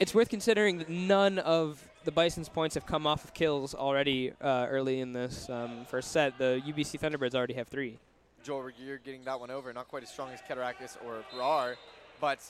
It's 0.00 0.14
worth 0.14 0.30
considering 0.30 0.78
that 0.78 0.88
none 0.88 1.38
of 1.38 1.86
the 2.04 2.10
Bison's 2.10 2.48
points 2.48 2.74
have 2.74 2.86
come 2.86 3.06
off 3.06 3.24
of 3.24 3.34
kills 3.34 3.74
already 3.74 4.32
uh, 4.40 4.66
early 4.70 5.00
in 5.00 5.12
this 5.12 5.48
um, 5.50 5.84
first 5.86 6.10
set. 6.10 6.38
The 6.38 6.62
UBC 6.66 6.98
Thunderbirds 6.98 7.34
already 7.34 7.54
have 7.54 7.68
three. 7.68 7.98
Joel 8.42 8.62
Regier 8.62 8.98
getting 9.04 9.24
that 9.24 9.38
one 9.38 9.50
over. 9.50 9.72
Not 9.72 9.88
quite 9.88 10.02
as 10.02 10.08
strong 10.08 10.30
as 10.30 10.40
Keturakis 10.40 10.96
or 11.06 11.22
Brar, 11.34 11.76
but 12.20 12.40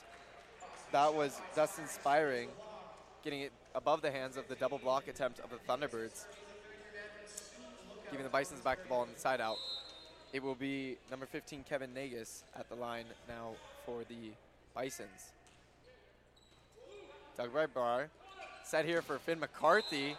that 0.94 1.12
was 1.12 1.40
thus 1.56 1.81
inspiring, 1.81 2.48
getting 3.24 3.40
it 3.40 3.52
above 3.74 4.00
the 4.00 4.12
hands 4.12 4.36
of 4.36 4.47
the 4.47 4.55
double 4.55 4.78
block 4.78 5.08
attempt 5.08 5.40
of 5.40 5.50
the 5.50 5.56
Thunderbirds. 5.68 6.24
Giving 8.12 8.23
the 8.23 8.31
Bisons 8.31 8.60
back 8.60 8.81
the 8.81 8.89
ball 8.89 9.00
on 9.00 9.08
the 9.12 9.18
side 9.18 9.40
out. 9.40 9.56
It 10.32 10.40
will 10.40 10.55
be 10.55 10.97
number 11.10 11.26
15, 11.26 11.64
Kevin 11.68 11.90
Nagus, 11.90 12.44
at 12.56 12.68
the 12.68 12.76
line 12.76 13.06
now 13.28 13.55
for 13.84 14.05
the 14.08 14.31
Bisons. 14.73 15.32
Doug 17.36 17.52
right 17.52 17.74
bar. 17.74 18.08
Set 18.62 18.84
here 18.84 19.02
for 19.02 19.18
Finn 19.18 19.40
McCarthy. 19.40 20.14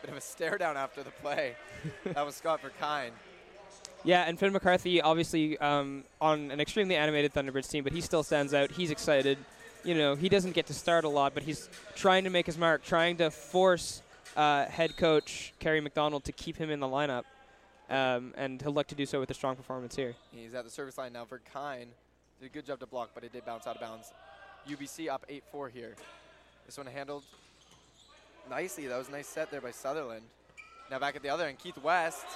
Bit 0.00 0.12
of 0.12 0.16
a 0.16 0.22
stare 0.22 0.56
down 0.56 0.78
after 0.78 1.02
the 1.02 1.10
play. 1.10 1.56
that 2.04 2.24
was 2.24 2.36
Scott 2.36 2.60
Verkine. 2.62 3.10
Yeah, 4.02 4.22
and 4.22 4.38
Finn 4.38 4.54
McCarthy, 4.54 5.02
obviously 5.02 5.58
um, 5.58 6.04
on 6.22 6.50
an 6.50 6.58
extremely 6.58 6.96
animated 6.96 7.34
Thunderbirds 7.34 7.68
team, 7.68 7.84
but 7.84 7.92
he 7.92 8.00
still 8.00 8.22
stands 8.22 8.54
out. 8.54 8.70
He's 8.70 8.90
excited. 8.90 9.36
You 9.82 9.94
know, 9.94 10.14
he 10.14 10.28
doesn't 10.28 10.52
get 10.52 10.66
to 10.66 10.74
start 10.74 11.04
a 11.04 11.08
lot, 11.08 11.32
but 11.32 11.42
he's 11.42 11.68
trying 11.94 12.24
to 12.24 12.30
make 12.30 12.44
his 12.44 12.58
mark, 12.58 12.84
trying 12.84 13.16
to 13.16 13.30
force 13.30 14.02
uh, 14.36 14.66
head 14.66 14.96
coach 14.96 15.54
Kerry 15.58 15.80
McDonald 15.80 16.24
to 16.24 16.32
keep 16.32 16.56
him 16.56 16.70
in 16.70 16.80
the 16.80 16.86
lineup. 16.86 17.24
Um, 17.88 18.34
and 18.36 18.60
he'll 18.60 18.72
look 18.72 18.86
to 18.88 18.94
do 18.94 19.06
so 19.06 19.18
with 19.18 19.30
a 19.30 19.34
strong 19.34 19.56
performance 19.56 19.96
here. 19.96 20.14
He's 20.32 20.54
at 20.54 20.64
the 20.64 20.70
service 20.70 20.98
line 20.98 21.12
now. 21.12 21.24
for 21.24 21.40
Kine. 21.52 21.88
did 22.40 22.46
a 22.46 22.48
good 22.50 22.66
job 22.66 22.78
to 22.80 22.86
block, 22.86 23.10
but 23.14 23.24
it 23.24 23.32
did 23.32 23.44
bounce 23.44 23.66
out 23.66 23.76
of 23.76 23.80
bounds. 23.80 24.12
UBC 24.68 25.08
up 25.08 25.26
8-4 25.28 25.70
here. 25.70 25.96
This 26.66 26.76
one 26.76 26.86
handled 26.86 27.24
nicely. 28.48 28.86
That 28.86 28.98
was 28.98 29.08
a 29.08 29.12
nice 29.12 29.26
set 29.26 29.50
there 29.50 29.60
by 29.60 29.70
Sutherland. 29.70 30.22
Now 30.90 30.98
back 30.98 31.16
at 31.16 31.22
the 31.22 31.30
other 31.30 31.46
end, 31.46 31.58
Keith 31.58 31.78
West 31.78 32.26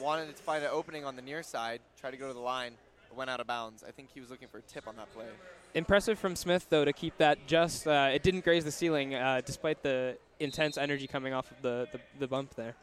wanted 0.00 0.36
to 0.36 0.42
find 0.42 0.64
an 0.64 0.70
opening 0.72 1.04
on 1.04 1.16
the 1.16 1.22
near 1.22 1.42
side, 1.42 1.80
tried 2.00 2.10
to 2.10 2.16
go 2.16 2.26
to 2.26 2.34
the 2.34 2.40
line, 2.40 2.72
went 3.16 3.30
out 3.30 3.40
of 3.40 3.46
bounds. 3.46 3.84
I 3.86 3.90
think 3.90 4.08
he 4.12 4.20
was 4.20 4.30
looking 4.30 4.48
for 4.48 4.58
a 4.58 4.62
tip 4.62 4.86
on 4.88 4.96
that 4.96 5.12
play. 5.14 5.26
Impressive 5.74 6.18
from 6.18 6.36
Smith, 6.36 6.66
though, 6.68 6.84
to 6.84 6.92
keep 6.92 7.16
that 7.18 7.46
just. 7.46 7.86
Uh, 7.86 8.10
it 8.12 8.22
didn't 8.22 8.44
graze 8.44 8.64
the 8.64 8.72
ceiling, 8.72 9.14
uh, 9.14 9.40
despite 9.44 9.82
the 9.82 10.16
intense 10.40 10.76
energy 10.76 11.06
coming 11.06 11.32
off 11.32 11.50
of 11.50 11.62
the, 11.62 11.88
the, 11.92 12.00
the 12.18 12.26
bump 12.26 12.54
there. 12.54 12.74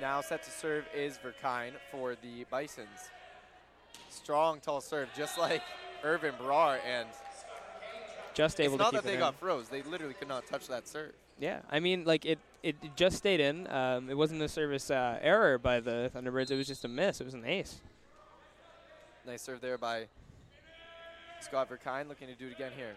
Now 0.00 0.20
set 0.22 0.42
to 0.44 0.50
serve 0.50 0.84
is 0.94 1.18
Verkine 1.18 1.72
for 1.90 2.14
the 2.22 2.44
Bisons. 2.50 3.10
Strong, 4.08 4.60
tall 4.60 4.80
serve, 4.80 5.08
just 5.16 5.38
like 5.38 5.62
Irvin 6.02 6.34
Brar, 6.40 6.78
and 6.86 7.06
Just 8.34 8.60
able 8.60 8.74
it's 8.74 8.78
to 8.78 8.82
not 8.84 8.92
keep 8.92 9.02
that 9.02 9.06
they 9.06 9.14
in. 9.14 9.20
got 9.20 9.38
froze. 9.38 9.68
They 9.68 9.82
literally 9.82 10.14
could 10.14 10.28
not 10.28 10.46
touch 10.46 10.68
that 10.68 10.88
serve. 10.88 11.12
Yeah, 11.38 11.60
I 11.70 11.80
mean, 11.80 12.04
like 12.04 12.24
it, 12.26 12.38
it 12.62 12.76
it 12.82 12.96
just 12.96 13.16
stayed 13.16 13.40
in. 13.40 13.66
Um, 13.70 14.10
it 14.10 14.16
wasn't 14.16 14.42
a 14.42 14.48
service 14.48 14.90
uh, 14.90 15.18
error 15.22 15.58
by 15.58 15.80
the 15.80 16.10
Thunderbirds. 16.14 16.50
It 16.50 16.56
was 16.56 16.66
just 16.66 16.84
a 16.84 16.88
miss. 16.88 17.20
It 17.20 17.24
was 17.24 17.34
an 17.34 17.44
ace. 17.44 17.80
Nice 19.26 19.42
serve 19.42 19.60
there 19.60 19.78
by 19.78 20.06
Scott 21.40 21.68
Verkine, 21.70 22.08
looking 22.08 22.28
to 22.28 22.34
do 22.34 22.48
it 22.48 22.52
again 22.52 22.72
here. 22.76 22.94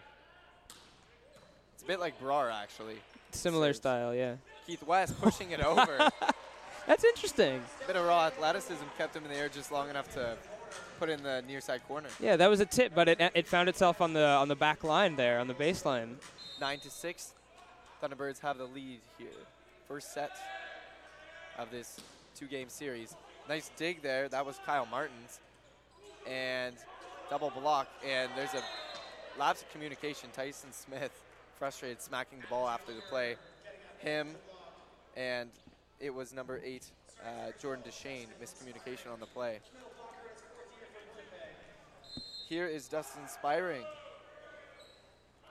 It's 1.74 1.82
a 1.82 1.86
bit 1.86 2.00
like 2.00 2.18
Brar, 2.20 2.52
actually. 2.52 2.96
Similar 3.32 3.72
style, 3.72 4.14
yeah. 4.14 4.36
Keith 4.66 4.82
West 4.84 5.20
pushing 5.20 5.50
it 5.50 5.60
over. 5.60 6.08
That's 6.86 7.04
interesting. 7.04 7.62
bit 7.86 7.96
of 7.96 8.04
raw 8.06 8.26
athleticism 8.26 8.84
kept 8.98 9.16
him 9.16 9.24
in 9.24 9.30
the 9.30 9.36
air 9.36 9.48
just 9.48 9.72
long 9.72 9.88
enough 9.88 10.12
to 10.14 10.36
put 10.98 11.08
in 11.08 11.22
the 11.22 11.42
near 11.48 11.60
side 11.60 11.80
corner. 11.88 12.08
Yeah, 12.20 12.36
that 12.36 12.48
was 12.48 12.60
a 12.60 12.66
tip, 12.66 12.92
but 12.94 13.08
it 13.08 13.20
it 13.34 13.46
found 13.46 13.70
itself 13.70 14.02
on 14.02 14.12
the 14.12 14.26
on 14.26 14.48
the 14.48 14.54
back 14.54 14.84
line 14.84 15.16
there, 15.16 15.40
on 15.40 15.46
the 15.46 15.54
baseline. 15.54 16.16
Nine 16.60 16.78
to 16.80 16.90
six. 16.90 17.32
Thunderbirds 18.02 18.40
have 18.40 18.58
the 18.58 18.66
lead 18.66 19.00
here. 19.18 19.28
First 19.88 20.12
set 20.12 20.30
of 21.58 21.70
this 21.70 21.98
two-game 22.36 22.68
series. 22.68 23.16
Nice 23.48 23.70
dig 23.76 24.02
there. 24.02 24.28
That 24.28 24.44
was 24.44 24.58
Kyle 24.66 24.86
Martins. 24.86 25.40
And 26.30 26.76
double 27.30 27.50
block. 27.50 27.88
And 28.06 28.30
there's 28.36 28.54
a 28.54 28.62
lapse 29.38 29.62
of 29.62 29.70
communication. 29.70 30.30
Tyson 30.32 30.72
Smith 30.72 31.12
frustrated, 31.58 32.00
smacking 32.00 32.40
the 32.40 32.46
ball 32.48 32.68
after 32.68 32.92
the 32.92 33.02
play. 33.02 33.36
Him 33.98 34.28
and 35.16 35.50
it 36.00 36.12
was 36.12 36.32
number 36.32 36.60
eight, 36.64 36.86
uh, 37.24 37.52
Jordan 37.60 37.84
Deshane, 37.86 38.26
miscommunication 38.42 39.12
on 39.12 39.20
the 39.20 39.26
play. 39.26 39.60
here 42.48 42.66
is 42.66 42.88
Dustin 42.88 43.26
Spiring 43.28 43.84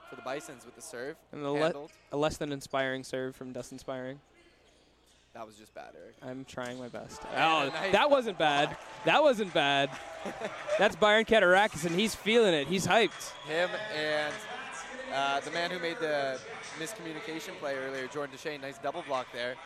for 0.08 0.16
the 0.16 0.22
Bisons 0.22 0.64
with 0.64 0.76
the 0.76 0.82
serve. 0.82 1.16
And 1.32 1.42
a, 1.42 1.50
le- 1.50 1.88
a 2.12 2.16
less 2.16 2.36
than 2.36 2.52
inspiring 2.52 3.04
serve 3.04 3.34
from 3.34 3.52
Dustin 3.52 3.78
Spiring. 3.78 4.20
That 5.34 5.44
was 5.46 5.56
just 5.56 5.74
bad, 5.74 5.90
Eric. 6.00 6.14
I'm 6.22 6.44
trying 6.44 6.78
my 6.78 6.86
best. 6.86 7.20
And 7.34 7.42
Oh, 7.42 7.68
nice 7.74 7.90
that 7.92 8.08
wasn't 8.08 8.38
bad. 8.38 8.76
That 9.04 9.20
wasn't 9.20 9.52
bad. 9.52 9.90
That's 10.78 10.94
Byron 10.94 11.24
Keturakis, 11.24 11.84
and 11.84 11.98
he's 11.98 12.14
feeling 12.14 12.54
it. 12.54 12.68
He's 12.68 12.86
hyped. 12.86 13.32
Him 13.48 13.68
and 13.96 14.32
uh, 15.12 15.40
the 15.40 15.50
man 15.50 15.72
who 15.72 15.80
made 15.80 15.98
the 15.98 16.38
miscommunication 16.78 17.58
play 17.58 17.74
earlier, 17.74 18.06
Jordan 18.06 18.36
Deshane, 18.36 18.60
nice 18.62 18.78
double 18.78 19.02
block 19.02 19.26
there, 19.32 19.56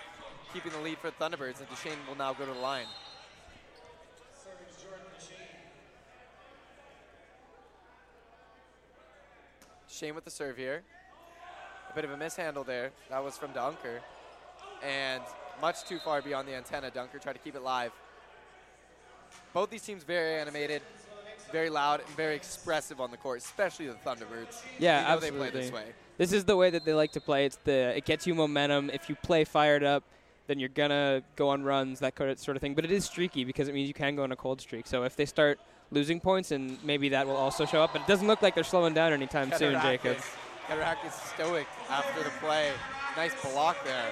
keeping 0.55 0.72
the 0.72 0.78
lead 0.78 0.97
for 0.98 1.10
Thunderbirds, 1.10 1.58
and 1.58 1.68
Deshane 1.68 1.97
will 2.08 2.16
now 2.16 2.32
go 2.32 2.47
to 2.47 2.52
the 2.52 2.60
line. 2.60 2.86
Shane 9.86 10.14
with 10.14 10.24
the 10.24 10.30
serve 10.30 10.56
here. 10.56 10.82
A 11.90 11.94
bit 11.94 12.05
of 12.05 12.10
a 12.10 12.16
mishandle 12.16 12.64
there. 12.64 12.90
That 13.10 13.22
was 13.22 13.36
from 13.36 13.52
Dunker. 13.52 14.00
And 14.82 15.22
much 15.60 15.84
too 15.84 15.98
far 15.98 16.22
beyond 16.22 16.48
the 16.48 16.54
antenna. 16.54 16.90
Dunker 16.90 17.18
tried 17.18 17.34
to 17.34 17.38
keep 17.38 17.54
it 17.54 17.62
live. 17.62 17.92
Both 19.52 19.70
these 19.70 19.82
teams 19.82 20.04
very 20.04 20.34
animated, 20.34 20.82
very 21.52 21.70
loud, 21.70 22.00
and 22.00 22.08
very 22.16 22.36
expressive 22.36 23.00
on 23.00 23.10
the 23.10 23.16
court, 23.16 23.38
especially 23.38 23.86
the 23.86 23.94
Thunderbirds. 23.94 24.62
Yeah, 24.78 25.00
You 25.00 25.06
know 25.06 25.14
absolutely. 25.14 25.46
They 25.46 25.50
play 25.50 25.60
this 25.62 25.72
way. 25.72 25.84
This 26.18 26.32
is 26.32 26.44
the 26.44 26.56
way 26.56 26.70
that 26.70 26.84
they 26.84 26.94
like 26.94 27.12
to 27.12 27.20
play. 27.20 27.46
It's 27.46 27.58
the 27.64 27.96
it 27.96 28.04
gets 28.04 28.26
you 28.26 28.34
momentum. 28.34 28.90
If 28.90 29.08
you 29.08 29.14
play 29.16 29.44
fired 29.44 29.84
up, 29.84 30.04
then 30.46 30.58
you're 30.58 30.68
gonna 30.68 31.22
go 31.36 31.48
on 31.48 31.62
runs, 31.62 32.00
that 32.00 32.16
sort 32.38 32.56
of 32.56 32.60
thing. 32.60 32.74
But 32.74 32.84
it 32.84 32.90
is 32.90 33.04
streaky 33.04 33.44
because 33.44 33.68
it 33.68 33.74
means 33.74 33.88
you 33.88 33.94
can 33.94 34.16
go 34.16 34.22
on 34.22 34.32
a 34.32 34.36
cold 34.36 34.60
streak. 34.60 34.86
So 34.86 35.04
if 35.04 35.14
they 35.16 35.26
start 35.26 35.58
losing 35.90 36.20
points, 36.20 36.50
and 36.50 36.82
maybe 36.84 37.08
that 37.10 37.26
will 37.26 37.36
also 37.36 37.64
show 37.64 37.82
up. 37.82 37.92
But 37.92 38.02
it 38.02 38.08
doesn't 38.08 38.26
look 38.26 38.42
like 38.42 38.54
they're 38.54 38.64
slowing 38.64 38.94
down 38.94 39.12
anytime 39.12 39.52
soon, 39.52 39.80
Jacob. 39.80 40.18
Keturakis 40.68 41.34
stoic 41.34 41.66
after 41.88 42.22
the 42.22 42.30
play. 42.40 42.70
Nice 43.16 43.32
block 43.42 43.76
there. 43.84 44.10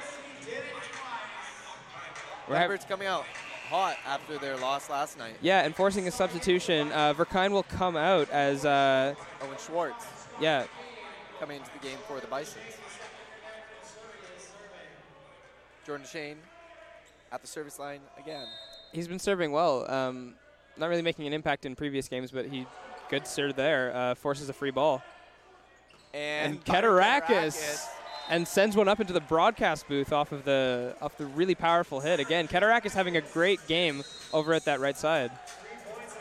We're 2.49 2.79
coming 2.79 3.09
out 3.09 3.25
hot 3.69 3.97
after 4.07 4.39
their 4.39 4.57
loss 4.57 4.89
last 4.89 5.19
night. 5.19 5.35
Yeah, 5.41 5.65
and 5.65 5.75
forcing 5.75 6.07
a 6.07 6.11
substitution. 6.11 6.93
Uh, 6.93 7.15
Verkine 7.15 7.51
will 7.51 7.65
come 7.65 7.97
out 7.97 8.31
as 8.31 8.65
uh, 8.65 9.15
Owen 9.43 9.57
Schwartz 9.59 10.07
yeah. 10.41 10.65
coming 11.41 11.59
into 11.59 11.71
the 11.73 11.87
game 11.87 11.99
for 12.07 12.21
the 12.21 12.27
Bisons. 12.27 12.57
Jordan 15.85 16.07
Shane 16.07 16.39
at 17.33 17.41
the 17.41 17.47
service 17.47 17.79
line 17.79 18.01
again. 18.19 18.47
He's 18.93 19.09
been 19.09 19.19
serving 19.19 19.53
well. 19.53 19.89
Um, 19.91 20.35
not 20.77 20.89
really 20.89 21.03
making 21.03 21.27
an 21.27 21.33
impact 21.33 21.65
in 21.65 21.77
previous 21.77 22.09
games, 22.09 22.31
but 22.31 22.47
he 22.47 22.67
good 23.09 23.27
serve 23.27 23.57
there. 23.57 23.95
Uh, 23.95 24.15
forces 24.15 24.49
a 24.49 24.53
free 24.53 24.71
ball. 24.71 25.03
And, 26.13 26.65
Keturakis 26.65 27.27
Keturakis. 27.27 27.89
And 28.29 28.47
sends 28.47 28.77
one 28.77 28.89
up 28.89 28.99
into 29.01 29.13
the 29.13 29.21
broadcast 29.21 29.87
booth 29.87 30.13
off 30.13 30.33
of 30.33 30.45
the 30.45 30.97
off 31.01 31.17
the 31.17 31.27
really 31.27 31.55
powerful 31.55 32.01
hit. 32.01 32.19
Again, 32.19 32.49
Keturakis 32.49 32.93
having 32.93 33.17
a 33.17 33.21
great 33.21 33.65
game 33.69 34.03
over 34.33 34.53
at 34.53 34.65
that 34.65 34.81
right 34.81 34.97
side. 34.97 35.31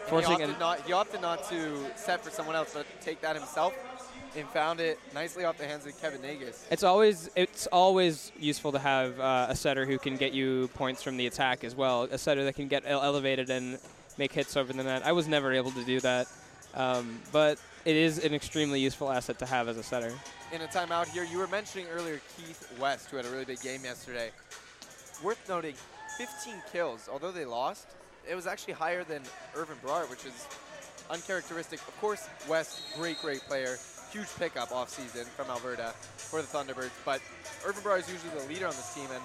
Forcing 0.07 0.37
he, 0.37 0.43
opted 0.43 0.59
not, 0.59 0.81
he 0.81 0.93
opted 0.93 1.21
not 1.21 1.49
to 1.49 1.83
set 1.95 2.23
for 2.23 2.29
someone 2.29 2.55
else, 2.55 2.75
but 2.75 2.85
take 3.01 3.21
that 3.21 3.35
himself 3.35 3.73
and 4.37 4.47
found 4.49 4.79
it 4.79 4.99
nicely 5.13 5.45
off 5.45 5.57
the 5.57 5.65
hands 5.65 5.85
of 5.85 5.99
Kevin 5.99 6.21
Nagus. 6.21 6.65
it's 6.69 6.83
always 6.83 7.29
it's 7.35 7.67
always 7.67 8.31
useful 8.37 8.71
to 8.71 8.79
have 8.79 9.19
uh, 9.19 9.47
a 9.49 9.55
setter 9.55 9.85
who 9.85 9.97
can 9.97 10.17
get 10.17 10.33
you 10.33 10.69
points 10.75 11.01
from 11.01 11.17
the 11.17 11.25
attack 11.27 11.63
as 11.63 11.75
well. 11.75 12.03
A 12.03 12.17
setter 12.17 12.43
that 12.43 12.53
can 12.53 12.67
get 12.67 12.83
elevated 12.85 13.49
and 13.49 13.79
make 14.17 14.31
hits 14.31 14.55
over 14.55 14.73
the 14.73 14.83
net. 14.83 15.05
I 15.05 15.11
was 15.11 15.27
never 15.27 15.53
able 15.53 15.71
to 15.71 15.83
do 15.83 15.99
that, 16.01 16.27
um, 16.73 17.19
but 17.31 17.57
it 17.85 17.95
is 17.95 18.23
an 18.23 18.33
extremely 18.33 18.79
useful 18.79 19.11
asset 19.11 19.39
to 19.39 19.45
have 19.45 19.67
as 19.67 19.77
a 19.77 19.83
setter. 19.83 20.11
in 20.51 20.61
a 20.61 20.67
timeout 20.67 21.07
here. 21.07 21.23
You 21.23 21.37
were 21.37 21.47
mentioning 21.47 21.87
earlier 21.93 22.19
Keith 22.37 22.67
West, 22.79 23.09
who 23.09 23.17
had 23.17 23.25
a 23.25 23.29
really 23.29 23.45
big 23.45 23.61
game 23.61 23.83
yesterday. 23.83 24.31
Worth 25.23 25.47
noting, 25.47 25.75
15 26.17 26.55
kills. 26.71 27.09
Although 27.11 27.31
they 27.31 27.45
lost, 27.45 27.87
it 28.29 28.35
was 28.35 28.47
actually 28.47 28.73
higher 28.73 29.03
than 29.03 29.21
Irvin 29.55 29.77
Brar, 29.83 30.09
which 30.09 30.25
is 30.25 30.47
uncharacteristic. 31.09 31.79
Of 31.87 31.99
course, 31.99 32.27
West, 32.49 32.81
great, 32.97 33.19
great 33.21 33.41
player. 33.41 33.77
Huge 34.11 34.27
pickup 34.37 34.69
offseason 34.69 35.25
from 35.25 35.49
Alberta 35.49 35.93
for 36.17 36.41
the 36.41 36.47
Thunderbirds. 36.47 36.91
But 37.03 37.21
Irvin 37.65 37.83
Brar 37.83 37.99
is 37.99 38.09
usually 38.11 38.39
the 38.39 38.47
leader 38.47 38.65
on 38.65 38.73
this 38.73 38.93
team, 38.93 39.07
and 39.13 39.23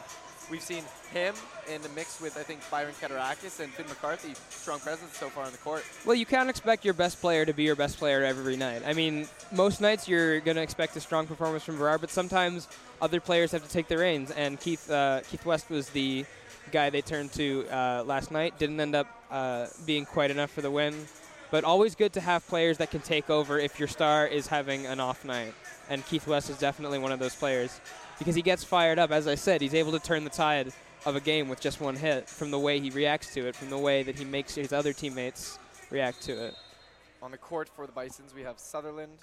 we've 0.51 0.63
seen 0.63 0.85
him 1.13 1.35
in 1.73 1.81
the 1.83 1.89
mix 1.91 2.21
with, 2.21 2.37
I 2.37 2.43
think, 2.43 2.61
Byron 2.71 2.95
Keturakis 3.01 3.61
and 3.61 3.73
Finn 3.73 3.87
McCarthy. 3.89 4.35
Strong 4.51 4.81
presence 4.81 5.17
so 5.17 5.29
far 5.29 5.45
on 5.45 5.53
the 5.53 5.59
court. 5.59 5.85
Well, 6.05 6.17
you 6.17 6.27
can't 6.27 6.51
expect 6.51 6.85
your 6.85 6.95
best 6.95 7.21
player 7.21 7.45
to 7.45 7.53
be 7.53 7.63
your 7.63 7.77
best 7.77 7.99
player 7.99 8.25
every 8.25 8.57
night. 8.57 8.83
I 8.85 8.93
mean, 8.93 9.29
most 9.53 9.81
nights 9.81 10.09
you're 10.09 10.41
going 10.41 10.57
to 10.57 10.63
expect 10.63 10.97
a 10.97 11.01
strong 11.01 11.27
performance 11.27 11.63
from 11.63 11.79
Brar, 11.79 12.01
but 12.01 12.11
sometimes 12.11 12.69
other 13.01 13.21
players 13.21 13.53
have 13.53 13.63
to 13.63 13.71
take 13.71 13.89
the 13.89 13.97
reins. 13.97 14.31
And 14.33 14.59
Keith 14.59 14.91
uh, 14.91 15.21
Keith 15.29 15.47
West 15.47 15.71
was 15.71 15.89
the 15.91 16.25
guy 16.73 16.91
they 16.91 17.03
turned 17.03 17.33
to 17.33 17.67
uh, 17.71 18.05
last 18.07 18.31
night. 18.31 18.59
Didn't 18.59 18.81
end 18.81 18.95
up 18.95 19.07
uh, 19.31 19.67
being 19.87 20.05
quite 20.05 20.31
enough 20.31 20.51
for 20.51 20.61
the 20.63 20.71
win, 20.71 20.95
but 21.51 21.65
always 21.65 21.95
good 21.95 22.13
to 22.15 22.21
have 22.21 22.47
players 22.47 22.79
that 22.79 22.91
can 22.91 23.01
take 23.01 23.31
over 23.31 23.59
if 23.59 23.79
your 23.79 23.89
star 23.89 24.27
is 24.27 24.47
having 24.47 24.87
an 24.87 25.01
off 25.01 25.25
night. 25.25 25.55
And 25.89 26.07
Keith 26.07 26.27
West 26.27 26.51
is 26.51 26.59
definitely 26.59 26.99
one 27.01 27.11
of 27.11 27.19
those 27.19 27.35
players 27.35 27.81
because 28.21 28.35
he 28.35 28.43
gets 28.43 28.63
fired 28.63 28.99
up. 28.99 29.11
As 29.11 29.27
I 29.27 29.35
said, 29.35 29.63
he's 29.63 29.75
able 29.75 29.93
to 29.93 29.99
turn 29.99 30.25
the 30.25 30.31
tide 30.31 30.73
of 31.07 31.17
a 31.17 31.21
game 31.21 31.49
with 31.49 31.59
just 31.59 31.81
one 31.81 31.97
hit 31.97 32.29
from 32.29 32.51
the 32.51 32.59
way 32.59 32.79
he 32.79 32.91
reacts 32.91 33.33
to 33.33 33.49
it, 33.49 33.57
from 33.57 33.71
the 33.71 33.79
way 33.79 34.03
that 34.03 34.17
he 34.17 34.27
makes 34.27 34.55
his 34.55 34.75
other 34.75 34.93
teammates 34.93 35.59
react 35.89 36.21
to 36.23 36.33
it. 36.33 36.55
On 37.23 37.31
the 37.31 37.39
court 37.39 37.69
for 37.75 37.87
the 37.87 37.93
Bisons, 37.93 38.35
we 38.35 38.43
have 38.43 38.59
Sutherland, 38.59 39.19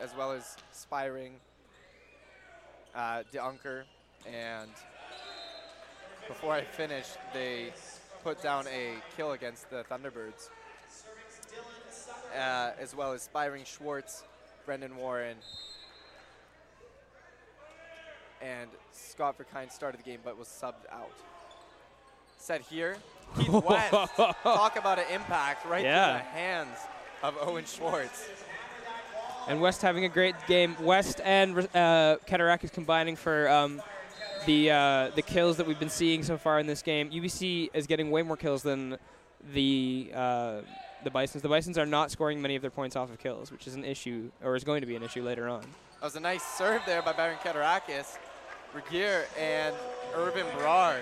as 0.00 0.10
well 0.16 0.32
as 0.32 0.56
Spiring, 0.70 1.32
uh, 2.94 3.22
DeUnker, 3.32 3.84
and 4.30 4.70
before 6.28 6.52
I 6.52 6.62
finish, 6.62 7.06
they 7.32 7.72
put 8.22 8.42
down 8.42 8.66
a 8.68 8.96
kill 9.16 9.32
against 9.32 9.70
the 9.70 9.82
Thunderbirds, 9.90 10.50
uh, 12.36 12.72
as 12.78 12.94
well 12.94 13.14
as 13.14 13.22
Spiring 13.22 13.64
Schwartz, 13.64 14.24
Brendan 14.66 14.96
Warren, 14.98 15.38
and 18.42 18.68
Scott 18.92 19.36
Verkine 19.38 19.70
started 19.70 19.98
the 20.00 20.04
game 20.04 20.20
but 20.24 20.38
was 20.38 20.48
subbed 20.48 20.86
out. 20.92 21.10
Set 22.38 22.62
here, 22.62 22.96
Keith 23.38 23.48
West. 23.50 23.90
Talk 24.42 24.76
about 24.76 24.98
an 24.98 25.04
impact 25.12 25.66
right 25.66 25.84
Yeah. 25.84 26.18
through 26.18 26.18
the 26.18 26.30
hands 26.30 26.78
of 27.22 27.36
Owen 27.42 27.64
Schwartz. 27.66 28.28
And 29.48 29.60
West 29.60 29.82
having 29.82 30.04
a 30.04 30.08
great 30.08 30.34
game. 30.46 30.76
West 30.80 31.20
and 31.24 31.58
uh, 31.58 32.16
Keturakis 32.26 32.72
combining 32.72 33.16
for 33.16 33.48
um, 33.50 33.82
the 34.46 34.70
uh, 34.70 35.10
the 35.14 35.22
kills 35.22 35.56
that 35.58 35.66
we've 35.66 35.78
been 35.78 35.88
seeing 35.90 36.22
so 36.22 36.36
far 36.38 36.58
in 36.60 36.66
this 36.66 36.82
game. 36.82 37.10
UBC 37.10 37.70
is 37.74 37.86
getting 37.86 38.10
way 38.10 38.22
more 38.22 38.36
kills 38.36 38.62
than 38.62 38.96
the 39.52 40.10
uh, 40.14 40.60
the 41.04 41.10
Bisons. 41.10 41.42
The 41.42 41.48
Bisons 41.48 41.78
are 41.78 41.86
not 41.86 42.10
scoring 42.10 42.40
many 42.40 42.54
of 42.56 42.62
their 42.62 42.70
points 42.70 42.96
off 42.96 43.10
of 43.10 43.18
kills, 43.18 43.50
which 43.50 43.66
is 43.66 43.74
an 43.74 43.84
issue, 43.84 44.30
or 44.42 44.56
is 44.56 44.64
going 44.64 44.80
to 44.82 44.86
be 44.86 44.96
an 44.96 45.02
issue 45.02 45.22
later 45.22 45.48
on. 45.48 45.60
That 45.62 46.04
was 46.06 46.16
a 46.16 46.20
nice 46.20 46.42
serve 46.42 46.82
there 46.86 47.02
by 47.02 47.12
Byron 47.12 47.36
Keturakis. 47.42 48.18
Regier 48.74 49.26
and 49.38 49.74
Irvin 50.14 50.46
Brar 50.58 50.98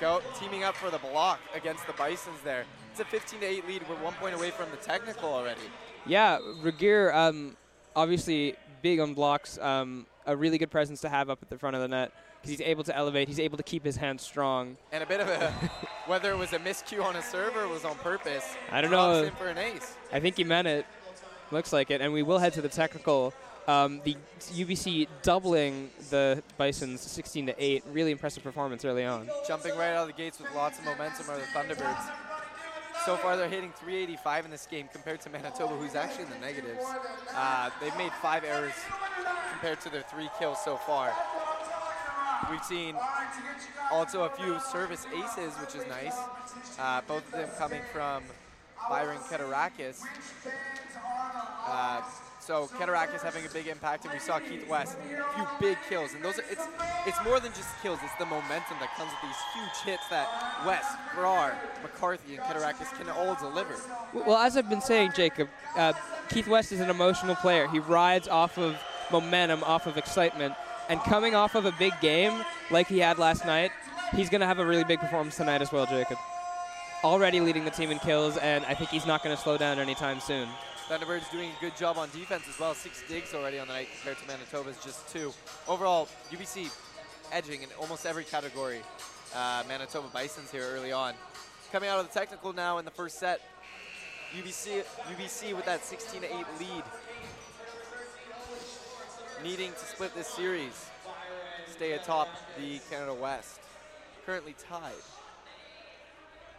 go 0.00 0.20
teaming 0.38 0.64
up 0.64 0.74
for 0.74 0.90
the 0.90 0.98
block 0.98 1.40
against 1.54 1.86
the 1.86 1.92
Bisons 1.94 2.40
there. 2.44 2.64
It's 2.90 3.00
a 3.00 3.04
15 3.04 3.40
to 3.40 3.46
8 3.46 3.68
lead. 3.68 3.82
We're 3.88 3.96
one 3.96 4.14
point 4.14 4.34
away 4.34 4.50
from 4.50 4.70
the 4.70 4.76
technical 4.76 5.32
already. 5.32 5.60
Yeah, 6.06 6.38
Regier, 6.62 7.12
um, 7.14 7.56
obviously 7.96 8.56
big 8.82 9.00
on 9.00 9.14
blocks, 9.14 9.58
um, 9.58 10.06
a 10.26 10.36
really 10.36 10.58
good 10.58 10.70
presence 10.70 11.00
to 11.00 11.08
have 11.08 11.30
up 11.30 11.38
at 11.42 11.48
the 11.48 11.58
front 11.58 11.76
of 11.76 11.82
the 11.82 11.88
net 11.88 12.12
because 12.40 12.50
he's 12.58 12.66
able 12.66 12.84
to 12.84 12.94
elevate, 12.94 13.26
he's 13.26 13.40
able 13.40 13.56
to 13.56 13.62
keep 13.62 13.84
his 13.84 13.96
hands 13.96 14.22
strong. 14.22 14.76
And 14.92 15.02
a 15.02 15.06
bit 15.06 15.20
of 15.20 15.28
a, 15.28 15.50
whether 16.06 16.30
it 16.30 16.36
was 16.36 16.52
a 16.52 16.58
miscue 16.58 17.02
on 17.02 17.16
a 17.16 17.22
server 17.22 17.62
or 17.62 17.68
was 17.68 17.86
on 17.86 17.94
purpose. 17.96 18.54
I 18.70 18.82
don't 18.82 18.90
know. 18.90 19.30
for 19.38 19.48
an 19.48 19.56
ace. 19.56 19.94
I 20.12 20.20
think 20.20 20.36
he 20.36 20.44
meant 20.44 20.68
it. 20.68 20.84
Looks 21.50 21.72
like 21.72 21.90
it. 21.90 22.02
And 22.02 22.12
we 22.12 22.22
will 22.22 22.38
head 22.38 22.52
to 22.54 22.60
the 22.60 22.68
technical. 22.68 23.32
Um, 23.66 24.00
the 24.04 24.16
UBC 24.40 25.08
doubling 25.22 25.90
the 26.10 26.42
Bisons 26.58 27.00
16 27.00 27.46
to 27.46 27.54
8. 27.62 27.84
Really 27.92 28.10
impressive 28.10 28.42
performance 28.42 28.84
early 28.84 29.04
on. 29.04 29.28
Jumping 29.48 29.76
right 29.76 29.92
out 29.92 30.02
of 30.02 30.06
the 30.08 30.22
gates 30.22 30.38
with 30.38 30.54
lots 30.54 30.78
of 30.78 30.84
momentum 30.84 31.30
are 31.30 31.38
the 31.38 31.44
Thunderbirds. 31.44 32.10
So 33.06 33.16
far, 33.16 33.36
they're 33.36 33.48
hitting 33.48 33.72
385 33.72 34.46
in 34.46 34.50
this 34.50 34.66
game 34.66 34.88
compared 34.90 35.20
to 35.22 35.30
Manitoba, 35.30 35.76
who's 35.76 35.94
actually 35.94 36.24
in 36.24 36.30
the 36.30 36.38
negatives. 36.38 36.84
Uh, 37.34 37.70
they've 37.80 37.96
made 37.96 38.12
five 38.22 38.44
errors 38.44 38.72
compared 39.50 39.80
to 39.82 39.90
their 39.90 40.02
three 40.02 40.28
kills 40.38 40.58
so 40.64 40.76
far. 40.76 41.12
We've 42.50 42.64
seen 42.64 42.96
also 43.90 44.24
a 44.24 44.30
few 44.30 44.58
service 44.60 45.06
aces, 45.06 45.54
which 45.60 45.74
is 45.74 45.86
nice. 45.88 46.16
Uh, 46.78 47.00
both 47.06 47.24
of 47.26 47.32
them 47.32 47.48
coming 47.58 47.82
from 47.92 48.22
Byron 48.88 49.18
Keturakis. 49.18 50.00
Uh, 51.66 52.00
So 52.44 52.66
Keturakis 52.78 53.22
having 53.22 53.46
a 53.46 53.48
big 53.48 53.68
impact, 53.68 54.04
and 54.04 54.12
we 54.12 54.20
saw 54.20 54.38
Keith 54.38 54.68
West, 54.68 54.98
a 54.98 55.34
few 55.34 55.46
big 55.58 55.78
kills. 55.88 56.12
And 56.12 56.22
those 56.22 56.38
it's 56.50 56.66
it's 57.06 57.24
more 57.24 57.40
than 57.40 57.52
just 57.52 57.70
kills, 57.82 57.98
it's 58.04 58.14
the 58.18 58.26
momentum 58.26 58.76
that 58.80 58.94
comes 58.96 59.10
with 59.12 59.30
these 59.30 59.40
huge 59.54 59.76
hits 59.86 60.06
that 60.10 60.28
West, 60.66 60.94
Brar, 61.14 61.54
McCarthy, 61.82 62.36
and 62.36 62.44
Keturakis 62.44 62.92
can 62.98 63.08
all 63.08 63.34
deliver. 63.36 63.74
Well, 64.12 64.36
as 64.36 64.58
I've 64.58 64.68
been 64.68 64.82
saying, 64.82 65.12
Jacob, 65.16 65.48
uh, 65.74 65.94
Keith 66.28 66.46
West 66.46 66.70
is 66.70 66.80
an 66.80 66.90
emotional 66.90 67.34
player. 67.34 67.66
He 67.66 67.78
rides 67.78 68.28
off 68.28 68.58
of 68.58 68.76
momentum, 69.10 69.64
off 69.64 69.86
of 69.86 69.96
excitement, 69.96 70.54
and 70.90 71.00
coming 71.00 71.34
off 71.34 71.54
of 71.54 71.64
a 71.64 71.72
big 71.72 71.98
game 72.02 72.44
like 72.70 72.88
he 72.88 72.98
had 72.98 73.18
last 73.18 73.46
night, 73.46 73.72
he's 74.14 74.28
going 74.28 74.42
to 74.42 74.46
have 74.46 74.58
a 74.58 74.66
really 74.66 74.84
big 74.84 75.00
performance 75.00 75.38
tonight 75.38 75.62
as 75.62 75.72
well, 75.72 75.86
Jacob. 75.86 76.18
Already 77.02 77.40
leading 77.40 77.64
the 77.64 77.70
team 77.70 77.90
in 77.90 77.98
kills, 78.00 78.36
and 78.36 78.66
I 78.66 78.74
think 78.74 78.90
he's 78.90 79.06
not 79.06 79.22
going 79.24 79.34
to 79.34 79.42
slow 79.42 79.56
down 79.56 79.78
anytime 79.78 80.20
soon. 80.20 80.46
Thunderbirds 80.88 81.30
doing 81.32 81.50
a 81.50 81.60
good 81.62 81.74
job 81.78 81.96
on 81.96 82.10
defense 82.10 82.44
as 82.46 82.60
well. 82.60 82.74
Six 82.74 83.02
digs 83.08 83.32
already 83.32 83.58
on 83.58 83.66
the 83.66 83.72
night 83.72 83.88
compared 83.96 84.18
to 84.18 84.26
Manitoba's 84.26 84.76
just 84.84 85.08
two. 85.10 85.32
Overall, 85.66 86.08
UBC 86.30 86.70
edging 87.32 87.62
in 87.62 87.70
almost 87.80 88.04
every 88.04 88.24
category. 88.24 88.80
Uh, 89.34 89.62
Manitoba 89.66 90.08
Bisons 90.12 90.50
here 90.50 90.64
early 90.64 90.92
on. 90.92 91.14
Coming 91.72 91.88
out 91.88 92.00
of 92.00 92.06
the 92.06 92.12
technical 92.12 92.52
now 92.52 92.76
in 92.76 92.84
the 92.84 92.90
first 92.90 93.18
set, 93.18 93.40
UBC, 94.36 94.84
UBC 95.10 95.56
with 95.56 95.64
that 95.64 95.80
16-8 95.80 96.22
lead. 96.60 96.84
Needing 99.42 99.72
to 99.72 99.78
split 99.86 100.14
this 100.14 100.28
series, 100.28 100.90
stay 101.66 101.92
atop 101.92 102.28
the 102.58 102.78
Canada 102.90 103.14
West. 103.14 103.58
Currently 104.26 104.54
tied. 104.68 104.92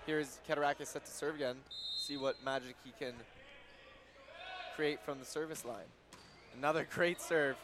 Here's 0.07 0.39
Keturakis 0.49 0.87
set 0.87 1.05
to 1.05 1.11
serve 1.11 1.35
again. 1.35 1.57
See 1.95 2.17
what 2.17 2.43
magic 2.43 2.75
he 2.83 2.91
can 2.99 3.13
create 4.75 4.99
from 5.01 5.19
the 5.19 5.25
service 5.25 5.65
line. 5.65 5.87
Another 6.57 6.87
great 6.95 7.21
serve. 7.21 7.55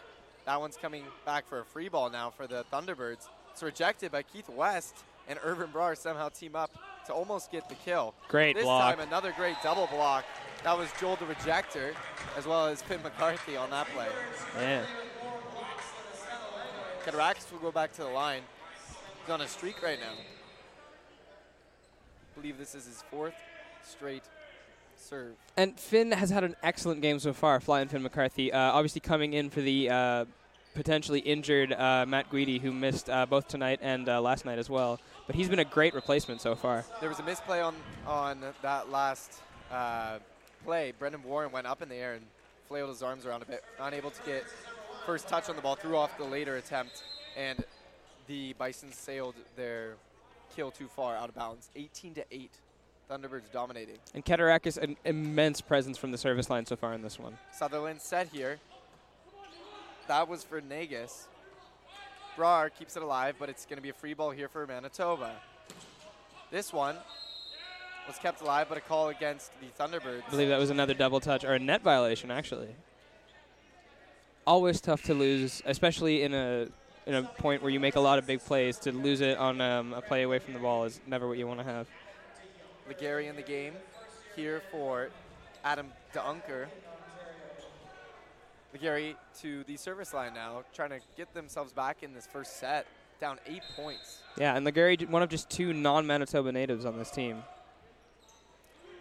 That 0.46 0.60
one's 0.60 0.78
coming 0.78 1.04
back 1.26 1.48
for 1.48 1.60
a 1.60 1.66
free 1.66 1.90
ball 1.90 2.10
now 2.10 2.30
for 2.30 2.48
the 2.48 2.66
Thunderbirds. 2.72 3.28
It's 3.52 3.62
rejected 3.62 4.12
by 4.12 4.24
Keith 4.24 4.50
West 4.50 4.96
and 5.28 5.38
Irvin 5.44 5.68
Brar 5.68 5.96
somehow 5.96 6.30
team 6.30 6.56
up 6.56 6.72
to 7.06 7.14
almost 7.14 7.52
get 7.52 7.70
the 7.70 7.76
kill. 7.76 8.16
Great 8.28 8.56
this 8.56 8.64
block. 8.64 8.98
time 8.98 9.08
another 9.08 9.34
great 9.38 9.56
double 9.64 9.88
block. 9.88 10.26
That 10.64 10.78
was 10.78 10.90
Joel 11.00 11.16
the 11.18 11.26
rejector 11.26 11.94
as 12.38 12.46
well 12.46 12.68
as 12.68 12.82
Finn 12.82 13.02
McCarthy 13.04 13.56
on 13.56 13.70
that 13.72 13.88
play. 13.90 14.08
Yeah. 14.56 14.84
Keturakis 17.06 17.52
will 17.52 17.60
go 17.60 17.72
back 17.72 17.92
to 17.94 18.02
the 18.02 18.10
line. 18.10 18.42
He's 19.22 19.32
on 19.32 19.42
a 19.42 19.48
streak 19.48 19.82
right 19.82 20.00
now. 20.00 20.14
believe 22.36 22.58
this 22.58 22.76
is 22.76 22.86
his 22.86 23.04
fourth 23.10 23.36
straight 23.84 24.24
serve. 25.02 25.36
And 25.58 25.80
Finn 25.80 26.12
has 26.12 26.30
had 26.30 26.44
an 26.44 26.56
excellent 26.64 27.02
game 27.02 27.20
so 27.20 27.34
far, 27.34 27.60
flying 27.60 27.88
Finn 27.88 28.04
McCarthy. 28.04 28.52
Uh, 28.52 28.60
obviously 28.60 29.02
coming 29.02 29.34
in 29.34 29.50
for 29.50 29.62
the 29.62 29.90
uh, 29.90 30.26
potentially 30.74 31.20
injured 31.20 31.74
uh, 31.74 32.06
Matt 32.08 32.30
Guidi, 32.30 32.60
who 32.60 32.72
missed 32.72 33.10
uh, 33.10 33.26
both 33.26 33.48
tonight 33.48 33.80
and 33.82 34.08
uh, 34.08 34.22
last 34.22 34.46
night 34.46 34.60
as 34.60 34.70
well. 34.70 35.00
But 35.28 35.36
he's 35.36 35.50
been 35.50 35.60
a 35.60 35.66
great 35.66 35.94
replacement 35.94 36.42
so 36.42 36.56
far. 36.56 36.86
There 37.00 37.10
was 37.10 37.20
a 37.20 37.24
misplay 37.24 37.62
on 37.62 37.76
on 38.08 38.42
that 38.62 38.90
last 38.90 39.42
uh, 39.72 40.20
play. 40.64 40.94
Brendan 40.98 41.24
Warren 41.24 41.52
went 41.52 41.68
up 41.68 41.82
in 41.82 41.90
the 41.90 41.96
air 41.96 42.14
and 42.14 42.26
flailed 42.68 42.90
his 42.90 43.04
arms 43.04 43.26
around 43.26 43.42
a 43.42 43.46
bit, 43.46 43.64
unable 43.80 44.12
to 44.12 44.22
get 44.24 44.46
first 45.06 45.28
touch 45.28 45.50
on 45.50 45.56
the 45.56 45.62
ball, 45.62 45.76
threw 45.76 45.98
off 45.98 46.18
the 46.18 46.24
later 46.24 46.58
attempt, 46.58 47.04
and 47.36 47.64
the 48.28 48.54
Bisons 48.54 48.96
sailed 48.96 49.36
their 49.56 49.96
kill 50.56 50.72
too 50.72 50.88
far 50.88 51.16
out 51.16 51.30
of 51.30 51.36
bounds. 51.36 51.70
18 51.76 52.14
to 52.16 52.26
8. 52.32 52.52
Thunderbirds 53.12 53.52
dominating. 53.52 53.98
And 54.14 54.24
Keturakis, 54.24 54.78
an 54.78 54.96
immense 55.04 55.60
presence 55.60 55.98
from 55.98 56.12
the 56.12 56.18
service 56.18 56.50
line 56.50 56.66
so 56.66 56.78
far 56.78 56.94
in 56.94 57.02
this 57.02 57.20
one. 57.20 57.38
Sutherland 57.52 58.00
set 58.00 58.30
here. 58.30 58.58
That 60.08 60.30
was 60.30 60.44
for 60.44 60.62
Nagus. 60.62 61.26
Brar 62.38 62.70
keeps 62.74 62.96
it 62.96 63.04
alive, 63.04 63.36
but 63.38 63.50
it's 63.50 63.66
going 63.66 63.78
to 63.78 63.84
be 63.84 63.90
a 63.90 63.94
free 63.94 64.14
ball 64.14 64.32
here 64.32 64.48
for 64.48 64.66
Manitoba. 64.66 65.34
This 66.50 66.72
one 66.72 66.96
was 68.08 68.18
kept 68.18 68.42
alive, 68.42 68.68
but 68.70 68.78
a 68.78 68.82
call 68.82 69.10
against 69.10 69.52
the 69.60 69.68
Thunderbirds. 69.84 70.24
I 70.28 70.32
believe 70.32 70.50
that 70.50 70.60
was 70.60 70.70
another 70.70 70.94
double 70.94 71.20
touch, 71.20 71.44
or 71.44 71.54
a 71.54 71.60
net 71.60 71.82
violation, 71.82 72.32
actually. 72.32 72.70
Always 74.48 74.80
tough 74.80 75.04
to 75.04 75.14
lose, 75.14 75.62
especially 75.66 76.24
in 76.24 76.34
a 76.34 76.68
in 77.06 77.16
a 77.16 77.24
point 77.24 77.62
where 77.62 77.72
you 77.72 77.80
make 77.80 77.96
a 77.96 78.00
lot 78.00 78.20
of 78.20 78.28
big 78.28 78.40
plays. 78.40 78.78
To 78.80 78.92
lose 78.92 79.22
it 79.22 79.38
on 79.38 79.60
um, 79.60 79.94
a 79.94 80.02
play 80.02 80.24
away 80.24 80.40
from 80.40 80.54
the 80.54 80.60
ball 80.60 80.86
is 80.86 81.00
never 81.08 81.28
what 81.28 81.38
you 81.38 81.48
want 81.48 81.60
to 81.60 81.66
have. 81.66 81.88
Legary 82.92 83.28
in 83.28 83.38
the 83.38 83.42
game 83.42 83.74
here 84.36 84.62
for 84.70 85.08
Adam 85.64 85.88
DeUnker. 86.14 86.66
Legary 88.74 89.16
to 89.40 89.64
the 89.64 89.78
service 89.78 90.14
line 90.14 90.34
now, 90.34 90.64
trying 90.74 90.90
to 90.90 91.00
get 91.16 91.34
themselves 91.34 91.72
back 91.72 92.04
in 92.04 92.14
this 92.14 92.28
first 92.28 92.60
set, 92.60 92.86
down 93.22 93.40
eight 93.48 93.62
points. 93.78 94.20
Yeah, 94.38 94.58
and 94.58 94.66
Legary, 94.66 94.98
one 95.10 95.24
of 95.24 95.30
just 95.30 95.50
two 95.50 95.72
non-Manitoba 95.72 96.52
natives 96.52 96.84
on 96.84 96.98
this 96.98 97.10
team. 97.10 97.44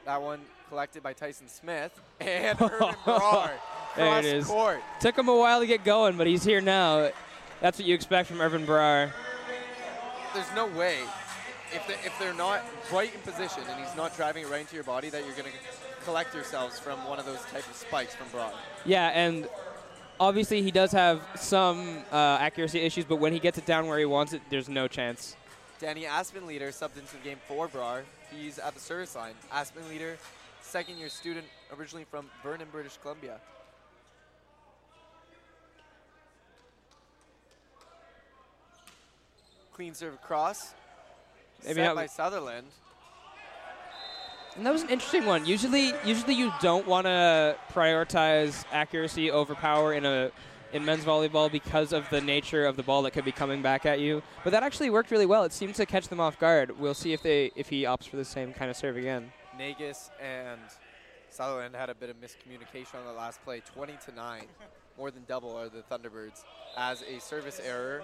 That 0.04 0.22
one 0.22 0.40
collected 0.68 1.02
by 1.02 1.12
Tyson 1.12 1.48
Smith 1.48 2.00
and 2.20 2.60
Irvin 2.62 2.94
Brar. 3.04 3.50
there 3.96 4.18
it 4.20 4.24
is. 4.24 4.46
court. 4.46 4.80
Took 5.00 5.18
him 5.18 5.28
a 5.28 5.36
while 5.36 5.58
to 5.58 5.66
get 5.66 5.82
going, 5.82 6.16
but 6.16 6.28
he's 6.28 6.44
here 6.44 6.60
now. 6.60 7.10
That's 7.60 7.76
what 7.76 7.88
you 7.88 7.94
expect 7.96 8.28
from 8.28 8.40
Irvin 8.40 8.64
Brar. 8.64 9.10
There's 10.32 10.54
no 10.54 10.68
way, 10.68 10.98
if, 11.72 11.86
they, 11.86 11.94
if 11.94 12.16
they're 12.18 12.34
not 12.34 12.62
right 12.92 13.12
in 13.14 13.20
position 13.20 13.62
and 13.68 13.84
he's 13.84 13.96
not 13.96 14.16
driving 14.16 14.44
it 14.44 14.50
right 14.50 14.60
into 14.60 14.74
your 14.74 14.84
body, 14.84 15.10
that 15.10 15.24
you're 15.24 15.34
going 15.34 15.50
to 15.50 16.04
collect 16.04 16.34
yourselves 16.34 16.78
from 16.78 17.04
one 17.06 17.18
of 17.18 17.26
those 17.26 17.40
type 17.52 17.68
of 17.68 17.76
spikes 17.76 18.14
from 18.14 18.26
Brar. 18.28 18.50
Yeah, 18.84 19.08
and 19.08 19.48
obviously 20.18 20.62
he 20.62 20.70
does 20.70 20.92
have 20.92 21.22
some 21.36 21.98
uh, 22.12 22.38
accuracy 22.40 22.80
issues, 22.80 23.04
but 23.04 23.16
when 23.16 23.32
he 23.32 23.38
gets 23.38 23.58
it 23.58 23.66
down 23.66 23.86
where 23.86 23.98
he 23.98 24.04
wants 24.04 24.32
it, 24.32 24.42
there's 24.50 24.68
no 24.68 24.88
chance. 24.88 25.36
Danny 25.78 26.06
Aspen 26.06 26.46
Leader 26.46 26.68
subbed 26.68 26.98
into 26.98 27.12
the 27.12 27.22
game 27.24 27.38
for 27.48 27.68
Brar. 27.68 28.02
He's 28.30 28.58
at 28.58 28.74
the 28.74 28.80
service 28.80 29.16
line. 29.16 29.34
Aspen 29.50 29.88
Leader, 29.88 30.18
second 30.60 30.98
year 30.98 31.08
student, 31.08 31.46
originally 31.76 32.04
from 32.10 32.26
Vernon, 32.42 32.68
British 32.70 32.96
Columbia. 32.98 33.40
Clean 39.72 39.94
serve 39.94 40.14
across. 40.14 40.74
Maybe 41.64 41.82
set 41.82 41.94
by 41.94 42.06
Sutherland. 42.06 42.66
And 44.56 44.66
that 44.66 44.72
was 44.72 44.82
an 44.82 44.90
interesting 44.90 45.26
one. 45.26 45.46
Usually, 45.46 45.92
usually 46.04 46.34
you 46.34 46.52
don't 46.60 46.86
want 46.86 47.06
to 47.06 47.56
prioritize 47.72 48.64
accuracy 48.72 49.30
over 49.30 49.54
power 49.54 49.94
in 49.94 50.04
a 50.04 50.30
in 50.72 50.84
men's 50.84 51.04
volleyball 51.04 51.50
because 51.50 51.92
of 51.92 52.08
the 52.10 52.20
nature 52.20 52.64
of 52.64 52.76
the 52.76 52.82
ball 52.82 53.02
that 53.02 53.12
could 53.12 53.24
be 53.24 53.32
coming 53.32 53.60
back 53.62 53.84
at 53.86 53.98
you. 54.00 54.22
But 54.44 54.50
that 54.50 54.62
actually 54.62 54.90
worked 54.90 55.10
really 55.10 55.26
well. 55.26 55.44
It 55.44 55.52
seemed 55.52 55.74
to 55.76 55.86
catch 55.86 56.08
them 56.08 56.20
off 56.20 56.38
guard. 56.38 56.78
We'll 56.78 56.94
see 56.94 57.12
if 57.12 57.22
they 57.22 57.50
if 57.56 57.68
he 57.68 57.82
opts 57.84 58.08
for 58.08 58.16
the 58.16 58.24
same 58.24 58.52
kind 58.52 58.70
of 58.70 58.76
serve 58.76 58.96
again. 58.96 59.32
Nagus 59.58 60.10
and 60.20 60.60
Sutherland 61.28 61.74
had 61.74 61.90
a 61.90 61.94
bit 61.94 62.10
of 62.10 62.16
miscommunication 62.20 62.96
on 62.96 63.06
the 63.06 63.12
last 63.12 63.42
play. 63.44 63.62
20 63.74 63.94
to 64.06 64.12
9. 64.14 64.42
More 64.98 65.10
than 65.10 65.24
double 65.28 65.56
are 65.56 65.68
the 65.68 65.82
Thunderbirds. 65.82 66.44
As 66.76 67.02
a 67.02 67.20
service 67.20 67.60
error 67.64 68.02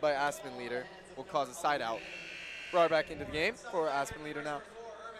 by 0.00 0.12
Aspen 0.12 0.56
Leader 0.58 0.84
will 1.16 1.24
cause 1.24 1.48
a 1.48 1.54
side 1.54 1.82
out. 1.82 2.00
Brought 2.70 2.90
back 2.90 3.10
into 3.10 3.24
the 3.24 3.30
game 3.30 3.54
for 3.54 3.88
Aspen 3.88 4.24
Leader 4.24 4.42
now. 4.42 4.60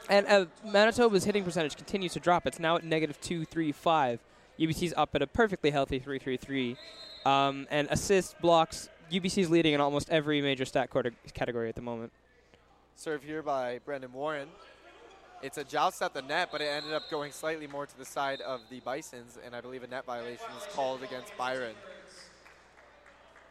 And 0.09 0.27
uh, 0.27 0.47
Manitoba's 0.65 1.25
hitting 1.25 1.45
percentage 1.45 1.77
continues 1.77 2.13
to 2.13 2.21
drop. 2.21 2.47
It's 2.47 2.59
now 2.59 2.77
at 2.77 2.85
negative 2.85 3.21
two 3.21 3.45
three 3.45 3.73
five. 3.73 4.21
UBC's 4.59 4.95
up 4.97 5.15
at 5.15 5.23
a 5.23 5.27
perfectly 5.27 5.71
healthy 5.71 5.99
three 5.99 6.19
three 6.19 6.37
three. 6.37 6.77
Um, 7.25 7.67
and 7.71 7.89
assists, 7.91 8.35
blocks. 8.41 8.89
UBC's 9.11 9.51
leading 9.51 9.75
in 9.75 9.81
almost 9.81 10.11
every 10.11 10.41
major 10.43 10.65
stat 10.65 10.91
quarter 10.91 11.13
category 11.33 11.69
at 11.69 11.75
the 11.75 11.83
moment. 11.83 12.13
Serve 12.97 13.23
here 13.23 13.43
by 13.43 13.81
Brendan 13.85 14.13
Warren. 14.13 14.49
It's 15.43 15.59
a 15.59 15.65
joust 15.65 16.01
at 16.01 16.15
the 16.15 16.23
net, 16.23 16.49
but 16.51 16.61
it 16.61 16.67
ended 16.67 16.93
up 16.95 17.11
going 17.11 17.31
slightly 17.33 17.67
more 17.67 17.85
to 17.85 17.99
the 17.99 18.05
side 18.05 18.41
of 18.41 18.61
the 18.71 18.81
Bisons, 18.81 19.39
and 19.45 19.55
I 19.55 19.61
believe 19.61 19.83
a 19.83 19.87
net 19.87 20.07
violation 20.07 20.47
is 20.57 20.75
called 20.75 21.03
against 21.03 21.37
Byron. 21.37 21.75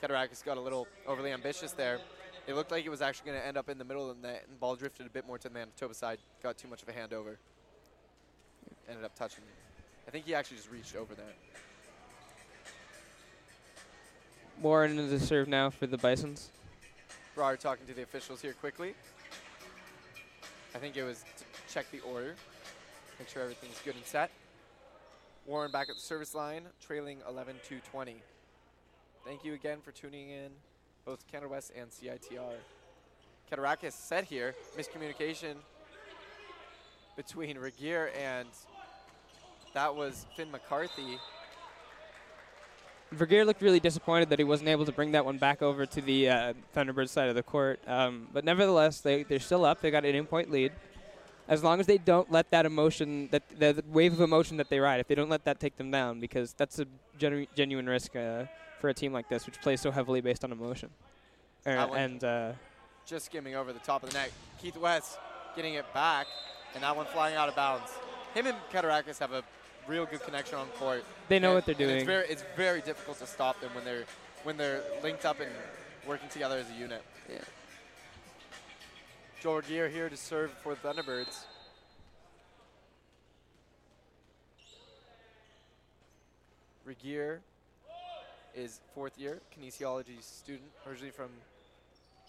Keturakis 0.01 0.43
got 0.43 0.57
a 0.57 0.61
little 0.61 0.87
overly 1.05 1.31
ambitious 1.31 1.71
there. 1.71 1.99
It 2.45 2.55
looked 2.55 2.71
like 2.71 2.85
it 2.85 2.89
was 2.89 3.01
actually 3.01 3.31
going 3.31 3.41
to 3.41 3.47
end 3.47 3.57
up 3.57 3.69
in 3.69 3.77
the 3.77 3.85
middle 3.85 4.09
of 4.09 4.21
the 4.21 4.27
net, 4.27 4.43
and 4.45 4.55
the 4.55 4.59
ball 4.59 4.75
drifted 4.75 5.05
a 5.05 5.09
bit 5.09 5.25
more 5.25 5.37
to 5.37 5.47
the 5.47 5.53
Manitoba 5.53 5.93
side. 5.93 6.19
Got 6.41 6.57
too 6.57 6.67
much 6.67 6.81
of 6.81 6.89
a 6.89 6.91
handover. 6.91 7.37
Ended 8.89 9.05
up 9.05 9.15
touching. 9.15 9.43
I 10.07 10.11
think 10.11 10.25
he 10.25 10.35
actually 10.35 10.57
just 10.57 10.69
reached 10.69 10.95
over 10.95 11.15
there. 11.15 11.25
Warren 14.61 14.99
is 14.99 15.09
the 15.09 15.19
serve 15.19 15.47
now 15.47 15.69
for 15.69 15.87
the 15.87 15.97
Bisons. 15.97 16.51
Brar 17.35 17.57
talking 17.57 17.87
to 17.87 17.93
the 17.93 18.03
officials 18.03 18.41
here 18.41 18.53
quickly. 18.53 18.93
I 20.75 20.77
think 20.79 20.97
it 20.97 21.03
was 21.03 21.23
to 21.37 21.73
check 21.73 21.89
the 21.91 21.99
order, 22.01 22.35
make 23.19 23.29
sure 23.29 23.41
everything's 23.41 23.79
good 23.85 23.95
and 23.95 24.05
set. 24.05 24.31
Warren 25.45 25.71
back 25.71 25.89
at 25.89 25.95
the 25.95 26.01
service 26.01 26.35
line, 26.35 26.63
trailing 26.85 27.19
11 27.27 27.55
to 27.69 27.79
20. 27.91 28.15
Thank 29.25 29.43
you 29.43 29.53
again 29.53 29.79
for 29.81 29.91
tuning 29.91 30.29
in, 30.29 30.51
both 31.05 31.25
Canada 31.31 31.49
West 31.49 31.71
and 31.75 31.89
CITR. 31.89 32.55
Keturakis 33.51 33.91
set 33.91 34.23
here, 34.23 34.55
miscommunication 34.77 35.55
between 37.15 37.57
Regier 37.57 38.09
and 38.19 38.47
That 39.73 39.95
was 39.95 40.25
Finn 40.35 40.49
McCarthy. 40.51 41.19
Vergeer 43.13 43.45
looked 43.45 43.61
really 43.61 43.79
disappointed 43.79 44.29
that 44.29 44.39
he 44.39 44.45
wasn't 44.45 44.69
able 44.69 44.85
to 44.85 44.91
bring 44.91 45.11
that 45.11 45.23
one 45.23 45.37
back 45.37 45.61
over 45.61 45.85
to 45.85 46.01
the 46.01 46.29
uh, 46.29 46.53
Thunderbirds 46.75 47.09
side 47.09 47.29
of 47.29 47.35
the 47.35 47.43
court. 47.43 47.79
Um, 47.85 48.27
but 48.33 48.43
nevertheless, 48.43 49.01
they, 49.01 49.23
they're 49.23 49.39
still 49.39 49.65
up. 49.65 49.81
They 49.81 49.91
got 49.91 50.05
an 50.05 50.15
in-point 50.15 50.49
lead. 50.49 50.71
As 51.47 51.63
long 51.63 51.79
as 51.79 51.85
they 51.85 51.97
don't 51.97 52.31
let 52.31 52.49
that 52.51 52.65
emotion, 52.65 53.27
that 53.31 53.43
the, 53.49 53.73
the 53.73 53.83
wave 53.87 54.13
of 54.13 54.21
emotion 54.21 54.57
that 54.57 54.69
they 54.69 54.79
ride, 54.79 54.99
if 54.99 55.07
they 55.07 55.15
don't 55.15 55.29
let 55.29 55.43
that 55.43 55.59
take 55.59 55.77
them 55.77 55.91
down, 55.91 56.21
because 56.21 56.53
that's 56.53 56.79
a 56.79 56.87
genu- 57.19 57.45
genuine 57.53 57.87
risk 57.87 58.15
uh, 58.15 58.45
for 58.83 58.89
a 58.89 58.93
team 58.93 59.13
like 59.13 59.29
this, 59.29 59.45
which 59.45 59.61
plays 59.61 59.79
so 59.79 59.91
heavily 59.91 60.19
based 60.19 60.43
on 60.43 60.51
emotion. 60.51 60.89
Er, 61.65 61.87
and 61.95 62.21
uh, 62.21 62.51
Just 63.05 63.27
skimming 63.27 63.55
over 63.55 63.71
the 63.71 63.79
top 63.79 64.03
of 64.03 64.09
the 64.09 64.17
net. 64.17 64.29
Keith 64.61 64.75
West 64.75 65.17
getting 65.55 65.75
it 65.75 65.85
back, 65.93 66.27
and 66.75 66.83
that 66.83 66.93
one 66.93 67.05
flying 67.05 67.37
out 67.37 67.47
of 67.47 67.55
bounds. 67.55 67.89
Him 68.33 68.45
and 68.45 68.57
Keturakis 68.73 69.19
have 69.19 69.31
a 69.31 69.41
real 69.87 70.05
good 70.05 70.21
connection 70.23 70.57
on 70.57 70.67
court. 70.77 71.05
They 71.29 71.39
know 71.39 71.51
And- 71.51 71.55
what 71.55 71.65
they're 71.65 71.75
and 71.75 71.81
It's 71.83 72.03
doing. 72.03 72.05
very, 72.05 72.27
it's 72.27 72.43
very 72.57 72.81
difficult 72.81 73.19
to 73.19 73.25
stop 73.25 73.61
them 73.61 73.73
when 73.73 73.85
they're 73.85 74.03
when 74.43 74.57
they're 74.57 74.81
linked 75.01 75.23
up 75.23 75.39
and 75.39 75.49
working 76.05 76.27
together 76.27 76.57
as 76.57 76.69
a 76.69 76.73
unit. 76.73 77.01
Yeah. 77.29 77.37
Joel 79.39 79.61
Gear 79.61 79.87
here 79.87 80.09
to 80.09 80.17
serve 80.17 80.51
for 80.61 80.75
Thunderbirds. 80.75 81.45
Regier 86.85 87.41
is 88.55 88.81
fourth 88.93 89.17
year 89.17 89.41
kinesiology 89.55 90.21
student, 90.21 90.69
originally 90.87 91.11
from 91.11 91.29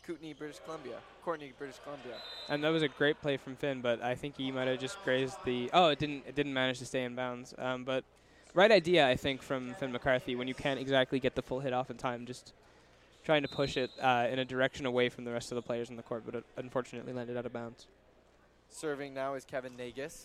Kootenay, 0.06 0.34
British 0.34 0.58
Columbia. 0.64 0.96
Courtney, 1.24 1.52
British 1.56 1.78
Columbia. 1.82 2.14
and 2.48 2.62
that 2.62 2.68
was 2.68 2.82
a 2.82 2.88
great 2.88 3.20
play 3.22 3.36
from 3.36 3.56
Finn, 3.56 3.80
but 3.80 4.02
I 4.02 4.14
think 4.14 4.36
he 4.36 4.52
might 4.52 4.68
have 4.68 4.78
just 4.78 5.02
grazed 5.02 5.36
the. 5.44 5.70
Oh, 5.72 5.88
it 5.88 5.98
didn't. 5.98 6.24
It 6.26 6.34
didn't 6.34 6.52
manage 6.52 6.78
to 6.80 6.86
stay 6.86 7.04
in 7.04 7.14
bounds. 7.14 7.54
Um, 7.58 7.84
but 7.84 8.04
right 8.52 8.70
idea, 8.70 9.08
I 9.08 9.16
think, 9.16 9.42
from 9.42 9.74
Finn 9.74 9.92
McCarthy 9.92 10.36
when 10.36 10.46
you 10.46 10.54
can't 10.54 10.78
exactly 10.78 11.20
get 11.20 11.34
the 11.34 11.42
full 11.42 11.60
hit 11.60 11.72
off 11.72 11.90
in 11.90 11.96
time, 11.96 12.26
just 12.26 12.52
trying 13.24 13.42
to 13.42 13.48
push 13.48 13.76
it 13.76 13.90
uh, 14.00 14.26
in 14.30 14.38
a 14.38 14.44
direction 14.44 14.84
away 14.84 15.08
from 15.08 15.24
the 15.24 15.32
rest 15.32 15.50
of 15.50 15.56
the 15.56 15.62
players 15.62 15.88
in 15.88 15.96
the 15.96 16.02
court, 16.02 16.24
but 16.26 16.34
it 16.34 16.44
unfortunately 16.58 17.12
landed 17.12 17.36
out 17.36 17.46
of 17.46 17.52
bounds. 17.52 17.86
Serving 18.68 19.14
now 19.14 19.34
is 19.34 19.44
Kevin 19.44 19.72
Nagus. 19.72 20.24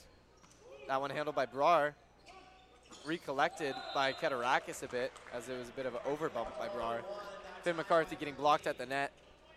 That 0.87 0.99
one 0.99 1.09
handled 1.09 1.35
by 1.35 1.45
Brar. 1.45 1.93
Recollected 3.05 3.75
by 3.95 4.13
Keturakis 4.13 4.83
a 4.83 4.87
bit, 4.87 5.11
as 5.33 5.49
it 5.49 5.57
was 5.57 5.69
a 5.69 5.71
bit 5.71 5.85
of 5.85 5.95
an 5.95 6.01
overbump 6.07 6.47
by 6.59 6.67
Brar. 6.67 6.99
Finn 7.63 7.75
McCarthy 7.75 8.15
getting 8.15 8.35
blocked 8.35 8.67
at 8.67 8.77
the 8.77 8.85
net. 8.85 9.11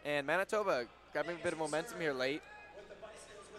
And 0.04 0.26
Manitoba 0.26 0.84
grabbing 1.12 1.36
a 1.36 1.42
bit 1.42 1.52
of 1.52 1.58
momentum 1.58 2.00
here 2.00 2.12
late. 2.12 2.42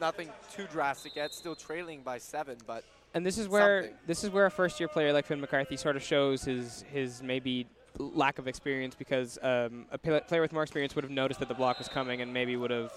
Nothing 0.02 0.30
too 0.56 0.66
drastic 0.72 1.16
yet, 1.16 1.34
still 1.34 1.56
trailing 1.56 2.02
by 2.02 2.18
seven, 2.18 2.58
but 2.66 2.84
And 3.14 3.26
this 3.26 3.38
is 3.38 3.48
where 3.48 3.84
something. 3.84 3.98
this 4.08 4.24
is 4.24 4.32
where 4.32 4.46
a 4.48 4.52
first 4.52 4.80
year 4.80 4.90
player 4.90 5.14
like 5.14 5.26
Finn 5.26 5.40
McCarthy 5.40 5.78
sort 5.78 5.96
of 5.96 6.04
shows 6.04 6.44
his 6.44 6.84
his 6.92 7.22
maybe 7.22 7.68
lack 8.00 8.40
of 8.40 8.48
experience 8.48 8.96
because 8.96 9.38
um, 9.44 9.86
a 9.92 9.98
pla- 10.00 10.20
player 10.22 10.42
with 10.42 10.52
more 10.52 10.64
experience 10.64 10.96
would 10.96 11.04
have 11.04 11.12
noticed 11.12 11.40
that 11.40 11.48
the 11.48 11.54
block 11.54 11.78
was 11.78 11.88
coming 11.88 12.22
and 12.22 12.34
maybe 12.34 12.56
would 12.56 12.72
have 12.72 12.92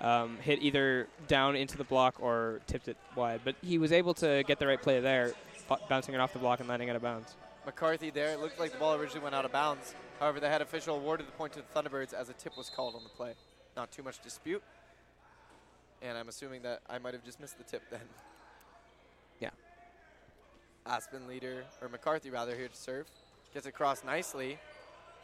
um, 0.00 0.38
hit 0.38 0.62
either 0.62 1.06
down 1.28 1.54
into 1.54 1.76
the 1.76 1.84
block 1.84 2.14
or 2.18 2.60
tipped 2.66 2.88
it 2.88 2.96
wide. 3.14 3.42
But 3.44 3.56
he 3.62 3.76
was 3.78 3.92
able 3.92 4.14
to 4.14 4.42
get 4.46 4.58
the 4.58 4.66
right 4.66 4.80
play 4.80 5.00
there, 5.00 5.32
bouncing 5.88 6.14
it 6.14 6.20
off 6.20 6.32
the 6.32 6.38
block 6.38 6.60
and 6.60 6.68
landing 6.68 6.90
out 6.90 6.96
of 6.96 7.02
bounds. 7.02 7.36
McCarthy 7.64 8.10
there. 8.10 8.32
It 8.32 8.40
looked 8.40 8.60
like 8.60 8.72
the 8.72 8.78
ball 8.78 8.94
originally 8.94 9.22
went 9.22 9.34
out 9.34 9.44
of 9.44 9.52
bounds. 9.52 9.94
However, 10.20 10.40
the 10.40 10.48
head 10.48 10.62
official 10.62 10.96
awarded 10.96 11.26
the 11.26 11.32
point 11.32 11.52
to 11.54 11.60
the 11.60 11.66
Thunderbirds 11.74 12.14
as 12.14 12.28
a 12.28 12.32
tip 12.32 12.56
was 12.56 12.70
called 12.70 12.94
on 12.94 13.02
the 13.02 13.10
play. 13.10 13.34
Not 13.76 13.90
too 13.90 14.02
much 14.02 14.22
dispute. 14.22 14.62
And 16.00 16.16
I'm 16.16 16.28
assuming 16.28 16.62
that 16.62 16.80
I 16.88 16.98
might 16.98 17.14
have 17.14 17.24
just 17.24 17.40
missed 17.40 17.58
the 17.58 17.64
tip 17.64 17.82
then. 17.90 18.00
Yeah. 19.38 19.50
Aspen 20.86 21.28
leader, 21.28 21.64
or 21.82 21.90
McCarthy 21.90 22.30
rather, 22.30 22.56
here 22.56 22.68
to 22.68 22.74
serve. 22.74 23.06
Gets 23.52 23.66
across 23.66 24.02
nicely. 24.02 24.58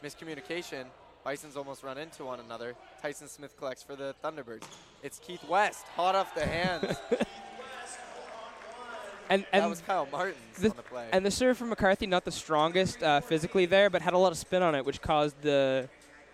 Miscommunication. 0.05 0.85
Bisons 1.25 1.57
almost 1.57 1.83
run 1.83 1.97
into 1.97 2.27
one 2.27 2.41
another. 2.41 2.75
Tyson 3.01 3.29
Smith 3.29 3.57
collects 3.57 3.83
for 3.83 3.97
the 3.97 4.15
Thunderbirds. 4.23 4.65
It's 5.03 5.19
Keith 5.19 5.43
West, 5.49 5.87
hot 5.97 6.15
off 6.15 6.35
the 6.35 6.45
hands. 6.45 6.97
And, 9.29 9.43
that 9.43 9.49
and 9.53 9.71
was 9.71 9.81
Kyle 9.81 10.07
Martins 10.11 10.37
the, 10.59 10.71
on 10.71 10.77
the 10.77 10.83
play. 10.83 11.09
And 11.13 11.25
the 11.25 11.31
serve 11.31 11.57
from 11.57 11.71
McCarthy, 11.71 12.07
not 12.07 12.25
the 12.25 12.33
strongest 12.33 13.03
uh, 13.03 13.21
physically 13.21 13.67
there, 13.67 13.91
but 13.91 14.03
had 14.03 14.13
a 14.13 14.19
lot 14.19 14.33
of 14.33 14.39
spin 14.39 14.63
on 14.63 14.75
it, 14.75 14.85
which 14.85 15.01
caused 15.01 15.41
the 15.43 15.89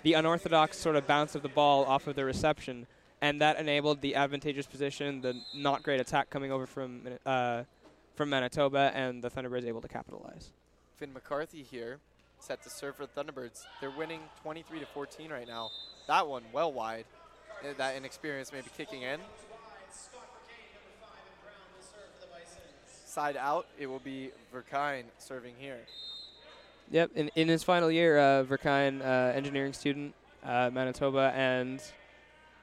the 0.05 0.15
unorthodox 0.15 0.79
sort 0.79 0.97
of 0.97 1.07
bounce 1.07 1.35
of 1.35 1.43
the 1.43 1.49
ball 1.49 1.85
off 1.85 2.07
of 2.07 2.15
the 2.15 2.25
reception, 2.25 2.87
and 3.21 3.41
that 3.41 3.59
enabled 3.59 4.01
the 4.01 4.15
advantageous 4.15 4.67
position, 4.67 5.21
the 5.21 5.35
not 5.55 5.83
great 5.83 6.01
attack 6.01 6.31
coming 6.31 6.53
over 6.53 6.67
from 6.67 7.03
uh, 7.27 7.65
from 8.15 8.31
Manitoba, 8.31 8.93
and 8.95 9.23
the 9.23 9.31
Thunderbirds 9.31 9.65
able 9.65 9.81
to 9.81 9.89
capitalize. 9.89 10.51
Finn 10.97 11.13
McCarthy 11.13 11.63
here, 11.63 11.99
set 12.41 12.63
to 12.63 12.71
serve 12.71 12.97
for 12.97 13.07
the 13.07 13.13
Thunderbirds. 13.13 13.65
They're 13.81 13.91
winning 13.91 14.21
23 14.43 14.81
to 14.81 14.87
14 14.87 15.31
right 15.31 15.47
now. 15.47 15.71
That 16.07 16.27
one 16.27 16.43
well 16.53 16.73
wide. 16.73 17.05
Uh, 17.63 17.75
That 17.77 17.97
inexperience 17.97 18.53
maybe 18.53 18.69
kicking 18.77 19.03
in. 19.03 19.21
Side 23.19 23.37
out, 23.37 23.67
it 23.77 23.89
will 23.89 23.99
be 23.99 24.31
Verkine 24.55 25.03
serving 25.19 25.55
here. 25.59 25.81
Yep, 26.93 27.11
in, 27.17 27.33
in 27.35 27.49
his 27.49 27.65
final 27.65 27.91
year, 27.91 28.17
uh, 28.17 28.45
Verkine, 28.45 29.01
uh, 29.01 29.35
engineering 29.35 29.73
student, 29.73 30.15
uh, 30.45 30.71
Manitoba, 30.73 31.33
and 31.35 31.83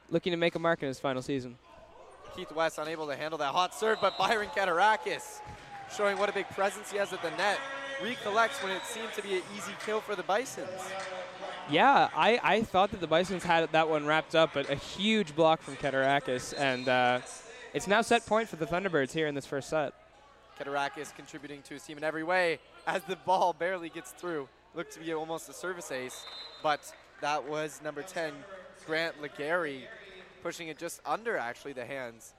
looking 0.09 0.31
to 0.31 0.37
make 0.37 0.55
a 0.55 0.59
mark 0.59 0.81
in 0.81 0.87
his 0.87 0.97
final 0.97 1.21
season. 1.21 1.57
Keith 2.37 2.53
West 2.53 2.77
unable 2.77 3.05
to 3.07 3.17
handle 3.17 3.37
that 3.37 3.51
hot 3.51 3.75
serve, 3.75 3.97
but 3.99 4.17
Byron 4.17 4.47
Keturakis 4.55 5.41
showing 5.93 6.17
what 6.17 6.29
a 6.29 6.31
big 6.31 6.47
presence 6.51 6.89
he 6.89 6.99
has 6.99 7.11
at 7.11 7.21
the 7.21 7.31
net. 7.31 7.59
Recollects 8.01 8.63
when 8.63 8.71
it 8.71 8.85
seemed 8.85 9.11
to 9.11 9.21
be 9.21 9.33
an 9.33 9.41
easy 9.57 9.73
kill 9.85 9.99
for 9.99 10.15
the 10.15 10.23
Bisons. 10.23 10.69
Yeah, 11.69 12.07
I, 12.15 12.39
I 12.41 12.61
thought 12.61 12.91
that 12.91 13.01
the 13.01 13.07
Bisons 13.07 13.43
had 13.43 13.69
that 13.73 13.89
one 13.89 14.05
wrapped 14.05 14.35
up, 14.35 14.51
but 14.53 14.69
a 14.69 14.75
huge 14.75 15.35
block 15.35 15.61
from 15.61 15.75
Keturakis, 15.75 16.53
and 16.57 16.87
uh, 16.87 17.19
it's 17.73 17.87
now 17.87 18.01
set 18.01 18.25
point 18.25 18.47
for 18.47 18.55
the 18.55 18.65
Thunderbirds 18.65 19.11
here 19.11 19.27
in 19.27 19.35
this 19.35 19.45
first 19.45 19.69
set. 19.69 19.93
Keturakis 20.59 21.15
contributing 21.15 21.61
to 21.63 21.73
his 21.73 21.83
team 21.83 21.97
in 21.97 22.03
every 22.03 22.23
way 22.23 22.59
as 22.87 23.03
the 23.03 23.15
ball 23.17 23.53
barely 23.53 23.89
gets 23.89 24.11
through. 24.11 24.47
Looked 24.73 24.93
to 24.93 24.99
be 24.99 25.13
almost 25.13 25.49
a 25.49 25.53
service 25.53 25.91
ace, 25.91 26.25
but 26.61 26.91
that 27.21 27.47
was 27.47 27.79
number 27.83 28.01
10, 28.01 28.33
Grant 28.85 29.21
Legary, 29.21 29.87
pushing 30.43 30.67
it 30.67 30.77
just 30.77 31.01
under 31.05 31.37
actually 31.37 31.73
the 31.73 31.85
hands. 31.85 32.33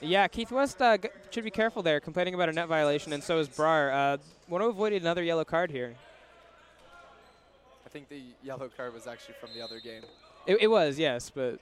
Yeah, 0.00 0.28
Keith 0.28 0.52
West 0.52 0.80
uh, 0.82 0.98
g- 0.98 1.08
should 1.30 1.44
be 1.44 1.50
careful 1.50 1.82
there, 1.82 2.00
complaining 2.00 2.34
about 2.34 2.48
a 2.50 2.52
net 2.52 2.68
violation, 2.68 3.12
and 3.14 3.22
so 3.24 3.38
is 3.38 3.48
Brar. 3.48 3.92
Uh, 3.92 4.18
want 4.48 4.62
to 4.62 4.68
avoid 4.68 4.92
another 4.92 5.22
yellow 5.22 5.44
card 5.44 5.70
here. 5.70 5.94
I 7.84 7.88
think 7.88 8.08
the 8.10 8.20
yellow 8.44 8.68
card 8.76 8.92
was 8.92 9.06
actually 9.06 9.36
from 9.40 9.50
the 9.54 9.62
other 9.62 9.80
game. 9.80 10.02
It, 10.46 10.58
it 10.62 10.66
was, 10.66 10.98
yes, 10.98 11.30
but 11.34 11.58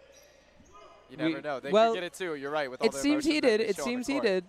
You 1.10 1.16
We- 1.16 1.28
never 1.31 1.41
know. 1.42 1.60
They 1.60 1.70
well, 1.70 1.92
could 1.92 2.00
get 2.00 2.05
it 2.05 2.15
too. 2.15 2.34
You're 2.34 2.50
right. 2.50 2.68
With 2.70 2.81
all 2.81 2.89
it 2.89 2.92
the 2.92 2.99
seems 2.99 3.24
he 3.24 3.41
did. 3.41 3.60
It 3.60 3.76
show 3.76 3.83
on 3.83 3.89
the 3.89 3.92
seems 3.92 4.07
he 4.08 4.20
did. 4.20 4.44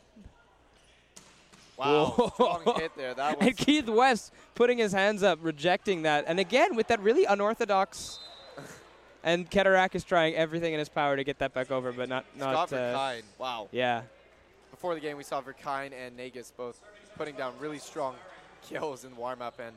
Wow, 1.77 2.05
Whoa. 2.15 2.59
strong 2.59 2.79
hit 2.79 2.95
there. 2.95 3.13
That 3.13 3.37
was 3.39 3.47
and 3.47 3.57
Keith 3.57 3.89
West 3.89 4.33
putting 4.53 4.77
his 4.77 4.91
hands 4.91 5.23
up, 5.23 5.39
rejecting 5.41 6.03
that, 6.03 6.25
and 6.27 6.39
again 6.39 6.75
with 6.75 6.87
that 6.87 7.01
really 7.01 7.25
unorthodox. 7.25 8.19
and 9.23 9.49
Keturakis 9.49 10.05
trying 10.05 10.35
everything 10.35 10.73
in 10.73 10.79
his 10.79 10.89
power 10.89 11.15
to 11.15 11.23
get 11.23 11.39
that 11.39 11.53
back 11.53 11.71
over, 11.71 11.91
but 11.91 12.07
not 12.07 12.25
not. 12.37 12.69
Scott 12.69 12.73
uh, 12.73 12.97
Verkine. 12.97 13.23
Wow. 13.37 13.67
Yeah. 13.71 14.03
Before 14.71 14.93
the 14.93 15.01
game, 15.01 15.17
we 15.17 15.23
saw 15.23 15.41
Verkine 15.41 15.91
and 15.93 16.17
Nagus 16.17 16.51
both 16.55 16.81
putting 17.17 17.35
down 17.35 17.53
really 17.59 17.79
strong 17.79 18.15
kills 18.61 19.05
in 19.05 19.15
warm 19.15 19.41
up, 19.41 19.59
and 19.59 19.75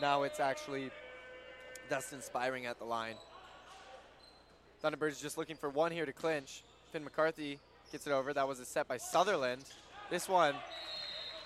now 0.00 0.22
it's 0.22 0.40
actually 0.40 0.90
Dustin 1.90 2.22
Spiring 2.22 2.66
at 2.66 2.78
the 2.78 2.84
line. 2.84 3.14
Thunderbirds 4.82 5.20
just 5.20 5.38
looking 5.38 5.56
for 5.56 5.68
one 5.68 5.90
here 5.90 6.06
to 6.06 6.12
clinch. 6.12 6.62
Finn 6.92 7.04
McCarthy 7.04 7.58
gets 7.90 8.06
it 8.06 8.12
over. 8.12 8.32
That 8.32 8.46
was 8.46 8.60
a 8.60 8.64
set 8.64 8.86
by 8.86 8.96
Sutherland. 8.96 9.64
This 10.10 10.28
one 10.28 10.54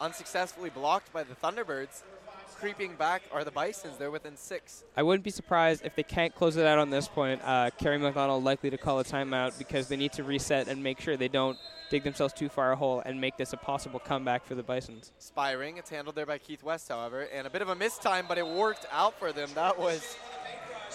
unsuccessfully 0.01 0.71
blocked 0.71 1.13
by 1.13 1.23
the 1.23 1.35
Thunderbirds. 1.35 2.03
Creeping 2.57 2.95
back 2.95 3.23
are 3.33 3.43
the 3.43 3.51
Bisons. 3.51 3.97
They're 3.97 4.11
within 4.11 4.37
six. 4.37 4.85
I 4.97 5.03
wouldn't 5.03 5.25
be 5.25 5.31
surprised 5.31 5.85
if 5.85 5.97
they 5.97 6.05
can't 6.05 6.33
close 6.33 6.57
it 6.57 6.65
out 6.65 6.79
on 6.79 6.91
this 6.91 7.09
point. 7.09 7.41
Uh, 7.43 7.71
Kerry 7.77 7.99
McDonald 7.99 8.45
likely 8.45 8.71
to 8.71 8.79
call 8.79 9.01
a 9.01 9.05
timeout 9.05 9.59
because 9.59 9.89
they 9.89 9.97
need 9.97 10.13
to 10.13 10.23
reset 10.23 10.69
and 10.69 10.81
make 10.81 11.01
sure 11.01 11.17
they 11.17 11.27
don't 11.27 11.59
dig 11.91 12.05
themselves 12.05 12.33
too 12.33 12.49
far 12.49 12.71
a 12.73 12.77
hole 12.77 13.03
and 13.05 13.21
make 13.21 13.37
this 13.37 13.53
a 13.53 13.57
possible 13.57 13.99
comeback 13.99 14.45
for 14.45 14.55
the 14.55 14.63
Bisons. 14.63 15.11
Spiring. 15.19 15.77
It's 15.77 15.91
handled 15.91 16.15
there 16.15 16.27
by 16.27 16.39
Keith 16.39 16.63
West, 16.63 16.89
however, 16.89 17.23
and 17.35 17.47
a 17.47 17.51
bit 17.51 17.63
of 17.63 17.69
a 17.69 17.75
mistime, 17.75 18.29
but 18.29 18.39
it 18.39 18.47
worked 18.47 18.87
out 18.93 19.19
for 19.19 19.33
them. 19.33 19.51
That 19.57 19.77
was 19.77 20.17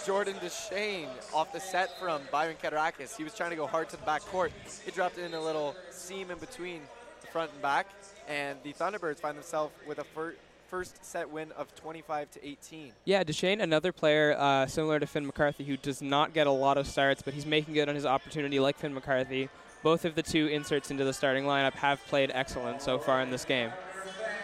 Jordan 0.05 0.35
Deshane 0.35 1.09
off 1.33 1.51
the 1.51 1.59
set 1.59 1.99
from 1.99 2.21
Byron 2.31 2.55
Keturakis. 2.63 3.17
He 3.17 3.23
was 3.25 3.33
trying 3.33 3.49
to 3.49 3.55
go 3.57 3.67
hard 3.67 3.89
to 3.89 3.97
the 3.97 4.05
back 4.05 4.21
court. 4.21 4.53
He 4.85 4.91
dropped 4.91 5.17
in 5.17 5.33
a 5.33 5.41
little 5.41 5.75
seam 5.91 6.31
in 6.31 6.37
between 6.37 6.81
the 7.21 7.27
front 7.27 7.51
and 7.51 7.61
back, 7.61 7.87
and 8.27 8.57
the 8.63 8.73
Thunderbirds 8.73 9.19
find 9.19 9.37
themselves 9.37 9.73
with 9.87 9.99
a 9.99 10.03
fir- 10.03 10.35
first 10.67 11.03
set 11.03 11.29
win 11.29 11.51
of 11.53 11.73
25 11.75 12.31
to 12.31 12.47
18. 12.47 12.91
Yeah, 13.05 13.23
Deshane, 13.23 13.61
another 13.61 13.91
player 13.91 14.35
uh, 14.37 14.67
similar 14.67 14.99
to 14.99 15.07
Finn 15.07 15.25
McCarthy, 15.25 15.63
who 15.63 15.77
does 15.77 16.01
not 16.01 16.33
get 16.33 16.47
a 16.47 16.51
lot 16.51 16.77
of 16.77 16.87
starts, 16.87 17.21
but 17.21 17.33
he's 17.33 17.45
making 17.45 17.73
good 17.73 17.89
on 17.89 17.95
his 17.95 18.05
opportunity, 18.05 18.59
like 18.59 18.77
Finn 18.77 18.93
McCarthy. 18.93 19.49
Both 19.83 20.05
of 20.05 20.15
the 20.15 20.23
two 20.23 20.47
inserts 20.47 20.91
into 20.91 21.03
the 21.03 21.13
starting 21.13 21.45
lineup 21.45 21.73
have 21.73 22.05
played 22.07 22.31
excellent 22.33 22.81
so 22.81 22.97
far 22.99 23.21
in 23.21 23.29
this 23.29 23.45
game. 23.45 23.71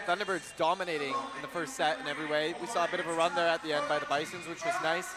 Thunderbirds 0.06 0.56
dominating 0.56 1.14
in 1.36 1.42
the 1.42 1.48
first 1.48 1.74
set 1.74 1.98
in 2.00 2.06
every 2.06 2.26
way. 2.26 2.54
We 2.60 2.66
saw 2.66 2.84
a 2.84 2.88
bit 2.88 3.00
of 3.00 3.06
a 3.06 3.12
run 3.14 3.34
there 3.34 3.48
at 3.48 3.62
the 3.62 3.72
end 3.72 3.88
by 3.88 3.98
the 3.98 4.06
Bisons, 4.06 4.46
which 4.46 4.64
was 4.64 4.74
nice. 4.82 5.08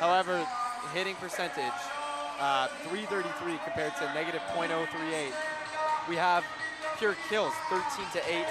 However, 0.00 0.46
hitting 0.92 1.14
percentage, 1.16 1.72
uh, 2.40 2.66
333 2.88 3.58
compared 3.64 3.94
to 3.96 4.04
negative 4.14 4.42
.038. 4.54 5.32
We 6.08 6.16
have 6.16 6.44
kills, 7.28 7.52
13 7.68 8.06
to 8.12 8.20
8. 8.30 8.46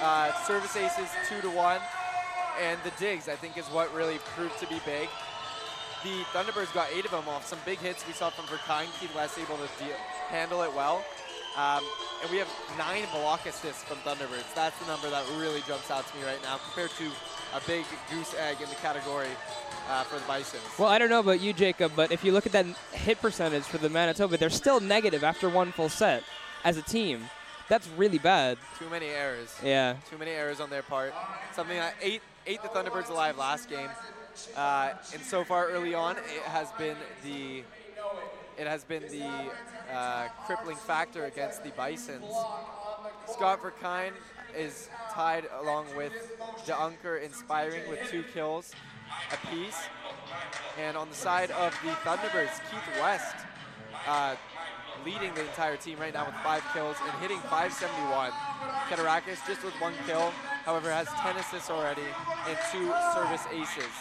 Uh, 0.00 0.32
service 0.44 0.76
aces, 0.76 1.08
2 1.28 1.40
to 1.42 1.50
1. 1.50 1.80
And 2.62 2.78
the 2.84 2.92
digs, 2.98 3.28
I 3.28 3.36
think, 3.36 3.58
is 3.58 3.66
what 3.66 3.92
really 3.94 4.18
proved 4.36 4.58
to 4.60 4.66
be 4.66 4.80
big. 4.84 5.08
The 6.02 6.24
Thunderbirds 6.32 6.72
got 6.72 6.88
eight 6.94 7.04
of 7.04 7.10
them 7.10 7.28
off 7.28 7.46
some 7.46 7.58
big 7.66 7.78
hits 7.78 8.06
we 8.06 8.14
saw 8.14 8.30
from 8.30 8.46
Verkine. 8.46 8.88
Keith 8.98 9.14
West 9.14 9.38
able 9.38 9.56
to 9.56 9.84
deal, 9.84 9.96
handle 10.28 10.62
it 10.62 10.74
well. 10.74 11.04
Um, 11.58 11.82
and 12.22 12.30
we 12.30 12.38
have 12.38 12.48
nine 12.78 13.04
block 13.12 13.44
assists 13.44 13.82
from 13.84 13.98
Thunderbirds. 13.98 14.54
That's 14.54 14.78
the 14.78 14.86
number 14.86 15.10
that 15.10 15.24
really 15.38 15.60
jumps 15.66 15.90
out 15.90 16.06
to 16.06 16.16
me 16.16 16.24
right 16.24 16.40
now 16.42 16.58
compared 16.58 16.90
to 16.92 17.10
a 17.54 17.60
big 17.66 17.84
goose 18.10 18.34
egg 18.34 18.56
in 18.62 18.68
the 18.68 18.76
category 18.76 19.28
uh, 19.90 20.04
for 20.04 20.18
the 20.18 20.24
Bisons. 20.26 20.62
Well, 20.78 20.88
I 20.88 20.98
don't 20.98 21.10
know 21.10 21.20
about 21.20 21.40
you, 21.40 21.52
Jacob, 21.52 21.92
but 21.96 22.12
if 22.12 22.24
you 22.24 22.32
look 22.32 22.46
at 22.46 22.52
that 22.52 22.66
hit 22.92 23.20
percentage 23.20 23.64
for 23.64 23.78
the 23.78 23.90
Manitoba, 23.90 24.38
they're 24.38 24.48
still 24.48 24.80
negative 24.80 25.24
after 25.24 25.48
one 25.48 25.72
full 25.72 25.88
set 25.88 26.22
as 26.64 26.76
a 26.76 26.82
team. 26.82 27.28
That's 27.70 27.88
really 27.96 28.18
bad. 28.18 28.58
Too 28.80 28.90
many 28.90 29.06
errors. 29.06 29.54
Yeah. 29.64 29.94
Too 30.10 30.18
many 30.18 30.32
errors 30.32 30.58
on 30.58 30.70
their 30.70 30.82
part. 30.82 31.14
Something 31.54 31.76
that 31.76 31.94
ate, 32.02 32.20
ate 32.44 32.60
the 32.62 32.68
Thunderbirds 32.68 33.10
alive 33.10 33.38
last 33.38 33.70
game. 33.70 33.88
Uh, 34.56 34.94
and 35.14 35.22
so 35.22 35.44
far 35.44 35.68
early 35.68 35.94
on, 35.94 36.16
it 36.16 36.42
has 36.46 36.72
been 36.72 36.96
the 37.22 37.62
it 38.58 38.66
has 38.66 38.82
been 38.82 39.04
the 39.04 39.50
uh, 39.94 40.26
crippling 40.46 40.76
factor 40.76 41.26
against 41.26 41.62
the 41.62 41.70
Bisons. 41.70 42.34
Scott 43.32 43.62
Verkine 43.62 44.12
is 44.58 44.88
tied 45.12 45.46
along 45.60 45.86
with 45.96 46.12
De 46.66 46.72
Unker 46.72 47.22
Inspiring 47.22 47.88
with 47.88 48.00
two 48.10 48.24
kills 48.34 48.72
apiece. 49.32 49.86
And 50.76 50.96
on 50.96 51.08
the 51.08 51.14
side 51.14 51.52
of 51.52 51.72
the 51.84 51.90
Thunderbirds, 51.90 52.60
Keith 52.68 53.00
West 53.00 53.36
uh, 54.08 54.34
leading 55.04 55.34
the 55.34 55.42
entire 55.42 55.76
team 55.76 55.98
right 55.98 56.12
now 56.12 56.26
with 56.26 56.34
five 56.36 56.62
kills 56.72 56.96
and 57.02 57.12
hitting 57.20 57.38
571. 57.48 58.30
Keturakis 58.88 59.46
just 59.46 59.64
with 59.64 59.74
one 59.80 59.94
kill, 60.06 60.32
however, 60.64 60.90
has 60.90 61.08
10 61.08 61.36
assists 61.36 61.70
already 61.70 62.02
and 62.48 62.58
two 62.72 62.92
service 63.14 63.46
aces. 63.52 63.92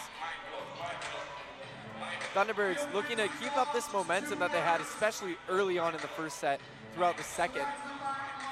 Thunderbirds 2.33 2.93
looking 2.93 3.17
to 3.17 3.27
keep 3.41 3.55
up 3.57 3.73
this 3.73 3.91
momentum 3.91 4.39
that 4.39 4.51
they 4.51 4.61
had, 4.61 4.81
especially 4.81 5.35
early 5.49 5.79
on 5.79 5.95
in 5.95 6.01
the 6.01 6.07
first 6.07 6.37
set 6.37 6.59
throughout 6.93 7.17
the 7.17 7.23
second. 7.23 7.65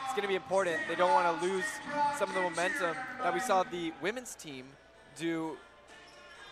It's 0.06 0.14
going 0.14 0.24
to 0.24 0.28
be 0.28 0.36
important. 0.36 0.78
They 0.88 0.96
don't 0.96 1.12
want 1.12 1.40
to 1.40 1.46
lose 1.46 1.66
some 2.18 2.30
of 2.30 2.36
the 2.36 2.42
momentum 2.42 2.96
that 3.22 3.34
we 3.34 3.40
saw 3.40 3.64
the 3.64 3.94
women's 4.02 4.36
team 4.36 4.66
do 5.18 5.58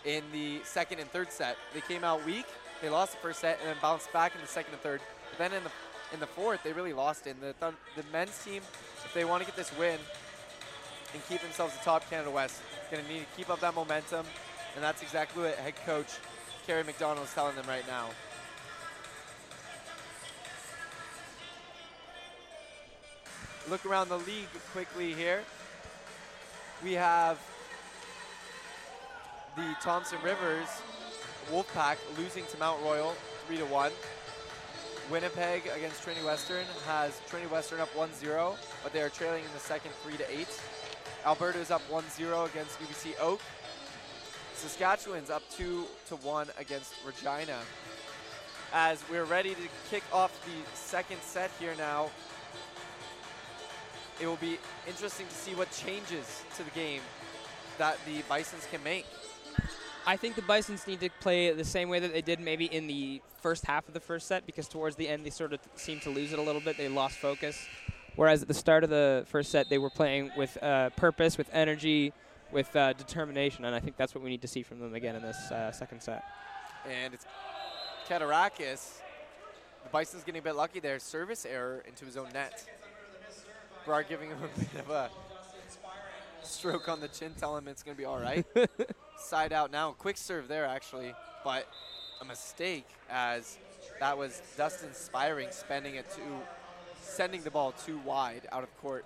in 0.04 0.22
the 0.32 0.60
second 0.64 1.00
and 1.00 1.10
third 1.10 1.32
set. 1.32 1.56
They 1.74 1.80
came 1.80 2.04
out 2.04 2.24
weak, 2.24 2.46
they 2.80 2.88
lost 2.88 3.12
the 3.12 3.18
first 3.18 3.40
set, 3.40 3.58
and 3.60 3.68
then 3.68 3.76
bounced 3.82 4.12
back 4.12 4.34
in 4.34 4.40
the 4.40 4.46
second 4.46 4.74
and 4.74 4.82
third. 4.82 5.00
But 5.30 5.38
then 5.38 5.52
in 5.58 5.64
the 5.64 5.70
in 6.12 6.20
the 6.20 6.26
fourth, 6.26 6.62
they 6.62 6.72
really 6.72 6.92
lost 6.92 7.26
it. 7.26 7.30
And 7.30 7.42
the, 7.42 7.52
Thun- 7.54 7.76
the 7.96 8.04
men's 8.12 8.42
team, 8.44 8.62
if 9.04 9.12
they 9.14 9.24
want 9.24 9.42
to 9.42 9.46
get 9.46 9.56
this 9.56 9.76
win 9.78 9.98
and 11.12 11.26
keep 11.28 11.40
themselves 11.40 11.74
atop 11.80 12.08
Canada 12.08 12.30
West, 12.30 12.60
going 12.90 13.04
to 13.04 13.12
need 13.12 13.20
to 13.20 13.36
keep 13.36 13.50
up 13.50 13.60
that 13.60 13.74
momentum. 13.74 14.26
And 14.74 14.84
that's 14.84 15.02
exactly 15.02 15.42
what 15.42 15.54
head 15.56 15.74
coach 15.84 16.08
Kerry 16.66 16.84
McDonald 16.84 17.26
is 17.26 17.34
telling 17.34 17.56
them 17.56 17.66
right 17.66 17.86
now. 17.86 18.08
Look 23.68 23.84
around 23.84 24.08
the 24.08 24.18
league 24.18 24.48
quickly 24.72 25.12
here. 25.12 25.42
We 26.84 26.92
have 26.92 27.38
the 29.56 29.74
Thompson 29.82 30.18
Rivers 30.22 30.68
Wolfpack 31.50 31.96
losing 32.18 32.44
to 32.46 32.58
Mount 32.58 32.82
Royal 32.82 33.14
3 33.46 33.56
to 33.58 33.64
1. 33.64 33.92
Winnipeg 35.10 35.62
against 35.76 36.02
Trinity 36.02 36.26
Western 36.26 36.64
has 36.86 37.20
Trinity 37.28 37.50
Western 37.52 37.80
up 37.80 37.92
1-0, 37.94 38.56
but 38.82 38.92
they 38.92 39.00
are 39.00 39.08
trailing 39.08 39.44
in 39.44 39.52
the 39.52 39.60
second 39.60 39.92
3-8. 40.04 40.46
Alberta 41.24 41.58
is 41.58 41.70
up 41.70 41.82
1-0 41.90 42.50
against 42.50 42.78
UBC 42.80 43.14
Oak. 43.20 43.40
Saskatchewan's 44.54 45.30
up 45.30 45.42
2-1 45.50 46.48
against 46.58 46.94
Regina. 47.06 47.58
As 48.72 49.04
we're 49.08 49.24
ready 49.24 49.50
to 49.50 49.68
kick 49.90 50.02
off 50.12 50.44
the 50.44 50.76
second 50.76 51.20
set 51.22 51.50
here 51.60 51.74
now, 51.78 52.10
it 54.20 54.26
will 54.26 54.36
be 54.36 54.58
interesting 54.88 55.26
to 55.28 55.34
see 55.34 55.54
what 55.54 55.70
changes 55.70 56.42
to 56.56 56.64
the 56.64 56.70
game 56.70 57.02
that 57.78 57.98
the 58.06 58.22
Bisons 58.28 58.66
can 58.70 58.82
make. 58.82 59.06
I 60.08 60.16
think 60.16 60.36
the 60.36 60.42
Bisons 60.42 60.86
need 60.86 61.00
to 61.00 61.10
play 61.20 61.52
the 61.52 61.64
same 61.64 61.88
way 61.88 61.98
that 61.98 62.12
they 62.12 62.22
did 62.22 62.38
maybe 62.38 62.66
in 62.66 62.86
the 62.86 63.20
first 63.42 63.66
half 63.66 63.88
of 63.88 63.94
the 63.94 64.00
first 64.00 64.28
set 64.28 64.46
because 64.46 64.68
towards 64.68 64.94
the 64.94 65.08
end 65.08 65.26
they 65.26 65.30
sort 65.30 65.52
of 65.52 65.58
seemed 65.74 66.02
to 66.02 66.10
lose 66.10 66.32
it 66.32 66.38
a 66.38 66.42
little 66.42 66.60
bit. 66.60 66.76
They 66.76 66.88
lost 66.88 67.16
focus. 67.16 67.66
Whereas 68.14 68.42
at 68.42 68.48
the 68.48 68.54
start 68.54 68.84
of 68.84 68.90
the 68.90 69.24
first 69.26 69.50
set 69.50 69.68
they 69.68 69.78
were 69.78 69.90
playing 69.90 70.30
with 70.36 70.62
uh, 70.62 70.90
purpose, 70.90 71.36
with 71.36 71.50
energy, 71.52 72.12
with 72.52 72.74
uh, 72.76 72.92
determination, 72.92 73.64
and 73.64 73.74
I 73.74 73.80
think 73.80 73.96
that's 73.96 74.14
what 74.14 74.22
we 74.22 74.30
need 74.30 74.42
to 74.42 74.48
see 74.48 74.62
from 74.62 74.78
them 74.78 74.94
again 74.94 75.16
in 75.16 75.22
this 75.22 75.50
uh, 75.50 75.72
second 75.72 76.00
set. 76.00 76.24
And 76.88 77.12
it's 77.12 77.26
Keturakis. 78.08 79.00
The 79.82 79.90
Bison's 79.90 80.22
getting 80.22 80.38
a 80.38 80.42
bit 80.42 80.54
lucky 80.54 80.78
there. 80.78 81.00
Service 81.00 81.44
error 81.44 81.82
into 81.86 82.04
his 82.04 82.16
own 82.16 82.28
net. 82.32 82.64
Brar 83.84 84.08
giving 84.08 84.30
him 84.30 84.38
a 84.38 84.58
bit 84.58 84.80
of 84.80 84.90
a 84.90 85.10
stroke 86.42 86.88
on 86.88 87.00
the 87.00 87.08
chin, 87.08 87.32
telling 87.38 87.62
him 87.62 87.68
it's 87.68 87.82
going 87.82 87.96
to 87.96 88.00
be 88.00 88.04
all 88.04 88.20
right. 88.20 88.46
Side 89.18 89.52
out 89.52 89.70
now. 89.70 89.92
Quick 89.92 90.16
serve 90.16 90.48
there, 90.48 90.66
actually, 90.66 91.14
but 91.44 91.68
a 92.20 92.24
mistake 92.24 92.86
as 93.10 93.58
that 94.00 94.16
was 94.16 94.42
Dustin 94.56 94.92
Spiring 94.94 95.48
spending 95.50 95.94
it 95.96 96.10
to 96.10 96.20
sending 97.00 97.42
the 97.42 97.50
ball 97.50 97.72
too 97.72 97.98
wide 98.04 98.46
out 98.52 98.62
of 98.62 98.76
court. 98.78 99.04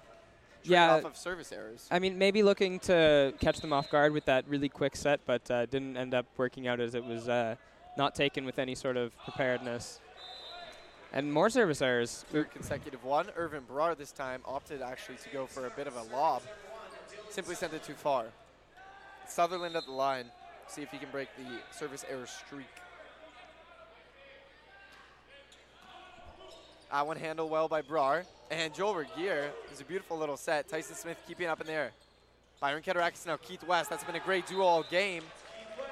Yeah. 0.63 0.97
off 0.97 1.05
of 1.05 1.17
service 1.17 1.53
errors. 1.53 1.87
I 1.91 1.99
mean, 1.99 2.19
maybe 2.19 2.43
looking 2.43 2.81
to 2.81 3.33
catch 3.41 3.61
them 3.61 3.73
off 3.73 3.91
guard 3.91 4.13
with 4.13 4.27
that 4.27 4.45
really 4.47 4.69
quick 4.69 4.95
set, 4.95 5.21
but 5.25 5.51
uh, 5.51 5.65
didn't 5.67 5.97
end 5.97 6.13
up 6.13 6.27
working 6.37 6.69
out 6.69 6.81
as 6.81 6.95
it 6.95 7.03
was 7.03 7.31
uh, 7.31 7.55
not 7.97 8.15
taken 8.15 8.45
with 8.45 8.59
any 8.59 8.75
sort 8.75 8.99
of 8.99 9.17
preparedness. 9.25 10.01
And 11.13 11.33
more 11.33 11.51
service 11.51 11.83
errors. 11.83 12.25
Third 12.31 12.51
consecutive 12.51 13.05
one. 13.05 13.29
Irvin 13.37 13.63
Brar 13.69 13.97
this 13.97 14.13
time 14.13 14.43
opted 14.45 14.83
actually 14.83 15.17
to 15.19 15.29
go 15.31 15.47
for 15.47 15.67
a 15.67 15.71
bit 15.71 15.87
of 15.87 15.97
a 15.97 16.03
lob. 16.15 16.43
Simply 17.31 17.55
sent 17.55 17.73
it 17.73 17.83
too 17.83 17.95
far. 17.95 18.27
Sutherland 19.31 19.77
at 19.77 19.87
the 19.87 19.93
line. 19.93 20.27
See 20.67 20.83
if 20.83 20.91
he 20.91 20.99
can 20.99 21.11
break 21.11 21.29
the 21.37 21.77
service 21.77 22.05
error 22.11 22.27
streak. 22.27 22.67
That 26.91 27.07
one 27.07 27.17
handled 27.17 27.51
well 27.51 27.69
by 27.69 27.83
Brar. 27.83 28.25
And 28.51 28.75
Joel 28.75 28.97
Regier 28.97 29.53
is 29.73 29.81
a 29.81 29.85
beautiful 29.85 30.19
little 30.19 30.37
set. 30.37 30.69
Tyson 30.69 30.97
Smith 30.97 31.19
keeping 31.27 31.47
up 31.47 31.61
in 31.61 31.69
the 31.69 31.73
air. 31.73 31.93
Byron 32.61 32.83
Keturakis 32.83 33.27
now 33.27 33.37
Keith 33.37 33.65
West. 33.65 33.89
That's 33.89 34.05
been 34.05 34.17
a 34.17 34.21
great 34.21 34.47
duo 34.47 34.65
all 34.65 34.83
game. 34.83 35.23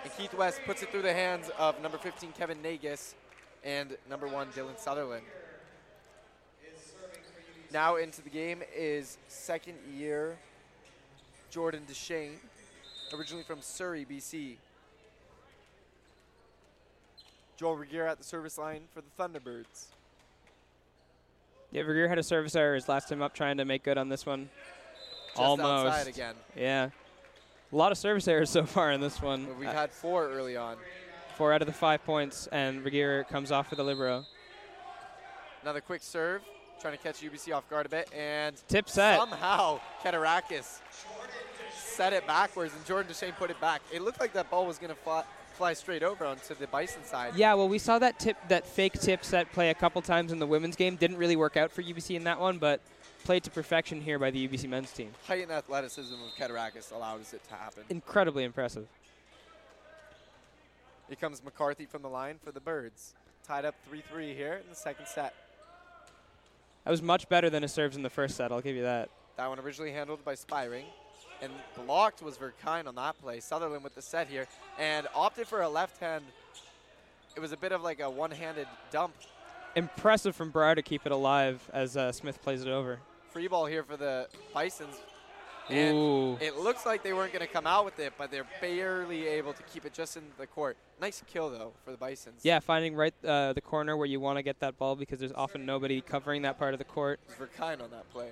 And 0.03 0.13
Keith 0.17 0.35
West 0.35 0.61
puts 0.67 0.83
it 0.83 0.91
through 0.91 1.03
the 1.03 1.15
hands 1.15 1.51
of 1.59 1.81
number 1.81 1.99
15 1.99 2.33
Kevin 2.33 2.59
Nagus 2.59 3.15
and 3.65 3.97
number 4.09 4.27
one 4.27 4.49
Dylan 4.49 4.79
Sutherland. 4.79 5.25
Now 7.73 7.97
into 7.97 8.23
the 8.23 8.31
game 8.31 8.63
is 8.75 9.19
second 9.29 9.75
year 9.95 10.39
Jordan 11.51 11.83
Deshane, 11.89 12.37
originally 13.15 13.45
from 13.45 13.61
Surrey, 13.61 14.05
BC. 14.09 14.57
Joel 17.57 17.77
Regier 17.77 18.07
at 18.07 18.19
the 18.19 18.25
service 18.25 18.57
line 18.59 18.83
for 18.93 19.01
the 19.01 19.11
Thunderbirds. 19.23 19.87
Yeah, 21.73 21.83
Regier 21.83 22.09
had 22.09 22.19
a 22.19 22.23
service 22.23 22.55
error 22.55 22.75
his 22.75 22.89
last 22.89 23.09
time 23.09 23.21
up, 23.21 23.35
trying 23.35 23.57
to 23.59 23.65
make 23.65 23.83
good 23.83 23.99
on 23.99 24.09
this 24.09 24.25
one. 24.25 24.49
Just 25.31 25.41
Almost. 25.41 25.87
outside 25.95 26.07
again. 26.09 26.35
Yeah. 26.57 26.91
A 27.73 27.77
lot 27.77 27.93
of 27.93 27.99
service 27.99 28.27
errors 28.29 28.49
so 28.51 28.65
far 28.65 28.93
in 28.93 29.01
this 29.01 29.21
one. 29.21 29.45
But 29.45 29.57
we've 29.59 29.69
Uh, 29.69 29.73
had 29.73 29.93
four 29.93 30.29
early 30.31 30.57
on. 30.57 30.77
four 31.37 31.53
out 31.53 31.61
of 31.61 31.67
the 31.67 31.75
five 31.75 32.03
points, 32.05 32.47
and 32.53 32.83
Regier 32.85 33.25
comes 33.25 33.53
off 33.53 33.69
for 33.69 33.75
the 33.75 33.85
libero. 33.85 34.25
Another 35.63 35.81
quick 35.81 36.03
serve, 36.03 36.43
trying 36.81 36.97
to 36.97 37.03
catch 37.03 37.23
UBC 37.23 37.53
off 37.53 37.69
guard 37.69 37.87
a 37.87 37.89
bit, 37.89 38.11
and 38.15 38.57
Tip 38.69 38.89
set. 38.89 39.19
somehow 39.19 39.81
Keturakis 40.03 40.81
set 41.99 42.13
it 42.13 42.25
backwards, 42.29 42.73
and 42.73 42.85
Jordan 42.87 43.13
Deshane 43.13 43.35
put 43.35 43.51
it 43.51 43.61
back. 43.61 43.83
It 43.93 44.03
looked 44.03 44.21
like 44.21 44.33
that 44.35 44.49
ball 44.49 44.65
was 44.67 44.79
going 44.79 44.91
to 44.91 44.95
fly, 44.95 45.25
fly 45.55 45.73
straight 45.73 46.05
over 46.05 46.25
onto 46.25 46.55
the 46.55 46.69
Bison 46.69 47.03
side. 47.03 47.35
Yeah, 47.35 47.55
well, 47.55 47.69
we 47.69 47.81
saw 47.81 47.99
that 47.99 48.21
tip, 48.21 48.37
that 48.47 48.69
fake 48.69 48.93
tip 48.93 49.25
set 49.25 49.53
play 49.53 49.71
a 49.71 49.75
couple 49.75 50.01
times 50.01 50.31
in 50.31 50.39
the 50.39 50.47
women's 50.47 50.77
game. 50.77 50.95
Didn't 50.95 51.17
really 51.17 51.35
work 51.35 51.57
out 51.57 51.73
for 51.73 51.83
UBC 51.83 52.15
in 52.15 52.23
that 52.23 52.39
one, 52.39 52.59
but 52.59 52.81
played 53.25 53.43
to 53.43 53.51
perfection 53.51 54.01
here 54.01 54.17
by 54.17 54.31
the 54.31 54.47
UBC 54.47 54.69
men's 54.69 54.93
team. 54.93 55.11
Height 55.27 55.43
and 55.43 55.51
athleticism 55.51 56.15
of 56.15 56.31
Keturakis 56.39 56.93
allows 56.93 57.33
it 57.35 57.43
to 57.49 57.55
happen. 57.55 57.83
Incredibly 57.91 58.45
impressive. 58.45 58.87
Here 61.09 61.17
comes 61.17 61.43
McCarthy 61.43 61.87
from 61.87 62.03
the 62.03 62.09
line 62.09 62.37
for 62.45 62.53
the 62.53 62.61
Birds. 62.61 63.15
Tied 63.45 63.65
up 63.65 63.75
3-3 63.93 64.37
here 64.37 64.61
in 64.63 64.71
the 64.71 64.77
second 64.77 65.09
set. 65.09 65.35
That 66.85 66.93
was 66.93 67.03
much 67.03 67.29
better 67.29 67.51
than 67.51 67.63
his 67.63 67.73
serves 67.73 67.97
in 67.97 68.05
the 68.05 68.11
first 68.11 68.37
set. 68.37 68.53
I'll 68.53 68.61
give 68.61 68.77
you 68.77 68.83
that. 68.83 69.11
That 69.37 69.49
one 69.49 69.59
originally 69.59 69.91
handled 69.91 70.25
by 70.25 70.37
Spiring. 70.37 70.85
And 71.41 71.53
blocked 71.77 72.23
was 72.23 72.37
Verkine 72.37 72.87
on 72.87 72.95
that 72.97 73.21
play. 73.21 73.41
Sutherland 73.41 73.85
with 73.85 73.95
the 73.95 74.03
set 74.03 74.29
here. 74.29 74.47
And 74.79 75.07
opted 75.15 75.47
for 75.47 75.63
a 75.63 75.69
left 75.69 76.01
hand. 76.01 76.25
It 77.37 77.41
was 77.41 77.53
a 77.53 77.57
bit 77.57 77.73
of 77.73 77.83
like 77.83 78.01
a 78.01 78.11
one-handed 78.11 78.67
dump. 78.91 79.15
Impressive 79.77 80.35
from 80.35 80.51
Brar 80.51 80.75
to 80.75 80.83
keep 80.83 81.07
it 81.07 81.13
alive 81.13 81.61
as 81.73 81.97
uh, 81.97 82.11
Smith 82.11 82.43
plays 82.43 82.63
it 82.63 82.69
over. 82.69 82.99
Free 83.31 83.47
ball 83.47 83.67
here 83.67 83.85
for 83.85 83.97
the 83.97 84.27
Bisons. 84.53 84.97
And 85.71 85.95
Ooh. 85.95 86.39
it 86.41 86.57
looks 86.57 86.87
like 86.87 87.03
they 87.03 87.13
weren't 87.13 87.33
going 87.33 87.47
to 87.47 87.53
come 87.53 87.67
out 87.67 87.85
with 87.85 87.99
it, 88.01 88.15
but 88.17 88.31
they're 88.31 88.47
barely 88.61 89.27
able 89.27 89.53
to 89.53 89.63
keep 89.65 89.85
it 89.85 89.93
just 89.93 90.17
in 90.17 90.23
the 90.39 90.47
court. 90.47 90.79
Nice 91.01 91.23
kill, 91.27 91.51
though, 91.51 91.73
for 91.85 91.91
the 91.91 91.99
Bisons. 91.99 92.41
Yeah, 92.43 92.59
finding 92.59 92.95
right 92.95 93.13
uh, 93.25 93.53
the 93.53 93.61
corner 93.61 93.97
where 93.97 94.07
you 94.07 94.19
want 94.19 94.39
to 94.39 94.43
get 94.43 94.61
that 94.61 94.79
ball 94.79 94.97
because 94.97 95.19
there's 95.19 95.33
often 95.33 95.67
nobody 95.67 96.01
covering 96.01 96.43
that 96.43 96.59
part 96.59 96.73
of 96.73 96.79
the 96.79 96.85
court. 96.85 97.21
Verkine 97.39 97.83
on 97.83 97.91
that 97.91 98.11
play. 98.13 98.31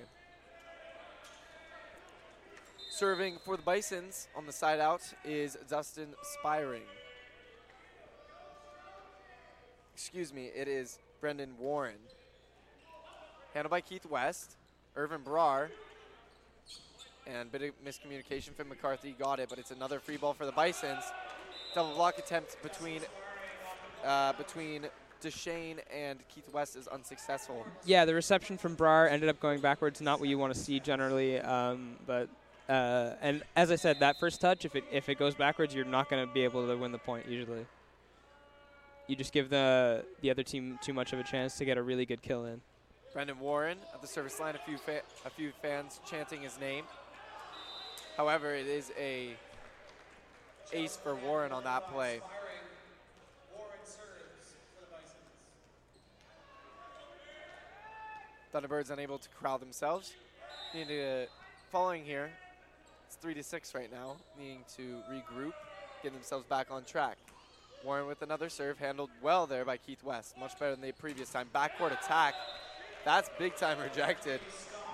Serving 2.97 3.37
for 3.45 3.55
the 3.55 3.61
Bisons 3.61 4.27
on 4.35 4.47
the 4.47 4.51
side 4.51 4.79
out 4.79 5.03
is 5.23 5.55
Dustin 5.69 6.15
Spiring. 6.23 6.81
Excuse 9.93 10.33
me, 10.33 10.45
it 10.47 10.67
is 10.67 10.97
Brendan 11.21 11.51
Warren. 11.59 11.99
Handled 13.53 13.69
by 13.69 13.81
Keith 13.81 14.07
West. 14.07 14.55
Irvin 14.95 15.21
Brar. 15.21 15.67
And 17.27 17.51
bit 17.51 17.61
of 17.61 17.85
miscommunication 17.85 18.55
from 18.55 18.69
McCarthy. 18.69 19.11
Got 19.11 19.41
it, 19.41 19.49
but 19.49 19.59
it's 19.59 19.69
another 19.69 19.99
free 19.99 20.17
ball 20.17 20.33
for 20.33 20.47
the 20.47 20.51
Bisons. 20.51 21.03
Double 21.75 21.93
block 21.93 22.17
attempt 22.17 22.57
between 22.63 23.01
uh, 24.03 24.33
between 24.33 24.87
Deshane 25.21 25.77
and 25.95 26.17
Keith 26.29 26.51
West 26.51 26.75
is 26.75 26.87
unsuccessful. 26.87 27.63
Yeah, 27.85 28.05
the 28.05 28.15
reception 28.15 28.57
from 28.57 28.75
Brar 28.75 29.07
ended 29.07 29.29
up 29.29 29.39
going 29.39 29.59
backwards. 29.59 30.01
Not 30.01 30.19
what 30.19 30.29
you 30.29 30.39
want 30.39 30.55
to 30.55 30.59
see 30.59 30.79
generally, 30.79 31.39
um, 31.41 31.97
but 32.07 32.27
uh, 32.69 33.15
and 33.21 33.43
as 33.55 33.71
I 33.71 33.75
said, 33.75 33.99
that 34.01 34.19
first 34.19 34.41
touch, 34.41 34.65
if 34.65 34.75
it 34.75 34.83
if 34.91 35.09
it 35.09 35.17
goes 35.17 35.35
backwards, 35.35 35.73
you're 35.73 35.85
not 35.85 36.09
going 36.09 36.25
to 36.25 36.31
be 36.31 36.43
able 36.43 36.67
to 36.67 36.75
win 36.77 36.91
the 36.91 36.97
point 36.97 37.27
usually. 37.27 37.65
You 39.07 39.15
just 39.15 39.31
give 39.31 39.49
the 39.49 40.03
the 40.21 40.29
other 40.29 40.43
team 40.43 40.77
too 40.81 40.93
much 40.93 41.13
of 41.13 41.19
a 41.19 41.23
chance 41.23 41.57
to 41.57 41.65
get 41.65 41.77
a 41.77 41.81
really 41.81 42.05
good 42.05 42.21
kill 42.21 42.45
in. 42.45 42.61
Brendan 43.13 43.39
Warren 43.39 43.77
at 43.93 44.01
the 44.01 44.07
service 44.07 44.39
line. 44.39 44.55
A 44.55 44.59
few 44.59 44.77
fa- 44.77 45.01
a 45.25 45.29
few 45.29 45.51
fans 45.61 46.01
chanting 46.05 46.41
his 46.41 46.59
name. 46.59 46.83
However, 48.17 48.53
it 48.53 48.67
is 48.67 48.91
a 48.99 49.35
ace 50.73 50.97
for 50.97 51.15
Warren 51.15 51.51
on 51.51 51.63
that 51.63 51.89
play. 51.89 52.19
Thunderbirds 58.53 58.89
unable 58.89 59.17
to 59.19 59.29
corral 59.39 59.57
themselves. 59.57 60.13
Need 60.73 60.87
to 60.87 61.27
following 61.71 62.03
here. 62.03 62.31
Three 63.19 63.33
to 63.33 63.43
six 63.43 63.73
right 63.73 63.91
now. 63.91 64.15
Needing 64.39 64.63
to 64.75 64.97
regroup, 65.11 65.53
get 66.03 66.13
themselves 66.13 66.45
back 66.45 66.67
on 66.69 66.83
track. 66.83 67.17
Warren 67.83 68.05
with 68.05 68.21
another 68.21 68.47
serve, 68.49 68.77
handled 68.77 69.09
well 69.21 69.47
there 69.47 69.65
by 69.65 69.77
Keith 69.77 70.03
West. 70.03 70.37
Much 70.37 70.57
better 70.59 70.71
than 70.71 70.81
the 70.81 70.91
previous 70.91 71.29
time. 71.29 71.47
Backcourt 71.53 71.93
attack. 71.93 72.35
That's 73.05 73.29
big 73.39 73.55
time 73.55 73.79
rejected 73.83 74.39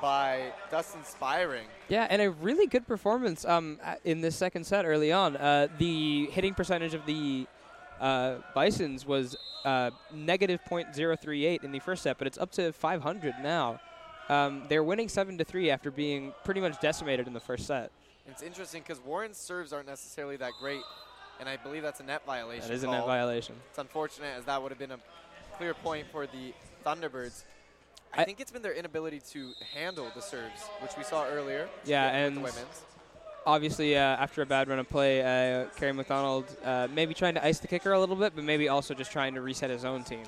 by 0.02 0.54
Dustin 0.72 1.04
Spiring. 1.04 1.66
Yeah, 1.90 2.08
and 2.10 2.22
a 2.22 2.32
really 2.32 2.68
good 2.68 2.88
performance 2.88 3.44
um, 3.46 3.80
in 4.06 4.22
this 4.22 4.36
second 4.36 4.66
set 4.66 4.86
early 4.86 5.12
on. 5.12 5.36
Uh, 5.36 5.68
the 5.78 6.28
hitting 6.28 6.54
percentage 6.54 6.94
of 6.94 7.06
the 7.06 7.46
uh, 8.00 8.36
Bisons 8.54 9.06
was 9.06 9.36
uh, 9.66 9.92
negative 10.14 10.62
.038 10.70 11.64
in 11.64 11.72
the 11.72 11.80
first 11.80 12.04
set, 12.04 12.18
but 12.18 12.28
it's 12.28 12.38
up 12.38 12.52
to 12.54 12.72
500 12.72 13.36
now. 13.42 13.80
Um, 14.30 14.64
they're 14.70 14.84
winning 14.84 15.10
seven 15.10 15.38
to 15.38 15.44
three 15.44 15.70
after 15.70 15.92
being 15.92 16.34
pretty 16.46 16.62
much 16.62 16.80
decimated 16.80 17.28
in 17.28 17.34
the 17.34 17.42
first 17.42 17.68
set. 17.68 17.92
It's 18.28 18.42
interesting 18.42 18.82
because 18.82 19.04
Warren's 19.04 19.38
serves 19.38 19.74
aren't 19.74 19.88
necessarily 19.88 20.38
that 20.38 20.52
great, 20.60 20.82
and 21.40 21.50
I 21.50 21.58
believe 21.58 21.84
that's 21.84 22.00
a 22.00 22.04
net 22.04 22.26
violation. 22.26 22.68
That 22.68 22.74
is 22.74 22.84
a 22.84 22.88
net 22.88 23.06
violation. 23.06 23.56
It's 23.70 23.80
unfortunate 23.80 24.34
as 24.38 24.46
that 24.46 24.62
would 24.62 24.72
have 24.72 24.80
been 24.80 24.92
a 24.92 25.00
clear 25.58 25.74
point 25.74 26.08
for 26.12 26.26
the 26.26 26.54
Thunderbirds. 26.86 27.44
I, 28.14 28.22
I- 28.22 28.26
think 28.26 28.40
it's 28.40 28.52
been 28.52 28.62
their 28.62 28.74
inability 28.74 29.20
to 29.32 29.52
handle 29.74 30.08
the 30.16 30.22
serves, 30.22 30.62
which 30.80 30.92
we 30.98 31.04
saw 31.04 31.26
earlier. 31.26 31.68
Yeah, 31.86 32.08
and 32.08 32.46
obviously 33.46 33.98
uh, 33.98 34.00
after 34.02 34.42
a 34.42 34.46
bad 34.46 34.70
run 34.70 34.80
of 34.80 34.88
play, 34.88 35.22
uh, 35.22 35.66
Kerry 35.76 35.92
McDonald 35.92 36.46
uh, 36.64 36.88
maybe 36.94 37.14
trying 37.14 37.34
to 37.34 37.46
ice 37.46 37.60
the 37.60 37.68
kicker 37.68 37.92
a 37.92 38.00
little 38.00 38.16
bit, 38.16 38.34
but 38.36 38.46
maybe 38.46 38.70
also 38.70 38.94
just 38.94 39.12
trying 39.12 39.34
to 39.34 39.42
reset 39.42 39.70
his 39.70 39.84
own 39.84 40.04
team. 40.04 40.24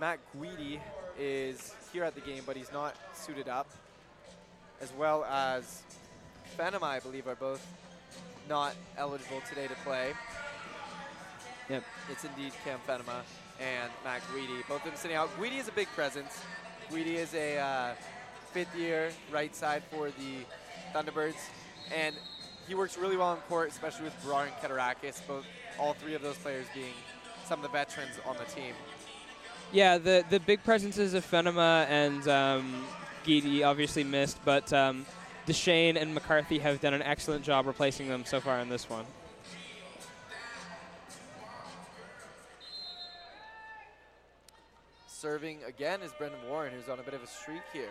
Matt 0.00 0.18
Guidi 0.34 0.80
is 1.18 1.74
here 1.92 2.04
at 2.04 2.14
the 2.14 2.22
game, 2.22 2.42
but 2.46 2.56
he's 2.56 2.72
not 2.72 2.96
suited 3.12 3.48
up, 3.48 3.68
as 4.80 4.92
well 4.94 5.24
as 5.24 5.82
Phantom, 6.56 6.82
I 6.82 7.00
believe, 7.00 7.26
are 7.26 7.34
both 7.34 7.66
not 8.48 8.74
eligible 8.96 9.40
today 9.48 9.66
to 9.66 9.74
play. 9.84 10.12
Yep. 11.68 11.84
It's 12.10 12.24
indeed 12.24 12.52
Cam 12.64 12.78
Fenema 12.86 13.22
and 13.60 13.90
Matt 14.04 14.22
Guidi. 14.32 14.66
Both 14.68 14.78
of 14.78 14.90
them 14.90 14.94
sitting 14.96 15.16
out. 15.16 15.30
Guidi 15.38 15.58
is 15.58 15.68
a 15.68 15.72
big 15.72 15.88
presence. 15.88 16.42
Guidi 16.90 17.14
is 17.14 17.32
a 17.34 17.58
uh, 17.58 17.94
fifth 18.52 18.74
year 18.76 19.10
right 19.30 19.54
side 19.54 19.82
for 19.90 20.10
the 20.10 20.44
Thunderbirds, 20.92 21.36
and 21.94 22.16
he 22.66 22.74
works 22.74 22.98
really 22.98 23.16
well 23.16 23.28
on 23.28 23.36
court, 23.48 23.68
especially 23.68 24.04
with 24.04 24.24
Brar 24.24 24.46
and 24.46 24.54
Keturakis, 24.56 25.24
both 25.26 25.44
all 25.78 25.94
three 25.94 26.14
of 26.14 26.22
those 26.22 26.36
players 26.38 26.66
being 26.74 26.94
some 27.44 27.60
of 27.60 27.62
the 27.62 27.68
veterans 27.68 28.18
on 28.26 28.36
the 28.36 28.44
team. 28.44 28.74
Yeah, 29.72 29.98
the 29.98 30.24
the 30.28 30.40
big 30.40 30.64
presences 30.64 31.14
of 31.14 31.24
Fenema 31.24 31.86
and 31.88 32.26
um, 32.26 32.84
Guidi 33.24 33.64
obviously 33.64 34.04
missed, 34.04 34.38
but 34.44 34.72
um, 34.72 35.06
Deshane 35.46 36.00
and 36.00 36.14
McCarthy 36.14 36.58
have 36.58 36.80
done 36.80 36.94
an 36.94 37.02
excellent 37.02 37.44
job 37.44 37.66
replacing 37.66 38.08
them 38.08 38.24
so 38.24 38.40
far 38.40 38.58
in 38.60 38.68
this 38.68 38.88
one. 38.88 39.04
Serving 45.06 45.58
again 45.66 46.00
is 46.02 46.12
Brendan 46.12 46.40
Warren, 46.48 46.72
who's 46.74 46.88
on 46.88 46.98
a 46.98 47.02
bit 47.02 47.14
of 47.14 47.22
a 47.22 47.26
streak 47.26 47.62
here. 47.72 47.90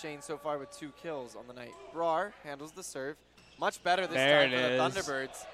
Shane 0.00 0.20
so 0.22 0.36
far 0.36 0.58
with 0.58 0.70
two 0.76 0.92
kills 1.02 1.34
on 1.34 1.46
the 1.48 1.54
night. 1.54 1.72
Brar 1.94 2.32
handles 2.44 2.72
the 2.72 2.82
serve. 2.82 3.16
Much 3.58 3.82
better 3.82 4.06
this 4.06 4.14
There 4.16 4.46
time 4.48 4.50
for 4.50 4.94
the 4.94 5.00
Thunderbirds. 5.00 5.44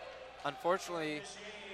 Unfortunately, 0.44 1.22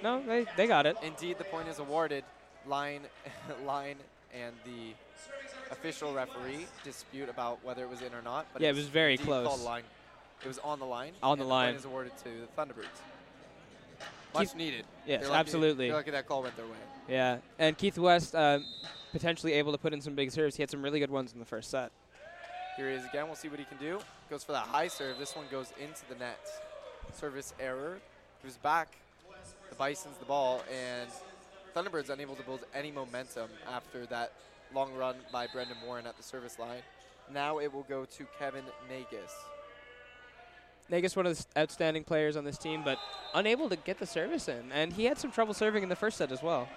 No, 0.01 0.23
they, 0.25 0.45
they 0.55 0.67
got 0.67 0.85
it. 0.85 0.97
indeed 1.03 1.37
the 1.37 1.43
point 1.43 1.67
is 1.67 1.79
awarded. 1.79 2.23
Line, 2.65 3.01
line, 3.65 3.97
and 4.33 4.55
the 4.65 4.93
official 5.73 6.13
referee 6.13 6.65
dispute 6.83 7.27
about 7.29 7.63
whether 7.63 7.83
it 7.83 7.89
was 7.89 8.01
in 8.01 8.13
or 8.13 8.21
not. 8.21 8.45
But 8.53 8.61
Yeah, 8.61 8.69
it 8.69 8.71
it's 8.71 8.77
was 8.79 8.87
very 8.87 9.17
close. 9.17 9.61
Line. 9.63 9.83
It 10.43 10.47
was 10.47 10.59
on 10.59 10.79
the 10.79 10.85
line. 10.85 11.13
On 11.21 11.37
the 11.37 11.43
line. 11.45 11.67
point 11.69 11.77
is 11.79 11.85
awarded 11.85 12.17
to 12.19 12.23
the 12.23 12.47
Thunderbirds. 12.61 12.87
Much 14.33 14.47
Keith- 14.47 14.55
needed. 14.55 14.85
Yes, 15.05 15.21
They're 15.21 15.29
lucky- 15.29 15.39
absolutely. 15.39 15.87
They're 15.87 15.97
lucky 15.97 16.11
that 16.11 16.27
call 16.27 16.41
went 16.43 16.55
their 16.57 16.65
way. 16.65 16.71
Yeah, 17.07 17.37
and 17.59 17.77
Keith 17.77 17.97
West 17.97 18.33
um, 18.35 18.65
potentially 19.11 19.53
able 19.53 19.71
to 19.73 19.77
put 19.77 19.93
in 19.93 20.01
some 20.01 20.15
big 20.15 20.31
serves. 20.31 20.55
He 20.55 20.63
had 20.63 20.71
some 20.71 20.81
really 20.81 20.99
good 20.99 21.11
ones 21.11 21.33
in 21.33 21.39
the 21.39 21.45
first 21.45 21.69
set. 21.69 21.91
Here 22.77 22.89
he 22.89 22.95
is 22.95 23.05
again. 23.05 23.27
We'll 23.27 23.35
see 23.35 23.49
what 23.49 23.59
he 23.59 23.65
can 23.65 23.77
do. 23.77 23.99
Goes 24.29 24.43
for 24.43 24.53
that 24.53 24.65
high 24.65 24.87
serve. 24.87 25.19
This 25.19 25.35
one 25.35 25.45
goes 25.51 25.71
into 25.79 26.01
the 26.09 26.15
net. 26.15 26.39
Service 27.13 27.53
error. 27.59 27.99
Gives 28.41 28.57
back 28.57 28.97
the 29.69 29.75
Bisons 29.75 30.17
the 30.17 30.25
ball, 30.25 30.63
and 30.73 31.09
Thunderbirds 31.75 32.09
unable 32.09 32.35
to 32.35 32.43
build 32.43 32.61
any 32.73 32.91
momentum 32.91 33.49
after 33.71 34.05
that 34.07 34.31
long 34.73 34.93
run 34.93 35.15
by 35.31 35.47
Brendan 35.47 35.77
Warren 35.85 36.07
at 36.07 36.17
the 36.17 36.23
service 36.23 36.59
line. 36.59 36.81
Now 37.31 37.59
it 37.59 37.73
will 37.73 37.83
go 37.83 38.05
to 38.05 38.25
Kevin 38.37 38.63
Nagus. 38.89 39.31
Nagus, 40.91 41.15
one 41.15 41.25
of 41.25 41.37
the 41.37 41.45
outstanding 41.59 42.03
players 42.03 42.35
on 42.35 42.43
this 42.43 42.57
team, 42.57 42.81
but 42.83 42.97
unable 43.33 43.69
to 43.69 43.75
get 43.75 43.99
the 43.99 44.05
service 44.05 44.47
in. 44.47 44.71
And 44.71 44.91
he 44.91 45.05
had 45.05 45.17
some 45.17 45.31
trouble 45.31 45.53
serving 45.53 45.83
in 45.83 45.89
the 45.89 45.95
first 45.95 46.17
set 46.17 46.31
as 46.31 46.43
well. 46.43 46.67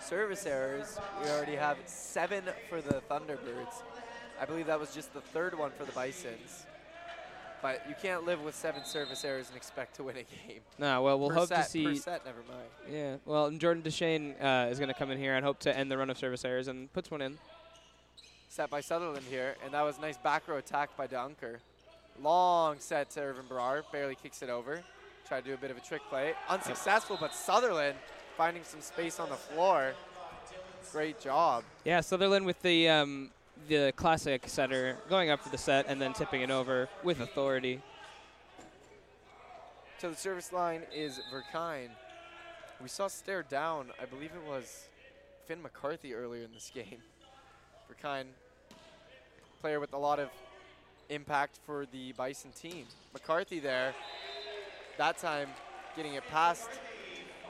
Service 0.00 0.46
errors. 0.46 0.98
We 1.22 1.30
already 1.30 1.56
have 1.56 1.78
seven 1.86 2.44
for 2.68 2.80
the 2.80 3.02
Thunderbirds. 3.10 3.82
I 4.40 4.44
believe 4.44 4.66
that 4.66 4.78
was 4.78 4.94
just 4.94 5.12
the 5.14 5.20
third 5.20 5.58
one 5.58 5.70
for 5.72 5.84
the 5.84 5.92
Bisons. 5.92 6.66
But 7.62 7.82
you 7.88 7.94
can't 8.00 8.24
live 8.24 8.42
with 8.42 8.54
seven 8.54 8.84
service 8.84 9.24
errors 9.24 9.48
and 9.48 9.56
expect 9.56 9.96
to 9.96 10.04
win 10.04 10.16
a 10.16 10.22
game. 10.48 10.60
No, 10.78 11.02
well, 11.02 11.18
we'll 11.18 11.30
Per 11.30 11.34
hope 11.36 11.48
set, 11.48 11.64
to 11.64 11.70
see. 11.70 11.84
Per 11.84 11.94
set, 11.94 12.24
never 12.24 12.38
mind. 12.48 12.68
Yeah, 12.90 13.16
well, 13.24 13.46
and 13.46 13.60
Jordan 13.60 13.82
Deshane 13.82 14.34
uh, 14.42 14.68
is 14.70 14.78
going 14.78 14.88
to 14.88 14.94
come 14.94 15.10
in 15.10 15.18
here 15.18 15.34
and 15.34 15.44
hope 15.44 15.58
to 15.60 15.76
end 15.76 15.90
the 15.90 15.96
run 15.98 16.10
of 16.10 16.18
service 16.18 16.44
errors 16.44 16.68
and 16.68 16.92
puts 16.92 17.10
one 17.10 17.22
in. 17.22 17.38
set 18.48 18.70
by 18.70 18.80
Sutherland 18.80 19.24
here, 19.28 19.54
and 19.64 19.72
that 19.74 19.82
was 19.82 19.98
a 19.98 20.00
nice 20.00 20.16
back 20.18 20.46
row 20.48 20.58
attack 20.58 20.96
by 20.96 21.06
Dunker. 21.06 21.58
Long 22.22 22.76
set 22.78 23.10
to 23.10 23.20
Irvin 23.20 23.44
Brar, 23.48 23.82
barely 23.90 24.14
kicks 24.14 24.42
it 24.42 24.50
over. 24.50 24.82
Try 25.26 25.40
to 25.40 25.46
do 25.46 25.54
a 25.54 25.56
bit 25.56 25.70
of 25.70 25.76
a 25.76 25.80
trick 25.80 26.02
play. 26.08 26.34
Unsuccessful, 26.48 27.16
but 27.20 27.34
Sutherland 27.34 27.96
finding 28.36 28.62
some 28.64 28.80
space 28.80 29.18
on 29.18 29.28
the 29.28 29.34
floor. 29.34 29.92
Great 30.92 31.20
job. 31.20 31.64
Yeah, 31.84 32.00
Sutherland 32.00 32.46
with 32.46 32.62
the 32.62 32.88
um, 32.88 33.30
the 33.68 33.92
classic 33.96 34.44
setter 34.46 34.96
going 35.08 35.30
up 35.30 35.42
for 35.42 35.48
the 35.48 35.58
set 35.58 35.86
and 35.88 36.00
then 36.00 36.12
tipping 36.12 36.42
it 36.42 36.50
over 36.50 36.88
with 37.02 37.20
authority. 37.20 37.80
So 39.98 40.10
the 40.10 40.16
service 40.16 40.52
line 40.52 40.82
is 40.94 41.20
Verkine. 41.32 41.88
We 42.82 42.88
saw 42.88 43.08
stare 43.08 43.42
down, 43.42 43.90
I 44.00 44.04
believe 44.04 44.30
it 44.34 44.46
was 44.48 44.86
Finn 45.46 45.62
McCarthy 45.62 46.14
earlier 46.14 46.44
in 46.44 46.52
this 46.52 46.70
game. 46.74 46.98
Verkine, 47.90 48.26
player 49.60 49.80
with 49.80 49.94
a 49.94 49.98
lot 49.98 50.18
of 50.18 50.28
impact 51.08 51.58
for 51.64 51.86
the 51.86 52.12
Bison 52.12 52.50
team. 52.52 52.86
McCarthy 53.12 53.58
there, 53.58 53.94
that 54.98 55.18
time 55.18 55.48
getting 55.96 56.14
it 56.14 56.24
past 56.30 56.68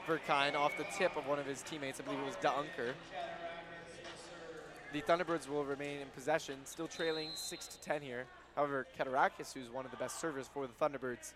Verkine 0.07 0.55
off 0.55 0.77
the 0.77 0.85
tip 0.97 1.15
of 1.17 1.27
one 1.27 1.37
of 1.37 1.45
his 1.45 1.61
teammates. 1.61 1.99
I 1.99 2.03
believe 2.03 2.19
it 2.19 2.25
was 2.25 2.35
Dunker. 2.37 2.93
The 4.97 5.03
Thunderbirds 5.03 5.47
will 5.47 5.63
remain 5.63 5.99
in 5.99 6.07
possession, 6.15 6.55
still 6.63 6.87
trailing 6.87 7.29
6 7.35 7.67
to 7.67 7.81
10 7.81 8.01
here. 8.01 8.25
However, 8.55 8.87
Keturakis, 8.97 9.53
who's 9.53 9.69
one 9.69 9.85
of 9.85 9.91
the 9.91 9.97
best 9.97 10.19
servers 10.19 10.49
for 10.51 10.65
the 10.65 10.73
Thunderbirds, 10.73 11.33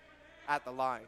at 0.49 0.65
the 0.65 0.71
line. 0.71 1.03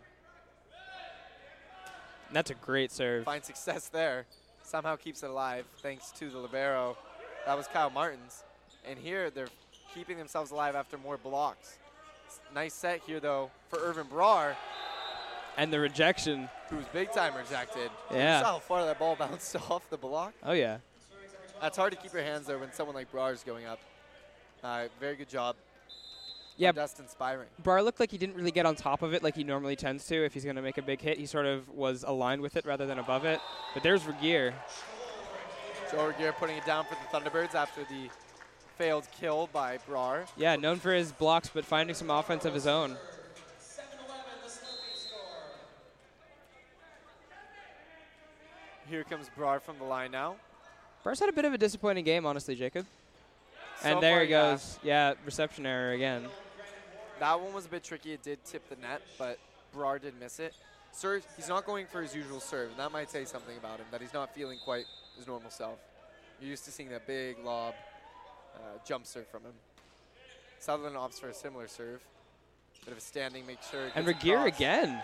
That's 2.31 2.51
a 2.51 2.53
great 2.53 2.91
serve. 2.91 3.25
Finds 3.25 3.47
success 3.47 3.87
there. 3.87 4.25
Somehow 4.61 4.97
keeps 4.97 5.23
it 5.23 5.31
alive 5.31 5.65
thanks 5.81 6.11
to 6.11 6.29
the 6.29 6.37
libero. 6.37 6.95
That 7.47 7.57
was 7.57 7.65
Kyle 7.67 7.89
Martins. 7.89 8.43
And 8.87 8.99
here 8.99 9.31
they're 9.31 9.47
keeping 9.95 10.19
themselves 10.19 10.51
alive 10.51 10.75
after 10.75 10.99
more 10.99 11.17
blocks. 11.17 11.77
Nice 12.53 12.75
set 12.75 13.01
here 13.07 13.19
though 13.19 13.49
for 13.69 13.79
Irvin 13.79 14.05
Brar, 14.05 14.55
And 15.57 15.73
the 15.73 15.79
rejection. 15.79 16.47
who's 16.69 16.85
big 16.93 17.11
time 17.13 17.33
rejected. 17.35 17.89
Yeah. 18.11 18.37
You 18.37 18.43
saw 18.45 18.51
how 18.53 18.59
far 18.59 18.85
that 18.85 18.99
ball 18.99 19.15
bounced 19.19 19.55
off 19.71 19.89
the 19.89 19.97
block. 19.97 20.33
Oh 20.43 20.53
yeah. 20.53 20.77
That's 21.63 21.77
hard 21.77 21.93
to 21.93 21.97
keep 21.97 22.11
your 22.11 22.23
hands 22.23 22.45
there 22.45 22.59
when 22.59 22.73
someone 22.73 22.93
like 22.93 23.09
Brar 23.09 23.31
is 23.31 23.41
going 23.41 23.65
up. 23.65 23.79
Uh, 24.61 24.87
very 24.99 25.15
good 25.15 25.29
job. 25.29 25.55
Yeah. 26.57 26.73
from 26.73 26.99
inspiring. 26.99 27.07
Spiring. 27.07 27.47
Brar 27.63 27.85
looked 27.85 28.01
like 28.01 28.11
he 28.11 28.17
didn't 28.17 28.35
really 28.35 28.51
get 28.51 28.65
on 28.65 28.75
top 28.75 29.01
of 29.01 29.13
it 29.13 29.23
like 29.23 29.33
he 29.33 29.45
normally 29.45 29.77
tends 29.77 30.05
to 30.07 30.25
if 30.25 30.33
he's 30.33 30.43
going 30.43 30.57
to 30.57 30.61
make 30.61 30.77
a 30.77 30.81
big 30.81 30.99
hit. 30.99 31.17
He 31.17 31.25
sort 31.25 31.45
of 31.45 31.69
was 31.69 32.03
aligned 32.05 32.41
with 32.41 32.57
it 32.57 32.65
rather 32.65 32.85
than 32.85 32.99
above 32.99 33.23
it. 33.23 33.39
But 33.73 33.81
there's 33.81 34.05
Regier. 34.05 34.53
Joe 35.89 36.07
Regier 36.07 36.33
putting 36.33 36.57
it 36.57 36.65
down 36.65 36.83
for 36.83 36.95
the 36.95 37.17
Thunderbirds 37.17 37.55
after 37.55 37.85
the 37.85 38.09
failed 38.77 39.07
kill 39.17 39.47
by 39.53 39.77
Brar. 39.89 40.27
Yeah, 40.35 40.57
known 40.57 40.79
for 40.79 40.93
his 40.93 41.13
blocks, 41.13 41.49
but 41.53 41.63
finding 41.63 41.95
some 41.95 42.09
offense 42.09 42.43
of 42.43 42.53
his 42.53 42.67
own. 42.67 42.97
Here 48.89 49.05
comes 49.05 49.29
Brar 49.37 49.61
from 49.61 49.77
the 49.77 49.85
line 49.85 50.11
now. 50.11 50.35
Brar's 51.03 51.19
had 51.19 51.29
a 51.29 51.33
bit 51.33 51.45
of 51.45 51.53
a 51.53 51.57
disappointing 51.57 52.05
game, 52.05 52.25
honestly, 52.25 52.55
Jacob. 52.55 52.85
So 53.81 53.89
and 53.89 54.01
there 54.01 54.15
far, 54.15 54.21
he 54.21 54.27
goes. 54.29 54.79
Yeah, 54.83 55.13
reception 55.25 55.65
error 55.65 55.91
again. 55.91 56.23
That 57.19 57.39
one 57.39 57.53
was 57.53 57.65
a 57.65 57.69
bit 57.69 57.83
tricky. 57.83 58.13
It 58.13 58.23
did 58.23 58.43
tip 58.45 58.67
the 58.69 58.75
net, 58.77 59.01
but 59.17 59.37
Brar 59.75 60.01
did 60.01 60.13
miss 60.19 60.39
it. 60.39 60.53
Serve, 60.93 61.25
he's 61.35 61.49
not 61.49 61.65
going 61.65 61.87
for 61.87 62.01
his 62.01 62.15
usual 62.15 62.39
serve, 62.39 62.69
and 62.69 62.79
that 62.79 62.91
might 62.91 63.09
say 63.09 63.25
something 63.25 63.57
about 63.57 63.79
him, 63.79 63.85
that 63.91 63.99
he's 63.99 64.13
not 64.13 64.33
feeling 64.33 64.59
quite 64.63 64.85
his 65.17 65.27
normal 65.27 65.49
self. 65.49 65.79
You're 66.39 66.51
used 66.51 66.65
to 66.65 66.71
seeing 66.71 66.89
that 66.89 67.07
big 67.07 67.37
lob 67.43 67.73
uh, 68.55 68.59
jump 68.85 69.05
serve 69.05 69.27
from 69.27 69.43
him. 69.43 69.53
Sutherland 70.59 70.95
opts 70.95 71.19
for 71.19 71.29
a 71.29 71.33
similar 71.33 71.67
serve. 71.67 72.01
Bit 72.85 72.91
of 72.91 72.97
a 72.97 73.01
standing, 73.01 73.45
make 73.45 73.59
sure. 73.69 73.89
And 73.95 74.07
across. 74.07 74.57
again. 74.57 75.01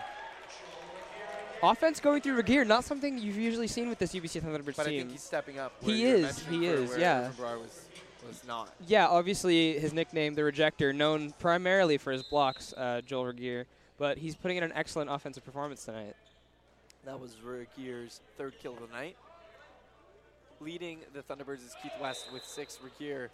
Offense 1.62 2.00
going 2.00 2.22
through 2.22 2.34
Regier, 2.34 2.64
not 2.64 2.84
something 2.84 3.18
you've 3.18 3.36
usually 3.36 3.66
seen 3.66 3.88
with 3.88 3.98
this 3.98 4.14
UBC 4.14 4.42
Thunderbirds 4.42 4.76
But 4.76 4.86
I 4.86 4.90
think 4.90 5.10
he's 5.10 5.22
stepping 5.22 5.58
up. 5.58 5.72
He 5.82 6.04
is, 6.04 6.38
he 6.46 6.66
is, 6.66 6.90
where 6.90 6.98
yeah. 6.98 7.30
Brar 7.36 7.60
was, 7.60 7.86
was 8.26 8.42
not. 8.46 8.72
Yeah, 8.86 9.08
obviously 9.08 9.78
his 9.78 9.92
nickname, 9.92 10.34
the 10.34 10.44
Rejector, 10.44 10.92
known 10.92 11.32
primarily 11.38 11.98
for 11.98 12.12
his 12.12 12.22
blocks, 12.22 12.72
uh, 12.76 13.02
Joel 13.04 13.26
Regier, 13.26 13.66
but 13.98 14.16
he's 14.16 14.34
putting 14.34 14.56
in 14.56 14.62
an 14.62 14.72
excellent 14.74 15.10
offensive 15.10 15.44
performance 15.44 15.84
tonight. 15.84 16.16
That 17.04 17.20
was 17.20 17.36
Regier's 17.42 18.20
third 18.38 18.54
kill 18.58 18.74
of 18.74 18.80
the 18.80 18.94
night. 18.94 19.16
Leading 20.60 21.00
the 21.14 21.22
Thunderbirds 21.22 21.64
is 21.64 21.74
Keith 21.82 21.92
West 22.00 22.26
with 22.32 22.44
six. 22.44 22.78
Regier 22.82 23.30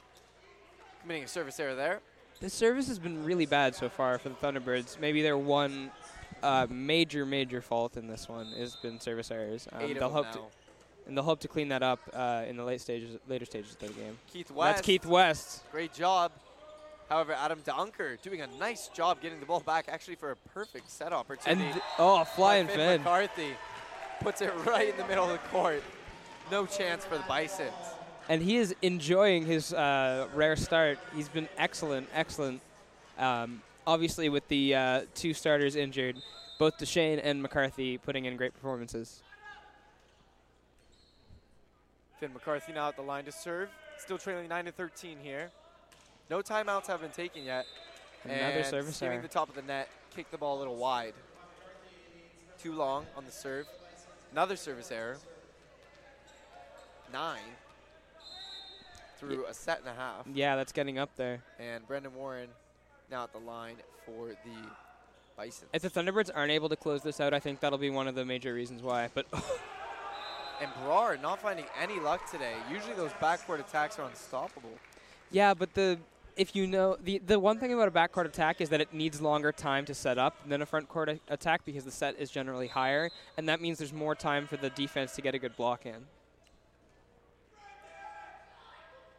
committing 1.03 1.25
a 1.25 1.29
service 1.29 1.59
error 1.61 1.75
there. 1.75 2.01
The 2.41 2.51
service 2.51 2.87
has 2.89 2.99
been 2.99 3.25
really 3.25 3.47
bad 3.47 3.75
so 3.75 3.89
far 3.89 4.19
for 4.19 4.29
the 4.29 4.35
Thunderbirds. 4.35 5.01
Maybe 5.01 5.23
their 5.23 5.39
one 5.39 5.91
uh, 6.43 6.67
major, 6.71 7.25
major 7.27 7.61
fault 7.61 7.97
in 7.97 8.07
this 8.07 8.29
one 8.29 8.47
has 8.59 8.77
been 8.77 9.01
service 9.01 9.31
errors. 9.31 9.67
Um, 9.73 9.95
they'll 9.95 10.09
hope 10.11 10.31
to, 10.33 10.41
and 11.07 11.17
they'll 11.17 11.25
hope 11.25 11.41
to 11.41 11.49
clean 11.49 11.69
that 11.69 11.83
up 11.83 12.01
uh, 12.15 12.45
in 12.49 12.57
the 12.57 12.65
late 12.65 12.81
stages, 12.81 13.19
later 13.29 13.45
stages 13.45 13.73
of 13.73 13.79
the 13.79 13.89
game. 13.89 14.19
Keith 14.33 14.51
West. 14.51 14.77
That's 14.77 14.87
Keith 14.87 15.07
West. 15.07 15.63
Great 15.73 15.93
job. 15.93 16.33
However, 17.09 17.33
Adam 17.35 17.61
Dunker 17.65 18.17
doing 18.23 18.41
a 18.41 18.49
nice 18.59 18.89
job 18.89 19.21
getting 19.23 19.39
the 19.39 19.47
ball 19.47 19.61
back, 19.61 19.87
actually 19.89 20.17
for 20.17 20.33
a 20.33 20.37
perfect 20.53 20.91
set 20.91 21.07
And 21.07 21.15
opportunity. 21.15 21.71
th- 21.73 21.83
oh, 21.99 22.25
flying 22.25 22.67
Finn. 22.67 23.01
McCarthy 23.03 23.51
puts 24.21 24.41
it 24.43 24.53
right 24.67 24.89
in 24.89 24.97
the 24.97 25.07
middle 25.07 25.25
of 25.25 25.31
the 25.31 25.39
court. 25.51 25.83
No 26.51 26.67
chance 26.67 27.05
for 27.05 27.17
the 27.17 27.25
Bisons. 27.29 27.71
and 28.29 28.43
he 28.43 28.57
is 28.57 28.75
enjoying 28.83 29.47
his 29.47 29.73
uh, 29.73 30.27
rare 30.35 30.57
start. 30.57 30.99
He's 31.15 31.29
been 31.29 31.49
excellent, 31.57 32.09
excellent. 32.13 32.61
Um, 33.19 33.63
obviously, 33.87 34.29
with 34.29 34.47
the 34.49 34.75
uh, 34.75 35.01
two 35.15 35.35
starters 35.35 35.77
injured, 35.77 36.17
both 36.59 36.79
Deshane 36.79 37.21
and 37.23 37.43
McCarthy 37.43 37.99
putting 37.99 38.25
in 38.25 38.37
great 38.37 38.55
performances. 38.55 39.23
Finn 42.19 42.33
McCarthy 42.33 42.73
now 42.73 42.89
at 42.89 42.97
the 42.97 43.03
line 43.03 43.25
to 43.25 43.33
serve. 43.33 43.69
Still 43.99 44.19
trailing 44.19 44.49
9 44.49 44.67
to 44.67 44.73
13 44.73 45.19
here. 45.23 45.51
No 46.31 46.41
timeouts 46.41 46.87
have 46.87 47.01
been 47.01 47.11
taken 47.11 47.45
yet. 47.45 47.67
Another 48.25 48.43
and 48.43 48.67
service 48.67 49.01
error. 49.03 49.21
the 49.21 49.29
top 49.29 49.49
of 49.49 49.55
the 49.55 49.63
net, 49.63 49.89
kick 50.15 50.31
the 50.31 50.39
ball 50.39 50.57
a 50.57 50.59
little 50.59 50.77
wide. 50.77 51.15
Too 52.59 52.73
long 52.73 53.07
on 53.17 53.25
the 53.25 53.31
serve. 53.31 53.67
Another 54.33 54.57
service 54.57 54.91
error. 54.91 55.19
Nine 57.13 57.39
through 59.19 59.47
a 59.47 59.55
set 59.55 59.81
and 59.81 59.89
a 59.89 59.95
half. 59.95 60.27
Yeah, 60.33 60.57
that's 60.57 60.73
getting 60.73 60.99
up 60.99 61.11
there. 61.17 61.43
And 61.59 61.87
Brendan 61.87 62.15
Warren 62.15 62.49
now 63.10 63.25
at 63.25 63.33
the 63.33 63.39
line 63.39 63.76
for 64.05 64.28
the 64.28 64.68
Bison. 65.36 65.68
If 65.73 65.83
the 65.83 65.91
Thunderbirds 65.91 66.31
aren't 66.35 66.51
able 66.52 66.68
to 66.70 66.76
close 66.76 67.02
this 67.02 67.20
out, 67.20 67.35
I 67.35 67.41
think 67.41 67.60
that'll 67.60 67.78
be 67.78 67.91
one 67.91 68.09
of 68.09 68.15
the 68.15 68.25
major 68.25 68.55
reasons 68.55 68.83
why. 68.83 69.10
But 69.15 69.26
And 70.62 70.70
Brar 70.85 71.20
not 71.20 71.41
finding 71.43 71.67
any 71.78 72.01
luck 72.01 72.31
today. 72.31 72.55
Usually 72.70 72.94
those 72.94 73.10
backcourt 73.20 73.60
attacks 73.60 73.99
are 73.99 74.09
unstoppable. 74.09 74.70
yeah, 75.31 75.52
but 75.52 75.75
the 75.75 75.99
if 76.36 76.55
you 76.57 76.67
know 76.67 76.97
the 77.02 77.18
the 77.18 77.39
one 77.39 77.59
thing 77.59 77.73
about 77.75 77.89
a 77.89 77.91
backcourt 77.91 78.25
attack 78.25 78.60
is 78.62 78.70
that 78.70 78.81
it 78.81 78.93
needs 78.94 79.20
longer 79.20 79.52
time 79.52 79.85
to 79.85 79.94
set 79.94 80.17
up 80.18 80.35
than 80.49 80.62
a 80.62 80.67
front 80.67 80.89
court 80.89 81.09
a- 81.10 81.20
attack 81.28 81.65
because 81.67 81.85
the 81.85 81.91
set 81.91 82.18
is 82.18 82.31
generally 82.31 82.68
higher, 82.68 83.10
and 83.36 83.47
that 83.51 83.60
means 83.60 83.76
there's 83.76 83.93
more 83.93 84.15
time 84.15 84.47
for 84.47 84.57
the 84.57 84.70
defense 84.70 85.15
to 85.17 85.20
get 85.23 85.35
a 85.35 85.39
good 85.39 85.55
block 85.57 85.85
in. 85.85 86.07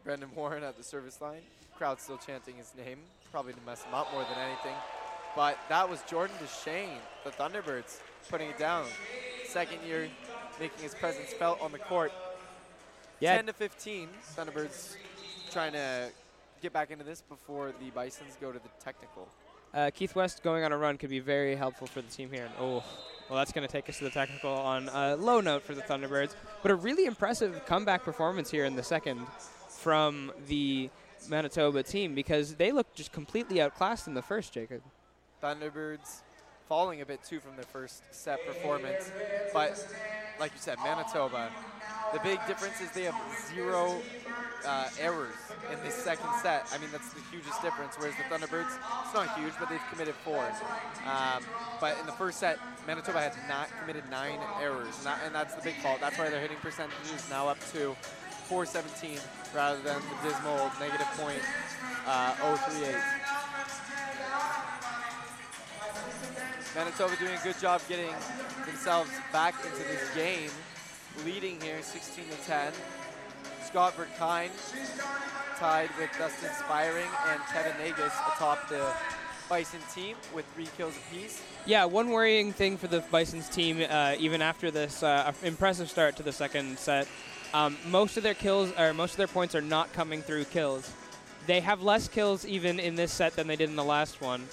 Brendan 0.04 0.30
Warren 0.36 0.64
at 0.64 0.78
the 0.78 0.84
service 0.84 1.22
line. 1.22 1.42
Crowd 1.78 2.00
still 2.00 2.18
chanting 2.18 2.56
his 2.56 2.72
name, 2.76 2.98
probably 3.38 3.54
to 3.54 3.62
mess 3.68 3.84
him 3.84 3.94
up 3.94 4.12
more 4.12 4.24
than 4.24 4.40
anything. 4.40 4.74
But 5.36 5.60
that 5.70 5.88
was 5.88 6.02
Jordan 6.10 6.36
Deshane, 6.44 6.98
the 7.24 7.30
Thunderbirds, 7.30 8.00
putting 8.32 8.50
it 8.50 8.58
down. 8.58 8.88
Second 9.46 9.78
year, 9.88 10.10
making 10.60 10.82
his 10.82 10.96
presence 10.96 11.34
felt 11.34 11.62
on 11.62 11.72
the 11.72 11.78
court. 11.78 12.12
Yeah. 13.20 13.36
10 13.36 13.46
to 13.46 13.54
15. 13.54 14.10
Thunderbirds 14.36 14.96
trying 15.52 15.74
to 15.74 16.10
get 16.64 16.74
back 16.74 16.90
into 16.90 17.04
this 17.04 17.22
before 17.22 17.74
the 17.80 17.92
Bisons 17.92 18.36
go 18.42 18.52
to 18.52 18.58
the 18.58 18.70
technical. 18.84 19.28
Uh, 19.72 19.92
Keith 19.94 20.16
West 20.16 20.42
going 20.42 20.64
on 20.64 20.72
a 20.72 20.78
run 20.78 20.98
could 20.98 21.12
be 21.12 21.20
very 21.20 21.56
helpful 21.56 21.86
for 21.86 22.02
the 22.02 22.10
team 22.10 22.32
here. 22.32 22.46
And 22.46 22.54
oh, 22.60 22.84
well, 23.30 23.38
that's 23.38 23.52
going 23.52 23.68
to 23.68 23.72
take 23.72 23.88
us 23.88 24.00
to 24.00 24.06
the 24.06 24.10
technical 24.10 24.52
on 24.52 24.90
a 24.90 25.16
low 25.16 25.42
note 25.42 25.62
for 25.62 25.76
the 25.76 25.84
Thunderbirds. 25.84 26.34
But 26.64 26.72
a 26.72 26.76
really 26.76 27.06
impressive 27.06 27.68
comeback 27.68 28.04
performance 28.04 28.50
here 28.50 28.66
in 28.66 28.76
the 28.76 28.82
second 28.82 29.28
from 29.70 30.32
the 30.48 30.90
Manitoba 31.30 31.84
team 31.84 32.16
because 32.16 32.56
they 32.56 32.72
looked 32.72 32.96
just 32.96 33.12
completely 33.12 33.62
outclassed 33.62 34.08
in 34.08 34.14
the 34.14 34.22
first, 34.22 34.54
Jacob. 34.54 34.82
Thunderbirds 35.42 36.22
falling 36.68 37.02
a 37.02 37.06
bit 37.06 37.24
too 37.24 37.40
from 37.40 37.56
their 37.56 37.66
first 37.66 38.04
set 38.12 38.46
performance. 38.46 39.12
But 39.54 39.86
like 40.40 40.52
you 40.52 40.60
said, 40.60 40.78
Manitoba, 40.84 41.50
the 42.14 42.20
big 42.20 42.40
difference 42.48 42.82
is 42.82 42.92
they 42.92 43.04
have 43.04 43.16
zero 43.54 43.96
uh, 44.66 44.90
errors 45.00 45.36
in 45.72 45.80
this 45.84 45.96
second 45.96 46.30
set. 46.42 46.68
I 46.74 46.78
mean, 46.78 46.90
that's 46.92 47.14
the 47.14 47.22
hugest 47.32 47.62
difference. 47.62 47.96
Whereas 47.98 48.16
the 48.16 48.24
Thunderbirds, 48.24 48.78
it's 49.06 49.14
not 49.14 49.38
huge, 49.38 49.54
but 49.60 49.70
they've 49.70 49.82
committed 49.92 50.16
four. 50.16 50.46
Um, 51.06 51.44
but 51.80 51.98
in 52.00 52.06
the 52.06 52.12
first 52.14 52.40
set, 52.40 52.60
Manitoba 52.86 53.22
had 53.22 53.34
not 53.48 53.70
committed 53.80 54.04
nine 54.10 54.40
errors, 54.62 55.06
and 55.26 55.34
that's 55.34 55.56
the 55.56 55.62
big 55.62 55.76
fault. 55.76 56.00
That's 56.02 56.18
why 56.18 56.30
their 56.30 56.42
hitting 56.42 56.58
percentage 56.58 56.96
is 57.16 57.30
now 57.30 57.48
up 57.48 57.58
to 57.74 57.96
417 58.48 59.20
rather 59.54 59.80
than 59.82 60.00
the 60.00 60.30
dismal 60.30 60.72
negative 60.80 61.08
point 61.18 61.42
uh, 62.08 62.32
038. 62.56 62.96
Manitoba 66.76 67.16
doing 67.18 67.34
a 67.34 67.44
good 67.44 67.60
job 67.60 67.82
getting 67.90 68.14
themselves 68.66 69.10
back 69.34 69.54
into 69.66 69.78
this 69.78 70.14
game, 70.16 70.50
leading 71.26 71.60
here 71.60 71.82
16 71.82 72.26
to 72.26 72.48
10. 72.48 72.72
Scott 73.66 73.94
Verkine 73.98 74.50
tied 75.58 75.90
with 76.00 76.10
Dustin 76.18 76.50
Spiring 76.60 77.08
and 77.28 77.42
Kevin 77.52 77.74
Nagus 77.74 78.14
atop 78.34 78.70
the 78.70 78.94
Bison 79.50 79.80
team 79.94 80.16
with 80.34 80.46
three 80.54 80.68
kills 80.78 80.96
apiece. 80.98 81.42
Yeah, 81.66 81.86
one 81.86 82.10
worrying 82.10 82.54
thing 82.54 82.78
for 82.78 82.88
the 82.88 83.02
Bison's 83.12 83.50
team, 83.50 83.84
uh, 83.90 84.16
even 84.20 84.42
after 84.42 84.72
this 84.72 85.04
uh, 85.04 85.34
impressive 85.44 85.90
start 85.90 86.16
to 86.18 86.24
the 86.24 86.32
second 86.32 86.78
set, 86.78 87.08
um, 87.54 87.78
most 87.90 88.18
of 88.18 88.24
their 88.24 88.34
kills 88.34 88.72
or 88.78 88.94
most 88.94 89.12
of 89.12 89.18
their 89.18 89.28
points 89.28 89.56
are 89.56 89.62
not 89.62 89.92
coming 89.94 90.22
through 90.22 90.46
kills. 90.46 90.92
They 91.46 91.62
have 91.62 91.82
less 91.82 92.08
kills 92.08 92.46
even 92.46 92.80
in 92.80 92.96
this 92.96 93.12
set 93.12 93.36
than 93.36 93.48
they 93.48 93.56
did 93.56 93.70
in 93.70 93.76
the 93.76 93.84
last 93.84 94.22
one, 94.22 94.44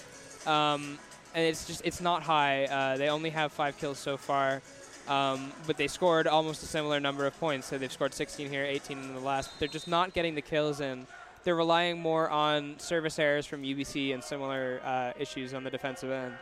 um, 0.46 0.98
and 1.34 1.44
it's 1.44 1.66
just 1.66 1.82
it's 1.84 2.00
not 2.00 2.22
high. 2.22 2.66
Uh, 2.66 2.96
they 2.96 3.08
only 3.08 3.30
have 3.30 3.52
five 3.52 3.76
kills 3.78 3.98
so 3.98 4.16
far, 4.16 4.62
um, 5.08 5.52
but 5.66 5.76
they 5.76 5.88
scored 5.88 6.26
almost 6.26 6.62
a 6.62 6.66
similar 6.66 7.00
number 7.00 7.26
of 7.26 7.38
points. 7.40 7.66
So 7.66 7.78
they've 7.78 7.90
scored 7.90 8.14
16 8.14 8.48
here, 8.48 8.64
18 8.64 8.98
in 8.98 9.14
the 9.14 9.20
last. 9.20 9.50
But 9.50 9.58
they're 9.58 9.68
just 9.68 9.88
not 9.88 10.14
getting 10.14 10.34
the 10.36 10.42
kills 10.42 10.80
in. 10.80 11.06
They're 11.42 11.56
relying 11.56 12.00
more 12.00 12.30
on 12.30 12.78
service 12.78 13.18
errors 13.18 13.44
from 13.44 13.62
UBC 13.62 14.14
and 14.14 14.24
similar 14.24 14.80
uh, 14.84 15.12
issues 15.18 15.52
on 15.52 15.62
the 15.62 15.70
defensive 15.70 16.10
end. 16.10 16.34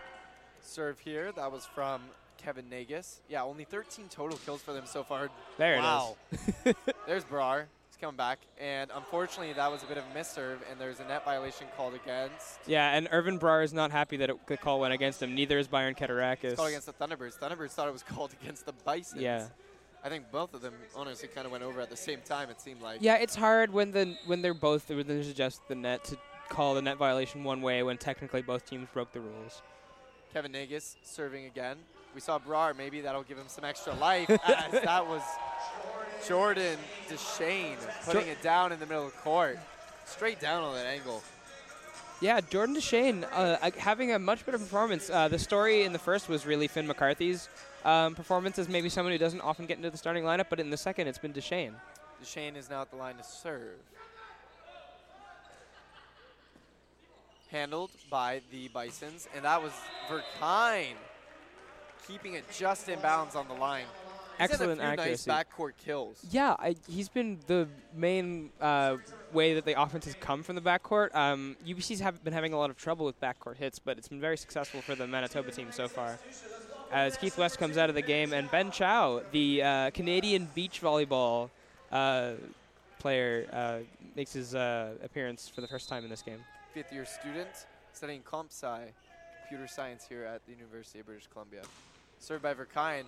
Serve 0.60 0.98
here, 1.00 1.32
that 1.32 1.50
was 1.50 1.64
from 1.64 2.02
Kevin 2.44 2.66
Nagus. 2.66 3.20
Yeah, 3.28 3.42
only 3.42 3.64
13 3.64 4.06
total 4.08 4.38
kills 4.44 4.62
for 4.62 4.72
them 4.72 4.84
so 4.86 5.02
far. 5.02 5.28
There 5.58 5.74
it 5.74 5.78
is. 5.78 5.82
wow. 5.82 6.16
There's 7.06 7.24
Brar. 7.24 7.64
He's 7.88 7.96
coming 8.00 8.16
back. 8.16 8.38
And 8.60 8.90
unfortunately, 8.94 9.52
that 9.54 9.70
was 9.70 9.82
a 9.82 9.86
bit 9.86 9.98
of 9.98 10.04
a 10.10 10.14
misserve, 10.14 10.60
and 10.70 10.80
there's 10.80 11.00
a 11.00 11.04
net 11.04 11.24
violation 11.24 11.66
called 11.76 11.94
against. 11.94 12.60
Yeah, 12.66 12.94
and 12.96 13.08
Irvin 13.12 13.38
Brar 13.38 13.62
is 13.64 13.72
not 13.72 13.90
happy 13.90 14.16
that 14.18 14.30
it, 14.30 14.46
the 14.46 14.56
call 14.56 14.80
went 14.80 14.94
against 14.94 15.22
him. 15.22 15.34
Neither 15.34 15.58
is 15.58 15.68
Byron 15.68 15.94
Keturakis. 15.94 16.44
It's 16.44 16.54
called 16.56 16.68
against 16.68 16.86
the 16.86 16.92
Thunderbirds. 16.94 17.38
Thunderbirds 17.38 17.70
thought 17.70 17.88
it 17.88 17.92
was 17.92 18.02
called 18.08 18.34
against 18.42 18.66
the 18.66 18.72
Bison. 18.72 19.20
Yeah. 19.20 19.48
I 20.04 20.08
think 20.08 20.32
both 20.32 20.52
of 20.52 20.62
them 20.62 20.74
honestly 20.96 21.28
kind 21.28 21.46
of 21.46 21.52
went 21.52 21.62
over 21.62 21.80
at 21.80 21.88
the 21.88 21.96
same 21.96 22.18
time, 22.24 22.50
it 22.50 22.60
seemed 22.60 22.82
like. 22.82 22.98
Yeah, 23.02 23.18
it's 23.18 23.36
hard 23.36 23.72
when 23.72 23.92
the 23.92 24.16
when 24.26 24.42
they're 24.42 24.52
both 24.52 24.88
when 24.88 25.06
there's 25.06 25.32
just 25.32 25.60
the 25.68 25.76
net 25.76 26.02
to 26.06 26.16
call 26.48 26.74
the 26.74 26.82
net 26.82 26.96
violation 26.96 27.44
one 27.44 27.62
way 27.62 27.84
when 27.84 27.98
technically 27.98 28.42
both 28.42 28.66
teams 28.68 28.88
broke 28.92 29.12
the 29.12 29.20
rules. 29.20 29.62
Kevin 30.32 30.50
Nagus 30.50 30.96
serving 31.04 31.44
again. 31.46 31.76
We 32.14 32.20
saw 32.20 32.38
Brar. 32.38 32.76
Maybe 32.76 33.00
that'll 33.00 33.22
give 33.22 33.38
him 33.38 33.48
some 33.48 33.64
extra 33.64 33.94
life 33.94 34.28
as 34.30 34.82
that 34.82 35.06
was 35.06 35.22
Jordan 36.26 36.78
DeShane 37.08 37.76
putting 38.04 38.28
it 38.28 38.42
down 38.42 38.72
in 38.72 38.78
the 38.78 38.86
middle 38.86 39.06
of 39.06 39.12
the 39.12 39.18
court. 39.18 39.58
Straight 40.04 40.40
down 40.40 40.62
on 40.62 40.74
that 40.74 40.86
angle. 40.86 41.22
Yeah, 42.20 42.40
Jordan 42.40 42.76
DeShane 42.76 43.24
uh, 43.32 43.58
uh, 43.60 43.70
having 43.78 44.12
a 44.12 44.18
much 44.18 44.46
better 44.46 44.58
performance. 44.58 45.10
Uh, 45.10 45.26
the 45.28 45.38
story 45.38 45.82
in 45.82 45.92
the 45.92 45.98
first 45.98 46.28
was 46.28 46.46
really 46.46 46.68
Finn 46.68 46.86
McCarthy's 46.86 47.48
um, 47.84 48.14
performance 48.14 48.58
as 48.58 48.68
maybe 48.68 48.88
someone 48.88 49.12
who 49.12 49.18
doesn't 49.18 49.40
often 49.40 49.66
get 49.66 49.76
into 49.78 49.90
the 49.90 49.96
starting 49.96 50.22
lineup, 50.22 50.46
but 50.48 50.60
in 50.60 50.70
the 50.70 50.76
second 50.76 51.08
it's 51.08 51.18
been 51.18 51.32
DeShane. 51.32 51.72
DeShane 52.22 52.56
is 52.56 52.70
now 52.70 52.82
at 52.82 52.90
the 52.90 52.96
line 52.96 53.16
to 53.16 53.24
serve. 53.24 53.78
Handled 57.50 57.90
by 58.08 58.40
the 58.52 58.68
Bisons, 58.68 59.28
and 59.34 59.44
that 59.44 59.60
was 59.60 59.72
Verkine 60.08 60.94
keeping 62.06 62.34
it 62.34 62.44
just 62.52 62.88
in 62.88 62.98
bounds 63.00 63.34
on 63.34 63.48
the 63.48 63.54
line. 63.54 63.84
He's 64.38 64.50
Excellent 64.50 64.80
accuracy. 64.80 65.30
nice 65.30 65.44
backcourt 65.44 65.72
kills. 65.84 66.24
Yeah, 66.30 66.56
I, 66.58 66.74
he's 66.88 67.08
been 67.08 67.38
the 67.46 67.68
main 67.94 68.50
uh, 68.60 68.96
way 69.32 69.54
that 69.54 69.64
the 69.64 69.80
offense 69.80 70.06
has 70.06 70.14
come 70.14 70.42
from 70.42 70.56
the 70.56 70.62
backcourt. 70.62 71.14
Um, 71.14 71.56
UBC's 71.66 72.00
have 72.00 72.24
been 72.24 72.32
having 72.32 72.52
a 72.52 72.58
lot 72.58 72.70
of 72.70 72.76
trouble 72.76 73.06
with 73.06 73.20
backcourt 73.20 73.56
hits, 73.56 73.78
but 73.78 73.98
it's 73.98 74.08
been 74.08 74.20
very 74.20 74.36
successful 74.36 74.80
for 74.80 74.94
the 74.94 75.06
Manitoba 75.06 75.50
team 75.52 75.68
so 75.70 75.86
far. 75.86 76.18
As 76.90 77.16
Keith 77.16 77.38
West 77.38 77.58
comes 77.58 77.78
out 77.78 77.88
of 77.88 77.94
the 77.94 78.02
game, 78.02 78.32
and 78.32 78.50
Ben 78.50 78.70
Chow, 78.70 79.22
the 79.32 79.62
uh, 79.62 79.90
Canadian 79.90 80.48
beach 80.54 80.80
volleyball 80.82 81.48
uh, 81.90 82.32
player, 82.98 83.46
uh, 83.52 83.78
makes 84.16 84.32
his 84.32 84.54
uh, 84.54 84.92
appearance 85.02 85.48
for 85.48 85.60
the 85.60 85.68
first 85.68 85.88
time 85.88 86.04
in 86.04 86.10
this 86.10 86.22
game. 86.22 86.38
Fifth 86.74 86.92
year 86.92 87.04
student 87.04 87.48
studying 87.92 88.22
comp 88.22 88.50
sci, 88.50 88.80
computer 89.42 89.66
science 89.68 90.06
here 90.08 90.24
at 90.24 90.44
the 90.46 90.52
University 90.52 91.00
of 91.00 91.06
British 91.06 91.26
Columbia. 91.28 91.62
Served 92.22 92.44
by 92.44 92.54
Verkine, 92.54 93.02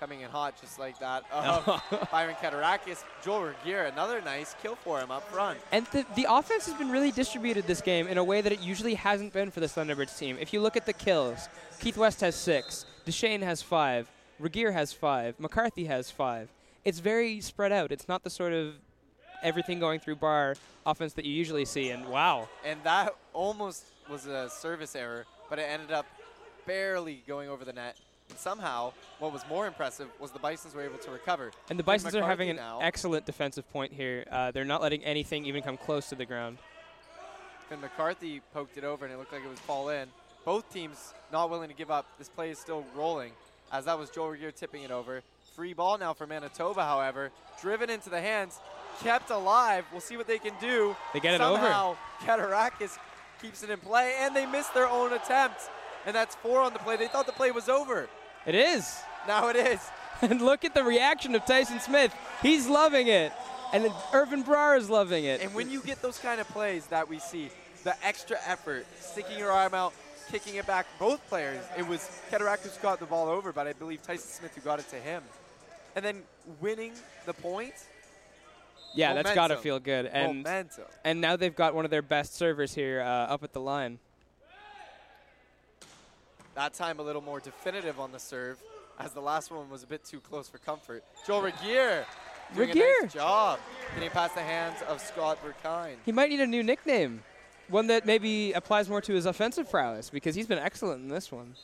coming 0.00 0.22
in 0.22 0.28
hot 0.28 0.60
just 0.60 0.76
like 0.76 0.98
that. 0.98 1.22
of 1.30 1.68
um, 1.92 1.98
Byron 2.10 2.34
Keturakis, 2.34 3.04
Joel 3.22 3.44
Regier, 3.44 3.84
another 3.84 4.20
nice 4.20 4.56
kill 4.60 4.74
for 4.74 4.98
him 4.98 5.12
up 5.12 5.22
front. 5.30 5.60
And 5.70 5.86
the, 5.92 6.04
the 6.16 6.26
offense 6.28 6.66
has 6.66 6.74
been 6.74 6.90
really 6.90 7.12
distributed 7.12 7.68
this 7.68 7.80
game 7.80 8.08
in 8.08 8.18
a 8.18 8.24
way 8.24 8.40
that 8.40 8.52
it 8.52 8.58
usually 8.58 8.94
hasn't 8.94 9.32
been 9.32 9.52
for 9.52 9.60
the 9.60 9.68
Thunderbirds 9.68 10.18
team. 10.18 10.36
If 10.40 10.52
you 10.52 10.60
look 10.60 10.76
at 10.76 10.84
the 10.84 10.92
kills, 10.92 11.48
Keith 11.78 11.96
West 11.96 12.22
has 12.22 12.34
six, 12.34 12.86
Deshane 13.06 13.40
has 13.42 13.62
five, 13.62 14.10
Regier 14.40 14.72
has 14.72 14.92
five, 14.92 15.38
McCarthy 15.38 15.84
has 15.84 16.10
five. 16.10 16.48
It's 16.84 16.98
very 16.98 17.40
spread 17.40 17.70
out. 17.70 17.92
It's 17.92 18.08
not 18.08 18.24
the 18.24 18.30
sort 18.30 18.52
of 18.52 18.74
everything 19.44 19.78
going 19.78 20.00
through 20.00 20.16
bar 20.16 20.56
offense 20.84 21.12
that 21.12 21.24
you 21.24 21.32
usually 21.32 21.64
see. 21.66 21.90
And 21.90 22.04
wow, 22.08 22.48
And 22.64 22.80
that 22.82 23.14
almost 23.32 23.84
was 24.10 24.26
a 24.26 24.50
service 24.50 24.96
error, 24.96 25.24
but 25.48 25.60
it 25.60 25.68
ended 25.70 25.92
up 25.92 26.06
barely 26.66 27.22
going 27.28 27.48
over 27.48 27.64
the 27.64 27.72
net. 27.72 27.96
And 28.30 28.38
somehow, 28.38 28.92
what 29.18 29.32
was 29.32 29.42
more 29.48 29.66
impressive 29.66 30.08
was 30.18 30.30
the 30.30 30.38
Bisons 30.38 30.74
were 30.74 30.82
able 30.82 30.98
to 30.98 31.10
recover. 31.10 31.50
and 31.68 31.78
the 31.78 31.82
Bisons 31.82 32.14
are 32.14 32.22
having 32.24 32.48
an 32.50 32.56
now. 32.56 32.78
excellent 32.80 33.26
defensive 33.26 33.70
point 33.72 33.92
here. 33.92 34.24
Uh, 34.30 34.50
they're 34.50 34.64
not 34.64 34.80
letting 34.82 35.04
anything 35.04 35.44
even 35.44 35.62
come 35.62 35.76
close 35.76 36.08
to 36.08 36.14
the 36.14 36.24
ground. 36.24 36.58
Finn 37.68 37.80
McCarthy 37.80 38.40
poked 38.52 38.76
it 38.78 38.84
over 38.84 39.04
and 39.04 39.14
it 39.14 39.18
looked 39.18 39.32
like 39.32 39.44
it 39.44 39.48
was 39.50 39.58
fall 39.60 39.90
in. 39.90 40.08
Both 40.44 40.72
teams 40.72 41.12
not 41.30 41.50
willing 41.50 41.68
to 41.68 41.74
give 41.74 41.90
up. 41.90 42.06
This 42.18 42.28
play 42.28 42.50
is 42.50 42.58
still 42.58 42.84
rolling 42.96 43.32
as 43.72 43.84
that 43.84 43.98
was 43.98 44.10
Joel 44.10 44.30
Regier 44.30 44.50
tipping 44.50 44.82
it 44.82 44.90
over. 44.90 45.22
Free 45.54 45.74
ball 45.74 45.98
now 45.98 46.12
for 46.12 46.26
Manitoba, 46.26 46.82
however. 46.82 47.30
Driven 47.60 47.90
into 47.90 48.10
the 48.10 48.20
hands, 48.20 48.58
kept 49.02 49.30
alive. 49.30 49.84
We'll 49.92 50.00
see 50.00 50.16
what 50.16 50.26
they 50.26 50.38
can 50.38 50.54
do. 50.60 50.96
They 51.12 51.20
get 51.20 51.34
it 51.34 51.40
over. 51.40 51.60
Somehow, 51.62 51.96
Keturakis 52.24 52.98
keeps 53.40 53.62
it 53.62 53.70
in 53.70 53.78
play 53.78 54.14
and 54.20 54.34
they 54.34 54.46
miss 54.46 54.66
their 54.68 54.88
own 54.88 55.12
attempt. 55.12 55.60
And 56.06 56.14
that's 56.14 56.34
four 56.36 56.60
on 56.60 56.72
the 56.72 56.78
play. 56.78 56.96
They 56.96 57.08
thought 57.08 57.26
the 57.26 57.32
play 57.32 57.50
was 57.50 57.68
over. 57.68 58.08
It 58.46 58.54
is. 58.54 59.00
Now 59.26 59.48
it 59.48 59.56
is. 59.56 59.80
and 60.22 60.40
look 60.40 60.64
at 60.64 60.74
the 60.74 60.84
reaction 60.84 61.34
of 61.34 61.44
Tyson 61.44 61.80
Smith. 61.80 62.14
He's 62.42 62.66
loving 62.66 63.08
it. 63.08 63.32
And 63.72 63.84
then 63.84 63.92
Irvin 64.12 64.42
Brar 64.42 64.76
is 64.76 64.90
loving 64.90 65.24
it. 65.24 65.40
And 65.40 65.54
when 65.54 65.70
you 65.70 65.80
get 65.82 66.02
those 66.02 66.18
kind 66.18 66.40
of 66.40 66.48
plays 66.48 66.86
that 66.86 67.08
we 67.08 67.18
see, 67.18 67.50
the 67.84 67.94
extra 68.04 68.36
effort, 68.46 68.86
sticking 68.98 69.38
your 69.38 69.52
arm 69.52 69.74
out, 69.74 69.92
kicking 70.30 70.56
it 70.56 70.66
back, 70.66 70.86
both 70.98 71.26
players, 71.28 71.62
it 71.78 71.86
was 71.86 72.10
Keturakis 72.30 72.76
who 72.76 72.82
got 72.82 72.98
the 72.98 73.06
ball 73.06 73.28
over, 73.28 73.52
but 73.52 73.66
I 73.66 73.72
believe 73.72 74.02
Tyson 74.02 74.28
Smith 74.28 74.54
who 74.54 74.60
got 74.60 74.80
it 74.80 74.88
to 74.90 74.96
him. 74.96 75.22
And 75.94 76.04
then 76.04 76.22
winning 76.60 76.92
the 77.26 77.32
point, 77.32 77.74
Yeah, 78.94 79.14
that's 79.14 79.34
got 79.34 79.48
to 79.48 79.56
feel 79.56 79.78
good. 79.78 80.06
And 80.06 80.38
Momentum. 80.38 80.84
and 81.04 81.20
now 81.20 81.36
they've 81.36 81.54
got 81.54 81.74
one 81.74 81.84
of 81.84 81.90
their 81.90 82.02
best 82.02 82.34
servers 82.34 82.74
here 82.74 83.00
uh, 83.00 83.04
up 83.32 83.44
at 83.44 83.52
the 83.52 83.60
line. 83.60 83.98
That 86.60 86.74
time 86.74 86.98
a 86.98 87.02
little 87.02 87.22
more 87.22 87.40
definitive 87.40 87.98
on 87.98 88.12
the 88.12 88.18
serve, 88.18 88.58
as 88.98 89.12
the 89.12 89.20
last 89.22 89.50
one 89.50 89.70
was 89.70 89.82
a 89.82 89.86
bit 89.86 90.04
too 90.04 90.20
close 90.20 90.46
for 90.46 90.58
comfort. 90.58 91.02
Joel 91.26 91.40
Regier 91.40 92.04
doing 92.54 92.70
a 92.72 92.74
nice 92.74 93.14
job 93.14 93.58
getting 93.94 94.10
past 94.10 94.34
the 94.34 94.42
hands 94.42 94.76
of 94.86 95.00
Scott 95.00 95.38
Verkine. 95.42 95.94
He 96.04 96.12
might 96.12 96.28
need 96.28 96.40
a 96.40 96.46
new 96.46 96.62
nickname, 96.62 97.22
one 97.68 97.86
that 97.86 98.04
maybe 98.04 98.52
applies 98.52 98.90
more 98.90 99.00
to 99.00 99.14
his 99.14 99.24
offensive 99.24 99.70
prowess 99.70 100.10
because 100.10 100.34
he's 100.34 100.46
been 100.46 100.58
excellent 100.58 101.02
in 101.02 101.08
this 101.08 101.32
one. 101.32 101.54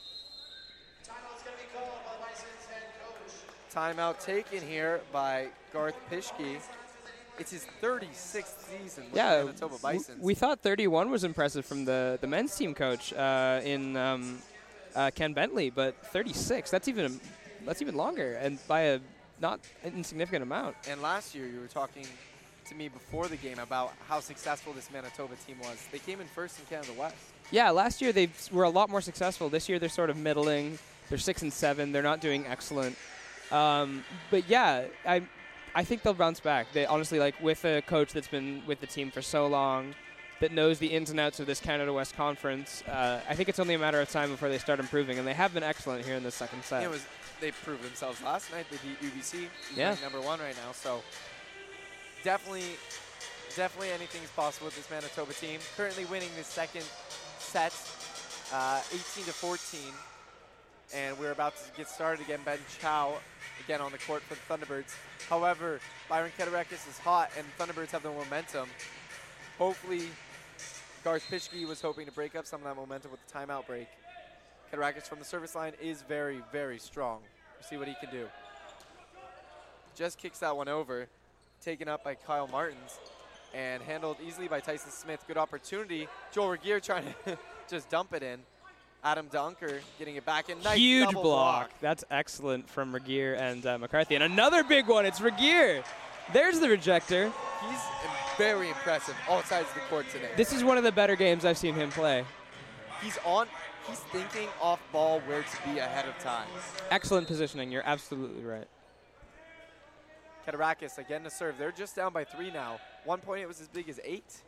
Timeout 3.71 4.25
taken 4.25 4.67
here 4.67 5.03
by 5.13 5.49
Garth 5.75 5.97
Pischke. 6.11 6.57
It's 7.39 7.51
his 7.51 7.67
36th 7.83 8.65
season 8.65 9.05
with 9.05 9.15
yeah, 9.15 9.41
the 9.41 9.45
Manitoba 9.45 9.77
Bisons. 9.83 10.23
we 10.23 10.35
thought 10.35 10.61
31 10.61 11.11
was 11.11 11.23
impressive 11.23 11.67
from 11.67 11.85
the, 11.85 12.17
the 12.23 12.27
men's 12.27 12.57
team 12.57 12.73
coach 12.73 13.13
uh, 13.13 13.61
in 13.63 13.95
um, 13.99 14.39
uh, 14.97 15.11
Ken 15.15 15.33
Bentley, 15.33 15.71
but 15.71 15.95
36 16.07 16.71
that's 16.71 16.89
even 16.89 17.21
that's 17.65 17.83
even 17.83 17.95
longer 17.95 18.35
and 18.35 18.59
by 18.67 18.81
a 18.83 19.01
not 19.41 19.61
insignificant 19.85 20.43
amount. 20.43 20.77
And 20.89 21.03
last 21.03 21.35
year, 21.35 21.47
you 21.47 21.61
were 21.61 21.67
talking 21.67 22.07
to 22.69 22.75
me 22.75 22.89
before 22.89 23.29
the 23.29 23.37
game 23.37 23.59
about 23.59 23.93
how 24.09 24.21
successful 24.21 24.73
this 24.73 24.91
Manitoba 24.91 25.35
team 25.47 25.59
was. 25.61 25.87
They 25.93 25.99
came 25.99 26.21
in 26.21 26.27
first 26.27 26.59
in 26.59 26.65
Canada 26.67 26.93
West. 26.99 27.17
Yeah, 27.51 27.71
last 27.71 28.03
year 28.03 28.13
they 28.13 28.29
were 28.51 28.65
a 28.65 28.71
lot 28.71 28.91
more 28.91 29.01
successful. 29.01 29.49
This 29.49 29.69
year 29.69 29.79
they're 29.79 29.89
sort 29.89 30.11
of 30.11 30.17
middling. 30.17 30.79
They're 31.09 31.19
six 31.19 31.43
and 31.43 31.53
seven. 31.53 31.93
They're 31.93 32.03
not 32.03 32.21
doing 32.21 32.45
excellent. 32.47 32.97
Um, 33.53 34.05
but 34.31 34.49
yeah, 34.49 34.87
I 35.07 35.23
I 35.75 35.85
think 35.85 36.03
they'll 36.03 36.15
bounce 36.15 36.41
back. 36.41 36.73
They 36.73 36.87
honestly 36.87 37.21
like 37.21 37.41
with 37.41 37.65
a 37.65 37.83
coach 37.83 38.13
that's 38.13 38.29
been 38.29 38.63
with 38.67 38.81
the 38.81 38.87
team 38.87 39.11
for 39.11 39.23
so 39.23 39.47
long, 39.47 39.95
that 40.41 40.53
knows 40.53 40.79
the 40.79 40.89
ins 40.89 41.11
and 41.11 41.19
outs 41.19 41.41
of 41.41 41.47
this 41.47 41.61
Canada 41.61 41.93
West 41.93 42.15
Conference. 42.17 42.83
Uh, 42.87 43.21
I 43.29 43.35
think 43.35 43.49
it's 43.49 43.59
only 43.59 43.75
a 43.75 43.79
matter 43.79 44.01
of 44.01 44.11
time 44.11 44.31
before 44.31 44.49
they 44.49 44.59
start 44.59 44.81
improving, 44.81 45.19
and 45.19 45.27
they 45.27 45.33
have 45.35 45.55
been 45.55 45.63
excellent 45.63 46.05
here 46.05 46.15
in 46.15 46.23
the 46.23 46.31
second 46.31 46.63
set. 46.65 46.83
It 46.83 46.91
was 46.91 47.05
they 47.41 47.51
proved 47.51 47.83
themselves 47.83 48.23
last 48.23 48.51
night. 48.53 48.67
They 48.71 48.79
beat 48.79 49.01
UBC, 49.03 49.49
Yeah. 49.75 49.95
number 50.03 50.21
one 50.21 50.41
right 50.41 50.57
now. 50.65 50.73
So 50.73 51.03
definitely, 52.25 52.65
definitely 53.55 53.91
anything 53.93 54.23
is 54.23 54.31
possible 54.31 54.67
with 54.67 54.77
this 54.77 54.91
Manitoba 54.91 55.33
team. 55.35 55.61
Currently 55.77 56.05
winning 56.07 56.31
the 56.37 56.45
second 56.45 56.85
set, 57.39 57.73
uh, 58.53 58.81
18 58.93 59.25
to 59.25 59.33
14. 59.33 59.81
and 60.95 61.19
we're 61.19 61.33
about 61.33 61.57
to 61.57 61.65
get 61.77 61.89
started 61.89 62.25
again. 62.25 62.39
Ben 62.45 62.61
Chow 62.81 63.15
again 63.65 63.81
on 63.81 63.91
the 63.91 63.99
court 63.99 64.23
for 64.23 64.35
the 64.37 64.41
Thunderbirds. 64.65 64.95
However, 65.29 65.81
Byron 66.09 66.31
Keturakis 66.39 66.89
is 66.89 66.97
hot, 67.03 67.29
and 67.37 67.45
Thunderbirds 67.59 67.91
have 67.91 68.05
the 68.05 68.11
momentum. 68.13 68.69
Hopefully, 69.59 70.09
Garth 71.07 71.31
Pischke 71.31 71.69
was 71.69 71.81
hoping 71.81 72.05
to 72.07 72.11
break 72.11 72.35
up 72.35 72.47
some 72.47 72.63
of 72.63 72.65
that 72.65 72.75
momentum 72.75 73.13
with 73.13 73.21
the 73.25 73.33
timeout 73.33 73.65
break. 73.69 73.87
Keturakis 74.73 75.05
from 75.05 75.21
the 75.21 75.25
service 75.25 75.55
line 75.55 75.73
is 75.81 76.03
very, 76.03 76.43
very 76.51 76.81
strong. 76.81 77.21
We'll 77.55 77.69
see 77.69 77.77
what 77.77 77.87
he 77.87 77.95
can 78.01 78.11
do. 78.11 78.27
Just 79.95 80.19
kicks 80.19 80.41
that 80.41 80.57
one 80.57 80.67
over, 80.67 81.07
taken 81.63 81.87
up 81.87 82.03
by 82.03 82.17
Kyle 82.17 82.49
Martins, 82.49 82.99
and 83.55 83.85
handled 83.85 84.17
easily 84.27 84.49
by 84.49 84.59
Tyson 84.59 84.91
Smith. 84.91 85.23
Good 85.29 85.37
opportunity. 85.37 86.09
Joel 86.33 86.49
Regier 86.49 86.81
trying 86.81 87.05
to 87.25 87.39
just 87.71 87.89
dump 87.89 88.13
it 88.13 88.25
in. 88.25 88.41
Adam 89.05 89.29
Dunker 89.29 89.79
getting 90.01 90.17
it 90.17 90.27
back 90.27 90.49
in. 90.49 90.61
Nice 90.65 90.77
Huge 90.77 91.07
double 91.07 91.23
block. 91.23 91.71
That's 91.81 92.03
excellent 92.11 92.69
from 92.69 92.93
Regier 92.93 93.35
and 93.35 93.65
uh, 93.65 93.79
McCarthy. 93.79 94.17
And 94.17 94.25
another 94.25 94.65
big 94.65 94.89
one. 94.89 95.07
It's 95.07 95.21
Regier. 95.21 95.85
There's 96.33 96.59
the 96.59 96.69
rejector. 96.69 97.33
He's 97.69 97.81
very 98.37 98.69
impressive 98.69 99.15
all 99.29 99.43
sides 99.43 99.69
of 99.69 99.75
the 99.75 99.81
court 99.89 100.07
today. 100.11 100.31
This 100.37 100.53
is 100.53 100.65
one 100.65 100.77
of 100.77 100.85
the 100.85 100.93
better 100.93 101.17
games 101.17 101.45
I've 101.45 101.59
seen 101.59 101.75
him 101.75 101.91
play. 101.91 102.25
He's 103.03 103.19
on. 103.25 103.47
He's 103.89 104.01
thinking 104.01 104.49
off 104.61 104.81
ball 104.93 105.21
where 105.21 105.43
to 105.43 105.71
be 105.71 105.79
ahead 105.79 106.07
of 106.09 106.19
time. 106.19 106.49
Excellent 106.91 107.29
positioning. 107.29 107.71
You're 107.71 107.87
absolutely 107.87 108.43
right. 108.45 108.67
Keturakis 110.47 110.99
again 110.99 111.23
to 111.25 111.31
serve. 111.31 111.57
They're 111.59 111.73
just 111.73 111.95
down 111.95 112.13
by 112.13 112.25
three 112.25 112.51
now. 112.51 112.79
One 113.05 113.21
point 113.21 113.43
it 113.43 113.49
was 113.49 113.61
as 113.61 113.69
big 113.69 113.89
as 113.89 114.01
eight. 114.05 114.43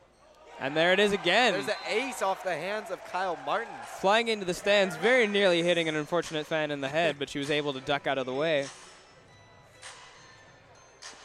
And 0.60 0.76
there 0.76 0.92
it 0.92 0.98
is 0.98 1.12
again. 1.12 1.52
There's 1.52 1.68
an 1.68 1.74
ace 1.88 2.20
off 2.20 2.42
the 2.42 2.54
hands 2.54 2.90
of 2.90 3.04
Kyle 3.12 3.38
Martin. 3.46 3.72
Flying 4.00 4.26
into 4.26 4.44
the 4.44 4.54
stands, 4.54 4.96
very 4.96 5.28
nearly 5.28 5.62
hitting 5.62 5.88
an 5.88 5.94
unfortunate 5.94 6.46
fan 6.46 6.72
in 6.72 6.80
the 6.80 6.88
head, 6.88 7.16
but 7.16 7.28
she 7.30 7.38
was 7.38 7.48
able 7.48 7.72
to 7.74 7.80
duck 7.80 8.08
out 8.08 8.18
of 8.18 8.26
the 8.26 8.34
way. 8.34 8.66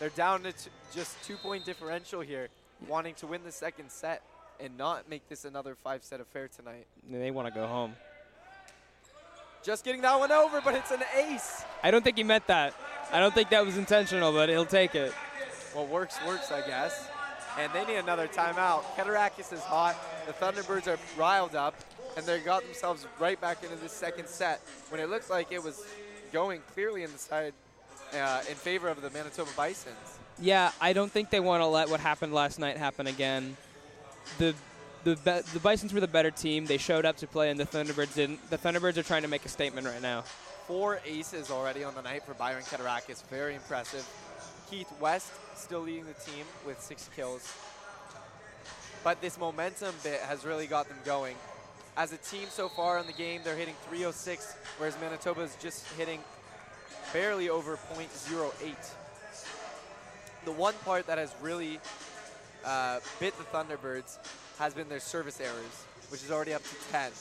They're 0.04 0.10
down 0.10 0.44
to 0.44 0.54
just 0.94 1.24
two 1.24 1.38
point 1.38 1.64
differential 1.64 2.20
here, 2.20 2.50
wanting 2.90 3.16
to 3.16 3.28
win 3.28 3.42
the 3.46 3.54
second 3.54 3.90
set 3.90 4.22
and 4.60 4.78
not 4.78 5.10
make 5.10 5.30
this 5.30 5.46
another 5.46 5.78
five 5.82 6.04
set 6.04 6.20
affair 6.20 6.50
tonight. 6.50 6.88
They 7.10 7.32
want 7.32 7.48
to 7.48 7.54
go 7.58 7.66
home. 7.66 7.96
Just 9.64 9.86
getting 9.86 10.02
that 10.02 10.20
one 10.20 10.30
over, 10.30 10.60
but 10.60 10.76
it's 10.76 10.92
an 10.92 11.04
ace. 11.18 11.64
I 11.82 11.90
don't 11.90 12.04
think 12.04 12.18
he 12.18 12.24
meant 12.26 12.46
that. 12.48 12.74
I 13.14 13.22
don't 13.22 13.34
think 13.34 13.50
that 13.52 13.66
was 13.66 13.78
intentional, 13.78 14.34
but 14.34 14.50
he'll 14.50 14.66
take 14.66 14.94
it. 14.94 15.14
Well, 15.74 15.86
works, 15.86 16.20
works, 16.28 16.52
I 16.52 16.68
guess. 16.68 17.08
And 17.58 17.72
they 17.72 17.86
need 17.86 17.96
another 17.96 18.28
timeout. 18.28 18.84
Keturakis 18.98 19.54
is 19.54 19.62
hot. 19.62 19.96
The 20.28 20.34
Thunderbirds 20.34 20.90
are 20.90 21.00
riled 21.18 21.56
up, 21.56 21.76
and 22.18 22.26
they 22.26 22.42
got 22.42 22.64
themselves 22.64 23.08
right 23.22 23.40
back 23.40 23.64
into 23.64 23.78
the 23.78 23.88
second 23.88 24.28
set 24.28 24.60
when 24.90 25.00
it 25.00 25.10
looked 25.10 25.30
like 25.30 25.54
it 25.54 25.64
was 25.64 25.82
going 26.34 26.60
clearly 26.74 27.04
in 27.04 27.12
the 27.14 27.18
side 27.18 27.54
uh, 28.16 28.42
in 28.50 28.56
favor 28.56 28.88
of 28.88 29.02
the 29.02 29.10
Manitoba 29.10 29.50
Bisons. 29.56 30.20
Yeah, 30.40 30.72
I 30.82 30.94
don't 30.94 31.12
think 31.12 31.30
they 31.30 31.40
want 31.40 31.62
to 31.62 31.68
let 31.68 31.90
what 31.90 32.00
happened 32.00 32.34
last 32.34 32.60
night 32.60 32.78
happen 32.78 33.08
again. 33.08 33.56
The 34.38 34.56
the 35.04 35.16
the 35.16 35.60
Bisons 35.60 35.94
were 35.94 36.00
the 36.00 36.08
better 36.08 36.32
team. 36.32 36.66
They 36.66 36.78
showed 36.78 37.06
up 37.06 37.18
to 37.18 37.28
play, 37.28 37.50
and 37.50 37.60
the 37.60 37.66
Thunderbirds 37.66 38.16
didn't. 38.16 38.50
The 38.50 38.58
Thunderbirds 38.58 38.98
are 38.98 39.04
trying 39.04 39.24
to 39.24 39.28
make 39.28 39.46
a 39.46 39.50
statement 39.50 39.86
right 39.86 40.02
now. 40.02 40.24
Four 40.68 41.02
aces 41.06 41.52
already 41.52 41.84
on 41.84 41.94
the 41.94 42.02
night 42.02 42.24
for 42.26 42.34
Byron 42.34 42.64
Keturakis. 42.64 43.24
Very 43.28 43.56
impressive. 43.56 44.08
Keith 44.70 44.92
West 45.00 45.32
still 45.56 45.82
leading 45.82 46.06
the 46.06 46.14
team 46.14 46.46
with 46.66 46.82
six 46.82 47.10
kills. 47.16 47.54
But 49.04 49.22
this 49.22 49.38
momentum 49.38 49.94
bit 50.04 50.22
has 50.22 50.46
really 50.46 50.68
got 50.68 50.88
them 50.88 50.98
going. 51.06 51.36
As 51.98 52.14
a 52.14 52.18
team 52.18 52.48
so 52.50 52.70
far 52.70 52.98
in 52.98 53.06
the 53.06 53.14
game, 53.14 53.42
they're 53.44 53.58
hitting 53.58 53.76
306, 53.90 54.56
whereas 54.78 54.98
Manitoba 55.00 55.42
is 55.42 55.56
just 55.62 55.86
hitting 55.94 56.20
barely 57.12 57.50
over 57.50 57.78
.08. 57.78 58.76
The 60.46 60.52
one 60.52 60.74
part 60.84 61.08
that 61.08 61.18
has 61.18 61.34
really 61.42 61.80
uh, 62.66 63.00
bit 63.20 63.34
the 63.38 63.44
Thunderbirds 63.46 64.18
has 64.60 64.74
been 64.74 64.90
their 64.90 65.00
service 65.00 65.40
errors, 65.40 65.86
which 66.10 66.24
is 66.24 66.32
already 66.32 66.54
up 66.54 66.64
to 66.64 66.76
10. 66.92 67.12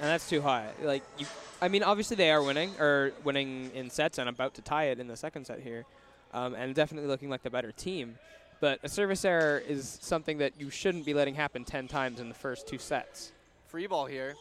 And 0.00 0.08
that's 0.08 0.28
too 0.28 0.40
high. 0.40 0.68
Like 0.82 1.02
you, 1.18 1.26
I 1.60 1.68
mean, 1.68 1.82
obviously 1.82 2.16
they 2.16 2.30
are 2.30 2.42
winning 2.42 2.72
or 2.78 3.12
winning 3.24 3.70
in 3.74 3.90
sets 3.90 4.18
and 4.18 4.28
about 4.28 4.54
to 4.54 4.62
tie 4.62 4.86
it 4.86 4.98
in 4.98 5.06
the 5.06 5.16
second 5.16 5.46
set 5.46 5.60
here, 5.60 5.84
um, 6.32 6.54
and 6.54 6.74
definitely 6.74 7.08
looking 7.08 7.30
like 7.30 7.42
the 7.42 7.50
better 7.50 7.72
team. 7.72 8.16
But 8.60 8.78
a 8.82 8.88
service 8.88 9.24
error 9.24 9.58
is 9.58 9.98
something 10.02 10.38
that 10.38 10.52
you 10.58 10.70
shouldn't 10.70 11.04
be 11.04 11.14
letting 11.14 11.34
happen 11.34 11.64
10 11.64 11.88
times 11.88 12.20
in 12.20 12.28
the 12.28 12.34
first 12.34 12.66
two 12.68 12.78
sets. 12.78 13.32
Free 13.68 13.86
ball 13.86 14.06
here, 14.06 14.34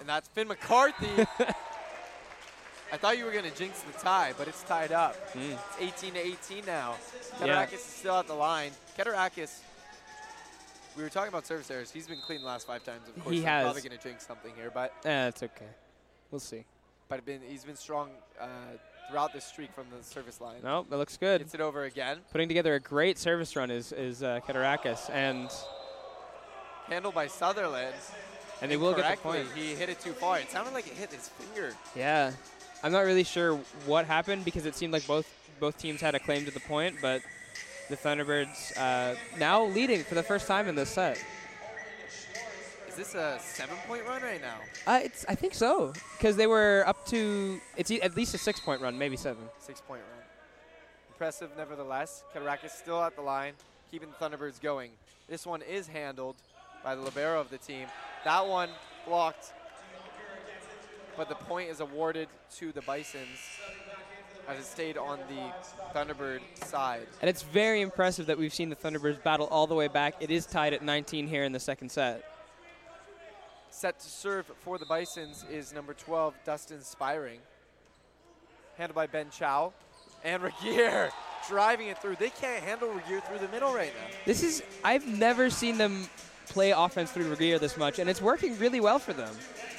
and 0.00 0.08
that's 0.08 0.28
Finn 0.28 0.48
McCarthy. 0.48 1.26
I 2.92 2.98
thought 2.98 3.16
you 3.16 3.24
were 3.24 3.32
going 3.32 3.50
to 3.50 3.56
jinx 3.56 3.80
the 3.80 3.92
tie, 3.98 4.34
but 4.36 4.46
it's 4.48 4.62
tied 4.64 4.92
up. 4.92 5.16
Mm. 5.34 5.56
It's 5.80 6.02
18 6.02 6.12
to 6.14 6.20
18 6.58 6.66
now. 6.66 6.96
Yeah. 7.42 7.66
Is 7.70 7.82
still 7.82 8.16
at 8.16 8.26
the 8.26 8.34
line. 8.34 8.70
Keturakis, 8.98 9.60
we 10.96 11.02
were 11.02 11.08
talking 11.08 11.30
about 11.30 11.46
service 11.46 11.70
errors. 11.70 11.90
He's 11.90 12.06
been 12.06 12.20
clean 12.20 12.40
the 12.42 12.46
last 12.46 12.66
five 12.66 12.84
times. 12.84 13.08
Of 13.08 13.24
course, 13.24 13.34
He 13.34 13.42
has. 13.42 13.64
probably 13.64 13.80
going 13.80 13.96
to 13.98 14.02
jinx 14.02 14.26
something 14.26 14.52
here, 14.54 14.70
but 14.72 14.92
Eh, 15.06 15.28
it's 15.28 15.42
okay. 15.42 15.64
We'll 16.30 16.38
see. 16.40 16.64
but 17.08 17.24
been, 17.24 17.40
he's 17.48 17.64
been 17.64 17.76
strong 17.76 18.10
uh, 18.38 18.46
throughout 19.08 19.32
this 19.32 19.44
streak 19.46 19.72
from 19.72 19.86
the 19.96 20.04
service 20.04 20.38
line. 20.40 20.60
No, 20.62 20.84
that 20.90 20.96
looks 20.98 21.16
good. 21.16 21.40
Gets 21.40 21.54
it 21.54 21.62
over 21.62 21.84
again. 21.84 22.18
Putting 22.30 22.48
together 22.48 22.74
a 22.74 22.80
great 22.80 23.18
service 23.18 23.56
run 23.56 23.70
is 23.70 23.92
is 23.92 24.22
uh, 24.22 24.40
and 25.10 25.50
Handled 26.88 27.14
by 27.14 27.26
Sutherland. 27.26 27.94
And 28.60 28.70
they 28.70 28.76
will 28.76 28.94
get 28.94 29.16
the 29.16 29.22
point. 29.22 29.46
He 29.56 29.74
hit 29.74 29.88
it 29.88 29.98
too 30.00 30.12
far. 30.12 30.38
It 30.38 30.50
sounded 30.50 30.72
like 30.72 30.86
it 30.86 30.92
hit 30.92 31.10
his 31.10 31.28
finger. 31.28 31.74
yeah, 31.96 32.32
I'm 32.82 32.92
not 32.92 33.00
really 33.00 33.24
sure 33.24 33.56
what 33.86 34.06
happened 34.06 34.44
because 34.44 34.66
it 34.66 34.74
seemed 34.74 34.92
like 34.92 35.06
both 35.06 35.26
both 35.60 35.78
teams 35.78 36.00
had 36.00 36.14
a 36.14 36.18
claim 36.18 36.44
to 36.44 36.50
the 36.50 36.60
point, 36.60 36.96
but 37.00 37.22
the 37.88 37.96
Thunderbirds 37.96 38.76
uh, 38.76 39.14
now 39.38 39.64
leading 39.64 40.02
for 40.02 40.14
the 40.16 40.22
first 40.22 40.46
time 40.48 40.66
in 40.66 40.74
this 40.74 40.90
set. 40.90 41.22
Is 42.88 42.96
this 42.96 43.14
a 43.14 43.38
seven-point 43.40 44.04
run 44.06 44.20
right 44.22 44.40
now? 44.42 44.56
Uh, 44.86 45.00
it's 45.02 45.24
I 45.28 45.34
think 45.34 45.54
so 45.54 45.92
because 46.18 46.36
they 46.36 46.46
were 46.46 46.84
up 46.86 47.06
to 47.06 47.60
it's 47.76 47.90
e- 47.90 48.02
at 48.02 48.16
least 48.16 48.34
a 48.34 48.38
six 48.38 48.60
point 48.60 48.82
run, 48.82 48.98
maybe 48.98 49.16
seven. 49.16 49.44
Six-point 49.60 50.02
run. 50.02 50.22
Impressive, 51.12 51.50
nevertheless. 51.56 52.24
Keturakis 52.34 52.70
still 52.70 53.00
at 53.02 53.14
the 53.14 53.22
line, 53.22 53.54
keeping 53.90 54.08
the 54.10 54.16
Thunderbirds 54.24 54.60
going. 54.60 54.90
This 55.28 55.46
one 55.46 55.62
is 55.62 55.86
handled 55.86 56.36
by 56.82 56.94
the 56.94 57.00
libero 57.00 57.40
of 57.40 57.48
the 57.48 57.58
team. 57.58 57.86
That 58.24 58.46
one 58.46 58.68
blocked, 59.06 59.52
but 61.16 61.28
the 61.28 61.34
point 61.34 61.70
is 61.70 61.80
awarded 61.80 62.28
to 62.56 62.72
the 62.72 62.82
Bisons 62.82 63.38
as 64.48 64.58
it 64.58 64.64
stayed 64.64 64.96
on 64.96 65.18
the 65.28 65.52
Thunderbird 65.94 66.40
side. 66.64 67.06
And 67.20 67.28
it's 67.28 67.42
very 67.42 67.80
impressive 67.80 68.26
that 68.26 68.38
we've 68.38 68.52
seen 68.52 68.68
the 68.68 68.76
Thunderbirds 68.76 69.22
battle 69.22 69.46
all 69.46 69.66
the 69.66 69.74
way 69.74 69.88
back. 69.88 70.14
It 70.20 70.30
is 70.30 70.46
tied 70.46 70.72
at 70.72 70.82
19 70.82 71.28
here 71.28 71.44
in 71.44 71.52
the 71.52 71.60
second 71.60 71.90
set. 71.90 72.24
Set 73.70 73.98
to 74.00 74.08
serve 74.08 74.50
for 74.60 74.78
the 74.78 74.86
Bisons 74.86 75.44
is 75.50 75.72
number 75.72 75.94
12, 75.94 76.34
Dustin 76.44 76.82
Spiring. 76.82 77.40
Handled 78.76 78.94
by 78.94 79.06
Ben 79.06 79.30
Chow. 79.30 79.72
And 80.24 80.42
Regier 80.42 81.10
driving 81.48 81.88
it 81.88 81.98
through. 81.98 82.16
They 82.16 82.30
can't 82.30 82.62
handle 82.62 82.88
Regier 82.88 83.20
through 83.20 83.38
the 83.38 83.48
middle 83.48 83.74
right 83.74 83.92
now. 83.94 84.16
This 84.24 84.42
is 84.42 84.62
I've 84.84 85.06
never 85.06 85.50
seen 85.50 85.78
them 85.78 86.08
play 86.48 86.70
offense 86.70 87.10
through 87.10 87.28
Regier 87.28 87.58
this 87.58 87.76
much, 87.76 87.98
and 87.98 88.08
it's 88.08 88.20
working 88.20 88.58
really 88.58 88.80
well 88.80 88.98
for 88.98 89.12
them. 89.12 89.34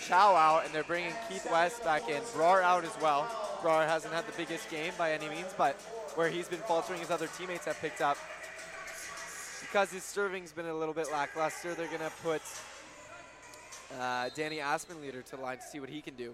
Chow 0.08 0.36
out, 0.36 0.66
and 0.66 0.74
they're 0.74 0.84
bringing 0.84 1.14
Keith 1.30 1.48
West 1.52 1.84
back 1.84 2.10
in. 2.10 2.22
Brar 2.36 2.62
out 2.62 2.84
as 2.84 2.96
well. 3.02 3.24
Brar 3.62 3.88
hasn't 3.88 4.14
had 4.14 4.28
the 4.28 4.34
biggest 4.38 4.70
game 4.70 4.94
by 4.98 5.14
any 5.14 5.30
means, 5.30 5.54
but 5.58 5.80
where 6.16 6.30
he's 6.30 6.48
been 6.48 6.60
faltering, 6.60 7.00
his 7.00 7.12
other 7.12 7.28
teammates 7.38 7.66
have 7.66 7.80
picked 7.80 8.02
up. 8.02 8.18
Because 9.62 9.92
his 9.92 10.04
serving's 10.04 10.52
been 10.52 10.68
a 10.68 10.74
little 10.74 10.94
bit 10.94 11.12
lackluster, 11.12 11.74
they're 11.74 11.88
going 11.88 12.00
to 12.00 12.12
put 12.22 12.42
uh, 14.00 14.30
Danny 14.36 14.58
Aspenleader 14.58 15.24
to 15.24 15.36
the 15.36 15.42
line 15.42 15.58
to 15.58 15.64
see 15.64 15.80
what 15.80 15.90
he 15.90 16.02
can 16.02 16.16
do. 16.16 16.34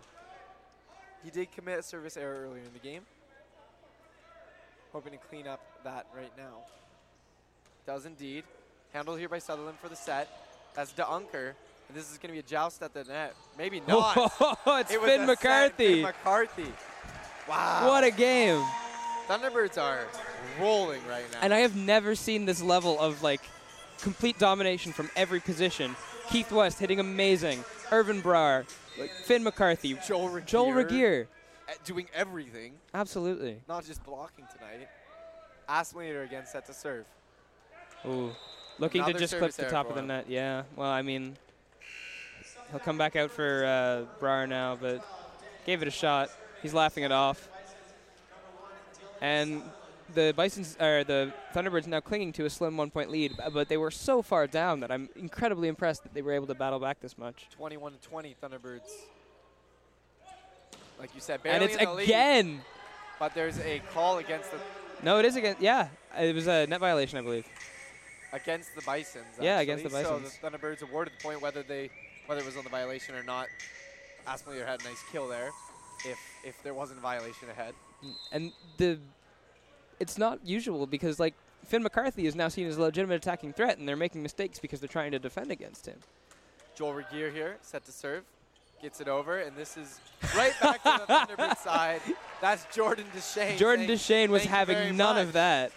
He 1.24 1.30
did 1.30 1.52
commit 1.52 1.80
a 1.80 1.84
service 1.84 2.18
error 2.18 2.46
earlier 2.46 2.64
in 2.64 2.74
the 2.74 2.80
game. 2.80 3.04
Hoping 4.94 5.12
to 5.12 5.18
clean 5.18 5.48
up 5.48 5.62
that 5.84 6.08
right 6.16 6.32
now. 6.38 6.64
Does 7.86 8.06
indeed. 8.06 8.44
Handled 8.94 9.20
here 9.20 9.30
by 9.30 9.40
Sutherland 9.40 9.78
for 9.82 9.90
the 9.90 9.96
set. 9.96 10.28
That's 10.74 10.92
DeUnker. 10.94 11.54
And 11.88 11.98
this 11.98 12.12
is 12.12 12.18
going 12.18 12.30
to 12.30 12.34
be 12.34 12.40
a 12.40 12.44
joust 12.44 12.82
at 12.82 12.94
the 12.94 13.04
net. 13.04 13.36
Maybe 13.58 13.82
not. 13.88 14.16
it's 14.68 14.92
It 14.92 15.02
Finn 15.02 15.26
McCarthy. 15.26 15.94
Finn 15.96 16.02
McCarthy. 16.04 16.72
Wow. 17.48 17.88
What 17.88 18.04
a 18.04 18.12
game! 18.12 18.64
Thunderbirds 19.28 19.78
are 19.82 20.06
rolling 20.60 21.02
right 21.08 21.24
now. 21.34 21.40
And 21.42 21.54
I 21.54 21.60
have 21.60 21.76
never 21.76 22.14
seen 22.16 22.46
this 22.46 22.62
level 22.62 23.00
of 23.00 23.22
like 23.24 23.42
complete 24.02 24.38
domination 24.40 24.92
from 24.92 25.10
every 25.16 25.40
position. 25.40 25.96
Keith 26.30 26.52
West 26.52 26.80
hitting 26.80 27.00
amazing. 27.00 27.64
Irvin 27.92 28.22
Brar, 28.22 28.66
like 29.00 29.10
Finn 29.26 29.44
McCarthy, 29.44 29.98
Joel 30.08 30.30
Regier. 30.30 30.46
Joel 30.48 30.74
Regier. 30.74 31.28
Uh, 31.68 31.74
Doing 31.86 32.08
everything, 32.14 32.74
Absolutely. 32.94 33.62
not 33.68 33.84
just 33.86 34.04
blocking 34.04 34.46
tonight. 34.56 34.88
Aspenleader 35.68 36.24
again 36.24 36.46
set 36.46 36.66
to 36.68 36.74
serve. 36.74 37.06
Ooh. 38.06 38.32
Looking 38.80 39.04
to 39.06 39.14
just 39.14 39.38
clip 39.38 39.52
the 39.54 39.66
top 39.66 39.90
of 39.90 39.96
the 39.96 40.02
net. 40.02 40.26
Yeah. 40.28 40.64
Well, 40.76 40.90
I 40.90 41.02
mean, 41.02 41.36
he'll 42.72 42.80
come 42.80 42.98
back 42.98 43.16
out 43.16 43.32
for 43.32 43.66
uh, 43.66 44.22
Brar 44.24 44.48
now, 44.48 44.78
but 44.80 45.06
gave 45.66 45.82
it 45.82 45.88
a 45.88 45.92
shot. 45.92 46.30
He's 46.62 46.74
laughing 46.74 47.04
it 47.04 47.12
off. 47.12 47.50
And 49.22 49.62
the 50.14 50.34
Bison's 50.36 50.78
or 50.80 51.04
the 51.04 51.34
Thunderbirds 51.54 51.88
now 51.88 52.00
clinging 52.00 52.32
to 52.34 52.46
a 52.46 52.50
slim 52.50 52.78
one-point 52.78 53.12
lead, 53.12 53.34
but 53.54 53.68
they 53.68 53.78
were 53.78 53.92
so 53.92 54.22
far 54.22 54.48
down 54.48 54.80
that 54.80 54.92
I'm 54.92 55.10
incredibly 55.16 55.68
impressed 55.68 56.04
that 56.04 56.14
they 56.14 56.22
were 56.22 56.32
able 56.32 56.48
to 56.48 56.56
battle 56.56 56.80
back 56.80 57.00
this 57.02 57.18
much. 57.18 57.48
21 57.52 57.94
to 57.94 58.00
20 58.00 58.36
Thunderbirds. 58.42 58.90
Like 61.00 61.14
you 61.16 61.22
said, 61.22 61.36
And 61.36 61.44
barely 61.44 61.66
it's 61.66 61.76
in 61.76 61.86
the 61.86 61.94
lead, 61.94 62.04
again. 62.06 62.62
but 63.20 63.34
there's 63.34 63.60
a 63.60 63.82
call 63.94 64.18
against 64.18 64.52
the 64.52 64.58
No, 65.04 65.20
it 65.20 65.26
is 65.26 65.36
against. 65.36 65.62
Yeah, 65.62 65.88
it 66.18 66.36
was 66.36 66.48
a 66.48 66.66
net 66.68 66.80
violation, 66.80 67.18
I 67.18 67.22
believe. 67.22 67.46
Against 68.34 68.76
the 68.76 68.82
Bisons. 68.82 69.26
Yeah, 69.42 69.60
against 69.60 69.84
the 69.84 69.90
the 69.90 70.04
So 70.04 70.20
the 70.20 70.30
Thunderbirds 70.30 70.82
awarded 70.82 71.14
the 71.18 71.24
point 71.24 71.42
whether 71.42 71.64
they 71.64 71.90
whether 72.26 72.42
it 72.42 72.46
was 72.46 72.58
on 72.58 72.64
the 72.64 72.70
violation 72.70 73.16
or 73.16 73.24
not. 73.24 73.48
Aspmiller 74.28 74.66
had 74.66 74.82
a 74.82 74.84
nice 74.84 75.04
kill 75.12 75.28
there. 75.28 75.50
If 76.06 76.20
if 76.44 76.62
there 76.64 76.74
wasn't 76.74 77.00
a 77.00 77.02
violation 77.02 77.50
ahead. 77.50 77.74
And 78.32 78.52
the 78.78 79.00
it's 80.00 80.18
not 80.18 80.40
usual 80.46 80.88
because 80.88 81.20
like 81.20 81.34
Finn 81.66 81.84
McCarthy 81.84 82.26
is 82.26 82.36
now 82.36 82.48
seen 82.48 82.68
as 82.68 82.78
a 82.78 82.82
legitimate 82.82 83.16
attacking 83.16 83.54
threat, 83.54 83.78
and 83.78 83.88
they're 83.88 83.96
making 83.98 84.24
mistakes 84.24 84.60
because 84.60 84.80
they're 84.80 84.88
trying 84.88 85.12
to 85.12 85.20
defend 85.20 85.52
against 85.52 85.86
him. 85.86 86.00
Joel 86.76 86.94
Regier 86.94 87.30
here, 87.30 87.58
set 87.62 87.86
to 87.86 87.92
serve. 87.92 88.24
Gets 88.82 89.02
it 89.02 89.10
over, 89.10 89.40
and 89.40 89.58
this 89.58 89.76
is 89.76 90.00
right 90.38 90.54
back 90.62 90.82
to 90.84 91.04
the 91.06 91.14
Thunderbird 91.14 91.58
side. 91.58 92.00
That's 92.40 92.66
Jordan 92.74 93.04
Deshane. 93.14 93.58
Jordan 93.58 93.86
Deshane 93.86 94.30
was 94.30 94.46
"Thank 94.46 94.70
you 94.70 94.74
very 94.74 94.80
having 94.86 94.98
none 94.98 95.16
much." 95.18 95.26
of 95.26 95.34
that. 95.34 95.74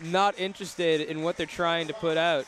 Not 0.00 0.38
interested 0.38 1.00
in 1.02 1.22
what 1.22 1.36
they're 1.36 1.46
trying 1.46 1.86
to 1.88 1.94
put 1.94 2.16
out. 2.16 2.46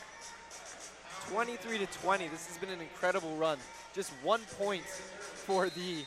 23 1.29 1.79
to 1.79 1.85
20. 1.85 2.27
This 2.27 2.47
has 2.47 2.57
been 2.57 2.69
an 2.69 2.81
incredible 2.81 3.35
run. 3.37 3.57
Just 3.93 4.11
one 4.23 4.41
point 4.57 4.83
for 4.85 5.69
the 5.69 6.03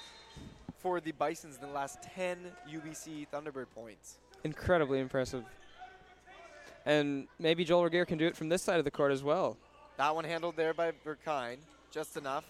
for 0.78 1.00
the 1.00 1.12
Bisons 1.12 1.56
in 1.56 1.60
the 1.60 1.74
last 1.74 2.02
10 2.02 2.38
UBC 2.70 3.26
Thunderbird 3.32 3.66
points. 3.74 4.16
Incredibly 4.44 4.98
impressive. 4.98 5.44
And 6.86 7.28
maybe 7.38 7.64
Joel 7.64 7.84
Regier 7.84 8.06
can 8.06 8.16
do 8.16 8.26
it 8.26 8.34
from 8.34 8.48
this 8.48 8.62
side 8.62 8.78
of 8.78 8.84
the 8.84 8.90
court 8.90 9.12
as 9.12 9.22
well. 9.22 9.58
That 9.98 10.14
one 10.14 10.24
handled 10.24 10.56
there 10.56 10.72
by 10.72 10.92
Verkine, 11.04 11.58
just 11.90 12.16
enough. 12.16 12.44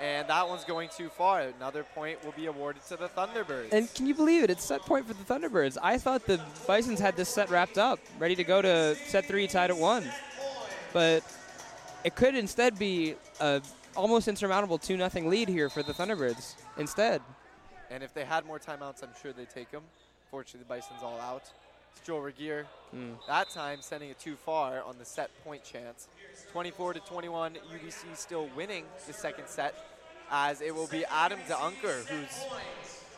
And 0.00 0.28
that 0.28 0.48
one's 0.48 0.64
going 0.64 0.88
too 0.90 1.08
far. 1.08 1.40
Another 1.40 1.82
point 1.82 2.24
will 2.24 2.32
be 2.32 2.46
awarded 2.46 2.84
to 2.86 2.96
the 2.96 3.08
Thunderbirds. 3.08 3.72
And 3.72 3.92
can 3.94 4.06
you 4.06 4.14
believe 4.14 4.44
it? 4.44 4.50
It's 4.50 4.64
set 4.64 4.82
point 4.82 5.06
for 5.06 5.14
the 5.14 5.24
Thunderbirds. 5.24 5.76
I 5.82 5.98
thought 5.98 6.24
the 6.24 6.40
Bisons 6.66 7.00
had 7.00 7.16
this 7.16 7.28
set 7.28 7.50
wrapped 7.50 7.78
up, 7.78 7.98
ready 8.18 8.36
to 8.36 8.44
go 8.44 8.62
to 8.62 8.94
set 9.06 9.26
three, 9.26 9.46
tied 9.48 9.70
at 9.70 9.76
one. 9.76 10.04
But 10.92 11.24
it 12.04 12.14
could 12.14 12.36
instead 12.36 12.78
be 12.78 13.16
a 13.40 13.60
almost 13.96 14.28
insurmountable 14.28 14.78
2 14.78 14.96
0 14.96 15.28
lead 15.28 15.48
here 15.48 15.68
for 15.68 15.82
the 15.82 15.92
Thunderbirds 15.92 16.54
instead. 16.76 17.20
And 17.90 18.02
if 18.02 18.14
they 18.14 18.24
had 18.24 18.46
more 18.46 18.58
timeouts, 18.58 19.02
I'm 19.02 19.10
sure 19.20 19.32
they'd 19.32 19.50
take 19.50 19.70
them. 19.70 19.82
Fortunately, 20.30 20.60
the 20.68 20.74
Bison's 20.74 21.02
all 21.02 21.18
out. 21.20 21.50
Joel 22.04 22.22
Regier. 22.22 22.66
Mm. 22.94 23.14
That 23.26 23.50
time 23.50 23.78
sending 23.80 24.10
it 24.10 24.18
too 24.18 24.36
far 24.36 24.82
on 24.82 24.96
the 24.98 25.04
set 25.04 25.30
point 25.44 25.64
chance. 25.64 26.08
24 26.52 26.94
to 26.94 27.00
21, 27.00 27.54
UBC 27.54 28.16
still 28.16 28.48
winning 28.56 28.84
the 29.06 29.12
second 29.12 29.46
set 29.48 29.74
as 30.30 30.60
it 30.60 30.74
will 30.74 30.86
be 30.86 31.04
Adam 31.06 31.38
DeUnker, 31.48 32.06
who's 32.06 32.44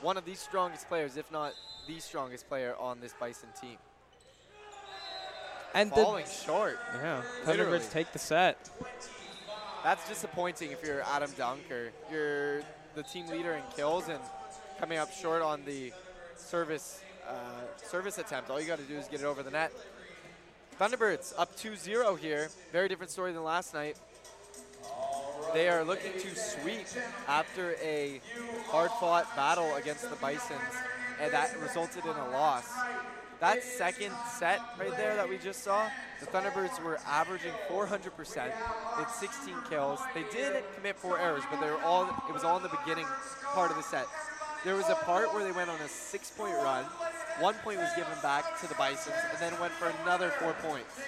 one 0.01 0.17
of 0.17 0.25
the 0.25 0.35
strongest 0.35 0.89
players, 0.89 1.17
if 1.17 1.31
not 1.31 1.55
the 1.87 1.99
strongest 2.01 2.49
player 2.49 2.75
on 2.79 3.01
this 3.01 3.15
Bison 3.19 3.49
team. 3.61 3.77
And 5.75 5.91
Falling 5.91 6.25
short. 6.27 6.79
Yeah. 6.97 7.23
Thunderbirds 7.45 7.91
take 7.93 8.13
the 8.13 8.19
set. 8.19 8.71
That's 9.85 10.09
disappointing 10.09 10.73
if 10.73 10.85
you're 10.85 11.03
Adam 11.03 11.31
Dunker. 11.39 11.91
You're 12.11 12.63
the 12.95 13.03
team 13.05 13.29
leader 13.29 13.53
in 13.53 13.63
kills 13.77 14.09
and 14.09 14.19
coming 14.79 14.99
up 14.99 15.13
short 15.13 15.43
on 15.43 15.65
the 15.65 15.93
service 16.37 17.03
uh, 17.29 17.85
service 17.85 18.19
attempt. 18.19 18.51
All 18.51 18.61
you 18.61 18.67
got 18.67 18.79
to 18.79 18.85
do 18.85 18.97
is 18.97 19.07
get 19.09 19.21
it 19.21 19.27
over 19.27 19.43
the 19.43 19.51
net. 19.51 19.73
Thunderbirds 20.81 21.35
up 21.37 21.57
2-0 21.57 22.19
here. 22.19 22.49
Very 22.73 22.89
different 22.89 23.11
story 23.11 23.33
than 23.33 23.45
last 23.45 23.75
night. 23.75 23.97
They 25.53 25.69
are 25.69 25.85
looking 25.85 26.13
to 26.13 26.35
sweep 26.37 26.87
after 27.27 27.75
a 27.83 28.21
hard-fought 28.67 29.35
battle 29.35 29.75
against 29.75 30.09
the 30.09 30.17
Bisons, 30.17 30.61
and 31.21 31.33
that 31.33 31.59
resulted 31.61 32.05
in 32.05 32.11
a 32.11 32.31
loss. 32.31 32.69
That 33.41 33.63
second 33.63 34.13
set 34.39 34.61
right 34.79 34.95
there 34.97 35.17
that 35.17 35.29
we 35.29 35.39
just 35.39 35.65
saw, 35.65 35.89
the 36.21 36.27
Thunderbirds 36.27 36.83
were 36.85 36.99
averaging 37.07 37.53
400%. 37.69 38.35
They 38.35 38.43
had 38.51 39.11
16 39.11 39.55
kills. 39.69 39.99
They 40.15 40.25
did 40.31 40.63
commit 40.77 40.97
four 40.97 41.19
errors, 41.19 41.43
but 41.51 41.61
they 41.61 41.71
were 41.71 41.81
all 41.81 42.05
it 42.29 42.33
was 42.33 42.45
all 42.45 42.59
in 42.59 42.63
the 42.63 42.77
beginning 42.85 43.07
part 43.55 43.71
of 43.71 43.77
the 43.77 43.83
set. 43.83 44.07
There 44.65 44.77
was 44.77 44.89
a 44.91 44.95
part 44.95 45.33
where 45.33 45.43
they 45.43 45.53
went 45.53 45.71
on 45.71 45.81
a 45.81 45.89
six-point 45.89 46.55
run. 46.57 46.85
One 47.39 47.55
point 47.55 47.79
was 47.79 47.89
given 47.97 48.13
back 48.23 48.61
to 48.61 48.67
the 48.67 48.75
Bisons, 48.75 49.17
and 49.33 49.41
then 49.41 49.59
went 49.59 49.73
for 49.73 49.93
another 50.03 50.29
four 50.29 50.53
points. 50.55 51.01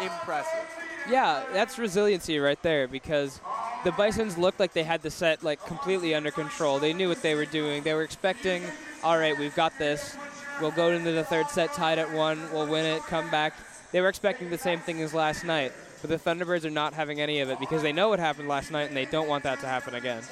Impressive. 0.00 0.68
Yeah, 1.08 1.44
that's 1.52 1.78
resiliency 1.78 2.38
right 2.38 2.60
there 2.62 2.86
because 2.86 3.40
the 3.84 3.92
Bisons 3.92 4.36
looked 4.36 4.60
like 4.60 4.72
they 4.72 4.82
had 4.82 5.02
the 5.02 5.10
set 5.10 5.42
like 5.42 5.64
completely 5.64 6.14
under 6.14 6.30
control. 6.30 6.78
They 6.78 6.92
knew 6.92 7.08
what 7.08 7.22
they 7.22 7.34
were 7.34 7.46
doing. 7.46 7.82
They 7.82 7.94
were 7.94 8.02
expecting, 8.02 8.62
all 9.02 9.18
right, 9.18 9.38
we've 9.38 9.54
got 9.54 9.78
this. 9.78 10.16
We'll 10.60 10.70
go 10.70 10.90
into 10.90 11.12
the 11.12 11.24
third 11.24 11.48
set 11.48 11.72
tied 11.72 11.98
at 11.98 12.12
one. 12.12 12.40
We'll 12.52 12.66
win 12.66 12.84
it. 12.84 13.02
Come 13.02 13.30
back. 13.30 13.54
They 13.92 14.00
were 14.00 14.08
expecting 14.08 14.50
the 14.50 14.58
same 14.58 14.80
thing 14.80 15.00
as 15.00 15.14
last 15.14 15.44
night, 15.44 15.72
but 16.00 16.10
the 16.10 16.18
Thunderbirds 16.18 16.64
are 16.64 16.70
not 16.70 16.94
having 16.94 17.20
any 17.20 17.40
of 17.40 17.48
it 17.48 17.60
because 17.60 17.82
they 17.82 17.92
know 17.92 18.08
what 18.08 18.18
happened 18.18 18.48
last 18.48 18.70
night 18.70 18.88
and 18.88 18.96
they 18.96 19.06
don't 19.06 19.28
want 19.28 19.44
that 19.44 19.60
to 19.60 19.66
happen 19.66 19.94
again. 19.94 20.22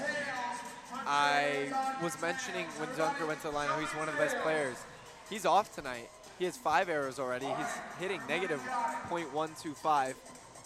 I 1.07 1.99
was 2.03 2.21
mentioning 2.21 2.67
when 2.79 2.89
Dunker 2.97 3.27
went 3.27 3.41
to 3.43 3.49
the 3.49 3.55
line 3.55 3.69
he's 3.81 3.91
one 3.91 4.09
of 4.09 4.15
the 4.15 4.21
best 4.21 4.37
players. 4.39 4.77
He's 5.29 5.47
off 5.47 5.75
tonight. 5.75 6.11
He 6.39 6.45
has 6.45 6.57
five 6.57 6.89
arrows 6.89 7.19
already. 7.19 7.47
He's 7.47 7.75
hitting 8.01 8.21
negative 8.29 8.61
.125, 9.09 10.15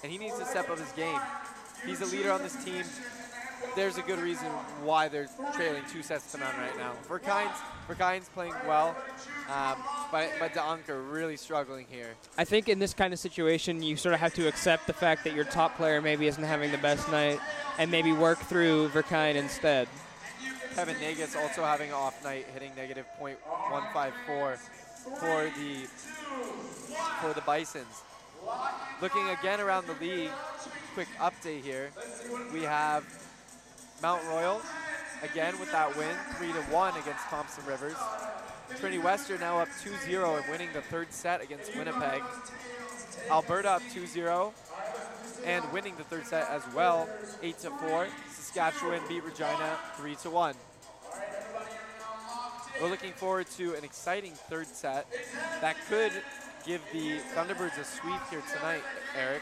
and 0.02 0.12
he 0.12 0.18
needs 0.18 0.39
to 0.39 0.44
step 0.44 0.70
up 0.70 0.78
his 0.78 0.90
game. 0.92 1.20
He's 1.84 2.00
a 2.00 2.06
leader 2.06 2.32
on 2.32 2.42
this 2.42 2.65
team. 2.65 2.84
There's 3.74 3.98
a 3.98 4.02
good 4.02 4.18
reason 4.18 4.47
why 4.82 5.08
they're 5.08 5.28
trailing 5.55 5.82
two 5.90 6.02
sets 6.02 6.32
to 6.32 6.39
none 6.39 6.55
right 6.56 6.76
now. 6.76 6.92
Verkine's, 7.08 7.56
Verkine's 7.89 8.28
playing 8.28 8.55
well, 8.66 8.97
um, 9.50 9.76
but, 10.10 10.31
but 10.39 10.52
DeAnker 10.52 11.10
really 11.10 11.36
struggling 11.36 11.86
here. 11.90 12.15
I 12.39 12.44
think 12.44 12.68
in 12.68 12.78
this 12.78 12.94
kind 12.94 13.12
of 13.12 13.18
situation, 13.18 13.82
you 13.82 13.97
sort 13.97 14.15
of 14.15 14.20
have 14.20 14.34
to 14.34 14.48
accept 14.48 14.86
the 14.86 14.92
fact 14.92 15.24
that 15.24 15.34
your 15.34 15.44
top 15.44 15.76
player 15.76 16.00
maybe 16.00 16.26
isn't 16.26 16.42
having 16.42 16.70
the 16.70 16.78
best 16.78 17.10
night 17.10 17.39
and 17.78 17.90
maybe 17.90 18.12
work 18.12 18.39
through 18.39 18.89
Verkine 18.90 19.34
instead. 19.34 19.89
Kevin 20.76 20.96
Nagus 20.96 21.34
also 21.34 21.64
having 21.64 21.88
an 21.88 21.94
off 21.94 22.22
night, 22.22 22.44
hitting 22.52 22.70
negative 22.76 23.06
.154 23.18 24.58
for 25.18 25.50
the 25.56 25.86
for 27.22 27.32
the 27.32 27.40
Bisons. 27.46 28.02
Looking 29.00 29.26
again 29.30 29.60
around 29.60 29.86
the 29.86 29.94
league, 29.94 30.30
quick 30.92 31.08
update 31.18 31.62
here. 31.62 31.92
We 32.52 32.62
have 32.64 33.05
Mount 34.02 34.22
Royal 34.24 34.60
again 35.22 35.58
with 35.58 35.72
that 35.72 35.96
win, 35.96 36.14
three 36.36 36.52
to 36.52 36.60
one 36.64 36.94
against 36.98 37.24
Thompson 37.30 37.64
Rivers. 37.64 37.96
Trinity 38.78 38.98
Western 38.98 39.40
now 39.40 39.58
up 39.58 39.68
2-0 39.82 40.42
and 40.42 40.50
winning 40.50 40.68
the 40.74 40.82
third 40.82 41.10
set 41.10 41.40
against 41.40 41.74
Winnipeg. 41.74 42.22
Alberta 43.30 43.70
up 43.70 43.82
2-0 43.94 44.52
and 45.47 45.65
winning 45.73 45.94
the 45.97 46.05
third 46.05 46.26
set 46.26 46.50
as 46.50 46.62
well, 46.75 47.08
8 47.42 47.58
to 47.60 47.70
4. 47.70 48.07
Saskatchewan 48.31 49.00
beat 49.08 49.25
Regina 49.25 49.78
3 49.97 50.15
to 50.16 50.31
1. 50.31 50.55
We're 52.83 52.91
looking 52.91 53.12
forward 53.12 53.47
to 53.57 53.75
an 53.75 53.84
exciting 53.84 54.33
third 54.33 54.66
set 54.66 55.07
that 55.62 55.76
could 55.89 56.12
give 56.66 56.83
the 56.92 57.18
Thunderbirds 57.34 57.78
a 57.81 57.84
sweep 57.84 58.20
here 58.28 58.42
tonight, 58.55 58.83
Eric. 59.16 59.41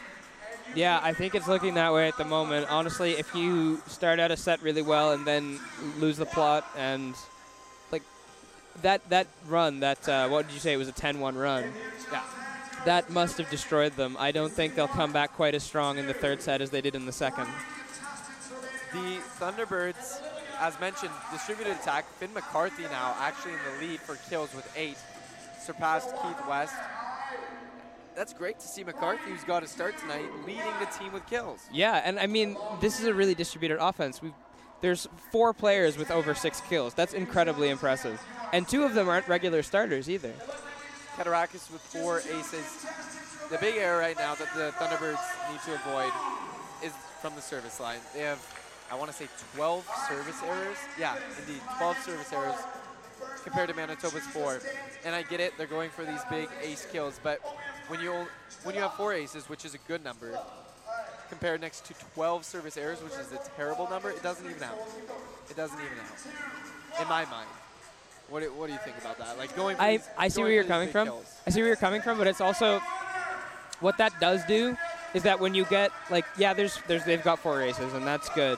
Yeah, 0.73 0.99
I 1.03 1.13
think 1.13 1.35
it's 1.35 1.47
looking 1.47 1.73
that 1.73 1.93
way 1.93 2.07
at 2.07 2.17
the 2.17 2.25
moment. 2.25 2.67
Honestly, 2.69 3.11
if 3.11 3.35
you 3.35 3.81
start 3.87 4.19
out 4.19 4.31
a 4.31 4.37
set 4.37 4.61
really 4.61 4.81
well 4.81 5.11
and 5.11 5.25
then 5.25 5.59
lose 5.97 6.17
the 6.17 6.25
plot 6.25 6.65
and 6.77 7.13
like 7.91 8.03
that 8.81 9.07
that 9.09 9.27
run, 9.47 9.81
that 9.81 10.07
uh, 10.07 10.27
what 10.29 10.47
did 10.47 10.53
you 10.53 10.59
say? 10.59 10.73
It 10.73 10.77
was 10.77 10.87
a 10.87 10.93
10-1 10.93 11.39
run. 11.39 11.71
Yeah. 12.11 12.21
That 12.85 13.09
must 13.09 13.37
have 13.39 13.49
destroyed 13.49 13.93
them. 13.93 14.15
I 14.19 14.31
don't 14.31 14.51
think 14.51 14.75
they'll 14.75 14.87
come 14.87 15.11
back 15.11 15.33
quite 15.33 15.55
as 15.55 15.63
strong 15.63 15.97
in 15.97 16.05
the 16.05 16.13
third 16.13 16.41
set 16.41 16.61
as 16.61 16.69
they 16.69 16.81
did 16.81 16.95
in 16.95 17.05
the 17.05 17.11
second. 17.11 17.47
The 18.93 19.17
Thunderbirds, 19.39 20.21
as 20.59 20.79
mentioned, 20.79 21.11
distributed 21.31 21.73
attack. 21.73 22.05
Finn 22.19 22.33
McCarthy 22.33 22.83
now 22.83 23.15
actually 23.19 23.53
in 23.53 23.59
the 23.73 23.87
lead 23.87 23.99
for 23.99 24.15
kills 24.29 24.53
with 24.53 24.71
eight, 24.77 24.97
surpassed 25.59 26.11
Keith 26.21 26.47
West. 26.47 26.75
That's 28.15 28.33
great 28.33 28.59
to 28.59 28.67
see 28.67 28.83
McCarthy, 28.83 29.31
who's 29.31 29.43
got 29.43 29.61
to 29.61 29.67
start 29.67 29.97
tonight, 29.97 30.25
leading 30.45 30.63
the 30.79 30.85
team 30.97 31.11
with 31.11 31.25
kills. 31.27 31.67
Yeah, 31.73 32.01
and 32.05 32.17
I 32.19 32.27
mean, 32.27 32.55
this 32.79 33.01
is 33.01 33.07
a 33.07 33.13
really 33.13 33.35
distributed 33.35 33.83
offense. 33.83 34.21
We've, 34.21 34.31
there's 34.79 35.07
four 35.31 35.53
players 35.53 35.97
with 35.97 36.11
over 36.11 36.33
six 36.33 36.61
kills. 36.61 36.93
That's 36.93 37.13
incredibly 37.13 37.69
impressive. 37.69 38.21
And 38.53 38.67
two 38.67 38.83
of 38.83 38.93
them 38.93 39.09
aren't 39.09 39.27
regular 39.27 39.63
starters 39.63 40.09
either. 40.09 40.31
Keturakis 41.17 41.71
with 41.71 41.81
four 41.81 42.19
aces. 42.19 42.85
The 43.49 43.57
big 43.57 43.75
error 43.77 43.99
right 43.99 44.17
now 44.17 44.35
that 44.35 44.53
the 44.55 44.73
Thunderbirds 44.77 45.21
need 45.51 45.61
to 45.65 45.75
avoid 45.75 46.11
is 46.83 46.91
from 47.21 47.35
the 47.35 47.41
service 47.41 47.79
line. 47.79 47.99
They 48.13 48.21
have 48.21 48.39
I 48.91 48.95
want 48.95 49.09
to 49.09 49.17
say 49.17 49.27
12 49.55 49.87
service 50.07 50.41
errors. 50.43 50.77
Yeah, 50.99 51.15
indeed, 51.39 51.61
12 51.77 51.97
service 51.97 52.31
errors 52.31 52.55
compared 53.43 53.69
to 53.69 53.75
Manitoba's 53.75 54.25
four. 54.27 54.59
And 55.03 55.15
I 55.15 55.23
get 55.23 55.39
it, 55.39 55.53
they're 55.57 55.67
going 55.67 55.89
for 55.89 56.05
these 56.05 56.21
big 56.29 56.49
ace 56.61 56.85
kills, 56.91 57.19
but 57.23 57.39
when 57.87 57.99
you 58.01 58.27
when 58.63 58.75
you 58.75 58.81
have 58.81 58.93
four 58.93 59.13
aces, 59.13 59.49
which 59.49 59.65
is 59.65 59.73
a 59.73 59.79
good 59.87 60.03
number, 60.03 60.37
compared 61.29 61.61
next 61.61 61.85
to 61.85 61.93
12 62.13 62.45
service 62.45 62.77
errors, 62.77 63.01
which 63.01 63.13
is 63.13 63.31
a 63.31 63.39
terrible 63.55 63.89
number, 63.89 64.09
it 64.09 64.21
doesn't 64.21 64.49
even 64.49 64.63
out. 64.63 64.77
It 65.49 65.55
doesn't 65.55 65.79
even 65.79 65.97
out. 65.99 67.01
In 67.01 67.07
my 67.07 67.25
mind. 67.25 67.49
What 68.29 68.41
do, 68.41 68.51
what 68.53 68.67
do 68.67 68.73
you 68.73 68.79
think 68.79 68.97
about 68.97 69.17
that? 69.19 69.37
Like 69.37 69.55
going. 69.55 69.77
I, 69.79 69.97
these- 69.97 70.09
I 70.17 70.27
see 70.27 70.41
where 70.41 70.51
you're 70.51 70.63
coming 70.63 70.89
from. 70.89 71.07
kills. 71.07 71.41
I 71.45 71.49
see 71.51 71.59
where 71.61 71.67
you're 71.67 71.75
coming 71.75 72.01
from, 72.01 72.17
but 72.17 72.27
it's 72.27 72.41
also 72.41 72.79
what 73.79 73.97
that 73.97 74.19
does 74.19 74.43
do 74.45 74.75
is 75.13 75.23
that 75.23 75.39
when 75.39 75.53
you 75.53 75.65
get 75.65 75.91
like 76.09 76.25
yeah, 76.37 76.53
there's 76.53 76.79
there's 76.87 77.03
they've 77.05 77.23
got 77.23 77.39
four 77.39 77.57
races 77.57 77.93
and 77.93 78.05
that's 78.05 78.29
good, 78.29 78.57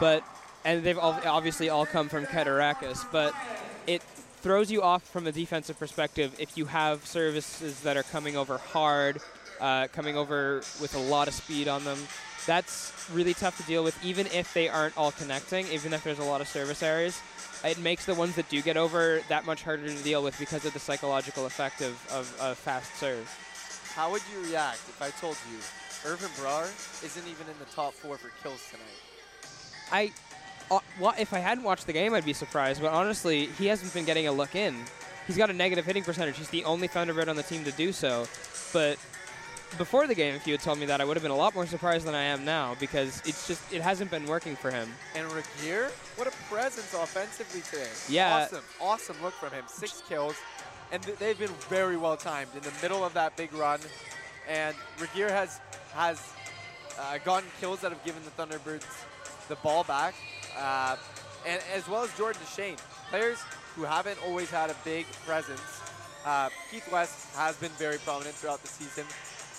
but 0.00 0.22
and 0.64 0.84
they've 0.84 0.98
all, 0.98 1.18
obviously 1.26 1.68
all 1.68 1.84
come 1.84 2.08
from 2.08 2.24
Keturakis, 2.26 3.04
but 3.10 3.34
it 3.86 4.02
throws 4.40 4.70
you 4.70 4.82
off 4.82 5.02
from 5.04 5.26
a 5.26 5.32
defensive 5.32 5.78
perspective 5.78 6.34
if 6.38 6.56
you 6.56 6.66
have 6.66 7.04
services 7.06 7.80
that 7.80 7.96
are 7.96 8.02
coming 8.04 8.36
over 8.36 8.58
hard, 8.58 9.20
uh, 9.60 9.88
coming 9.88 10.16
over 10.16 10.58
with 10.80 10.94
a 10.94 10.98
lot 10.98 11.26
of 11.28 11.34
speed 11.34 11.66
on 11.68 11.82
them. 11.84 11.98
That's 12.46 13.08
really 13.12 13.34
tough 13.34 13.56
to 13.58 13.62
deal 13.64 13.84
with, 13.84 14.02
even 14.04 14.26
if 14.28 14.52
they 14.52 14.68
aren't 14.68 14.96
all 14.98 15.12
connecting, 15.12 15.66
even 15.68 15.92
if 15.92 16.02
there's 16.02 16.18
a 16.18 16.24
lot 16.24 16.40
of 16.40 16.48
service 16.48 16.82
errors. 16.82 17.20
It 17.64 17.78
makes 17.78 18.04
the 18.04 18.14
ones 18.14 18.34
that 18.34 18.48
do 18.48 18.60
get 18.60 18.76
over 18.76 19.20
that 19.28 19.46
much 19.46 19.62
harder 19.62 19.86
to 19.86 20.02
deal 20.02 20.22
with 20.22 20.36
because 20.38 20.64
of 20.64 20.72
the 20.72 20.80
psychological 20.80 21.46
effect 21.46 21.80
of, 21.80 21.92
of 22.10 22.36
a 22.40 22.54
fast 22.54 22.96
serve. 22.96 23.30
How 23.94 24.10
would 24.10 24.22
you 24.32 24.50
react 24.50 24.80
if 24.88 25.00
I 25.00 25.10
told 25.10 25.36
you 25.50 25.58
Irvin 26.10 26.30
Brar 26.30 26.64
isn't 27.04 27.28
even 27.28 27.46
in 27.46 27.58
the 27.60 27.66
top 27.66 27.92
four 27.92 28.16
for 28.16 28.30
kills 28.42 28.60
tonight? 28.70 28.82
I, 29.92 30.10
uh, 30.70 31.12
if 31.18 31.32
I 31.32 31.38
hadn't 31.38 31.62
watched 31.62 31.86
the 31.86 31.92
game, 31.92 32.14
I'd 32.14 32.24
be 32.24 32.32
surprised. 32.32 32.80
But 32.80 32.92
honestly, 32.92 33.46
he 33.46 33.66
hasn't 33.66 33.94
been 33.94 34.04
getting 34.04 34.26
a 34.26 34.32
look 34.32 34.56
in. 34.56 34.74
He's 35.26 35.36
got 35.36 35.50
a 35.50 35.52
negative 35.52 35.84
hitting 35.84 36.02
percentage. 36.02 36.38
He's 36.38 36.48
the 36.48 36.64
only 36.64 36.88
Thunderbird 36.88 37.28
on 37.28 37.36
the 37.36 37.42
team 37.44 37.62
to 37.64 37.72
do 37.72 37.92
so. 37.92 38.26
But 38.72 38.98
before 39.78 40.06
the 40.06 40.14
game, 40.14 40.34
if 40.34 40.46
you 40.46 40.52
had 40.52 40.60
told 40.60 40.78
me 40.78 40.86
that, 40.86 41.00
I 41.00 41.04
would 41.04 41.16
have 41.16 41.22
been 41.22 41.32
a 41.32 41.36
lot 41.36 41.54
more 41.54 41.66
surprised 41.66 42.06
than 42.06 42.14
I 42.14 42.22
am 42.22 42.44
now 42.44 42.76
because 42.78 43.22
it's 43.24 43.46
just 43.46 43.72
it 43.72 43.82
hasn't 43.82 44.10
been 44.10 44.26
working 44.26 44.56
for 44.56 44.70
him. 44.70 44.88
And 45.14 45.30
Regier, 45.32 45.90
what 46.16 46.26
a 46.28 46.32
presence 46.52 46.94
offensively 46.94 47.60
today. 47.62 47.90
Yeah. 48.08 48.44
Awesome, 48.44 48.64
awesome 48.80 49.16
look 49.22 49.34
from 49.34 49.50
him. 49.50 49.64
Six 49.66 50.02
kills. 50.08 50.36
And 50.90 51.02
th- 51.02 51.18
they've 51.18 51.38
been 51.38 51.54
very 51.68 51.96
well 51.96 52.16
timed 52.16 52.50
in 52.54 52.60
the 52.62 52.72
middle 52.82 53.04
of 53.04 53.14
that 53.14 53.36
big 53.36 53.52
run. 53.54 53.80
And 54.48 54.74
Regier 55.00 55.30
has 55.30 55.60
has 55.94 56.20
uh, 56.98 57.18
gotten 57.24 57.48
kills 57.60 57.80
that 57.80 57.92
have 57.92 58.04
given 58.04 58.22
the 58.24 58.30
Thunderbirds 58.42 58.86
the 59.48 59.56
ball 59.56 59.84
back, 59.84 60.14
uh, 60.58 60.96
and 61.46 61.60
as 61.74 61.88
well 61.88 62.04
as 62.04 62.16
Jordan 62.16 62.40
Deshane. 62.42 62.78
Players 63.10 63.38
who 63.74 63.82
haven't 63.82 64.18
always 64.26 64.50
had 64.50 64.70
a 64.70 64.76
big 64.84 65.06
presence. 65.26 65.60
Uh, 66.24 66.48
Keith 66.70 66.90
West 66.92 67.34
has 67.36 67.56
been 67.56 67.70
very 67.72 67.98
prominent 67.98 68.34
throughout 68.34 68.62
the 68.62 68.68
season, 68.68 69.04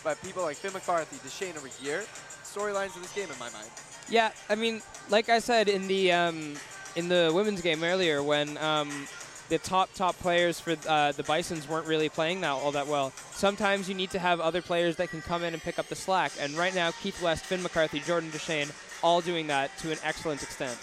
but 0.03 0.21
people 0.21 0.43
like 0.43 0.57
Finn 0.57 0.73
McCarthy, 0.73 1.17
Deshane, 1.27 1.55
and 1.55 1.63
Regier, 1.63 2.03
storylines 2.43 2.95
of 2.95 3.01
this 3.01 3.13
game 3.13 3.29
in 3.31 3.39
my 3.39 3.49
mind. 3.51 3.69
Yeah, 4.09 4.31
I 4.49 4.55
mean, 4.55 4.81
like 5.09 5.29
I 5.29 5.39
said 5.39 5.69
in 5.69 5.87
the 5.87 6.11
um, 6.11 6.55
in 6.95 7.07
the 7.07 7.31
women's 7.33 7.61
game 7.61 7.83
earlier, 7.83 8.21
when 8.21 8.57
um, 8.57 9.07
the 9.49 9.57
top 9.57 9.93
top 9.93 10.17
players 10.19 10.59
for 10.59 10.75
uh, 10.87 11.11
the 11.11 11.23
Bison's 11.23 11.67
weren't 11.67 11.87
really 11.87 12.09
playing 12.09 12.41
that 12.41 12.49
all 12.49 12.71
that 12.71 12.87
well. 12.87 13.11
Sometimes 13.31 13.87
you 13.87 13.95
need 13.95 14.11
to 14.11 14.19
have 14.19 14.39
other 14.39 14.61
players 14.61 14.95
that 14.97 15.09
can 15.09 15.21
come 15.21 15.43
in 15.43 15.53
and 15.53 15.61
pick 15.61 15.79
up 15.79 15.87
the 15.87 15.95
slack. 15.95 16.31
And 16.39 16.53
right 16.53 16.73
now, 16.73 16.91
Keith 16.91 17.21
West, 17.21 17.45
Finn 17.45 17.61
McCarthy, 17.61 17.99
Jordan 17.99 18.29
Deshane, 18.31 18.71
all 19.03 19.21
doing 19.21 19.47
that 19.47 19.77
to 19.79 19.91
an 19.91 19.97
excellent 20.03 20.43
extent. 20.43 20.77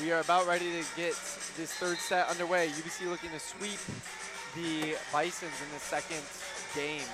We 0.00 0.10
are 0.10 0.20
about 0.20 0.46
ready 0.46 0.70
to 0.72 0.84
get 0.96 1.12
this 1.56 1.72
third 1.74 1.98
set 1.98 2.28
underway. 2.28 2.68
UBC 2.68 3.10
looking 3.10 3.30
to 3.30 3.38
sweep 3.38 3.78
the 4.54 4.96
Bisons 5.12 5.52
in 5.60 5.72
the 5.74 5.80
second 5.80 6.22
game. 6.74 7.06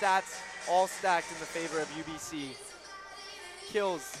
Stats 0.00 0.40
all 0.68 0.86
stacked 0.86 1.30
in 1.30 1.38
the 1.40 1.44
favor 1.44 1.78
of 1.78 1.88
UBC. 1.90 2.56
Kills 3.68 4.16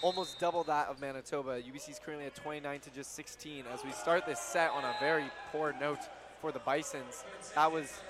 almost 0.00 0.38
double 0.40 0.64
that 0.64 0.88
of 0.88 1.00
Manitoba. 1.02 1.60
UBC 1.60 1.90
is 1.90 2.00
currently 2.02 2.24
at 2.24 2.34
29 2.34 2.80
to 2.80 2.90
just 2.90 3.14
16 3.14 3.64
as 3.72 3.84
we 3.84 3.92
start 3.92 4.24
this 4.24 4.40
set 4.40 4.70
on 4.70 4.84
a 4.84 4.94
very 5.00 5.26
poor 5.52 5.74
note 5.78 5.98
for 6.40 6.50
the 6.50 6.60
Bisons. 6.60 7.24
That 7.54 7.70
was 7.70 8.00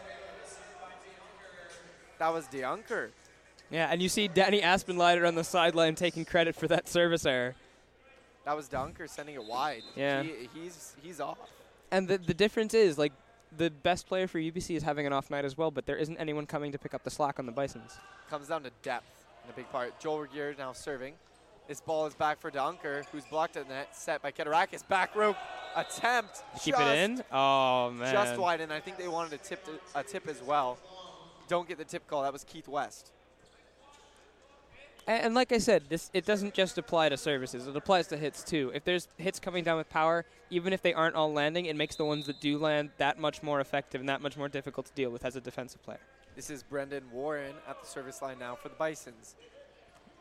that 2.18 2.32
was 2.32 2.46
DeUnker. 2.46 3.08
Yeah, 3.70 3.88
and 3.90 4.00
you 4.00 4.08
see 4.08 4.28
Danny 4.28 4.60
Aspenlider 4.60 5.26
on 5.26 5.34
the 5.34 5.44
sideline 5.44 5.96
taking 5.96 6.24
credit 6.24 6.54
for 6.54 6.68
that 6.68 6.88
service 6.88 7.26
error. 7.26 7.56
That 8.44 8.56
was 8.56 8.68
Dunker 8.68 9.08
sending 9.08 9.34
it 9.34 9.44
wide. 9.44 9.82
Yeah. 9.96 10.22
He, 10.22 10.48
he's 10.54 10.94
he's 11.02 11.20
off. 11.20 11.38
And 11.90 12.06
the 12.06 12.18
the 12.18 12.34
difference 12.34 12.74
is 12.74 12.96
like 12.96 13.12
the 13.56 13.70
best 13.70 14.06
player 14.06 14.26
for 14.26 14.38
UBC 14.38 14.76
is 14.76 14.82
having 14.82 15.06
an 15.06 15.12
off 15.12 15.30
night 15.30 15.44
as 15.44 15.56
well, 15.56 15.70
but 15.70 15.86
there 15.86 15.96
isn't 15.96 16.16
anyone 16.18 16.46
coming 16.46 16.72
to 16.72 16.78
pick 16.78 16.94
up 16.94 17.02
the 17.02 17.10
slack 17.10 17.38
on 17.38 17.46
the 17.46 17.52
Bisons. 17.52 17.98
Comes 18.30 18.48
down 18.48 18.62
to 18.64 18.70
depth 18.82 19.24
in 19.44 19.50
a 19.50 19.52
big 19.52 19.70
part. 19.70 19.98
Joel 20.00 20.20
Regier 20.20 20.54
now 20.58 20.72
serving. 20.72 21.14
This 21.66 21.80
ball 21.82 22.06
is 22.06 22.14
back 22.14 22.40
for 22.40 22.50
Dunker, 22.50 23.04
who's 23.12 23.24
blocked 23.26 23.56
at 23.58 23.68
net, 23.68 23.94
set 23.94 24.22
by 24.22 24.32
Keturakis. 24.32 24.88
Back 24.88 25.14
row 25.14 25.36
attempt. 25.76 26.42
Keep 26.62 26.76
just, 26.76 26.86
it 26.86 26.98
in. 26.98 27.22
Oh 27.30 27.90
man. 27.90 28.12
Just 28.12 28.38
wide, 28.38 28.60
and 28.60 28.72
I 28.72 28.80
think 28.80 28.96
they 28.96 29.08
wanted 29.08 29.34
a 29.34 29.38
tip, 29.38 29.64
to, 29.64 29.72
a 29.94 30.02
tip 30.02 30.26
as 30.28 30.42
well. 30.42 30.78
Don't 31.46 31.68
get 31.68 31.76
the 31.78 31.84
tip 31.84 32.06
call. 32.06 32.22
That 32.22 32.32
was 32.32 32.44
Keith 32.44 32.68
West. 32.68 33.12
And, 35.08 35.24
and 35.24 35.34
like 35.34 35.50
I 35.50 35.58
said, 35.58 35.84
this 35.88 36.10
it 36.12 36.24
doesn't 36.24 36.54
just 36.54 36.78
apply 36.78 37.08
to 37.08 37.16
services; 37.16 37.66
it 37.66 37.74
applies 37.74 38.06
to 38.08 38.16
hits 38.16 38.44
too. 38.44 38.70
If 38.74 38.84
there's 38.84 39.08
hits 39.16 39.40
coming 39.40 39.64
down 39.64 39.78
with 39.78 39.88
power, 39.88 40.24
even 40.50 40.72
if 40.72 40.82
they 40.82 40.94
aren't 40.94 41.16
all 41.16 41.32
landing, 41.32 41.66
it 41.66 41.74
makes 41.74 41.96
the 41.96 42.04
ones 42.04 42.26
that 42.26 42.40
do 42.40 42.58
land 42.58 42.90
that 42.98 43.18
much 43.18 43.42
more 43.42 43.60
effective 43.60 44.00
and 44.00 44.08
that 44.08 44.20
much 44.20 44.36
more 44.36 44.48
difficult 44.48 44.86
to 44.86 44.92
deal 44.92 45.10
with 45.10 45.24
as 45.24 45.34
a 45.34 45.40
defensive 45.40 45.82
player. 45.82 46.00
This 46.36 46.50
is 46.50 46.62
Brendan 46.62 47.02
Warren 47.10 47.54
at 47.68 47.80
the 47.80 47.88
service 47.88 48.22
line 48.22 48.38
now 48.38 48.54
for 48.54 48.68
the 48.68 48.76
Bisons. 48.76 49.34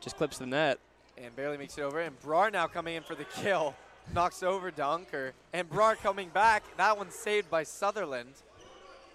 Just 0.00 0.16
clips 0.16 0.38
the 0.38 0.46
net. 0.46 0.78
and 1.16 1.34
barely 1.36 1.56
makes 1.56 1.76
it 1.78 1.82
over. 1.82 2.00
And 2.00 2.18
Brar 2.20 2.52
now 2.52 2.66
coming 2.66 2.94
in 2.96 3.02
for 3.02 3.14
the 3.14 3.24
kill, 3.24 3.74
knocks 4.14 4.42
over 4.42 4.70
Dunker. 4.70 5.32
And 5.52 5.68
Brar 5.68 5.96
coming 5.96 6.28
back. 6.30 6.64
That 6.76 6.96
one's 6.96 7.14
saved 7.14 7.50
by 7.50 7.62
Sutherland. 7.62 8.32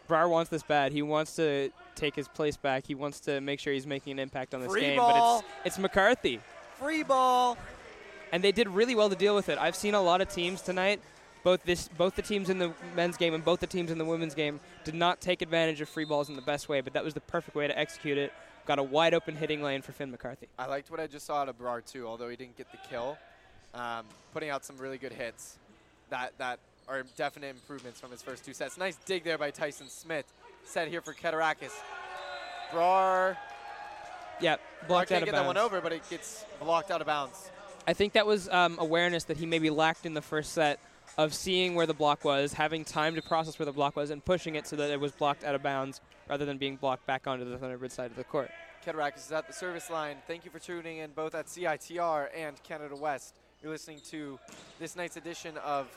Brar 0.08 0.30
wants 0.30 0.50
this 0.50 0.64
bad. 0.64 0.92
He 0.92 1.02
wants 1.02 1.36
to 1.38 1.72
take 1.96 2.16
his 2.16 2.28
place 2.28 2.58
back. 2.58 2.86
He 2.88 2.96
wants 2.96 3.20
to 3.22 3.42
make 3.42 3.60
sure 3.60 3.74
he's 3.74 3.88
making 3.88 4.14
an 4.14 4.20
impact 4.20 4.54
on 4.54 4.62
this 4.62 4.72
Free 4.72 4.82
game. 4.82 4.98
ball. 4.98 5.40
But 5.42 5.46
it's 5.66 5.76
it's 5.76 5.80
McCarthy. 5.80 6.40
Free 6.80 7.04
ball. 7.04 7.58
and 8.32 8.44
they 8.44 8.52
did 8.52 8.68
really 8.68 8.96
well 8.96 9.10
to 9.10 9.16
deal 9.16 9.36
with 9.36 9.50
it. 9.50 9.58
I've 9.58 9.76
seen 9.76 9.94
a 9.94 10.02
lot 10.02 10.20
of 10.22 10.30
teams 10.30 10.62
tonight, 10.62 11.00
both 11.44 11.64
this, 11.64 11.88
both 11.90 12.16
the 12.16 12.22
teams 12.22 12.50
in 12.50 12.58
the 12.58 12.74
men's 12.96 13.16
game 13.18 13.34
and 13.34 13.44
both 13.46 13.60
the 13.60 13.68
teams 13.68 13.92
in 13.92 13.98
the 13.98 14.06
women's 14.06 14.34
game, 14.34 14.60
did 14.84 14.96
not 14.96 15.22
take 15.22 15.42
advantage 15.42 15.82
of 15.82 15.90
free 15.90 16.06
balls 16.06 16.30
in 16.30 16.36
the 16.36 16.42
best 16.42 16.68
way. 16.70 16.82
But 16.82 16.94
that 16.94 17.04
was 17.04 17.14
the 17.14 17.22
perfect 17.22 17.56
way 17.56 17.68
to 17.68 17.78
execute 17.78 18.18
it. 18.18 18.34
Got 18.66 18.80
a 18.80 18.84
wide 18.84 19.14
open 19.14 19.36
hitting 19.36 19.62
lane 19.62 19.82
for 19.82 19.92
Finn 19.92 20.10
McCarthy. 20.10 20.48
I 20.58 20.66
liked 20.68 20.90
what 20.90 21.00
I 21.00 21.08
just 21.08 21.26
saw 21.26 21.42
out 21.42 21.50
of 21.50 21.58
Brar 21.58 21.86
too, 21.86 22.08
although 22.08 22.30
he 22.30 22.36
didn't 22.36 22.58
get 22.58 22.72
the 22.72 22.78
kill. 22.90 23.18
Um, 23.74 24.06
putting 24.34 24.50
out 24.50 24.64
some 24.64 24.78
really 24.78 24.98
good 24.98 25.12
hits 25.14 25.58
that 26.10 26.32
that 26.38 26.60
are 26.88 27.04
definite 27.18 27.48
improvements 27.50 28.00
from 28.00 28.12
his 28.12 28.22
first 28.22 28.46
two 28.46 28.54
sets. 28.54 28.78
Nice 28.78 28.96
dig 29.06 29.24
there 29.24 29.38
by 29.38 29.52
Tyson 29.52 29.88
Smith. 29.90 30.26
Set 30.66 30.88
here 30.88 31.02
for 31.02 31.14
Keturakis. 31.14 31.72
Brar. 32.72 33.38
Yeah, 34.40 34.56
blocked 34.56 34.62
Brar 34.62 34.88
blocked 34.88 35.10
can't 35.10 35.26
get 35.26 35.34
that 35.34 35.46
one 35.46 35.58
over, 35.58 35.82
but 35.82 35.94
it 35.94 36.10
gets 36.10 36.46
blocked 36.60 36.92
out 36.92 37.02
of 37.02 37.08
bounds. 37.08 37.52
I 37.88 37.94
think 37.94 38.14
that 38.14 38.26
was 38.26 38.50
um, 38.50 38.78
awareness 38.80 39.26
that 39.26 39.38
he 39.38 39.46
maybe 39.46 39.70
lacked 39.70 40.06
in 40.06 40.14
the 40.14 40.22
first 40.22 40.54
set 40.54 40.80
of 41.18 41.34
seeing 41.34 41.76
where 41.76 41.86
the 41.86 41.94
block 41.94 42.24
was, 42.24 42.54
having 42.54 42.86
time 42.86 43.16
to 43.16 43.22
process 43.22 43.60
where 43.60 43.66
the 43.66 43.72
block 43.72 43.96
was, 43.96 44.10
and 44.10 44.24
pushing 44.24 44.56
it 44.56 44.66
so 44.66 44.76
that 44.78 44.90
it 44.90 45.00
was 45.00 45.12
blocked 45.12 45.44
out 45.44 45.54
of 45.54 45.62
bounds 45.62 46.02
rather 46.30 46.46
than 46.46 46.58
being 46.58 46.76
blocked 46.78 47.06
back 47.06 47.28
onto 47.28 47.46
the 47.46 47.58
Thunderbird 47.58 47.92
side 47.92 48.10
of 48.10 48.16
the 48.16 48.24
court. 48.24 48.50
Keturakis 48.86 49.26
is 49.26 49.32
at 49.32 49.48
the 49.48 49.54
service 49.54 49.90
line. 49.90 50.18
Thank 50.28 50.46
you 50.46 50.52
for 50.52 50.60
tuning 50.60 50.98
in 50.98 51.12
both 51.12 51.36
at 51.36 51.48
CITR 51.48 52.30
and 52.36 52.62
Canada 52.64 52.96
West. 52.96 53.36
You're 53.62 53.72
listening 53.72 54.00
to 54.10 54.40
this 54.80 54.96
night's 54.96 55.18
edition 55.18 55.58
of 55.58 55.88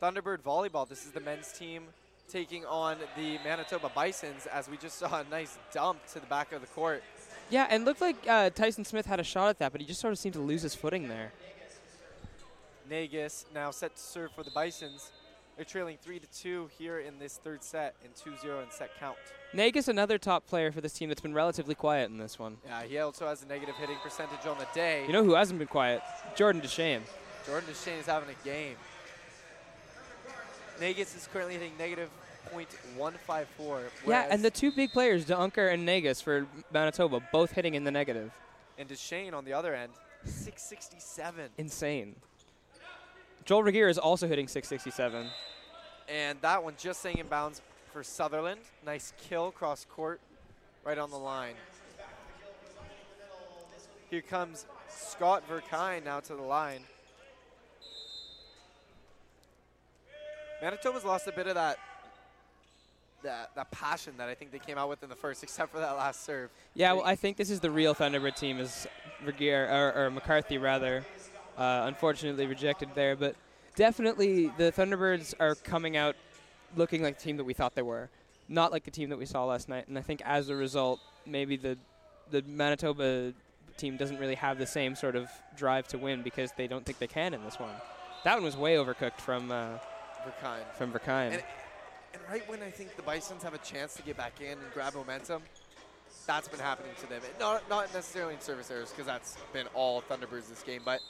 Thunderbird 0.00 0.40
Volleyball. 0.42 0.88
This 0.88 1.04
is 1.04 1.10
the 1.10 1.20
men's 1.20 1.52
team 1.52 1.84
taking 2.30 2.64
on 2.66 2.96
the 3.16 3.38
Manitoba 3.44 3.90
Bisons 3.94 4.46
as 4.46 4.68
we 4.68 4.76
just 4.76 4.98
saw 4.98 5.20
a 5.20 5.24
nice 5.30 5.58
dump 5.72 5.98
to 6.12 6.20
the 6.20 6.26
back 6.26 6.52
of 6.52 6.60
the 6.60 6.66
court. 6.68 7.02
Yeah, 7.50 7.66
and 7.68 7.84
looked 7.84 8.00
like 8.00 8.16
uh, 8.28 8.50
Tyson 8.50 8.84
Smith 8.84 9.06
had 9.06 9.18
a 9.18 9.24
shot 9.24 9.48
at 9.48 9.58
that, 9.58 9.72
but 9.72 9.80
he 9.80 9.86
just 9.86 10.00
sort 10.00 10.12
of 10.12 10.18
seemed 10.18 10.34
to 10.34 10.40
lose 10.40 10.62
his 10.62 10.74
footing 10.74 11.08
there. 11.08 11.32
Nagus 12.88 13.44
now 13.54 13.70
set 13.70 13.96
to 13.96 14.02
serve 14.02 14.32
for 14.32 14.42
the 14.42 14.50
Bisons. 14.50 15.10
They're 15.56 15.64
trailing 15.64 15.98
3 16.00 16.18
to 16.20 16.26
2 16.26 16.70
here 16.78 17.00
in 17.00 17.18
this 17.18 17.36
third 17.36 17.62
set 17.62 17.94
and 18.04 18.14
2 18.16 18.36
0 18.40 18.60
in 18.60 18.70
set 18.70 18.90
count. 18.98 19.18
Nagus, 19.54 19.88
another 19.88 20.16
top 20.16 20.46
player 20.46 20.72
for 20.72 20.80
this 20.80 20.92
team 20.92 21.08
that's 21.08 21.20
been 21.20 21.34
relatively 21.34 21.74
quiet 21.74 22.08
in 22.08 22.18
this 22.18 22.38
one. 22.38 22.56
Yeah, 22.64 22.82
he 22.84 22.98
also 22.98 23.26
has 23.26 23.42
a 23.42 23.46
negative 23.46 23.74
hitting 23.76 23.98
percentage 24.02 24.46
on 24.46 24.58
the 24.58 24.66
day. 24.74 25.04
You 25.06 25.12
know 25.12 25.24
who 25.24 25.34
hasn't 25.34 25.58
been 25.58 25.68
quiet? 25.68 26.02
Jordan 26.34 26.62
Deshane. 26.62 27.02
Jordan 27.46 27.68
Deshane 27.70 27.98
is 27.98 28.06
having 28.06 28.28
a 28.30 28.44
game. 28.44 28.76
Nagus 30.80 31.14
is 31.14 31.28
currently 31.30 31.54
hitting 31.54 31.72
negative 31.78 32.08
.154. 32.54 33.82
Yeah, 34.06 34.26
and 34.30 34.42
the 34.42 34.50
two 34.50 34.72
big 34.72 34.92
players, 34.92 35.26
DeUnker 35.26 35.72
and 35.72 35.84
Negus 35.84 36.20
for 36.20 36.46
Manitoba, 36.72 37.20
both 37.30 37.52
hitting 37.52 37.74
in 37.74 37.84
the 37.84 37.90
negative. 37.90 38.32
And 38.78 38.88
Deshane 38.88 39.34
on 39.34 39.44
the 39.44 39.52
other 39.52 39.74
end, 39.74 39.92
667. 40.24 41.50
Insane. 41.58 42.16
Joel 43.44 43.62
Regier 43.62 43.88
is 43.88 43.98
also 43.98 44.26
hitting 44.26 44.48
667. 44.48 45.26
And 46.08 46.40
that 46.40 46.64
one 46.64 46.74
just 46.78 47.00
staying 47.00 47.18
in 47.18 47.26
bounds 47.26 47.60
for 47.92 48.02
Sutherland. 48.02 48.60
Nice 48.84 49.12
kill 49.28 49.50
cross 49.50 49.86
court, 49.90 50.20
right 50.84 50.98
on 50.98 51.10
the 51.10 51.18
line. 51.18 51.54
Here 54.08 54.22
comes 54.22 54.66
Scott 54.88 55.44
Verkine 55.48 56.04
now 56.04 56.20
to 56.20 56.34
the 56.34 56.42
line. 56.42 56.80
Manitoba's 60.62 61.04
lost 61.04 61.26
a 61.26 61.32
bit 61.32 61.46
of 61.46 61.54
that, 61.54 61.78
that 63.22 63.50
that 63.54 63.70
passion 63.70 64.14
that 64.18 64.28
I 64.28 64.34
think 64.34 64.52
they 64.52 64.58
came 64.58 64.78
out 64.78 64.88
with 64.88 65.02
in 65.02 65.08
the 65.08 65.16
first, 65.16 65.42
except 65.42 65.72
for 65.72 65.78
that 65.78 65.92
last 65.92 66.24
serve. 66.24 66.50
Yeah, 66.74 66.92
well, 66.92 67.04
I 67.04 67.16
think 67.16 67.36
this 67.36 67.50
is 67.50 67.60
the 67.60 67.70
real 67.70 67.94
Thunderbird 67.94 68.36
team, 68.36 68.58
is 68.58 68.86
Regier, 69.24 69.68
or, 69.70 70.04
or 70.04 70.10
McCarthy 70.10 70.58
rather. 70.58 71.04
Uh, 71.58 71.84
unfortunately 71.86 72.46
rejected 72.46 72.88
there, 72.94 73.14
but 73.14 73.36
definitely 73.76 74.46
the 74.56 74.72
Thunderbirds 74.72 75.34
are 75.38 75.54
coming 75.56 75.96
out 75.96 76.16
looking 76.74 77.02
like 77.02 77.18
the 77.18 77.24
team 77.24 77.36
that 77.36 77.44
we 77.44 77.52
thought 77.52 77.74
they 77.74 77.82
were, 77.82 78.08
not 78.48 78.72
like 78.72 78.84
the 78.84 78.90
team 78.90 79.10
that 79.10 79.18
we 79.18 79.26
saw 79.26 79.44
last 79.44 79.68
night. 79.68 79.86
And 79.88 79.98
I 79.98 80.02
think 80.02 80.22
as 80.24 80.48
a 80.48 80.56
result, 80.56 81.00
maybe 81.26 81.56
the 81.56 81.76
the 82.30 82.42
Manitoba 82.42 83.32
team 83.76 83.96
doesn't 83.96 84.18
really 84.18 84.36
have 84.36 84.58
the 84.58 84.66
same 84.66 84.94
sort 84.94 85.16
of 85.16 85.28
drive 85.56 85.88
to 85.88 85.98
win 85.98 86.22
because 86.22 86.52
they 86.56 86.66
don't 86.66 86.84
think 86.86 86.98
they 86.98 87.06
can 87.06 87.34
in 87.34 87.42
this 87.42 87.58
one. 87.58 87.74
That 88.24 88.34
one 88.34 88.44
was 88.44 88.56
way 88.56 88.76
overcooked 88.76 89.20
from 89.20 89.50
uh, 89.50 89.78
Verkine. 90.20 90.74
from 90.76 90.92
Verkine. 90.92 91.32
And, 91.32 91.42
and 92.12 92.22
right 92.30 92.48
when 92.48 92.62
I 92.62 92.70
think 92.70 92.96
the 92.96 93.02
Bisons 93.02 93.42
have 93.42 93.54
a 93.54 93.58
chance 93.58 93.94
to 93.94 94.02
get 94.02 94.16
back 94.16 94.40
in 94.40 94.52
and 94.52 94.72
grab 94.74 94.94
momentum, 94.94 95.42
that's 96.26 96.48
been 96.48 96.60
happening 96.60 96.92
to 97.00 97.08
them. 97.08 97.22
Not, 97.38 97.68
not 97.68 97.92
necessarily 97.92 98.34
in 98.34 98.40
service 98.40 98.70
errors, 98.70 98.90
because 98.90 99.06
that's 99.06 99.36
been 99.52 99.66
all 99.74 100.02
Thunderbirds 100.02 100.48
this 100.48 100.62
game, 100.62 100.82
but 100.84 101.00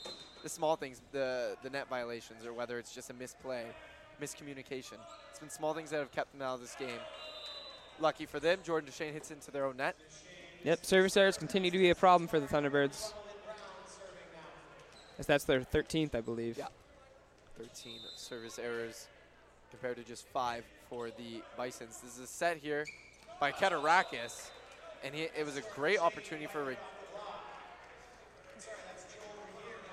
the 0.43 0.49
small 0.49 0.75
things, 0.75 1.01
the, 1.11 1.55
the 1.63 1.69
net 1.69 1.87
violations, 1.89 2.45
or 2.45 2.53
whether 2.53 2.79
it's 2.79 2.93
just 2.93 3.09
a 3.09 3.13
misplay, 3.13 3.65
miscommunication. 4.21 4.97
It's 5.29 5.39
been 5.39 5.49
small 5.49 5.73
things 5.73 5.89
that 5.91 5.99
have 5.99 6.11
kept 6.11 6.31
them 6.33 6.41
out 6.41 6.55
of 6.55 6.61
this 6.61 6.75
game. 6.75 6.99
Lucky 7.99 8.25
for 8.25 8.39
them, 8.39 8.59
Jordan 8.63 8.89
Deshane 8.89 9.13
hits 9.13 9.31
into 9.31 9.51
their 9.51 9.65
own 9.65 9.77
net. 9.77 9.95
Yep, 10.63 10.85
service 10.85 11.17
errors 11.17 11.37
continue 11.37 11.71
to 11.71 11.77
be 11.77 11.89
a 11.89 11.95
problem 11.95 12.27
for 12.27 12.39
the 12.39 12.47
Thunderbirds. 12.47 13.13
As 15.19 15.27
that's 15.27 15.43
their 15.43 15.61
13th, 15.61 16.15
I 16.15 16.21
believe. 16.21 16.57
Yeah. 16.57 16.67
13 17.61 17.99
service 18.15 18.57
errors 18.57 19.07
compared 19.69 19.95
to 19.95 20.03
just 20.03 20.25
five 20.29 20.63
for 20.89 21.09
the 21.09 21.43
Bisons. 21.55 21.99
This 22.01 22.17
is 22.17 22.23
a 22.23 22.27
set 22.27 22.57
here 22.57 22.85
by 23.39 23.51
Keturakis, 23.51 24.49
and 25.03 25.13
he, 25.13 25.27
it 25.37 25.45
was 25.45 25.57
a 25.57 25.61
great 25.75 25.99
opportunity 25.99 26.47
for 26.47 26.63
Reg- 26.63 26.77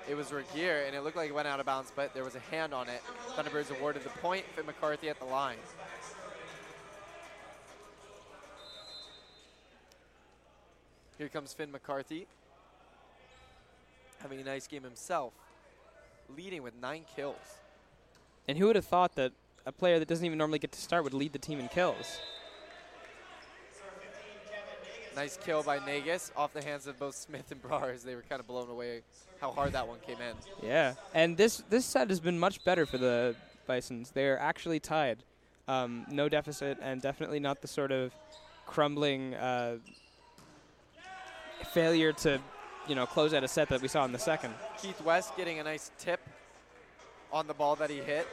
it 0.09 0.15
was 0.15 0.31
Regier, 0.31 0.85
and 0.87 0.95
it 0.95 1.03
looked 1.03 1.15
like 1.15 1.29
it 1.29 1.35
went 1.35 1.47
out 1.47 1.59
of 1.59 1.67
bounds, 1.67 1.93
but 1.95 2.11
there 2.15 2.23
was 2.23 2.33
a 2.33 2.39
hand 2.39 2.73
on 2.73 2.89
it. 2.89 3.03
Thunderbirds 3.35 3.69
awarded 3.77 4.03
the 4.03 4.09
point. 4.09 4.45
Finn 4.55 4.65
McCarthy 4.65 5.07
at 5.07 5.19
the 5.19 5.25
line. 5.25 5.57
Here 11.19 11.29
comes 11.29 11.53
Finn 11.53 11.71
McCarthy, 11.71 12.25
having 14.23 14.39
a 14.39 14.43
nice 14.43 14.65
game 14.65 14.81
himself, 14.81 15.33
leading 16.35 16.63
with 16.63 16.73
nine 16.81 17.05
kills. 17.15 17.35
And 18.47 18.57
who 18.57 18.67
would 18.67 18.75
have 18.75 18.85
thought 18.85 19.15
that 19.15 19.31
a 19.65 19.71
player 19.71 19.99
that 19.99 20.07
doesn't 20.07 20.25
even 20.25 20.37
normally 20.37 20.59
get 20.59 20.71
to 20.71 20.81
start 20.81 21.03
would 21.03 21.13
lead 21.13 21.33
the 21.33 21.39
team 21.39 21.59
in 21.59 21.67
kills? 21.67 22.19
Nice 25.15 25.37
kill 25.37 25.63
by 25.63 25.79
Nagus 25.79 26.31
off 26.35 26.53
the 26.53 26.63
hands 26.63 26.87
of 26.87 26.97
both 26.97 27.15
Smith 27.15 27.51
and 27.51 27.61
Brar 27.61 27.93
as 27.93 28.03
they 28.03 28.15
were 28.15 28.23
kind 28.29 28.39
of 28.39 28.47
blown 28.47 28.69
away 28.69 29.01
how 29.41 29.51
hard 29.51 29.73
that 29.73 29.87
one 29.87 29.99
came 29.99 30.17
in. 30.21 30.35
Yeah, 30.65 30.93
and 31.13 31.35
this 31.35 31.63
this 31.69 31.85
set 31.85 32.09
has 32.09 32.19
been 32.19 32.39
much 32.39 32.63
better 32.63 32.85
for 32.85 32.97
the 32.97 33.35
Bisons. 33.67 34.11
They're 34.11 34.39
actually 34.39 34.79
tied, 34.79 35.17
um, 35.67 36.05
no 36.09 36.29
deficit, 36.29 36.77
and 36.81 37.01
definitely 37.01 37.39
not 37.39 37.61
the 37.61 37.67
sort 37.67 37.91
of 37.91 38.13
crumbling 38.65 39.33
uh, 39.33 39.77
failure 41.73 42.13
to, 42.13 42.39
you 42.89 42.95
know, 42.95 43.05
close 43.05 43.33
out 43.35 43.43
a 43.43 43.47
set 43.47 43.69
that 43.69 43.81
we 43.81 43.87
saw 43.87 44.03
in 44.03 44.11
the 44.11 44.19
second. 44.19 44.53
Keith 44.81 44.99
West 45.01 45.37
getting 45.37 45.59
a 45.59 45.63
nice 45.63 45.91
tip 45.99 46.19
on 47.31 47.45
the 47.45 47.53
ball 47.53 47.75
that 47.75 47.91
he 47.91 47.97
hit. 47.97 48.27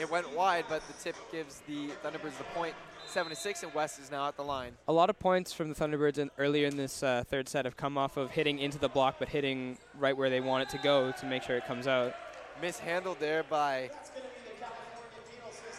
It 0.00 0.10
went 0.10 0.34
wide, 0.34 0.64
but 0.68 0.82
the 0.88 0.94
tip 0.94 1.14
gives 1.30 1.60
the 1.68 1.88
Thunderbirds 2.02 2.38
the 2.38 2.44
point. 2.54 2.74
7 3.06 3.28
to 3.30 3.36
6, 3.36 3.62
and 3.62 3.74
West 3.74 4.00
is 4.00 4.10
now 4.10 4.26
at 4.26 4.36
the 4.36 4.42
line. 4.42 4.72
A 4.88 4.92
lot 4.92 5.10
of 5.10 5.18
points 5.18 5.52
from 5.52 5.68
the 5.68 5.74
Thunderbirds 5.74 6.18
in, 6.18 6.30
earlier 6.38 6.66
in 6.66 6.78
this 6.78 7.02
uh, 7.02 7.22
third 7.28 7.48
set 7.48 7.66
have 7.66 7.76
come 7.76 7.98
off 7.98 8.16
of 8.16 8.30
hitting 8.30 8.58
into 8.58 8.78
the 8.78 8.88
block, 8.88 9.16
but 9.18 9.28
hitting 9.28 9.76
right 9.98 10.16
where 10.16 10.30
they 10.30 10.40
want 10.40 10.62
it 10.62 10.70
to 10.70 10.82
go 10.82 11.12
to 11.12 11.26
make 11.26 11.42
sure 11.42 11.56
it 11.56 11.66
comes 11.66 11.86
out. 11.86 12.14
Mishandled 12.62 13.20
there 13.20 13.42
by. 13.42 13.90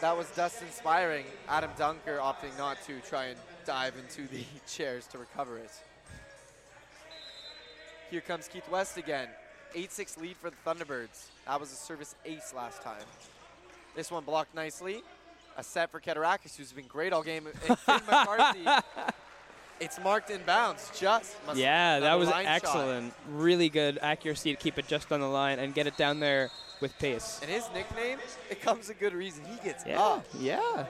That 0.02 0.16
was 0.16 0.30
Dustin 0.30 0.70
Spiring. 0.72 1.26
Adam 1.50 1.72
Dunker 1.78 2.20
opting 2.22 2.56
not 2.60 2.78
to 2.86 3.00
try 3.00 3.26
and 3.26 3.40
dive 3.66 3.96
into 3.98 4.32
the 4.32 4.44
chairs 4.68 5.08
to 5.08 5.18
recover 5.18 5.58
it. 5.58 5.72
Here 8.16 8.22
comes 8.22 8.48
Keith 8.48 8.70
West 8.72 8.96
again. 8.96 9.28
8 9.74 9.92
6 9.92 10.18
lead 10.20 10.38
for 10.38 10.50
the 10.50 10.56
Thunderbirds. 10.66 11.26
That 11.46 11.60
was 11.60 11.70
a 11.74 11.76
service 11.76 12.16
ace 12.24 12.54
last 12.56 12.82
time. 12.82 13.04
This 13.94 14.10
one 14.10 14.24
blocked 14.24 14.56
nicely. 14.56 15.04
A 15.58 15.64
set 15.66 15.92
for 15.92 16.00
Keturakis, 16.00 16.56
who's 16.56 16.72
been 16.72 16.88
great 16.88 17.12
all 17.12 17.24
game. 17.24 17.46
And 17.46 17.78
Finn 17.78 18.00
McCarthy, 18.10 18.62
it's 19.82 20.00
marked 20.00 20.30
in 20.30 20.40
bounds. 20.44 20.90
Just 20.98 21.36
must 21.46 21.60
Yeah, 21.60 22.00
that 22.00 22.14
was 22.14 22.30
line 22.30 22.46
shot. 22.46 22.54
excellent. 22.54 23.14
Really 23.30 23.68
good 23.68 24.00
accuracy 24.02 24.56
to 24.56 24.62
keep 24.64 24.80
it 24.80 24.88
just 24.88 25.12
on 25.12 25.20
the 25.20 25.28
line 25.28 25.60
and 25.60 25.74
get 25.74 25.86
it 25.86 25.98
down 25.98 26.22
there 26.22 26.52
with 26.80 26.98
pace. 27.00 27.40
And 27.42 27.52
his 27.52 27.66
nickname, 27.74 28.20
it 28.50 28.62
comes 28.62 28.88
a 28.90 28.94
good 28.94 29.14
reason. 29.14 29.44
He 29.44 29.58
gets 29.62 29.86
Yeah, 29.86 30.02
up. 30.02 30.26
yeah. 30.40 30.86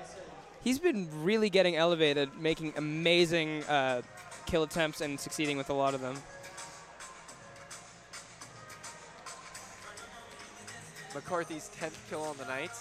He's 0.64 0.78
been 0.78 1.10
really 1.24 1.50
getting 1.50 1.76
elevated, 1.76 2.38
making 2.40 2.74
amazing 2.78 3.64
uh, 3.64 4.04
kill 4.46 4.62
attempts 4.62 5.02
and 5.02 5.20
succeeding 5.20 5.58
with 5.58 5.72
a 5.72 5.74
lot 5.74 5.96
of 5.96 6.02
them. 6.02 6.18
McCarthy's 11.16 11.72
10th 11.80 11.96
kill 12.10 12.22
on 12.24 12.36
the 12.38 12.46
night. 12.46 12.72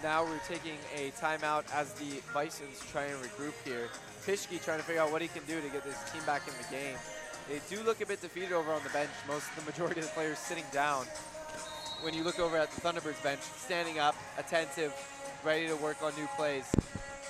Now 0.00 0.24
we're 0.24 0.38
taking 0.48 0.78
a 0.96 1.10
timeout 1.20 1.64
as 1.74 1.92
the 1.94 2.22
Bisons 2.32 2.80
try 2.90 3.04
and 3.06 3.20
regroup 3.20 3.52
here. 3.64 3.88
Pischke 4.24 4.64
trying 4.64 4.78
to 4.78 4.84
figure 4.84 5.02
out 5.02 5.10
what 5.10 5.20
he 5.20 5.28
can 5.28 5.42
do 5.46 5.60
to 5.60 5.68
get 5.68 5.84
this 5.84 5.98
team 6.12 6.22
back 6.24 6.42
in 6.46 6.54
the 6.56 6.74
game. 6.74 6.96
They 7.48 7.60
do 7.68 7.82
look 7.82 8.00
a 8.00 8.06
bit 8.06 8.22
defeated 8.22 8.52
over 8.52 8.72
on 8.72 8.80
the 8.84 8.90
bench. 8.90 9.10
Most 9.26 9.44
the 9.56 9.62
majority 9.62 10.00
of 10.00 10.06
the 10.06 10.12
players 10.12 10.38
sitting 10.38 10.64
down. 10.72 11.04
When 12.02 12.14
you 12.14 12.22
look 12.22 12.38
over 12.38 12.56
at 12.56 12.70
the 12.70 12.80
Thunderbirds 12.80 13.22
bench, 13.24 13.40
standing 13.40 13.98
up, 13.98 14.14
attentive, 14.38 14.94
ready 15.44 15.66
to 15.66 15.76
work 15.76 16.00
on 16.02 16.14
new 16.16 16.28
plays 16.36 16.64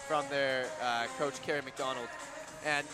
from 0.07 0.27
their 0.29 0.67
uh, 0.83 1.07
coach 1.19 1.41
Kerry 1.43 1.63
McDonald. 1.63 2.09
And 2.67 2.87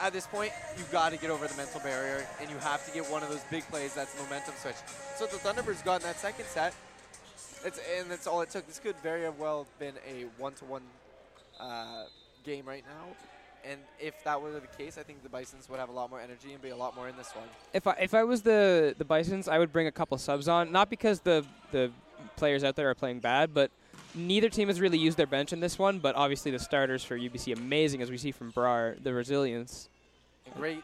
at 0.00 0.12
this 0.12 0.26
point, 0.26 0.52
you've 0.76 0.90
got 0.90 1.12
to 1.12 1.18
get 1.18 1.30
over 1.30 1.46
the 1.46 1.56
mental 1.56 1.80
barrier, 1.80 2.26
and 2.40 2.50
you 2.50 2.56
have 2.58 2.84
to 2.86 2.92
get 2.92 3.08
one 3.10 3.22
of 3.22 3.28
those 3.28 3.42
big 3.50 3.64
plays 3.64 3.94
that's 3.94 4.16
momentum 4.18 4.54
switch. 4.60 4.76
So 5.16 5.26
the 5.26 5.36
Thunderbirds 5.36 5.84
got 5.84 6.00
in 6.00 6.06
that 6.06 6.18
second 6.18 6.46
set, 6.46 6.74
it's, 7.64 7.80
and 7.98 8.10
that's 8.10 8.26
all 8.26 8.40
it 8.40 8.50
took. 8.50 8.66
This 8.66 8.78
could 8.78 8.96
very 9.02 9.28
well 9.30 9.64
have 9.64 9.78
been 9.78 9.94
a 10.08 10.24
one-to-one 10.40 10.82
uh, 11.60 12.04
game 12.44 12.64
right 12.66 12.84
now. 12.86 13.14
And 13.64 13.78
if 14.00 14.24
that 14.24 14.42
were 14.42 14.50
the 14.50 14.60
case, 14.76 14.98
I 14.98 15.04
think 15.04 15.22
the 15.22 15.28
Bisons 15.28 15.68
would 15.68 15.78
have 15.78 15.88
a 15.88 15.92
lot 15.92 16.10
more 16.10 16.20
energy 16.20 16.52
and 16.52 16.60
be 16.60 16.70
a 16.70 16.76
lot 16.76 16.96
more 16.96 17.08
in 17.08 17.16
this 17.16 17.30
one. 17.30 17.46
If 17.72 17.86
I, 17.86 17.92
if 18.00 18.12
I 18.12 18.24
was 18.24 18.42
the 18.42 18.96
the 18.98 19.04
Bisons, 19.04 19.46
I 19.46 19.58
would 19.60 19.72
bring 19.72 19.86
a 19.86 19.92
couple 19.92 20.18
subs 20.18 20.48
on. 20.48 20.72
Not 20.72 20.90
because 20.90 21.20
the 21.20 21.44
the 21.70 21.92
players 22.34 22.64
out 22.64 22.74
there 22.74 22.90
are 22.90 22.94
playing 22.96 23.20
bad, 23.20 23.54
but 23.54 23.70
neither 24.14 24.48
team 24.48 24.68
has 24.68 24.80
really 24.80 24.98
used 24.98 25.16
their 25.16 25.26
bench 25.26 25.52
in 25.52 25.60
this 25.60 25.78
one. 25.78 25.98
But 25.98 26.16
obviously 26.16 26.50
the 26.50 26.58
starters 26.58 27.04
for 27.04 27.18
UBC 27.18 27.56
amazing, 27.56 28.02
as 28.02 28.10
we 28.10 28.18
see 28.18 28.32
from 28.32 28.52
Brar, 28.52 29.02
the 29.02 29.12
resilience. 29.12 29.88
And 30.46 30.54
great, 30.54 30.82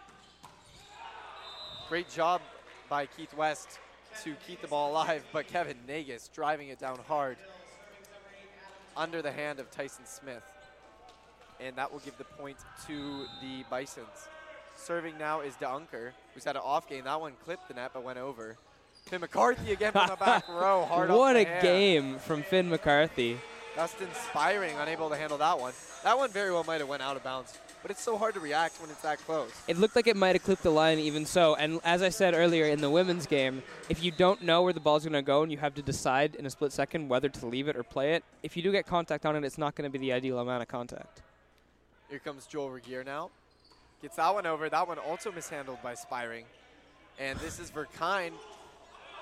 great 1.89 2.09
job 2.11 2.41
by 2.89 3.07
Keith 3.07 3.35
West 3.35 3.79
to 4.25 4.35
keep 4.47 4.61
the 4.61 4.69
ball 4.69 4.93
alive, 4.93 5.25
but 5.33 5.47
Kevin 5.47 5.77
Nagus 5.89 6.33
driving 6.33 6.69
it 6.69 6.79
down 6.79 6.99
hard 7.07 7.37
under 8.97 9.23
the 9.23 9.31
hand 9.31 9.61
of 9.61 9.71
Tyson 9.71 10.05
Smith. 10.07 10.43
And 11.61 11.77
that 11.77 11.93
will 11.93 12.01
give 12.01 12.17
the 12.19 12.25
point 12.25 12.57
to 12.87 13.27
the 13.41 13.65
Bisons. 13.71 14.29
Serving 14.77 15.19
now 15.19 15.41
is 15.41 15.55
DeUnker, 15.55 16.11
who's 16.33 16.45
had 16.45 16.57
an 16.57 16.63
off 16.65 16.89
game. 16.89 17.05
That 17.05 17.21
one 17.21 17.33
clipped 17.45 17.69
the 17.69 17.75
net 17.75 17.91
but 17.93 18.05
went 18.05 18.19
over. 18.19 18.57
Finn 19.09 19.21
McCarthy 19.21 19.73
again 19.73 19.93
from 19.93 20.09
the 20.09 20.17
back 20.25 20.49
row, 20.49 20.85
hard 20.85 21.11
off 21.11 21.19
what 21.19 21.37
a 21.37 21.45
hand. 21.45 21.63
game 21.63 22.19
from 22.19 22.43
Finn 22.43 22.69
McCarthy. 22.69 23.39
Dustin 23.75 24.09
Spiring 24.31 24.75
unable 24.79 25.09
to 25.09 25.17
handle 25.17 25.39
that 25.39 25.59
one. 25.59 25.73
That 26.05 26.19
one 26.19 26.31
very 26.31 26.51
well 26.53 26.65
might 26.65 26.81
have 26.81 26.89
went 26.89 27.03
out 27.03 27.17
of 27.17 27.23
bounds, 27.23 27.57
but 27.81 27.91
it's 27.91 28.03
so 28.03 28.19
hard 28.19 28.35
to 28.35 28.41
react 28.41 28.81
when 28.81 28.91
it's 28.91 29.03
that 29.03 29.19
close. 29.25 29.51
It 29.69 29.79
looked 29.79 29.95
like 29.97 30.07
it 30.09 30.17
might 30.17 30.35
have 30.35 30.43
clipped 30.43 30.63
the 30.65 30.71
line 30.71 30.99
even 30.99 31.25
so. 31.25 31.55
And 31.55 31.81
as 31.85 32.03
I 32.03 32.09
said 32.09 32.35
earlier 32.35 32.67
in 32.67 32.81
the 32.81 32.91
women's 32.91 33.27
game, 33.27 33.63
if 33.89 34.03
you 34.03 34.11
don't 34.11 34.43
know 34.43 34.63
where 34.63 34.73
the 34.73 34.81
ball's 34.81 35.05
going 35.05 35.13
to 35.13 35.23
go 35.23 35.43
and 35.43 35.53
you 35.53 35.59
have 35.59 35.75
to 35.77 35.83
decide 35.83 36.35
in 36.35 36.45
a 36.45 36.51
split 36.51 36.73
second 36.73 37.09
whether 37.09 37.29
to 37.29 37.47
leave 37.47 37.69
it 37.69 37.77
or 37.77 37.83
play 37.85 38.15
it, 38.15 38.25
if 38.43 38.57
you 38.57 38.63
do 38.63 38.73
get 38.73 38.87
contact 38.87 39.25
on 39.25 39.37
it, 39.37 39.45
it's 39.45 39.59
not 39.59 39.75
going 39.77 39.89
to 39.91 39.93
be 39.97 39.99
the 39.99 40.13
ideal 40.13 40.39
amount 40.41 40.63
of 40.63 40.69
contact. 40.69 41.23
Here 42.11 42.19
comes 42.19 42.47
Joel 42.47 42.71
Regier 42.71 43.05
now. 43.05 43.31
Gets 44.03 44.17
that 44.17 44.33
one 44.35 44.47
over. 44.47 44.69
That 44.69 44.89
one 44.89 44.99
also 44.99 45.31
mishandled 45.31 45.79
by 45.83 45.95
Spiring. 45.95 46.45
And 47.19 47.39
this 47.41 47.59
is 47.59 47.71
Verkine. 47.71 48.33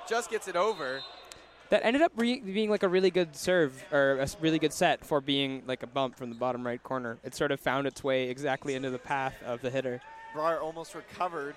Just 0.08 0.30
gets 0.30 0.48
it 0.48 0.56
over. 0.56 1.00
That 1.70 1.84
ended 1.84 2.02
up 2.02 2.12
re- 2.16 2.40
being 2.40 2.70
like 2.70 2.84
a 2.84 2.88
really 2.88 3.10
good 3.10 3.34
serve 3.34 3.84
or 3.90 4.20
a 4.20 4.28
really 4.40 4.60
good 4.60 4.72
set 4.72 5.04
for 5.04 5.20
being 5.20 5.64
like 5.66 5.82
a 5.82 5.86
bump 5.86 6.16
from 6.16 6.28
the 6.28 6.36
bottom 6.36 6.64
right 6.64 6.80
corner. 6.80 7.18
It 7.24 7.34
sort 7.34 7.50
of 7.50 7.58
found 7.58 7.88
its 7.88 8.04
way 8.04 8.28
exactly 8.28 8.74
into 8.74 8.90
the 8.90 8.98
path 8.98 9.34
of 9.44 9.62
the 9.62 9.70
hitter. 9.70 10.00
Brar 10.32 10.62
almost 10.62 10.94
recovered, 10.94 11.56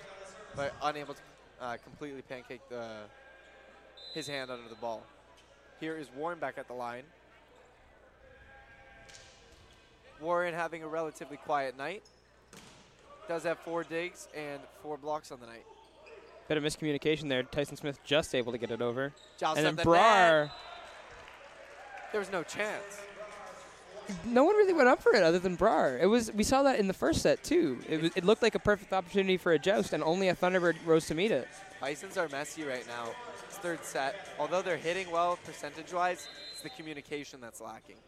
but 0.56 0.74
unable 0.82 1.14
to 1.14 1.20
uh, 1.60 1.76
completely 1.84 2.22
pancake 2.22 2.60
the 2.68 2.88
his 4.14 4.26
hand 4.26 4.50
under 4.50 4.68
the 4.68 4.74
ball. 4.76 5.04
Here 5.78 5.96
is 5.96 6.08
Warren 6.16 6.40
back 6.40 6.58
at 6.58 6.66
the 6.66 6.74
line. 6.74 7.04
Warren 10.20 10.52
having 10.52 10.82
a 10.82 10.88
relatively 10.88 11.36
quiet 11.36 11.78
night. 11.78 12.02
Does 13.28 13.44
have 13.44 13.58
four 13.60 13.84
digs 13.84 14.26
and 14.36 14.60
four 14.82 14.96
blocks 14.96 15.30
on 15.30 15.38
the 15.38 15.46
night. 15.46 15.64
Bit 16.50 16.56
of 16.56 16.64
miscommunication 16.64 17.28
there. 17.28 17.44
Tyson 17.44 17.76
Smith 17.76 18.00
just 18.02 18.34
able 18.34 18.50
to 18.50 18.58
get 18.58 18.72
it 18.72 18.82
over. 18.82 19.12
And 19.40 19.64
then. 19.64 19.76
Brar, 19.76 20.50
There 22.10 22.18
was 22.18 22.32
no 22.32 22.42
chance. 22.42 23.00
no 24.24 24.42
one 24.42 24.56
really 24.56 24.72
went 24.72 24.88
up 24.88 25.00
for 25.00 25.14
it 25.14 25.22
other 25.22 25.38
than 25.38 25.56
Brar. 25.56 26.02
It 26.02 26.06
was 26.06 26.32
we 26.32 26.42
saw 26.42 26.64
that 26.64 26.80
in 26.80 26.88
the 26.88 26.92
first 26.92 27.22
set 27.22 27.44
too. 27.44 27.78
It 27.88 28.02
was, 28.02 28.10
it 28.16 28.24
looked 28.24 28.42
like 28.42 28.56
a 28.56 28.58
perfect 28.58 28.92
opportunity 28.92 29.36
for 29.36 29.52
a 29.52 29.60
joust, 29.60 29.92
and 29.92 30.02
only 30.02 30.26
a 30.26 30.34
Thunderbird 30.34 30.74
rose 30.84 31.06
to 31.06 31.14
meet 31.14 31.30
it. 31.30 31.46
Bisons 31.80 32.16
are 32.16 32.28
messy 32.30 32.64
right 32.64 32.84
now. 32.88 33.10
It's 33.46 33.58
third 33.58 33.84
set. 33.84 34.16
Although 34.36 34.62
they're 34.62 34.76
hitting 34.76 35.08
well 35.12 35.38
percentage-wise, 35.44 36.26
it's 36.50 36.62
the 36.62 36.70
communication 36.70 37.40
that's 37.40 37.60
lacking. 37.60 37.98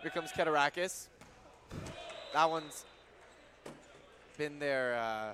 Here 0.00 0.10
comes 0.10 0.32
Keturakis. 0.32 1.08
That 2.32 2.48
one's 2.48 2.86
been 4.42 4.58
their 4.58 4.96
uh, 4.96 5.32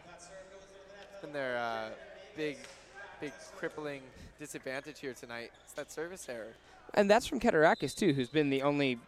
been 1.22 1.32
their 1.32 1.56
uh, 1.56 1.88
big, 2.36 2.58
big 3.22 3.32
crippling 3.56 4.02
disadvantage 4.38 5.00
here 5.00 5.14
tonight. 5.14 5.50
It's 5.64 5.72
that 5.72 5.90
service 5.90 6.28
error. 6.28 6.52
And 6.92 7.10
that's 7.10 7.26
from 7.26 7.40
Keturakis 7.40 7.94
too, 7.96 8.12
who's 8.12 8.28
been 8.28 8.50
the 8.50 8.60
only 8.60 8.98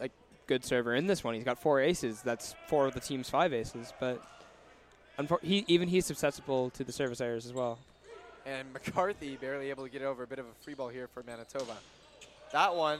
like 0.00 0.10
good 0.48 0.64
server 0.64 0.96
in 0.96 1.06
this 1.06 1.22
one. 1.22 1.34
He's 1.34 1.44
got 1.44 1.60
four 1.60 1.80
aces. 1.80 2.22
That's 2.22 2.56
four 2.66 2.88
of 2.88 2.94
the 2.94 3.00
team's 3.00 3.30
five 3.30 3.52
aces. 3.52 3.92
But 4.00 4.20
he 5.42 5.64
even 5.68 5.88
he's 5.88 6.06
susceptible 6.06 6.70
to 6.70 6.82
the 6.82 6.92
service 6.92 7.20
errors 7.20 7.46
as 7.46 7.52
well. 7.52 7.78
And 8.44 8.66
McCarthy 8.72 9.36
barely 9.36 9.70
able 9.70 9.84
to 9.84 9.90
get 9.90 10.02
over. 10.02 10.24
A 10.24 10.26
bit 10.26 10.40
of 10.40 10.46
a 10.46 10.64
free 10.64 10.74
ball 10.74 10.88
here 10.88 11.06
for 11.06 11.22
Manitoba. 11.22 11.76
That 12.52 12.74
one, 12.74 12.98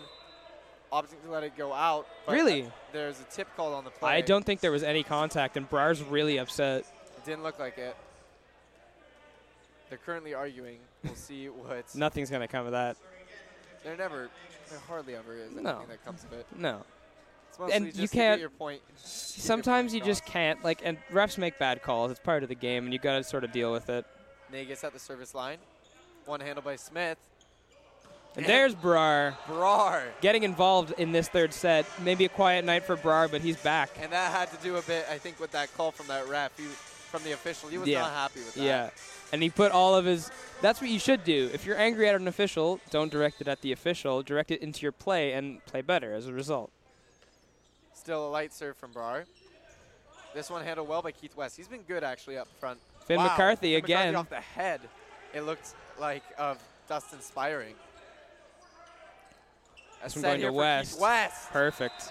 opting 0.93 1.23
to 1.25 1.31
let 1.31 1.43
it 1.45 1.57
go 1.57 1.73
out. 1.73 2.07
but, 2.27 2.33
Really? 2.33 2.71
there's 2.93 3.21
a 3.21 3.25
tip 3.25 3.49
called 3.57 3.75
on 3.75 3.85
the 3.85 3.91
play. 3.91 4.13
I 4.13 4.21
don't 4.21 4.45
think 4.45 4.61
there 4.61 4.71
was 4.73 4.83
any 4.83 5.03
contact, 5.03 5.57
and 5.57 5.69
Brar's 5.69 6.03
really 6.03 6.39
upset. 6.39 6.81
It 7.17 7.25
didn't 7.25 7.43
look 7.43 7.59
like 7.59 7.79
it. 7.79 7.97
They're 9.89 9.99
currently 9.99 10.35
arguing. 10.35 10.79
We'll 11.05 11.15
see 11.15 11.47
what. 11.49 11.95
Nothing's 11.95 12.31
gonna 12.31 12.49
come 12.49 12.67
of 12.67 12.73
that. 12.73 12.97
There 13.85 13.97
never, 13.97 14.29
there 14.69 14.79
hardly 14.89 15.15
ever 15.15 15.35
is 15.35 15.47
anything 15.47 15.63
No. 15.65 15.83
that 15.89 16.05
comes 16.05 16.25
of 16.25 16.33
it. 16.33 16.47
No. 16.57 16.83
It's 17.51 17.59
mostly 17.59 17.77
And 17.77 17.87
just 17.87 17.99
you 18.01 18.07
to 18.09 18.13
can't. 18.13 18.41
your 18.41 18.51
point. 18.51 18.83
Sometimes 18.97 19.95
you 19.95 20.01
just 20.01 20.25
can't. 20.27 20.63
Like, 20.65 20.81
and 20.85 20.99
refs 21.13 21.39
make 21.39 21.59
bad 21.59 21.83
calls. 21.83 22.11
It's 22.11 22.19
part 22.21 22.43
of 22.43 22.49
the 22.49 22.55
game, 22.57 22.85
and 22.85 22.93
you 22.93 22.99
got 22.99 23.17
to 23.19 23.23
sort 23.25 23.45
of 23.45 23.53
deal 23.53 23.71
with 23.73 23.89
it. 23.89 24.05
Nagus 24.53 24.83
at 24.83 24.93
the 24.93 24.99
service 24.99 25.35
line. 25.35 25.59
One 26.25 26.41
handle 26.41 26.63
by 26.63 26.75
Smith. 26.77 27.19
And 28.37 28.45
there's 28.45 28.75
Brar. 28.75 29.35
Brar. 29.47 30.03
Getting 30.21 30.43
involved 30.43 30.93
in 30.99 31.13
this 31.13 31.29
third 31.29 31.55
set. 31.55 31.87
Maybe 32.03 32.27
a 32.27 32.29
quiet 32.29 32.65
night 32.65 32.85
for 32.85 32.97
Brar, 32.97 33.31
but 33.31 33.41
he's 33.41 33.57
back. 33.57 33.91
And 34.01 34.13
that 34.13 34.31
had 34.31 34.51
to 34.51 34.63
do 34.63 34.77
a 34.77 34.83
bit, 34.83 35.07
I 35.11 35.17
think, 35.17 35.41
with 35.41 35.53
that 35.53 35.75
call 35.75 35.91
from 35.91 36.07
that 36.09 36.29
ref, 36.29 36.57
he, 36.59 36.65
from 36.65 37.23
the 37.25 37.33
official. 37.33 37.71
He 37.71 37.79
was 37.79 37.89
yeah. 37.89 38.03
not 38.03 38.13
happy 38.13 38.41
with 38.41 38.55
that. 38.55 38.63
Yeah. 38.63 38.91
And 39.33 39.43
he 39.43 39.49
put 39.49 39.73
all 39.73 39.97
of 39.97 40.05
his. 40.05 40.31
That's 40.61 40.81
what 40.81 40.91
you 40.91 40.99
should 40.99 41.25
do. 41.25 41.51
If 41.53 41.65
you're 41.65 41.79
angry 41.79 42.09
at 42.09 42.15
an 42.15 42.29
official, 42.29 42.79
don't 42.91 43.11
direct 43.11 43.41
it 43.41 43.49
at 43.49 43.63
the 43.63 43.73
official. 43.73 44.23
Direct 44.23 44.51
it 44.51 44.61
into 44.61 44.83
your 44.83 44.93
play 44.93 45.33
and 45.33 45.65
play 45.65 45.81
better 45.81 46.13
as 46.15 46.27
a 46.27 46.33
result. 46.33 46.71
Still 47.95 48.29
a 48.29 48.31
light 48.31 48.53
serve 48.53 48.77
from 48.77 48.93
Brar. 48.93 49.25
This 50.35 50.51
one 50.51 50.63
handled 50.63 50.89
well 50.89 51.01
by 51.01 51.13
Keith 51.13 51.35
West. 51.35 51.57
He's 51.57 51.69
been 51.69 51.83
good 51.89 52.05
actually 52.05 52.37
up 52.37 52.49
front. 52.61 52.79
Finn 53.07 53.17
Wow. 53.17 53.25
McCarthy 53.25 53.73
Finn 53.73 53.83
McCarthy 53.83 53.95
again. 53.95 54.15
off 54.15 54.29
the 54.29 54.41
head. 54.41 54.83
It 55.33 55.41
looked 55.41 55.75
like 55.99 56.23
of 56.37 56.63
Dustin 56.89 57.21
Spiring. 57.21 57.75
A 60.05 60.11
from 60.11 60.23
one 60.23 60.31
going 60.41 60.41
to 60.43 60.53
West. 60.53 61.01
West. 61.01 61.51
Perfect. 61.51 62.11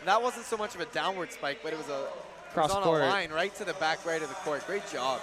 And 0.00 0.08
that 0.08 0.20
wasn't 0.22 0.44
so 0.46 0.56
much 0.56 0.74
of 0.74 0.80
a 0.80 0.86
downward 0.86 1.32
spike, 1.32 1.60
but 1.62 1.72
it 1.72 1.78
was 1.78 1.88
a 1.88 2.02
it 2.02 2.54
Cross 2.54 2.68
was 2.70 2.76
on 2.78 2.82
court. 2.82 3.02
a 3.02 3.06
line 3.06 3.30
right 3.30 3.54
to 3.56 3.64
the 3.64 3.74
back 3.74 4.04
right 4.04 4.22
of 4.22 4.28
the 4.28 4.34
court. 4.36 4.66
Great 4.66 4.88
job. 4.90 5.20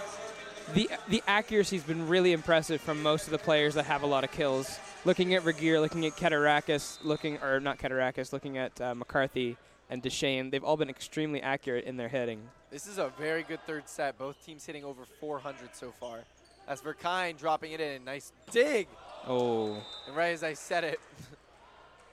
The 0.73 0.89
the 1.09 1.23
accuracy's 1.27 1.83
been 1.83 2.07
really 2.07 2.31
impressive 2.31 2.79
from 2.81 3.01
most 3.01 3.25
of 3.25 3.31
the 3.31 3.37
players 3.39 3.73
that 3.75 3.85
have 3.85 4.03
a 4.03 4.07
lot 4.07 4.23
of 4.23 4.31
kills. 4.31 4.79
Looking 5.05 5.33
at 5.33 5.43
Regier, 5.43 5.79
looking 5.79 6.05
at 6.05 6.15
Keturakis, 6.15 6.99
looking 7.03 7.37
or 7.41 7.59
not 7.59 7.77
Keturakis, 7.79 8.33
looking 8.33 8.57
at 8.57 8.79
uh, 8.81 8.93
McCarthy 8.93 9.57
and 9.89 10.03
Deshane, 10.03 10.51
they've 10.51 10.63
all 10.63 10.77
been 10.77 10.89
extremely 10.89 11.41
accurate 11.41 11.85
in 11.85 11.97
their 11.97 12.09
hitting. 12.09 12.41
This 12.69 12.85
is 12.85 12.97
a 12.99 13.11
very 13.17 13.41
good 13.43 13.65
third 13.65 13.87
set. 13.89 14.17
Both 14.17 14.45
teams 14.45 14.65
hitting 14.65 14.83
over 14.83 15.03
400 15.19 15.69
so 15.73 15.91
far. 15.99 16.19
That's 16.67 16.81
Verkine 16.81 17.35
dropping 17.37 17.71
it 17.71 17.81
in. 17.81 18.05
Nice 18.05 18.31
dig. 18.51 18.87
Oh, 19.27 19.81
And 20.07 20.15
right 20.15 20.33
as 20.33 20.43
I 20.43 20.53
said 20.53 20.83
it, 20.83 20.99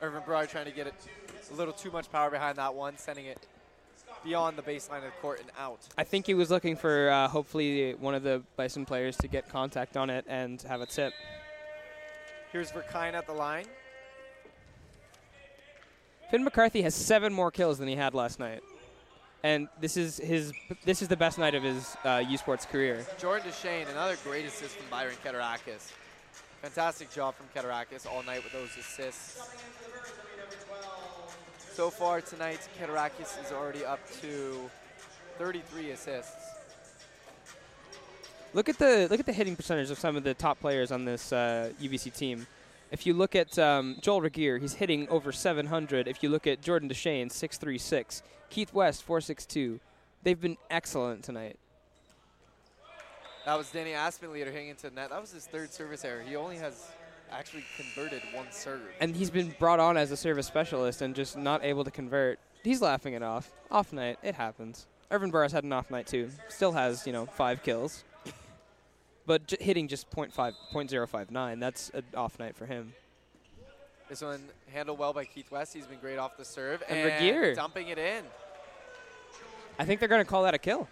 Irvin 0.02 0.22
Brar 0.22 0.48
trying 0.48 0.66
to 0.66 0.70
get 0.70 0.86
it 0.86 0.94
a 1.50 1.54
little 1.54 1.72
too 1.72 1.90
much 1.90 2.10
power 2.10 2.30
behind 2.30 2.58
that 2.58 2.74
one, 2.74 2.98
sending 2.98 3.26
it 3.26 3.46
beyond 4.24 4.56
the 4.58 4.62
baseline 4.62 4.98
of 4.98 5.04
the 5.04 5.10
court 5.22 5.40
and 5.40 5.50
out. 5.58 5.78
I 5.96 6.04
think 6.04 6.26
he 6.26 6.34
was 6.34 6.50
looking 6.50 6.76
for 6.76 7.10
uh, 7.10 7.28
hopefully 7.28 7.94
one 7.94 8.14
of 8.14 8.22
the 8.22 8.42
Bison 8.56 8.84
players 8.84 9.16
to 9.18 9.28
get 9.28 9.48
contact 9.48 9.96
on 9.96 10.10
it 10.10 10.24
and 10.28 10.60
have 10.62 10.80
a 10.80 10.86
tip. 10.86 11.12
Here's 12.52 12.70
Verkine 12.70 13.14
at 13.14 13.26
the 13.26 13.32
line. 13.32 13.66
Finn 16.30 16.42
McCarthy 16.42 16.82
has 16.82 16.94
seven 16.94 17.32
more 17.32 17.50
kills 17.50 17.78
than 17.78 17.86
he 17.86 17.94
had 17.94 18.12
last 18.12 18.40
night, 18.40 18.60
and 19.44 19.68
this 19.80 19.96
is 19.96 20.18
his 20.18 20.52
this 20.84 21.00
is 21.00 21.06
the 21.06 21.16
best 21.16 21.38
night 21.38 21.54
of 21.54 21.62
his 21.62 21.96
uh, 22.04 22.22
U 22.28 22.36
Sports 22.36 22.66
career. 22.66 23.06
Jordan 23.16 23.48
Deshane, 23.48 23.88
another 23.90 24.16
great 24.24 24.44
assist 24.44 24.76
from 24.76 24.90
Byron 24.90 25.14
Keturakis. 25.24 25.92
Fantastic 26.66 27.12
job 27.12 27.36
from 27.36 27.46
Keturakis 27.54 28.12
all 28.12 28.24
night 28.24 28.42
with 28.42 28.52
those 28.52 28.76
assists. 28.76 29.40
So 31.72 31.90
far 31.90 32.20
tonight, 32.20 32.58
Keturakis 32.76 33.44
is 33.44 33.52
already 33.52 33.84
up 33.84 34.00
to 34.20 34.68
33 35.38 35.92
assists. 35.92 36.34
Look 38.52 38.68
at 38.68 38.78
the 38.78 39.06
look 39.08 39.20
at 39.20 39.26
the 39.26 39.32
hitting 39.32 39.54
percentage 39.54 39.92
of 39.92 39.98
some 40.00 40.16
of 40.16 40.24
the 40.24 40.34
top 40.34 40.58
players 40.58 40.90
on 40.90 41.04
this 41.04 41.32
uh, 41.32 41.70
UBC 41.80 42.12
team. 42.16 42.48
If 42.90 43.06
you 43.06 43.14
look 43.14 43.36
at 43.36 43.56
um, 43.60 43.98
Joel 44.00 44.22
Regier, 44.22 44.58
he's 44.58 44.74
hitting 44.74 45.08
over 45.08 45.30
700. 45.30 46.08
If 46.08 46.20
you 46.20 46.30
look 46.30 46.48
at 46.48 46.62
Jordan 46.62 46.88
Deshane, 46.88 47.30
636. 47.30 48.24
Keith 48.50 48.74
West, 48.74 49.04
462. 49.04 49.78
They've 50.24 50.40
been 50.40 50.56
excellent 50.68 51.22
tonight. 51.22 51.60
That 53.46 53.56
was 53.56 53.70
Danny 53.70 53.92
Aspenleader 53.92 54.50
hitting 54.50 54.68
into 54.70 54.90
the 54.90 54.94
net. 54.94 55.10
That 55.10 55.20
was 55.20 55.30
his 55.30 55.46
third 55.46 55.72
service 55.72 56.04
error. 56.04 56.20
He 56.20 56.34
only 56.34 56.56
has 56.56 56.90
actually 57.30 57.64
converted 57.76 58.20
one 58.34 58.46
serve. 58.50 58.80
And 59.00 59.14
he's 59.14 59.30
been 59.30 59.54
brought 59.60 59.78
on 59.80 59.96
as 59.96 60.10
a 60.10 60.16
service 60.16 60.46
specialist 60.48 61.00
and 61.00 61.14
just 61.14 61.36
not 61.36 61.64
able 61.64 61.84
to 61.84 61.90
convert. 61.92 62.40
He's 62.64 62.82
laughing 62.82 63.14
it 63.14 63.22
off. 63.22 63.52
Off 63.70 63.92
night, 63.92 64.18
it 64.22 64.34
happens. 64.34 64.86
Irvin 65.12 65.30
Brar 65.30 65.50
had 65.52 65.62
an 65.62 65.72
off 65.72 65.90
night 65.92 66.08
too. 66.08 66.28
Still 66.48 66.72
has, 66.72 67.06
you 67.06 67.12
know, 67.12 67.26
five 67.26 67.62
kills. 67.62 68.02
But 69.26 69.46
j- 69.46 69.56
hitting 69.60 69.86
just 69.88 70.10
.5, 70.10 70.32
.059, 70.72 71.60
that's 71.60 71.90
an 71.90 72.02
off 72.16 72.38
night 72.40 72.56
for 72.56 72.66
him. 72.66 72.92
This 74.08 74.22
one 74.22 74.40
handled 74.72 74.98
well 74.98 75.12
by 75.12 75.24
Keith 75.24 75.50
West. 75.52 75.72
He's 75.74 75.86
been 75.86 75.98
great 76.00 76.18
off 76.18 76.36
the 76.36 76.44
serve. 76.44 76.82
And 76.88 76.98
And, 76.98 77.06
Regier. 77.22 77.54
dumping 77.54 77.88
it 77.88 77.98
in. 77.98 78.24
I 79.78 79.84
think 79.84 80.00
they're 80.00 80.08
going 80.08 80.24
to 80.24 80.28
call 80.28 80.44
that 80.44 80.54
a 80.54 80.58
kill. 80.58 80.88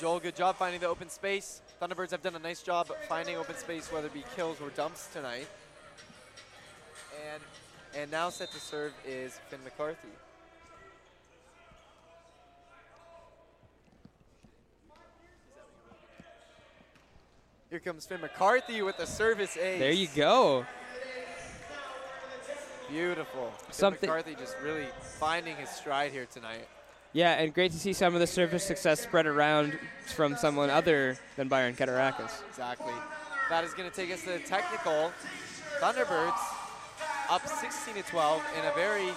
Joel, 0.00 0.18
good 0.18 0.34
job 0.34 0.56
finding 0.56 0.80
the 0.80 0.88
open 0.88 1.10
space. 1.10 1.60
Thunderbirds 1.78 2.10
have 2.12 2.22
done 2.22 2.34
a 2.34 2.38
nice 2.38 2.62
job 2.62 2.90
finding 3.06 3.36
open 3.36 3.54
space, 3.56 3.92
whether 3.92 4.06
it 4.06 4.14
be 4.14 4.24
kills 4.34 4.58
or 4.58 4.70
dumps 4.70 5.08
tonight. 5.12 5.46
And 7.30 7.42
and 7.94 8.10
now 8.10 8.30
set 8.30 8.50
to 8.52 8.60
serve 8.60 8.94
is 9.06 9.38
Finn 9.50 9.60
McCarthy. 9.62 10.08
Here 17.68 17.78
comes 17.78 18.06
Finn 18.06 18.22
McCarthy 18.22 18.80
with 18.80 18.96
the 18.96 19.06
service 19.06 19.56
ace. 19.58 19.78
There 19.78 19.92
you 19.92 20.08
go. 20.16 20.64
Beautiful. 22.88 23.52
Finn 23.64 23.72
Something- 23.72 24.08
McCarthy 24.08 24.34
just 24.34 24.56
really 24.62 24.88
finding 25.18 25.56
his 25.56 25.68
stride 25.68 26.10
here 26.10 26.26
tonight. 26.26 26.66
Yeah, 27.12 27.32
and 27.32 27.52
great 27.52 27.72
to 27.72 27.78
see 27.78 27.92
some 27.92 28.14
of 28.14 28.20
the 28.20 28.26
service 28.26 28.62
success 28.62 29.00
spread 29.00 29.26
around 29.26 29.76
from 30.06 30.36
someone 30.36 30.70
other 30.70 31.18
than 31.36 31.48
Byron 31.48 31.74
Keturakis. 31.74 32.30
Exactly. 32.48 32.92
That 33.48 33.64
is 33.64 33.74
going 33.74 33.90
to 33.90 33.94
take 33.94 34.12
us 34.12 34.22
to 34.22 34.30
the 34.30 34.38
technical. 34.38 35.12
Thunderbirds 35.80 36.38
up 37.28 37.46
16 37.46 37.94
to 37.94 38.02
12 38.02 38.42
in 38.58 38.64
a 38.64 38.74
very 38.74 39.08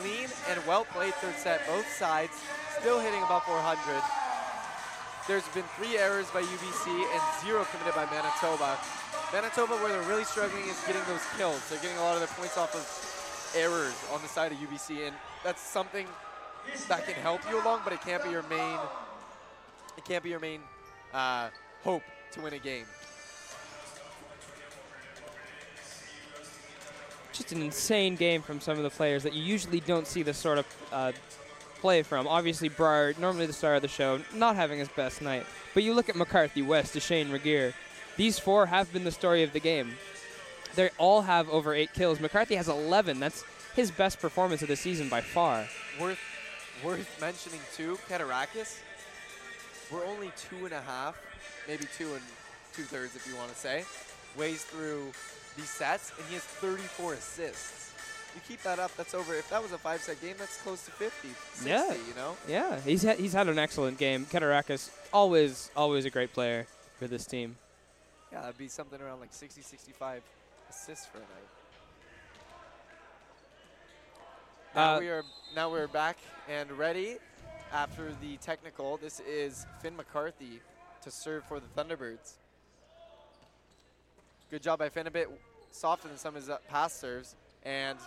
clean 0.00 0.28
and 0.48 0.66
well 0.66 0.84
played 0.86 1.12
third 1.14 1.36
set. 1.36 1.66
Both 1.66 1.86
sides 1.92 2.32
still 2.80 2.98
hitting 2.98 3.22
above 3.22 3.42
400. 3.44 4.00
There's 5.28 5.46
been 5.48 5.64
three 5.76 5.98
errors 5.98 6.30
by 6.30 6.40
UBC 6.40 6.86
and 6.88 7.22
zero 7.44 7.66
committed 7.72 7.94
by 7.94 8.06
Manitoba. 8.06 8.78
Manitoba, 9.32 9.74
where 9.82 9.90
they're 9.90 10.08
really 10.08 10.24
struggling, 10.24 10.64
is 10.64 10.80
getting 10.86 11.02
those 11.08 11.24
kills. 11.36 11.60
They're 11.68 11.80
getting 11.80 11.98
a 11.98 12.02
lot 12.02 12.14
of 12.14 12.20
their 12.20 12.32
points 12.38 12.56
off 12.56 12.72
of 12.72 12.86
errors 13.56 13.96
on 14.14 14.22
the 14.22 14.28
side 14.28 14.52
of 14.52 14.58
UBC, 14.58 15.08
and 15.08 15.16
that's 15.42 15.60
something 15.60 16.06
that 16.88 17.06
can 17.06 17.14
help 17.14 17.40
you 17.50 17.60
along, 17.62 17.80
but 17.84 17.92
it 17.92 18.00
can't 18.00 18.22
be 18.22 18.30
your 18.30 18.44
main. 18.44 18.78
It 19.96 20.04
can't 20.04 20.22
be 20.22 20.30
your 20.30 20.40
main 20.40 20.60
uh, 21.12 21.48
hope 21.82 22.02
to 22.32 22.40
win 22.40 22.52
a 22.52 22.58
game. 22.58 22.84
just 27.36 27.52
an 27.52 27.62
insane 27.62 28.16
game 28.16 28.40
from 28.42 28.60
some 28.60 28.76
of 28.76 28.82
the 28.82 28.90
players 28.90 29.22
that 29.22 29.34
you 29.34 29.42
usually 29.42 29.80
don't 29.80 30.06
see 30.06 30.22
this 30.22 30.38
sort 30.38 30.58
of 30.58 30.66
uh, 30.92 31.12
play 31.80 32.02
from. 32.02 32.26
Obviously, 32.26 32.70
Brar, 32.70 33.16
normally 33.18 33.46
the 33.46 33.52
star 33.52 33.74
of 33.74 33.82
the 33.82 33.88
show, 33.88 34.20
not 34.34 34.56
having 34.56 34.78
his 34.78 34.88
best 34.88 35.20
night. 35.20 35.44
But 35.74 35.82
you 35.82 35.94
look 35.94 36.08
at 36.08 36.16
McCarthy, 36.16 36.62
West, 36.62 36.94
Deshane, 36.94 37.30
Regier. 37.30 37.74
These 38.16 38.38
four 38.38 38.66
have 38.66 38.92
been 38.92 39.04
the 39.04 39.10
story 39.10 39.42
of 39.42 39.52
the 39.52 39.60
game. 39.60 39.94
They 40.74 40.90
all 40.98 41.22
have 41.22 41.48
over 41.50 41.74
eight 41.74 41.92
kills. 41.92 42.20
McCarthy 42.20 42.54
has 42.54 42.68
11. 42.68 43.20
That's 43.20 43.44
his 43.74 43.90
best 43.90 44.20
performance 44.20 44.62
of 44.62 44.68
the 44.68 44.76
season 44.76 45.08
by 45.08 45.20
far. 45.20 45.66
Worth 46.00 46.18
worth 46.84 47.20
mentioning 47.20 47.60
too, 47.74 47.98
Keturakis. 48.08 48.78
We're 49.90 50.04
only 50.04 50.32
two 50.36 50.64
and 50.64 50.74
a 50.74 50.80
half, 50.80 51.16
maybe 51.68 51.84
two 51.96 52.12
and 52.14 52.22
two 52.74 52.82
thirds 52.82 53.14
if 53.16 53.26
you 53.26 53.36
want 53.36 53.50
to 53.50 53.56
say, 53.56 53.84
ways 54.36 54.64
through 54.64 55.12
these 55.56 55.70
sets, 55.70 56.12
and 56.18 56.26
he 56.28 56.34
has 56.34 56.42
34 56.42 57.14
assists. 57.14 57.92
You 58.34 58.40
keep 58.46 58.62
that 58.64 58.78
up, 58.78 58.94
that's 58.96 59.14
over. 59.14 59.34
If 59.34 59.48
that 59.48 59.62
was 59.62 59.72
a 59.72 59.78
five 59.78 60.00
set 60.02 60.20
game, 60.20 60.34
that's 60.38 60.60
close 60.60 60.84
to 60.84 60.90
50, 60.90 61.28
60, 61.54 61.70
yeah, 61.70 61.92
you 61.92 62.14
know? 62.14 62.36
Yeah, 62.46 62.78
he's 62.80 63.02
ha- 63.02 63.14
he's 63.16 63.32
had 63.32 63.48
an 63.48 63.58
excellent 63.58 63.96
game. 63.96 64.26
Keturakis, 64.26 64.90
always 65.12 65.70
always 65.74 66.04
a 66.04 66.10
great 66.10 66.34
player 66.34 66.66
for 66.98 67.06
this 67.06 67.24
team. 67.24 67.56
Yeah, 68.30 68.42
that'd 68.42 68.58
be 68.58 68.68
something 68.68 69.00
around 69.00 69.20
like 69.20 69.32
60, 69.32 69.62
65 69.62 70.22
assists 70.68 71.06
for 71.06 71.18
a 71.18 71.20
night. 71.20 71.48
Now 74.76 74.96
Uh, 74.96 75.00
we 75.00 75.08
are 75.08 75.24
now 75.54 75.70
we're 75.70 75.88
back 75.88 76.18
and 76.50 76.70
ready 76.72 77.16
after 77.72 78.12
the 78.20 78.36
technical. 78.36 78.98
This 78.98 79.20
is 79.20 79.66
Finn 79.80 79.96
McCarthy 79.96 80.60
to 81.00 81.10
serve 81.10 81.44
for 81.44 81.60
the 81.60 81.66
Thunderbirds. 81.68 82.34
Good 84.50 84.62
job 84.62 84.78
by 84.78 84.90
Finn, 84.90 85.06
a 85.06 85.10
bit 85.10 85.30
softer 85.70 86.08
than 86.08 86.18
some 86.18 86.36
of 86.36 86.42
his 86.42 86.50
uh, 86.50 86.58
past 86.68 87.00
serves, 87.00 87.36
and 87.64 87.98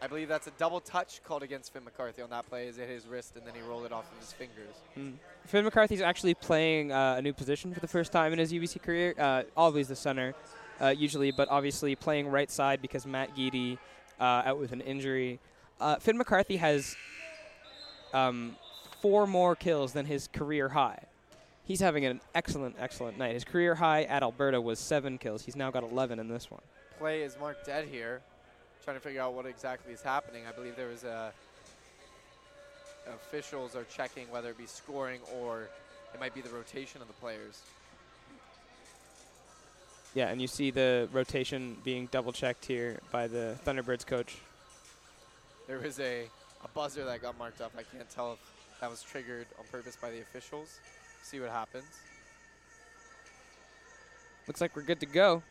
I 0.00 0.06
believe 0.06 0.28
that's 0.28 0.46
a 0.46 0.52
double 0.58 0.78
touch 0.78 1.20
called 1.24 1.42
against 1.42 1.72
Finn 1.72 1.82
McCarthy 1.82 2.22
on 2.22 2.30
that 2.30 2.48
play. 2.48 2.68
Is 2.68 2.78
it 2.78 2.88
his 2.88 3.04
wrist 3.08 3.34
and 3.34 3.44
then 3.44 3.54
he 3.54 3.62
rolled 3.62 3.84
it 3.84 3.90
off 3.90 4.04
of 4.12 4.20
his 4.20 4.32
fingers. 4.32 4.76
Mm. 4.96 5.14
Finn 5.44 5.64
McCarthy's 5.64 6.02
actually 6.02 6.34
playing 6.34 6.92
uh, 6.92 7.16
a 7.18 7.22
new 7.22 7.32
position 7.32 7.74
for 7.74 7.80
the 7.80 7.88
first 7.88 8.12
time 8.12 8.32
in 8.32 8.38
his 8.38 8.52
UBC 8.52 8.80
career. 8.80 9.12
Uh, 9.18 9.42
always 9.56 9.88
the 9.88 9.96
center, 9.96 10.36
uh, 10.80 10.94
usually, 10.96 11.32
but 11.32 11.48
obviously 11.48 11.96
playing 11.96 12.28
right 12.28 12.48
side 12.48 12.80
because 12.80 13.04
Matt 13.06 13.34
Guidi 13.34 13.78
uh, 14.20 14.42
out 14.44 14.58
with 14.58 14.72
an 14.72 14.80
injury. 14.80 15.38
Uh, 15.80 15.96
Finn 15.96 16.16
McCarthy 16.16 16.56
has 16.56 16.96
um, 18.12 18.56
four 19.00 19.26
more 19.26 19.54
kills 19.54 19.92
than 19.92 20.06
his 20.06 20.28
career 20.28 20.68
high. 20.70 20.98
He's 21.64 21.80
having 21.80 22.04
an 22.04 22.20
excellent, 22.34 22.76
excellent 22.78 23.18
night. 23.18 23.34
His 23.34 23.44
career 23.44 23.74
high 23.74 24.04
at 24.04 24.22
Alberta 24.22 24.60
was 24.60 24.78
seven 24.78 25.18
kills. 25.18 25.44
He's 25.44 25.56
now 25.56 25.70
got 25.70 25.82
11 25.82 26.18
in 26.18 26.28
this 26.28 26.50
one. 26.50 26.62
play 26.98 27.22
is 27.22 27.36
marked 27.38 27.66
dead 27.66 27.88
here. 27.88 28.20
Trying 28.84 28.96
to 28.96 29.00
figure 29.00 29.20
out 29.20 29.34
what 29.34 29.46
exactly 29.46 29.92
is 29.92 30.00
happening. 30.00 30.44
I 30.48 30.52
believe 30.52 30.76
there 30.76 30.88
was 30.88 31.02
a 31.02 31.32
officials 33.08 33.76
are 33.76 33.84
checking 33.84 34.28
whether 34.30 34.50
it 34.50 34.58
be 34.58 34.66
scoring 34.66 35.20
or 35.40 35.68
it 36.14 36.20
might 36.20 36.34
be 36.34 36.40
the 36.40 36.50
rotation 36.50 37.00
of 37.00 37.08
the 37.08 37.14
players. 37.14 37.62
Yeah, 40.16 40.28
and 40.28 40.40
you 40.40 40.46
see 40.46 40.70
the 40.70 41.10
rotation 41.12 41.76
being 41.84 42.08
double 42.10 42.32
checked 42.32 42.64
here 42.64 43.00
by 43.12 43.26
the 43.26 43.58
Thunderbirds 43.66 44.06
coach. 44.06 44.38
There 45.66 45.78
was 45.78 46.00
a, 46.00 46.22
a 46.64 46.68
buzzer 46.68 47.04
that 47.04 47.20
got 47.20 47.36
marked 47.36 47.60
up. 47.60 47.72
I 47.76 47.82
can't 47.82 48.08
tell 48.08 48.32
if 48.32 48.38
that 48.80 48.88
was 48.88 49.02
triggered 49.02 49.46
on 49.58 49.66
purpose 49.70 49.98
by 50.00 50.10
the 50.10 50.22
officials. 50.22 50.80
See 51.22 51.38
what 51.38 51.50
happens. 51.50 51.84
Looks 54.48 54.62
like 54.62 54.74
we're 54.74 54.84
good 54.84 55.00
to 55.00 55.06
go. 55.06 55.42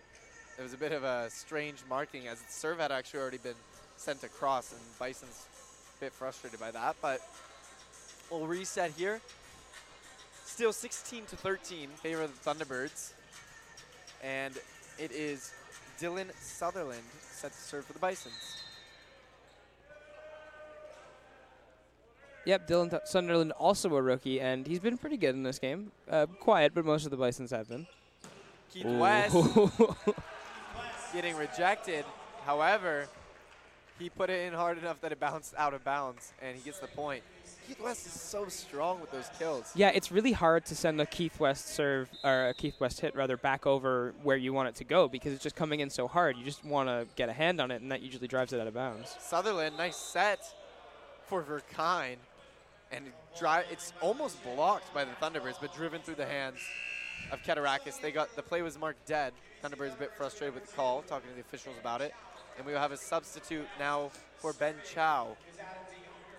It 0.57 0.63
was 0.63 0.73
a 0.73 0.77
bit 0.77 0.93
of 0.93 1.03
a 1.03 1.29
strange 1.29 1.83
marking 1.87 2.27
as 2.27 2.41
the 2.41 2.51
serve 2.51 2.79
had 2.79 2.91
actually 2.91 3.19
already 3.19 3.37
been 3.37 3.53
sent 3.97 4.23
across, 4.23 4.71
and 4.71 4.81
Bison's 4.97 5.45
a 5.99 6.05
bit 6.05 6.11
frustrated 6.11 6.59
by 6.59 6.71
that. 6.71 6.95
But 7.03 7.21
we'll 8.31 8.47
reset 8.47 8.93
here. 8.97 9.21
Still 10.43 10.73
16 10.73 11.25
to 11.25 11.35
13, 11.35 11.89
favor 12.01 12.23
of 12.23 12.43
the 12.43 12.49
Thunderbirds, 12.49 13.11
and 14.25 14.57
it 14.97 15.11
is 15.11 15.51
Dylan 15.99 16.29
Sutherland 16.39 17.03
set 17.21 17.51
to 17.51 17.57
serve 17.57 17.85
for 17.85 17.93
the 17.93 17.99
Bisons. 17.99 18.63
Yep, 22.45 22.67
Dylan 22.67 22.89
Th- 22.91 23.01
Sunderland 23.05 23.51
also 23.53 23.95
a 23.95 24.01
rookie, 24.01 24.39
and 24.39 24.67
he's 24.67 24.79
been 24.79 24.97
pretty 24.97 25.17
good 25.17 25.33
in 25.33 25.43
this 25.43 25.57
game. 25.57 25.91
Uh, 26.09 26.27
quiet, 26.27 26.73
but 26.75 26.85
most 26.85 27.05
of 27.05 27.11
the 27.11 27.17
Bisons 27.17 27.51
have 27.51 27.67
been. 27.67 27.87
Keith 28.71 28.85
Ooh. 28.85 28.99
West 28.99 29.35
getting 31.13 31.35
rejected. 31.37 32.05
However, 32.45 33.07
he 33.97 34.09
put 34.09 34.29
it 34.29 34.45
in 34.45 34.53
hard 34.53 34.77
enough 34.77 35.01
that 35.01 35.11
it 35.11 35.19
bounced 35.19 35.55
out 35.57 35.73
of 35.73 35.83
bounds, 35.83 36.33
and 36.41 36.55
he 36.55 36.61
gets 36.61 36.79
the 36.79 36.87
point. 36.87 37.23
Keith 37.67 37.81
West 37.81 38.05
is 38.05 38.13
so 38.13 38.47
strong 38.47 39.01
with 39.01 39.11
those 39.11 39.29
kills. 39.39 39.71
yeah, 39.75 39.89
it's 39.89 40.11
really 40.11 40.31
hard 40.31 40.65
to 40.65 40.75
send 40.75 40.99
a 41.01 41.05
Keith 41.05 41.39
West 41.39 41.69
serve 41.69 42.09
or 42.23 42.49
a 42.49 42.53
Keith 42.53 42.79
West 42.79 43.01
hit 43.01 43.15
rather 43.15 43.37
back 43.37 43.65
over 43.65 44.13
where 44.23 44.37
you 44.37 44.53
want 44.53 44.69
it 44.69 44.75
to 44.75 44.83
go 44.83 45.07
because 45.07 45.33
it's 45.33 45.43
just 45.43 45.55
coming 45.55 45.79
in 45.79 45.89
so 45.89 46.07
hard. 46.07 46.37
You 46.37 46.45
just 46.45 46.63
want 46.63 46.89
to 46.89 47.07
get 47.15 47.29
a 47.29 47.33
hand 47.33 47.59
on 47.59 47.71
it, 47.71 47.81
and 47.81 47.91
that 47.91 48.01
usually 48.01 48.27
drives 48.27 48.53
it 48.53 48.59
out 48.59 48.67
of 48.67 48.73
bounds. 48.73 49.15
Sutherland, 49.19 49.77
nice 49.77 49.97
set 49.97 50.39
for 51.27 51.43
Verkine. 51.43 52.17
And 52.91 53.05
it's 53.71 53.93
almost 53.99 54.41
blocked 54.43 54.93
by 54.93 55.03
the 55.03 55.11
Thunderbirds, 55.21 55.55
but 55.59 55.73
driven 55.73 56.01
through 56.01 56.15
the 56.15 56.25
hands 56.25 56.59
of 57.31 57.41
Keturakis. 57.41 57.99
They 57.99 58.11
got 58.11 58.33
the 58.35 58.43
play 58.43 58.61
was 58.61 58.77
marked 58.79 59.05
dead. 59.07 59.33
Thunderbirds 59.63 59.95
a 59.95 59.97
bit 59.97 60.11
frustrated 60.15 60.53
with 60.53 60.69
the 60.69 60.75
call, 60.75 61.01
talking 61.01 61.29
to 61.29 61.35
the 61.35 61.41
officials 61.41 61.75
about 61.81 62.01
it. 62.01 62.13
And 62.57 62.65
we 62.65 62.73
will 62.73 62.79
have 62.79 62.91
a 62.91 62.97
substitute 62.97 63.67
now 63.79 64.11
for 64.37 64.53
Ben 64.53 64.75
Chow. 64.93 65.35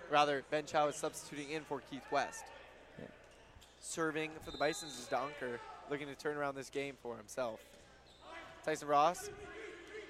Rather, 0.09 0.43
Ben 0.49 0.65
Chow 0.65 0.87
is 0.87 0.95
substituting 0.95 1.51
in 1.51 1.63
for 1.63 1.81
Keith 1.91 2.05
West. 2.11 2.45
Serving 3.79 4.31
for 4.43 4.51
the 4.51 4.57
Bisons 4.57 4.99
is 4.99 5.07
Donker, 5.09 5.59
looking 5.89 6.07
to 6.07 6.15
turn 6.15 6.35
around 6.35 6.55
this 6.55 6.69
game 6.69 6.95
for 7.01 7.15
himself. 7.15 7.59
Tyson 8.65 8.87
Ross, 8.87 9.29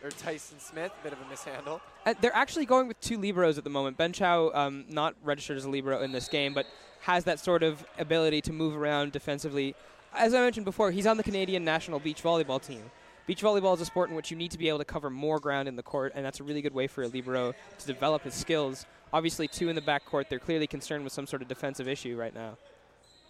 or 0.04 0.10
Tyson 0.10 0.60
Smith, 0.60 0.92
a 1.00 1.04
bit 1.04 1.14
of 1.14 1.20
a 1.22 1.30
mishandle. 1.30 1.82
Uh, 2.06 2.14
they're 2.22 2.36
actually 2.36 2.66
going 2.66 2.88
with 2.88 3.00
two 3.02 3.18
liberos 3.18 3.58
at 3.58 3.64
the 3.64 3.70
moment. 3.70 3.98
Ben 3.98 4.14
Chow, 4.14 4.52
um, 4.54 4.86
not 4.90 5.16
registered 5.24 5.58
as 5.58 5.66
a 5.66 5.70
libero 5.70 6.02
in 6.02 6.12
this 6.12 6.28
game, 6.28 6.54
but 6.54 6.66
has 7.02 7.24
that 7.26 7.40
sort 7.40 7.64
of 7.64 7.86
ability 8.00 8.42
to 8.42 8.54
move 8.54 8.76
around 8.76 9.12
defensively. 9.12 9.76
As 10.14 10.34
I 10.34 10.42
mentioned 10.42 10.66
before, 10.66 10.92
he's 10.92 11.06
on 11.06 11.18
the 11.18 11.24
Canadian 11.24 11.64
national 11.64 12.00
beach 12.00 12.24
volleyball 12.24 12.62
team. 12.62 12.90
Beach 13.28 13.42
volleyball 13.42 13.76
is 13.76 13.82
a 13.82 13.86
sport 13.86 14.10
in 14.10 14.16
which 14.16 14.32
you 14.32 14.38
need 14.38 14.52
to 14.52 14.58
be 14.58 14.70
able 14.70 14.78
to 14.78 14.86
cover 14.86 15.10
more 15.10 15.38
ground 15.38 15.68
in 15.68 15.76
the 15.76 15.84
court, 15.84 16.14
and 16.16 16.26
that's 16.26 16.40
a 16.40 16.44
really 16.44 16.62
good 16.62 16.74
way 16.74 16.88
for 16.88 17.04
a 17.04 17.08
libero 17.10 17.54
to 17.78 17.86
develop 17.86 18.24
his 18.24 18.34
skills. 18.34 18.86
Obviously, 19.12 19.50
two 19.50 19.68
in 19.68 19.76
the 19.76 19.82
back 19.82 20.06
court, 20.06 20.28
they're 20.30 20.40
clearly 20.40 20.66
concerned 20.66 21.04
with 21.04 21.12
some 21.12 21.28
sort 21.28 21.42
of 21.42 21.50
defensive 21.50 21.90
issue 21.90 22.16
right 22.18 22.34
now. 22.34 22.58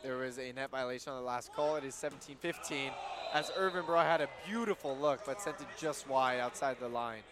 There 0.03 0.17
was 0.17 0.37
a 0.37 0.51
net 0.53 0.69
violation 0.69 1.13
on 1.13 1.19
the 1.19 1.25
last 1.25 1.51
call. 1.51 1.75
It 1.77 1.83
is 1.83 1.95
17-15 1.95 2.91
as 3.33 3.51
Irvin 3.57 3.83
Brar 3.83 4.03
had 4.03 4.21
a 4.21 4.29
beautiful 4.47 4.95
look 4.95 5.25
but 5.25 5.41
sent 5.41 5.59
it 5.59 5.67
just 5.79 6.07
wide 6.07 6.39
outside 6.39 6.77
the 6.79 6.87
line. 6.87 7.23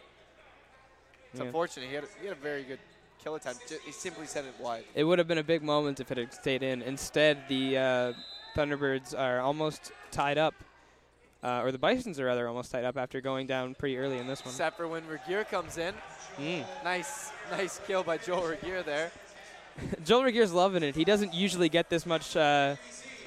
It's 1.32 1.40
Yeah. 1.40 1.46
unfortunate. 1.46 1.88
He 1.88 1.94
had, 1.96 2.06
he 2.20 2.28
had 2.28 2.36
a 2.36 2.40
very 2.42 2.64
good 2.64 2.80
kill 3.24 3.36
attempt. 3.36 3.72
He 3.86 3.92
simply 3.92 4.26
sent 4.26 4.48
it 4.48 4.56
wide. 4.60 4.86
It 4.96 5.04
would 5.04 5.20
have 5.20 5.28
been 5.28 5.38
a 5.38 5.44
big 5.44 5.62
moment 5.62 6.00
if 6.00 6.12
it 6.12 6.18
had 6.18 6.34
stayed 6.34 6.64
in. 6.64 6.82
Instead, 6.82 7.48
the 7.48 7.78
uh, 7.78 8.14
Thunderbirds 8.56 9.18
are 9.18 9.40
almost 9.40 9.92
tied 10.12 10.40
up, 10.40 10.56
uh, 11.46 11.62
or 11.62 11.72
the 11.72 11.78
Bisons 11.78 12.20
are 12.20 12.26
rather 12.26 12.48
almost 12.48 12.72
tied 12.72 12.84
up 12.84 12.98
after 12.98 13.22
going 13.22 13.46
down 13.46 13.76
pretty 13.76 13.98
early 13.98 14.18
in 14.18 14.26
this 14.26 14.44
one. 14.44 14.52
Except 14.52 14.76
for 14.76 14.88
when 14.88 15.06
Regier 15.08 15.44
comes 15.44 15.78
in. 15.78 15.94
Mm. 16.40 16.66
Nice, 16.84 17.32
nice 17.52 17.80
kill 17.86 18.04
by 18.04 18.18
Joel 18.18 18.48
Regier 18.48 18.82
there. 18.82 19.12
Joel 20.04 20.24
Regier's 20.24 20.52
loving 20.52 20.82
it. 20.82 20.96
He 20.96 21.06
doesn't 21.06 21.36
usually 21.36 21.70
get 21.70 21.88
this 21.90 22.06
much 22.06 22.36
uh, 22.36 22.76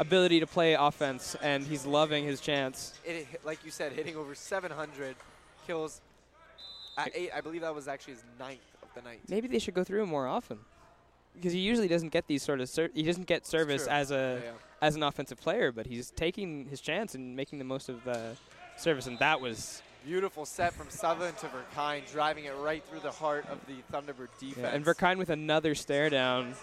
ability 0.01 0.41
to 0.41 0.49
play 0.49 0.75
offense, 0.75 1.37
and 1.43 1.65
he's 1.65 1.87
loving 1.87 2.25
his 2.25 2.41
chance. 2.41 2.99
It, 3.05 3.27
like 3.45 3.65
you 3.65 3.71
said, 3.71 3.93
hitting 3.93 4.17
over 4.17 4.35
700 4.35 5.15
kills. 5.67 6.01
At 6.97 7.13
eight, 7.15 7.31
I 7.33 7.41
believe 7.41 7.61
that 7.61 7.73
was 7.73 7.87
actually 7.87 8.15
his 8.15 8.25
ninth 8.41 8.59
of 8.83 8.89
the 8.95 9.09
night. 9.09 9.21
Maybe 9.29 9.47
they 9.47 9.61
should 9.61 9.75
go 9.75 9.85
through 9.85 10.03
him 10.03 10.09
more 10.09 10.27
often, 10.27 10.59
because 11.41 11.53
he 11.53 11.61
usually 11.61 11.89
doesn't 11.89 12.11
get 12.11 12.27
these 12.27 12.43
sort 12.43 12.61
of 12.61 12.71
he 12.95 13.03
doesn't 13.03 13.27
get 13.27 13.47
service 13.47 13.87
as 13.87 14.11
a 14.11 14.41
Yeah, 14.43 14.51
yeah. 14.51 14.53
as 14.83 14.97
an 14.97 15.03
offensive 15.03 15.39
player, 15.41 15.73
but 15.73 15.87
he's 15.87 16.11
taking 16.11 16.67
his 16.67 16.81
chance 16.81 17.15
and 17.15 17.35
making 17.37 17.59
the 17.59 17.65
most 17.65 17.89
of 17.89 18.05
the 18.05 18.37
service, 18.77 19.07
and 19.07 19.19
that 19.19 19.41
was 19.41 19.83
Beautiful 20.05 20.47
set 20.47 20.73
from 20.73 20.89
Sutherland 20.89 21.37
to 21.39 21.47
Verkine, 21.49 22.11
driving 22.11 22.45
it 22.45 22.55
right 22.61 22.83
through 22.85 23.01
the 23.01 23.11
heart 23.11 23.45
of 23.51 23.59
the 23.67 23.75
Thunderbird 23.93 24.29
defense. 24.39 24.57
Yeah, 24.59 24.69
and 24.69 24.85
Verkine 24.85 25.19
with 25.19 25.29
another 25.29 25.75
stare 25.75 26.09
down. 26.09 26.55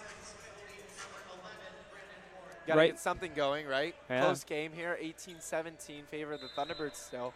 Gotta 2.66 2.78
right- 2.78 2.90
get 2.92 2.98
something 2.98 3.32
going, 3.36 3.66
right? 3.66 3.94
Close 4.08 4.42
game 4.42 4.72
here, 4.72 4.98
18-17, 5.00 6.04
favor 6.10 6.32
of 6.32 6.40
the 6.40 6.48
Thunderbirds 6.48 6.96
still. 6.96 7.32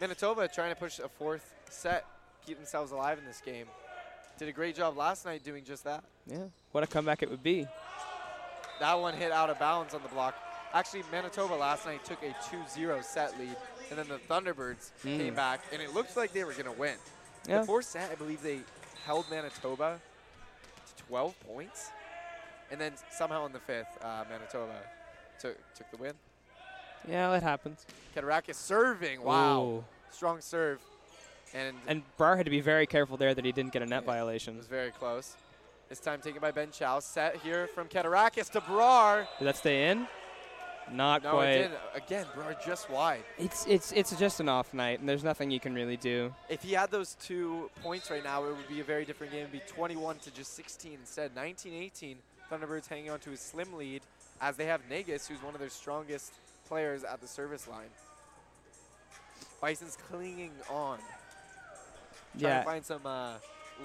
Manitoba 0.00 0.48
trying 0.48 0.74
to 0.74 0.76
push 0.78 0.98
a 0.98 1.08
fourth 1.08 1.54
set, 1.70 2.04
keep 2.44 2.56
themselves 2.58 2.92
alive 2.92 3.18
in 3.18 3.24
this 3.24 3.40
game. 3.40 3.66
Did 4.38 4.48
a 4.48 4.52
great 4.52 4.76
job 4.76 4.96
last 4.96 5.24
night 5.24 5.42
doing 5.44 5.64
just 5.64 5.84
that. 5.84 6.04
Yeah. 6.26 6.38
What 6.72 6.84
a 6.84 6.86
comeback 6.86 7.22
it 7.22 7.30
would 7.30 7.42
be. 7.42 7.66
That 8.80 8.94
one 8.94 9.14
hit 9.14 9.32
out 9.32 9.50
of 9.50 9.58
bounds 9.58 9.94
on 9.94 10.02
the 10.02 10.08
block. 10.08 10.34
Actually, 10.72 11.02
Manitoba 11.10 11.54
last 11.54 11.86
night 11.86 12.04
took 12.04 12.22
a 12.22 12.32
2-0 12.54 13.02
set 13.02 13.36
lead, 13.38 13.56
and 13.90 13.98
then 13.98 14.06
the 14.06 14.18
Thunderbirds 14.32 14.90
Mm. 15.02 15.18
came 15.18 15.34
back, 15.34 15.60
and 15.72 15.82
it 15.82 15.92
looked 15.94 16.16
like 16.16 16.32
they 16.32 16.44
were 16.44 16.52
going 16.52 16.66
to 16.66 16.72
win. 16.72 16.94
Yeah. 17.48 17.60
The 17.60 17.66
fourth 17.66 17.86
set, 17.86 18.10
I 18.10 18.14
believe 18.14 18.42
they 18.42 18.60
held 19.04 19.28
Manitoba 19.30 19.98
to 20.96 21.02
12 21.04 21.34
points, 21.46 21.90
and 22.70 22.80
then 22.80 22.92
somehow 23.10 23.46
in 23.46 23.52
the 23.52 23.58
fifth, 23.60 23.88
uh, 24.02 24.24
Manitoba 24.30 24.74
took 25.40 25.56
took 25.74 25.90
the 25.90 25.96
win. 25.96 26.12
Yeah, 27.08 27.30
that 27.30 27.42
happens. 27.42 27.86
Keturakis 28.14 28.56
serving, 28.56 29.22
wow, 29.22 29.62
Ooh. 29.62 29.84
strong 30.10 30.40
serve, 30.42 30.80
and 31.54 31.76
And 31.86 32.02
Brar 32.18 32.36
had 32.36 32.44
to 32.46 32.50
be 32.50 32.60
very 32.60 32.86
careful 32.86 33.16
there 33.16 33.34
that 33.34 33.44
he 33.44 33.52
didn't 33.52 33.72
get 33.72 33.82
a 33.82 33.86
net 33.86 34.02
it 34.02 34.06
violation. 34.06 34.54
It 34.54 34.58
was 34.58 34.66
very 34.66 34.90
close. 34.90 35.36
This 35.88 36.00
time 36.00 36.20
taken 36.20 36.40
by 36.40 36.50
Ben 36.50 36.70
Chow. 36.70 37.00
Set 37.00 37.36
here 37.36 37.66
from 37.74 37.88
Keturakis 37.88 38.50
to 38.50 38.60
Brar. 38.60 39.26
Did 39.38 39.46
that 39.48 39.56
stay 39.56 39.90
in? 39.90 40.06
Not 40.90 41.22
No, 41.22 41.32
quite. 41.32 41.48
it 41.48 41.58
didn't. 41.68 41.78
Again, 41.94 42.26
Brar 42.36 42.56
just 42.64 42.88
wide. 42.90 43.22
It's 43.38 43.66
it's 43.66 43.92
it's 43.92 44.16
just 44.18 44.40
an 44.40 44.48
off 44.48 44.72
night, 44.72 45.00
and 45.00 45.08
there's 45.08 45.24
nothing 45.24 45.50
you 45.50 45.60
can 45.60 45.74
really 45.74 45.96
do. 45.98 46.34
If 46.48 46.62
he 46.62 46.72
had 46.72 46.90
those 46.90 47.14
two 47.22 47.70
points 47.82 48.10
right 48.10 48.24
now, 48.24 48.44
it 48.44 48.56
would 48.56 48.68
be 48.68 48.80
a 48.80 48.84
very 48.84 49.04
different 49.04 49.32
game. 49.32 49.40
It'd 49.42 49.52
be 49.52 49.60
21 49.66 50.16
to 50.20 50.30
just 50.30 50.54
16 50.56 50.92
instead. 51.00 51.34
19-18. 51.34 52.16
Thunderbirds 52.50 52.88
hanging 52.88 53.10
on 53.10 53.18
to 53.20 53.32
a 53.32 53.36
slim 53.36 53.74
lead 53.74 54.00
as 54.40 54.56
they 54.56 54.64
have 54.64 54.80
Negus, 54.88 55.28
who's 55.28 55.42
one 55.42 55.52
of 55.54 55.60
their 55.60 55.68
strongest 55.68 56.32
players 56.66 57.04
at 57.04 57.20
the 57.20 57.26
service 57.28 57.68
line. 57.68 57.90
Bison's 59.60 59.96
clinging 60.08 60.52
on. 60.70 60.98
Trying 62.38 62.42
Yeah. 62.52 62.58
to 62.60 62.64
find 62.64 62.84
some 62.84 63.06
uh, 63.06 63.34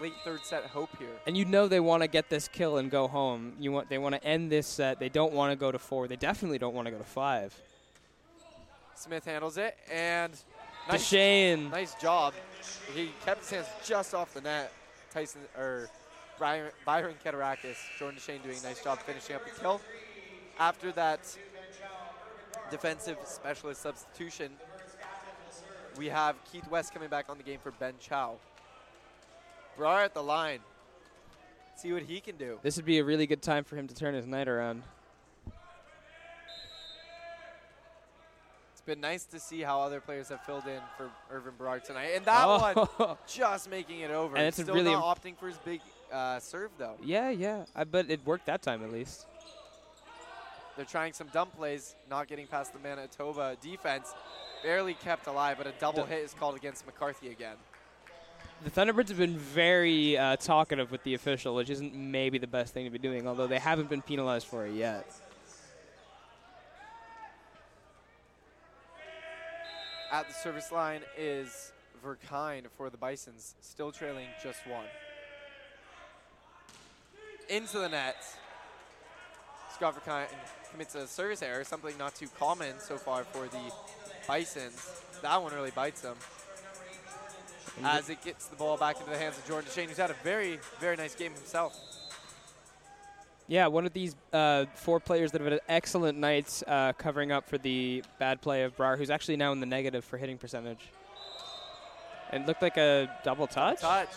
late 0.02 0.14
third 0.24 0.44
set 0.44 0.64
hope 0.66 0.90
here. 0.98 1.08
And 1.28 1.38
you 1.38 1.46
know 1.46 1.68
they 1.68 1.80
want 1.80 2.02
to 2.04 2.08
get 2.08 2.30
this 2.30 2.48
kill 2.48 2.78
and 2.78 2.90
go 2.92 3.08
home. 3.08 3.54
You 3.60 3.72
want 3.72 3.90
they 3.90 3.98
want 3.98 4.16
to 4.16 4.24
end 4.24 4.52
this 4.52 4.68
set. 4.68 5.00
They 5.00 5.10
don't 5.10 5.34
want 5.34 5.52
to 5.52 5.56
go 5.56 5.72
to 5.72 5.80
four. 5.80 6.08
They 6.08 6.16
definitely 6.16 6.58
don't 6.58 6.74
want 6.74 6.86
to 6.88 6.92
go 6.92 6.98
to 6.98 7.04
five. 7.04 7.54
Smith 8.96 9.26
handles 9.26 9.58
it, 9.58 9.76
and 9.92 10.32
nice, 10.88 11.04
Deshane. 11.12 11.70
nice 11.72 11.94
job. 11.96 12.34
He 12.96 13.12
kept 13.26 13.42
his 13.42 13.50
hands 13.50 13.68
just 13.86 14.14
off 14.14 14.34
the 14.34 14.42
net. 14.42 14.72
Tyson 15.14 15.42
or 15.58 15.90
Byron, 16.40 16.72
Byron 16.86 17.16
Keturakis, 17.24 17.76
Jordan 18.00 18.20
Deshane 18.20 18.42
doing 18.44 18.58
a 18.58 18.64
nice 18.64 18.84
job 18.84 19.00
finishing 19.00 19.36
up 19.36 19.44
the 19.46 19.52
kill. 19.60 19.80
After 20.60 20.92
that 20.94 21.20
defensive 22.72 23.18
specialist 23.26 23.82
substitution, 23.82 24.52
we 25.98 26.08
have 26.10 26.36
Keith 26.52 26.70
West 26.70 26.94
coming 26.94 27.10
back 27.10 27.26
on 27.30 27.38
the 27.38 27.44
game 27.44 27.60
for 27.62 27.72
Ben 27.72 27.94
Chow. 28.00 28.36
Brar 29.78 30.04
at 30.06 30.14
the 30.14 30.24
line. 30.24 30.60
See 31.76 31.92
what 31.92 32.04
he 32.04 32.20
can 32.20 32.38
do. 32.38 32.60
This 32.62 32.76
would 32.76 32.86
be 32.86 33.00
a 33.00 33.04
really 33.04 33.26
good 33.26 33.42
time 33.42 33.64
for 33.64 33.76
him 33.76 33.88
to 33.88 33.96
turn 33.96 34.14
his 34.14 34.28
night 34.28 34.48
around. 34.48 34.84
It's 38.72 38.82
been 38.86 39.02
nice 39.02 39.24
to 39.26 39.40
see 39.40 39.62
how 39.62 39.82
other 39.82 40.00
players 40.00 40.30
have 40.30 40.42
filled 40.46 40.68
in 40.68 40.80
for 40.98 41.10
Irvin 41.32 41.54
Brar 41.58 41.82
tonight. 41.84 42.12
And 42.16 42.26
that 42.26 42.44
Oh. 42.46 42.88
one 42.98 43.18
just 43.28 43.70
making 43.70 44.02
it 44.02 44.12
over. 44.12 44.36
And 44.36 44.46
He's 44.46 44.60
it's 44.60 44.64
still 44.64 44.76
really 44.76 44.92
not 44.92 45.04
opting 45.18 45.38
for 45.38 45.48
his 45.48 45.58
big 45.60 45.82
uh, 46.12 46.40
serve, 46.40 46.70
though. 46.78 46.96
Yeah, 47.04 47.30
yeah. 47.30 47.66
I 47.76 47.86
bet 47.86 48.10
it 48.10 48.20
worked 48.26 48.46
that 48.48 48.62
time 48.62 48.84
at 48.84 48.92
least. 48.92 49.26
They're 50.76 50.86
trying 50.86 51.14
some 51.14 51.28
dump 51.28 51.56
plays, 51.56 51.96
not 52.10 52.28
getting 52.28 52.48
past 52.48 52.74
the 52.74 52.80
Manitoba 52.80 53.58
defense. 53.62 54.14
Barely 54.64 54.96
kept 54.96 55.28
alive, 55.28 55.58
but 55.58 55.68
a 55.68 55.74
double 55.80 56.06
hit 56.06 56.24
is 56.24 56.34
called 56.34 56.56
against 56.56 56.86
McCarthy 56.86 57.30
again. 57.30 57.58
The 58.64 58.72
Thunderbirds 58.72 59.10
have 59.10 59.18
been 59.18 59.38
very 59.38 60.18
uh, 60.18 60.38
talkative 60.38 60.90
with 60.90 61.04
the 61.04 61.14
official, 61.16 61.54
which 61.54 61.70
isn't 61.70 61.94
maybe 61.94 62.38
the 62.38 62.48
best 62.48 62.74
thing 62.74 62.86
to 62.86 62.90
be 62.90 62.98
doing, 62.98 63.28
although 63.28 63.48
they 63.48 63.60
haven't 63.60 63.90
been 63.90 64.02
penalized 64.02 64.48
for 64.48 64.66
it 64.66 64.74
yet. 64.74 65.06
At 70.12 70.28
the 70.28 70.34
service 70.34 70.72
line 70.72 71.02
is 71.18 71.74
Verkine 72.04 72.66
for 72.78 72.90
the 72.90 72.98
Bisons, 72.98 73.56
still 73.62 73.92
trailing 73.92 74.28
just 74.42 74.66
one. 74.68 74.86
Into 77.50 77.80
the 77.80 77.90
net. 77.90 78.16
Scott 79.84 80.30
commits 80.72 80.96
a 80.96 81.06
service 81.06 81.42
error, 81.42 81.66
something 81.66 81.98
not 81.98 82.16
too 82.16 82.30
common 82.40 82.80
so 82.80 82.96
far 82.96 83.26
for 83.26 83.48
the 83.48 83.74
Bisons. 84.26 85.02
That 85.22 85.44
one 85.44 85.54
really 85.54 85.72
bites 85.72 86.00
them. 86.00 86.16
As 87.84 88.10
it 88.10 88.24
gets 88.24 88.48
the 88.48 88.56
ball 88.56 88.78
back 88.78 88.98
into 88.98 89.12
the 89.12 89.18
hands 89.18 89.38
of 89.38 89.46
Jordan 89.46 89.70
Shane, 89.76 89.90
who's 89.90 89.98
had 89.98 90.10
a 90.10 90.16
very, 90.24 90.60
very 90.80 90.96
nice 90.96 91.16
game 91.16 91.34
himself. 91.34 91.78
Yeah, 93.50 93.68
one 93.68 93.86
of 93.86 93.92
these 93.92 94.16
uh, 94.32 94.68
four 94.76 95.02
players 95.02 95.34
that 95.34 95.42
have 95.42 95.52
had 95.52 95.60
excellent 95.68 96.18
nights 96.18 96.64
uh, 96.66 96.94
covering 96.94 97.34
up 97.34 97.50
for 97.50 97.58
the 97.58 98.06
bad 98.20 98.40
play 98.40 98.64
of 98.64 98.78
Brar, 98.78 98.98
who's 98.98 99.10
actually 99.10 99.36
now 99.36 99.52
in 99.52 99.60
the 99.60 99.66
negative 99.66 100.06
for 100.06 100.18
hitting 100.18 100.38
percentage. 100.38 100.80
It 102.32 102.48
looked 102.48 102.62
like 102.62 102.78
a 102.78 103.10
double 103.26 103.48
touch. 103.48 103.82
Touch. 103.82 104.08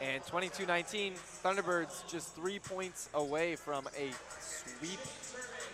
And 0.00 0.22
22-19, 0.22 1.14
Thunderbirds 1.42 2.06
just 2.08 2.34
three 2.36 2.60
points 2.60 3.08
away 3.14 3.56
from 3.56 3.88
a 3.98 4.12
sweep 4.40 5.00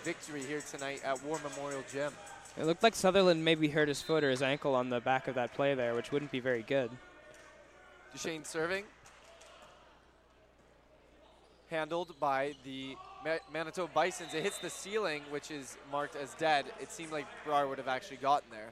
victory 0.02 0.42
here 0.42 0.62
tonight 0.70 1.02
at 1.04 1.22
War 1.24 1.38
Memorial 1.42 1.84
Gym. 1.92 2.12
It 2.56 2.64
looked 2.64 2.82
like 2.82 2.94
Sutherland 2.94 3.44
maybe 3.44 3.68
hurt 3.68 3.88
his 3.88 4.00
foot 4.00 4.24
or 4.24 4.30
his 4.30 4.40
ankle 4.40 4.74
on 4.74 4.88
the 4.88 5.00
back 5.00 5.28
of 5.28 5.34
that 5.34 5.52
play 5.54 5.74
there, 5.74 5.94
which 5.94 6.10
wouldn't 6.10 6.30
be 6.30 6.40
very 6.40 6.62
good. 6.62 6.90
Duchesne 8.12 8.44
serving. 8.44 8.84
Handled 11.68 12.14
by 12.18 12.54
the 12.64 12.96
Manitoba 13.52 13.92
Bisons. 13.92 14.32
It 14.32 14.42
hits 14.42 14.58
the 14.58 14.70
ceiling, 14.70 15.22
which 15.30 15.50
is 15.50 15.76
marked 15.90 16.16
as 16.16 16.32
dead. 16.34 16.66
It 16.80 16.90
seemed 16.92 17.12
like 17.12 17.26
Brar 17.44 17.68
would 17.68 17.78
have 17.78 17.88
actually 17.88 18.18
gotten 18.18 18.50
there. 18.50 18.70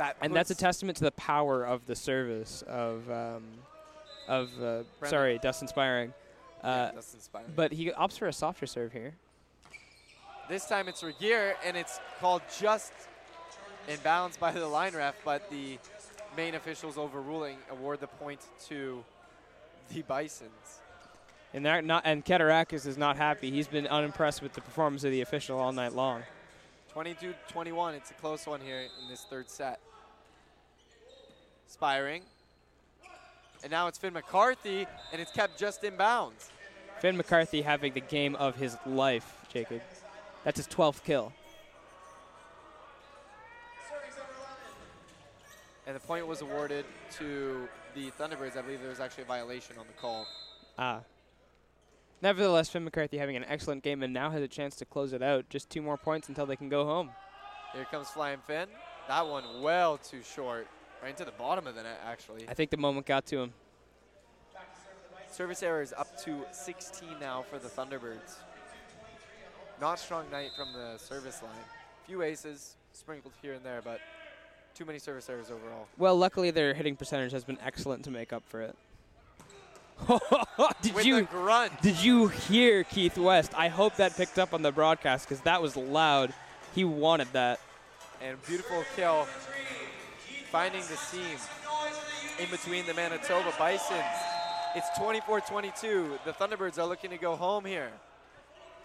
That 0.00 0.16
And 0.22 0.34
that's 0.34 0.50
a 0.50 0.54
testament 0.54 0.96
to 0.98 1.04
the 1.04 1.12
power 1.12 1.62
of 1.62 1.86
the 1.86 1.94
service 1.94 2.62
of 2.66 3.08
um, 3.10 3.44
of 4.26 4.50
uh, 4.62 4.82
sorry, 5.04 5.38
Dustin 5.42 5.68
Spiring. 5.68 6.14
Yeah, 6.64 6.70
Uh, 6.70 6.92
Dustin 6.92 7.20
Spiring. 7.20 7.52
But 7.54 7.72
he 7.72 7.90
opts 7.90 8.18
for 8.18 8.26
a 8.26 8.32
softer 8.32 8.66
serve 8.66 8.92
here. 8.92 9.12
This 10.48 10.66
time 10.66 10.88
it's 10.88 11.02
Regier, 11.02 11.54
and 11.64 11.76
it's 11.76 12.00
called 12.18 12.42
just 12.58 12.92
in 13.88 13.98
bounds 14.02 14.38
by 14.38 14.52
the 14.52 14.66
line 14.66 14.94
ref, 14.94 15.16
but 15.22 15.48
the 15.50 15.78
main 16.34 16.54
officials 16.54 16.96
overruling 16.96 17.58
award 17.70 18.00
the 18.00 18.06
point 18.06 18.40
to 18.68 19.04
the 19.92 20.00
Bisons. 20.02 20.80
And 21.52 21.66
that 21.66 21.84
not 21.84 22.02
and 22.06 22.24
Keturakis 22.24 22.86
is 22.86 22.96
not 22.96 23.18
happy. 23.18 23.50
He's 23.50 23.68
been 23.68 23.86
unimpressed 23.86 24.40
with 24.40 24.54
the 24.54 24.62
performance 24.62 25.04
of 25.04 25.10
the 25.10 25.20
official 25.20 25.58
all 25.58 25.72
night 25.72 25.92
long. 25.92 26.22
22-21, 26.94 27.94
it's 27.94 28.10
a 28.10 28.14
close 28.14 28.46
one 28.46 28.60
here 28.60 28.80
in 28.80 29.08
this 29.08 29.26
third 29.28 29.48
set. 29.48 29.78
Spiring. 31.70 32.22
And 33.62 33.70
now 33.70 33.86
it's 33.86 33.96
Finn 33.96 34.12
McCarthy, 34.12 34.86
and 35.12 35.20
it's 35.20 35.30
kept 35.30 35.56
just 35.56 35.84
in 35.84 35.96
bounds. 35.96 36.50
Finn 36.98 37.16
McCarthy 37.16 37.62
having 37.62 37.94
the 37.94 38.00
game 38.00 38.34
of 38.36 38.56
his 38.56 38.76
life, 38.84 39.38
Jacob. 39.52 39.80
That's 40.44 40.56
his 40.56 40.66
12th 40.66 41.04
kill. 41.04 41.32
And 45.86 45.94
the 45.94 46.00
point 46.00 46.26
was 46.26 46.40
awarded 46.40 46.84
to 47.18 47.68
the 47.94 48.10
Thunderbirds. 48.12 48.56
I 48.56 48.62
believe 48.62 48.80
there 48.80 48.90
was 48.90 49.00
actually 49.00 49.24
a 49.24 49.26
violation 49.26 49.76
on 49.78 49.86
the 49.86 49.92
call. 49.94 50.26
Ah. 50.76 51.00
Nevertheless, 52.20 52.68
Finn 52.68 52.84
McCarthy 52.84 53.18
having 53.18 53.36
an 53.36 53.44
excellent 53.48 53.82
game 53.82 54.02
and 54.02 54.12
now 54.12 54.30
has 54.30 54.42
a 54.42 54.48
chance 54.48 54.76
to 54.76 54.84
close 54.84 55.12
it 55.12 55.22
out. 55.22 55.48
Just 55.48 55.70
two 55.70 55.82
more 55.82 55.96
points 55.96 56.28
until 56.28 56.46
they 56.46 56.56
can 56.56 56.68
go 56.68 56.84
home. 56.84 57.10
Here 57.72 57.86
comes 57.90 58.08
Flying 58.08 58.40
Finn. 58.46 58.68
That 59.08 59.26
one 59.26 59.44
well 59.62 59.98
too 59.98 60.22
short. 60.22 60.66
Right 61.02 61.10
into 61.10 61.24
the 61.24 61.32
bottom 61.32 61.66
of 61.66 61.74
the 61.74 61.82
net, 61.82 62.00
actually. 62.06 62.46
I 62.48 62.54
think 62.54 62.70
the 62.70 62.76
moment 62.76 63.06
got 63.06 63.26
to 63.26 63.38
him. 63.40 63.52
Service 65.30 65.62
error 65.62 65.80
is 65.80 65.94
up 65.96 66.22
to 66.24 66.44
16 66.52 67.08
now 67.20 67.42
for 67.42 67.58
the 67.58 67.68
Thunderbirds. 67.68 68.36
Not 69.80 69.98
strong 69.98 70.30
night 70.30 70.50
from 70.56 70.72
the 70.72 70.98
service 70.98 71.42
line. 71.42 71.52
Few 72.06 72.22
aces 72.22 72.76
sprinkled 72.92 73.32
here 73.40 73.54
and 73.54 73.64
there, 73.64 73.80
but 73.82 74.00
too 74.74 74.84
many 74.84 74.98
service 74.98 75.28
errors 75.30 75.50
overall. 75.50 75.86
Well, 75.96 76.16
luckily 76.16 76.50
their 76.50 76.74
hitting 76.74 76.96
percentage 76.96 77.32
has 77.32 77.44
been 77.44 77.58
excellent 77.64 78.04
to 78.04 78.10
make 78.10 78.32
up 78.32 78.42
for 78.46 78.60
it. 78.60 78.76
did 80.82 80.94
With 80.94 81.04
you 81.04 81.22
grunt. 81.22 81.80
did 81.82 82.02
you 82.02 82.28
hear 82.28 82.84
Keith 82.84 83.18
West? 83.18 83.52
I 83.54 83.68
hope 83.68 83.96
that 83.96 84.16
picked 84.16 84.38
up 84.38 84.54
on 84.54 84.62
the 84.62 84.72
broadcast 84.72 85.28
because 85.28 85.42
that 85.42 85.60
was 85.60 85.76
loud. 85.76 86.32
He 86.74 86.84
wanted 86.84 87.28
that. 87.32 87.60
And 88.22 88.42
beautiful 88.46 88.84
kill, 88.96 89.26
finding 90.50 90.80
the 90.82 90.96
seam 90.96 91.38
in 92.40 92.50
between 92.50 92.84
the 92.86 92.94
Manitoba 92.94 93.52
Bisons. 93.56 94.02
It's 94.74 94.88
24-22. 94.98 96.18
The 96.24 96.32
Thunderbirds 96.32 96.76
are 96.78 96.86
looking 96.86 97.10
to 97.10 97.16
go 97.16 97.36
home 97.36 97.64
here. 97.64 97.90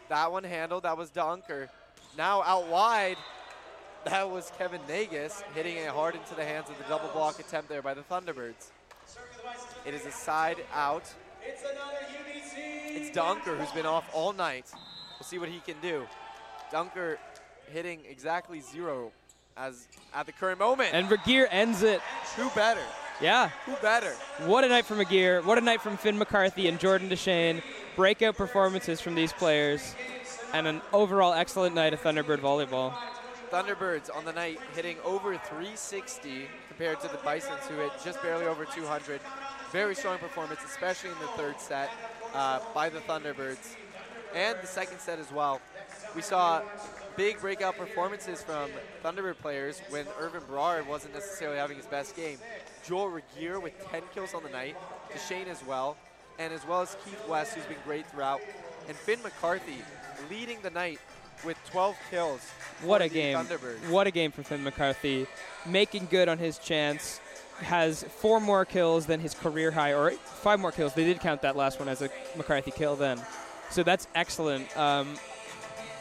That 0.09 0.31
one 0.31 0.43
handled. 0.43 0.83
That 0.83 0.95
was 0.95 1.09
Dunker. 1.09 1.69
Now 2.17 2.43
out 2.43 2.67
wide. 2.67 3.17
That 4.03 4.29
was 4.29 4.51
Kevin 4.59 4.81
Nagus 4.87 5.41
hitting 5.55 5.77
it 5.77 5.89
hard 5.89 6.13
into 6.13 6.35
the 6.35 6.45
hands 6.45 6.69
of 6.69 6.77
the 6.77 6.83
double 6.83 7.09
block 7.09 7.39
attempt 7.39 7.67
there 7.67 7.81
by 7.81 7.95
the 7.95 8.01
Thunderbirds. 8.01 8.69
It 9.87 9.95
is 9.95 10.05
a 10.05 10.11
side 10.11 10.57
out. 10.71 11.11
It's 11.43 13.09
Dunker 13.11 13.55
who's 13.55 13.71
been 13.71 13.87
off 13.87 14.07
all 14.13 14.33
night. 14.33 14.65
We'll 15.19 15.25
see 15.25 15.39
what 15.39 15.49
he 15.49 15.59
can 15.59 15.77
do. 15.81 16.05
Dunker 16.71 17.17
hitting 17.71 18.01
exactly 18.07 18.59
zero 18.59 19.11
as 19.57 19.87
at 20.13 20.25
the 20.25 20.31
current 20.31 20.59
moment. 20.59 20.89
And 20.93 21.09
Regier 21.09 21.47
ends 21.47 21.81
it. 21.83 22.01
Who 22.35 22.49
better? 22.49 22.81
Yeah. 23.21 23.49
Who 23.65 23.75
better? 23.81 24.11
What 24.45 24.63
a 24.63 24.67
night 24.67 24.85
from 24.85 24.99
Aguirre. 24.99 25.41
What 25.41 25.57
a 25.57 25.61
night 25.61 25.81
from 25.81 25.97
Finn 25.97 26.17
McCarthy 26.17 26.67
and 26.67 26.79
Jordan 26.79 27.09
Deshane. 27.09 27.61
Breakout 27.95 28.35
performances 28.35 28.99
from 28.99 29.15
these 29.15 29.31
players. 29.31 29.95
And 30.53 30.67
an 30.67 30.81
overall 30.91 31.33
excellent 31.33 31.75
night 31.75 31.93
of 31.93 32.01
Thunderbird 32.01 32.39
volleyball. 32.39 32.93
Thunderbirds 33.51 34.13
on 34.13 34.25
the 34.25 34.33
night 34.33 34.59
hitting 34.73 34.97
over 35.05 35.37
360 35.37 36.47
compared 36.67 36.99
to 37.01 37.07
the 37.07 37.17
Bisons 37.23 37.61
who 37.69 37.75
hit 37.75 37.91
just 38.03 38.21
barely 38.21 38.45
over 38.45 38.65
200. 38.65 39.21
Very 39.71 39.95
strong 39.95 40.17
performance, 40.17 40.59
especially 40.65 41.11
in 41.11 41.19
the 41.19 41.27
third 41.37 41.59
set 41.59 41.89
uh, 42.33 42.59
by 42.73 42.89
the 42.89 42.99
Thunderbirds. 42.99 43.75
And 44.33 44.57
the 44.61 44.67
second 44.67 44.99
set 44.99 45.19
as 45.19 45.31
well. 45.31 45.61
We 46.15 46.21
saw 46.21 46.61
big 47.17 47.39
breakout 47.41 47.77
performances 47.77 48.41
from 48.41 48.69
Thunderbird 49.03 49.37
players 49.39 49.81
when 49.89 50.05
Irvin 50.19 50.41
Brar 50.49 50.85
wasn't 50.87 51.13
necessarily 51.13 51.57
having 51.57 51.75
his 51.75 51.85
best 51.85 52.15
game. 52.15 52.37
Joel 52.85 53.09
Regier 53.09 53.59
with 53.59 53.73
10 53.91 54.01
kills 54.13 54.33
on 54.33 54.43
the 54.43 54.49
night, 54.49 54.77
Deshane 55.13 55.47
as 55.47 55.65
well, 55.65 55.97
and 56.39 56.53
as 56.53 56.65
well 56.65 56.81
as 56.81 56.95
Keith 57.03 57.21
West, 57.27 57.55
who's 57.55 57.65
been 57.65 57.77
great 57.85 58.05
throughout, 58.07 58.39
and 58.87 58.95
Finn 58.95 59.21
McCarthy 59.23 59.77
leading 60.29 60.59
the 60.61 60.69
night 60.69 60.99
with 61.43 61.57
12 61.69 61.97
kills. 62.09 62.41
What 62.81 63.01
a 63.01 63.09
game. 63.09 63.37
What 63.89 64.07
a 64.07 64.11
game 64.11 64.31
for 64.31 64.43
Finn 64.43 64.63
McCarthy. 64.63 65.27
Making 65.65 66.07
good 66.09 66.29
on 66.29 66.37
his 66.37 66.57
chance. 66.57 67.19
Has 67.59 68.03
four 68.03 68.41
more 68.41 68.65
kills 68.65 69.05
than 69.05 69.21
his 69.21 69.33
career 69.33 69.71
high, 69.71 69.93
or 69.93 70.11
five 70.11 70.59
more 70.59 70.71
kills. 70.73 70.93
They 70.93 71.05
did 71.05 71.21
count 71.21 71.41
that 71.41 71.55
last 71.55 71.79
one 71.79 71.87
as 71.87 72.01
a 72.01 72.09
McCarthy 72.35 72.71
kill 72.71 72.95
then. 72.97 73.21
So 73.69 73.81
that's 73.81 74.07
excellent. 74.13 74.75
Um, 74.77 75.15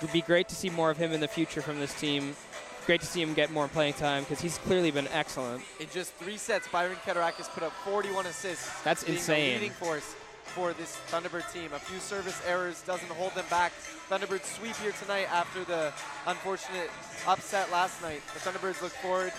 would 0.05 0.13
be 0.13 0.21
great 0.21 0.49
to 0.51 0.55
see 0.55 0.69
more 0.69 0.91
of 0.91 0.99
him 0.99 1.13
in 1.13 1.21
the 1.21 1.29
future 1.29 1.63
from 1.63 1.81
this 1.81 1.99
team. 1.99 2.37
Great 2.85 3.01
to 3.01 3.07
see 3.07 3.23
him 3.23 3.33
get 3.33 3.51
more 3.51 3.69
playing 3.69 3.95
time 3.95 4.23
because 4.23 4.39
he's 4.39 4.59
clearly 4.59 4.91
been 4.91 5.09
excellent. 5.09 5.63
In 5.81 5.87
just 5.91 6.13
three 6.15 6.37
sets, 6.37 6.69
Byron 6.69 6.97
Keturakis 7.07 7.49
put 7.49 7.63
up 7.63 7.73
41 7.87 8.27
assists. 8.27 8.83
That's 8.83 9.05
insane. 9.05 9.55
Leading 9.55 9.71
force 9.71 10.15
for 10.45 10.75
this 10.75 11.01
Thunderbird 11.11 11.51
team. 11.55 11.71
A 11.75 11.79
few 11.79 11.99
service 12.01 12.43
errors 12.47 12.83
doesn't 12.83 13.11
hold 13.13 13.35
them 13.35 13.47
back. 13.49 13.73
Thunderbirds 14.11 14.45
sweep 14.59 14.77
here 14.77 14.93
tonight 15.01 15.27
after 15.33 15.65
the 15.65 15.91
unfortunate 16.27 16.91
upset 17.27 17.73
last 17.73 18.03
night. 18.03 18.21
The 18.35 18.41
Thunderbirds 18.41 18.83
look 18.83 18.93
forward 18.93 19.33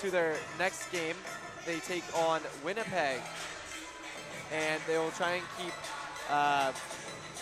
to 0.00 0.10
their 0.10 0.36
next 0.58 0.92
game. 0.92 1.16
They 1.64 1.78
take 1.78 2.04
on 2.14 2.42
Winnipeg, 2.62 3.20
and 4.52 4.82
they 4.86 4.98
will 4.98 5.12
try 5.12 5.36
and 5.36 5.44
keep 5.58 5.72
uh, 6.28 6.72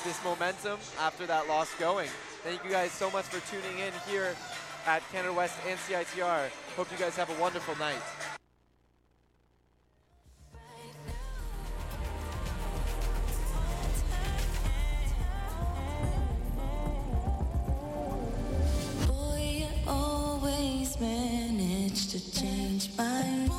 this 0.05 0.23
momentum 0.23 0.79
after 1.01 1.27
that 1.27 1.49
loss 1.49 1.75
going. 1.75 2.09
Thank 2.43 2.65
you 2.65 2.71
guys 2.71 2.91
so 2.91 3.11
much 3.11 3.27
for 3.27 3.41
tuning 3.51 3.81
in 3.81 3.93
here 4.09 4.35
at 4.87 5.03
Canada 5.13 5.33
West 5.33 5.57
and 5.69 5.79
CITR. 5.81 6.49
Hope 6.75 6.91
you 6.91 6.97
guys 6.97 7.15
have 7.17 7.29
a 7.29 7.41
wonderful 7.41 7.77
night. 7.77 8.01
always 19.87 20.99
manage 21.01 22.09
to 22.09 22.33
change 22.33 22.91
my 22.97 23.50